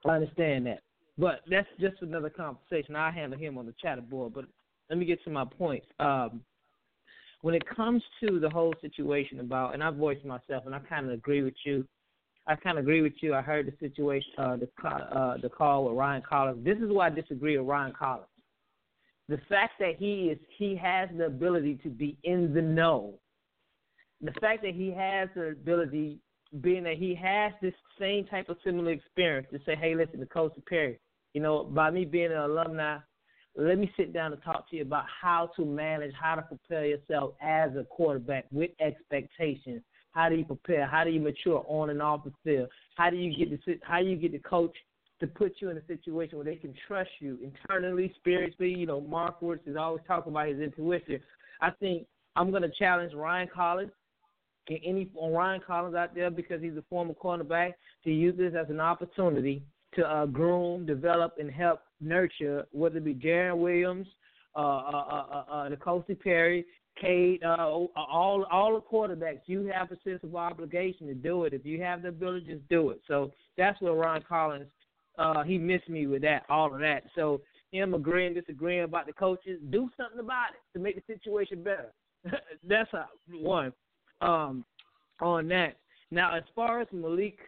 I 0.06 0.16
understand 0.16 0.66
that. 0.66 0.80
But 1.18 1.40
that's 1.48 1.68
just 1.78 2.00
another 2.00 2.30
conversation. 2.30 2.96
I 2.96 3.10
handle 3.10 3.38
him 3.38 3.58
on 3.58 3.66
the 3.66 3.74
chatter 3.80 4.00
board. 4.00 4.32
But 4.34 4.46
let 4.88 4.98
me 4.98 5.04
get 5.04 5.22
to 5.24 5.30
my 5.30 5.44
points. 5.44 5.86
Um, 6.00 6.40
when 7.44 7.54
it 7.54 7.68
comes 7.76 8.02
to 8.20 8.40
the 8.40 8.48
whole 8.48 8.74
situation 8.80 9.38
about, 9.38 9.74
and 9.74 9.84
I 9.84 9.90
voiced 9.90 10.24
myself, 10.24 10.64
and 10.64 10.74
I 10.74 10.78
kind 10.78 11.04
of 11.04 11.12
agree 11.12 11.42
with 11.42 11.52
you. 11.66 11.86
I 12.46 12.56
kind 12.56 12.78
of 12.78 12.84
agree 12.84 13.02
with 13.02 13.12
you. 13.20 13.34
I 13.34 13.42
heard 13.42 13.66
the 13.66 13.86
situation, 13.86 14.32
uh, 14.38 14.56
the 14.56 14.88
uh, 14.88 15.36
the 15.42 15.50
call 15.50 15.84
with 15.84 15.94
Ryan 15.94 16.22
Collins. 16.26 16.64
This 16.64 16.78
is 16.78 16.90
why 16.90 17.08
I 17.08 17.10
disagree 17.10 17.58
with 17.58 17.66
Ryan 17.66 17.92
Collins. 17.92 18.28
The 19.28 19.36
fact 19.46 19.74
that 19.78 19.96
he 19.98 20.30
is 20.30 20.38
he 20.56 20.74
has 20.76 21.10
the 21.18 21.26
ability 21.26 21.80
to 21.82 21.90
be 21.90 22.16
in 22.24 22.54
the 22.54 22.62
know. 22.62 23.12
The 24.22 24.32
fact 24.40 24.62
that 24.62 24.72
he 24.74 24.90
has 24.96 25.28
the 25.34 25.48
ability, 25.48 26.20
being 26.62 26.84
that 26.84 26.96
he 26.96 27.14
has 27.14 27.52
this 27.60 27.74
same 27.98 28.24
type 28.24 28.48
of 28.48 28.56
similar 28.64 28.92
experience, 28.92 29.48
to 29.52 29.58
say, 29.66 29.76
"Hey, 29.76 29.94
listen, 29.94 30.24
N'Kosi 30.24 30.64
Perry, 30.64 30.98
you 31.34 31.42
know, 31.42 31.64
by 31.64 31.90
me 31.90 32.06
being 32.06 32.32
an 32.32 32.38
alumni, 32.38 33.00
let 33.56 33.78
me 33.78 33.90
sit 33.96 34.12
down 34.12 34.32
and 34.32 34.42
talk 34.42 34.68
to 34.70 34.76
you 34.76 34.82
about 34.82 35.04
how 35.22 35.50
to 35.56 35.64
manage, 35.64 36.12
how 36.20 36.34
to 36.34 36.42
prepare 36.42 36.86
yourself 36.86 37.34
as 37.40 37.70
a 37.76 37.84
quarterback 37.84 38.46
with 38.50 38.70
expectations. 38.80 39.82
How 40.12 40.28
do 40.28 40.36
you 40.36 40.44
prepare? 40.44 40.86
How 40.86 41.04
do 41.04 41.10
you 41.10 41.20
mature 41.20 41.64
on 41.68 41.90
and 41.90 42.02
off 42.02 42.24
the 42.24 42.32
field? 42.42 42.68
How 42.96 43.10
do 43.10 43.16
you 43.16 43.36
get 43.36 43.50
the 43.50 43.78
how 43.82 44.00
do 44.00 44.06
you 44.06 44.16
get 44.16 44.32
the 44.32 44.38
coach 44.38 44.74
to 45.20 45.26
put 45.26 45.54
you 45.60 45.70
in 45.70 45.76
a 45.76 45.86
situation 45.86 46.36
where 46.36 46.44
they 46.44 46.56
can 46.56 46.74
trust 46.86 47.10
you 47.20 47.38
internally, 47.42 48.12
spiritually? 48.16 48.74
You 48.74 48.86
know, 48.86 49.00
Mark 49.00 49.42
Woods 49.42 49.62
is 49.66 49.76
always 49.76 50.02
talking 50.06 50.32
about 50.32 50.48
his 50.48 50.60
intuition. 50.60 51.20
I 51.60 51.70
think 51.70 52.06
I'm 52.36 52.50
going 52.50 52.62
to 52.62 52.70
challenge 52.78 53.12
Ryan 53.14 53.48
Collins 53.52 53.90
any 54.68 55.10
Ryan 55.20 55.60
Collins 55.66 55.94
out 55.94 56.14
there 56.14 56.30
because 56.30 56.62
he's 56.62 56.76
a 56.76 56.84
former 56.88 57.14
cornerback 57.14 57.72
to 58.04 58.10
use 58.10 58.36
this 58.36 58.54
as 58.58 58.70
an 58.70 58.80
opportunity 58.80 59.62
to 59.94 60.06
uh, 60.06 60.26
groom, 60.26 60.86
develop, 60.86 61.34
and 61.38 61.50
help 61.50 61.80
nurture, 62.04 62.66
whether 62.72 62.98
it 62.98 63.04
be 63.04 63.14
Jarren 63.14 63.58
Williams, 63.58 64.06
uh, 64.56 64.58
uh, 64.58 65.44
uh, 65.50 65.68
uh, 65.70 66.14
Perry, 66.22 66.64
Cade, 67.00 67.42
uh, 67.42 67.56
all 67.56 68.46
all 68.50 68.74
the 68.74 68.80
quarterbacks. 68.80 69.40
You 69.46 69.70
have 69.74 69.90
a 69.90 69.96
sense 70.04 70.20
of 70.22 70.36
obligation 70.36 71.08
to 71.08 71.14
do 71.14 71.44
it. 71.44 71.52
If 71.52 71.66
you 71.66 71.82
have 71.82 72.02
the 72.02 72.08
ability, 72.08 72.46
just 72.46 72.68
do 72.68 72.90
it. 72.90 73.00
So 73.08 73.32
that's 73.58 73.80
where 73.80 73.94
Ron 73.94 74.22
Collins, 74.28 74.70
uh, 75.18 75.42
he 75.42 75.58
missed 75.58 75.88
me 75.88 76.06
with 76.06 76.22
that, 76.22 76.44
all 76.48 76.72
of 76.72 76.80
that. 76.80 77.02
So 77.16 77.40
him 77.72 77.94
agreeing, 77.94 78.34
disagreeing 78.34 78.84
about 78.84 79.06
the 79.06 79.12
coaches, 79.12 79.60
do 79.70 79.90
something 79.96 80.20
about 80.20 80.50
it 80.50 80.78
to 80.78 80.82
make 80.82 80.94
the 80.94 81.12
situation 81.12 81.64
better. 81.64 81.92
that's 82.68 82.92
a, 82.92 83.08
one. 83.32 83.72
Um, 84.20 84.64
on 85.20 85.48
that. 85.48 85.76
Now, 86.10 86.36
as 86.36 86.44
far 86.54 86.80
as 86.80 86.88
Malik 86.92 87.38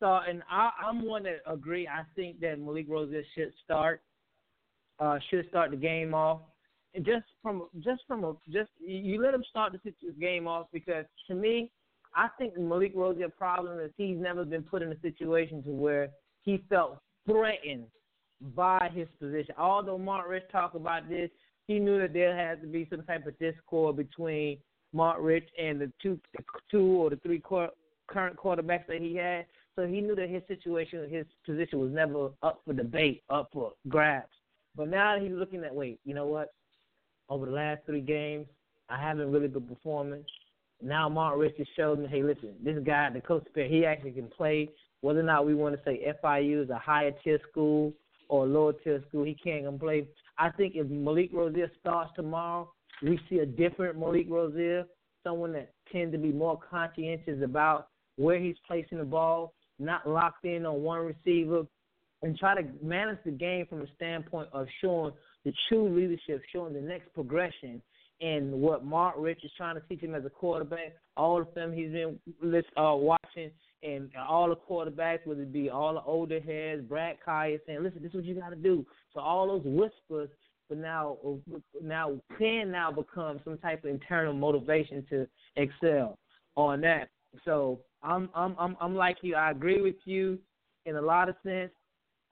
Rosier 0.00 0.22
and 0.28 0.42
I, 0.50 0.70
I'm 0.84 1.04
one 1.04 1.24
that 1.24 1.40
agree. 1.46 1.88
I 1.88 2.02
think 2.14 2.40
that 2.40 2.58
Malik 2.58 2.86
Rosier 2.88 3.22
should 3.34 3.52
start. 3.64 4.02
Uh, 4.98 5.18
should 5.30 5.48
start 5.48 5.70
the 5.70 5.76
game 5.76 6.14
off. 6.14 6.40
And 6.94 7.04
just 7.04 7.24
from 7.42 7.68
just 7.80 8.02
from 8.06 8.24
a 8.24 8.34
just 8.50 8.70
you 8.78 9.20
let 9.20 9.34
him 9.34 9.42
start 9.48 9.72
the 9.72 10.12
game 10.20 10.46
off 10.46 10.66
because 10.72 11.06
to 11.28 11.34
me, 11.34 11.70
I 12.14 12.28
think 12.38 12.58
Malik 12.58 12.92
Rosier's 12.94 13.32
problem 13.36 13.80
is 13.80 13.90
he's 13.96 14.18
never 14.18 14.44
been 14.44 14.62
put 14.62 14.82
in 14.82 14.92
a 14.92 15.00
situation 15.00 15.62
to 15.64 15.70
where 15.70 16.10
he 16.42 16.62
felt 16.68 16.98
threatened 17.26 17.86
by 18.54 18.90
his 18.94 19.08
position. 19.18 19.54
Although 19.56 19.98
Mark 19.98 20.28
Richt 20.28 20.50
talked 20.52 20.76
about 20.76 21.08
this, 21.08 21.30
he 21.66 21.78
knew 21.78 21.98
that 22.00 22.12
there 22.12 22.36
had 22.36 22.60
to 22.60 22.66
be 22.66 22.86
some 22.90 23.02
type 23.04 23.26
of 23.26 23.38
discord 23.38 23.96
between 23.96 24.58
Mark 24.92 25.18
Richt 25.20 25.50
and 25.58 25.80
the 25.80 25.90
two 26.02 26.20
two 26.70 26.84
or 26.84 27.10
the 27.10 27.16
three 27.16 27.40
current 27.40 28.36
quarterbacks 28.36 28.86
that 28.88 29.00
he 29.00 29.16
had. 29.16 29.46
So 29.76 29.86
he 29.86 30.00
knew 30.00 30.14
that 30.14 30.28
his 30.28 30.42
situation, 30.48 31.08
his 31.08 31.24
position 31.46 31.80
was 31.80 31.90
never 31.90 32.30
up 32.42 32.60
for 32.64 32.74
debate, 32.74 33.22
up 33.30 33.48
for 33.52 33.72
grabs. 33.88 34.28
But 34.76 34.88
now 34.88 35.18
he's 35.18 35.32
looking 35.32 35.64
at, 35.64 35.74
wait, 35.74 36.00
you 36.04 36.14
know 36.14 36.26
what? 36.26 36.52
Over 37.28 37.46
the 37.46 37.52
last 37.52 37.80
three 37.86 38.00
games, 38.00 38.46
I 38.88 39.00
haven't 39.00 39.32
really 39.32 39.48
been 39.48 39.62
performing. 39.62 40.24
Now 40.82 41.08
Mark 41.08 41.38
Richt 41.38 41.58
has 41.58 41.66
showed 41.76 42.00
me, 42.00 42.08
hey, 42.08 42.22
listen, 42.22 42.54
this 42.62 42.78
guy, 42.84 43.08
the 43.10 43.20
coach, 43.20 43.46
he 43.54 43.86
actually 43.86 44.12
can 44.12 44.28
play. 44.28 44.68
Whether 45.00 45.20
or 45.20 45.24
not 45.24 45.46
we 45.46 45.54
want 45.54 45.74
to 45.74 45.82
say 45.84 46.04
FIU 46.22 46.64
is 46.64 46.70
a 46.70 46.78
higher 46.78 47.12
tier 47.24 47.40
school 47.50 47.92
or 48.28 48.44
a 48.44 48.48
lower 48.48 48.72
tier 48.72 49.02
school, 49.08 49.24
he 49.24 49.34
can't 49.34 49.64
come 49.64 49.78
play. 49.78 50.06
I 50.38 50.50
think 50.50 50.74
if 50.76 50.88
Malik 50.88 51.30
Rosier 51.32 51.70
starts 51.80 52.12
tomorrow, 52.14 52.70
we 53.02 53.18
see 53.28 53.38
a 53.38 53.46
different 53.46 53.98
Malik 53.98 54.26
Rosier, 54.28 54.84
someone 55.24 55.52
that 55.52 55.72
tends 55.90 56.12
to 56.12 56.18
be 56.18 56.32
more 56.32 56.58
conscientious 56.58 57.42
about 57.42 57.88
where 58.16 58.38
he's 58.38 58.56
placing 58.66 58.98
the 58.98 59.04
ball, 59.04 59.54
not 59.82 60.08
locked 60.08 60.44
in 60.44 60.64
on 60.64 60.82
one 60.82 61.00
receiver, 61.00 61.66
and 62.22 62.38
try 62.38 62.54
to 62.54 62.68
manage 62.82 63.18
the 63.24 63.32
game 63.32 63.66
from 63.66 63.82
a 63.82 63.86
standpoint 63.96 64.48
of 64.52 64.66
showing 64.80 65.12
the 65.44 65.52
true 65.68 65.88
leadership, 65.94 66.42
showing 66.52 66.72
the 66.72 66.80
next 66.80 67.12
progression 67.14 67.82
and 68.20 68.52
what 68.52 68.84
Mark 68.84 69.16
Richt 69.18 69.44
is 69.44 69.50
trying 69.56 69.74
to 69.74 69.82
teach 69.88 70.00
him 70.00 70.14
as 70.14 70.24
a 70.24 70.30
quarterback. 70.30 70.94
All 71.16 71.40
the 71.40 71.46
film 71.52 71.72
he's 71.72 71.90
been 71.90 72.18
uh, 72.76 72.94
watching, 72.94 73.50
and 73.82 74.10
all 74.16 74.48
the 74.48 74.56
quarterbacks, 74.56 75.26
whether 75.26 75.42
it 75.42 75.52
be 75.52 75.68
all 75.68 75.94
the 75.94 76.02
older 76.02 76.40
heads, 76.40 76.82
Brad 76.88 77.16
Kaaya 77.26 77.58
saying, 77.66 77.82
"Listen, 77.82 78.02
this 78.02 78.10
is 78.10 78.14
what 78.14 78.24
you 78.24 78.36
got 78.36 78.50
to 78.50 78.56
do." 78.56 78.86
So 79.12 79.20
all 79.20 79.48
those 79.48 79.64
whispers, 79.64 80.30
but 80.68 80.78
now 80.78 81.18
now 81.82 82.12
can 82.38 82.70
now 82.70 82.92
become 82.92 83.40
some 83.44 83.58
type 83.58 83.84
of 83.84 83.90
internal 83.90 84.32
motivation 84.32 85.04
to 85.10 85.26
excel 85.56 86.16
on 86.56 86.80
that. 86.82 87.08
So 87.44 87.80
I'm 88.02 88.28
I'm 88.34 88.56
I'm 88.58 88.76
I'm 88.80 88.94
like 88.94 89.18
you. 89.22 89.34
I 89.34 89.50
agree 89.50 89.80
with 89.80 89.96
you 90.04 90.38
in 90.86 90.96
a 90.96 91.02
lot 91.02 91.28
of 91.28 91.36
sense. 91.42 91.70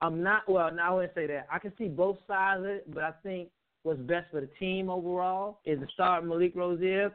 I'm 0.01 0.23
not 0.23 0.49
well. 0.49 0.73
Now 0.73 0.91
I 0.91 0.95
wouldn't 0.95 1.15
say 1.15 1.27
that. 1.27 1.47
I 1.51 1.59
can 1.59 1.73
see 1.77 1.87
both 1.87 2.17
sides 2.27 2.61
of 2.61 2.65
it, 2.65 2.93
but 2.93 3.03
I 3.03 3.11
think 3.23 3.49
what's 3.83 3.99
best 4.01 4.31
for 4.31 4.41
the 4.41 4.49
team 4.59 4.89
overall 4.89 5.59
is 5.65 5.79
to 5.79 5.87
start 5.93 6.25
Malik 6.25 6.55
Rosier, 6.55 7.11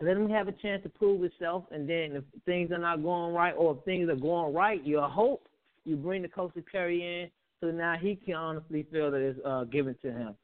let 0.00 0.16
him 0.16 0.28
have 0.30 0.48
a 0.48 0.52
chance 0.52 0.82
to 0.84 0.88
prove 0.88 1.20
himself, 1.20 1.64
and 1.70 1.88
then 1.88 2.12
if 2.12 2.24
things 2.44 2.70
are 2.70 2.78
not 2.78 3.02
going 3.02 3.34
right, 3.34 3.54
or 3.56 3.76
if 3.76 3.84
things 3.84 4.08
are 4.08 4.16
going 4.16 4.54
right, 4.54 4.84
you 4.84 5.00
hope 5.00 5.48
you 5.84 5.96
bring 5.96 6.22
N'Kosi 6.22 6.64
Perry 6.70 7.22
in, 7.22 7.30
so 7.60 7.70
now 7.74 7.94
he 8.00 8.14
can 8.14 8.34
honestly 8.34 8.86
feel 8.92 9.10
that 9.10 9.20
it's 9.20 9.38
uh, 9.44 9.64
given 9.64 9.96
to 10.02 10.12
him. 10.12 10.34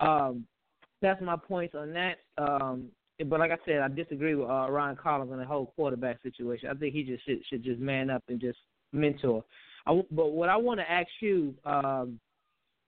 Um, 0.00 0.46
that's 1.00 1.22
my 1.22 1.36
points 1.36 1.74
on 1.74 1.92
that. 1.92 2.16
Um, 2.38 2.88
but 3.28 3.38
like 3.38 3.50
I 3.50 3.58
said, 3.64 3.78
I 3.78 3.88
disagree 3.88 4.34
with 4.34 4.48
uh, 4.48 4.70
Ryan 4.70 4.96
Collins 4.96 5.30
on 5.30 5.38
the 5.38 5.44
whole 5.44 5.72
quarterback 5.76 6.20
situation. 6.22 6.68
I 6.70 6.74
think 6.74 6.94
he 6.94 7.04
just 7.04 7.24
should, 7.24 7.40
should 7.48 7.64
just 7.64 7.80
man 7.80 8.10
up 8.10 8.24
and 8.28 8.40
just 8.40 8.58
mentor. 8.92 9.44
I, 9.86 10.00
but 10.10 10.32
what 10.32 10.48
I 10.48 10.56
want 10.56 10.80
to 10.80 10.90
ask 10.90 11.08
you, 11.20 11.54
um, 11.64 12.18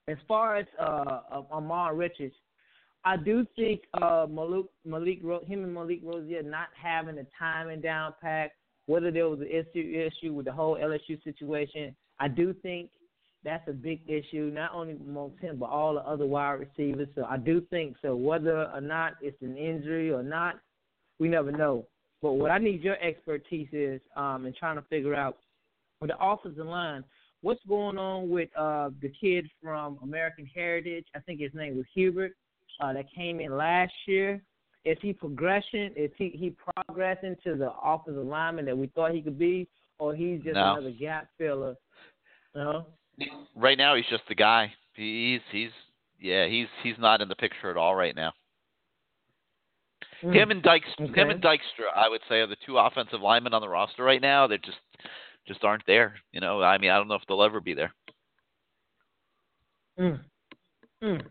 as 0.09 0.17
far 0.27 0.57
as 0.57 0.67
uh, 0.81 1.21
Ahmmon 1.53 1.97
Richards, 1.97 2.35
I 3.05 3.17
do 3.17 3.47
think 3.55 3.83
uh, 3.95 4.27
Malik, 4.29 4.67
Malik, 4.85 5.21
him 5.47 5.63
and 5.63 5.73
Malik 5.73 6.01
Rosier 6.03 6.43
not 6.43 6.69
having 6.81 7.19
a 7.19 7.27
timing 7.39 7.81
down 7.81 8.15
pack, 8.21 8.53
whether 8.87 9.13
there 9.13 9.29
was 9.29 9.41
an 9.41 9.47
issue 9.47 10.09
issue 10.11 10.33
with 10.33 10.47
the 10.47 10.53
whole 10.53 10.77
LSU 10.77 11.23
situation, 11.23 11.95
I 12.19 12.29
do 12.29 12.53
think 12.63 12.91
that's 13.47 13.67
a 13.69 13.73
big 13.73 14.01
issue, 14.09 14.51
not 14.53 14.73
only 14.75 14.95
amongst 14.95 15.39
him, 15.39 15.57
but 15.57 15.71
all 15.71 15.95
the 15.95 16.01
other 16.01 16.27
wide 16.27 16.59
receivers. 16.67 17.07
So 17.15 17.25
I 17.25 17.37
do 17.37 17.61
think 17.71 17.97
so. 18.03 18.17
Whether 18.17 18.65
or 18.75 18.81
not 18.81 19.13
it's 19.23 19.41
an 19.41 19.57
injury 19.57 20.11
or 20.11 20.25
not, 20.25 20.57
we 21.21 21.29
never 21.29 21.53
know. 21.53 21.87
But 22.21 22.33
what 22.33 22.51
I 22.51 22.59
need 22.59 22.83
your 22.83 23.01
expertise 23.01 23.69
is 23.73 24.01
um, 24.17 24.47
in 24.47 24.53
trying 24.53 24.77
to 24.77 24.83
figure 24.91 25.15
out 25.15 25.39
with 26.01 26.11
the 26.11 26.17
offensive 26.21 26.67
line, 26.67 27.05
what's 27.43 27.61
going 27.69 27.99
on 27.99 28.29
with 28.29 28.49
uh, 28.59 28.91
the 29.01 29.13
kid 29.21 29.49
from 29.63 29.99
American 30.03 30.45
Heritage? 30.53 31.07
I 31.15 31.21
think 31.21 31.41
his 31.41 31.55
name 31.55 31.77
was 31.77 31.87
Herbert. 31.97 32.33
uh, 32.81 32.93
that 32.95 33.07
came 33.15 33.39
in 33.41 33.57
last 33.57 33.93
year? 34.07 34.43
Is 34.85 34.99
he 35.03 35.13
progression? 35.13 35.93
Is 35.97 36.11
he 36.19 36.31
he 36.31 36.55
progressing 36.87 37.37
to 37.45 37.55
the 37.55 37.71
offensive 37.83 38.27
lineman 38.27 38.65
that 38.67 38.77
we 38.77 38.89
thought 38.89 39.13
he 39.13 39.23
could 39.23 39.39
be, 39.39 39.69
or 39.99 40.15
he's 40.15 40.43
just 40.43 40.55
No. 40.55 40.73
another 40.73 40.91
gap 40.91 41.29
filler? 41.39 41.77
No. 42.55 42.87
Right 43.55 43.79
now, 43.79 43.95
he's 43.95 44.07
just 44.11 44.25
the 44.29 44.35
guy. 44.35 44.73
He's 44.95 45.41
he's 45.51 45.71
yeah, 46.21 46.47
he's 46.47 46.67
he's 46.83 46.99
not 46.99 47.21
in 47.21 47.29
the 47.29 47.35
picture 47.35 47.71
at 47.71 47.77
all 47.77 47.95
right 47.95 48.15
now. 48.15 48.33
Hmm. 50.21 50.33
Him 50.33 50.51
and 50.51 50.63
Dykes, 50.63 50.89
him 50.99 51.31
and 51.31 51.43
Dykstra, 51.43 51.93
I 51.95 52.09
would 52.09 52.23
say, 52.29 52.37
are 52.37 52.47
the 52.47 52.57
two 52.65 52.79
offensive 52.79 53.21
linemen 53.21 53.55
on 53.55 53.61
the 53.61 53.69
roster 53.69 54.03
right 54.03 54.21
now. 54.21 54.47
They 54.47 54.59
just 54.59 54.79
just 55.47 55.65
aren't 55.65 55.85
there. 55.87 56.17
You 56.33 56.41
know, 56.41 56.63
I 56.63 56.79
mean, 56.79 56.91
I 56.91 56.97
don't 56.97 57.09
know 57.09 57.15
if 57.15 57.23
they'll 57.29 57.43
ever 57.43 57.61
be 57.61 57.75
there. 57.75 57.93
Mm. 59.99 60.21
Mm. 61.03 61.23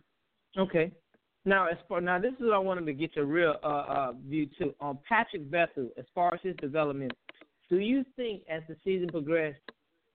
Okay. 0.58 0.92
Now, 1.46 1.68
as 1.68 1.78
far 1.88 2.02
now, 2.02 2.18
this 2.20 2.34
is 2.34 2.42
what 2.42 2.54
I 2.54 2.60
wanted 2.60 2.86
to 2.88 2.94
get 2.94 3.16
your 3.16 3.26
real 3.26 3.56
uh, 3.64 3.68
uh, 3.68 4.14
view 4.28 4.48
too 4.58 4.74
on 4.80 4.98
Patrick 5.08 5.50
Bethel. 5.52 5.90
As 5.98 6.06
far 6.16 6.34
as 6.34 6.40
his 6.42 6.56
development, 6.56 7.14
do 7.70 7.78
you 7.78 8.04
think 8.16 8.42
as 8.50 8.64
the 8.68 8.76
season 8.84 9.10
progressed 9.10 9.60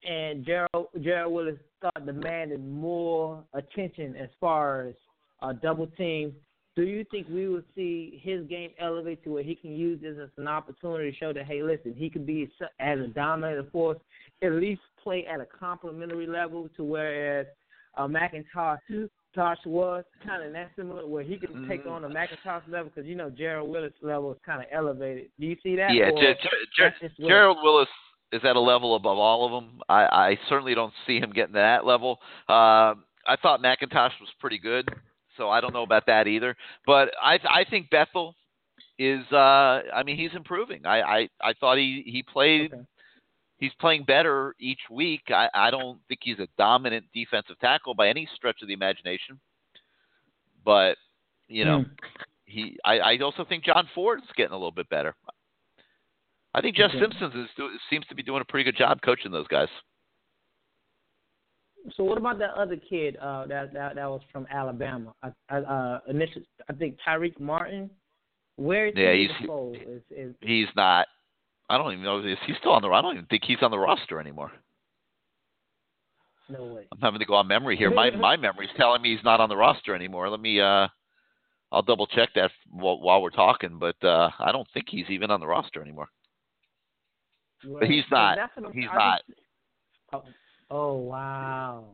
and 0.08 0.44
Gerald 0.44 0.88
Gerald 1.00 1.32
Willis 1.32 1.56
start 1.78 2.06
demanding 2.06 2.70
more 2.70 3.42
attention 3.54 4.16
as 4.16 4.28
far 4.40 4.88
as 4.88 4.94
uh, 5.42 5.52
double 5.52 5.86
teams, 5.86 6.32
do 6.76 6.82
you 6.82 7.04
think 7.10 7.26
we 7.28 7.48
will 7.48 7.62
see 7.74 8.20
his 8.22 8.46
game 8.46 8.70
elevate 8.78 9.22
to 9.24 9.30
where 9.30 9.42
he 9.42 9.54
can 9.54 9.72
use 9.72 10.00
this 10.00 10.16
as 10.22 10.28
an 10.36 10.48
opportunity 10.48 11.10
to 11.10 11.16
show 11.16 11.32
that 11.32 11.46
hey, 11.46 11.62
listen, 11.62 11.94
he 11.96 12.08
could 12.08 12.26
be 12.26 12.50
as 12.78 12.98
a 12.98 13.08
dominating 13.08 13.68
force, 13.70 13.98
at 14.42 14.52
least 14.52 14.80
play 15.02 15.26
at 15.26 15.40
a 15.40 15.46
complementary 15.46 16.26
level 16.26 16.68
to 16.76 16.84
whereas 16.84 17.46
uh, 17.96 18.06
McIntosh 18.06 18.78
Tosh 19.34 19.58
was 19.64 20.04
kind 20.26 20.42
of 20.42 20.52
that 20.52 20.70
similar 20.74 21.06
where 21.06 21.22
he 21.22 21.36
could 21.36 21.50
take 21.68 21.84
Mhm. 21.84 21.90
on 21.90 22.02
the 22.02 22.08
McIntosh 22.08 22.62
level 22.68 22.90
because 22.94 23.06
you 23.08 23.14
know 23.14 23.30
Gerald 23.30 23.70
Willis 23.70 23.92
level 24.02 24.32
is 24.32 24.38
kind 24.44 24.60
of 24.60 24.66
elevated. 24.72 25.30
Do 25.38 25.46
you 25.46 25.56
see 25.62 25.76
that? 25.76 25.94
yeah, 25.94 26.10
Ger- 26.10 26.34
Ger- 26.34 26.48
Ger- 26.76 26.94
that's 27.00 27.16
Gerald 27.16 27.58
Willis 27.62 27.88
is 28.32 28.40
that 28.42 28.56
a 28.56 28.60
level 28.60 28.94
above 28.96 29.18
all 29.18 29.44
of 29.44 29.50
them. 29.52 29.80
I, 29.88 30.02
I 30.04 30.38
certainly 30.48 30.74
don't 30.74 30.92
see 31.06 31.18
him 31.18 31.30
getting 31.32 31.54
to 31.54 31.58
that 31.60 31.84
level. 31.84 32.18
Uh, 32.48 32.94
I 33.26 33.36
thought 33.42 33.60
McIntosh 33.62 34.12
was 34.20 34.30
pretty 34.38 34.58
good, 34.58 34.88
so 35.36 35.48
I 35.50 35.60
don't 35.60 35.72
know 35.74 35.82
about 35.82 36.06
that 36.06 36.26
either. 36.26 36.56
But 36.86 37.10
I 37.22 37.34
I 37.48 37.64
think 37.68 37.90
Bethel 37.90 38.34
is. 38.98 39.24
Uh, 39.32 39.82
I 39.94 40.02
mean, 40.04 40.16
he's 40.16 40.34
improving. 40.34 40.86
I 40.86 41.00
I, 41.00 41.28
I 41.40 41.52
thought 41.54 41.78
he 41.78 42.02
he 42.06 42.22
played. 42.22 42.72
He's 43.58 43.72
playing 43.78 44.04
better 44.04 44.54
each 44.58 44.80
week. 44.90 45.20
I, 45.28 45.48
I 45.52 45.70
don't 45.70 45.98
think 46.08 46.20
he's 46.22 46.38
a 46.38 46.48
dominant 46.56 47.04
defensive 47.12 47.58
tackle 47.60 47.94
by 47.94 48.08
any 48.08 48.26
stretch 48.34 48.62
of 48.62 48.68
the 48.68 48.74
imagination. 48.74 49.38
But 50.64 50.96
you 51.48 51.64
know, 51.64 51.80
Mm. 51.80 51.90
he. 52.46 52.78
I, 52.84 52.98
I 53.00 53.18
also 53.18 53.44
think 53.44 53.64
Jon 53.64 53.88
Ford's 53.94 54.24
getting 54.36 54.52
a 54.52 54.56
little 54.56 54.70
bit 54.70 54.88
better. 54.88 55.14
I 56.54 56.60
think 56.60 56.76
Jeff 56.76 56.90
Okay. 56.90 57.00
Simpsons 57.00 57.34
is 57.34 57.48
do, 57.56 57.68
seems 57.88 58.06
to 58.06 58.14
be 58.14 58.22
doing 58.22 58.40
a 58.40 58.44
pretty 58.44 58.64
good 58.64 58.76
job 58.76 59.00
coaching 59.02 59.30
those 59.30 59.46
guys. 59.48 59.68
So 61.96 62.04
what 62.04 62.18
about 62.18 62.38
that 62.40 62.50
other 62.54 62.76
kid 62.76 63.16
uh, 63.16 63.46
that 63.46 63.72
that 63.72 63.94
that 63.94 64.08
was 64.08 64.20
from 64.32 64.46
Alabama? 64.50 65.14
I, 65.22 65.30
I, 65.48 65.56
uh, 65.58 66.00
initially, 66.08 66.46
I 66.68 66.72
think 66.74 66.96
Tyreek 67.06 67.38
Martin. 67.40 67.88
Where 68.56 68.88
is 68.88 68.94
Yeah, 68.96 69.12
he 69.14 69.28
he's- 69.28 69.80
Is, 69.88 70.02
is 70.10 70.34
He's 70.42 70.66
not. 70.76 71.06
I 71.70 71.78
don't 71.78 71.92
even 71.92 72.04
know. 72.04 72.18
Is 72.18 72.36
he 72.46 72.52
still 72.58 72.72
on 72.72 72.82
the? 72.82 72.88
I 72.88 73.00
don't 73.00 73.14
even 73.14 73.26
think 73.26 73.44
he's 73.46 73.62
on 73.62 73.70
the 73.70 73.78
roster 73.78 74.20
anymore. 74.20 74.50
no 76.50 76.64
way. 76.64 76.86
I'm 76.92 77.00
having 77.00 77.20
to 77.20 77.24
go 77.24 77.34
on 77.34 77.46
memory 77.46 77.76
here. 77.76 77.90
My 77.90 78.10
my 78.10 78.36
memory's 78.36 78.70
telling 78.76 79.00
me 79.00 79.14
he's 79.14 79.24
not 79.24 79.40
on 79.40 79.48
the 79.48 79.56
roster 79.56 79.94
anymore. 79.94 80.28
Let 80.28 80.40
me. 80.40 80.60
uh 80.60 80.88
I'll 81.72 81.82
double 81.82 82.08
check 82.08 82.30
that 82.34 82.50
while, 82.68 82.98
while 83.00 83.22
we're 83.22 83.30
talking, 83.30 83.78
but 83.78 83.96
uh 84.04 84.28
I 84.40 84.50
don't 84.52 84.66
think 84.74 84.86
he's 84.90 85.08
even 85.08 85.30
on 85.30 85.40
the 85.40 85.46
roster 85.46 85.80
anymore. 85.80 86.08
But 87.64 87.88
he's 87.88 88.04
not. 88.10 88.36
that's 88.36 88.56
what 88.56 88.66
I'm- 88.66 88.74
He's 88.74 88.88
I 88.90 88.94
not. 88.96 89.22
just- 89.26 89.40
Oh, 90.12 90.24
oh 90.70 90.94
wow. 90.96 91.84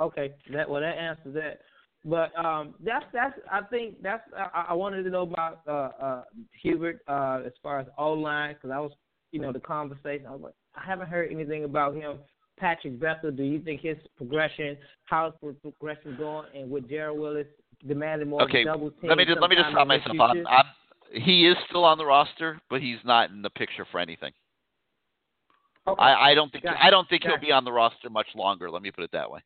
Okay, 0.00 0.32
that 0.52 0.68
well 0.68 0.80
that 0.80 0.96
answers 0.96 1.34
that. 1.34 1.60
But 2.04 2.32
um, 2.42 2.74
that's 2.82 3.04
that's 3.12 3.38
I 3.50 3.60
think 3.62 4.00
that's 4.02 4.22
I, 4.34 4.66
I 4.70 4.72
wanted 4.72 5.02
to 5.02 5.10
know 5.10 5.22
about 5.22 5.60
uh, 5.68 6.02
uh, 6.02 6.22
Herbert 6.64 7.00
uh, 7.06 7.42
as 7.44 7.52
far 7.62 7.78
as 7.80 7.86
O 7.98 8.12
line 8.14 8.54
because 8.54 8.70
I 8.70 8.78
was 8.80 8.92
you 9.32 9.40
know 9.40 9.52
the 9.52 9.60
conversation 9.60 10.26
I 10.26 10.30
was 10.30 10.40
like 10.40 10.54
I 10.74 10.82
haven't 10.86 11.08
heard 11.08 11.30
anything 11.30 11.64
about 11.64 11.94
him. 11.94 12.18
Patrick 12.58 13.00
Bethel, 13.00 13.30
do 13.30 13.42
you 13.42 13.58
think 13.58 13.80
his 13.80 13.96
progression, 14.18 14.76
how's 15.04 15.32
the 15.42 15.54
progression 15.62 16.14
going, 16.18 16.46
and 16.54 16.70
with 16.70 16.88
Gerald 16.90 17.18
Willis 17.18 17.46
demanding 17.88 18.28
more 18.28 18.42
Okay, 18.42 18.64
double 18.64 18.90
team? 18.90 19.08
let 19.08 19.16
me 19.16 19.24
just 19.24 19.40
let 19.40 19.48
me 19.48 19.56
just 19.56 19.70
stop 19.70 19.88
sometime 19.88 19.98
in 19.98 20.08
the 20.08 20.14
myself. 20.14 20.46
I'm. 20.46 20.46
I'm, 20.46 21.22
he 21.22 21.46
is 21.46 21.56
still 21.68 21.84
on 21.84 21.98
the 21.98 22.04
roster, 22.04 22.60
but 22.70 22.80
he's 22.80 22.98
not 23.04 23.30
in 23.30 23.42
the 23.42 23.50
picture 23.50 23.86
for 23.90 23.98
anything. 23.98 24.32
Okay. 25.92 26.02
I, 26.02 26.30
I 26.30 26.34
don't 26.34 26.50
think 26.52 26.64
Gotcha. 26.64 26.84
I 26.84 26.90
don't 26.90 27.08
think 27.08 27.22
he'll 27.24 27.38
be 27.38 27.52
on 27.52 27.64
the 27.64 27.72
roster 27.72 28.10
much 28.10 28.28
longer. 28.34 28.70
Let 28.70 28.82
me 28.82 28.90
put 28.90 29.04
it 29.04 29.12
that 29.12 29.30
way. 29.30 29.40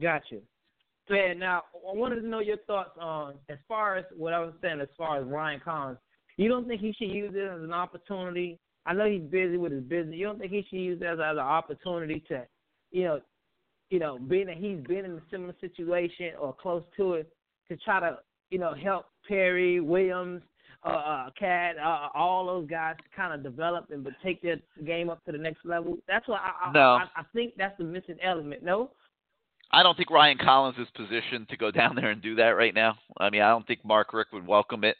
Gotcha. 0.00 0.38
So 1.08 1.14
yeah, 1.14 1.34
now 1.34 1.62
I 1.74 1.96
wanted 1.96 2.20
to 2.20 2.26
know 2.26 2.40
your 2.40 2.58
thoughts 2.58 2.96
on 3.00 3.34
as 3.48 3.58
far 3.66 3.96
as 3.96 4.04
what 4.16 4.32
I 4.32 4.38
was 4.38 4.54
saying 4.62 4.80
as 4.80 4.88
far 4.96 5.20
as 5.20 5.26
Ryan 5.26 5.60
Collins. 5.64 5.98
You 6.36 6.48
don't 6.48 6.66
think 6.66 6.80
he 6.80 6.92
should 6.92 7.10
use 7.10 7.32
it 7.34 7.50
as 7.50 7.62
an 7.62 7.72
opportunity? 7.72 8.58
I 8.86 8.94
know 8.94 9.08
he's 9.08 9.22
busy 9.22 9.56
with 9.56 9.72
his 9.72 9.82
business. 9.82 10.16
You 10.16 10.26
don't 10.26 10.38
think 10.38 10.52
he 10.52 10.64
should 10.68 10.78
use 10.78 11.00
it 11.00 11.04
as, 11.04 11.18
as 11.18 11.32
an 11.32 11.38
opportunity 11.38 12.24
to, 12.28 12.46
you 12.90 13.04
know, 13.04 13.20
you 13.90 13.98
know, 13.98 14.18
being 14.18 14.46
that 14.46 14.56
he's 14.56 14.80
been 14.86 15.04
in 15.04 15.12
a 15.12 15.22
similar 15.30 15.54
situation 15.60 16.30
or 16.40 16.54
close 16.54 16.82
to 16.96 17.14
it, 17.14 17.32
to 17.68 17.76
try 17.76 18.00
to, 18.00 18.18
you 18.50 18.58
know, 18.58 18.74
help 18.74 19.06
Perry 19.28 19.80
Williams, 19.80 20.42
uh, 20.84 20.88
uh 20.88 21.30
Cat, 21.38 21.76
uh, 21.78 22.08
all 22.14 22.46
those 22.46 22.68
guys 22.68 22.96
kind 23.14 23.32
of 23.32 23.42
develop 23.42 23.90
and 23.90 24.04
but 24.04 24.12
take 24.22 24.42
their 24.42 24.56
game 24.84 25.10
up 25.10 25.24
to 25.24 25.32
the 25.32 25.38
next 25.38 25.64
level. 25.64 25.98
That's 26.08 26.26
what 26.28 26.40
I, 26.40 26.68
I, 26.68 26.72
No. 26.72 26.80
I, 26.80 27.04
I 27.16 27.22
think 27.32 27.54
that's 27.56 27.76
the 27.78 27.84
missing 27.84 28.18
element. 28.22 28.62
No. 28.62 28.90
I 29.74 29.82
don't 29.82 29.96
think 29.96 30.10
Ryan 30.10 30.38
Collins 30.38 30.76
is 30.78 30.88
positioned 30.94 31.48
to 31.48 31.56
go 31.56 31.70
down 31.72 31.96
there 31.96 32.10
and 32.10 32.20
do 32.20 32.34
that 32.36 32.50
right 32.50 32.74
now. 32.74 32.96
I 33.18 33.30
mean, 33.30 33.42
I 33.42 33.48
don't 33.48 33.66
think 33.66 33.84
Mark 33.84 34.12
Richt 34.12 34.32
would 34.32 34.46
welcome 34.46 34.84
it. 34.84 34.96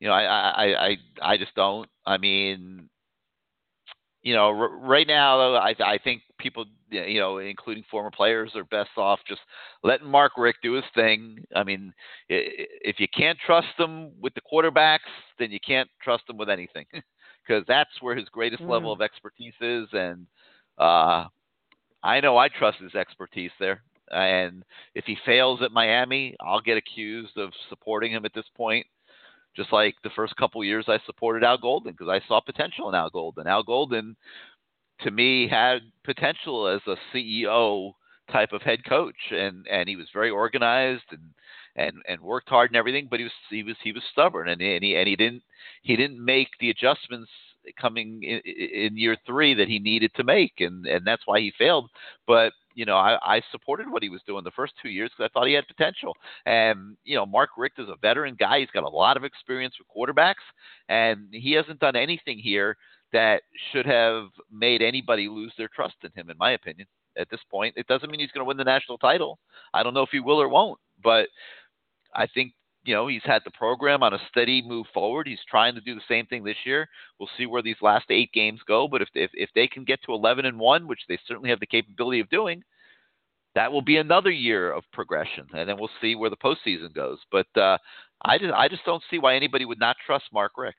You 0.00 0.08
know, 0.08 0.14
I 0.14 0.24
I 0.24 0.86
I 0.86 0.96
I 1.22 1.36
just 1.36 1.54
don't. 1.54 1.88
I 2.04 2.18
mean, 2.18 2.88
you 4.22 4.34
know, 4.34 4.46
r- 4.48 4.76
right 4.76 5.06
now 5.06 5.54
I 5.54 5.74
I 5.80 5.98
think 5.98 6.22
people, 6.38 6.64
you 6.90 7.20
know, 7.20 7.38
including 7.38 7.84
former 7.90 8.10
players, 8.10 8.52
are 8.56 8.64
best 8.64 8.90
off 8.96 9.20
just 9.26 9.40
letting 9.82 10.08
Mark 10.08 10.32
Richt 10.36 10.58
do 10.62 10.72
his 10.74 10.84
thing. 10.94 11.44
I 11.54 11.64
mean, 11.64 11.92
i- 12.30 12.34
i- 12.34 12.66
if 12.82 13.00
you 13.00 13.08
can't 13.08 13.38
trust 13.46 13.68
him 13.78 14.12
with 14.20 14.34
the 14.34 14.40
quarterbacks, 14.42 15.10
then 15.38 15.50
you 15.50 15.60
can't 15.60 15.88
trust 16.02 16.28
him 16.28 16.36
with 16.36 16.48
anything, 16.50 16.86
because 17.46 17.64
that's 17.66 18.00
where 18.00 18.14
his 18.16 18.28
greatest 18.28 18.66
level 18.66 18.90
Mm. 18.90 18.94
of 18.94 19.02
expertise 19.02 19.54
is, 19.60 19.88
and 19.92 20.26
uh 20.78 21.26
I 22.02 22.20
know 22.20 22.36
I 22.36 22.48
trust 22.48 22.78
his 22.78 22.94
expertise 22.94 23.52
there. 23.58 23.82
And 24.10 24.64
if 24.94 25.04
he 25.06 25.16
fails 25.24 25.62
at 25.62 25.72
Miami, 25.72 26.36
I'll 26.40 26.60
get 26.60 26.76
accused 26.76 27.36
of 27.38 27.52
supporting 27.68 28.12
him 28.12 28.24
at 28.24 28.34
this 28.34 28.48
point. 28.56 28.86
Just 29.54 29.72
like 29.72 29.94
the 30.02 30.10
first 30.10 30.36
couple 30.36 30.64
years 30.64 30.86
I 30.88 30.98
supported 31.04 31.44
Al 31.44 31.58
Golden 31.58 31.92
because 31.92 32.08
I 32.08 32.26
saw 32.26 32.40
potential 32.40 32.88
in 32.88 32.94
Al 32.94 33.10
Golden. 33.10 33.46
Al 33.46 33.62
Golden, 33.62 34.16
to 35.02 35.10
me, 35.10 35.48
had 35.48 35.82
potential 36.04 36.66
as 36.68 36.80
a 36.86 36.96
CEO 37.14 37.92
type 38.30 38.52
of 38.52 38.62
head 38.62 38.84
coach, 38.84 39.30
and 39.30 39.66
and 39.68 39.88
he 39.88 39.96
was 39.96 40.06
very 40.12 40.30
organized 40.30 41.04
and 41.10 41.20
and 41.76 42.02
and 42.08 42.20
worked 42.20 42.48
hard 42.48 42.70
and 42.70 42.76
everything. 42.76 43.08
But 43.10 43.20
he 43.20 43.24
was 43.24 43.32
he 43.50 43.62
was 43.62 43.76
he 43.82 43.92
was 43.92 44.02
stubborn, 44.12 44.48
and 44.48 44.60
and 44.60 44.82
he 44.82 44.96
and 44.96 45.08
he 45.08 45.16
didn't 45.16 45.42
he 45.82 45.96
didn't 45.96 46.24
make 46.24 46.48
the 46.60 46.70
adjustments 46.70 47.30
coming 47.80 48.22
in, 48.22 48.40
in 48.40 48.96
year 48.96 49.16
three 49.26 49.54
that 49.54 49.68
he 49.68 49.78
needed 49.78 50.12
to 50.16 50.24
make, 50.24 50.54
and 50.60 50.86
and 50.86 51.06
that's 51.06 51.26
why 51.26 51.40
he 51.40 51.52
failed. 51.58 51.90
But 52.26 52.52
you 52.74 52.84
know, 52.84 52.96
I, 52.96 53.18
I 53.22 53.42
supported 53.50 53.90
what 53.90 54.02
he 54.02 54.08
was 54.08 54.20
doing 54.26 54.44
the 54.44 54.50
first 54.50 54.74
two 54.80 54.88
years 54.88 55.10
because 55.10 55.30
I 55.30 55.32
thought 55.32 55.46
he 55.46 55.54
had 55.54 55.66
potential. 55.66 56.16
And 56.46 56.96
you 57.04 57.16
know, 57.16 57.26
Mark 57.26 57.50
Richt 57.56 57.78
is 57.78 57.88
a 57.88 57.96
veteran 58.00 58.36
guy; 58.38 58.60
he's 58.60 58.70
got 58.70 58.84
a 58.84 58.88
lot 58.88 59.16
of 59.16 59.24
experience 59.24 59.74
with 59.78 59.88
quarterbacks, 59.88 60.44
and 60.88 61.28
he 61.32 61.52
hasn't 61.52 61.80
done 61.80 61.96
anything 61.96 62.38
here 62.38 62.76
that 63.12 63.42
should 63.70 63.86
have 63.86 64.28
made 64.50 64.82
anybody 64.82 65.28
lose 65.28 65.52
their 65.56 65.68
trust 65.68 65.96
in 66.02 66.10
him, 66.14 66.30
in 66.30 66.38
my 66.38 66.52
opinion. 66.52 66.86
At 67.16 67.28
this 67.30 67.40
point, 67.50 67.74
it 67.76 67.86
doesn't 67.86 68.10
mean 68.10 68.20
he's 68.20 68.30
going 68.30 68.44
to 68.44 68.48
win 68.48 68.56
the 68.56 68.64
national 68.64 68.96
title. 68.96 69.38
I 69.74 69.82
don't 69.82 69.92
know 69.92 70.02
if 70.02 70.08
he 70.10 70.20
will 70.20 70.40
or 70.40 70.48
won't, 70.48 70.78
but 71.02 71.28
I 72.14 72.26
think 72.26 72.54
you 72.84 72.94
know 72.94 73.06
he's 73.06 73.22
had 73.24 73.42
the 73.44 73.50
program 73.50 74.02
on 74.02 74.14
a 74.14 74.18
steady 74.28 74.62
move 74.62 74.86
forward. 74.92 75.26
He's 75.26 75.38
trying 75.48 75.74
to 75.74 75.80
do 75.80 75.94
the 75.94 76.00
same 76.08 76.26
thing 76.26 76.44
this 76.44 76.56
year. 76.64 76.88
We'll 77.18 77.30
see 77.36 77.46
where 77.46 77.62
these 77.62 77.76
last 77.80 78.06
eight 78.10 78.32
games 78.32 78.60
go, 78.66 78.88
but 78.88 79.02
if 79.02 79.08
if, 79.14 79.30
if 79.34 79.50
they 79.54 79.66
can 79.66 79.84
get 79.84 80.00
to 80.04 80.12
11 80.12 80.46
and 80.46 80.58
one, 80.58 80.86
which 80.86 81.00
they 81.08 81.18
certainly 81.26 81.50
have 81.50 81.60
the 81.60 81.66
capability 81.66 82.20
of 82.20 82.28
doing, 82.30 82.62
that 83.54 83.70
will 83.70 83.82
be 83.82 83.98
another 83.98 84.30
year 84.30 84.72
of 84.72 84.84
progression, 84.92 85.46
and 85.54 85.68
then 85.68 85.78
we'll 85.78 85.90
see 86.00 86.14
where 86.14 86.30
the 86.30 86.36
postseason 86.36 86.94
goes. 86.94 87.18
But 87.30 87.46
uh, 87.56 87.78
I 88.24 88.38
just 88.38 88.52
I 88.52 88.68
just 88.68 88.84
don't 88.84 89.02
see 89.10 89.18
why 89.18 89.36
anybody 89.36 89.64
would 89.64 89.80
not 89.80 89.96
trust 90.06 90.24
Mark 90.32 90.52
Richt. 90.56 90.76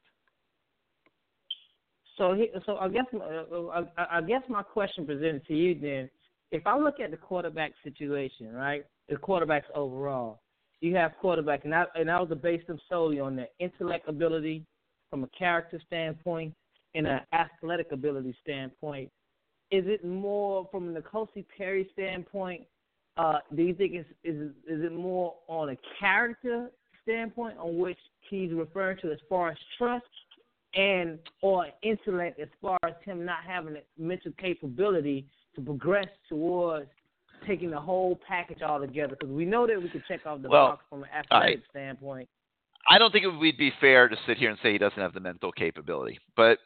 So, 2.17 2.35
he, 2.35 2.49
so 2.65 2.77
I 2.77 2.89
guess 2.89 3.05
uh, 3.13 3.83
I, 3.97 4.17
I 4.17 4.21
guess 4.21 4.43
my 4.47 4.61
question 4.61 5.05
presented 5.05 5.45
to 5.47 5.55
you 5.55 5.79
then, 5.79 6.09
if 6.51 6.67
I 6.67 6.77
look 6.77 6.99
at 6.99 7.09
the 7.11 7.17
quarterback 7.17 7.73
situation, 7.83 8.53
right, 8.53 8.85
the 9.09 9.15
quarterbacks 9.15 9.63
overall, 9.73 10.42
you 10.83 10.95
have 10.95 11.13
quarterback, 11.21 11.63
and 11.63 11.71
that 11.71 11.89
and 11.95 12.11
I 12.11 12.19
was 12.19 12.37
based 12.41 12.67
them 12.67 12.79
solely 12.89 13.19
on 13.19 13.35
their 13.35 13.47
intellect 13.59 14.09
ability, 14.09 14.65
from 15.09 15.23
a 15.23 15.27
character 15.27 15.81
standpoint, 15.87 16.53
and 16.93 17.07
an 17.07 17.21
athletic 17.31 17.91
ability 17.91 18.35
standpoint. 18.43 19.09
Is 19.71 19.85
it 19.87 20.05
more 20.05 20.67
from 20.71 20.93
the 20.93 20.99
N'Kosi 20.99 21.45
Perry 21.57 21.89
standpoint? 21.93 22.63
Uh, 23.15 23.39
do 23.55 23.63
you 23.63 23.73
think 23.73 23.93
it's, 23.93 24.09
is 24.23 24.49
is 24.67 24.83
it 24.83 24.93
more 24.93 25.35
on 25.47 25.69
a 25.69 25.77
character 25.99 26.69
standpoint 27.03 27.57
on 27.57 27.77
which 27.77 27.97
he's 28.29 28.51
referring 28.51 28.97
to 29.03 29.11
as 29.11 29.19
far 29.29 29.51
as 29.51 29.57
trust, 29.77 30.05
and 30.75 31.17
or 31.41 31.67
intellect 31.81 32.39
as 32.39 32.49
far 32.61 32.77
as 32.85 32.93
him 33.05 33.23
not 33.23 33.43
having 33.47 33.75
the 33.75 33.83
mental 33.97 34.31
capability 34.37 35.25
to 35.55 35.61
progress 35.61 36.07
towards 36.27 36.89
taking 37.45 37.69
the 37.69 37.79
whole 37.79 38.19
package 38.27 38.61
all 38.61 38.79
together? 38.79 39.15
Because 39.19 39.33
we 39.33 39.45
know 39.45 39.67
that 39.67 39.81
we 39.81 39.89
could 39.89 40.03
check 40.07 40.25
off 40.25 40.41
the 40.41 40.49
Well, 40.49 40.67
box 40.67 40.85
from 40.89 41.03
an 41.03 41.09
athletic 41.09 41.59
I- 41.59 41.69
standpoint. 41.69 42.29
I 42.89 42.97
don't 42.97 43.11
think 43.11 43.23
it 43.23 43.29
would 43.29 43.57
be 43.57 43.71
fair 43.79 44.09
to 44.09 44.15
sit 44.27 44.37
here 44.37 44.49
and 44.49 44.59
say 44.61 44.73
he 44.73 44.77
doesn't 44.77 44.99
have 44.99 45.13
the 45.13 45.21
mental 45.21 45.53
capability, 45.53 46.19
but 46.35 46.59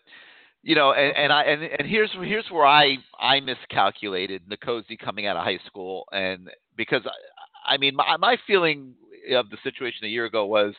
you 0.63 0.73
know, 0.73 0.91
and, 0.91 1.15
and 1.15 1.31
I 1.31 1.43
and, 1.43 1.61
and 1.63 1.87
here's 1.87 2.09
here's 2.11 2.45
where 2.49 2.65
I 2.65 2.97
I 3.19 3.39
miscalculated 3.39 4.41
N'Kosi 4.49 4.97
coming 4.97 5.27
out 5.27 5.37
of 5.37 5.43
high 5.43 5.59
school, 5.67 6.05
and 6.11 6.49
because 6.75 7.03
I, 7.05 7.75
I 7.75 7.77
mean 7.77 7.95
my 7.95 8.17
my 8.17 8.35
feeling 8.47 8.95
of 9.31 9.49
the 9.51 9.57
situation 9.63 10.05
a 10.05 10.09
year 10.09 10.25
ago 10.25 10.45
was. 10.45 10.73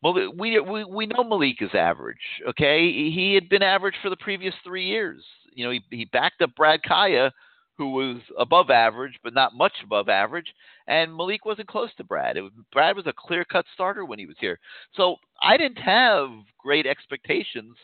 Well, 0.00 0.14
we, 0.14 0.60
we 0.60 0.84
we 0.84 1.06
know 1.06 1.24
Malik 1.24 1.60
is 1.60 1.74
average. 1.74 2.16
Okay, 2.50 3.10
he 3.10 3.34
had 3.34 3.48
been 3.48 3.64
average 3.64 3.96
for 4.00 4.10
the 4.10 4.16
previous 4.16 4.54
three 4.62 4.86
years. 4.86 5.24
You 5.52 5.64
know, 5.64 5.72
he 5.72 5.82
he 5.90 6.04
backed 6.04 6.40
up 6.40 6.54
Brad 6.54 6.82
Kaaya, 6.88 7.32
who 7.78 7.92
was 7.92 8.16
above 8.36 8.70
average, 8.70 9.18
but 9.22 9.32
not 9.32 9.54
much 9.54 9.72
above 9.84 10.08
average. 10.08 10.52
And 10.88 11.16
Malik 11.16 11.44
wasn't 11.44 11.68
close 11.68 11.90
to 11.96 12.04
Brad. 12.04 12.36
Brad 12.72 12.96
was 12.96 13.06
a 13.06 13.14
clear 13.16 13.44
cut 13.44 13.64
starter 13.72 14.04
when 14.04 14.18
he 14.18 14.26
was 14.26 14.36
here. 14.40 14.58
So 14.94 15.16
I 15.40 15.56
didn't 15.56 15.78
have 15.78 16.28
great 16.58 16.86
expectations 16.86 17.76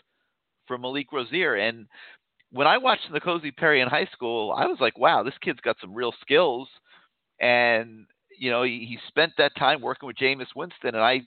for 0.67 0.77
Malik 0.77 1.13
Rosier. 1.13 1.55
And 1.55 1.87
when 2.51 2.67
I 2.67 2.77
watched 2.77 3.11
N'Kosi 3.11 3.57
Perry 3.57 3.81
in 3.81 3.89
high 3.89 4.09
school, 4.13 4.53
I 4.57 4.67
was 4.67 4.79
like, 4.81 4.99
wow, 4.99 5.23
this 5.23 5.39
kid's 5.41 5.61
got 5.61 5.77
some 5.81 5.95
real 5.95 6.13
skills. 6.21 6.69
And 7.41 8.07
you 8.39 8.51
know, 8.51 8.63
he, 8.63 8.87
he 8.89 8.99
spent 9.09 9.33
that 9.39 9.57
time 9.57 9.81
working 9.81 10.07
with 10.07 10.17
Jameis 10.17 10.55
Winston, 10.55 10.95
and 10.95 10.99
I, 10.99 11.21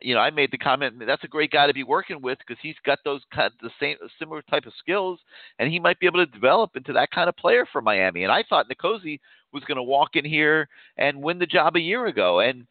you 0.00 0.14
know, 0.14 0.20
I 0.20 0.30
made 0.30 0.50
the 0.50 0.58
comment 0.58 1.02
that's 1.06 1.24
a 1.24 1.28
great 1.28 1.50
guy 1.50 1.66
to 1.66 1.74
be 1.74 1.84
working 1.84 2.22
with 2.22 2.38
because 2.38 2.60
he's 2.62 2.76
got 2.84 2.98
those 3.04 3.22
kind 3.34 3.46
of 3.46 3.52
the 3.60 3.70
same 3.80 3.96
similar 4.18 4.42
type 4.42 4.66
of 4.66 4.72
skills, 4.78 5.18
and 5.58 5.70
he 5.70 5.78
might 5.78 5.98
be 5.98 6.06
able 6.06 6.24
to 6.24 6.32
develop 6.32 6.76
into 6.76 6.92
that 6.92 7.10
kind 7.10 7.28
of 7.28 7.36
player 7.36 7.66
for 7.70 7.80
Miami. 7.80 8.24
And 8.24 8.32
I 8.32 8.44
thought 8.48 8.66
N'Kosi 8.68 9.18
was 9.52 9.64
going 9.64 9.76
to 9.76 9.82
walk 9.82 10.10
in 10.14 10.24
here 10.24 10.68
and 10.96 11.22
win 11.22 11.38
the 11.38 11.46
job 11.46 11.76
a 11.76 11.80
year 11.80 12.06
ago. 12.06 12.40
And 12.40 12.66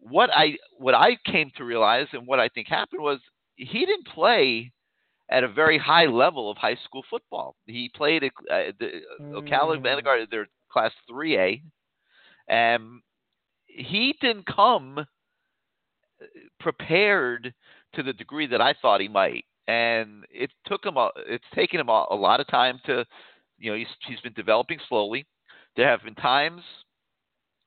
what 0.00 0.30
I 0.32 0.56
what 0.78 0.94
I 0.94 1.16
came 1.24 1.50
to 1.56 1.64
realize 1.64 2.06
and 2.12 2.26
what 2.26 2.40
I 2.40 2.48
think 2.48 2.68
happened 2.68 3.02
was 3.02 3.18
he 3.56 3.80
didn't 3.80 4.06
play 4.06 4.72
at 5.30 5.44
a 5.44 5.48
very 5.48 5.78
high 5.78 6.06
level 6.06 6.50
of 6.50 6.56
high 6.56 6.76
school 6.84 7.04
football. 7.10 7.54
He 7.66 7.90
played 7.94 8.24
at 8.24 8.32
uh, 8.50 8.72
the 8.78 9.00
Ocala 9.34 9.82
Vanguard, 9.82 10.28
their 10.30 10.48
class 10.72 10.92
3A. 11.10 11.62
Um, 12.50 13.02
he 13.66 14.14
didn't 14.20 14.46
come 14.46 15.06
prepared 16.60 17.54
to 17.94 18.02
the 18.02 18.12
degree 18.12 18.46
that 18.46 18.60
I 18.60 18.74
thought 18.80 19.00
he 19.00 19.08
might, 19.08 19.44
and 19.66 20.24
it 20.30 20.50
took 20.66 20.84
him. 20.84 20.96
A, 20.96 21.10
it's 21.26 21.44
taken 21.54 21.80
him 21.80 21.88
a, 21.88 22.06
a 22.10 22.16
lot 22.16 22.40
of 22.40 22.48
time 22.48 22.80
to, 22.86 23.04
you 23.58 23.70
know, 23.70 23.76
he's 23.76 23.86
he's 24.06 24.20
been 24.20 24.32
developing 24.34 24.78
slowly. 24.88 25.26
There 25.76 25.88
have 25.88 26.02
been 26.02 26.14
times 26.16 26.62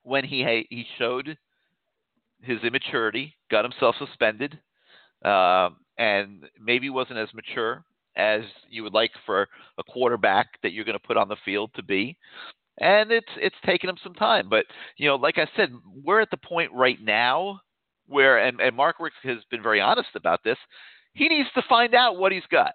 when 0.02 0.24
he 0.24 0.66
he 0.68 0.84
showed 0.98 1.36
his 2.42 2.58
immaturity, 2.62 3.34
got 3.50 3.64
himself 3.64 3.94
suspended, 3.98 4.58
um, 5.24 5.76
and 5.98 6.44
maybe 6.60 6.90
wasn't 6.90 7.18
as 7.18 7.28
mature 7.34 7.84
as 8.16 8.42
you 8.68 8.82
would 8.82 8.92
like 8.92 9.12
for 9.24 9.48
a 9.78 9.82
quarterback 9.84 10.48
that 10.62 10.72
you're 10.72 10.84
going 10.84 10.98
to 10.98 11.06
put 11.06 11.16
on 11.16 11.28
the 11.28 11.36
field 11.44 11.70
to 11.74 11.82
be. 11.82 12.16
And 12.78 13.12
it's 13.12 13.28
it's 13.36 13.56
taken 13.66 13.90
him 13.90 13.98
some 14.02 14.14
time, 14.14 14.48
but 14.48 14.64
you 14.96 15.06
know, 15.06 15.16
like 15.16 15.36
I 15.36 15.46
said, 15.56 15.70
we're 16.04 16.22
at 16.22 16.30
the 16.30 16.38
point 16.38 16.72
right 16.72 16.98
now 17.00 17.60
where, 18.06 18.38
and, 18.38 18.60
and 18.60 18.76
Mark 18.76 18.96
Richt 19.00 19.16
has 19.24 19.38
been 19.50 19.62
very 19.62 19.80
honest 19.80 20.10
about 20.14 20.40
this. 20.44 20.58
He 21.14 21.28
needs 21.28 21.48
to 21.54 21.62
find 21.68 21.94
out 21.94 22.18
what 22.18 22.32
he's 22.32 22.46
got. 22.50 22.72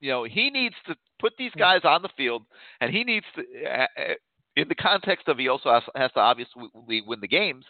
You 0.00 0.10
know, 0.10 0.24
he 0.24 0.50
needs 0.50 0.74
to 0.86 0.96
put 1.20 1.32
these 1.38 1.52
guys 1.56 1.80
on 1.84 2.02
the 2.02 2.10
field, 2.16 2.42
and 2.80 2.92
he 2.92 3.04
needs 3.04 3.26
to, 3.36 3.42
uh, 3.66 3.86
uh, 3.98 4.14
in 4.56 4.68
the 4.68 4.74
context 4.74 5.28
of 5.28 5.38
he 5.38 5.48
also 5.48 5.72
has, 5.72 5.82
has 5.94 6.12
to 6.12 6.20
obviously 6.20 6.64
win 7.06 7.20
the 7.20 7.28
games. 7.28 7.64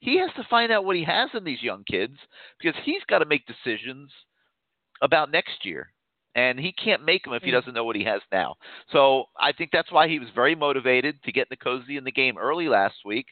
He 0.00 0.18
has 0.18 0.30
to 0.36 0.46
find 0.48 0.70
out 0.70 0.84
what 0.84 0.96
he 0.96 1.04
has 1.04 1.30
in 1.34 1.44
these 1.44 1.62
young 1.62 1.84
kids 1.90 2.16
because 2.60 2.78
he's 2.84 3.02
got 3.08 3.18
to 3.18 3.26
make 3.26 3.46
decisions 3.46 4.10
about 5.02 5.30
next 5.30 5.64
year 5.64 5.92
and 6.34 6.58
he 6.58 6.72
can't 6.72 7.04
make 7.04 7.24
them 7.24 7.34
if 7.34 7.42
he 7.42 7.50
doesn't 7.50 7.74
know 7.74 7.84
what 7.84 7.96
he 7.96 8.04
has 8.04 8.20
now. 8.32 8.56
So 8.90 9.24
I 9.38 9.52
think 9.52 9.70
that's 9.72 9.92
why 9.92 10.08
he 10.08 10.18
was 10.18 10.28
very 10.34 10.54
motivated 10.54 11.22
to 11.24 11.32
get 11.32 11.48
N'Kosi 11.50 11.96
in 11.96 12.04
the 12.04 12.12
game 12.12 12.36
early 12.38 12.68
last 12.68 12.96
week. 13.04 13.26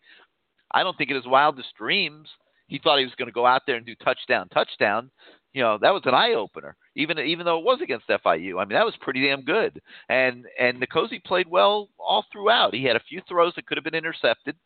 I 0.72 0.82
don't 0.82 0.96
think 0.96 1.10
in 1.10 1.16
his 1.16 1.26
wildest 1.26 1.68
dreams 1.78 2.28
he 2.68 2.78
thought 2.78 2.98
he 2.98 3.04
was 3.04 3.14
going 3.16 3.28
to 3.28 3.32
go 3.32 3.46
out 3.46 3.62
there 3.66 3.76
and 3.76 3.84
do 3.84 3.94
touchdown, 3.96 4.48
touchdown. 4.48 5.10
You 5.52 5.62
know 5.62 5.78
that 5.82 5.92
was 5.92 6.02
an 6.06 6.14
eye 6.14 6.32
opener, 6.32 6.76
even 6.96 7.18
even 7.18 7.44
though 7.44 7.58
it 7.58 7.64
was 7.64 7.80
against 7.82 8.08
FIU. 8.08 8.58
I 8.58 8.64
mean 8.64 8.76
that 8.76 8.86
was 8.86 8.94
pretty 9.02 9.26
damn 9.26 9.42
good, 9.42 9.82
and 10.08 10.46
and 10.58 10.80
N'Kosi 10.80 11.22
played 11.22 11.46
well 11.46 11.90
all 11.98 12.24
throughout. 12.32 12.74
He 12.74 12.84
had 12.84 12.96
a 12.96 13.02
few 13.06 13.20
throws 13.28 13.52
that 13.56 13.66
could 13.66 13.76
have 13.76 13.84
been 13.84 13.94
intercepted. 13.94 14.56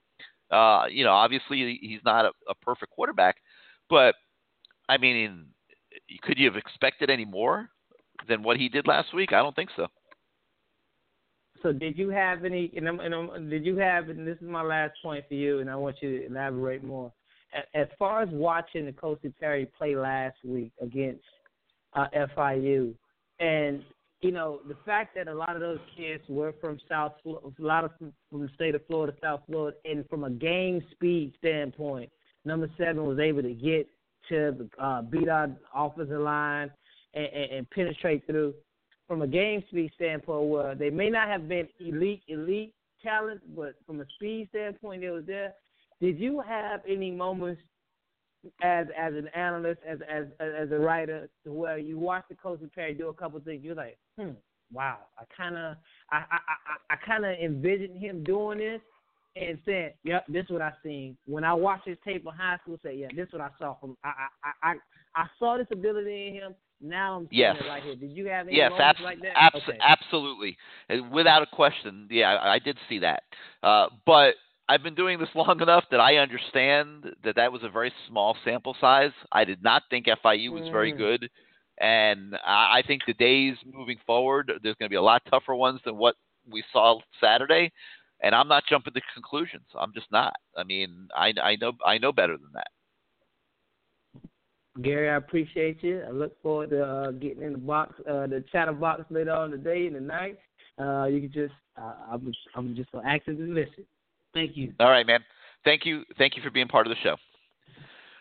Uh, 0.48 0.84
you 0.88 1.02
know, 1.02 1.10
obviously 1.10 1.76
he's 1.82 2.04
not 2.04 2.26
a, 2.26 2.30
a 2.48 2.54
perfect 2.62 2.92
quarterback, 2.92 3.36
but 3.90 4.14
I 4.88 4.98
mean, 4.98 5.46
could 6.22 6.38
you 6.38 6.46
have 6.46 6.56
expected 6.56 7.10
any 7.10 7.24
more? 7.24 7.68
Than 8.28 8.43
what 8.43 8.56
he 8.56 8.68
did 8.68 8.86
last 8.86 9.14
week? 9.14 9.32
I 9.32 9.43
don't 9.43 9.55
think 9.55 9.70
so. 9.76 9.86
So 11.62 11.72
did 11.72 11.98
you 11.98 12.10
have 12.10 12.44
any? 12.44 12.70
And, 12.76 12.88
I'm, 12.88 13.01
and 13.01 13.14
I'm, 13.14 13.51
did 13.51 13.64
you 13.64 13.76
have? 13.78 14.09
And 14.09 14.26
this 14.26 14.36
is 14.36 14.48
my 14.48 14.62
last 14.62 14.93
point 15.02 15.24
for 15.28 15.34
you, 15.34 15.60
and 15.60 15.70
I 15.70 15.76
want 15.76 15.97
you 16.01 16.20
to 16.20 16.26
elaborate 16.26 16.84
more. 16.84 17.12
As 17.74 17.86
far 17.98 18.22
as 18.22 18.28
watching 18.30 18.86
the 18.86 18.93
N'Kosi 18.93 19.32
Perry 19.40 19.66
play 19.78 19.97
last 19.97 20.36
week 20.44 20.72
against 20.80 21.24
uh, 21.94 22.06
FIU, 22.36 22.93
and 23.40 23.82
you 24.20 24.30
know 24.30 24.60
the 24.68 24.76
fact 24.84 25.14
that 25.16 25.28
a 25.28 25.34
lot 25.34 25.55
of 25.55 25.60
those 25.60 25.78
kids 25.97 26.22
were 26.28 26.55
from 26.60 26.78
South, 26.88 27.12
a 27.24 27.32
lot 27.59 27.84
of 27.84 27.93
from, 27.98 28.12
the 28.32 28.48
state 28.55 28.74
of 28.74 28.86
Florida, 28.86 29.16
South 29.22 29.40
Florida, 29.47 29.76
and 29.84 30.06
from 30.09 30.24
a 30.24 30.30
game 30.30 30.82
speed 30.93 31.32
standpoint, 31.38 32.10
number 32.44 32.68
seven 32.76 33.05
was 33.06 33.18
able 33.18 33.43
to 33.43 33.55
get 33.55 33.88
to 34.28 34.68
uh, 34.78 35.02
beat 35.02 35.28
our 35.28 35.48
offensive 35.74 36.20
line 36.20 36.70
and, 37.16 37.51
and, 37.51 37.70
penetrate 37.70 38.26
through 38.26 38.55
from 39.09 39.22
a 39.22 39.26
game 39.26 39.62
speed 39.68 39.90
standpoint 39.94 40.48
where 40.48 40.74
they 40.74 40.90
may 40.90 41.10
not 41.10 41.28
have 41.28 41.48
been 41.48 41.68
elite 41.80 42.22
elite 42.28 42.74
talent, 43.02 43.40
but 43.56 43.74
from 43.86 44.01
a 44.01 44.05
speed 44.16 44.48
standpoint 44.51 45.01
they 45.01 45.10
was 45.10 45.24
there. 45.26 45.55
Did 46.01 46.18
you 46.18 46.40
have 46.47 46.80
any 46.88 47.10
moments 47.10 47.62
as 48.62 48.86
as 48.97 49.14
an 49.14 49.28
analyst, 49.28 49.80
as 49.86 49.98
as 50.10 50.26
as 50.40 50.70
a 50.70 50.78
writer, 50.78 51.28
to 51.44 51.52
where 51.52 51.78
you 51.78 51.98
watched 51.98 52.28
the 52.28 52.34
coach 52.34 52.60
Perry 52.74 52.94
do 52.94 53.09
a 53.09 53.14
couple 53.14 53.40
things, 53.40 53.64
you're 53.64 53.74
like, 53.74 53.98
hmm, 54.18 54.30
wow, 54.72 54.98
I 55.18 55.24
kinda 55.36 55.78
I 56.10 56.16
I 56.16 56.38
I, 56.90 56.94
I 56.94 56.97
kinda 57.06 57.43
envisioned 57.43 57.98
him 57.98 58.22
doing 58.24 58.59
this 58.59 58.80
and 59.36 59.59
saying, 59.64 59.93
Yep, 60.05 60.26
this 60.28 60.44
is 60.44 60.51
what 60.51 60.62
I 60.62 60.72
seen. 60.82 61.16
When 61.26 61.44
I 61.44 61.52
watched 61.52 61.86
his 61.86 61.98
tape 62.05 62.24
in 62.26 62.32
high 62.32 62.59
school, 62.62 62.78
say, 62.82 62.97
Yeah, 62.97 63.09
this 63.14 63.28
is 63.28 63.32
what 63.32 63.43
I 63.43 63.51
saw 63.59 63.74
from 63.78 63.97
I 64.05 64.28
I 64.43 64.70
I 64.70 64.74
I 65.14 65.26
saw 65.38 65.56
this 65.56 65.66
ability 65.70 66.28
in 66.28 66.34
him. 66.34 66.55
Now 66.81 67.16
I'm 67.16 67.28
yes. 67.31 67.57
right 67.69 67.82
here. 67.82 67.97
Did 67.97 68.11
you 68.11 68.27
have 68.27 68.48
any 68.48 68.57
yes, 68.57 68.73
abs- 68.78 69.01
like 69.03 69.20
that? 69.23 69.32
abs- 69.35 69.57
okay. 69.69 69.78
absolutely, 69.81 70.57
without 71.11 71.43
a 71.43 71.47
question. 71.47 72.07
Yeah, 72.11 72.39
I, 72.40 72.59
did 72.59 72.77
see 72.89 72.98
that, 73.01 73.23
uh, 73.62 73.86
but 74.05 74.35
I've 74.69 74.82
been 74.82 74.94
doing 74.94 75.19
this 75.19 75.28
long 75.35 75.61
enough 75.61 75.85
that 75.90 76.01
I 76.01 76.16
understand 76.16 77.07
that 77.24 77.36
that 77.36 77.53
was 77.53 77.62
a 77.62 77.70
very 77.70 77.93
small 78.09 78.36
sample 78.44 78.77
size. 78.81 79.12
I 79.32 79.44
did 79.44 79.62
not 79.62 79.82
think 79.90 80.07
FIU 80.07 80.51
was 80.53 80.69
very 80.70 80.93
Mm. 80.93 80.98
good, 80.98 81.31
and 81.78 82.36
I 82.44 82.78
I 82.78 82.82
think 82.86 83.03
the 83.07 83.15
days 83.15 83.57
moving 83.65 83.98
forward, 84.07 84.53
there's 84.62 84.77
going 84.77 84.89
to 84.89 84.93
be 84.93 84.97
a 84.97 85.03
lot 85.03 85.23
tougher 85.31 85.55
ones 85.55 85.81
than 85.85 85.97
what 85.97 86.16
we 86.51 86.62
saw 86.73 87.01
Saturday. 87.20 87.73
And 88.23 88.35
I'm 88.35 88.48
not 88.48 88.65
jumping 88.69 88.94
to 88.94 89.01
conclusions. 89.12 89.66
I'm 89.78 89.93
just 89.93 90.11
not. 90.11 90.35
I 90.57 90.65
mean, 90.65 91.09
I, 91.15 91.35
I 91.43 91.57
know 91.57 91.73
I 91.85 91.98
know 91.98 92.12
better 92.12 92.36
than 92.39 92.51
that. 92.55 92.69
Gary, 94.82 95.09
I 95.09 95.16
appreciate 95.16 95.82
you. 95.82 96.03
I 96.07 96.11
look 96.11 96.40
forward 96.43 96.70
to 96.70 96.85
uh, 96.85 97.11
getting 97.12 97.43
in 97.43 97.53
the 97.53 97.59
box, 97.59 97.94
uh, 98.01 98.27
the 98.27 98.44
chatter 98.53 98.73
box 98.73 99.03
later 99.11 99.32
on 99.32 99.51
today 99.51 99.86
and 99.86 99.94
tonight. 99.94 100.39
Uh, 100.78 101.05
you 101.07 101.20
can 101.20 101.32
just, 101.32 101.55
uh, 101.81 101.94
I'm, 102.12 102.32
I'm 102.55 102.77
just 102.77 102.93
gonna 102.93 103.09
actively 103.09 103.47
listen. 103.47 103.85
Thank 104.35 104.57
you. 104.57 104.74
All 104.78 104.90
right, 104.90 105.07
man. 105.07 105.20
Thank 105.65 105.86
you. 105.86 106.05
Thank 106.19 106.36
you 106.36 106.43
for 106.43 106.51
being 106.51 106.69
part 106.69 106.86
of 106.86 106.90
the 106.90 106.97
show. 107.03 107.16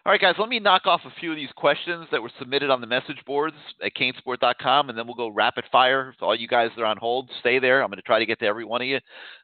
All 0.06 0.12
right, 0.12 0.22
guys, 0.22 0.36
let 0.38 0.50
me 0.50 0.60
knock 0.60 0.86
off 0.86 1.02
a 1.04 1.20
few 1.20 1.32
of 1.32 1.36
these 1.36 1.50
questions 1.56 2.06
that 2.12 2.22
were 2.22 2.32
submitted 2.38 2.70
on 2.70 2.80
the 2.80 2.86
message 2.86 3.18
boards 3.26 3.56
at 3.84 3.96
canesport.com, 3.96 4.90
and 4.90 4.98
then 4.98 5.08
we'll 5.08 5.16
go 5.16 5.30
rapid 5.30 5.66
fire. 5.72 6.14
So 6.20 6.28
all 6.28 6.36
you 6.36 6.48
guys 6.48 6.70
that 6.76 6.84
are 6.84 6.86
on 6.86 6.98
hold, 6.98 7.30
stay 7.40 7.58
there. 7.58 7.82
I'm 7.82 7.90
going 7.90 7.98
to 7.98 8.04
try 8.04 8.20
to 8.20 8.26
get 8.26 8.38
to 8.40 8.46
every 8.46 8.66
one 8.66 8.84
of 8.84 8.88
you. 8.88 9.00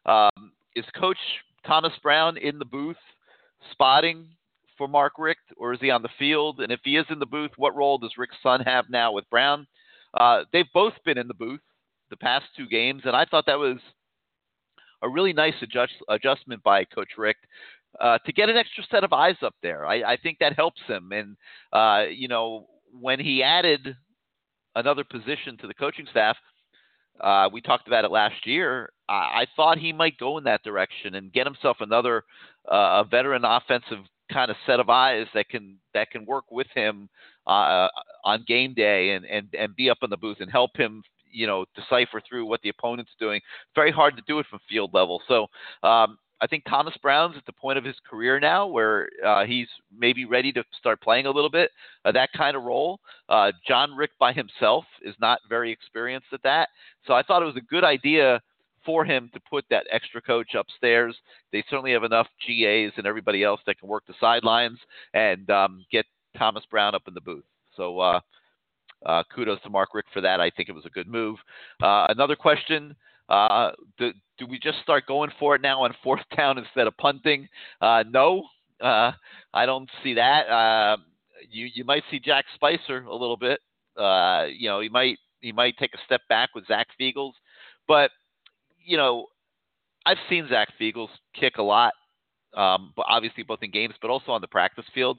Um, 0.06 0.52
is 0.76 0.86
Coach 0.96 1.18
Thomas 1.66 1.94
Brown 2.04 2.38
in 2.38 2.60
the 2.60 2.66
booth 2.66 2.98
spotting 3.72 4.28
for 4.82 4.88
Mark 4.88 5.14
Richt, 5.20 5.54
or 5.58 5.74
is 5.74 5.80
he 5.80 5.92
on 5.92 6.02
the 6.02 6.10
field? 6.18 6.60
And 6.60 6.72
if 6.72 6.80
he 6.84 6.98
is 6.98 7.06
in 7.12 7.20
the 7.20 7.26
booth, 7.28 7.52
what 7.56 7.76
role 7.76 8.00
does 8.00 8.18
Richt's 8.18 8.38
son 8.42 8.62
have 8.62 8.86
now 8.90 9.12
with 9.12 9.30
Brown? 9.30 9.68
Uh, 10.20 10.42
they've 10.52 10.66
both 10.74 10.94
been 11.06 11.20
in 11.20 11.28
the 11.28 11.36
booth 11.36 11.60
the 12.10 12.18
past 12.18 12.46
two 12.58 12.68
games, 12.68 13.04
and 13.06 13.16
I 13.16 13.26
thought 13.26 13.46
that 13.46 13.60
was 13.60 13.78
a 15.04 15.08
really 15.08 15.34
nice 15.34 15.54
adjust, 15.62 15.94
adjustment 16.10 16.64
by 16.64 16.84
Coach 16.86 17.10
Richt 17.16 17.46
uh, 18.00 18.18
to 18.26 18.34
get 18.34 18.50
an 18.50 18.58
extra 18.58 18.84
set 18.90 19.04
of 19.04 19.14
eyes 19.14 19.36
up 19.44 19.54
there. 19.62 19.86
I, 19.86 20.14
I 20.14 20.18
think 20.18 20.40
that 20.40 20.56
helps 20.56 20.82
him. 20.88 21.12
And 21.12 21.38
uh, 21.72 22.10
you 22.10 22.28
know, 22.28 22.66
when 23.00 23.20
he 23.20 23.44
added 23.44 23.96
another 24.74 25.04
position 25.04 25.58
to 25.60 25.68
the 25.68 25.76
coaching 25.76 26.08
staff, 26.10 26.38
uh, 27.20 27.50
we 27.54 27.62
talked 27.62 27.88
about 27.88 28.04
it 28.04 28.10
last 28.10 28.48
year. 28.48 28.90
I, 29.08 29.14
I 29.42 29.48
thought 29.56 29.78
he 29.78 29.94
might 29.94 30.18
go 30.18 30.40
in 30.40 30.44
that 30.46 30.64
direction 30.64 31.14
and 31.14 31.32
get 31.32 31.46
himself 31.46 31.78
another 31.82 32.24
uh, 32.68 33.04
a 33.04 33.08
veteran 33.08 33.46
offensive 33.46 34.00
kind 34.32 34.52
of 34.52 34.58
set 34.66 34.80
of 34.80 34.90
eyes 34.90 35.28
that 35.34 35.50
can 35.50 35.78
that 35.94 36.10
can 36.12 36.26
work 36.26 36.46
with 36.52 36.68
him 36.74 37.10
uh, 37.48 37.88
on 38.24 38.44
game 38.48 38.74
day 38.74 39.12
and, 39.12 39.26
and 39.26 39.48
and 39.58 39.76
be 39.76 39.90
up 39.90 40.00
in 40.04 40.10
the 40.10 40.18
booth 40.18 40.38
and 40.40 40.52
help 40.52 40.72
him 40.76 41.04
you 41.32 41.48
know 41.48 41.66
decipher 41.76 42.22
through 42.28 42.46
what 42.46 42.62
the 42.62 42.70
opponent's 42.70 43.12
doing. 43.20 43.38
It's 43.38 43.76
very 43.76 43.92
hard 43.92 44.16
to 44.18 44.24
do 44.28 44.40
it 44.40 44.46
from 44.50 44.60
field 44.70 44.94
level. 44.94 45.22
So 45.28 45.48
um, 45.88 46.18
I 46.42 46.48
think 46.48 46.64
Thomas 46.66 46.96
Brown's 47.02 47.38
at 47.38 47.46
the 47.46 47.54
point 47.54 47.78
of 47.78 47.84
his 47.84 47.96
career 48.10 48.40
now 48.40 48.66
where 48.66 49.10
uh, 49.26 49.46
he's 49.46 49.68
maybe 49.96 50.26
ready 50.26 50.52
to 50.54 50.64
start 50.78 51.00
playing 51.02 51.28
a 51.28 51.32
little 51.32 51.52
bit 51.52 51.70
uh, 52.04 52.12
that 52.14 52.30
kind 52.36 52.58
of 52.58 52.64
role. 52.64 53.00
Uh, 53.30 53.52
Jon 53.68 53.96
Richt 53.96 54.14
by 54.20 54.34
himself 54.34 54.86
is 55.04 55.16
not 55.22 55.40
very 55.48 55.72
experienced 55.72 56.28
at 56.34 56.44
that, 56.44 56.70
so 57.06 57.14
I 57.14 57.24
thought 57.24 57.42
it 57.44 57.46
was 57.46 57.58
a 57.58 57.62
good 57.62 57.84
idea 57.84 58.42
for 58.86 59.06
him 59.06 59.30
to 59.34 59.40
put 59.50 59.66
that 59.70 59.88
extra 59.92 60.22
coach 60.22 60.56
upstairs. 60.56 61.16
They 61.52 61.64
certainly 61.70 61.92
have 61.94 62.04
enough 62.04 62.28
GAs 62.46 62.92
and 62.98 63.06
everybody 63.06 63.44
else 63.44 63.62
that 63.66 63.80
can 63.80 63.90
work 63.90 64.04
the 64.08 64.14
sidelines 64.20 64.80
and 65.14 65.50
um, 65.50 65.86
get 65.92 66.06
Thomas 66.38 66.64
Brown 66.70 66.96
up 66.96 67.04
in 67.08 67.14
the 67.14 67.22
booth. 67.22 67.46
So. 67.76 68.00
Uh, 68.00 68.20
uh, 69.04 69.24
kudos 69.34 69.60
to 69.64 69.70
Mark 69.72 69.96
Richt 69.96 70.10
for 70.14 70.22
that. 70.22 70.40
I 70.40 70.52
think 70.52 70.70
it 70.70 70.74
was 70.74 70.86
a 70.86 70.90
good 70.92 71.08
move. 71.08 71.38
Uh, 71.82 72.06
another 72.10 72.36
question 72.36 72.96
uh, 73.32 73.72
do, 73.98 74.12
do 74.38 74.46
we 74.46 74.60
just 74.60 74.80
start 74.84 75.06
going 75.08 75.32
for 75.40 75.56
it 75.56 75.62
now 75.62 75.84
on 75.84 75.96
fourth 76.04 76.22
down 76.38 76.58
instead 76.58 76.86
of 76.86 76.96
punting? 76.98 77.48
Uh, 77.80 78.04
no, 78.10 78.44
uh, 78.82 79.12
I 79.54 79.66
don't 79.66 79.90
see 80.04 80.14
that. 80.16 80.50
Uh, 80.50 80.98
you 81.50 81.70
you 81.74 81.84
might 81.86 82.04
see 82.12 82.20
Jack 82.20 82.46
Spicer 82.56 83.04
a 83.04 83.16
little 83.16 83.38
bit. 83.38 83.60
You 83.98 84.70
know, 84.70 84.82
he 84.82 84.90
might 84.90 85.18
he 85.40 85.52
might 85.52 85.78
take 85.78 85.94
a 85.94 86.06
step 86.06 86.22
back 86.28 86.50
with 86.54 86.68
Zach 86.68 86.88
Feagles, 87.00 87.34
but 87.88 88.12
you 88.86 88.98
know, 88.98 89.28
I've 90.06 90.18
seen 90.30 90.48
Zach 90.50 90.70
Feagles 90.80 91.10
kick 91.40 91.58
a 91.58 91.64
lot, 91.64 91.94
um, 92.56 92.94
but 92.96 93.06
obviously 93.08 93.44
both 93.44 93.60
in 93.62 93.72
games, 93.72 93.94
but 94.02 94.10
also 94.10 94.32
on 94.32 94.42
the 94.42 94.48
practice 94.48 94.86
field. 94.94 95.18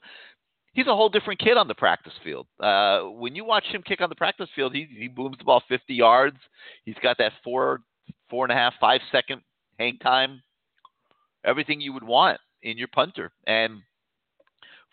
He's 0.74 0.86
a 0.86 0.96
whole 0.96 1.10
different 1.10 1.38
kid 1.38 1.58
on 1.58 1.68
the 1.68 1.74
practice 1.74 2.14
field. 2.24 2.46
Uh, 2.58 3.00
when 3.00 3.34
you 3.34 3.44
watch 3.44 3.64
him 3.64 3.82
kick 3.82 4.00
on 4.00 4.08
the 4.08 4.14
practice 4.14 4.48
field, 4.56 4.74
he 4.74 4.88
he 4.98 5.06
booms 5.06 5.36
the 5.38 5.44
ball 5.44 5.62
50 5.68 5.92
yards. 5.92 6.38
He's 6.84 6.96
got 7.02 7.18
that 7.18 7.32
four 7.44 7.80
four 8.30 8.44
and 8.44 8.52
a 8.52 8.56
half, 8.56 8.72
five 8.80 9.00
second 9.12 9.42
hang 9.78 9.98
time, 9.98 10.42
everything 11.44 11.80
you 11.80 11.92
would 11.92 12.02
want 12.02 12.38
in 12.62 12.78
your 12.78 12.88
punter. 12.88 13.32
And 13.46 13.80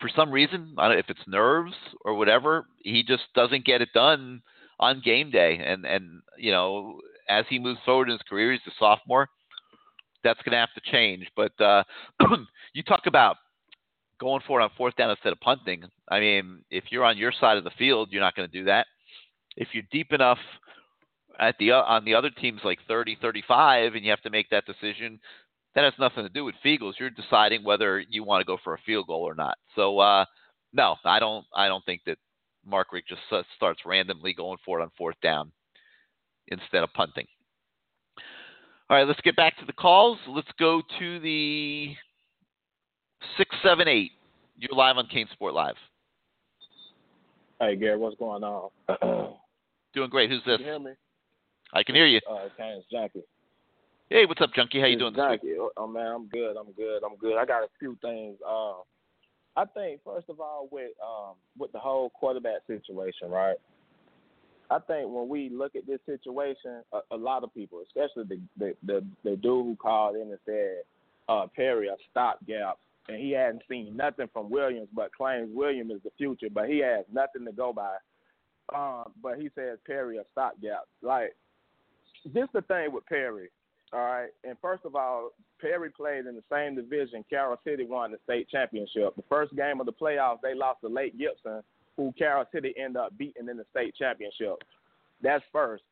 for 0.00 0.10
some 0.14 0.30
reason, 0.30 0.74
I 0.78 0.88
don't 0.88 0.96
know 0.96 0.98
if 0.98 1.10
it's 1.10 1.26
nerves 1.26 1.74
or 2.04 2.14
whatever, 2.14 2.66
he 2.78 3.02
just 3.02 3.24
doesn't 3.34 3.64
get 3.64 3.82
it 3.82 3.92
done 3.94 4.42
on 4.78 5.02
game 5.04 5.30
day. 5.30 5.62
And 5.64 5.84
and 5.84 6.22
you 6.38 6.52
know, 6.52 7.00
as 7.30 7.46
he 7.48 7.58
moves 7.58 7.80
forward 7.84 8.08
in 8.08 8.12
his 8.12 8.22
career, 8.28 8.52
he's 8.52 8.60
a 8.66 8.72
sophomore. 8.78 9.28
That's 10.22 10.40
going 10.42 10.52
to 10.52 10.58
have 10.58 10.74
to 10.74 10.90
change. 10.90 11.26
But 11.36 11.58
uh, 11.60 11.84
you 12.74 12.82
talk 12.82 13.02
about 13.06 13.36
going 14.20 14.42
for 14.46 14.60
it 14.60 14.64
on 14.64 14.70
fourth 14.76 14.96
down 14.96 15.10
instead 15.10 15.32
of 15.32 15.40
punting. 15.40 15.84
I 16.10 16.20
mean, 16.20 16.64
if 16.70 16.84
you're 16.90 17.04
on 17.04 17.16
your 17.16 17.32
side 17.32 17.56
of 17.56 17.64
the 17.64 17.70
field, 17.78 18.08
you're 18.10 18.20
not 18.20 18.36
going 18.36 18.48
to 18.48 18.58
do 18.58 18.64
that. 18.64 18.86
If 19.56 19.68
you're 19.72 19.84
deep 19.90 20.12
enough 20.12 20.38
at 21.38 21.56
the 21.58 21.72
uh, 21.72 21.82
on 21.82 22.04
the 22.04 22.14
other 22.14 22.30
teams 22.30 22.60
like 22.64 22.78
30, 22.86 23.16
35, 23.20 23.94
and 23.94 24.04
you 24.04 24.10
have 24.10 24.20
to 24.22 24.30
make 24.30 24.50
that 24.50 24.66
decision. 24.66 25.18
That 25.74 25.84
has 25.84 25.94
nothing 26.00 26.24
to 26.24 26.28
do 26.28 26.44
with 26.44 26.56
Feagles. 26.64 26.94
You're 26.98 27.10
deciding 27.10 27.62
whether 27.62 28.00
you 28.00 28.24
want 28.24 28.40
to 28.40 28.44
go 28.44 28.58
for 28.62 28.74
a 28.74 28.78
field 28.84 29.06
goal 29.06 29.22
or 29.22 29.36
not. 29.36 29.56
So 29.76 30.00
uh, 30.00 30.24
no, 30.72 30.96
I 31.04 31.20
don't. 31.20 31.44
I 31.54 31.68
don't 31.68 31.84
think 31.84 32.02
that 32.06 32.18
Mark 32.66 32.92
Richt 32.92 33.08
just 33.08 33.22
starts 33.56 33.80
randomly 33.86 34.34
going 34.34 34.58
for 34.64 34.80
it 34.80 34.82
on 34.82 34.90
fourth 34.98 35.16
down 35.22 35.52
instead 36.50 36.82
of 36.82 36.92
punting. 36.94 37.26
All 38.88 38.96
right, 38.96 39.06
let's 39.06 39.20
get 39.20 39.36
back 39.36 39.58
to 39.58 39.66
the 39.66 39.72
calls. 39.72 40.18
Let's 40.28 40.50
go 40.58 40.82
to 40.98 41.20
the 41.20 41.94
six 43.38 43.54
seven 43.62 43.86
eight. 43.88 44.12
You're 44.58 44.76
live 44.76 44.96
on 44.96 45.06
CaneSport 45.06 45.54
Live. 45.54 45.76
Hey, 47.60 47.76
Gary, 47.76 47.96
what's 47.96 48.16
going 48.16 48.42
on? 48.42 48.70
Doing 49.94 50.10
great. 50.10 50.30
Who's 50.30 50.42
this? 50.44 50.56
Can 50.56 50.66
you 50.66 50.72
hear 50.72 50.78
me? 50.78 50.92
I 51.72 51.82
can 51.82 51.94
hear 51.94 52.06
you. 52.06 52.20
Uh, 52.28 52.48
Canes 52.56 52.84
Junkie. 52.90 53.22
Hey, 54.08 54.26
what's 54.26 54.40
up, 54.40 54.52
Junkie? 54.54 54.80
How 54.80 54.86
you 54.86 54.98
doing 54.98 55.14
Junkie. 55.14 55.54
Oh, 55.56 55.70
oh, 55.76 55.86
man, 55.86 56.06
I'm 56.06 56.26
good. 56.26 56.56
I'm 56.56 56.72
good. 56.72 57.04
I'm 57.04 57.16
good. 57.16 57.36
I 57.36 57.44
got 57.44 57.62
a 57.62 57.68
few 57.78 57.96
things. 58.02 58.36
Uh, 58.44 58.72
I 59.56 59.64
think 59.66 60.00
first 60.04 60.28
of 60.28 60.40
all 60.40 60.68
with 60.70 60.92
um, 61.04 61.34
with 61.58 61.70
the 61.72 61.78
whole 61.78 62.10
quarterback 62.10 62.62
situation, 62.66 63.30
right? 63.30 63.56
I 64.70 64.78
think 64.78 65.10
when 65.12 65.28
we 65.28 65.48
look 65.48 65.74
at 65.74 65.86
this 65.86 65.98
situation, 66.06 66.82
a, 66.92 67.00
a 67.10 67.16
lot 67.16 67.42
of 67.42 67.52
people, 67.52 67.82
especially 67.86 68.24
the, 68.24 68.40
the 68.56 68.76
the 68.86 69.04
the 69.24 69.36
dude 69.36 69.66
who 69.66 69.76
called 69.76 70.14
in 70.14 70.22
and 70.22 70.38
said 70.46 70.82
uh, 71.28 71.46
Perry 71.54 71.88
a 71.88 71.96
stopgap, 72.10 72.78
and 73.08 73.18
he 73.18 73.32
hadn't 73.32 73.62
seen 73.68 73.96
nothing 73.96 74.28
from 74.32 74.48
Williams, 74.48 74.88
but 74.94 75.14
claims 75.14 75.50
Williams 75.52 75.92
is 75.92 76.02
the 76.04 76.10
future, 76.16 76.48
but 76.52 76.68
he 76.68 76.78
has 76.78 77.04
nothing 77.12 77.44
to 77.44 77.52
go 77.52 77.72
by. 77.72 77.96
Um, 78.74 79.12
but 79.20 79.40
he 79.40 79.50
says 79.56 79.78
Perry 79.84 80.18
a 80.18 80.22
stopgap. 80.30 80.84
Like 81.02 81.34
this 82.24 82.46
the 82.54 82.62
thing 82.62 82.92
with 82.92 83.06
Perry. 83.06 83.48
All 83.92 83.98
right, 83.98 84.28
and 84.44 84.56
first 84.62 84.84
of 84.84 84.94
all, 84.94 85.30
Perry 85.60 85.90
played 85.90 86.26
in 86.26 86.36
the 86.36 86.44
same 86.48 86.76
division. 86.76 87.24
Carol 87.28 87.56
City 87.64 87.84
won 87.84 88.12
the 88.12 88.18
state 88.22 88.48
championship. 88.48 89.16
The 89.16 89.24
first 89.28 89.54
game 89.56 89.80
of 89.80 89.86
the 89.86 89.92
playoffs, 89.92 90.38
they 90.44 90.54
lost 90.54 90.80
to 90.82 90.88
Lake 90.88 91.18
Gibson, 91.18 91.60
who 92.00 92.12
Carol 92.16 92.46
City 92.50 92.72
ended 92.78 92.96
up 92.96 93.16
beating 93.18 93.48
in 93.48 93.58
the 93.58 93.66
state 93.70 93.94
championship. 93.94 94.56
That's 95.22 95.44
first. 95.52 95.82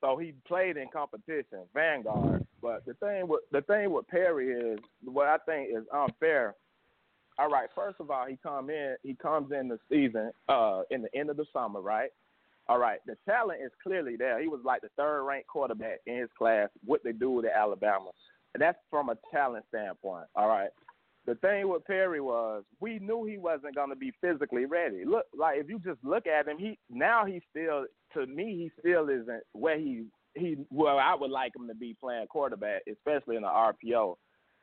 So 0.00 0.16
he 0.16 0.32
played 0.46 0.76
in 0.76 0.86
competition, 0.92 1.64
Vanguard. 1.74 2.46
But 2.62 2.86
the 2.86 2.94
thing 2.94 3.26
with 3.26 3.40
the 3.50 3.62
thing 3.62 3.90
with 3.92 4.06
Perry 4.06 4.52
is 4.52 4.78
what 5.04 5.26
I 5.26 5.38
think 5.38 5.70
is 5.76 5.84
unfair. 5.92 6.54
All 7.38 7.48
right, 7.48 7.68
first 7.74 7.96
of 8.00 8.10
all, 8.10 8.26
he 8.26 8.38
come 8.40 8.70
in 8.70 8.94
he 9.02 9.14
comes 9.14 9.50
in 9.52 9.68
the 9.68 9.78
season 9.90 10.30
uh 10.48 10.82
in 10.90 11.02
the 11.02 11.14
end 11.18 11.30
of 11.30 11.36
the 11.36 11.46
summer, 11.52 11.80
right? 11.80 12.10
All 12.68 12.78
right, 12.78 13.00
the 13.06 13.16
talent 13.28 13.60
is 13.64 13.72
clearly 13.82 14.16
there. 14.16 14.40
He 14.40 14.46
was 14.46 14.60
like 14.64 14.82
the 14.82 14.90
third 14.96 15.24
ranked 15.24 15.48
quarterback 15.48 16.00
in 16.06 16.18
his 16.18 16.28
class. 16.36 16.68
What 16.84 17.02
they 17.02 17.12
do 17.12 17.40
at 17.40 17.52
Alabama, 17.52 18.10
and 18.54 18.60
that's 18.60 18.78
from 18.90 19.08
a 19.08 19.16
talent 19.32 19.64
standpoint. 19.68 20.26
All 20.36 20.48
right. 20.48 20.70
The 21.28 21.34
thing 21.34 21.68
with 21.68 21.84
Perry 21.84 22.22
was 22.22 22.64
we 22.80 22.98
knew 23.00 23.26
he 23.26 23.36
wasn't 23.36 23.74
going 23.74 23.90
to 23.90 23.96
be 23.96 24.14
physically 24.18 24.64
ready. 24.64 25.04
Look, 25.04 25.26
like 25.38 25.58
if 25.58 25.68
you 25.68 25.78
just 25.78 26.02
look 26.02 26.26
at 26.26 26.48
him, 26.48 26.56
he 26.56 26.78
now 26.88 27.26
he 27.26 27.42
still 27.50 27.84
to 28.14 28.26
me 28.26 28.56
he 28.56 28.70
still 28.80 29.10
isn't 29.10 29.42
where 29.52 29.78
he 29.78 30.06
he 30.34 30.56
well 30.70 30.98
I 30.98 31.14
would 31.14 31.30
like 31.30 31.54
him 31.54 31.68
to 31.68 31.74
be 31.74 31.94
playing 32.00 32.28
quarterback, 32.28 32.80
especially 32.90 33.36
in 33.36 33.42
the 33.42 33.48
RPO. 33.48 34.16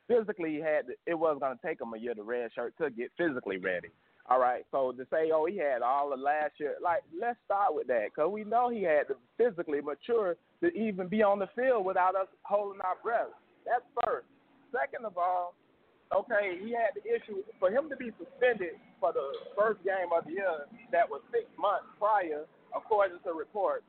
Physically, 0.08 0.53
he 0.53 0.60
had 0.60 0.88
to, 0.88 0.94
it 1.06 1.14
was 1.14 1.38
going 1.40 1.56
to 1.56 1.68
take 1.68 1.80
him 1.80 1.94
a 1.94 2.00
year 2.00 2.16
to 2.16 2.24
red 2.24 2.50
shirt 2.56 2.74
to 2.82 2.90
get 2.90 3.11
physically 3.16 3.58
ready. 3.58 3.90
All 4.27 4.40
right, 4.40 4.66
so 4.72 4.92
to 4.92 5.06
say, 5.11 5.30
oh, 5.32 5.45
he 5.45 5.58
had 5.58 5.84
all 5.84 6.10
the 6.10 6.16
last 6.16 6.53
year, 6.60 6.76
like, 6.84 7.02
let's 7.19 7.38
start 7.45 7.76
with 7.76 7.85
that, 7.88 8.08
because 8.14 8.32
we 8.32 8.44
know 8.44 8.69
he 8.69 8.82
had 8.82 9.08
to 9.08 9.16
physically 9.38 9.82
mature 9.82 10.35
to 10.61 10.68
even 10.74 11.08
be 11.08 11.22
on 11.22 11.38
the 11.38 11.50
field 11.56 11.85
without 11.85 12.16
us 12.16 12.27
holding 12.44 12.82
our 12.82 12.98
breath. 13.03 13.34
That's 13.66 13.84
first. 14.03 14.26
Second 14.72 15.06
of 15.06 15.18
all, 15.18 15.53
okay, 16.16 16.56
he 16.64 16.72
had 16.72 16.95
the 16.95 17.03
issue 17.03 17.44
for 17.60 17.69
him 17.69 17.90
to 17.92 17.95
be 18.00 18.11
suspended 18.16 18.80
for 19.00 19.11
the 19.11 19.27
first 19.58 19.84
game 19.84 20.10
of 20.16 20.24
the 20.24 20.40
year 20.40 20.64
that 20.92 21.10
was 21.10 21.22
six 21.32 21.44
months 21.60 21.85
prior, 22.00 22.48
according 22.72 23.19
to 23.27 23.35
reports. 23.35 23.84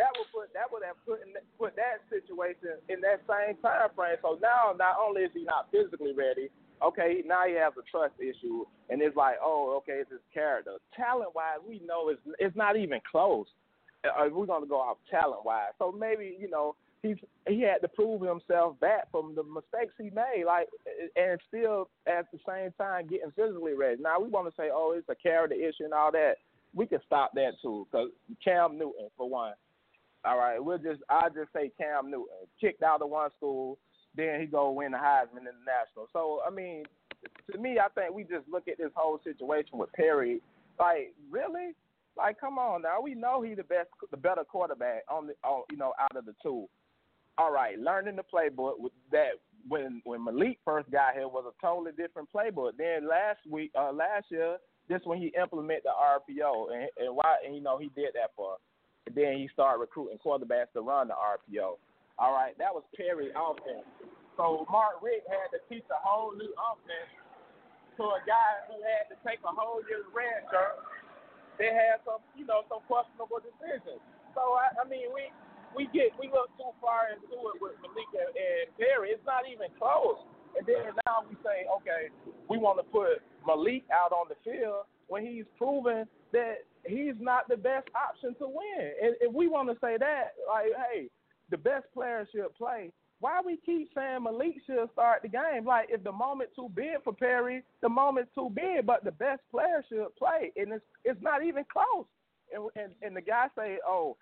That 0.00 0.14
would 0.16 0.30
put 0.30 0.54
that 0.54 0.70
would 0.70 0.86
have 0.86 0.96
put 1.04 1.20
in, 1.26 1.34
put 1.58 1.74
that 1.74 2.06
situation 2.06 2.78
in 2.88 3.02
that 3.02 3.20
same 3.26 3.58
time 3.60 3.90
frame. 3.94 4.16
So 4.22 4.38
now, 4.40 4.72
not 4.78 4.96
only 4.96 5.26
is 5.26 5.34
he 5.34 5.42
not 5.42 5.68
physically 5.74 6.14
ready, 6.14 6.54
okay, 6.80 7.22
now 7.26 7.44
he 7.46 7.58
has 7.58 7.74
a 7.74 7.82
trust 7.90 8.14
issue, 8.22 8.64
and 8.88 9.02
it's 9.02 9.16
like, 9.16 9.36
oh, 9.42 9.74
okay, 9.82 9.98
it's 9.98 10.10
his 10.10 10.22
character. 10.32 10.78
Talent 10.94 11.34
wise, 11.34 11.58
we 11.66 11.82
know 11.84 12.08
it's 12.08 12.22
it's 12.38 12.56
not 12.56 12.76
even 12.78 13.00
close. 13.10 13.46
Uh, 14.06 14.30
we're 14.30 14.46
gonna 14.46 14.66
go 14.66 14.78
off 14.78 14.98
talent 15.10 15.44
wise, 15.44 15.74
so 15.78 15.90
maybe 15.90 16.38
you 16.38 16.48
know 16.48 16.76
he's 17.02 17.16
he 17.46 17.62
had 17.62 17.80
to 17.82 17.88
prove 17.88 18.22
himself 18.22 18.78
back 18.80 19.10
from 19.10 19.34
the 19.34 19.42
mistakes 19.42 19.94
he 19.98 20.10
made, 20.10 20.44
like, 20.46 20.68
and 21.16 21.40
still 21.48 21.88
at 22.06 22.26
the 22.32 22.38
same 22.46 22.72
time 22.78 23.06
getting 23.06 23.32
physically 23.36 23.74
ready. 23.74 24.00
Now 24.00 24.20
we 24.20 24.28
want 24.28 24.48
to 24.48 24.54
say, 24.60 24.70
oh, 24.72 24.94
it's 24.96 25.08
a 25.08 25.14
character 25.14 25.56
issue 25.56 25.84
and 25.84 25.94
all 25.94 26.12
that. 26.12 26.34
We 26.74 26.86
can 26.86 27.00
stop 27.06 27.32
that 27.34 27.52
too, 27.62 27.86
because 27.90 28.10
Cam 28.44 28.78
Newton, 28.78 29.08
for 29.16 29.28
one. 29.28 29.54
All 30.24 30.36
right, 30.36 30.62
we'll 30.62 30.78
just 30.78 31.00
I 31.08 31.28
just 31.28 31.52
say 31.52 31.70
Cam 31.78 32.10
Newton 32.10 32.26
kicked 32.60 32.82
out 32.82 33.02
of 33.02 33.10
one 33.10 33.30
school 33.36 33.78
then 34.18 34.40
he 34.40 34.46
go 34.46 34.70
win 34.72 34.92
the 34.92 34.98
Heisman 34.98 35.38
in 35.38 35.44
the 35.44 35.64
national. 35.64 36.08
So 36.12 36.40
I 36.46 36.50
mean, 36.50 36.84
to 37.50 37.58
me, 37.58 37.78
I 37.78 37.88
think 37.94 38.14
we 38.14 38.24
just 38.24 38.48
look 38.50 38.68
at 38.68 38.78
this 38.78 38.90
whole 38.94 39.20
situation 39.24 39.78
with 39.78 39.92
Perry. 39.92 40.40
Like, 40.78 41.14
really? 41.30 41.74
Like, 42.16 42.40
come 42.40 42.58
on 42.58 42.82
now. 42.82 43.00
We 43.00 43.14
know 43.14 43.42
he's 43.42 43.56
the 43.56 43.62
best, 43.62 43.88
the 44.10 44.16
better 44.16 44.44
quarterback 44.44 45.02
on 45.08 45.28
the, 45.28 45.34
on, 45.44 45.62
you 45.70 45.76
know, 45.76 45.92
out 46.00 46.16
of 46.16 46.26
the 46.26 46.34
two. 46.42 46.68
All 47.38 47.52
right, 47.52 47.78
learning 47.78 48.16
the 48.16 48.24
playbook 48.26 48.74
that 49.12 49.38
when 49.68 50.02
when 50.04 50.24
Malik 50.24 50.58
first 50.64 50.90
got 50.90 51.14
here 51.14 51.28
was 51.28 51.44
a 51.46 51.54
totally 51.64 51.92
different 51.92 52.28
playbook. 52.34 52.72
Then 52.76 53.08
last 53.08 53.38
week, 53.48 53.70
uh, 53.78 53.92
last 53.92 54.26
year, 54.30 54.58
this 54.88 55.00
when 55.04 55.18
he 55.18 55.32
implemented 55.40 55.84
the 55.84 55.94
RPO 55.94 56.74
and, 56.74 56.88
and 56.98 57.14
why, 57.14 57.36
and 57.46 57.54
you 57.54 57.62
know, 57.62 57.78
he 57.78 57.94
did 57.94 58.10
that 58.14 58.34
for. 58.34 58.56
And 59.06 59.14
then 59.14 59.38
he 59.38 59.48
started 59.52 59.80
recruiting 59.80 60.18
quarterbacks 60.18 60.74
to 60.74 60.82
run 60.82 61.08
the 61.08 61.14
RPO. 61.14 61.78
All 62.18 62.34
right, 62.34 62.58
that 62.58 62.74
was 62.74 62.82
Perry 62.96 63.30
offense. 63.30 63.86
So 64.36 64.66
Mark 64.66 64.98
Richt 64.98 65.26
had 65.30 65.54
to 65.54 65.62
teach 65.70 65.86
a 65.94 66.00
whole 66.02 66.34
new 66.34 66.50
offense 66.58 67.10
to 67.98 68.02
a 68.02 68.20
guy 68.26 68.66
who 68.66 68.82
had 68.82 69.06
to 69.14 69.16
take 69.22 69.38
a 69.46 69.52
whole 69.54 69.78
year's 69.86 70.06
red 70.10 70.42
shirt. 70.50 70.78
They 71.58 71.70
had 71.70 72.02
some, 72.02 72.22
you 72.34 72.46
know, 72.46 72.66
some 72.66 72.82
questionable 72.90 73.38
decisions. 73.42 74.02
So 74.34 74.58
I, 74.58 74.70
I 74.78 74.84
mean, 74.86 75.10
we 75.10 75.30
we 75.74 75.88
get 75.92 76.12
we 76.18 76.28
look 76.28 76.52
too 76.56 76.72
far 76.80 77.12
into 77.12 77.32
it 77.32 77.56
with 77.60 77.76
Malik 77.82 78.10
and, 78.14 78.32
and 78.32 78.64
Perry. 78.78 79.10
It's 79.10 79.24
not 79.26 79.44
even 79.48 79.68
close. 79.78 80.20
And 80.56 80.66
then 80.66 80.96
now 81.06 81.22
we 81.28 81.36
say, 81.44 81.68
okay, 81.80 82.10
we 82.48 82.58
want 82.58 82.78
to 82.80 82.86
put 82.88 83.22
Malik 83.46 83.84
out 83.92 84.12
on 84.12 84.26
the 84.28 84.38
field 84.42 84.88
when 85.06 85.24
he's 85.24 85.44
proven 85.56 86.06
that 86.32 86.64
he's 86.86 87.14
not 87.20 87.48
the 87.48 87.56
best 87.56 87.88
option 87.94 88.34
to 88.38 88.48
win. 88.48 88.92
And 89.02 89.14
if 89.20 89.32
we 89.32 89.48
want 89.48 89.68
to 89.68 89.76
say 89.80 89.96
that, 89.98 90.34
like, 90.48 90.72
hey, 90.90 91.08
the 91.50 91.56
best 91.56 91.86
player 91.94 92.26
should 92.32 92.54
play. 92.56 92.92
Why 93.20 93.40
we 93.44 93.58
keep 93.64 93.88
saying 93.94 94.22
Malik 94.22 94.56
should 94.66 94.88
start 94.92 95.22
the 95.22 95.28
game? 95.28 95.64
Like 95.64 95.88
if 95.90 96.04
the 96.04 96.12
moment 96.12 96.50
too 96.54 96.70
big 96.74 97.02
for 97.02 97.12
Perry, 97.12 97.64
the 97.82 97.88
moment's 97.88 98.30
too 98.34 98.50
big, 98.54 98.86
but 98.86 99.02
the 99.02 99.10
best 99.10 99.42
player 99.50 99.84
should 99.88 100.14
play, 100.16 100.52
and 100.56 100.72
it's 100.72 100.84
it's 101.04 101.20
not 101.20 101.44
even 101.44 101.64
close. 101.72 102.06
And 102.54 102.70
and, 102.76 102.92
and 103.02 103.16
the 103.16 103.20
guy 103.20 103.46
say, 103.56 103.78
oh, 103.86 104.16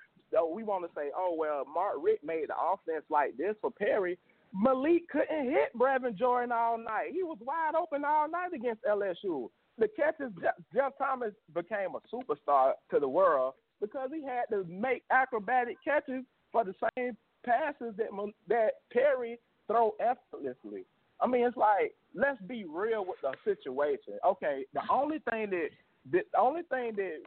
we 0.45 0.65
want 0.65 0.85
to 0.85 0.91
say, 0.95 1.11
oh 1.17 1.35
well, 1.39 1.65
Mark 1.73 1.95
Richt 2.03 2.25
made 2.25 2.49
the 2.49 2.55
offense 2.55 3.05
like 3.09 3.37
this 3.37 3.55
for 3.61 3.71
Perry. 3.71 4.19
Malik 4.55 5.09
couldn't 5.09 5.51
hit 5.51 5.77
Brevin 5.79 6.17
Jordan 6.17 6.53
all 6.53 6.79
night. 6.79 7.11
He 7.13 7.23
was 7.23 7.39
wide 7.41 7.73
open 7.79 8.05
all 8.05 8.29
night 8.29 8.53
against 8.55 8.85
LSU. 8.85 9.49
The 9.79 9.89
catches, 9.89 10.33
Jeff 10.75 10.93
Thomas 10.99 11.33
became 11.55 11.95
a 11.95 12.15
superstar 12.15 12.73
to 12.91 12.99
the 12.99 13.09
world 13.09 13.55
because 13.81 14.11
he 14.15 14.23
had 14.25 14.45
to 14.51 14.65
make 14.65 15.03
acrobatic 15.11 15.77
catches 15.85 16.25
for 16.53 16.65
the 16.65 16.75
same 16.97 17.17
passes 17.45 17.95
that 17.97 18.09
that 18.49 18.71
Perry 18.93 19.39
throw 19.67 19.93
effortlessly. 20.01 20.85
I 21.21 21.27
mean, 21.27 21.47
it's 21.47 21.57
like 21.57 21.95
let's 22.15 22.41
be 22.43 22.65
real 22.65 23.05
with 23.05 23.19
the 23.23 23.33
situation. 23.45 24.15
Okay, 24.27 24.65
the 24.73 24.83
only 24.91 25.19
thing 25.31 25.51
that 25.51 25.69
the 26.11 26.23
only 26.39 26.63
thing 26.71 26.97
that 26.97 27.19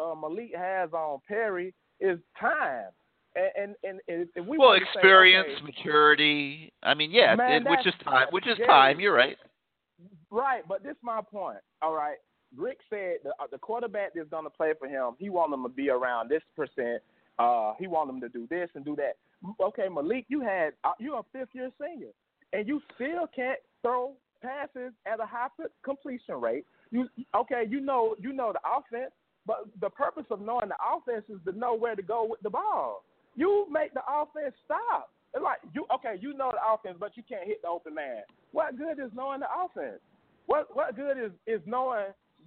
uh, 0.00 0.14
Malik 0.14 0.54
has 0.56 0.92
on 0.92 1.20
Perry 1.28 1.74
is 2.04 2.18
time. 2.38 2.86
And 3.34 3.74
and, 3.82 4.00
and 4.06 4.28
if 4.36 4.46
we 4.46 4.58
well, 4.58 4.72
experience, 4.74 5.48
say, 5.48 5.54
okay, 5.54 5.64
maturity. 5.64 6.72
I 6.82 6.94
mean, 6.94 7.10
yeah, 7.10 7.34
man, 7.34 7.66
it, 7.66 7.70
which 7.70 7.86
is 7.86 7.94
time. 8.04 8.28
Which 8.30 8.46
is 8.46 8.56
yeah, 8.58 8.66
time. 8.66 9.00
You're 9.00 9.14
right. 9.14 9.36
Right, 10.30 10.62
but 10.68 10.82
this 10.82 10.92
is 10.92 11.02
my 11.02 11.20
point. 11.20 11.58
All 11.82 11.94
right, 11.94 12.16
Richt 12.56 12.80
said 12.90 13.16
the, 13.24 13.30
uh, 13.30 13.46
the 13.50 13.58
quarterback 13.58 14.14
that's 14.14 14.28
going 14.28 14.44
to 14.44 14.50
play 14.50 14.72
for 14.78 14.88
him, 14.88 15.14
he 15.18 15.30
want 15.30 15.50
them 15.50 15.62
to 15.62 15.68
be 15.68 15.90
around 15.90 16.28
this 16.28 16.42
percent. 16.56 17.02
Uh, 17.38 17.72
he 17.78 17.88
want 17.88 18.08
them 18.08 18.20
to 18.20 18.28
do 18.28 18.46
this 18.48 18.68
and 18.74 18.84
do 18.84 18.94
that 18.96 19.16
okay, 19.60 19.88
Malik, 19.88 20.26
you 20.28 20.40
had 20.40 20.72
uh, 20.84 20.92
you're 20.98 21.18
a 21.18 21.22
fifth 21.32 21.50
year 21.52 21.70
senior, 21.80 22.10
and 22.52 22.66
you 22.66 22.80
still 22.94 23.26
can't 23.34 23.58
throw 23.82 24.12
passes 24.42 24.92
at 25.06 25.20
a 25.20 25.26
high 25.26 25.48
completion 25.84 26.40
rate. 26.40 26.64
You 26.90 27.08
okay? 27.34 27.64
You 27.68 27.80
know 27.80 28.14
you 28.20 28.32
know 28.32 28.52
the 28.52 28.60
offense, 28.60 29.12
but 29.46 29.66
the 29.80 29.90
purpose 29.90 30.24
of 30.30 30.40
knowing 30.40 30.68
the 30.68 30.76
offense 30.80 31.24
is 31.28 31.38
to 31.46 31.58
know 31.58 31.74
where 31.74 31.94
to 31.94 32.02
go 32.02 32.26
with 32.28 32.40
the 32.40 32.50
ball. 32.50 33.04
You 33.36 33.66
make 33.70 33.92
the 33.94 34.02
offense 34.08 34.54
stop. 34.64 35.10
It's 35.34 35.42
like 35.42 35.58
you 35.74 35.86
okay, 35.94 36.16
you 36.20 36.34
know 36.34 36.52
the 36.52 36.62
offense, 36.72 36.96
but 37.00 37.16
you 37.16 37.22
can't 37.28 37.46
hit 37.46 37.62
the 37.62 37.68
open 37.68 37.94
man. 37.94 38.22
What 38.52 38.78
good 38.78 39.04
is 39.04 39.10
knowing 39.14 39.40
the 39.40 39.46
offense? 39.46 40.00
What 40.46 40.74
what 40.74 40.96
good 40.96 41.18
is 41.18 41.32
is 41.46 41.60
knowing 41.66 42.06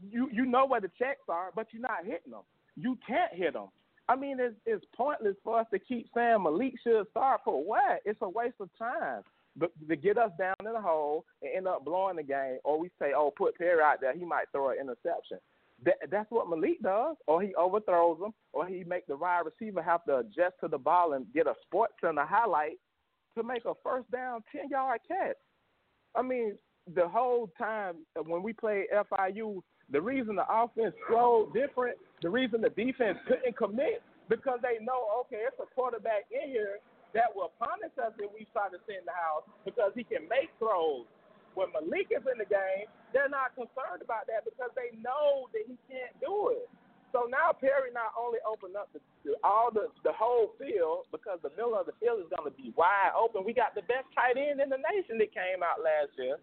you 0.09 0.29
you 0.31 0.45
know 0.45 0.65
where 0.65 0.81
the 0.81 0.91
checks 0.97 1.27
are, 1.27 1.51
but 1.55 1.67
you're 1.71 1.81
not 1.81 2.05
hitting 2.05 2.31
them. 2.31 2.43
You 2.75 2.97
can't 3.05 3.33
hit 3.33 3.53
them. 3.53 3.67
I 4.09 4.15
mean, 4.15 4.37
it's, 4.39 4.55
it's 4.65 4.85
pointless 4.95 5.35
for 5.43 5.59
us 5.59 5.67
to 5.73 5.79
keep 5.79 6.07
saying 6.15 6.41
Malik 6.41 6.75
should 6.83 7.07
start 7.11 7.41
for 7.43 7.61
what? 7.61 8.01
It's 8.05 8.19
a 8.21 8.29
waste 8.29 8.55
of 8.59 8.69
time. 8.79 9.21
But 9.57 9.71
to 9.89 9.95
get 9.95 10.17
us 10.17 10.31
down 10.37 10.55
in 10.65 10.71
the 10.71 10.79
hole 10.79 11.25
and 11.41 11.51
end 11.53 11.67
up 11.67 11.83
blowing 11.83 12.15
the 12.15 12.23
game, 12.23 12.59
or 12.63 12.79
we 12.79 12.89
say, 12.99 13.11
oh, 13.15 13.33
put 13.35 13.57
Perry 13.57 13.81
out 13.81 13.99
there, 13.99 14.15
he 14.15 14.23
might 14.23 14.45
throw 14.51 14.69
an 14.69 14.77
interception. 14.79 15.39
That, 15.85 15.95
that's 16.09 16.31
what 16.31 16.49
Malik 16.49 16.81
does, 16.81 17.15
or 17.27 17.41
he 17.41 17.53
overthrows 17.53 18.19
them, 18.19 18.33
or 18.51 18.65
he 18.65 18.83
make 18.83 19.05
the 19.05 19.15
wide 19.15 19.43
receiver 19.45 19.81
have 19.81 20.03
to 20.05 20.17
adjust 20.17 20.55
to 20.61 20.67
the 20.67 20.77
ball 20.77 21.13
and 21.13 21.31
get 21.33 21.45
a 21.45 21.53
sports 21.61 21.93
center 22.01 22.25
highlight 22.25 22.79
to 23.37 23.43
make 23.43 23.63
a 23.65 23.73
first 23.83 24.09
down 24.09 24.41
ten 24.51 24.69
yard 24.69 24.99
catch. 25.07 25.35
I 26.15 26.23
mean, 26.23 26.57
the 26.95 27.07
whole 27.07 27.51
time 27.57 27.97
when 28.25 28.41
we 28.41 28.53
played 28.53 28.85
FIU, 28.91 29.61
the 29.91 30.01
reason 30.01 30.35
the 30.35 30.45
offense 30.49 30.95
flowed 31.07 31.53
different, 31.53 31.97
the 32.23 32.29
reason 32.29 32.61
the 32.61 32.69
defense 32.69 33.19
couldn't 33.27 33.55
commit, 33.55 34.01
because 34.29 34.59
they 34.63 34.83
know, 34.83 35.07
okay, 35.21 35.43
it's 35.47 35.55
a 35.61 35.75
quarterback 35.75 36.25
in 36.31 36.49
here 36.49 36.79
that 37.13 37.29
will 37.35 37.51
punish 37.59 37.93
us 38.03 38.13
if 38.19 38.31
we 38.33 38.47
try 38.51 38.67
to 38.69 38.77
send 38.85 39.05
the 39.05 39.15
house 39.15 39.43
because 39.63 39.91
he 39.95 40.03
can 40.03 40.27
make 40.27 40.49
throws. 40.59 41.05
When 41.57 41.73
Malik 41.73 42.13
is 42.13 42.21
in 42.29 42.37
the 42.37 42.45
game, 42.45 42.85
they're 43.11 43.31
not 43.33 43.57
concerned 43.57 44.05
about 44.05 44.29
that 44.29 44.45
because 44.45 44.69
they 44.77 44.93
know 45.01 45.49
that 45.57 45.65
he 45.65 45.75
can't 45.89 46.13
do 46.21 46.53
it. 46.53 46.69
So 47.09 47.25
now 47.25 47.49
Perry 47.55 47.89
not 47.89 48.13
only 48.13 48.37
opened 48.45 48.77
up 48.77 48.93
the, 48.93 49.01
the, 49.25 49.33
all 49.41 49.73
the 49.73 49.89
the 50.05 50.13
whole 50.13 50.53
field 50.61 51.09
because 51.09 51.41
the 51.41 51.49
middle 51.57 51.73
of 51.73 51.89
the 51.89 51.97
field 51.97 52.21
is 52.21 52.29
going 52.29 52.45
to 52.45 52.53
be 52.53 52.69
wide 52.77 53.17
open. 53.17 53.41
We 53.47 53.57
got 53.57 53.73
the 53.73 53.81
best 53.89 54.05
tight 54.13 54.37
end 54.37 54.61
in 54.61 54.69
the 54.69 54.77
nation 54.93 55.17
that 55.17 55.33
came 55.33 55.65
out 55.65 55.81
last 55.81 56.13
year 56.19 56.37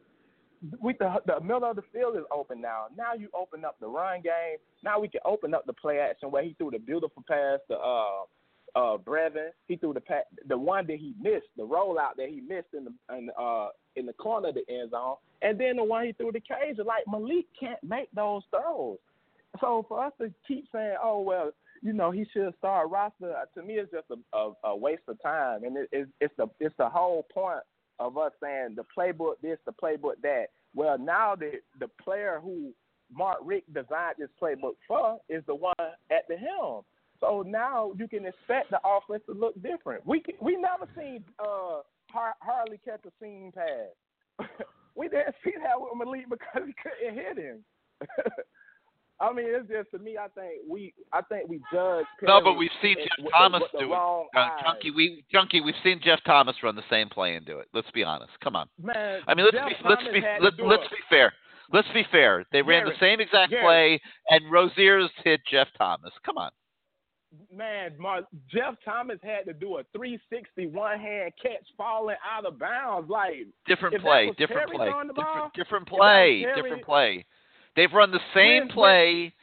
we 0.81 0.95
the 0.99 1.17
the 1.27 1.41
middle 1.41 1.65
of 1.65 1.77
the 1.77 1.83
field 1.93 2.17
is 2.17 2.25
open 2.33 2.61
now. 2.61 2.87
Now 2.97 3.15
you 3.15 3.29
open 3.35 3.65
up 3.65 3.77
the 3.81 3.87
run 3.87 4.23
game. 4.23 4.59
Now 4.83 4.99
we 5.01 5.09
can 5.09 5.21
open 5.25 5.55
up 5.55 5.67
the 5.67 5.73
play 5.73 5.99
action 5.99 6.31
where 6.31 6.43
he 6.43 6.55
threw 6.55 6.71
the 6.71 6.79
beautiful 6.79 7.23
pass 7.29 7.61
to 7.71 7.77
uh 7.77 8.23
uh 8.77 8.97
Brevin. 8.99 9.51
He 9.69 9.77
threw 9.77 9.93
the 9.95 10.01
pa- 10.01 10.29
the 10.49 10.57
one 10.57 10.87
that 10.87 10.97
he 10.99 11.15
missed, 11.21 11.47
the 11.57 11.67
rollout 11.67 12.17
that 12.17 12.29
he 12.29 12.41
missed 12.41 12.69
in 12.77 12.85
the 12.87 13.17
in 13.17 13.31
uh 13.39 13.69
in 13.97 14.07
the 14.07 14.13
corner 14.15 14.49
of 14.49 14.55
the 14.55 14.65
end 14.69 14.91
zone, 14.91 15.17
and 15.43 15.59
then 15.59 15.77
the 15.77 15.85
one 15.85 16.07
he 16.07 16.13
threw 16.13 16.33
the 16.33 16.41
cage. 16.41 16.79
Like 16.79 17.05
Malik 17.07 17.47
can't 17.59 17.83
make 17.83 18.09
those 18.15 18.43
throws. 18.51 18.99
So 19.61 19.85
for 19.89 20.05
us 20.05 20.13
to 20.21 20.33
keep 20.47 20.67
saying, 20.73 20.97
oh 21.03 21.21
well, 21.21 21.53
you 21.83 21.93
know 21.93 22.11
he 22.11 22.27
should 22.33 22.55
start 22.59 22.91
Rosier, 22.91 23.37
to 23.55 23.63
me 23.63 23.75
it's 23.75 23.93
just 23.93 24.07
a, 24.11 24.37
a, 24.37 24.53
a 24.65 24.77
waste 24.77 25.03
of 25.09 25.21
time, 25.23 25.65
and 25.65 25.77
it, 25.77 25.89
it's 25.93 26.11
it's 26.21 26.35
the 26.37 26.47
it's 26.61 26.75
the 26.79 26.89
whole 26.89 27.27
point 27.33 27.61
of 27.99 28.19
us 28.19 28.33
saying 28.43 28.75
the 28.77 28.85
playbook 28.97 29.35
this, 29.43 29.59
the 29.67 29.73
playbook 29.73 30.15
that. 30.23 30.47
Well, 30.75 30.99
now 30.99 31.37
the 31.37 31.53
the 31.79 31.89
player 32.03 32.41
who 32.43 32.73
Mark 33.13 33.39
Richt 33.45 33.73
designed 33.73 34.17
this 34.19 34.31
playbook 34.41 34.75
for 34.89 35.19
is 35.29 35.45
the 35.47 35.55
one 35.55 35.75
at 35.81 36.27
the 36.29 36.37
helm. 36.37 36.83
So 37.21 37.45
now 37.47 37.93
you 37.97 38.09
can 38.09 38.27
expect 38.27 38.71
the 38.71 38.81
offense 38.85 39.23
to 39.27 39.33
look 39.33 39.55
different. 39.63 40.07
We 40.07 40.23
we 40.41 40.57
never 40.57 40.89
seen 40.97 41.25
uh, 41.39 41.81
Har- 42.15 42.37
Harley 42.41 42.81
catch 42.85 43.01
a 43.05 43.11
seam 43.21 43.53
pass. 43.53 44.49
we 44.95 45.09
didn't 45.09 45.35
see 45.45 45.53
that 45.63 45.81
with 45.81 45.91
Malik 45.99 46.27
because 46.31 46.63
he 46.67 46.75
couldn't 46.81 47.15
hit 47.15 47.37
him. 47.37 47.65
I 49.21 49.33
mean, 49.33 49.47
it's 49.49 49.69
just 49.69 49.91
to 49.93 49.99
me. 49.99 50.17
I 50.19 50.27
think 50.29 50.63
we, 50.69 50.93
I 51.13 51.23
think 51.23 51.49
we 51.49 51.59
judge. 51.73 52.05
Perry 52.19 52.27
no, 52.27 52.41
but 52.43 52.55
we've 52.55 52.71
seen 52.83 52.97
Jeff 52.99 53.25
with 53.25 53.33
Thomas 53.33 53.63
the, 53.73 53.79
with 53.79 53.89
do 53.89 53.95
it. 53.95 53.99
Uh. 54.37 54.49
Junkie, 54.63 54.91
we 54.91 55.25
Junkie, 55.31 55.61
we've 55.61 55.75
seen 55.85 56.01
Jeff 56.03 56.19
Thomas 56.27 56.57
run 56.63 56.75
the 56.75 56.83
same 56.91 57.09
play 57.09 57.37
and 57.37 57.47
do 57.47 57.59
it. 57.59 57.69
Let's 57.73 57.91
be 57.93 58.03
honest. 58.03 58.33
Come 58.43 58.57
on. 58.57 58.69
Man, 58.83 59.21
I 59.27 59.35
mean, 59.35 59.47
let's 59.47 59.57
Jeff 59.57 59.69
be 59.69 59.89
let's 59.89 60.03
Thomas 60.03 60.13
be 60.13 60.21
let, 60.41 60.53
let's 60.67 60.89
be 60.91 61.03
fair. 61.09 61.33
Let's 61.73 61.89
be 61.95 62.05
fair. 62.11 62.45
They 62.53 62.61
ran 62.61 62.85
the 62.85 62.93
same 63.01 63.21
exact 63.21 63.51
Garrett. 63.51 63.65
play, 63.65 64.01
and 64.31 64.53
Rosier's 64.53 65.11
hit 65.23 65.41
Jeff 65.51 65.69
Thomas. 65.79 66.13
Come 66.27 66.37
on. 66.37 66.51
Man, 67.55 67.93
Mar- 67.99 68.27
Jeff 68.51 68.75
Thomas 68.85 69.19
had 69.23 69.45
to 69.47 69.53
do 69.53 69.79
a 69.79 69.83
360 69.97 70.67
one 70.69 70.99
hand 70.99 71.33
catch 71.41 71.67
falling 71.77 72.17
out 72.25 72.45
of 72.47 72.59
bounds. 72.59 73.09
Like 73.11 73.47
Different 73.67 74.01
play. 74.01 74.31
Different 74.39 74.71
play. 74.73 74.89
throwing 74.91 75.09
ball, 75.15 75.51
Different 75.55 75.55
different 75.55 75.87
if 75.87 75.91
that 75.91 75.93
was 75.93 75.99
play. 76.01 76.43
Perry- 76.45 76.63
Different 76.63 76.85
play. 76.85 77.27
They've 77.77 77.93
run 77.93 78.11
the 78.11 78.21
same 78.35 78.63
When- 78.63 78.69
play 78.71 79.35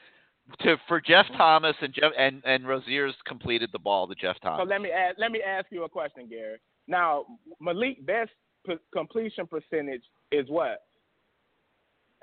to 0.60 0.78
for 0.88 1.00
Jeff 1.00 1.26
mm-hmm. 1.28 1.38
Thomas 1.38 1.76
and 1.82 1.94
Jeff 1.94 2.11
and 2.18 2.42
and 2.45 2.68
Rosier's 2.68 3.16
completed 3.26 3.70
the 3.72 3.80
ball 3.80 4.08
to 4.08 4.16
Jeff 4.16 4.38
Thomas. 4.42 4.64
So 4.66 4.70
let 4.70 4.82
me 4.82 4.92
ask, 4.92 5.18
let 5.18 5.32
me 5.32 5.42
ask 5.42 5.68
you 5.72 5.84
a 5.84 5.90
question, 5.90 6.28
Gary. 6.28 6.58
Now, 6.88 7.26
Malik 7.60 8.06
best 8.06 8.32
p- 8.66 8.76
completion 8.94 9.48
percentage 9.48 10.03
is 10.32 10.50
what? 10.50 10.82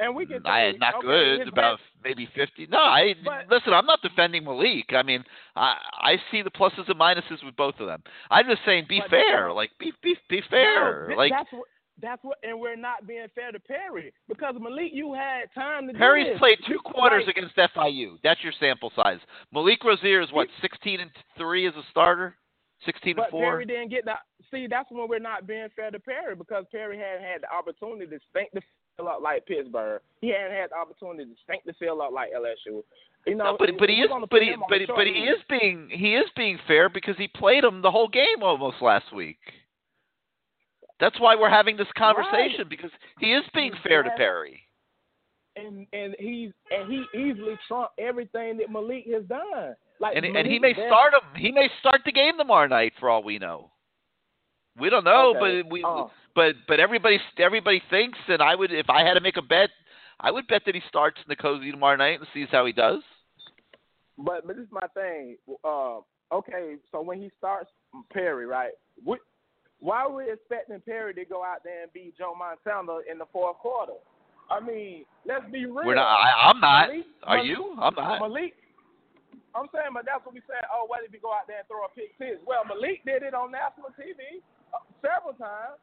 And 0.01 0.15
we 0.15 0.27
can 0.27 0.47
I 0.47 0.73
not 0.79 0.97
okay, 0.97 1.07
good, 1.39 1.49
about 1.49 1.81
maybe 2.05 2.29
fifty. 2.35 2.67
No, 2.69 2.79
I 2.79 3.15
But- 3.25 3.49
listen. 3.51 3.73
I'm 3.73 3.87
not 3.87 4.01
defending 4.03 4.45
Malik. 4.45 4.93
I 4.93 5.03
mean, 5.03 5.25
I 5.57 5.77
I 6.01 6.17
see 6.31 6.43
the 6.43 6.51
pluses 6.51 6.89
and 6.89 6.99
minuses 7.01 7.45
with 7.45 7.57
both 7.57 7.75
of 7.81 7.87
them. 7.89 8.03
I'm 8.31 8.47
just 8.47 8.65
saying, 8.65 8.87
be 8.89 9.03
fair. 9.11 9.53
Like, 9.53 9.71
be 9.81 9.93
be 10.03 10.17
be 10.29 10.41
fair. 10.49 11.09
No, 11.11 11.17
like, 11.17 11.33
that's 11.33 11.53
what, 11.53 11.67
that's 12.01 12.23
what, 12.23 12.39
and 12.45 12.61
we're 12.61 12.77
not 12.77 13.09
being 13.09 13.27
fair 13.35 13.51
to 13.51 13.59
Perry 13.59 14.13
because 14.29 14.55
Malik, 14.61 14.91
you 14.93 15.15
had 15.15 15.53
time 15.53 15.89
to. 15.89 15.93
do 15.93 15.99
Perry's 15.99 16.39
played 16.39 16.59
two 16.67 16.79
quarters 16.85 17.25
Like, 17.27 17.37
against 17.37 17.57
FIU. 17.57 18.19
That's 18.23 18.43
your 18.45 18.53
sample 18.61 18.93
size. 18.95 19.19
Malik 19.53 19.83
Rosier 19.85 20.21
is 20.21 20.31
what, 20.31 20.47
16 20.63 21.01
and 21.01 21.11
three 21.37 21.67
as 21.67 21.75
a 21.75 21.83
starter, 21.91 22.37
16 22.85 23.11
and 23.11 23.17
But 23.17 23.31
four. 23.31 23.43
Perry 23.43 23.65
didn't 23.67 23.89
get 23.89 24.05
that. 24.05 24.21
See, 24.53 24.69
that's 24.69 24.89
when 24.93 25.09
we're 25.09 25.19
not 25.19 25.47
being 25.49 25.67
fair 25.75 25.91
to 25.91 25.99
Perry 25.99 26.37
because 26.37 26.65
Perry 26.71 26.97
hadn't 26.97 27.27
had 27.27 27.43
the 27.43 27.53
opportunity 27.53 28.07
to 28.07 28.19
stink 28.31 28.51
the 28.55 28.63
field 28.99 29.09
up 29.09 29.21
like 29.23 29.47
Pittsburgh. 29.47 30.01
He 30.21 30.29
hadn't 30.29 30.57
had 30.57 30.71
the 30.71 30.77
opportunity 30.77 31.25
to 31.25 31.37
stink 31.45 31.63
the 31.65 31.73
field 31.75 32.01
up 32.01 32.13
like 32.13 32.31
LSU. 32.33 32.83
You 33.27 33.35
know, 33.35 33.45
No, 33.45 33.57
but 33.59 33.71
but 33.79 33.89
he 33.89 33.97
is 33.97 34.11
but 34.31 34.43
he 34.43 34.55
but 34.69 34.81
he, 34.81 34.87
but 34.87 35.07
he 35.07 35.13
is 35.13 35.39
being 35.49 35.89
he 35.91 36.15
is 36.15 36.27
being 36.37 36.59
fair 36.67 36.89
because 36.89 37.17
he 37.17 37.29
played 37.29 37.65
him 37.65 37.83
the 37.83 37.91
whole 37.91 38.09
game 38.09 38.43
almost 38.43 38.77
last 38.81 39.13
week. 39.15 39.39
That's 41.01 41.19
why 41.21 41.37
we're 41.37 41.51
having 41.51 41.77
this 41.77 41.87
conversation 41.97 42.67
because 42.69 42.91
he 43.21 43.33
is 43.33 43.45
being 43.55 43.73
fair 43.87 44.03
to 44.03 44.11
Perry. 44.17 44.63
and 45.57 45.87
and 45.93 46.17
he's 46.19 46.51
and 46.71 46.91
he 46.91 47.05
easily 47.19 47.59
trumped 47.69 47.99
everything 47.99 48.59
that 48.59 48.71
Malik 48.71 49.05
has 49.13 49.25
done. 49.25 49.75
Like 50.01 50.17
And 50.17 50.25
and 50.25 50.47
he 50.47 50.59
may 50.59 50.75
start 50.75 51.15
him. 51.15 51.41
He 51.41 51.53
may 51.53 51.69
start 51.81 52.01
the 52.05 52.13
game 52.13 52.39
tomorrow 52.39 52.69
night 52.69 52.93
for 52.99 53.11
all 53.11 53.23
we 53.23 53.39
know. 53.39 53.71
We 54.79 54.91
don't 54.91 55.05
know, 55.05 55.35
Okay. 55.37 55.63
but 55.63 55.71
we 55.73 55.85
Oh. 55.85 56.11
but 56.35 56.55
but 56.67 56.81
everybody 56.81 57.21
everybody 57.39 57.83
thinks, 57.91 58.19
and 58.29 58.43
I 58.43 58.55
would 58.55 58.73
if 58.73 58.89
I 58.91 59.05
had 59.05 59.15
to 59.15 59.21
make 59.21 59.37
a 59.37 59.43
bet, 59.43 59.71
I 60.21 60.31
would 60.31 60.47
bet 60.47 60.63
that 60.67 60.75
he 60.75 60.81
starts 60.89 61.19
N'Kosi 61.29 61.71
tomorrow 61.71 61.97
night 61.97 62.19
and 62.21 62.29
sees 62.33 62.49
how 62.51 62.65
he 62.67 62.73
does. 62.73 63.03
But 64.19 64.47
but 64.47 64.57
this 64.57 64.65
is 64.67 64.73
my 64.73 64.87
thing. 64.95 65.37
Uh, 65.65 66.01
okay, 66.33 66.77
so 66.93 67.01
when 67.03 67.21
he 67.21 67.31
starts 67.39 67.71
Perry, 68.13 68.47
right? 68.47 68.73
What, 69.05 69.21
why 69.81 69.99
are 70.03 70.13
we 70.13 70.31
expecting 70.31 70.81
Perry 70.81 71.15
to 71.15 71.25
go 71.25 71.45
out 71.45 71.63
there 71.63 71.83
and 71.85 71.93
beat 71.93 72.19
Joe 72.19 72.35
Montana 72.37 72.99
in 73.11 73.19
the 73.19 73.27
fourth 73.33 73.59
quarter? 73.59 73.95
I 74.51 74.61
mean, 74.61 75.05
let's 75.27 75.45
be 75.53 75.67
real. 75.67 75.87
We're 75.87 75.95
not. 75.95 76.09
I, 76.09 76.51
I'm 76.51 76.61
not. 76.61 76.89
Malik- 76.89 77.07
Are 77.25 77.37
Malik- 77.37 77.51
you? 77.51 77.77
I'm 77.81 77.95
not. 77.95 78.19
Malik. 78.21 78.55
I'm 79.55 79.67
saying, 79.75 79.91
but 79.95 80.05
that's 80.05 80.25
what 80.27 80.35
we 80.35 80.43
said. 80.47 80.67
Oh, 80.73 80.85
what 80.87 81.01
if 81.05 81.11
he 81.13 81.19
go 81.19 81.31
out 81.33 81.47
there 81.47 81.59
and 81.63 81.69
throw 81.69 81.85
a 81.85 81.91
pick 81.95 82.13
six? 82.19 82.39
Well, 82.47 82.65
Malik 82.67 83.05
did 83.05 83.23
it 83.23 83.35
on 83.35 83.51
national 83.53 83.91
TV 83.97 84.43
uh, 84.75 84.85
several 85.01 85.35
times. 85.35 85.79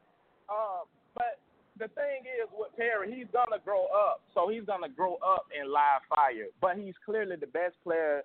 Uh, 0.48 0.86
but 1.14 1.40
the 1.78 1.88
thing 1.92 2.24
is 2.24 2.48
with 2.52 2.74
Perry, 2.76 3.12
he's 3.12 3.28
gonna 3.32 3.60
grow 3.64 3.86
up, 3.92 4.22
so 4.32 4.48
he's 4.48 4.64
gonna 4.64 4.88
grow 4.88 5.16
up 5.24 5.46
in 5.52 5.70
live 5.70 6.02
fire. 6.08 6.48
But 6.60 6.76
he's 6.76 6.94
clearly 7.04 7.36
the 7.36 7.48
best 7.48 7.76
player 7.84 8.22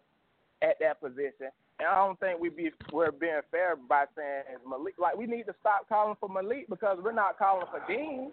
at 0.61 0.77
that 0.79 1.01
position. 1.01 1.51
And 1.79 1.89
I 1.89 1.95
don't 2.05 2.19
think 2.19 2.39
we 2.39 2.49
be 2.49 2.69
we're 2.93 3.11
being 3.11 3.41
fair 3.49 3.75
by 3.75 4.05
saying 4.15 4.61
Malik. 4.69 4.95
Like 4.99 5.17
we 5.17 5.25
need 5.25 5.49
to 5.49 5.55
stop 5.59 5.89
calling 5.89 6.15
for 6.19 6.29
Malik 6.29 6.69
because 6.69 6.99
we're 7.03 7.11
not 7.11 7.37
calling 7.37 7.65
for 7.71 7.81
Dean. 7.91 8.31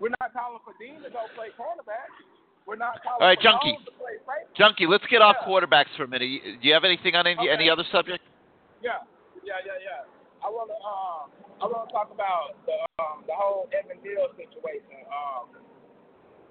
We're 0.00 0.14
not 0.20 0.32
calling 0.32 0.60
for 0.64 0.74
Dean 0.78 1.02
to 1.02 1.10
go 1.10 1.24
play 1.34 1.48
quarterback. 1.56 2.12
We're 2.66 2.76
not 2.76 3.02
calling 3.02 3.18
All 3.20 3.26
right, 3.26 3.38
for 3.38 3.42
Junkie. 3.42 3.74
Jones 3.74 3.86
to 3.86 3.94
play 3.98 4.16
safety. 4.22 4.54
Junkie, 4.54 4.86
let's 4.86 5.06
get 5.10 5.22
off 5.22 5.36
quarterbacks 5.42 5.90
for 5.96 6.04
a 6.04 6.08
minute. 6.08 6.60
Do 6.60 6.62
you 6.68 6.74
have 6.74 6.84
anything 6.84 7.16
on 7.16 7.26
any, 7.26 7.48
any 7.48 7.68
other 7.68 7.84
subject? 7.90 8.22
Yeah, 8.78 9.02
yeah, 9.42 9.58
yeah, 9.66 9.78
yeah. 9.82 10.46
I 10.46 10.50
wanna 10.50 10.74
um 10.84 11.30
I 11.62 11.70
wanna 11.70 11.86
talk 11.94 12.10
about 12.10 12.58
the 12.66 12.74
um 12.98 13.22
the 13.30 13.36
whole 13.38 13.70
Evan 13.70 14.02
Neal 14.02 14.26
situation. 14.34 15.06
Um 15.06 15.62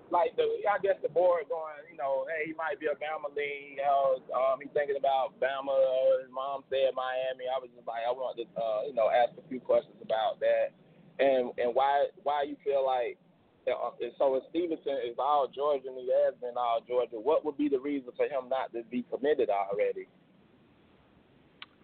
like 0.07 0.31
the 0.39 0.47
I 0.71 0.79
guess 0.79 0.95
the 1.03 1.11
board 1.11 1.51
going, 1.51 1.83
you 1.91 1.99
know, 1.99 2.23
hey, 2.31 2.47
he 2.47 2.53
might 2.55 2.79
be 2.79 2.87
a 2.87 2.95
Bama 2.95 3.27
lean, 3.35 3.75
you 3.75 3.83
know, 3.83 4.23
um 4.31 4.63
he's 4.63 4.71
thinking 4.71 4.95
about 4.95 5.35
Bama 5.43 5.75
or 5.75 6.23
his 6.23 6.31
mom 6.31 6.63
said 6.71 6.95
Miami. 6.95 7.51
I 7.51 7.59
was 7.59 7.67
just 7.75 7.83
like 7.83 8.07
I 8.07 8.11
wanted 8.15 8.47
to 8.47 8.55
uh, 8.55 8.87
you 8.87 8.95
know, 8.95 9.11
ask 9.11 9.35
a 9.35 9.43
few 9.51 9.59
questions 9.59 9.99
about 9.99 10.39
that. 10.39 10.71
And 11.19 11.51
and 11.59 11.75
why 11.75 12.07
why 12.23 12.47
you 12.47 12.55
feel 12.63 12.87
like 12.87 13.19
uh, 13.67 13.91
so 14.17 14.39
if 14.39 14.43
Stevenson 14.49 15.03
is 15.03 15.19
all 15.19 15.51
Georgia 15.51 15.91
and 15.91 15.99
he 15.99 16.07
has 16.25 16.33
been 16.39 16.55
all 16.55 16.79
Georgia, 16.87 17.19
what 17.19 17.43
would 17.43 17.57
be 17.57 17.67
the 17.67 17.79
reason 17.79 18.09
for 18.15 18.25
him 18.25 18.47
not 18.49 18.71
to 18.73 18.81
be 18.89 19.03
committed 19.11 19.49
already? 19.51 20.07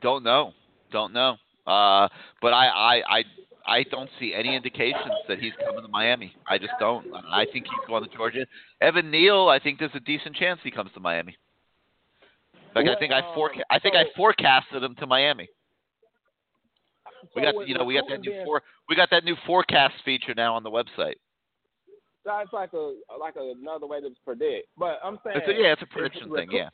Don't 0.01 0.23
know. 0.23 0.53
Don't 0.91 1.13
know. 1.13 1.35
Uh, 1.67 2.07
but 2.41 2.53
I, 2.53 2.67
I, 2.67 3.17
I, 3.17 3.23
I 3.67 3.83
don't 3.91 4.09
see 4.19 4.33
any 4.33 4.55
indications 4.55 5.13
that 5.27 5.39
he's 5.39 5.51
coming 5.65 5.83
to 5.83 5.89
Miami. 5.89 6.33
I 6.47 6.57
just 6.57 6.71
don't. 6.79 7.05
I 7.13 7.45
think 7.51 7.65
he's 7.65 7.87
going 7.87 8.03
to 8.03 8.15
Georgia. 8.15 8.45
Evan 8.79 9.11
Neal, 9.11 9.49
I 9.49 9.59
think 9.59 9.77
there's 9.77 9.91
a 9.93 9.99
decent 9.99 10.35
chance 10.35 10.59
he 10.63 10.71
comes 10.71 10.91
to 10.93 11.01
Miami. 11.01 11.35
Fact, 12.73 12.87
I 12.87 12.99
think 12.99 13.11
I 13.11 13.21
foreca- 13.35 13.63
I 13.69 13.79
think 13.79 13.95
I 13.95 14.05
forecasted 14.15 14.83
him 14.83 14.95
to 14.99 15.07
Miami. 15.07 15.49
We 17.35 17.41
got 17.41 17.67
you 17.67 17.75
know 17.75 17.83
we 17.83 17.95
got 17.95 18.05
that 18.09 18.21
new 18.21 18.31
for 18.45 18.61
we 18.87 18.95
got 18.95 19.09
that 19.11 19.23
new 19.23 19.35
forecast 19.45 19.95
feature 20.05 20.33
now 20.35 20.55
on 20.55 20.63
the 20.63 20.71
website. 20.71 21.15
That's 22.23 22.51
like 22.53 22.73
a 22.73 22.93
like 23.19 23.35
another 23.35 23.87
way 23.87 24.01
to 24.01 24.09
predict. 24.23 24.67
But 24.77 24.99
I'm 25.03 25.19
saying 25.23 25.37
It's 25.37 25.47
a, 25.47 25.61
yeah, 25.61 25.73
it's 25.73 25.81
a 25.81 25.87
prediction 25.87 26.33
thing. 26.33 26.49
Yeah. 26.51 26.69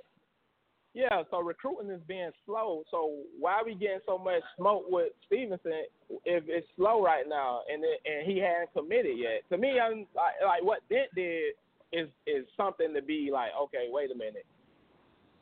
Yeah, 0.93 1.23
so 1.31 1.41
recruiting 1.41 1.89
is 1.89 2.01
being 2.07 2.30
slow. 2.45 2.83
So 2.91 3.15
why 3.39 3.53
are 3.53 3.65
we 3.65 3.73
getting 3.73 3.99
so 4.05 4.17
much 4.17 4.43
smoke 4.57 4.83
with 4.88 5.11
Stevenson 5.25 5.85
if 6.23 6.43
it's 6.47 6.67
slow 6.75 7.03
right 7.03 7.27
now 7.27 7.61
and 7.72 7.83
it, 7.83 7.99
and 8.05 8.31
he 8.31 8.38
hadn't 8.38 8.73
committed 8.73 9.17
yet? 9.17 9.41
To 9.49 9.57
me, 9.57 9.80
I'm 9.80 10.05
like, 10.15 10.35
like 10.45 10.63
what 10.63 10.88
Dent 10.89 11.09
did 11.15 11.53
is 11.91 12.09
is 12.27 12.45
something 12.55 12.93
to 12.93 13.01
be 13.01 13.30
like, 13.33 13.51
okay, 13.63 13.88
wait 13.89 14.11
a 14.11 14.15
minute. 14.15 14.45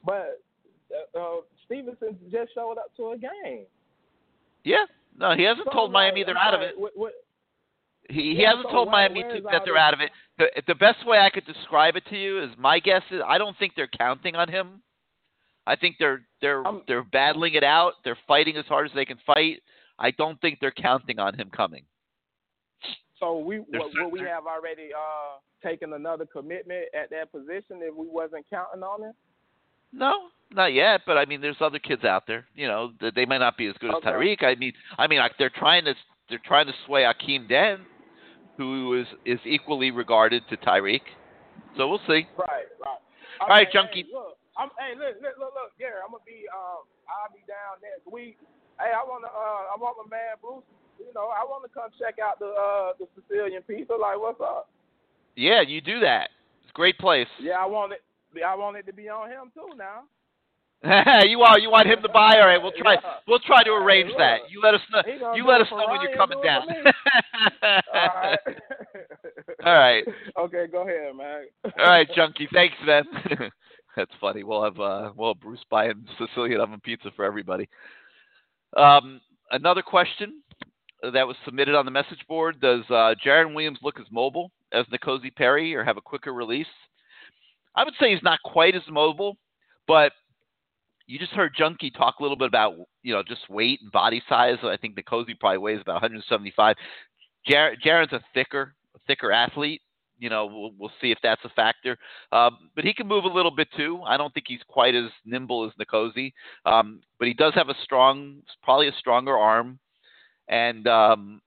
But 0.05 0.39
uh, 1.15 1.19
uh, 1.19 1.41
Stevenson 1.65 2.17
just 2.31 2.53
showed 2.53 2.77
up 2.77 2.95
to 2.95 3.11
a 3.11 3.17
game. 3.17 3.65
Yeah. 4.63 4.85
No, 5.17 5.35
he 5.35 5.43
hasn't 5.43 5.67
So, 5.67 5.71
told 5.73 5.91
Miami 5.91 6.21
like, 6.21 6.27
they're 6.27 6.37
I'm 6.37 6.47
out 6.47 6.53
of 6.53 6.61
it. 6.61 6.79
What, 6.79 6.93
what, 6.95 7.11
He, 8.09 8.35
he 8.35 8.41
Yeah, 8.41 8.51
hasn't 8.51 8.67
so 8.67 8.71
told 8.71 8.89
Miami 8.89 9.23
where's 9.23 9.43
to, 9.43 9.49
that 9.51 9.63
they're 9.65 9.77
out 9.77 9.93
of 9.93 9.99
it. 9.99 10.11
The, 10.37 10.45
the 10.67 10.75
best 10.75 11.05
way 11.05 11.19
I 11.19 11.29
could 11.29 11.45
describe 11.45 11.97
it 11.97 12.03
to 12.09 12.15
you 12.17 12.41
is 12.41 12.49
my 12.57 12.79
guess 12.79 13.03
is 13.11 13.21
I 13.27 13.37
don't 13.37 13.57
think 13.57 13.73
they're 13.75 13.89
counting 13.97 14.35
on 14.35 14.47
him. 14.47 14.81
I 15.67 15.75
think 15.75 15.97
they're 15.99 16.23
they're 16.41 16.63
they're 16.87 17.03
battling 17.03 17.53
it 17.53 17.63
out. 17.63 17.93
They're 18.03 18.17
fighting 18.27 18.57
as 18.57 18.65
hard 18.65 18.87
as 18.87 18.93
they 18.95 19.05
can 19.05 19.17
fight. 19.25 19.61
I 19.99 20.11
don't 20.11 20.39
think 20.41 20.59
they're 20.59 20.71
counting 20.71 21.19
on 21.19 21.37
him 21.37 21.49
coming. 21.55 21.83
So 23.19 23.37
we 23.37 23.59
will, 23.59 23.89
will 23.93 24.11
we 24.11 24.19
have 24.21 24.47
already 24.47 24.89
uh 24.93 25.37
taken 25.63 25.93
another 25.93 26.25
commitment 26.25 26.85
at 26.99 27.09
that 27.11 27.31
position 27.31 27.79
if 27.81 27.95
we 27.95 28.07
wasn't 28.07 28.45
counting 28.49 28.81
on 28.81 29.03
him. 29.03 29.13
No, 29.93 30.13
not 30.51 30.73
yet. 30.73 31.01
But 31.05 31.17
I 31.17 31.25
mean, 31.25 31.41
there's 31.41 31.57
other 31.61 31.79
kids 31.79 32.03
out 32.03 32.25
there. 32.25 32.45
You 32.55 32.67
know, 32.67 32.93
that 32.99 33.13
they 33.13 33.25
might 33.25 33.37
not 33.37 33.57
be 33.57 33.67
as 33.67 33.75
good 33.79 33.93
Okay. 33.93 34.09
as 34.09 34.13
Tyrique. 34.15 34.43
I 34.43 34.55
mean, 34.55 34.73
I 34.97 35.07
mean, 35.07 35.19
like, 35.19 35.33
they're 35.37 35.51
trying 35.51 35.85
to 35.85 35.93
they're 36.29 36.41
trying 36.43 36.65
to 36.67 36.73
sway 36.87 37.03
Akeem 37.03 37.47
Dent, 37.47 37.81
who 38.57 38.99
is 38.99 39.07
is 39.25 39.39
equally 39.45 39.91
regarded 39.91 40.43
to 40.49 40.57
Tyrique. 40.57 41.01
So 41.77 41.87
we'll 41.87 41.99
see. 42.07 42.25
Right, 42.37 42.65
right. 42.83 42.97
All 43.39 43.47
right, 43.47 43.67
Okay, 43.67 43.71
Junkie. 43.73 44.03
Hey, 44.03 44.13
look, 44.13 44.37
I'm, 44.61 44.69
hey, 44.77 44.93
look, 44.93 45.17
look, 45.25 45.35
look, 45.41 45.53
look, 45.57 45.71
Gary, 45.81 45.97
I'm 46.05 46.13
gonna 46.13 46.21
be, 46.21 46.45
um, 46.53 46.85
I'll 47.09 47.33
be 47.33 47.41
down 47.49 47.81
next 47.81 48.05
week. 48.05 48.37
Hey, 48.77 48.93
I 48.93 49.01
wanna, 49.01 49.25
uh, 49.33 49.73
I 49.73 49.75
want 49.81 49.97
my 49.97 50.05
man 50.13 50.37
Bruce. 50.37 50.61
You 51.01 51.09
know, 51.17 51.33
I 51.33 51.41
want 51.49 51.65
to 51.65 51.71
come 51.73 51.89
check 51.97 52.21
out 52.21 52.37
the 52.37 52.53
uh 52.53 52.93
the 53.01 53.09
Sicilian 53.17 53.65
pizza. 53.65 53.97
Like, 53.97 54.21
what's 54.21 54.37
up? 54.39 54.69
Yeah, 55.35 55.65
you 55.65 55.81
do 55.81 55.99
that. 56.01 56.29
It's 56.61 56.69
a 56.69 56.77
great 56.77 56.99
place. 56.99 57.27
Yeah, 57.41 57.57
I 57.57 57.65
want 57.65 57.93
it. 57.93 58.05
I 58.45 58.53
want 58.53 58.77
it 58.77 58.85
to 58.85 58.93
be 58.93 59.09
on 59.09 59.29
him 59.29 59.49
too 59.53 59.73
now. 59.75 60.05
you 61.25 61.41
are. 61.41 61.59
you 61.59 61.69
want 61.69 61.87
him 61.87 62.01
to 62.01 62.09
buy? 62.09 62.37
All 62.37 62.45
right, 62.45 62.61
we'll 62.61 62.71
try 62.77 62.93
Yeah. 62.93 63.17
we'll 63.27 63.39
try 63.39 63.63
to 63.63 63.71
arrange 63.71 64.11
that. 64.17 64.49
You 64.49 64.61
let 64.61 64.73
us 64.73 64.81
know. 64.91 65.33
You 65.33 65.45
let 65.45 65.61
us 65.61 65.67
know 65.71 65.85
when 65.89 66.01
you're 66.01 66.17
coming 66.17 66.41
down. 66.43 66.63
All 67.63 68.09
right. 68.15 68.39
All 69.63 69.73
right. 69.73 70.03
Okay, 70.39 70.65
go 70.71 70.81
ahead, 70.87 71.15
man. 71.15 71.45
All 71.65 71.85
right, 71.85 72.07
Junkie. 72.15 72.47
Thanks, 72.51 72.75
man. 72.85 73.03
That's 73.95 74.11
funny. 74.19 74.43
We'll 74.43 74.63
have 74.63 74.79
uh, 74.79 75.11
we'll 75.15 75.33
Bruce 75.33 75.63
buying 75.69 76.05
Sicilian 76.17 76.61
oven 76.61 76.79
pizza 76.81 77.09
for 77.15 77.25
everybody. 77.25 77.67
Um, 78.77 79.19
another 79.51 79.81
question 79.81 80.41
that 81.01 81.27
was 81.27 81.35
submitted 81.45 81.75
on 81.75 81.85
the 81.85 81.91
message 81.91 82.25
board: 82.27 82.61
Does 82.61 82.83
uh, 82.89 83.15
Jarren 83.25 83.53
Williams 83.53 83.79
look 83.81 83.99
as 83.99 84.05
mobile 84.11 84.51
as 84.71 84.85
N'Kosi 84.85 85.35
Perry, 85.35 85.75
or 85.75 85.83
have 85.83 85.97
a 85.97 86.01
quicker 86.01 86.33
release? 86.33 86.67
I 87.75 87.83
would 87.83 87.93
say 87.99 88.11
he's 88.13 88.23
not 88.23 88.39
quite 88.43 88.75
as 88.75 88.81
mobile, 88.89 89.37
but 89.87 90.11
you 91.07 91.19
just 91.19 91.31
heard 91.33 91.53
Junkie 91.57 91.91
talk 91.91 92.19
a 92.19 92.21
little 92.23 92.37
bit 92.37 92.47
about 92.47 92.75
you 93.03 93.13
know 93.13 93.23
just 93.23 93.49
weight 93.49 93.79
and 93.81 93.91
body 93.91 94.21
size. 94.29 94.57
I 94.63 94.77
think 94.77 94.95
N'Kosi 94.95 95.37
probably 95.39 95.57
weighs 95.57 95.81
about 95.81 95.95
175. 95.95 96.75
Jar- 97.45 97.73
Jarren's 97.83 98.13
a 98.13 98.21
thicker, 98.33 98.75
thicker 99.07 99.31
athlete. 99.31 99.81
You 100.21 100.29
know, 100.29 100.45
we'll, 100.45 100.71
we'll 100.77 100.91
see 101.01 101.11
if 101.11 101.17
that's 101.23 101.43
a 101.43 101.49
factor. 101.49 101.97
Um, 102.31 102.69
but 102.75 102.85
he 102.85 102.93
can 102.93 103.07
move 103.07 103.25
a 103.25 103.27
little 103.27 103.51
bit 103.51 103.67
too. 103.75 104.01
I 104.05 104.17
don't 104.17 104.31
think 104.33 104.45
he's 104.47 104.61
quite 104.67 104.93
as 104.93 105.09
nimble 105.25 105.65
as 105.65 105.71
N'Kosi, 105.83 106.31
um, 106.65 107.01
but 107.17 107.27
he 107.27 107.33
does 107.33 107.53
have 107.55 107.69
a 107.69 107.75
strong, 107.83 108.43
probably 108.61 108.87
a 108.87 108.93
stronger 108.99 109.35
arm. 109.35 109.79
And 110.47 110.87
um, 110.87 111.41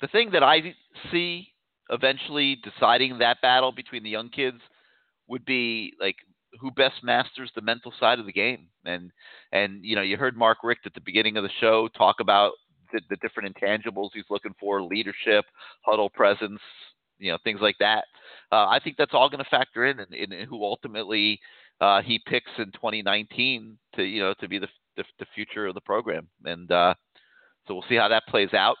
the 0.00 0.06
thing 0.06 0.30
that 0.32 0.44
I 0.44 0.74
see 1.10 1.48
eventually 1.90 2.62
deciding 2.62 3.18
that 3.18 3.42
battle 3.42 3.72
between 3.72 4.04
the 4.04 4.10
young 4.10 4.28
kids 4.28 4.60
would 5.26 5.44
be 5.44 5.92
like 6.00 6.16
who 6.60 6.70
best 6.70 7.02
masters 7.02 7.50
the 7.54 7.60
mental 7.60 7.92
side 7.98 8.18
of 8.20 8.26
the 8.26 8.32
game. 8.32 8.68
And 8.84 9.10
and 9.50 9.84
you 9.84 9.96
know, 9.96 10.02
you 10.02 10.16
heard 10.16 10.36
Mark 10.36 10.58
Richt 10.62 10.86
at 10.86 10.94
the 10.94 11.00
beginning 11.00 11.36
of 11.36 11.42
the 11.42 11.50
show 11.60 11.88
talk 11.96 12.20
about 12.20 12.52
the, 12.92 13.00
the 13.10 13.16
different 13.16 13.56
intangibles 13.56 14.10
he's 14.14 14.24
looking 14.30 14.54
for, 14.60 14.82
leadership, 14.82 15.44
huddle 15.84 16.10
presence, 16.10 16.60
you 17.22 17.30
know, 17.30 17.38
things 17.44 17.60
like 17.60 17.76
that. 17.78 18.04
Uh, 18.50 18.66
I 18.66 18.80
think 18.82 18.96
that's 18.96 19.14
all 19.14 19.30
going 19.30 19.42
to 19.42 19.50
factor 19.50 19.86
in, 19.86 20.00
in, 20.12 20.32
in 20.32 20.46
who 20.46 20.64
ultimately 20.64 21.40
uh, 21.80 22.02
he 22.02 22.20
picks 22.26 22.50
in 22.58 22.66
2019 22.72 23.78
to 23.96 24.02
you 24.02 24.20
know 24.20 24.34
to 24.40 24.48
be 24.48 24.58
the 24.58 24.68
the, 24.96 25.04
the 25.18 25.26
future 25.34 25.66
of 25.66 25.74
the 25.74 25.80
program, 25.80 26.28
and 26.44 26.70
uh, 26.70 26.92
so 27.66 27.74
we'll 27.74 27.84
see 27.88 27.94
how 27.94 28.08
that 28.08 28.24
plays 28.28 28.52
out. 28.52 28.76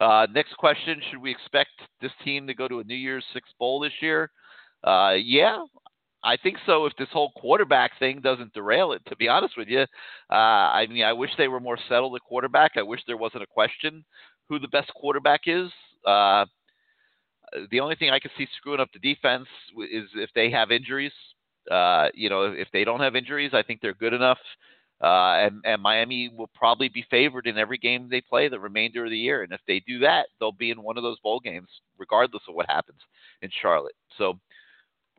Uh, 0.00 0.26
next 0.34 0.56
question: 0.56 1.00
Should 1.10 1.22
we 1.22 1.30
expect 1.30 1.70
this 2.00 2.10
team 2.24 2.46
to 2.46 2.54
go 2.54 2.66
to 2.66 2.80
a 2.80 2.84
New 2.84 2.96
Year's 2.96 3.24
Six 3.32 3.48
bowl 3.58 3.78
this 3.78 3.92
year? 4.00 4.30
Uh, 4.82 5.14
yeah, 5.22 5.62
I 6.24 6.36
think 6.36 6.56
so. 6.66 6.86
If 6.86 6.94
this 6.96 7.08
whole 7.12 7.30
quarterback 7.36 7.92
thing 7.98 8.20
doesn't 8.20 8.54
derail 8.54 8.92
it, 8.92 9.02
to 9.06 9.16
be 9.16 9.28
honest 9.28 9.54
with 9.56 9.68
you, 9.68 9.82
uh, 10.30 10.34
I 10.34 10.86
mean, 10.88 11.04
I 11.04 11.12
wish 11.12 11.30
they 11.38 11.48
were 11.48 11.60
more 11.60 11.78
settled 11.88 12.16
at 12.16 12.22
quarterback. 12.22 12.72
I 12.76 12.82
wish 12.82 13.00
there 13.06 13.16
wasn't 13.16 13.44
a 13.44 13.46
question 13.46 14.04
who 14.48 14.58
the 14.58 14.68
best 14.68 14.92
quarterback 14.94 15.42
is. 15.46 15.70
The 17.70 17.80
only 17.80 17.96
thing 17.96 18.10
I 18.10 18.18
can 18.18 18.30
see 18.36 18.46
screwing 18.56 18.80
up 18.80 18.88
the 18.92 18.98
defense 18.98 19.48
is 19.90 20.08
if 20.14 20.30
they 20.34 20.50
have 20.50 20.70
injuries. 20.70 21.12
Uh, 21.70 22.08
you 22.14 22.28
know, 22.28 22.44
if 22.44 22.68
they 22.72 22.84
don't 22.84 23.00
have 23.00 23.14
injuries, 23.14 23.52
I 23.54 23.62
think 23.62 23.80
they're 23.80 23.94
good 23.94 24.12
enough. 24.12 24.38
Uh, 25.02 25.46
and, 25.46 25.62
and 25.64 25.82
Miami 25.82 26.28
will 26.28 26.50
probably 26.54 26.88
be 26.88 27.04
favored 27.10 27.46
in 27.46 27.58
every 27.58 27.78
game 27.78 28.08
they 28.08 28.20
play 28.20 28.48
the 28.48 28.58
remainder 28.58 29.04
of 29.04 29.10
the 29.10 29.18
year. 29.18 29.42
And 29.42 29.52
if 29.52 29.60
they 29.66 29.80
do 29.80 29.98
that, 30.00 30.26
they'll 30.38 30.52
be 30.52 30.70
in 30.70 30.82
one 30.82 30.96
of 30.96 31.02
those 31.02 31.18
bowl 31.20 31.40
games, 31.40 31.68
regardless 31.98 32.42
of 32.48 32.54
what 32.54 32.70
happens 32.70 32.98
in 33.42 33.50
Charlotte. 33.60 33.94
So 34.16 34.38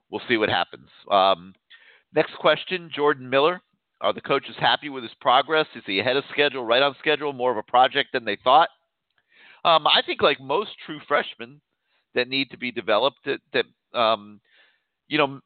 we'll 0.09 0.21
see 0.27 0.37
what 0.37 0.49
happens. 0.49 0.87
Um, 1.11 1.53
next 2.15 2.35
question 2.35 2.89
Jordan 2.93 3.29
Miller. 3.29 3.61
Are 3.99 4.13
the 4.13 4.21
coaches 4.21 4.55
happy 4.59 4.89
with 4.89 5.03
his 5.03 5.13
progress? 5.21 5.67
Is 5.75 5.83
he 5.85 5.99
ahead 5.99 6.17
of 6.17 6.25
schedule, 6.31 6.65
right 6.65 6.83
on 6.83 6.95
schedule, 6.99 7.31
more 7.31 7.51
of 7.51 7.57
a 7.57 7.63
project 7.63 8.09
than 8.11 8.25
they 8.25 8.37
thought? 8.43 8.67
Um, 9.63 9.87
I 9.87 10.01
think, 10.05 10.21
like 10.21 10.41
most 10.41 10.71
true 10.85 10.99
freshmen 11.07 11.61
that 12.15 12.27
need 12.27 12.49
to 12.51 12.57
be 12.57 12.71
developed, 12.71 13.17
that, 13.25 13.39
that 13.53 13.65
um, 13.97 14.39
you 15.07 15.17
know, 15.17 15.39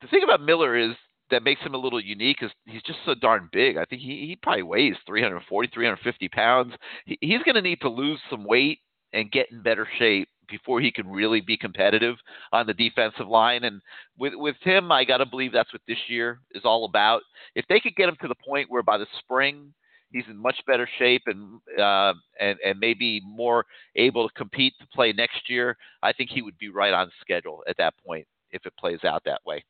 the 0.00 0.08
thing 0.08 0.22
about 0.24 0.42
Miller 0.42 0.76
is 0.76 0.94
that 1.30 1.42
makes 1.42 1.62
him 1.62 1.74
a 1.74 1.78
little 1.78 2.00
unique 2.00 2.42
is 2.42 2.50
he's 2.66 2.82
just 2.82 2.98
so 3.06 3.14
darn 3.14 3.48
big. 3.52 3.76
I 3.78 3.84
think 3.86 4.02
he, 4.02 4.26
he 4.26 4.38
probably 4.42 4.62
weighs 4.62 4.96
340, 5.06 5.70
350 5.72 6.28
pounds. 6.28 6.74
He, 7.06 7.18
he's 7.20 7.42
going 7.42 7.54
to 7.54 7.62
need 7.62 7.80
to 7.80 7.88
lose 7.88 8.20
some 8.28 8.44
weight 8.44 8.80
and 9.12 9.32
get 9.32 9.50
in 9.50 9.62
better 9.62 9.88
shape 9.98 10.28
before 10.48 10.80
he 10.80 10.92
can 10.92 11.08
really 11.08 11.40
be 11.40 11.56
competitive 11.56 12.16
on 12.52 12.66
the 12.66 12.74
defensive 12.74 13.26
line. 13.26 13.64
And 13.64 13.80
with 14.18 14.34
with 14.36 14.56
him, 14.60 14.92
I 14.92 15.04
got 15.04 15.18
to 15.18 15.26
believe 15.26 15.52
that's 15.52 15.72
what 15.72 15.82
this 15.88 15.98
year 16.08 16.40
is 16.54 16.62
all 16.64 16.84
about. 16.84 17.22
If 17.54 17.64
they 17.68 17.80
could 17.80 17.96
get 17.96 18.08
him 18.08 18.16
to 18.20 18.28
the 18.28 18.34
point 18.46 18.70
where 18.70 18.82
by 18.82 18.98
the 18.98 19.06
spring 19.18 19.72
he's 20.12 20.24
in 20.28 20.36
much 20.36 20.56
better 20.66 20.88
shape 20.98 21.22
and 21.26 21.60
uh, 21.78 22.14
and 22.40 22.58
and 22.64 22.78
maybe 22.78 23.20
more 23.24 23.64
able 23.96 24.28
to 24.28 24.34
compete 24.34 24.74
to 24.80 24.86
play 24.88 25.12
next 25.12 25.48
year, 25.48 25.76
I 26.02 26.12
think 26.12 26.30
he 26.30 26.42
would 26.42 26.58
be 26.58 26.68
right 26.68 26.92
on 26.92 27.10
schedule 27.20 27.62
at 27.68 27.76
that 27.78 27.94
point 28.06 28.26
if 28.50 28.64
it 28.66 28.72
plays 28.78 29.04
out 29.04 29.22
that 29.24 29.40
way. 29.46 29.64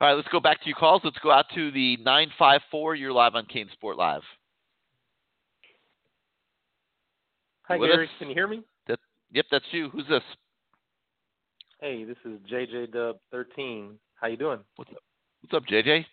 All 0.00 0.08
right, 0.08 0.14
let's 0.14 0.28
go 0.28 0.40
back 0.40 0.60
to 0.60 0.66
your 0.66 0.76
calls. 0.76 1.02
Let's 1.04 1.18
go 1.22 1.30
out 1.30 1.46
to 1.54 1.70
the 1.70 1.96
954. 1.98 2.96
You're 2.96 3.12
live 3.12 3.36
on 3.36 3.46
CaneSport 3.46 3.96
Live. 3.96 4.22
Hi, 7.62 7.76
With 7.76 7.90
Gary. 7.90 8.06
us? 8.06 8.12
Can 8.18 8.28
you 8.28 8.34
hear 8.34 8.48
me? 8.48 8.62
That, 8.88 8.98
yep, 9.32 9.46
that's 9.50 9.64
you. 9.70 9.88
Who's 9.90 10.06
this? 10.08 10.22
Hey, 11.80 12.04
this 12.04 12.16
is 12.24 12.38
JJ 12.50 12.92
Dub 12.92 13.16
13. 13.30 13.92
How 14.16 14.26
you 14.26 14.36
doing? 14.36 14.58
What's 14.76 14.90
up? 14.90 15.02
What's 15.42 15.54
up, 15.54 15.62
JJ? 15.70 16.04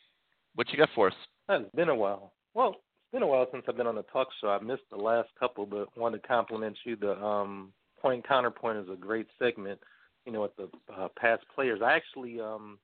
What 0.55 0.71
you 0.71 0.77
got 0.77 0.89
for 0.93 1.07
us? 1.07 1.13
It's 1.49 1.75
been 1.75 1.89
a 1.89 1.95
while. 1.95 2.33
Well, 2.53 2.75
been 3.11 3.23
a 3.23 3.27
while 3.27 3.47
since 3.51 3.63
I've 3.67 3.77
been 3.77 3.87
on 3.87 3.95
the 3.95 4.03
talk 4.03 4.27
show. 4.39 4.49
I 4.49 4.61
missed 4.61 4.83
the 4.89 4.97
last 4.97 5.29
couple, 5.39 5.65
but 5.65 5.95
wanted 5.97 6.21
to 6.21 6.27
compliment 6.27 6.77
you. 6.85 6.95
The 6.95 7.21
um, 7.21 7.71
point 8.01 8.27
counterpoint 8.27 8.77
is 8.77 8.89
a 8.91 8.95
great 8.95 9.27
segment. 9.39 9.79
You 10.25 10.31
know, 10.31 10.41
with 10.41 10.55
the 10.55 10.69
uh, 10.93 11.07
past 11.19 11.43
players. 11.55 11.81
I 11.83 11.93
actually 11.93 12.39
um, 12.39 12.77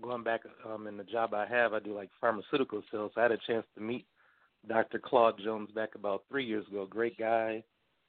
going 0.00 0.22
back 0.22 0.42
um, 0.64 0.86
in 0.86 0.96
the 0.96 1.04
job 1.04 1.34
I 1.34 1.44
have, 1.46 1.72
I 1.72 1.80
do 1.80 1.92
like 1.94 2.10
pharmaceutical 2.20 2.82
sales. 2.92 3.10
So 3.14 3.20
I 3.20 3.24
had 3.24 3.32
a 3.32 3.38
chance 3.46 3.66
to 3.74 3.80
meet 3.80 4.06
Dr. 4.68 5.00
Claude 5.00 5.40
Jones 5.42 5.70
back 5.74 5.96
about 5.96 6.22
three 6.28 6.44
years 6.44 6.66
ago. 6.68 6.86
Great 6.88 7.18
guy. 7.18 7.64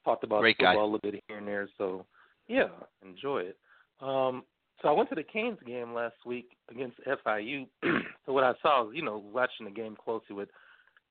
Talked 0.05 0.23
about 0.23 0.41
Great 0.41 0.59
guy. 0.59 0.73
football 0.73 0.83
a 0.83 0.91
little 0.91 1.11
bit 1.11 1.23
here 1.27 1.37
and 1.37 1.47
there. 1.47 1.67
So 1.77 2.05
yeah, 2.47 2.67
enjoy 3.03 3.39
it. 3.39 3.57
Um, 3.99 4.43
so 4.81 4.89
I 4.89 4.91
went 4.91 5.09
to 5.09 5.15
the 5.15 5.23
Canes 5.23 5.57
game 5.65 5.93
last 5.93 6.15
week 6.25 6.51
against 6.69 6.97
FIU. 7.05 7.67
so 8.25 8.33
what 8.33 8.43
I 8.43 8.53
saw 8.61 8.83
was, 8.83 8.93
you 8.95 9.01
know, 9.01 9.23
watching 9.33 9.65
the 9.65 9.71
game 9.71 9.97
closely 10.01 10.35
with 10.35 10.49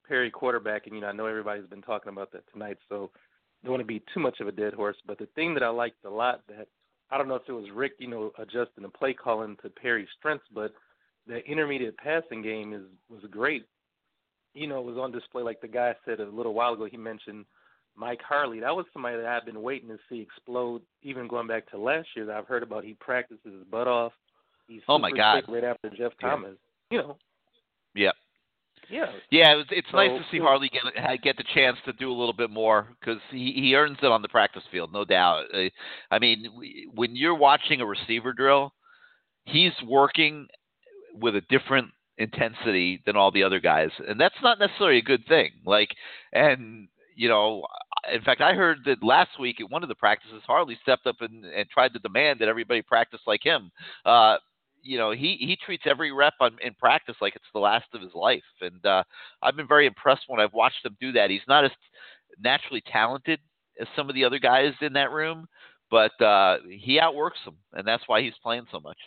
Perry 0.08 0.30
quarterback, 0.30 0.86
and 0.86 0.94
you 0.94 1.00
know, 1.00 1.08
I 1.08 1.12
know 1.12 1.26
everybody's 1.26 1.66
been 1.66 1.82
talking 1.82 2.12
about 2.12 2.32
that 2.32 2.44
tonight. 2.52 2.78
So 2.88 3.10
don't 3.62 3.72
want 3.72 3.82
to 3.82 3.86
be 3.86 4.02
too 4.12 4.20
much 4.20 4.40
of 4.40 4.48
a 4.48 4.52
dead 4.52 4.74
horse. 4.74 4.96
But 5.06 5.18
the 5.18 5.28
thing 5.34 5.54
that 5.54 5.62
I 5.62 5.68
liked 5.68 6.04
a 6.04 6.10
lot 6.10 6.42
that 6.48 6.68
I 7.10 7.18
don't 7.18 7.28
know 7.28 7.36
if 7.36 7.42
it 7.48 7.52
was 7.52 7.70
Richt, 7.74 8.00
you 8.00 8.08
know, 8.08 8.32
adjusting 8.38 8.82
the 8.82 8.88
play 8.88 9.12
calling 9.14 9.56
to 9.62 9.70
Perry's 9.70 10.08
strengths, 10.18 10.46
but 10.54 10.72
the 11.26 11.38
intermediate 11.50 11.96
passing 11.98 12.42
game 12.42 12.72
is 12.72 12.82
was 13.08 13.22
great. 13.30 13.66
You 14.54 14.66
know, 14.66 14.78
it 14.78 14.84
was 14.84 14.96
on 14.96 15.12
display 15.12 15.42
like 15.42 15.60
the 15.60 15.68
guy 15.68 15.94
said 16.04 16.20
a 16.20 16.28
little 16.28 16.54
while 16.54 16.72
ago. 16.72 16.86
He 16.90 16.96
mentioned 16.96 17.44
Mike 17.96 18.20
Harley. 18.26 18.60
That 18.60 18.74
was 18.74 18.86
somebody 18.92 19.16
that 19.16 19.26
I've 19.26 19.44
been 19.44 19.62
waiting 19.62 19.88
to 19.88 19.98
see 20.08 20.20
explode. 20.20 20.82
Even 21.02 21.28
going 21.28 21.46
back 21.46 21.68
to 21.70 21.78
last 21.78 22.08
year, 22.14 22.26
that 22.26 22.36
I've 22.36 22.46
heard 22.46 22.62
about. 22.62 22.84
He 22.84 22.94
practices 22.94 23.44
his 23.44 23.64
butt 23.70 23.88
off. 23.88 24.12
He's 24.68 24.82
Oh, 24.88 24.98
my 24.98 25.10
God. 25.10 25.44
right 25.48 25.64
after 25.64 25.90
Jeff 25.90 26.12
Yeah. 26.20 26.30
Thomas. 26.30 26.56
You 26.90 26.98
know, 26.98 27.18
Yep. 27.94 28.14
Yeah. 28.90 29.06
Yeah, 29.31 29.52
it 29.52 29.56
was, 29.56 29.66
it's 29.70 29.89
nice 29.92 30.10
to 30.10 30.24
see 30.31 30.39
Harley 30.39 30.70
get 30.70 31.23
get 31.23 31.36
the 31.36 31.44
chance 31.55 31.76
to 31.84 31.92
do 31.92 32.10
a 32.10 32.16
little 32.16 32.32
bit 32.32 32.50
more 32.50 32.89
because 33.00 33.20
he, 33.31 33.52
he 33.55 33.74
earns 33.74 33.98
it 34.02 34.06
on 34.06 34.23
the 34.23 34.28
practice 34.28 34.62
field, 34.70 34.92
no 34.92 35.05
doubt. 35.05 35.44
I 36.10 36.18
mean, 36.18 36.47
when 36.94 37.16
you're 37.16 37.34
watching 37.34 37.81
a 37.81 37.86
receiver 37.86 38.32
drill, 38.32 38.73
he's 39.44 39.73
working 39.84 40.47
with 41.15 41.36
a 41.36 41.42
different 41.48 41.89
intensity 42.18 43.02
than 43.06 43.16
all 43.16 43.31
the 43.31 43.42
other 43.42 43.60
guys, 43.60 43.90
and 44.06 44.20
that's 44.20 44.34
not 44.42 44.58
necessarily 44.58 44.98
a 44.98 45.02
good 45.02 45.26
thing. 45.26 45.50
Like, 45.65 45.89
and 46.32 46.89
you 47.16 47.28
know, 47.28 47.65
in 48.12 48.23
fact, 48.23 48.40
I 48.40 48.52
heard 48.52 48.78
that 48.84 49.02
last 49.02 49.40
week 49.40 49.60
at 49.60 49.70
one 49.70 49.82
of 49.82 49.89
the 49.89 49.94
practices, 49.94 50.42
Harley 50.47 50.78
stepped 50.82 51.06
up 51.06 51.16
and, 51.20 51.44
and 51.44 51.68
tried 51.68 51.92
to 51.94 51.98
demand 51.98 52.40
that 52.40 52.48
everybody 52.48 52.82
practice 52.82 53.20
like 53.26 53.42
him. 53.42 53.70
Uh, 54.05 54.36
you 54.86 54.98
know, 54.98 55.10
he 55.10 55.36
he 55.39 55.58
treats 55.65 55.84
every 55.86 56.12
rep 56.12 56.34
on, 56.40 56.56
in 56.62 56.74
practice 56.74 57.16
like 57.20 57.34
it's 57.36 57.44
the 57.52 57.60
last 57.60 57.86
of 57.94 58.00
his 58.00 58.15
life, 58.15 58.42
and 58.60 58.84
uh, 58.86 59.02
I've 59.42 59.56
been 59.56 59.68
very 59.68 59.86
impressed 59.86 60.23
when 60.28 60.40
I've 60.40 60.52
watched 60.52 60.84
him 60.84 60.97
do 61.00 61.12
that. 61.12 61.31
He's 61.31 61.40
not 61.48 61.65
as 61.65 61.70
naturally 62.39 62.82
talented 62.90 63.40
as 63.81 63.89
some 63.97 64.08
of 64.08 64.15
the 64.15 64.24
other 64.24 64.39
guys 64.39 64.73
in 64.81 64.92
that 64.94 65.10
room, 65.10 65.47
but 65.90 66.18
uh, 66.23 66.58
he 66.68 67.00
outworks 67.00 67.39
them, 67.44 67.56
and 67.73 67.86
that's 67.86 68.05
why 68.06 68.23
he's 68.23 68.34
playing 68.42 68.66
so 68.70 68.81
much. 68.81 68.98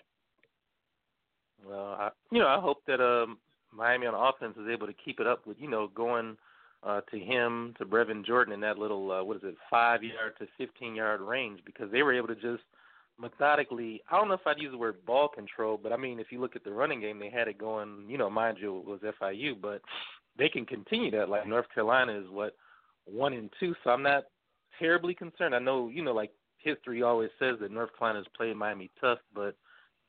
Well, 1.66 1.96
I, 2.00 2.10
you 2.32 2.40
know, 2.40 2.48
I 2.48 2.60
hope 2.60 2.84
that 2.88 3.02
um, 3.02 3.38
Miami 3.74 4.08
on 4.08 4.16
offense 4.16 4.56
is 4.58 4.70
able 4.72 4.88
to 4.88 4.94
keep 4.94 5.20
it 5.20 5.28
up 5.28 5.46
with, 5.46 5.58
you 5.60 5.70
know, 5.70 5.90
going 5.94 6.38
uh, 6.84 7.02
to 7.12 7.20
him 7.20 7.74
to 7.78 7.86
Brevin 7.86 8.26
Jordan 8.26 8.54
in 8.54 8.62
that 8.62 8.78
little 8.78 9.12
uh, 9.12 9.24
what 9.24 9.38
is 9.38 9.44
it, 9.44 9.56
five 9.70 10.04
yard 10.04 10.34
to 10.40 10.48
fifteen 10.58 10.96
yard 10.96 11.22
range 11.22 11.60
because 11.66 11.92
they 11.92 12.04
were 12.04 12.14
able 12.14 12.30
to 12.30 12.36
just 12.36 12.64
methodically. 13.20 14.02
I 14.10 14.18
don't 14.18 14.28
know 14.28 14.36
if 14.36 14.46
I'd 14.46 14.60
use 14.60 14.72
the 14.72 14.78
word 14.78 15.06
ball 15.06 15.28
control, 15.28 15.80
but 15.82 15.92
I 15.92 15.98
mean, 15.98 16.20
if 16.20 16.32
you 16.32 16.40
look 16.40 16.56
at 16.56 16.64
the 16.64 16.72
running 16.72 17.02
game, 17.02 17.20
they 17.20 17.30
had 17.30 17.48
it 17.48 17.58
going. 17.58 18.06
You 18.08 18.18
know, 18.18 18.30
mind 18.30 18.58
you, 18.60 18.80
it 18.80 18.86
was 18.86 19.00
FIU, 19.22 19.60
but 19.60 19.82
they 20.38 20.50
can 20.50 20.66
continue 20.66 21.12
that. 21.12 21.30
Like 21.30 21.48
North 21.48 21.66
Carolina 21.74 22.20
is 22.20 22.26
what 22.30 22.56
one 23.06 23.34
and 23.34 23.50
two, 23.60 23.76
so 23.84 23.90
I'm 23.90 24.04
not 24.04 24.24
terribly 24.78 25.14
concerned. 25.14 25.56
I 25.56 25.60
know, 25.60 25.90
you 25.90 26.04
know, 26.04 26.14
like 26.14 26.32
history 26.58 27.04
always 27.04 27.30
says 27.40 27.56
that 27.62 27.72
North 27.72 27.90
Carolina's 27.98 28.28
played 28.36 28.56
Miami 28.56 28.90
tough, 29.00 29.20
but 29.34 29.56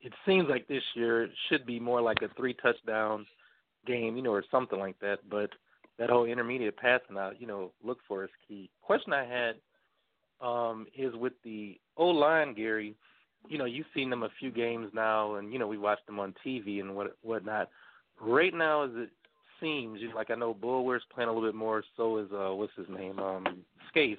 it 0.01 0.13
seems 0.27 0.49
like 0.49 0.67
this 0.67 0.83
year 0.95 1.25
it 1.25 1.31
should 1.49 1.67
be 1.67 1.79
more 1.79 2.01
like 2.01 2.23
a 2.23 2.35
three 2.37 2.55
touchdown 2.55 3.27
game, 3.87 4.17
you 4.17 4.23
know, 4.23 4.33
or 4.33 4.45
something 4.51 4.79
like 4.79 4.99
that. 5.01 5.19
But 5.29 5.51
that 5.99 6.11
whole 6.11 6.25
intermediate 6.25 6.77
passing 6.77 7.19
out, 7.19 7.41
you 7.41 7.47
know, 7.47 7.73
look 7.83 7.99
for 8.09 8.25
is 8.25 8.31
key. 8.47 8.71
Question 8.83 9.13
I 9.13 9.25
had 9.25 9.57
um, 10.41 10.87
is 10.97 11.15
with 11.15 11.35
the 11.45 11.79
O 11.97 12.07
line, 12.07 12.55
Gary. 12.55 12.95
You 13.49 13.59
know, 13.59 13.65
you've 13.65 13.87
seen 13.95 14.11
them 14.11 14.23
a 14.23 14.29
few 14.39 14.51
games 14.51 14.91
now, 14.95 15.37
and 15.37 15.53
you 15.53 15.59
know 15.59 15.67
we 15.67 15.79
watched 15.79 16.07
them 16.07 16.19
on 16.19 16.35
TV 16.45 16.81
and 16.81 16.95
what 16.95 17.17
whatnot. 17.23 17.69
Right 18.21 18.53
now, 18.53 18.85
as 18.85 18.91
it 18.95 19.11
seems, 19.61 20.01
you 20.01 20.09
know, 20.09 20.15
like 20.15 20.31
I 20.31 20.35
know 20.35 20.55
Boulware's 20.55 21.03
playing 21.13 21.29
a 21.29 21.33
little 21.33 21.49
bit 21.49 21.55
more. 21.55 21.83
So 21.97 22.19
is 22.19 22.29
uh, 22.33 22.55
what's 22.55 22.73
his 22.77 22.89
name, 22.89 23.19
um, 23.19 23.47
Scaife. 23.89 24.19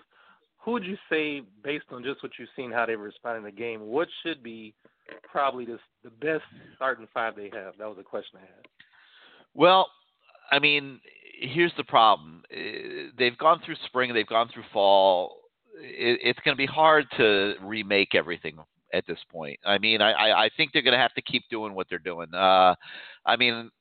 Who 0.64 0.72
would 0.74 0.84
you 0.84 0.98
say, 1.10 1.42
based 1.64 1.86
on 1.92 2.04
just 2.04 2.22
what 2.22 2.34
you've 2.38 2.50
seen, 2.56 2.72
how 2.72 2.86
they 2.86 2.96
responded 2.96 3.40
in 3.40 3.46
the 3.46 3.52
game, 3.52 3.82
what 3.82 4.08
should 4.22 4.44
be 4.44 4.74
probably 5.32 5.66
the 5.66 5.80
the 6.04 6.10
best 6.10 6.44
starting 6.76 7.08
five 7.14 7.36
they 7.36 7.50
have? 7.54 7.78
That 7.78 7.88
was 7.88 7.98
a 8.00 8.04
question 8.04 8.38
I 8.38 8.42
had. 8.42 8.68
Well, 9.54 9.90
I 10.52 10.60
mean, 10.60 11.00
here's 11.40 11.74
the 11.78 11.84
problem. 11.84 12.44
Uh, 12.52 13.10
They've 13.18 13.38
gone 13.38 13.62
through 13.66 13.76
spring, 13.86 14.14
they've 14.14 14.28
gone 14.28 14.50
through 14.54 14.64
fall. 14.72 15.38
It, 15.76 16.20
it's 16.24 16.40
going 16.44 16.56
to 16.56 16.62
be 16.62 16.66
hard 16.66 17.06
to 17.18 17.56
remake 17.62 18.16
everything 18.16 18.58
at 18.94 19.06
this 19.08 19.20
point. 19.32 19.60
I 19.66 19.78
mean, 19.78 20.02
I, 20.02 20.32
I, 20.32 20.50
think 20.58 20.72
they're 20.72 20.82
going 20.82 20.94
to 20.94 21.00
have 21.00 21.14
to 21.14 21.22
keep 21.22 21.44
doing 21.50 21.74
what 21.74 21.88
they're 21.90 22.00
doing. 22.00 22.28
Uh, 22.34 22.76
I 23.26 23.38
mean, 23.38 23.72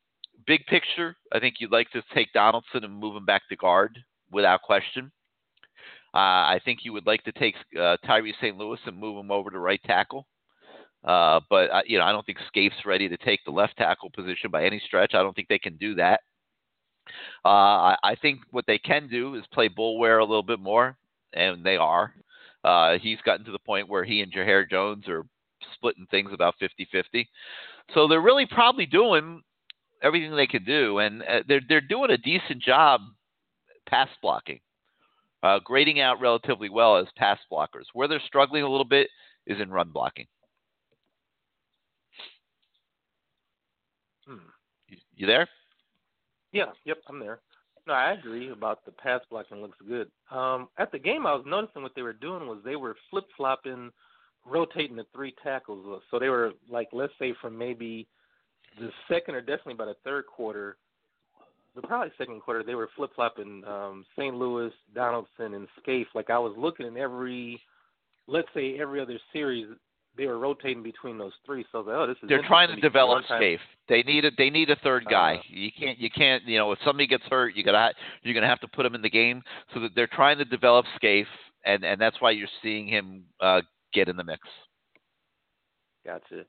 big 0.46 0.64
picture, 0.66 1.16
I 1.32 1.40
think 1.40 1.56
you'd 1.58 1.72
like 1.72 1.90
to 1.90 2.02
take 2.14 2.32
Donaldson 2.32 2.84
and 2.84 2.94
move 2.94 3.16
him 3.16 3.24
back 3.24 3.42
to 3.48 3.56
guard 3.56 3.98
without 4.30 4.62
question. 4.62 5.10
Uh, 6.14 6.46
I 6.54 6.60
think 6.64 6.80
you 6.82 6.92
would 6.92 7.06
like 7.06 7.22
to 7.24 7.32
take 7.32 7.54
uh, 7.78 7.96
Tyree 8.04 8.34
St. 8.40 8.56
Louis 8.56 8.78
and 8.86 8.96
move 8.96 9.18
him 9.18 9.30
over 9.30 9.50
to 9.50 9.58
right 9.58 9.80
tackle. 9.84 10.26
Uh, 11.04 11.40
but 11.48 11.70
you 11.88 11.98
know, 11.98 12.04
I 12.04 12.12
don't 12.12 12.26
think 12.26 12.38
Scaife's 12.48 12.84
ready 12.84 13.08
to 13.08 13.16
take 13.16 13.40
the 13.44 13.52
left 13.52 13.76
tackle 13.76 14.10
position 14.10 14.50
by 14.50 14.64
any 14.64 14.82
stretch. 14.84 15.14
I 15.14 15.22
don't 15.22 15.34
think 15.34 15.48
they 15.48 15.58
can 15.58 15.76
do 15.76 15.94
that. 15.94 16.20
Uh, 17.44 17.48
I, 17.48 17.96
I 18.02 18.14
think 18.16 18.40
what 18.50 18.66
they 18.66 18.78
can 18.78 19.08
do 19.08 19.34
is 19.34 19.44
play 19.52 19.68
Boulware 19.68 20.20
a 20.20 20.24
little 20.24 20.42
bit 20.42 20.60
more, 20.60 20.96
and 21.32 21.64
they 21.64 21.76
are. 21.76 22.14
Uh, 22.64 22.98
he's 23.00 23.20
gotten 23.24 23.44
to 23.46 23.52
the 23.52 23.58
point 23.58 23.88
where 23.88 24.04
he 24.04 24.20
and 24.20 24.32
Jahair 24.32 24.68
Jones 24.68 25.08
are 25.08 25.24
splitting 25.74 26.06
things 26.10 26.30
about 26.32 26.54
50-50. 26.60 27.26
So 27.94 28.06
they're 28.06 28.20
really 28.20 28.46
probably 28.46 28.86
doing 28.86 29.42
everything 30.02 30.34
they 30.34 30.46
can 30.46 30.64
do, 30.64 30.98
and 30.98 31.22
uh, 31.22 31.42
they're 31.46 31.60
they're 31.68 31.80
doing 31.80 32.10
a 32.10 32.16
decent 32.16 32.62
job 32.62 33.00
pass 33.88 34.08
blocking, 34.22 34.60
uh, 35.42 35.58
grading 35.64 36.00
out 36.00 36.20
relatively 36.20 36.68
well 36.68 36.96
as 36.96 37.06
pass 37.16 37.38
blockers. 37.50 37.86
Where 37.92 38.08
they're 38.08 38.22
struggling 38.26 38.62
a 38.62 38.68
little 38.68 38.84
bit 38.84 39.08
is 39.46 39.60
in 39.60 39.70
run 39.70 39.90
blocking. 39.90 40.26
Hmm. 44.26 44.36
You, 44.88 44.96
you 45.16 45.26
there? 45.26 45.48
Yeah, 46.52 46.66
yep, 46.84 46.98
I'm 47.08 47.20
there. 47.20 47.40
No, 47.86 47.94
I 47.94 48.12
agree 48.12 48.50
about 48.50 48.84
the 48.84 48.92
pass 48.92 49.20
blocking 49.30 49.62
looks 49.62 49.78
good. 49.86 50.10
Um, 50.30 50.68
at 50.78 50.92
the 50.92 50.98
game, 50.98 51.26
I 51.26 51.34
was 51.34 51.44
noticing 51.46 51.82
what 51.82 51.94
they 51.94 52.02
were 52.02 52.12
doing 52.12 52.46
was 52.46 52.58
they 52.64 52.76
were 52.76 52.96
flip 53.10 53.24
flopping, 53.36 53.90
rotating 54.46 54.96
the 54.96 55.06
three 55.14 55.34
tackles. 55.42 56.02
So 56.10 56.18
they 56.18 56.28
were 56.28 56.52
like, 56.68 56.88
let's 56.92 57.12
say 57.18 57.34
from 57.40 57.56
maybe 57.56 58.06
the 58.78 58.90
second 59.08 59.34
or 59.34 59.40
definitely 59.40 59.74
by 59.74 59.86
the 59.86 59.96
third 60.04 60.26
quarter, 60.26 60.76
the 61.74 61.82
probably 61.82 62.12
second 62.18 62.40
quarter, 62.42 62.62
they 62.62 62.74
were 62.74 62.90
flip 62.96 63.10
flopping 63.14 63.62
um, 63.66 64.04
St. 64.16 64.34
Louis, 64.34 64.72
Donaldson, 64.94 65.54
and 65.54 65.68
Scaife. 65.80 66.08
Like 66.14 66.30
I 66.30 66.38
was 66.38 66.54
looking 66.56 66.86
in 66.86 66.96
every, 66.96 67.60
let's 68.26 68.48
say 68.54 68.78
every 68.78 69.00
other 69.00 69.18
series, 69.32 69.68
they 70.16 70.26
were 70.26 70.38
rotating 70.38 70.82
between 70.82 71.18
those 71.18 71.32
three. 71.46 71.64
So 71.72 71.84
oh, 71.86 72.06
this 72.06 72.16
is. 72.22 72.28
They're 72.28 72.46
trying 72.46 72.74
to 72.74 72.80
develop 72.80 73.24
Scaife. 73.26 73.60
They 73.88 74.02
need 74.02 74.24
a 74.24 74.30
they 74.36 74.50
need 74.50 74.70
a 74.70 74.76
third 74.76 75.06
guy. 75.08 75.36
Uh, 75.36 75.42
you 75.48 75.70
can't 75.78 75.98
you 75.98 76.10
can't 76.10 76.44
you 76.44 76.58
know 76.58 76.72
if 76.72 76.78
somebody 76.84 77.06
gets 77.06 77.24
hurt, 77.30 77.54
you 77.54 77.64
gotta 77.64 77.92
you're 78.22 78.34
gonna 78.34 78.48
have 78.48 78.60
to 78.60 78.68
put 78.68 78.84
him 78.86 78.94
in 78.94 79.02
the 79.02 79.10
game. 79.10 79.42
So 79.74 79.80
that 79.80 79.92
they're 79.94 80.08
trying 80.08 80.38
to 80.38 80.44
develop 80.44 80.86
Scaife, 80.96 81.26
and 81.64 81.84
and 81.84 82.00
that's 82.00 82.20
why 82.20 82.32
you're 82.32 82.48
seeing 82.62 82.86
him 82.86 83.24
uh, 83.40 83.62
get 83.92 84.08
in 84.08 84.16
the 84.16 84.24
mix. 84.24 84.40
Gotcha. 86.04 86.44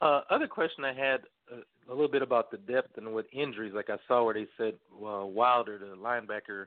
Uh, 0.00 0.20
other 0.30 0.46
question 0.46 0.84
I 0.84 0.92
had 0.92 1.20
uh, 1.52 1.60
a 1.88 1.92
little 1.92 2.10
bit 2.10 2.22
about 2.22 2.50
the 2.50 2.58
depth 2.58 2.98
and 2.98 3.12
with 3.12 3.26
injuries. 3.32 3.72
Like 3.74 3.90
I 3.90 3.96
saw 4.06 4.24
where 4.24 4.34
they 4.34 4.46
said 4.56 4.74
well, 4.92 5.30
Wilder, 5.30 5.78
the 5.78 5.96
linebacker, 5.96 6.66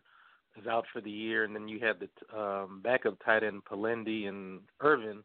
is 0.59 0.67
out 0.67 0.85
for 0.91 1.01
the 1.01 1.11
year, 1.11 1.45
and 1.45 1.55
then 1.55 1.67
you 1.67 1.79
had 1.79 1.95
the 1.99 2.37
um, 2.37 2.81
backup 2.83 3.17
tight 3.23 3.43
end 3.43 3.63
Polendey 3.63 4.27
and 4.27 4.59
Irvin 4.81 5.23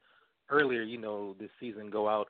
earlier, 0.50 0.83
you 0.83 0.99
know, 0.99 1.34
this 1.39 1.50
season 1.60 1.91
go 1.91 2.08
out. 2.08 2.28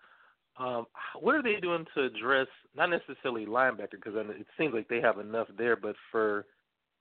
Um, 0.59 0.87
what 1.21 1.35
are 1.35 1.43
they 1.43 1.57
doing 1.61 1.85
to 1.95 2.05
address 2.05 2.47
not 2.75 2.89
necessarily 2.91 3.45
linebacker 3.45 3.93
because 3.93 4.15
it 4.17 4.47
seems 4.59 4.73
like 4.73 4.89
they 4.89 5.01
have 5.01 5.19
enough 5.19 5.49
there, 5.59 5.77
but 5.77 5.95
for 6.11 6.47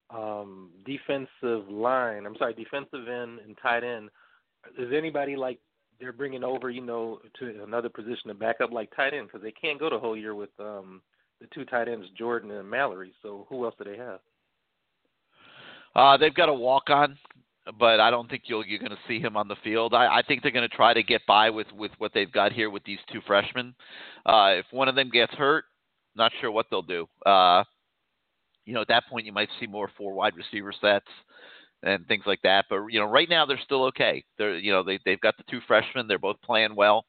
um, 0.09 0.71
defensive 0.85 1.69
line, 1.69 2.25
I'm 2.25 2.35
sorry, 2.37 2.53
defensive 2.53 3.07
end 3.07 3.39
and 3.45 3.57
tight 3.61 3.83
end, 3.83 4.09
is 4.77 4.91
anybody 4.93 5.35
like 5.35 5.59
they're 5.99 6.11
bringing 6.11 6.43
over, 6.43 6.69
you 6.69 6.81
know, 6.81 7.19
to 7.39 7.63
another 7.63 7.89
position 7.89 8.27
to 8.27 8.33
back 8.33 8.57
up 8.61 8.71
like 8.71 8.93
tight 8.95 9.13
end 9.13 9.27
because 9.27 9.41
they 9.41 9.51
can't 9.51 9.79
go 9.79 9.89
the 9.89 9.99
whole 9.99 10.17
year 10.17 10.35
with 10.35 10.49
um, 10.59 11.01
the 11.39 11.47
two 11.53 11.65
tight 11.65 11.87
ends, 11.87 12.07
Jordan 12.17 12.51
and 12.51 12.69
Mallory. 12.69 13.13
So 13.21 13.45
who 13.49 13.63
else 13.65 13.75
do 13.77 13.89
they 13.89 13.97
have? 13.97 14.19
Uh, 15.95 16.17
they've 16.17 16.35
got 16.35 16.49
a 16.49 16.53
walk 16.53 16.89
on, 16.89 17.17
but 17.79 17.99
I 17.99 18.11
don't 18.11 18.29
think 18.29 18.43
you'll 18.45 18.65
you're 18.65 18.79
going 18.79 18.91
to 18.91 18.97
see 19.07 19.19
him 19.19 19.35
on 19.35 19.47
the 19.47 19.55
field. 19.63 19.93
I, 19.93 20.17
I 20.17 20.21
think 20.27 20.41
they're 20.41 20.51
going 20.51 20.67
to 20.67 20.75
try 20.75 20.93
to 20.93 21.03
get 21.03 21.21
by 21.27 21.49
with 21.49 21.67
with 21.75 21.91
what 21.97 22.11
they've 22.13 22.31
got 22.31 22.51
here 22.51 22.69
with 22.69 22.83
these 22.83 22.99
two 23.11 23.21
freshmen. 23.25 23.73
Uh, 24.25 24.55
if 24.57 24.65
one 24.71 24.87
of 24.87 24.95
them 24.95 25.09
gets 25.09 25.33
hurt, 25.33 25.65
not 26.15 26.31
sure 26.39 26.51
what 26.51 26.67
they'll 26.69 26.81
do. 26.81 27.07
Uh, 27.25 27.63
you 28.65 28.73
know, 28.73 28.81
at 28.81 28.87
that 28.87 29.03
point, 29.09 29.25
you 29.25 29.31
might 29.33 29.49
see 29.59 29.67
more 29.67 29.89
four 29.97 30.13
wide 30.13 30.33
receiver 30.35 30.73
sets 30.79 31.07
and 31.83 32.05
things 32.07 32.23
like 32.25 32.41
that. 32.43 32.65
But 32.69 32.87
you 32.89 32.99
know, 32.99 33.05
right 33.05 33.29
now 33.29 33.45
they're 33.45 33.59
still 33.63 33.85
okay. 33.85 34.23
They're 34.37 34.57
you 34.57 34.71
know 34.71 34.83
they 34.83 34.99
they've 35.05 35.21
got 35.21 35.37
the 35.37 35.43
two 35.49 35.59
freshmen. 35.67 36.07
They're 36.07 36.19
both 36.19 36.41
playing 36.41 36.75
well, 36.75 37.05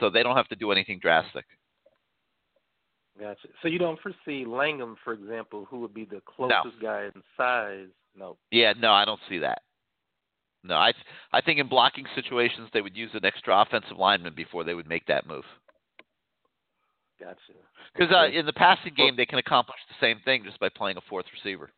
so 0.00 0.10
they 0.10 0.22
don't 0.22 0.36
have 0.36 0.48
to 0.48 0.56
do 0.56 0.72
anything 0.72 0.98
drastic. 1.00 1.44
Gotcha. 3.18 3.48
So 3.62 3.68
you 3.68 3.78
don't 3.78 3.98
foresee 4.00 4.44
Langham, 4.44 4.96
for 5.04 5.12
example, 5.12 5.66
who 5.70 5.78
would 5.80 5.94
be 5.94 6.04
the 6.04 6.20
closest 6.26 6.80
guy 6.82 7.04
in 7.14 7.22
size? 7.36 7.86
No. 8.16 8.36
Yeah, 8.50 8.72
no, 8.76 8.92
I 8.92 9.04
don't 9.04 9.20
see 9.28 9.38
that. 9.38 9.62
No, 10.64 10.76
I 10.76 10.92
I 11.32 11.42
think 11.42 11.60
in 11.60 11.68
blocking 11.68 12.06
situations 12.14 12.70
they 12.72 12.80
would 12.80 12.96
use 12.96 13.10
an 13.12 13.24
extra 13.24 13.60
offensive 13.60 13.98
lineman 13.98 14.34
before 14.34 14.64
they 14.64 14.74
would 14.74 14.88
make 14.88 15.06
that 15.06 15.26
move. 15.26 15.44
Gotcha. 17.20 17.36
Because 17.94 18.12
uh, 18.12 18.26
in 18.36 18.46
the 18.46 18.52
passing 18.52 18.94
game 18.96 19.14
they 19.16 19.26
can 19.26 19.38
accomplish 19.38 19.78
the 19.88 19.94
same 20.04 20.20
thing 20.24 20.42
just 20.44 20.58
by 20.58 20.70
playing 20.70 20.96
a 20.96 21.02
fourth 21.08 21.26
receiver. 21.32 21.70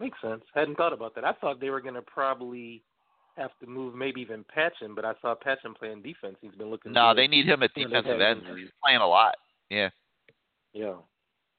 Makes 0.00 0.18
sense. 0.20 0.42
Hadn't 0.54 0.76
thought 0.76 0.92
about 0.92 1.14
that. 1.14 1.24
I 1.24 1.32
thought 1.32 1.60
they 1.60 1.70
were 1.70 1.80
going 1.80 1.94
to 1.94 2.02
probably 2.02 2.82
have 3.36 3.50
to 3.60 3.66
move, 3.66 3.94
maybe 3.94 4.20
even 4.20 4.44
Patchan, 4.56 4.94
but 4.96 5.04
I 5.04 5.12
saw 5.20 5.34
Patchan 5.34 5.76
playing 5.78 6.02
defense. 6.02 6.36
He's 6.40 6.54
been 6.54 6.70
looking. 6.70 6.92
No, 6.92 7.10
good. 7.10 7.18
they 7.18 7.26
need 7.28 7.46
him 7.46 7.62
at 7.62 7.70
You 7.76 7.88
know, 7.88 8.02
they've 8.02 8.04
defensive 8.04 8.48
end. 8.48 8.58
He's 8.58 8.70
playing 8.82 9.00
a 9.00 9.06
lot. 9.06 9.34
Yeah. 9.70 9.90
Yeah. 10.72 10.94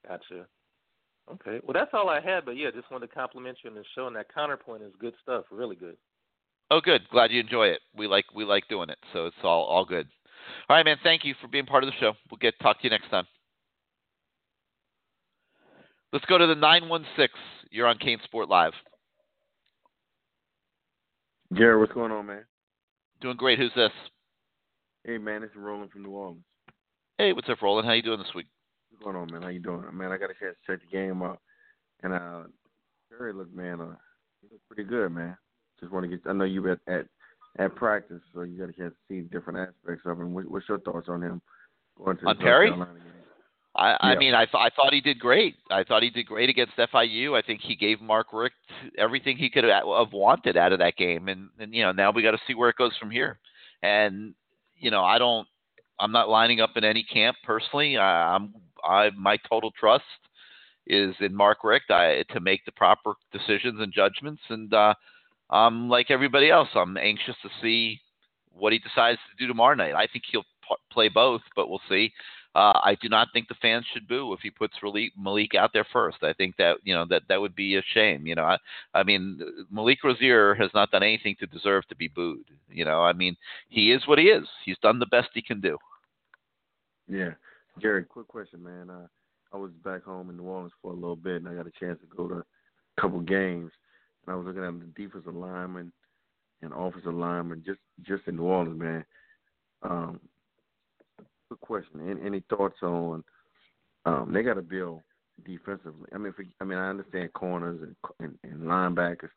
Gotcha. 0.08 0.48
Okay. 1.32 1.60
Well, 1.64 1.74
that's 1.74 1.92
all 1.94 2.10
I 2.10 2.22
had, 2.22 2.46
but 2.46 2.58
yeah, 2.58 2.70
just 2.74 2.92
wanted 2.92 3.08
to 3.08 3.14
compliment 3.14 3.58
you 3.64 3.70
on 3.70 3.76
the 3.76 3.84
show, 3.96 4.08
and 4.08 4.16
that 4.16 4.34
counterpoint 4.34 4.84
is 4.84 4.94
good 5.00 5.14
stuff. 5.22 5.46
Really 5.50 5.76
good. 5.76 5.98
Oh, 6.72 6.82
good. 6.82 7.08
Glad 7.10 7.32
you 7.32 7.40
enjoy 7.40 7.68
it. 7.68 7.82
We 7.96 8.08
like 8.08 8.26
we 8.34 8.44
like 8.44 8.68
doing 8.68 8.90
it, 8.90 8.98
so 9.14 9.28
it's 9.28 9.36
all 9.44 9.66
all 9.66 9.86
good. 9.86 10.08
All 10.68 10.76
right, 10.76 10.86
man. 10.86 10.98
Thank 11.04 11.24
you 11.24 11.36
for 11.42 11.48
being 11.48 11.66
part 11.66 11.84
of 11.84 11.90
the 11.90 11.96
show. 12.00 12.14
We'll 12.30 12.40
get 12.40 12.56
talk 12.60 12.80
to 12.80 12.84
you 12.84 12.90
next 12.90 13.10
time. 13.10 13.26
Let's 16.12 16.26
go 16.26 16.38
to 16.38 16.48
the 16.48 16.56
nine 16.56 16.90
one 16.90 17.06
six. 17.18 17.34
You're 17.72 17.88
on 17.88 17.98
CaneSport 17.98 18.48
Live. 18.48 18.74
Gary, 21.54 21.80
what's 21.80 21.94
going 21.94 22.12
on, 22.12 22.26
man? 22.26 22.46
Doing 23.22 23.38
great. 23.38 23.60
Who's 23.60 23.72
this? 23.76 23.92
Hey, 25.04 25.18
man, 25.18 25.44
it's 25.44 25.56
Roland 25.56 25.92
from 25.92 26.04
New 26.04 26.12
Orleans. 26.12 26.44
Hey, 27.18 27.32
what's 27.34 27.50
up, 27.50 27.62
Roland? 27.62 27.88
How 27.88 27.94
you 27.94 28.02
doing 28.02 28.20
this 28.20 28.34
week? 28.34 28.48
What's 28.90 29.04
going 29.04 29.16
on, 29.16 29.32
man? 29.32 29.44
How 29.44 29.50
you 29.50 29.60
doing? 29.60 29.84
Man, 29.94 30.12
I 30.12 30.18
got 30.18 30.32
a 30.32 30.34
chance 30.34 30.56
to 30.66 30.72
check 30.72 30.82
the 30.82 30.98
game 30.98 31.22
out, 31.22 31.40
and 32.02 32.14
uh, 32.14 32.44
Gary 33.10 33.34
look, 33.34 33.54
man, 33.54 33.80
uh, 33.82 33.96
he 34.42 34.48
looked 34.52 34.68
pretty 34.68 34.84
good, 34.84 35.12
man. 35.12 35.38
Just 35.80 35.92
want 35.92 36.04
to 36.04 36.10
get. 36.10 36.22
I 36.28 36.34
know 36.34 36.46
you 36.46 36.62
were 36.62 36.72
at 36.72 36.80
at, 36.88 37.06
at 37.58 37.76
practice, 37.76 38.22
so 38.34 38.42
you 38.42 38.58
got 38.58 38.70
a 38.70 38.74
chance 38.74 38.94
to 38.94 38.98
see 39.10 39.22
different 39.22 39.60
aspects 39.60 40.04
of 40.06 40.20
him. 40.20 40.34
What, 40.34 40.50
what's 40.50 40.68
your 40.70 40.80
thoughts 40.80 41.08
on 41.10 41.22
him 41.22 41.42
going 41.98 42.18
to 42.18 42.28
On 42.28 42.38
Perry? 42.38 42.70
Carolina 42.70 42.94
game? 42.94 43.12
I, 43.78 43.98
I 44.00 44.16
mean, 44.16 44.34
I, 44.34 44.46
th- 44.46 44.56
I 44.56 44.70
thought 44.74 44.94
he 44.94 45.02
did 45.02 45.20
great. 45.20 45.56
I 45.70 45.84
thought 45.84 46.02
he 46.02 46.10
did 46.10 46.28
great 46.28 46.50
against 46.50 46.78
FIU. 46.78 47.38
I 47.38 47.46
think 47.46 47.60
he 47.62 47.76
gave 47.76 48.00
Mark 48.00 48.28
Richt 48.32 48.56
everything 48.98 49.36
he 49.36 49.50
could 49.50 49.66
have 49.66 49.84
have 49.86 50.14
wanted 50.14 50.56
out 50.56 50.72
of 50.72 50.80
that 50.80 50.96
game, 50.96 51.28
and, 51.28 51.50
and 51.60 51.74
you 51.74 51.84
know 51.84 51.92
now 51.92 52.12
we 52.12 52.24
got 52.24 52.32
to 52.32 52.40
see 52.48 52.54
where 52.54 52.70
it 52.70 52.78
goes 52.78 52.96
from 52.98 53.12
here. 53.12 53.38
And 53.84 54.34
you 54.78 54.92
know, 54.92 55.04
I 55.04 55.18
don't, 55.18 55.46
I'm 56.00 56.14
not 56.14 56.30
lining 56.30 56.62
up 56.62 56.72
in 56.78 56.86
any 56.86 57.04
camp 57.04 57.36
personally. 57.44 57.98
I, 57.98 58.36
I'm, 58.36 58.54
I 58.84 59.10
my 59.18 59.38
total 59.50 59.72
trust 59.78 60.04
is 60.88 61.14
in 61.20 61.36
Mark 61.36 61.64
Richt 61.64 61.92
I, 61.92 62.24
to 62.32 62.40
make 62.40 62.64
the 62.64 62.72
proper 62.72 63.14
decisions 63.34 63.82
and 63.82 63.92
judgments, 63.92 64.42
and 64.50 64.74
uh, 64.74 64.94
I'm 65.50 65.90
like 65.90 66.10
everybody 66.10 66.50
else. 66.50 66.70
I'm 66.76 66.98
anxious 66.98 67.36
to 67.44 67.50
see 67.62 68.00
what 68.52 68.74
he 68.74 68.80
decides 68.80 69.20
to 69.20 69.44
do 69.44 69.48
tomorrow 69.48 69.76
night. 69.76 69.94
I 69.94 70.08
think 70.08 70.26
he'll 70.32 70.44
p- 70.44 70.76
play 70.92 71.10
both, 71.10 71.42
but 71.56 71.70
we'll 71.70 71.82
see. 71.90 72.12
Uh, 72.56 72.80
I 72.82 72.96
do 73.02 73.10
not 73.10 73.28
think 73.34 73.50
the 73.50 73.56
fans 73.62 73.86
should 73.94 74.08
boo 74.08 74.32
if 74.32 74.40
he 74.40 74.50
puts 74.50 74.76
Malik, 74.82 75.56
out 75.56 75.72
there 75.74 75.86
first. 75.92 76.20
I 76.24 76.32
think 76.32 76.56
that 76.56 76.78
you 76.84 76.94
know 76.94 77.06
that 77.10 77.24
that 77.28 77.42
would 77.42 77.54
be 77.54 77.76
a 77.76 77.82
shame. 77.94 78.26
You 78.26 78.36
know, 78.36 78.46
I, 78.46 78.58
I 78.94 79.04
mean 79.04 79.40
Malik 79.70 80.02
Rosier 80.04 80.56
has 80.56 80.72
not 80.74 80.90
done 80.90 81.04
anything 81.04 81.36
to 81.42 81.48
deserve 81.48 81.86
to 81.90 81.96
be 81.98 82.08
booed. 82.08 82.46
You 82.70 82.86
know, 82.86 83.02
I 83.02 83.12
mean 83.12 83.36
he 83.68 83.92
is 83.92 84.08
what 84.08 84.20
he 84.20 84.26
is. 84.26 84.48
He's 84.64 84.78
done 84.82 85.00
the 85.00 85.06
best 85.06 85.30
he 85.34 85.42
can 85.42 85.60
do. 85.60 85.78
Yeah, 87.10 87.32
Gary, 87.82 88.06
quick 88.06 88.30
question, 88.30 88.64
man. 88.64 88.90
Uh, 88.90 89.08
I 89.54 89.58
was 89.58 89.72
back 89.84 90.04
home 90.04 90.30
in 90.30 90.38
New 90.38 90.44
Orleans 90.44 90.72
for 90.82 90.92
a 90.92 90.96
little 90.96 91.18
bit, 91.18 91.36
and 91.36 91.50
I 91.50 91.56
got 91.56 91.68
a 91.68 91.72
chance 91.78 92.00
to 92.00 92.16
go 92.16 92.30
to 92.30 92.36
a 92.36 93.02
couple 93.02 93.20
games, 93.20 93.72
and 94.26 94.34
I 94.34 94.38
was 94.38 94.46
looking 94.46 94.64
at 94.64 94.80
the 94.80 95.04
defensive 95.04 95.36
lineman 95.36 95.92
and 96.62 96.74
offensive 96.74 97.14
lineman 97.14 97.64
just 97.66 97.80
just 98.04 98.28
in 98.28 98.38
New 98.38 98.44
Orleans, 98.44 98.80
man. 98.80 99.06
Um, 99.84 100.20
quick 101.48 101.62
question: 101.62 102.10
any, 102.10 102.26
any 102.26 102.44
thoughts 102.50 102.82
on? 102.82 103.24
Um, 104.06 104.32
they 104.34 104.44
got 104.44 104.54
to 104.56 104.62
build 104.62 105.02
defensively. 105.46 106.10
I 106.14 106.18
mean, 106.18 106.34
for, 106.34 106.46
I 106.62 106.64
mean, 106.64 106.78
I 106.78 106.90
understand 106.90 107.34
corners 107.34 107.80
and, 107.82 107.96
and, 108.20 108.38
and 108.44 108.64
linebackers. 108.64 109.30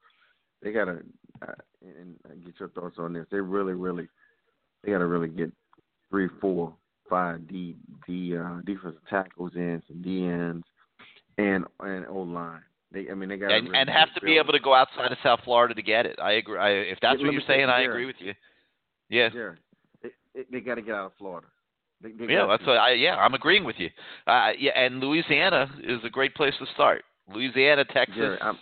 They 0.63 0.73
got 0.73 0.87
to 0.87 0.99
uh, 1.43 1.53
and, 1.83 2.17
and 2.29 2.45
get 2.45 2.59
your 2.61 2.69
thoughts 2.71 2.97
on 2.99 3.13
this. 3.13 3.27
They 3.31 3.41
really, 3.41 3.75
really, 3.75 4.09
they 4.83 4.93
got 4.93 4.99
to 4.99 5.07
really 5.07 5.29
get 5.29 5.53
three, 6.11 6.29
four, 6.41 6.75
five 7.09 7.47
D 7.49 7.77
D 8.07 8.37
uh, 8.37 8.61
defensive 8.67 9.01
tackles 9.09 9.53
in, 9.55 9.83
some 9.87 10.03
D 10.03 10.27
ends, 10.27 10.67
and 11.39 11.65
and 11.81 12.07
O 12.07 12.19
line. 12.19 12.63
They, 12.91 13.11
I 13.11 13.15
mean, 13.15 13.29
they 13.29 13.37
got 13.37 13.53
and, 13.53 13.75
and 13.77 13.89
have 13.91 14.09
to 14.15 14.21
be 14.23 14.39
able 14.39 14.53
to 14.53 14.61
go 14.61 14.75
outside 14.75 15.13
of 15.13 15.19
South 15.23 15.41
Florida 15.45 15.75
to 15.75 15.83
get 15.83 16.07
it. 16.07 16.19
I 16.21 16.33
agree. 16.33 16.59
I, 16.59 16.71
if 16.71 16.99
that's 17.03 17.19
Yeah, 17.21 17.27
what 17.27 17.33
you're 17.35 17.43
saying, 17.47 17.69
I 17.69 17.83
agree 17.83 18.07
with 18.07 18.17
you. 18.19 18.33
Yeah. 19.11 19.29
They, 20.03 20.09
they, 20.35 20.43
they 20.51 20.61
got 20.61 20.77
to 20.77 20.83
get 20.83 20.95
out 20.95 21.07
of 21.07 21.13
Florida. 21.19 21.49
They, 22.03 22.11
Yeah, 22.33 22.47
that's 22.47 22.63
to. 22.63 22.69
what 22.71 22.79
I. 22.79 22.93
Yeah, 22.93 23.17
I'm 23.17 23.35
agreeing 23.35 23.65
with 23.65 23.77
you. 23.79 23.91
Uh, 24.27 24.51
yeah, 24.59 24.73
and 24.79 25.01
Louisiana 25.01 25.71
is 25.83 26.01
a 26.05 26.11
great 26.11 26.35
place 26.35 26.55
to 26.61 26.67
start. 26.75 27.03
Louisiana, 27.33 27.85
Texas. 27.85 28.39
I'm, 28.41 28.59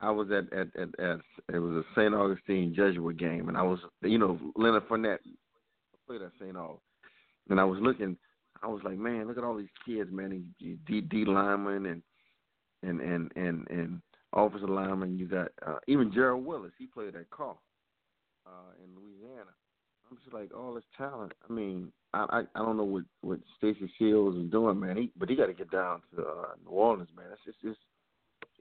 I 0.00 0.10
was 0.10 0.28
at, 0.30 0.52
at 0.52 0.68
at 0.76 0.88
at 1.00 1.18
it 1.52 1.58
was 1.58 1.72
a 1.72 1.82
St. 1.94 2.14
Augustine 2.14 2.74
Jesuit 2.74 3.16
game, 3.16 3.48
and 3.48 3.58
I 3.58 3.62
was 3.62 3.80
you 4.02 4.18
know 4.18 4.38
Leonard 4.54 4.88
Fournette 4.88 5.18
played 6.06 6.22
at 6.22 6.30
St. 6.40 6.54
Aug, 6.54 6.78
and 7.50 7.60
I 7.60 7.64
was 7.64 7.80
looking, 7.82 8.16
I 8.62 8.66
was 8.66 8.82
like, 8.84 8.98
man, 8.98 9.26
look 9.26 9.38
at 9.38 9.44
all 9.44 9.56
these 9.56 9.68
kids, 9.86 10.10
man, 10.12 10.44
D 10.58 11.00
D 11.00 11.24
linemen 11.24 11.86
and 11.86 12.02
and 12.82 13.00
and 13.00 13.32
and 13.36 13.66
and 13.70 14.02
offensive 14.32 14.68
linemen. 14.68 15.18
You 15.18 15.26
got 15.26 15.48
uh, 15.66 15.78
even 15.86 16.12
Gerald 16.12 16.44
Willis, 16.44 16.72
he 16.78 16.86
played 16.86 17.14
at 17.14 17.30
Carl 17.30 17.60
uh, 18.46 18.72
in 18.82 18.90
Louisiana. 19.00 19.50
I'm 20.10 20.18
just 20.24 20.32
like 20.32 20.50
all 20.56 20.74
this 20.74 20.84
talent. 20.96 21.32
I 21.48 21.52
mean, 21.52 21.92
I 22.14 22.26
I, 22.30 22.40
I 22.54 22.64
don't 22.64 22.76
know 22.76 22.84
what 22.84 23.04
what 23.20 23.40
Stacy 23.56 23.90
Searels 23.98 24.36
is 24.36 24.50
doing, 24.50 24.80
man. 24.80 24.96
He, 24.96 25.12
but 25.16 25.28
he 25.28 25.36
got 25.36 25.46
to 25.46 25.54
get 25.54 25.70
down 25.70 26.02
to 26.14 26.22
uh, 26.22 26.46
New 26.64 26.70
Orleans, 26.70 27.10
man. 27.16 27.26
It's 27.32 27.44
just 27.44 27.58
it's 27.62 27.78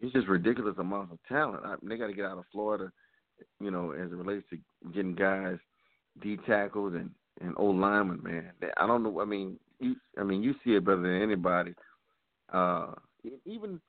it's 0.02 0.14
just 0.14 0.28
ridiculous 0.28 0.76
amounts 0.78 1.14
of 1.14 1.20
talent. 1.28 1.64
I, 1.66 1.76
they 1.84 1.98
got 1.98 2.08
to 2.08 2.14
get 2.14 2.26
out 2.26 2.38
of 2.38 2.46
Florida, 2.52 2.92
you 3.60 3.72
know, 3.72 3.92
as 3.92 4.12
it 4.12 4.16
relates 4.16 4.46
to 4.50 4.58
getting 4.94 5.16
guys 5.16 5.58
D 6.22 6.38
tackles 6.46 6.94
and 6.96 7.10
and 7.42 7.54
old 7.58 7.78
linemen, 7.78 8.22
man. 8.24 8.52
I 8.78 8.88
don't 8.88 9.04
know. 9.04 9.22
I 9.22 9.26
mean, 9.26 9.60
I 9.82 10.24
mean 10.24 10.44
you 10.44 10.54
see 10.64 10.72
it 10.72 10.86
better 10.86 11.02
than 11.02 11.22
anybody. 11.22 11.74
Uh, 12.52 12.94
even 13.46 13.80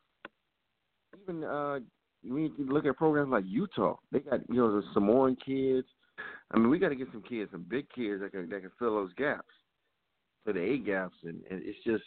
even 1.23 1.45
uh, 1.45 1.79
when 2.25 2.53
you 2.59 2.67
look 2.69 2.87
at 2.87 2.97
programs 2.97 3.31
like 3.31 3.45
Utah, 3.47 3.97
they 4.13 4.21
got 4.21 4.41
you 4.49 4.57
know 4.57 4.81
the 4.81 4.87
Samoan 4.95 5.37
kids. 5.45 5.87
I 6.51 6.59
mean, 6.59 6.71
we 6.71 6.79
got 6.79 6.89
to 6.89 6.97
get 6.97 7.09
some 7.13 7.23
kids, 7.23 7.51
some 7.53 7.65
big 7.69 7.89
kids 7.91 8.21
that 8.21 8.33
can 8.33 8.49
that 8.49 8.63
can 8.63 8.71
fill 8.79 8.97
those 8.97 9.13
gaps, 9.15 9.49
fill 10.45 10.55
the 10.55 10.61
A 10.61 10.79
gaps, 10.79 11.15
and, 11.25 11.41
and 11.51 11.63
it's 11.65 11.79
just, 11.85 12.03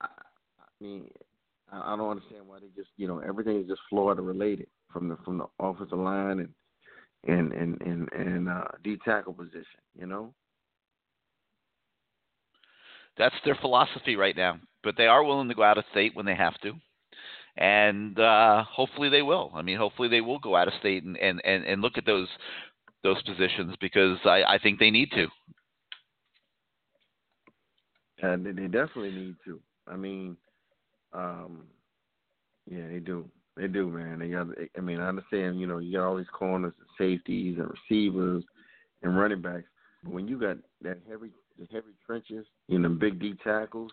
I, 0.00 0.06
I 0.06 0.84
mean, 0.84 1.08
I, 1.70 1.92
I 1.92 1.96
don't 1.96 2.10
understand 2.10 2.46
why 2.46 2.58
they 2.58 2.66
just 2.76 2.90
you 2.96 3.06
know 3.06 3.18
everything 3.18 3.60
is 3.60 3.68
just 3.68 3.80
Florida 3.88 4.22
related 4.22 4.66
from 4.92 5.08
the 5.08 5.16
from 5.24 5.38
the 5.38 5.46
offensive 5.60 5.98
line 5.98 6.40
and 6.40 6.50
and 7.28 7.52
and 7.52 7.80
and 7.82 8.12
and 8.12 8.48
uh, 8.48 8.64
D 8.82 8.98
tackle 9.04 9.32
position, 9.32 9.80
you 9.98 10.06
know. 10.06 10.32
That's 13.20 13.34
their 13.44 13.54
philosophy 13.56 14.16
right 14.16 14.34
now. 14.34 14.58
But 14.82 14.94
they 14.96 15.06
are 15.06 15.22
willing 15.22 15.48
to 15.48 15.54
go 15.54 15.62
out 15.62 15.76
of 15.76 15.84
state 15.90 16.16
when 16.16 16.24
they 16.24 16.34
have 16.34 16.58
to. 16.62 16.72
And 17.58 18.18
uh, 18.18 18.64
hopefully 18.64 19.10
they 19.10 19.20
will. 19.20 19.52
I 19.54 19.60
mean, 19.60 19.76
hopefully 19.76 20.08
they 20.08 20.22
will 20.22 20.38
go 20.38 20.56
out 20.56 20.68
of 20.68 20.74
state 20.80 21.04
and, 21.04 21.18
and, 21.18 21.38
and, 21.44 21.64
and 21.64 21.82
look 21.82 21.98
at 21.98 22.06
those 22.06 22.28
those 23.02 23.22
positions 23.22 23.74
because 23.80 24.18
I, 24.24 24.42
I 24.46 24.58
think 24.62 24.78
they 24.78 24.90
need 24.90 25.10
to. 25.12 25.26
And 28.22 28.44
they, 28.44 28.66
definitely 28.66 29.12
need 29.12 29.36
to. 29.46 29.60
I 29.86 29.96
mean, 29.96 30.36
um, 31.14 31.64
yeah, 32.70 32.86
they 32.90 32.98
do. 32.98 33.26
They 33.56 33.66
do, 33.68 33.88
man. 33.88 34.18
They 34.18 34.28
got. 34.28 34.48
I 34.76 34.80
mean, 34.80 35.00
I 35.00 35.08
understand. 35.08 35.60
You 35.60 35.66
know, 35.66 35.78
you 35.78 35.98
got 35.98 36.06
all 36.06 36.16
these 36.16 36.26
corners 36.32 36.74
and 36.78 36.88
safeties 36.98 37.58
and 37.58 37.70
receivers 37.70 38.44
and 39.02 39.18
running 39.18 39.42
backs, 39.42 39.68
but 40.04 40.12
when 40.12 40.28
you 40.28 40.38
got 40.38 40.58
that 40.82 40.98
heavy, 41.08 41.30
the 41.58 41.66
heavy 41.72 41.94
trenches, 42.06 42.46
you 42.68 42.78
know, 42.78 42.88
big 42.88 43.18
D 43.20 43.34
tackles, 43.42 43.92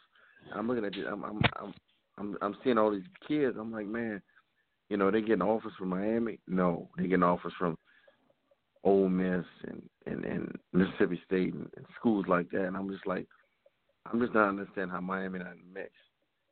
I'm 0.55 0.67
looking 0.67 0.85
at 0.85 0.93
this. 0.93 1.05
I'm, 1.09 1.23
I'm, 1.23 1.41
I'm, 1.59 1.73
I'm, 2.17 2.37
I'm 2.41 2.57
seeing 2.63 2.77
all 2.77 2.91
these 2.91 3.03
kids. 3.27 3.57
I'm 3.59 3.71
like, 3.71 3.87
man, 3.87 4.21
you 4.89 4.97
know, 4.97 5.11
they 5.11 5.21
getting 5.21 5.41
offers 5.41 5.73
from 5.77 5.89
Miami. 5.89 6.39
No, 6.47 6.89
they 6.97 7.03
getting 7.03 7.23
offers 7.23 7.53
from 7.57 7.77
Ole 8.83 9.09
Miss 9.09 9.45
and 9.67 9.81
and, 10.05 10.23
and 10.23 10.57
Mississippi 10.73 11.21
State 11.25 11.53
and, 11.53 11.69
and 11.75 11.85
schools 11.99 12.25
like 12.27 12.49
that. 12.51 12.65
And 12.65 12.77
I'm 12.77 12.89
just 12.89 13.05
like, 13.05 13.27
I'm 14.11 14.19
just 14.21 14.33
not 14.33 14.49
understanding 14.49 14.89
how 14.89 15.01
Miami 15.01 15.39
not 15.39 15.55
mix 15.73 15.91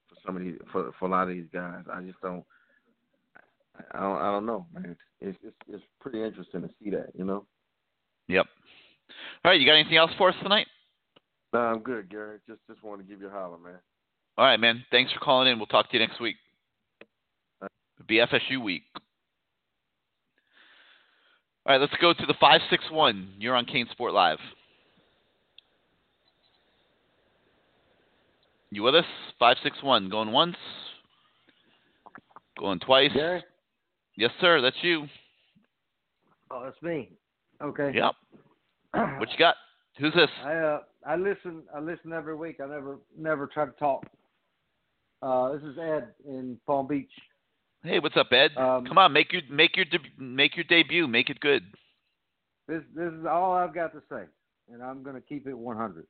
for 0.10 0.16
some 0.26 0.36
of 0.36 0.44
these 0.44 0.58
for 0.72 0.92
for 1.00 1.06
a 1.08 1.12
lot 1.12 1.24
of 1.24 1.30
these 1.30 1.48
guys. 1.54 1.84
I 1.92 2.02
just 2.02 2.22
don't. 2.22 2.44
I 3.92 4.00
don't. 4.00 4.18
I 4.18 4.32
don't 4.32 4.46
know, 4.46 4.66
man. 4.74 4.96
It's 5.22 5.38
it's 5.44 5.56
it's 5.68 5.84
pretty 6.00 6.24
interesting 6.24 6.62
to 6.62 6.70
see 6.82 6.90
that, 6.92 7.10
you 7.14 7.26
know. 7.26 7.46
Yep. 8.28 8.46
All 9.44 9.52
right, 9.52 9.60
you 9.60 9.68
got 9.68 9.74
anything 9.74 9.98
else 9.98 10.12
for 10.18 10.30
us 10.30 10.36
tonight? 10.42 10.68
No, 11.56 11.62
I'm 11.62 11.80
good, 11.80 12.10
Gary. 12.10 12.40
Just 12.46 12.60
just 12.68 12.84
wanted 12.84 13.04
to 13.04 13.10
give 13.10 13.22
you 13.22 13.30
a 13.30 13.32
holler, 13.32 13.58
man. 13.58 13.78
All 14.38 14.44
right, 14.44 14.60
man. 14.60 14.84
Thanks 14.92 15.14
for 15.14 15.20
calling 15.20 15.48
in. 15.48 15.58
We'll 15.58 15.68
talk 15.68 15.90
to 15.90 15.98
you 15.98 16.06
next 16.06 16.20
week. 16.20 16.36
BFSU 18.10 18.62
week. 18.62 18.84
All 21.66 21.72
right, 21.72 21.80
let's 21.80 21.94
go 22.02 22.12
to 22.12 22.26
the 22.26 22.34
561. 22.42 23.36
You're 23.40 23.56
on 23.56 23.66
CaneSport 23.66 24.12
Live. 24.12 24.38
You 28.70 28.84
with 28.84 28.96
us? 28.96 29.06
561. 29.40 30.10
Going 30.10 30.34
once? 30.34 30.58
Going 32.60 32.80
twice? 32.80 33.12
Gary? 33.14 33.42
Yes, 34.18 34.32
sir. 34.42 34.60
That's 34.60 34.76
you. 34.82 35.06
Oh, 36.52 36.64
that's 36.66 36.82
me. 36.82 37.12
Okay. 37.64 37.94
Yep. 37.96 38.12
What 39.20 39.32
you 39.32 39.38
got? 39.40 39.56
Who's 39.98 40.14
this? 40.14 40.30
I 40.44 40.54
uh 40.54 40.80
I 41.06 41.16
listen 41.16 41.64
I 41.76 41.80
listen 41.80 42.14
every 42.14 42.36
week. 42.36 42.60
I 42.62 42.68
never 42.68 43.00
never 43.18 43.48
try 43.48 43.66
to 43.66 43.72
talk. 43.74 44.06
Uh, 45.22 45.54
this 45.54 45.64
is 45.64 45.78
Ed 45.78 46.08
in 46.28 46.58
Palm 46.66 46.88
Beach. 46.88 47.12
Hey, 47.84 48.00
what's 48.00 48.18
up, 48.18 48.32
Ed? 48.32 48.52
Um, 48.58 48.86
Come 48.86 48.98
on, 48.98 49.14
make 49.14 49.32
your 49.32 49.44
make 49.50 49.76
your 49.76 49.86
deb- 49.86 50.02
make 50.18 50.56
your 50.56 50.66
debut. 50.66 51.08
Make 51.08 51.30
it 51.30 51.40
good. 51.40 51.64
This 52.68 52.82
this 52.96 53.14
is 53.14 53.26
all 53.30 53.54
I've 53.54 53.76
got 53.76 53.94
to 53.94 54.02
say, 54.10 54.24
and 54.72 54.82
I'm 54.82 55.04
going 55.04 55.16
to 55.16 55.22
keep 55.22 55.48
it 55.48 55.54
100. 55.54 56.08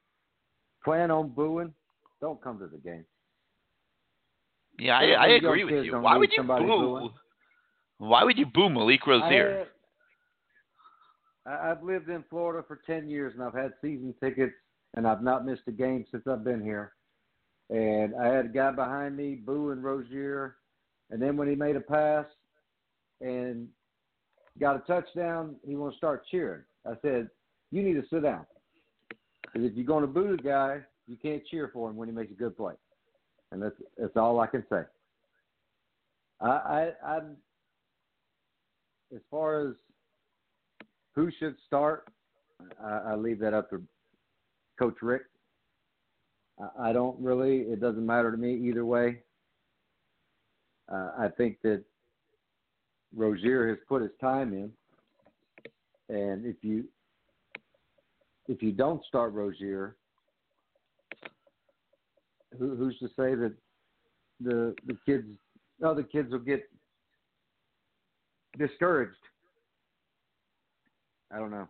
Plan 0.83 1.11
on 1.11 1.29
booing. 1.29 1.73
Don't 2.21 2.41
come 2.41 2.59
to 2.59 2.67
the 2.67 2.77
game. 2.77 3.05
Yeah, 4.79 4.97
I, 4.97 5.03
I 5.11 5.27
agree 5.27 5.63
with 5.65 5.85
you. 5.85 5.99
Why 5.99 6.17
would 6.17 6.31
you 6.35 6.43
boo? 6.43 6.57
booing. 6.57 7.09
Why 7.97 8.23
would 8.23 8.37
you 8.37 8.45
boo 8.45 8.69
Malik 8.69 9.05
Rosier? 9.05 9.65
I- 11.45 11.71
I've 11.71 11.83
lived 11.83 12.09
in 12.09 12.23
Florida 12.29 12.65
for 12.67 12.81
10 12.87 13.07
years, 13.09 13.33
and 13.35 13.43
I've 13.43 13.53
had 13.53 13.73
season 13.81 14.15
tickets, 14.19 14.53
and 14.95 15.07
I've 15.07 15.21
not 15.21 15.45
missed 15.45 15.63
a 15.67 15.71
game 15.71 16.05
since 16.09 16.23
I've 16.27 16.43
been 16.43 16.61
here. 16.61 16.93
And 17.69 18.15
I 18.15 18.27
had 18.27 18.45
a 18.45 18.49
guy 18.49 18.71
behind 18.71 19.15
me 19.15 19.35
booing 19.35 19.81
Rosier, 19.81 20.57
and 21.09 21.21
then 21.21 21.37
when 21.37 21.47
he 21.47 21.55
made 21.55 21.75
a 21.75 21.81
pass 21.81 22.25
and 23.21 23.67
got 24.59 24.75
a 24.75 24.79
touchdown, 24.79 25.55
he 25.65 25.75
want 25.75 25.93
to 25.93 25.97
start 25.97 26.25
cheering. 26.29 26.61
I 26.85 26.93
said, 27.01 27.29
"You 27.71 27.81
need 27.81 27.95
to 27.95 28.07
sit 28.09 28.23
down, 28.23 28.45
because 29.41 29.63
if 29.69 29.73
you're 29.73 29.85
going 29.85 30.01
to 30.01 30.07
boo 30.07 30.37
the 30.37 30.43
guy, 30.43 30.81
you 31.07 31.17
can't 31.17 31.45
cheer 31.47 31.69
for 31.73 31.89
him 31.89 31.95
when 31.95 32.07
he 32.07 32.13
makes 32.13 32.31
a 32.31 32.35
good 32.35 32.55
play." 32.55 32.73
And 33.51 33.61
that's 33.61 33.75
that's 33.97 34.15
all 34.15 34.39
I 34.39 34.47
can 34.47 34.63
say. 34.69 34.83
I, 36.39 36.47
I 36.47 36.91
I'm 37.03 37.37
as 39.13 39.21
far 39.31 39.67
as 39.67 39.75
who 41.15 41.31
should 41.39 41.55
start, 41.65 42.09
I, 42.83 42.97
I 43.07 43.15
leave 43.15 43.39
that 43.39 43.53
up 43.53 43.69
to 43.71 43.81
Coach 44.77 44.95
Richt. 45.01 45.25
I, 46.79 46.93
don't 46.93 47.19
really. 47.19 47.61
It 47.61 47.81
doesn't 47.81 48.05
matter 48.05 48.31
to 48.31 48.37
me 48.37 48.55
either 48.55 48.85
way. 48.85 49.23
Uh, 50.91 51.11
I 51.17 51.27
think 51.35 51.57
that 51.63 51.83
Rosier 53.13 53.67
has 53.69 53.77
put 53.87 54.01
his 54.01 54.11
time 54.21 54.53
in, 54.53 54.71
and 56.15 56.45
if 56.45 56.57
you 56.61 56.85
if 58.47 58.61
you 58.61 58.71
don't 58.71 59.03
start 59.05 59.33
Rosier, 59.33 59.95
who, 62.57 62.75
who's 62.75 62.97
to 62.99 63.07
say 63.07 63.35
that 63.35 63.53
the 64.39 64.75
the 64.85 64.97
kids 65.05 65.27
other 65.83 66.03
kids 66.03 66.31
will 66.31 66.39
get 66.39 66.63
discouraged? 68.57 69.17
I 71.33 71.39
don't 71.39 71.51
know, 71.51 71.67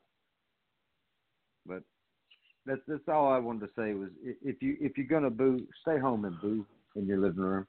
that's 2.65 2.81
that's 2.87 3.07
all 3.07 3.31
I 3.31 3.37
wanted 3.39 3.61
to 3.61 3.69
say 3.77 3.93
was 3.93 4.09
if 4.23 4.61
you 4.61 4.77
if 4.79 4.97
you're 4.97 5.07
gonna 5.07 5.29
boo, 5.29 5.65
stay 5.81 5.99
home 5.99 6.25
and 6.25 6.39
boo 6.41 6.65
in 6.95 7.05
your 7.05 7.19
living 7.19 7.41
room. 7.43 7.67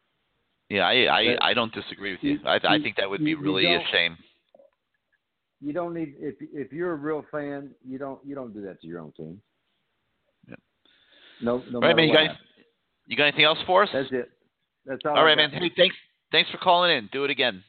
Yeah, 0.69 0.87
I 0.87 0.93
I, 1.07 1.51
I 1.51 1.55
don't 1.55 1.73
disagree 1.73 2.13
with 2.13 2.23
you. 2.23 2.33
you- 2.33 2.41
I 2.47 2.57
I 2.57 2.79
think 2.83 2.97
that 2.97 3.09
would 3.09 3.21
be 3.21 3.31
you- 3.31 3.37
you 3.39 3.43
really 3.43 3.75
a 3.75 3.81
shame. 3.93 4.17
You 5.61 5.73
don't 5.73 5.95
need 5.95 6.15
if 6.19 6.35
if 6.53 6.73
you're 6.73 6.93
a 6.93 6.97
real 6.97 7.25
fan, 7.31 7.71
you 7.87 7.99
don't 7.99 8.21
you 8.25 8.35
don't 8.35 8.53
do 8.53 8.61
that 8.63 8.81
to 8.81 8.87
your 8.87 9.01
own 9.01 9.13
team. 9.13 9.41
Yep. 10.49 10.61
No, 11.43 11.63
no 11.71 11.79
All 11.81 11.89
right, 11.89 11.97
man. 11.97 12.09
You 12.09 12.15
got 12.15 12.37
you 13.07 13.17
got 13.17 13.25
anything 13.25 13.45
else 13.45 13.59
for 13.67 13.83
us? 13.83 13.89
That's 13.93 14.11
it. 14.13 14.31
That's 14.85 15.01
all. 15.05 15.17
All 15.17 15.25
right, 15.25 15.37
man. 15.37 15.51
Hey, 15.51 15.71
thanks 15.77 15.97
thanks 16.33 16.51
for 16.51 16.59
calling 16.59 16.97
in. 16.97 17.09
Do 17.13 17.25
it 17.25 17.31
again. 17.31 17.63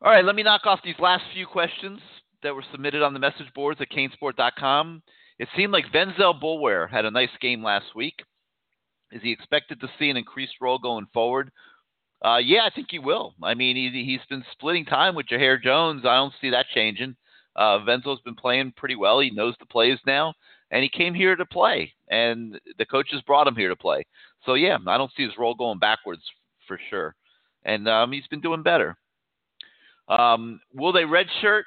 All 0.00 0.10
right, 0.10 0.24
let 0.24 0.34
me 0.34 0.42
knock 0.42 0.62
off 0.66 0.80
these 0.82 0.98
last 0.98 1.22
few 1.32 1.46
questions 1.46 2.00
that 2.42 2.52
were 2.54 2.64
submitted 2.72 3.02
on 3.02 3.12
the 3.12 3.20
message 3.20 3.46
boards 3.54 3.80
at 3.80 3.88
canesport.com. 3.90 5.00
It 5.42 5.48
seemed 5.56 5.72
like 5.72 5.86
Venzel 5.92 6.40
Boulware 6.40 6.88
had 6.88 7.04
a 7.04 7.10
nice 7.10 7.36
game 7.40 7.64
last 7.64 7.96
week. 7.96 8.14
Is 9.10 9.22
he 9.22 9.32
expected 9.32 9.80
to 9.80 9.90
see 9.98 10.08
an 10.08 10.16
increased 10.16 10.54
role 10.60 10.78
going 10.78 11.08
forward? 11.12 11.50
Uh, 12.24 12.36
yeah, 12.36 12.60
I 12.64 12.70
think 12.72 12.92
he 12.92 13.00
will. 13.00 13.34
I 13.42 13.54
mean, 13.54 13.74
he, 13.74 14.04
he's 14.04 14.24
been 14.30 14.44
splitting 14.52 14.84
time 14.84 15.16
with 15.16 15.26
Jahair 15.26 15.60
Jones. 15.60 16.02
I 16.04 16.14
don't 16.14 16.32
see 16.40 16.50
that 16.50 16.66
changing. 16.72 17.16
Uh, 17.56 17.80
Venzo's 17.80 18.20
been 18.20 18.36
playing 18.36 18.74
pretty 18.76 18.94
well. 18.94 19.18
He 19.18 19.30
knows 19.30 19.56
the 19.58 19.66
plays 19.66 19.98
now, 20.06 20.32
and 20.70 20.84
he 20.84 20.88
came 20.88 21.12
here 21.12 21.34
to 21.34 21.44
play, 21.44 21.92
and 22.08 22.60
the 22.78 22.86
coaches 22.86 23.20
brought 23.26 23.48
him 23.48 23.56
here 23.56 23.68
to 23.68 23.74
play. 23.74 24.06
So 24.46 24.54
yeah, 24.54 24.78
I 24.86 24.96
don't 24.96 25.10
see 25.16 25.24
his 25.24 25.36
role 25.36 25.56
going 25.56 25.80
backwards 25.80 26.22
for 26.68 26.78
sure, 26.88 27.16
and 27.64 27.88
um, 27.88 28.12
he's 28.12 28.28
been 28.28 28.42
doing 28.42 28.62
better. 28.62 28.96
Um, 30.08 30.60
will 30.72 30.92
they 30.92 31.02
redshirt 31.02 31.62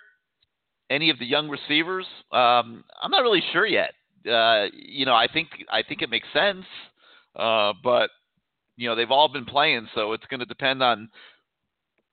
any 0.90 1.10
of 1.10 1.20
the 1.20 1.26
young 1.26 1.50
receivers? 1.50 2.06
Um, 2.32 2.84
I'm 3.02 3.12
not 3.12 3.22
really 3.22 3.44
sure 3.54 3.66
yet. 3.66 3.94
Uh, 4.30 4.68
you 4.74 5.06
know, 5.06 5.14
I 5.14 5.28
think 5.32 5.50
I 5.72 5.84
think 5.84 6.02
it 6.02 6.10
makes 6.10 6.28
sense, 6.34 6.66
uh, 7.36 7.74
but 7.84 8.10
you 8.76 8.90
know 8.90 8.96
they've 8.96 9.12
all 9.12 9.28
been 9.28 9.46
playing, 9.46 9.88
so 9.94 10.14
it's 10.14 10.26
going 10.30 10.40
to 10.40 10.46
depend 10.46 10.82
on 10.82 11.10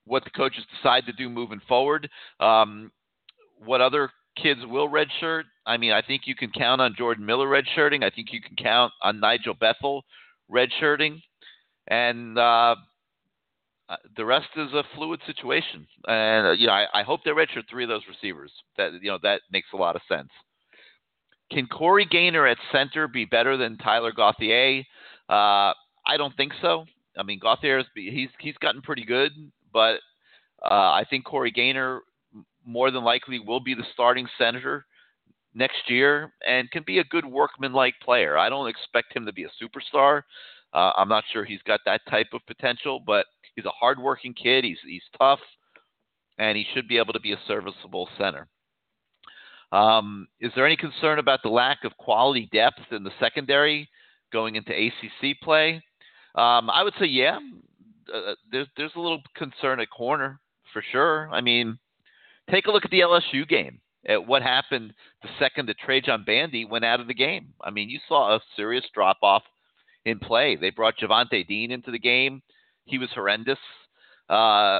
what 0.05 0.23
the 0.23 0.29
coaches 0.29 0.63
decide 0.75 1.05
to 1.05 1.13
do 1.13 1.29
moving 1.29 1.61
forward. 1.67 2.09
Um, 2.39 2.91
what 3.57 3.81
other 3.81 4.11
kids 4.41 4.59
will 4.65 4.89
redshirt? 4.89 5.43
I 5.65 5.77
mean, 5.77 5.91
I 5.91 6.01
think 6.01 6.23
you 6.25 6.35
can 6.35 6.51
count 6.51 6.81
on 6.81 6.95
Jordan 6.97 7.25
Miller 7.25 7.47
redshirting. 7.47 8.03
I 8.03 8.09
think 8.09 8.31
you 8.31 8.41
can 8.41 8.55
count 8.55 8.91
on 9.01 9.19
Nigel 9.19 9.53
Bethel 9.53 10.03
redshirting, 10.51 11.21
and 11.87 12.37
uh, 12.37 12.75
uh, 13.89 13.97
the 14.15 14.25
rest 14.25 14.47
is 14.55 14.71
a 14.73 14.83
fluid 14.95 15.19
situation. 15.25 15.87
And 16.07 16.47
uh, 16.47 16.51
you 16.51 16.67
know, 16.67 16.73
I, 16.73 16.85
I 16.93 17.03
hope 17.03 17.21
they 17.23 17.31
redshirt 17.31 17.69
three 17.69 17.83
of 17.83 17.89
those 17.89 18.03
receivers. 18.07 18.51
That 18.77 18.93
you 19.01 19.11
know 19.11 19.19
that 19.23 19.41
makes 19.51 19.67
a 19.73 19.77
lot 19.77 19.95
of 19.95 20.01
sense. 20.07 20.29
Can 21.51 21.67
Corey 21.67 22.05
Gaynor 22.05 22.47
at 22.47 22.57
center 22.71 23.07
be 23.07 23.25
better 23.25 23.57
than 23.57 23.77
Tyler 23.77 24.11
Gauthier? 24.11 24.83
Uh, 25.29 25.73
I 26.05 26.17
don't 26.17 26.35
think 26.35 26.53
so. 26.61 26.85
I 27.17 27.23
mean, 27.23 27.39
Gauthier 27.39 27.83
he's 27.95 28.29
he's 28.39 28.57
gotten 28.57 28.81
pretty 28.81 29.05
good, 29.05 29.31
but 29.71 29.99
uh, 30.63 30.91
I 30.91 31.05
think 31.09 31.25
Corey 31.25 31.51
Gaynor 31.51 32.01
more 32.65 32.91
than 32.91 33.03
likely 33.03 33.39
will 33.39 33.59
be 33.59 33.73
the 33.73 33.85
starting 33.93 34.27
center 34.37 34.85
next 35.53 35.89
year 35.89 36.33
and 36.47 36.71
can 36.71 36.83
be 36.85 36.99
a 36.99 37.03
good 37.03 37.25
workman-like 37.25 37.95
player. 38.01 38.37
I 38.37 38.49
don't 38.49 38.69
expect 38.69 39.15
him 39.15 39.25
to 39.25 39.33
be 39.33 39.43
a 39.43 39.51
superstar. 39.61 40.23
Uh, 40.73 40.91
I'm 40.97 41.09
not 41.09 41.23
sure 41.31 41.45
he's 41.45 41.61
got 41.67 41.81
that 41.85 42.01
type 42.09 42.27
of 42.33 42.41
potential, 42.47 43.01
but 43.05 43.25
he's 43.55 43.65
a 43.65 43.69
hardworking 43.69 44.33
kid. 44.33 44.63
He's 44.63 44.79
he's 44.85 45.03
tough, 45.17 45.39
and 46.37 46.57
he 46.57 46.65
should 46.73 46.87
be 46.87 46.97
able 46.97 47.13
to 47.13 47.19
be 47.19 47.33
a 47.33 47.39
serviceable 47.47 48.09
center. 48.17 48.47
Um, 49.71 50.27
is 50.39 50.51
there 50.55 50.65
any 50.65 50.77
concern 50.77 51.19
about 51.19 51.41
the 51.43 51.49
lack 51.49 51.83
of 51.83 51.97
quality 51.97 52.47
depth 52.51 52.91
in 52.91 53.03
the 53.03 53.11
secondary 53.19 53.89
going 54.31 54.55
into 54.55 54.71
ACC 54.71 55.39
play? 55.41 55.81
Um, 56.35 56.69
I 56.69 56.83
would 56.83 56.93
say 56.99 57.05
yeah. 57.05 57.39
Uh, 58.13 58.33
there's 58.51 58.67
there's 58.75 58.91
a 58.95 58.99
little 58.99 59.21
concern 59.35 59.79
at 59.79 59.89
corner 59.89 60.39
for 60.73 60.83
sure. 60.91 61.29
I 61.31 61.41
mean, 61.41 61.77
take 62.49 62.65
a 62.65 62.71
look 62.71 62.85
at 62.85 62.91
the 62.91 63.01
LSU 63.01 63.47
game. 63.47 63.79
At 64.05 64.27
what 64.27 64.41
happened 64.41 64.93
the 65.21 65.29
second 65.39 65.69
that 65.69 65.77
Trajan 65.77 66.25
Bandy 66.25 66.65
went 66.65 66.83
out 66.83 66.99
of 66.99 67.07
the 67.07 67.13
game. 67.13 67.53
I 67.61 67.69
mean, 67.69 67.89
you 67.89 67.99
saw 68.09 68.35
a 68.35 68.41
serious 68.57 68.83
drop 68.93 69.17
off 69.21 69.43
in 70.05 70.19
play. 70.19 70.55
They 70.55 70.69
brought 70.69 70.97
Jhavonte 70.97 71.47
Dean 71.47 71.71
into 71.71 71.91
the 71.91 71.99
game. 71.99 72.41
He 72.85 72.97
was 72.97 73.09
horrendous. 73.13 73.59
Uh, 74.29 74.79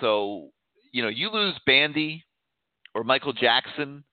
so, 0.00 0.48
you 0.92 1.02
know, 1.02 1.08
you 1.08 1.30
lose 1.30 1.58
Bandy 1.66 2.24
or 2.94 3.04
Michael 3.04 3.32
Jackson, 3.32 4.04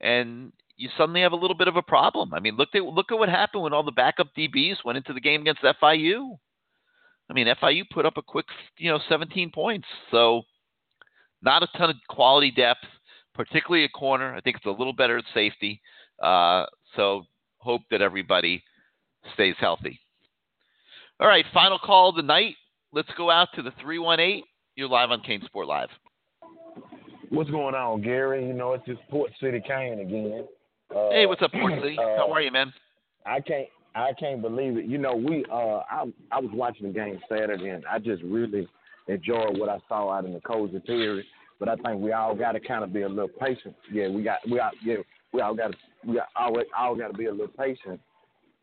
and 0.00 0.52
you 0.76 0.88
suddenly 0.96 1.22
have 1.22 1.32
a 1.32 1.36
little 1.36 1.56
bit 1.56 1.68
of 1.68 1.76
a 1.76 1.82
problem. 1.82 2.34
I 2.34 2.40
mean, 2.40 2.56
look 2.56 2.70
at 2.74 2.82
look 2.82 3.12
at 3.12 3.18
what 3.18 3.28
happened 3.28 3.62
when 3.62 3.72
all 3.72 3.82
the 3.82 3.92
backup 3.92 4.28
DBs 4.36 4.84
went 4.84 4.98
into 4.98 5.12
the 5.12 5.20
game 5.20 5.42
against 5.42 5.62
FIU. 5.62 6.36
I 7.30 7.32
mean, 7.32 7.46
FIU 7.46 7.84
put 7.90 8.06
up 8.06 8.16
a 8.16 8.22
quick, 8.22 8.46
you 8.78 8.90
know, 8.90 8.98
17 9.08 9.50
points. 9.50 9.86
So, 10.10 10.42
not 11.42 11.62
a 11.62 11.68
ton 11.78 11.90
of 11.90 11.96
quality 12.08 12.50
depth, 12.50 12.84
particularly 13.34 13.84
a 13.84 13.88
corner. 13.88 14.34
I 14.34 14.40
think 14.40 14.56
it's 14.56 14.66
a 14.66 14.70
little 14.70 14.92
better 14.92 15.16
at 15.18 15.24
safety. 15.32 15.80
Uh, 16.22 16.66
so, 16.96 17.24
hope 17.58 17.82
that 17.90 18.02
everybody 18.02 18.62
stays 19.34 19.54
healthy. 19.58 19.98
All 21.20 21.28
right, 21.28 21.44
final 21.54 21.78
call 21.78 22.10
of 22.10 22.16
the 22.16 22.22
night. 22.22 22.56
Let's 22.92 23.08
go 23.16 23.30
out 23.30 23.48
to 23.54 23.62
the 23.62 23.70
318. 23.80 24.42
You're 24.76 24.88
live 24.88 25.10
on 25.10 25.20
CaneSport 25.22 25.66
Live. 25.66 25.88
What's 27.30 27.50
going 27.50 27.74
on, 27.74 28.02
Gary? 28.02 28.46
You 28.46 28.52
know, 28.52 28.72
it's 28.74 28.84
just 28.86 29.00
Port 29.10 29.30
City 29.40 29.60
Cane 29.66 30.00
again. 30.00 30.46
Uh, 30.94 31.10
hey, 31.10 31.26
what's 31.26 31.42
up, 31.42 31.52
Port 31.52 31.72
City? 31.82 31.96
uh, 31.98 32.16
How 32.18 32.30
are 32.32 32.40
you, 32.40 32.50
man? 32.52 32.72
I 33.26 33.40
can't 33.40 33.68
I 33.94 34.12
can't 34.18 34.42
believe 34.42 34.76
it. 34.76 34.84
You 34.86 34.98
know, 34.98 35.14
we 35.14 35.44
uh 35.50 35.80
I 35.90 36.04
I 36.30 36.40
was 36.40 36.50
watching 36.52 36.86
the 36.88 36.92
game 36.92 37.18
Saturday 37.28 37.68
and 37.70 37.84
I 37.86 37.98
just 37.98 38.22
really 38.22 38.68
enjoyed 39.08 39.56
what 39.58 39.68
I 39.68 39.78
saw 39.88 40.10
out 40.10 40.24
in 40.26 40.32
the 40.34 40.40
cozy 40.40 40.80
period. 40.80 41.24
But 41.58 41.68
I 41.68 41.76
think 41.76 42.00
we 42.02 42.12
all 42.12 42.34
gotta 42.34 42.60
kinda 42.60 42.86
be 42.86 43.02
a 43.02 43.08
little 43.08 43.28
patient. 43.40 43.74
Yeah, 43.90 44.08
we 44.08 44.22
got 44.22 44.38
we 44.48 44.56
got 44.58 44.74
yeah, 44.84 44.96
we 45.32 45.40
all 45.40 45.54
gotta 45.54 45.74
we 46.04 46.14
got 46.14 46.28
all 46.36 46.54
all 46.78 46.94
gotta 46.96 47.14
be 47.14 47.26
a 47.26 47.30
little 47.32 47.48
patient 47.48 48.00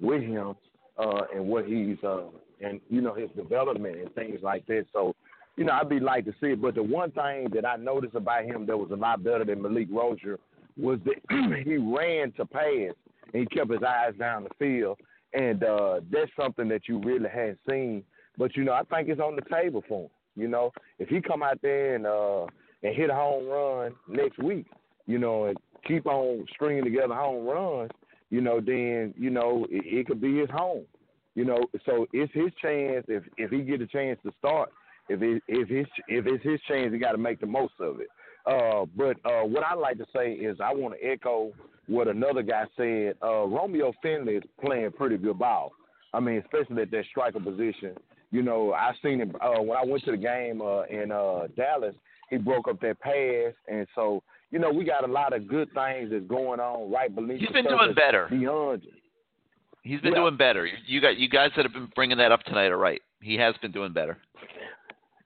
with 0.01 0.21
him 0.21 0.55
uh 0.97 1.21
and 1.33 1.45
what 1.45 1.65
he's 1.65 1.97
uh 2.03 2.23
and 2.61 2.79
you 2.89 3.01
know 3.01 3.13
his 3.13 3.29
development 3.35 3.97
and 3.97 4.13
things 4.15 4.39
like 4.41 4.65
that. 4.67 4.85
So, 4.93 5.15
you 5.57 5.63
know, 5.63 5.73
I'd 5.73 5.89
be 5.89 5.99
like 5.99 6.25
to 6.25 6.33
see 6.41 6.47
it. 6.47 6.61
But 6.61 6.75
the 6.75 6.83
one 6.83 7.11
thing 7.11 7.47
that 7.53 7.65
I 7.65 7.75
noticed 7.75 8.15
about 8.15 8.45
him 8.45 8.65
that 8.67 8.77
was 8.77 8.91
a 8.91 8.95
lot 8.95 9.23
better 9.23 9.45
than 9.45 9.61
Malik 9.61 9.87
Rosier 9.91 10.39
was 10.77 10.99
that 11.05 11.63
he 11.65 11.77
ran 11.77 12.31
to 12.33 12.45
pass 12.45 12.93
and 13.33 13.41
he 13.41 13.45
kept 13.45 13.71
his 13.71 13.83
eyes 13.83 14.13
down 14.17 14.43
the 14.43 14.49
field. 14.59 14.99
And 15.33 15.63
uh 15.63 16.01
that's 16.11 16.31
something 16.39 16.67
that 16.69 16.87
you 16.87 16.99
really 16.99 17.29
hadn't 17.29 17.59
seen. 17.69 18.03
But 18.37 18.55
you 18.55 18.63
know, 18.63 18.73
I 18.73 18.83
think 18.83 19.09
it's 19.09 19.21
on 19.21 19.35
the 19.35 19.43
table 19.53 19.83
for 19.87 20.03
him. 20.05 20.09
You 20.35 20.47
know, 20.47 20.71
if 20.99 21.09
he 21.09 21.21
come 21.21 21.43
out 21.43 21.59
there 21.61 21.95
and 21.95 22.05
uh 22.05 22.45
and 22.83 22.95
hit 22.95 23.09
a 23.09 23.15
home 23.15 23.47
run 23.47 23.93
next 24.07 24.39
week, 24.39 24.65
you 25.05 25.19
know, 25.19 25.45
and 25.45 25.57
keep 25.87 26.05
on 26.05 26.45
stringing 26.53 26.83
together 26.83 27.13
home 27.13 27.45
runs, 27.45 27.91
you 28.31 28.41
know, 28.41 28.59
then 28.59 29.13
you 29.17 29.29
know 29.29 29.67
it, 29.69 29.83
it 29.85 30.07
could 30.07 30.19
be 30.19 30.39
his 30.39 30.49
home. 30.49 30.85
You 31.35 31.45
know, 31.45 31.59
so 31.85 32.07
it's 32.11 32.33
his 32.33 32.51
chance. 32.61 33.05
If 33.07 33.23
if 33.37 33.51
he 33.51 33.61
get 33.61 33.81
a 33.81 33.87
chance 33.87 34.19
to 34.25 34.33
start, 34.39 34.71
if 35.09 35.21
it 35.21 35.43
if 35.47 35.69
his 35.69 35.85
if 36.07 36.25
it's 36.25 36.43
his 36.43 36.59
chance, 36.67 36.91
he 36.91 36.97
got 36.97 37.11
to 37.11 37.17
make 37.17 37.39
the 37.39 37.45
most 37.45 37.73
of 37.79 37.99
it. 37.99 38.07
Uh, 38.45 38.85
but 38.97 39.17
uh, 39.23 39.43
what 39.43 39.63
I 39.63 39.75
like 39.75 39.97
to 39.99 40.05
say 40.15 40.31
is 40.31 40.57
I 40.59 40.73
want 40.73 40.95
to 40.99 41.05
echo 41.07 41.51
what 41.87 42.07
another 42.07 42.41
guy 42.41 42.65
said. 42.75 43.15
Uh, 43.21 43.45
Romeo 43.45 43.93
Finley 44.01 44.35
is 44.35 44.43
playing 44.63 44.91
pretty 44.93 45.17
good 45.17 45.37
ball. 45.37 45.73
I 46.13 46.19
mean, 46.19 46.37
especially 46.43 46.81
at 46.81 46.91
that 46.91 47.05
striker 47.11 47.39
position. 47.39 47.95
You 48.31 48.41
know, 48.41 48.73
I 48.73 48.93
seen 49.03 49.19
him 49.19 49.35
uh, 49.41 49.61
when 49.61 49.77
I 49.77 49.85
went 49.85 50.03
to 50.05 50.11
the 50.11 50.17
game 50.17 50.61
uh, 50.61 50.83
in 50.83 51.11
uh, 51.11 51.47
Dallas. 51.55 51.95
He 52.29 52.37
broke 52.37 52.69
up 52.69 52.79
that 52.79 52.99
pass, 53.01 53.53
and 53.67 53.85
so 53.93 54.23
you 54.51 54.59
know 54.59 54.69
we 54.71 54.83
got 54.83 55.07
a 55.07 55.11
lot 55.11 55.33
of 55.33 55.47
good 55.47 55.69
things 55.73 56.09
that's 56.11 56.25
going 56.25 56.59
on 56.59 56.91
right 56.91 57.13
beneath. 57.13 57.39
He's 57.39 57.49
been 57.49 57.65
doing 57.65 57.93
better. 57.93 58.27
Beyond 58.29 58.83
He's 59.83 59.99
been 60.01 60.13
Yeah. 60.13 60.19
doing 60.19 60.37
better. 60.37 60.69
You 60.85 61.01
got 61.01 61.17
you 61.17 61.27
guys 61.27 61.51
that 61.55 61.65
have 61.65 61.73
been 61.73 61.91
bringing 61.95 62.17
that 62.17 62.31
up 62.31 62.43
tonight 62.43 62.71
are 62.71 62.77
right. 62.77 63.01
He 63.21 63.35
has 63.35 63.55
been 63.61 63.71
doing 63.71 63.93
better. 63.93 64.17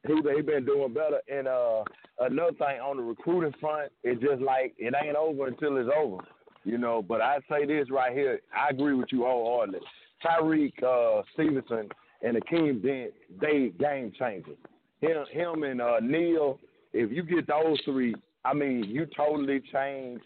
he 0.08 0.14
he 0.14 0.42
been 0.42 0.66
doing 0.66 0.94
better. 0.94 1.20
And 1.28 1.48
uh, 1.48 1.84
another 2.20 2.54
thing 2.54 2.80
on 2.80 2.98
the 2.98 3.04
recruiting 3.04 3.54
front, 3.60 3.92
it's 4.04 4.22
just 4.22 4.42
like 4.42 4.74
it 4.78 4.94
ain't 5.04 5.16
over 5.16 5.48
until 5.48 5.78
it's 5.78 5.90
over, 5.96 6.24
you 6.64 6.78
know. 6.78 7.02
But 7.02 7.22
I 7.22 7.40
say 7.50 7.66
this 7.66 7.90
right 7.92 8.14
here, 8.14 8.40
I 8.56 8.70
agree 8.70 8.94
with 8.94 9.12
you 9.12 9.24
wholeheartedly. 9.26 9.82
Tyrique 10.24 10.82
uh, 10.84 11.24
Stevenson 11.34 11.90
and 12.22 12.38
Akeem 12.38 12.82
Dent, 12.82 13.12
they 13.42 13.72
game 13.78 14.12
changers. 14.18 14.58
Him, 15.02 15.26
him 15.32 15.64
and 15.64 15.82
uh, 15.82 16.00
Neal, 16.02 16.60
if 16.94 17.12
you 17.12 17.24
get 17.24 17.48
those 17.48 17.80
three, 17.84 18.16
I 18.46 18.54
mean, 18.54 18.84
you 18.86 19.08
totally 19.16 19.62
change 19.74 20.22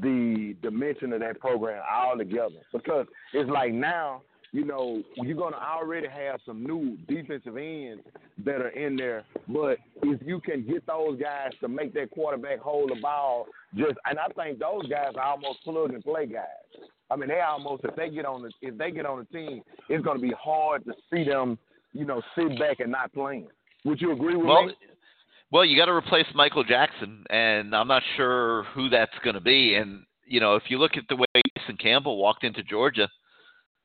the 0.00 0.56
dimension 0.62 1.12
of 1.12 1.20
that 1.20 1.40
program 1.40 1.82
altogether. 1.90 2.60
Because 2.72 3.06
it's 3.32 3.50
like 3.50 3.72
now, 3.72 4.22
you 4.52 4.64
know, 4.64 5.02
you're 5.16 5.36
gonna 5.36 5.56
already 5.56 6.08
have 6.08 6.40
some 6.44 6.62
new 6.62 6.96
defensive 7.08 7.56
ends 7.56 8.02
that 8.44 8.60
are 8.60 8.68
in 8.68 8.96
there. 8.96 9.24
But 9.48 9.78
if 10.02 10.20
you 10.26 10.40
can 10.40 10.66
get 10.66 10.86
those 10.86 11.18
guys 11.18 11.50
to 11.60 11.68
make 11.68 11.94
that 11.94 12.10
quarterback 12.10 12.58
hold 12.58 12.90
the 12.90 13.00
ball, 13.00 13.46
just 13.74 13.94
and 14.06 14.18
I 14.18 14.26
think 14.28 14.58
those 14.58 14.86
guys 14.88 15.14
are 15.16 15.22
almost 15.22 15.62
plug 15.64 15.92
and 15.94 16.04
play 16.04 16.26
guys. 16.26 16.88
I 17.10 17.16
mean, 17.16 17.28
they 17.28 17.40
almost 17.40 17.84
if 17.84 17.96
they 17.96 18.10
get 18.10 18.24
on 18.26 18.42
the 18.42 18.50
if 18.60 18.76
they 18.76 18.90
get 18.90 19.06
on 19.06 19.18
the 19.18 19.38
team, 19.38 19.62
it's 19.88 20.04
gonna 20.04 20.18
be 20.18 20.32
hard 20.38 20.84
to 20.84 20.92
see 21.10 21.24
them, 21.24 21.58
you 21.92 22.04
know, 22.04 22.20
sit 22.36 22.58
back 22.58 22.80
and 22.80 22.92
not 22.92 23.12
playing. 23.12 23.48
Would 23.84 24.00
you 24.00 24.12
agree 24.12 24.36
with 24.36 24.46
Well, 24.46 24.66
me? 24.66 24.74
Well, 25.52 25.66
you 25.66 25.76
got 25.76 25.84
to 25.84 25.92
replace 25.92 26.26
Michael 26.34 26.64
Jackson, 26.64 27.24
and 27.28 27.76
I'm 27.76 27.86
not 27.86 28.02
sure 28.16 28.64
who 28.74 28.88
that's 28.88 29.12
going 29.22 29.34
to 29.34 29.40
be. 29.40 29.74
And 29.74 30.04
you 30.26 30.40
know, 30.40 30.56
if 30.56 30.62
you 30.68 30.78
look 30.78 30.96
at 30.96 31.04
the 31.10 31.16
way 31.16 31.26
Mason 31.56 31.76
Campbell 31.76 32.16
walked 32.16 32.42
into 32.42 32.62
Georgia, 32.62 33.06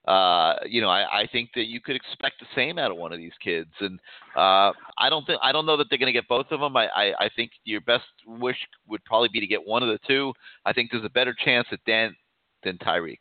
uh, 0.07 0.53
you 0.65 0.79
know, 0.79 0.87
I, 0.87 1.23
I 1.23 1.27
think 1.29 1.49
that 1.55 1.65
you 1.65 1.81
could 1.81 1.97
expect 1.97 2.35
the 2.39 2.45
same 2.55 2.79
out 2.79 2.91
of 2.91 2.95
one 2.95 3.11
of 3.11 3.19
these 3.19 3.33
kids. 3.43 3.69
And 3.81 3.99
uh, 4.33 4.71
I 4.97 5.09
don't 5.09 5.25
think 5.25 5.39
I 5.43 5.51
don't 5.51 5.65
know 5.65 5.75
that 5.75 5.87
they're 5.89 5.99
going 5.99 6.07
to 6.07 6.17
get 6.17 6.29
both 6.29 6.45
of 6.51 6.61
them. 6.61 6.77
I, 6.77 6.87
I, 6.87 7.25
I 7.25 7.29
think 7.35 7.51
your 7.65 7.81
best 7.81 8.05
wish 8.25 8.57
would 8.87 9.03
probably 9.03 9.29
be 9.33 9.41
to 9.41 9.47
get 9.47 9.67
one 9.67 9.83
of 9.83 9.89
the 9.89 9.99
two. 10.07 10.31
I 10.65 10.71
think 10.71 10.89
there's 10.89 11.03
a 11.03 11.09
better 11.09 11.35
chance 11.43 11.67
at 11.73 11.79
Dan 11.85 12.15
than 12.63 12.77
Tyrique. 12.77 13.17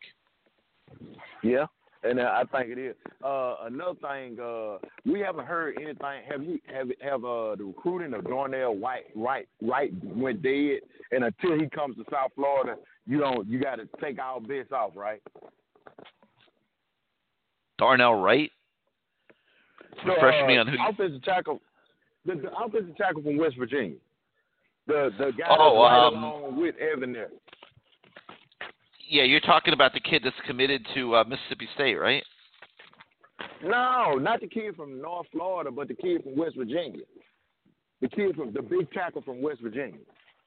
Yeah, 1.43 1.67
and 2.09 2.21
uh, 2.21 2.33
I 2.35 2.45
think 2.45 2.71
it 2.71 2.79
is. 2.79 2.95
Uh, 3.25 3.57
another 3.65 3.99
thing, 4.01 4.39
uh, 4.41 4.79
we 5.05 5.21
haven't 5.21 5.47
heard 5.47 5.77
anything. 5.77 6.23
Have 6.29 6.43
you 6.43 6.59
have 6.73 6.89
have 7.01 7.25
uh, 7.25 7.57
the 7.57 7.65
recruiting 7.65 8.15
of 8.15 8.25
Darnell 8.25 8.77
Wright 8.77 9.05
right 9.15 9.49
right 9.63 9.93
went 10.05 10.43
dead, 10.43 10.81
and 11.13 11.25
until 11.25 11.59
he 11.59 11.69
comes 11.69 11.97
to 11.97 12.05
South 12.11 12.33
Florida, 12.35 12.77
you 13.07 13.19
don't 13.19 13.47
you 13.49 13.61
got 13.61 13.77
to 13.77 13.89
take 14.01 14.19
all 14.21 14.41
bets 14.41 14.73
off, 14.73 14.93
right? 14.95 15.23
Darnell 17.79 18.15
Wright. 18.15 18.51
Refresh 20.05 20.43
uh, 20.43 20.47
me 20.47 20.59
on 20.59 20.69
who. 20.69 20.77
offensive 20.89 21.23
tackle, 21.23 21.61
the, 22.27 22.35
the 22.35 22.51
offensive 22.57 22.97
tackle 22.97 23.23
from 23.23 23.39
West 23.39 23.57
Virginia, 23.59 23.97
the 24.87 25.11
the 25.19 25.33
guy 25.39 25.47
Oh, 25.49 25.83
um, 25.83 26.15
along 26.15 26.61
with 26.61 26.75
Evan 26.77 27.13
there. 27.13 27.31
Yeah, 29.09 29.23
you're 29.23 29.41
talking 29.41 29.73
about 29.75 29.93
the 29.93 30.01
kid 30.01 30.23
that's 30.25 30.37
committed 30.47 30.85
to 30.95 31.15
uh, 31.17 31.25
Mississippi 31.25 31.69
State, 31.75 31.95
right? 31.95 32.23
No, 33.63 34.15
not 34.15 34.41
the 34.41 34.47
kid 34.49 34.77
from 34.77 35.01
North 35.01 35.27
Florida, 35.33 35.71
but 35.71 35.89
the 35.89 35.95
kid 35.95 36.23
from 36.23 36.37
West 36.37 36.57
Virginia. 36.57 37.03
The 38.01 38.09
kid 38.09 38.35
from 38.37 38.53
the 38.53 38.63
big 38.63 38.91
tackle 38.93 39.23
from 39.23 39.41
West 39.43 39.61
Virginia. 39.63 40.01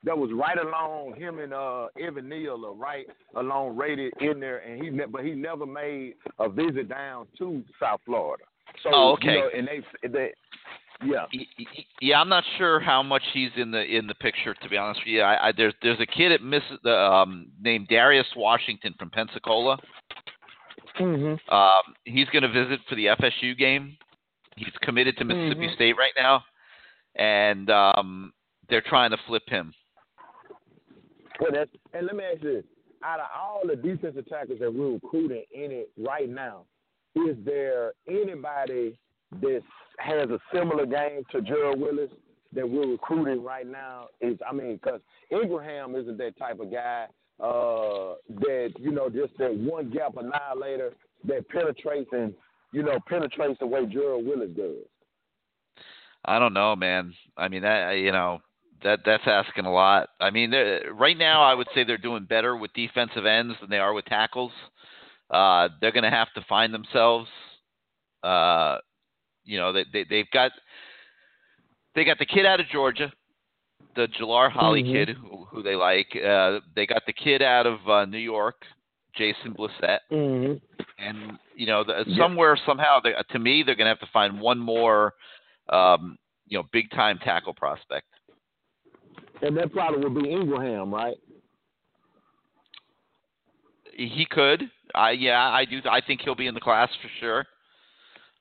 That 0.04 0.18
was 0.18 0.30
right 0.34 0.58
along 0.58 1.16
him 1.18 1.40
and 1.40 1.54
uh 1.54 1.88
Evan 2.00 2.30
Neal 2.30 2.66
are 2.66 2.74
right 2.74 3.06
along 3.36 3.76
rated 3.76 4.14
in 4.22 4.40
there, 4.40 4.60
and 4.60 4.82
he 4.82 4.90
ne- 4.90 5.08
but 5.12 5.26
he 5.26 5.32
never 5.32 5.66
made 5.66 6.14
a 6.40 6.48
visit 6.48 6.88
down 6.88 7.28
to 7.38 7.64
South 7.82 8.00
Florida. 8.06 8.44
So 8.84 8.92
Oh, 8.94 9.14
okay. 9.14 9.34
you 9.34 9.40
know, 9.40 9.50
and 9.58 9.68
they 9.68 10.08
they 10.08 10.32
yeah. 11.04 11.26
Yeah, 12.02 12.20
I'm 12.20 12.30
not 12.30 12.44
sure 12.58 12.80
how 12.80 13.02
much 13.02 13.22
he's 13.34 13.52
in 13.56 13.72
the 13.72 13.84
in 13.84 14.08
the 14.08 14.16
picture. 14.16 14.54
To 14.54 14.70
be 14.70 14.78
honest 14.78 15.02
with 15.02 15.08
you, 15.08 15.22
I, 15.22 15.48
I, 15.48 15.52
there's 15.56 15.74
there's 15.82 16.00
a 16.00 16.06
kid 16.06 16.32
at 16.32 16.42
Miss 16.42 16.64
the, 16.84 16.96
um, 16.96 17.48
named 17.62 17.88
Darius 17.88 18.28
Washington 18.36 18.94
from 19.00 19.10
Pensacola. 19.10 19.78
Mm-hmm. 21.00 21.54
Um, 21.54 21.96
he's 22.04 22.28
going 22.30 22.44
to 22.44 22.50
visit 22.52 22.80
for 22.90 22.96
the 22.96 23.06
FSU 23.06 23.58
game. 23.58 23.96
He's 24.58 24.74
committed 24.82 25.16
to 25.18 25.24
Mississippi 25.24 25.68
Mhm. 25.68 25.76
State 25.76 25.96
right 25.98 26.12
now, 26.18 26.44
and 27.16 27.70
um, 27.70 28.34
they're 28.70 28.82
trying 28.82 29.12
to 29.12 29.18
flip 29.26 29.44
him. 29.48 29.74
Well, 31.40 31.52
that's 31.54 31.72
and 31.94 32.06
let 32.06 32.16
me 32.16 32.24
ask 32.26 32.44
you 32.44 32.56
this: 32.56 32.66
out 33.04 33.22
of 33.22 33.28
all 33.34 33.62
the 33.66 33.78
defensive 33.78 34.28
tackles 34.28 34.60
that 34.60 34.74
we're 34.74 34.94
recruiting 34.94 35.44
in 35.52 35.72
it 35.72 35.92
right 35.98 36.30
now, 36.30 36.66
is 37.16 37.38
there 37.46 37.94
anybody 38.10 39.00
that 39.42 39.62
has 40.00 40.30
a 40.30 40.40
similar 40.54 40.86
game 40.86 41.24
to 41.32 41.42
Gerald 41.42 41.80
Willis 41.80 42.10
that 42.54 42.68
we're 42.68 42.88
recruiting 42.88 43.44
right 43.44 43.68
now? 43.68 44.08
Is 44.22 44.38
I 44.48 44.54
mean, 44.54 44.80
because 44.82 45.02
Ingraham 45.32 45.96
isn't 45.96 46.18
that 46.18 46.38
type 46.38 46.60
of 46.60 46.72
guy 46.72 47.06
uh, 47.40 48.16
that 48.42 48.74
you 48.80 48.92
know 48.92 49.10
just 49.10 49.38
that 49.38 49.56
one 49.56 49.90
gap 49.90 50.16
annihilator 50.18 50.94
that 51.26 51.48
penetrates 51.50 52.10
and 52.12 52.34
you 52.74 52.84
know 52.84 53.00
penetrates 53.08 53.60
the 53.60 53.68
way 53.68 53.86
Gerald 53.86 54.26
Willis 54.26 54.50
does. 54.56 54.76
I 56.26 56.40
don't 56.40 56.54
know, 56.54 56.76
man. 56.76 57.14
I 57.38 57.48
mean, 57.48 57.62
that 57.62 57.92
you 57.94 58.12
know, 58.12 58.40
that 58.84 59.00
that's 59.06 59.24
asking 59.26 59.66
a 59.66 59.74
lot. 59.74 60.10
I 60.20 60.30
mean, 60.30 60.54
right 60.94 61.18
now, 61.18 61.44
I 61.44 61.54
would 61.54 61.68
say 61.74 61.84
they're 61.84 61.98
doing 61.98 62.26
better 62.26 62.56
with 62.56 62.74
defensive 62.74 63.26
ends 63.26 63.56
than 63.62 63.70
they 63.70 63.80
are 63.80 63.94
with 63.94 64.06
tackles. 64.06 64.52
Uh, 65.30 65.70
they're 65.80 65.92
going 65.92 66.04
to 66.04 66.10
have 66.10 66.32
to 66.36 66.46
find 66.50 66.74
themselves. 66.74 67.30
Uh, 68.24 68.78
you 69.50 69.58
know, 69.58 69.74
they, 69.74 69.84
they 69.92 70.06
they've 70.10 70.30
got 70.32 70.52
they 71.96 72.06
got 72.06 72.20
the 72.20 72.26
kid 72.26 72.46
out 72.46 72.60
of 72.60 72.68
Georgia, 72.68 73.12
the 73.96 74.08
Jalar 74.20 74.52
Holly 74.52 74.84
Mhm. 74.84 74.92
kid, 74.92 75.10
who, 75.18 75.46
who 75.46 75.64
they 75.64 75.76
like. 75.76 76.08
Uh, 76.16 76.60
they 76.76 76.86
got 76.86 77.02
the 77.08 77.14
kid 77.14 77.42
out 77.42 77.66
of 77.66 77.80
uh, 77.90 78.06
New 78.06 78.20
York, 78.20 78.62
Jason 79.16 79.56
Blissett. 79.58 80.00
Mm-hmm. 80.12 80.54
and 81.00 81.40
you 81.56 81.66
know 81.66 81.84
the, 81.84 82.04
Yeah. 82.06 82.18
somewhere 82.18 82.56
somehow 82.66 83.00
they, 83.04 83.14
to 83.32 83.40
me 83.40 83.64
they're 83.64 83.76
going 83.76 83.86
to 83.86 83.90
have 83.96 84.00
to 84.00 84.14
find 84.14 84.40
one 84.40 84.60
more 84.60 85.14
um, 85.70 86.18
you 86.48 86.58
know 86.58 86.64
big 86.72 86.90
time 86.92 87.18
tackle 87.24 87.54
prospect 87.54 88.06
And 89.42 89.58
that 89.58 89.72
probably 89.74 90.00
would 90.08 90.22
be 90.24 90.30
Ingraham, 90.30 90.94
right? 90.94 91.18
he 93.94 94.26
could 94.30 94.62
i 94.96 95.12
yeah 95.12 95.50
i 95.50 95.66
do 95.66 95.82
i 95.92 96.00
think 96.00 96.22
he'll 96.22 96.34
be 96.44 96.48
in 96.48 96.54
the 96.54 96.60
class 96.62 96.90
for 97.02 97.10
sure 97.20 97.46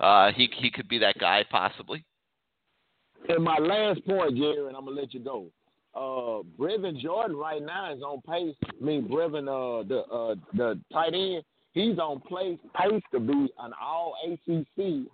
uh 0.01 0.33
he 0.33 0.49
he 0.57 0.71
could 0.71 0.89
be 0.89 0.99
that 0.99 1.19
guy 1.19 1.45
possibly 1.51 2.05
And 3.29 3.45
my 3.45 3.59
last 3.59 4.05
point, 4.07 4.37
Jerry, 4.37 4.67
and 4.67 4.77
I'm 4.77 4.85
gonna 4.85 5.01
let 5.01 5.15
you 5.15 5.21
go. 5.21 5.47
Uh, 5.95 6.43
Brevin 6.59 7.01
Jordan 7.01 7.37
right 7.37 7.63
now 7.63 7.93
is 7.93 8.03
on 8.03 8.21
pace. 8.23 8.55
I 8.69 8.85
mean, 8.85 9.09
Brevin, 9.09 9.49
uh, 9.49 9.87
the 9.89 10.01
uh, 10.05 10.35
the 10.55 10.81
tight 10.93 11.15
end, 11.15 11.43
he's 11.73 11.99
on 11.99 12.21
place 12.21 12.59
pace 12.81 13.03
to 13.13 13.21
be 13.21 13.49
an 13.59 13.73
All 13.81 14.15
ACC 14.25 15.07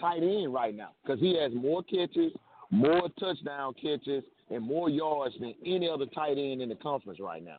tight 0.00 0.22
end 0.22 0.52
right 0.52 0.74
now 0.74 0.90
because 1.04 1.20
he 1.20 1.38
has 1.38 1.52
more 1.54 1.82
catches, 1.82 2.32
more 2.70 3.08
touchdown 3.20 3.74
catches, 3.74 4.24
and 4.50 4.64
more 4.64 4.88
yards 4.90 5.34
than 5.38 5.54
any 5.64 5.88
other 5.88 6.06
tight 6.06 6.38
end 6.38 6.60
in 6.62 6.68
the 6.68 6.74
conference 6.76 7.20
right 7.20 7.44
now. 7.44 7.56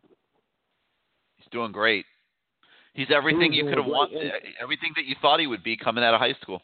he's 1.38 1.48
doing 1.52 1.72
great 1.72 2.06
he's 2.94 3.08
everything 3.14 3.52
He's 3.52 3.64
you 3.64 3.70
could 3.70 3.78
have 3.78 3.88
wanted 3.88 4.32
everything 4.62 4.92
that 4.96 5.06
you 5.06 5.16
thought 5.22 5.40
he 5.40 5.48
would 5.48 5.64
be 5.64 5.78
coming 5.78 6.04
out 6.04 6.14
of 6.14 6.20
high 6.20 6.36
school 6.42 6.62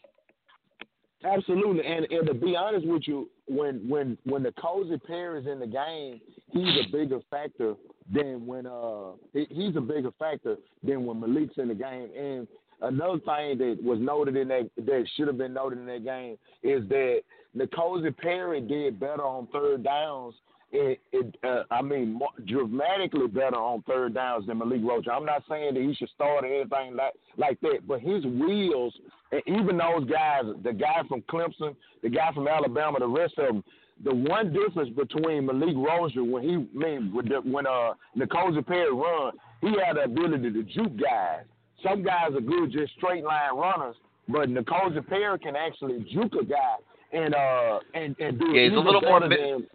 Absolutely, 1.23 1.85
and 1.85 2.05
and 2.11 2.27
to 2.27 2.33
be 2.33 2.55
honest 2.55 2.87
with 2.87 3.03
you, 3.05 3.29
when 3.47 3.87
when 3.89 4.17
when 4.23 4.41
the 4.41 4.53
Cozy 4.53 4.97
pair 4.97 5.37
is 5.37 5.47
in 5.47 5.59
the 5.59 5.67
game, 5.67 6.21
he's 6.51 6.85
a 6.85 6.91
bigger 6.91 7.19
factor 7.29 7.75
than 8.13 8.45
when 8.45 8.65
uh 8.65 9.11
he, 9.33 9.45
he's 9.49 9.75
a 9.75 9.81
bigger 9.81 10.11
factor 10.17 10.55
than 10.81 11.05
when 11.05 11.19
Malik's 11.19 11.57
in 11.57 11.67
the 11.67 11.75
game. 11.75 12.09
And 12.17 12.47
another 12.81 13.19
thing 13.19 13.57
that 13.57 13.77
was 13.83 13.99
noted 13.99 14.37
in 14.37 14.47
that 14.47 14.69
that 14.77 15.05
should 15.15 15.27
have 15.27 15.37
been 15.37 15.53
noted 15.53 15.79
in 15.79 15.85
that 15.87 16.05
game 16.05 16.37
is 16.63 16.87
that 16.87 17.21
N'Kosi 17.55 18.15
Perry 18.15 18.61
did 18.61 18.97
better 18.97 19.23
on 19.23 19.47
third 19.47 19.83
downs. 19.83 20.35
It, 20.71 20.99
it 21.11 21.35
uh, 21.43 21.63
I 21.71 21.81
mean, 21.81 22.13
more, 22.13 22.29
dramatically 22.45 23.27
better 23.27 23.55
on 23.55 23.81
third 23.83 24.13
downs 24.13 24.45
than 24.45 24.59
Malik 24.59 24.81
Roach. 24.83 25.07
I'm 25.11 25.25
not 25.25 25.43
saying 25.49 25.73
that 25.73 25.81
he 25.81 25.95
should 25.95 26.09
start 26.09 26.43
or 26.43 26.47
anything 26.47 26.95
like 26.95 27.13
like 27.37 27.59
that, 27.61 27.87
but 27.87 28.01
his 28.01 28.23
wheels, 28.25 28.93
and 29.31 29.41
even 29.47 29.77
those 29.77 30.07
guys, 30.07 30.43
the 30.63 30.73
guy 30.73 31.01
from 31.07 31.23
Clemson, 31.23 31.75
the 32.03 32.09
guy 32.09 32.31
from 32.33 32.47
Alabama, 32.47 32.99
the 32.99 33.07
rest 33.07 33.33
of 33.39 33.47
them, 33.47 33.63
the 34.03 34.13
one 34.13 34.53
difference 34.53 34.89
between 34.95 35.47
Malik 35.47 35.75
Rosier 35.75 36.23
when 36.23 36.43
he 36.43 36.53
I 36.53 36.67
mean 36.73 37.11
with 37.13 37.29
the, 37.29 37.37
when 37.37 37.65
uh 37.65 37.93
N'Kosi 38.15 38.65
Perry 38.65 38.93
run, 38.93 39.33
he 39.61 39.69
had 39.83 39.95
the 39.95 40.03
ability 40.03 40.51
to 40.51 40.63
juke 40.63 41.01
guys. 41.01 41.45
Some 41.83 42.03
guys 42.03 42.31
are 42.35 42.41
good 42.41 42.71
just 42.71 42.93
straight 42.93 43.23
line 43.23 43.55
runners, 43.55 43.95
but 44.27 44.49
N'Kosi 44.49 45.05
Perry 45.07 45.39
can 45.39 45.55
actually 45.55 46.05
juke 46.11 46.33
a 46.39 46.45
guy 46.45 46.75
and 47.11 47.33
uh 47.33 47.79
and 47.95 48.15
and 48.19 48.39
do 48.39 48.45
Yeah, 48.51 48.61
it 48.61 48.69
he's 48.69 48.77
a 48.77 48.81
little 48.81 49.01
more 49.01 49.19
than 49.21 49.67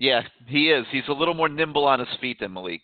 yeah 0.00 0.22
he 0.46 0.70
is 0.70 0.84
he's 0.90 1.06
a 1.08 1.12
little 1.12 1.34
more 1.34 1.48
nimble 1.48 1.84
on 1.84 2.00
his 2.00 2.08
feet 2.20 2.38
than 2.40 2.52
malik 2.52 2.80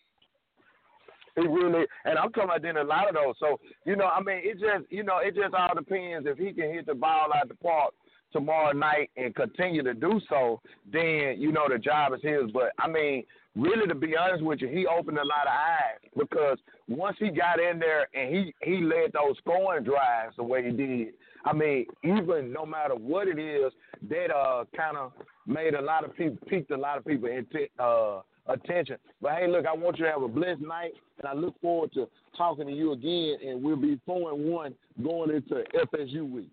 He 1.35 1.43
really, 1.43 1.85
and 2.05 2.19
I'm 2.19 2.31
talking 2.33 2.45
about 2.45 2.63
then 2.63 2.77
a 2.77 2.85
lot 2.85 3.09
of 3.09 3.15
those. 3.15 3.35
So 3.41 3.59
you 3.85 3.97
know, 3.97 4.07
I 4.07 4.21
mean, 4.23 4.41
it 4.43 4.61
just 4.61 4.91
you 4.91 5.03
know, 5.03 5.19
it 5.19 5.35
just 5.35 5.55
all 5.55 5.75
depends 5.75 6.27
if 6.27 6.39
he 6.39 6.53
can 6.53 6.73
hit 6.73 6.87
the 6.87 6.95
ball 6.95 7.29
out 7.35 7.49
the 7.49 7.55
park 7.57 7.93
tomorrow 8.33 8.73
night 8.73 9.11
and 9.17 9.35
continue 9.35 9.83
to 9.83 9.95
do 9.95 10.21
so. 10.29 10.61
Then 10.93 11.37
you 11.39 11.53
know 11.53 11.67
the 11.69 11.79
job 11.79 12.13
is 12.15 12.21
his. 12.23 12.51
But 12.53 12.73
I 12.79 12.89
mean, 12.89 13.25
really, 13.55 13.87
to 13.87 13.95
be 13.95 14.17
honest 14.17 14.45
with 14.45 14.61
you, 14.61 14.69
he 14.69 14.87
opened 14.87 15.19
a 15.19 15.25
lot 15.25 15.47
of 15.47 15.53
eyes 15.53 16.11
because 16.17 16.59
once 16.89 17.17
he 17.19 17.29
got 17.31 17.61
in 17.61 17.79
there 17.79 18.09
and 18.15 18.35
he 18.35 18.55
he 18.63 18.81
led 18.83 19.13
those 19.13 19.37
scoring 19.39 19.85
drives 19.85 20.37
the 20.37 20.43
way 20.43 20.65
he 20.65 20.71
did. 20.71 21.09
I 21.47 21.53
mean, 21.53 21.87
even 22.03 22.53
no 22.53 22.67
matter 22.67 22.95
what 22.95 23.29
it 23.29 23.39
is, 23.39 23.73
that 24.11 24.35
uh 24.35 24.65
kind 24.77 24.97
of 24.97 25.13
made 25.47 25.75
a 25.75 25.81
lot 25.81 26.05
of 26.05 26.15
people 26.17 26.39
piqued 26.49 26.71
a 26.71 26.77
lot 26.77 26.99
of 26.99 27.05
people 27.05 27.29
into 27.29 27.67
uh 27.79 28.21
attention. 28.49 28.97
But 29.21 29.33
hey, 29.33 29.49
look, 29.49 29.67
I 29.67 29.73
want 29.73 29.99
you 29.99 30.05
to 30.05 30.11
have 30.11 30.23
a 30.23 30.29
blessed 30.29 30.61
night, 30.61 30.93
and 31.19 31.29
I 31.29 31.35
look 31.35 31.61
forward 31.61 31.93
to 31.95 32.09
talking 32.37 32.67
to 32.67 32.73
you 32.73 32.93
again. 32.93 33.37
And 33.47 33.63
we'll 33.63 33.77
be 33.77 34.01
four 34.05 34.33
and 34.33 34.45
one 34.51 34.75
going 35.03 35.31
into 35.31 35.65
FSU 35.75 36.31
week. 36.31 36.51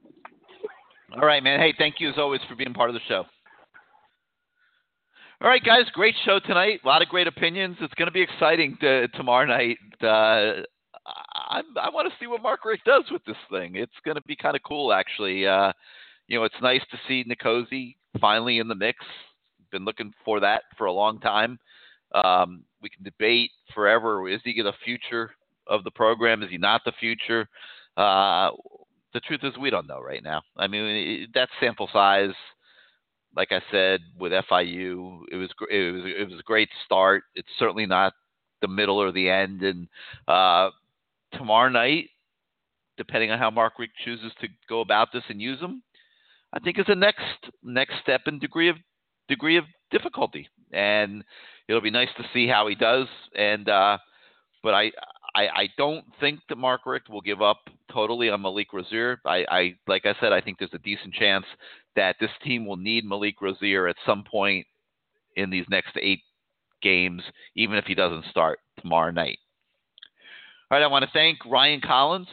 All 1.15 1.25
right, 1.27 1.43
man. 1.43 1.59
Hey, 1.59 1.73
thank 1.77 1.95
you 1.99 2.09
as 2.09 2.15
always 2.17 2.41
for 2.49 2.55
being 2.55 2.73
part 2.73 2.89
of 2.89 2.93
the 2.95 3.01
show. 3.07 3.25
All 5.41 5.49
right, 5.49 5.63
guys, 5.63 5.83
great 5.93 6.15
show 6.23 6.39
tonight. 6.39 6.79
A 6.83 6.87
lot 6.87 7.01
of 7.01 7.09
great 7.09 7.27
opinions. 7.27 7.75
It's 7.81 7.93
going 7.95 8.07
to 8.07 8.13
be 8.13 8.21
exciting 8.21 8.77
to, 8.81 9.09
tomorrow 9.09 9.45
night. 9.45 9.77
Uh, 10.01 10.63
I, 11.05 11.61
I 11.81 11.89
want 11.89 12.11
to 12.11 12.15
see 12.19 12.27
what 12.27 12.41
Mark 12.41 12.65
Richt 12.65 12.85
does 12.85 13.03
with 13.11 13.23
this 13.25 13.37
thing. 13.51 13.75
It's 13.75 13.91
going 14.05 14.15
to 14.15 14.23
be 14.23 14.35
kind 14.35 14.55
of 14.55 14.63
cool, 14.63 14.93
actually. 14.93 15.45
Uh, 15.45 15.73
you 16.27 16.37
know, 16.37 16.45
it's 16.45 16.55
nice 16.61 16.81
to 16.91 16.97
see 17.07 17.23
N'Kosi 17.23 17.95
finally 18.19 18.59
in 18.59 18.67
the 18.67 18.75
mix. 18.75 18.99
Been 19.71 19.85
looking 19.85 20.13
for 20.23 20.39
that 20.39 20.63
for 20.77 20.85
a 20.85 20.93
long 20.93 21.19
time. 21.19 21.59
Um, 22.13 22.63
we 22.81 22.89
can 22.89 23.03
debate 23.03 23.49
forever: 23.73 24.29
is 24.29 24.39
he 24.43 24.61
the 24.61 24.73
future 24.85 25.31
of 25.67 25.83
the 25.83 25.91
program? 25.91 26.43
Is 26.43 26.49
he 26.49 26.57
not 26.57 26.81
the 26.85 26.93
future? 26.99 27.47
Uh, 27.97 28.51
the 29.13 29.19
truth 29.21 29.41
is, 29.43 29.57
we 29.59 29.69
don't 29.69 29.87
know 29.87 29.99
right 29.99 30.23
now. 30.23 30.41
I 30.57 30.67
mean, 30.67 30.83
it, 30.83 31.29
that 31.33 31.49
sample 31.59 31.89
size, 31.91 32.33
like 33.35 33.51
I 33.51 33.61
said, 33.71 34.01
with 34.19 34.31
FIU, 34.31 35.21
it 35.31 35.35
was 35.35 35.49
it 35.71 35.93
was 35.93 36.03
it 36.05 36.29
was 36.29 36.39
a 36.39 36.43
great 36.43 36.69
start. 36.85 37.23
It's 37.35 37.47
certainly 37.57 37.85
not 37.85 38.13
the 38.61 38.67
middle 38.67 39.01
or 39.01 39.11
the 39.11 39.29
end. 39.29 39.61
And 39.61 39.87
uh, 40.27 40.69
tomorrow 41.33 41.69
night, 41.69 42.09
depending 42.97 43.31
on 43.31 43.39
how 43.39 43.49
Mark 43.49 43.73
Richt 43.79 43.93
chooses 44.03 44.31
to 44.41 44.47
go 44.69 44.81
about 44.81 45.09
this 45.13 45.23
and 45.29 45.41
use 45.41 45.59
them, 45.59 45.83
I 46.53 46.59
think 46.59 46.79
is 46.79 46.85
a 46.87 46.95
next 46.95 47.21
next 47.63 47.95
step 48.01 48.21
in 48.27 48.39
degree 48.39 48.69
of 48.69 48.77
degree 49.27 49.57
of 49.57 49.65
difficulty, 49.91 50.47
and 50.71 51.23
it'll 51.67 51.81
be 51.81 51.91
nice 51.91 52.09
to 52.17 52.23
see 52.33 52.47
how 52.47 52.67
he 52.67 52.75
does. 52.75 53.07
And 53.35 53.67
uh, 53.67 53.97
but 54.61 54.73
I, 54.73 54.91
I 55.35 55.47
I 55.55 55.69
don't 55.77 56.05
think 56.19 56.39
that 56.49 56.57
Mark 56.57 56.81
Richt 56.85 57.09
will 57.09 57.21
give 57.21 57.41
up 57.41 57.59
totally 57.91 58.29
on 58.29 58.41
Malik 58.41 58.71
Rosier. 58.73 59.19
I, 59.25 59.45
I 59.49 59.75
like 59.87 60.05
I 60.05 60.15
said, 60.19 60.33
I 60.33 60.41
think 60.41 60.59
there's 60.59 60.71
a 60.73 60.79
decent 60.79 61.13
chance 61.13 61.45
that 61.95 62.15
this 62.19 62.31
team 62.43 62.65
will 62.65 62.77
need 62.77 63.05
Malik 63.05 63.41
Rosier 63.41 63.87
at 63.87 63.95
some 64.05 64.23
point 64.23 64.65
in 65.35 65.49
these 65.49 65.65
next 65.69 65.97
eight 65.99 66.21
games, 66.81 67.23
even 67.55 67.77
if 67.77 67.85
he 67.85 67.95
doesn't 67.95 68.25
start 68.29 68.59
tomorrow 68.79 69.11
night. 69.11 69.39
All 70.73 70.79
right, 70.79 70.85
I 70.85 70.87
want 70.87 71.05
to 71.05 71.11
thank 71.13 71.37
Ryan 71.45 71.81
Collins 71.81 72.27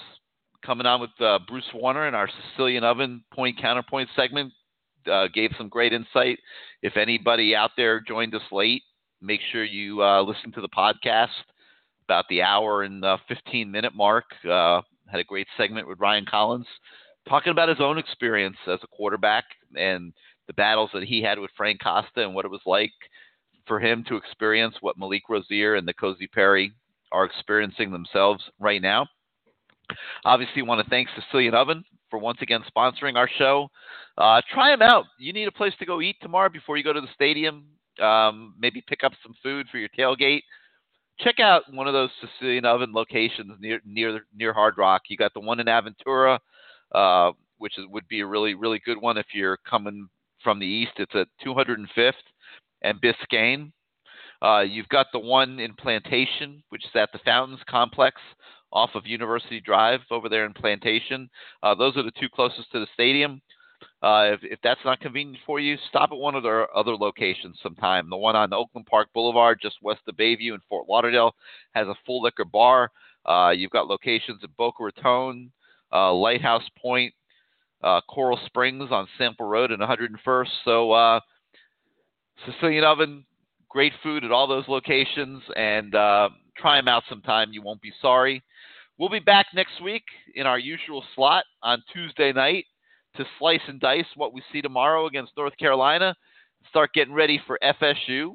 coming 0.65 0.87
on 0.87 1.03
with 1.03 1.11
uh, 1.21 1.41
Bruce 1.47 1.69
Warner 1.75 2.09
in 2.09 2.15
our 2.15 2.27
Sicilian 2.27 2.85
Oven 2.85 3.23
Point 3.35 3.61
Counterpoint 3.61 4.09
segment. 4.17 4.55
Uh, 5.07 5.29
gave 5.29 5.51
some 5.59 5.69
great 5.69 5.93
insight. 5.93 6.39
If 6.81 6.97
anybody 6.97 7.55
out 7.55 7.73
there 7.77 8.01
joined 8.01 8.35
us 8.35 8.41
late, 8.51 8.83
make 9.21 9.43
sure 9.53 9.63
you 9.63 10.03
uh, 10.03 10.23
listen 10.23 10.53
to 10.53 10.63
the 10.63 10.71
podcast 10.71 11.37
about 12.07 12.25
the 12.31 12.41
hour 12.41 12.83
and 12.83 13.05
uh, 13.05 13.19
15 13.29 13.71
minute 13.71 13.95
mark. 13.95 14.25
Uh, 14.51 14.81
had 15.07 15.21
a 15.21 15.25
great 15.25 15.47
segment 15.59 15.87
with 15.87 16.01
Ryan 16.01 16.25
Collins 16.25 16.67
talking 17.29 17.51
about 17.51 17.69
his 17.69 17.81
own 17.83 17.99
experience 17.99 18.57
as 18.67 18.79
a 18.83 18.97
quarterback 18.97 19.45
and 19.77 20.15
the 20.47 20.55
battles 20.55 20.89
that 20.95 21.05
he 21.05 21.21
had 21.21 21.39
with 21.39 21.51
Frank 21.59 21.83
Costa 21.83 22.23
and 22.23 22.35
what 22.35 22.47
it 22.47 22.51
was 22.51 22.63
like 22.65 22.95
for 23.67 23.79
him 23.79 24.03
to 24.09 24.17
experience 24.17 24.77
what 24.81 24.97
Malik 24.97 25.25
Rosier 25.29 25.75
and 25.75 25.87
the 25.87 25.93
Kosi 25.93 26.33
Perry 26.33 26.73
are 27.13 27.25
experiencing 27.25 27.91
themselves 27.91 28.43
right 28.59 28.83
now. 28.83 29.07
Obviously, 30.25 30.63
want 30.63 30.83
to 30.83 30.91
thank 30.91 31.09
Sicilian 31.17 31.55
Oven 31.55 31.85
for 32.11 32.19
once 32.19 32.39
again 32.43 32.63
sponsoring 32.77 33.17
our 33.17 33.29
show. 33.39 33.69
Uh, 34.19 34.41
try 34.53 34.71
them 34.71 34.83
out. 34.83 35.05
You 35.19 35.33
need 35.33 35.49
a 35.49 35.53
place 35.53 35.73
to 35.79 35.87
go 35.87 36.01
eat 36.01 36.17
tomorrow 36.21 36.49
before 36.49 36.77
you 36.77 36.85
go 36.85 36.93
to 36.93 37.01
the 37.01 37.09
stadium. 37.15 37.65
Um, 38.01 38.55
maybe 38.59 38.83
pick 38.87 39.05
up 39.05 39.13
some 39.23 39.35
food 39.43 39.67
for 39.71 39.79
your 39.79 39.89
tailgate. 39.99 40.43
Check 41.19 41.39
out 41.39 41.63
one 41.73 41.87
of 41.87 41.93
those 41.93 42.11
Sicilian 42.21 42.65
Oven 42.65 42.93
locations 42.93 43.53
near 43.61 43.81
near 43.85 44.21
near 44.35 44.53
Hard 44.53 44.79
Rock. 44.79 45.03
You 45.09 45.17
got 45.17 45.35
the 45.35 45.41
one 45.41 45.61
in 45.61 45.67
Aventura, 45.67 46.39
uh, 46.93 47.33
which 47.59 47.79
is, 47.79 47.85
would 47.89 48.09
be 48.09 48.21
a 48.21 48.27
really 48.27 48.55
really 48.55 48.81
good 48.85 49.01
one 49.01 49.19
if 49.19 49.27
you're 49.35 49.59
coming 49.69 50.09
from 50.43 50.59
the 50.59 50.67
east. 50.67 50.93
It's 50.97 51.15
at 51.15 51.29
205th 51.47 52.13
and 52.83 53.01
Biscayne. 53.01 53.73
Uh, 54.43 54.61
you've 54.61 54.89
got 54.89 55.07
the 55.13 55.19
one 55.19 55.59
in 55.59 55.75
Plantation, 55.75 56.63
which 56.71 56.85
is 56.85 56.91
at 56.95 57.13
the 57.13 57.19
Fountains 57.25 57.61
Complex 57.69 58.21
off 58.73 58.91
of 58.95 59.07
University 59.07 59.61
Drive 59.61 60.01
over 60.11 60.29
there 60.29 60.47
in 60.47 60.53
Plantation. 60.53 61.29
Uh, 61.63 61.75
those 61.75 61.97
are 61.97 62.03
the 62.03 62.13
two 62.13 62.29
closest 62.35 62.71
to 62.73 62.81
the 62.81 62.87
stadium. 62.95 63.43
Uh, 64.03 64.33
if, 64.33 64.41
if 64.43 64.59
that's 64.63 64.81
not 64.85 65.01
convenient 65.01 65.39
for 65.45 65.61
you, 65.61 65.77
stop 65.89 66.11
at 66.13 66.19
one 66.19 66.35
of 66.35 66.43
their 66.43 66.75
other 66.77 66.97
locations 66.97 67.59
sometime. 67.63 68.09
The 68.09 68.17
one 68.17 68.37
on 68.37 68.53
Oakland 68.53 68.87
Park 68.87 69.09
Boulevard, 69.13 69.59
just 69.61 69.77
west 69.83 70.01
of 70.09 70.17
Bayview 70.17 70.55
in 70.55 70.61
Fort 70.69 70.89
Lauderdale, 70.89 71.35
has 71.75 71.87
a 71.87 71.95
full 72.07 72.23
liquor 72.23 72.45
bar. 72.45 72.91
Uh, 73.27 73.51
you've 73.55 73.71
got 73.71 73.89
locations 73.89 74.43
at 74.43 74.57
Boca 74.57 74.85
Raton, 74.85 75.53
uh, 75.93 76.13
Lighthouse 76.13 76.69
Point, 76.81 77.13
uh, 77.83 78.01
Coral 78.09 78.39
Springs 78.47 78.91
on 78.91 79.07
Sample 79.19 79.47
Road 79.47 79.71
and 79.71 79.83
101st. 79.83 80.49
So, 80.65 80.93
uh, 80.93 81.21
Sicilian 82.47 82.85
Oven, 82.85 83.25
great 83.71 83.93
food 84.03 84.25
at 84.25 84.33
all 84.33 84.47
those 84.47 84.69
locations, 84.69 85.43
and 85.57 85.95
uh, 85.95 86.29
try 86.57 86.77
them 86.77 86.89
out 86.89 87.05
sometime. 87.09 87.53
You 87.53 87.63
won't 87.63 87.81
be 87.81 87.93
sorry. 88.03 88.43
We'll 88.99 89.09
be 89.09 89.21
back 89.21 89.47
next 89.55 89.83
week 89.83 90.03
in 90.35 90.47
our 90.47 90.59
usual 90.59 91.03
slot 91.15 91.45
on 91.63 91.83
Tuesday 91.93 92.33
night 92.33 92.67
to 93.17 93.25
slice 93.39 93.61
and 93.67 93.81
dice 93.81 94.05
what 94.15 94.35
we 94.35 94.43
see 94.53 94.61
tomorrow 94.61 95.07
against 95.07 95.33
North 95.37 95.57
Carolina. 95.57 96.15
Start 96.69 96.93
getting 96.93 97.15
ready 97.15 97.41
for 97.47 97.59
FSU, 97.63 98.33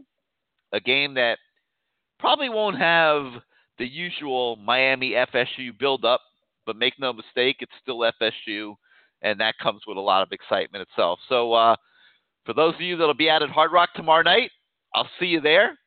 a 0.74 0.80
game 0.80 1.14
that 1.14 1.38
probably 2.20 2.50
won't 2.50 2.80
have 2.80 3.26
the 3.78 3.86
usual 3.86 4.56
Miami 4.56 5.12
FSU 5.12 5.78
build-up, 5.78 6.22
but 6.66 6.76
make 6.78 6.94
no 6.98 7.14
mistake, 7.14 7.58
it's 7.60 7.72
still 7.82 8.00
FSU, 8.00 8.74
and 9.22 9.40
that 9.40 9.56
comes 9.62 9.82
with 9.86 9.98
a 9.98 10.02
lot 10.02 10.24
of 10.24 10.32
excitement 10.32 10.88
itself. 10.90 11.20
So, 11.30 11.54
uh, 11.54 11.76
for 12.46 12.54
those 12.54 12.76
of 12.76 12.82
you 12.82 12.96
that'll 12.98 13.14
be 13.14 13.30
out 13.30 13.44
at 13.44 13.50
Hard 13.50 13.72
Rock 13.72 13.90
tomorrow 13.96 14.24
night, 14.24 14.52
I'll 14.96 15.10
see 15.20 15.28
you 15.28 15.42
there. 15.42 15.78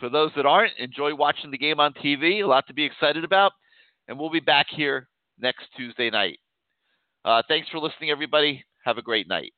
For 0.00 0.08
those 0.08 0.30
that 0.36 0.46
aren't, 0.46 0.72
enjoy 0.78 1.14
watching 1.14 1.50
the 1.50 1.58
game 1.58 1.78
on 1.78 1.92
TV. 1.92 2.42
A 2.42 2.46
lot 2.46 2.66
to 2.68 2.74
be 2.74 2.84
excited 2.84 3.24
about 3.24 3.52
and 4.08 4.18
we'll 4.18 4.30
be 4.30 4.40
back 4.40 4.66
here 4.70 5.06
next 5.38 5.66
Tuesday 5.76 6.10
night. 6.10 6.38
Uh, 7.24 7.42
thanks 7.46 7.68
for 7.68 7.78
listening, 7.78 8.10
everybody. 8.10 8.64
Have 8.84 8.98
a 8.98 9.02
great 9.02 9.28
night. 9.28 9.52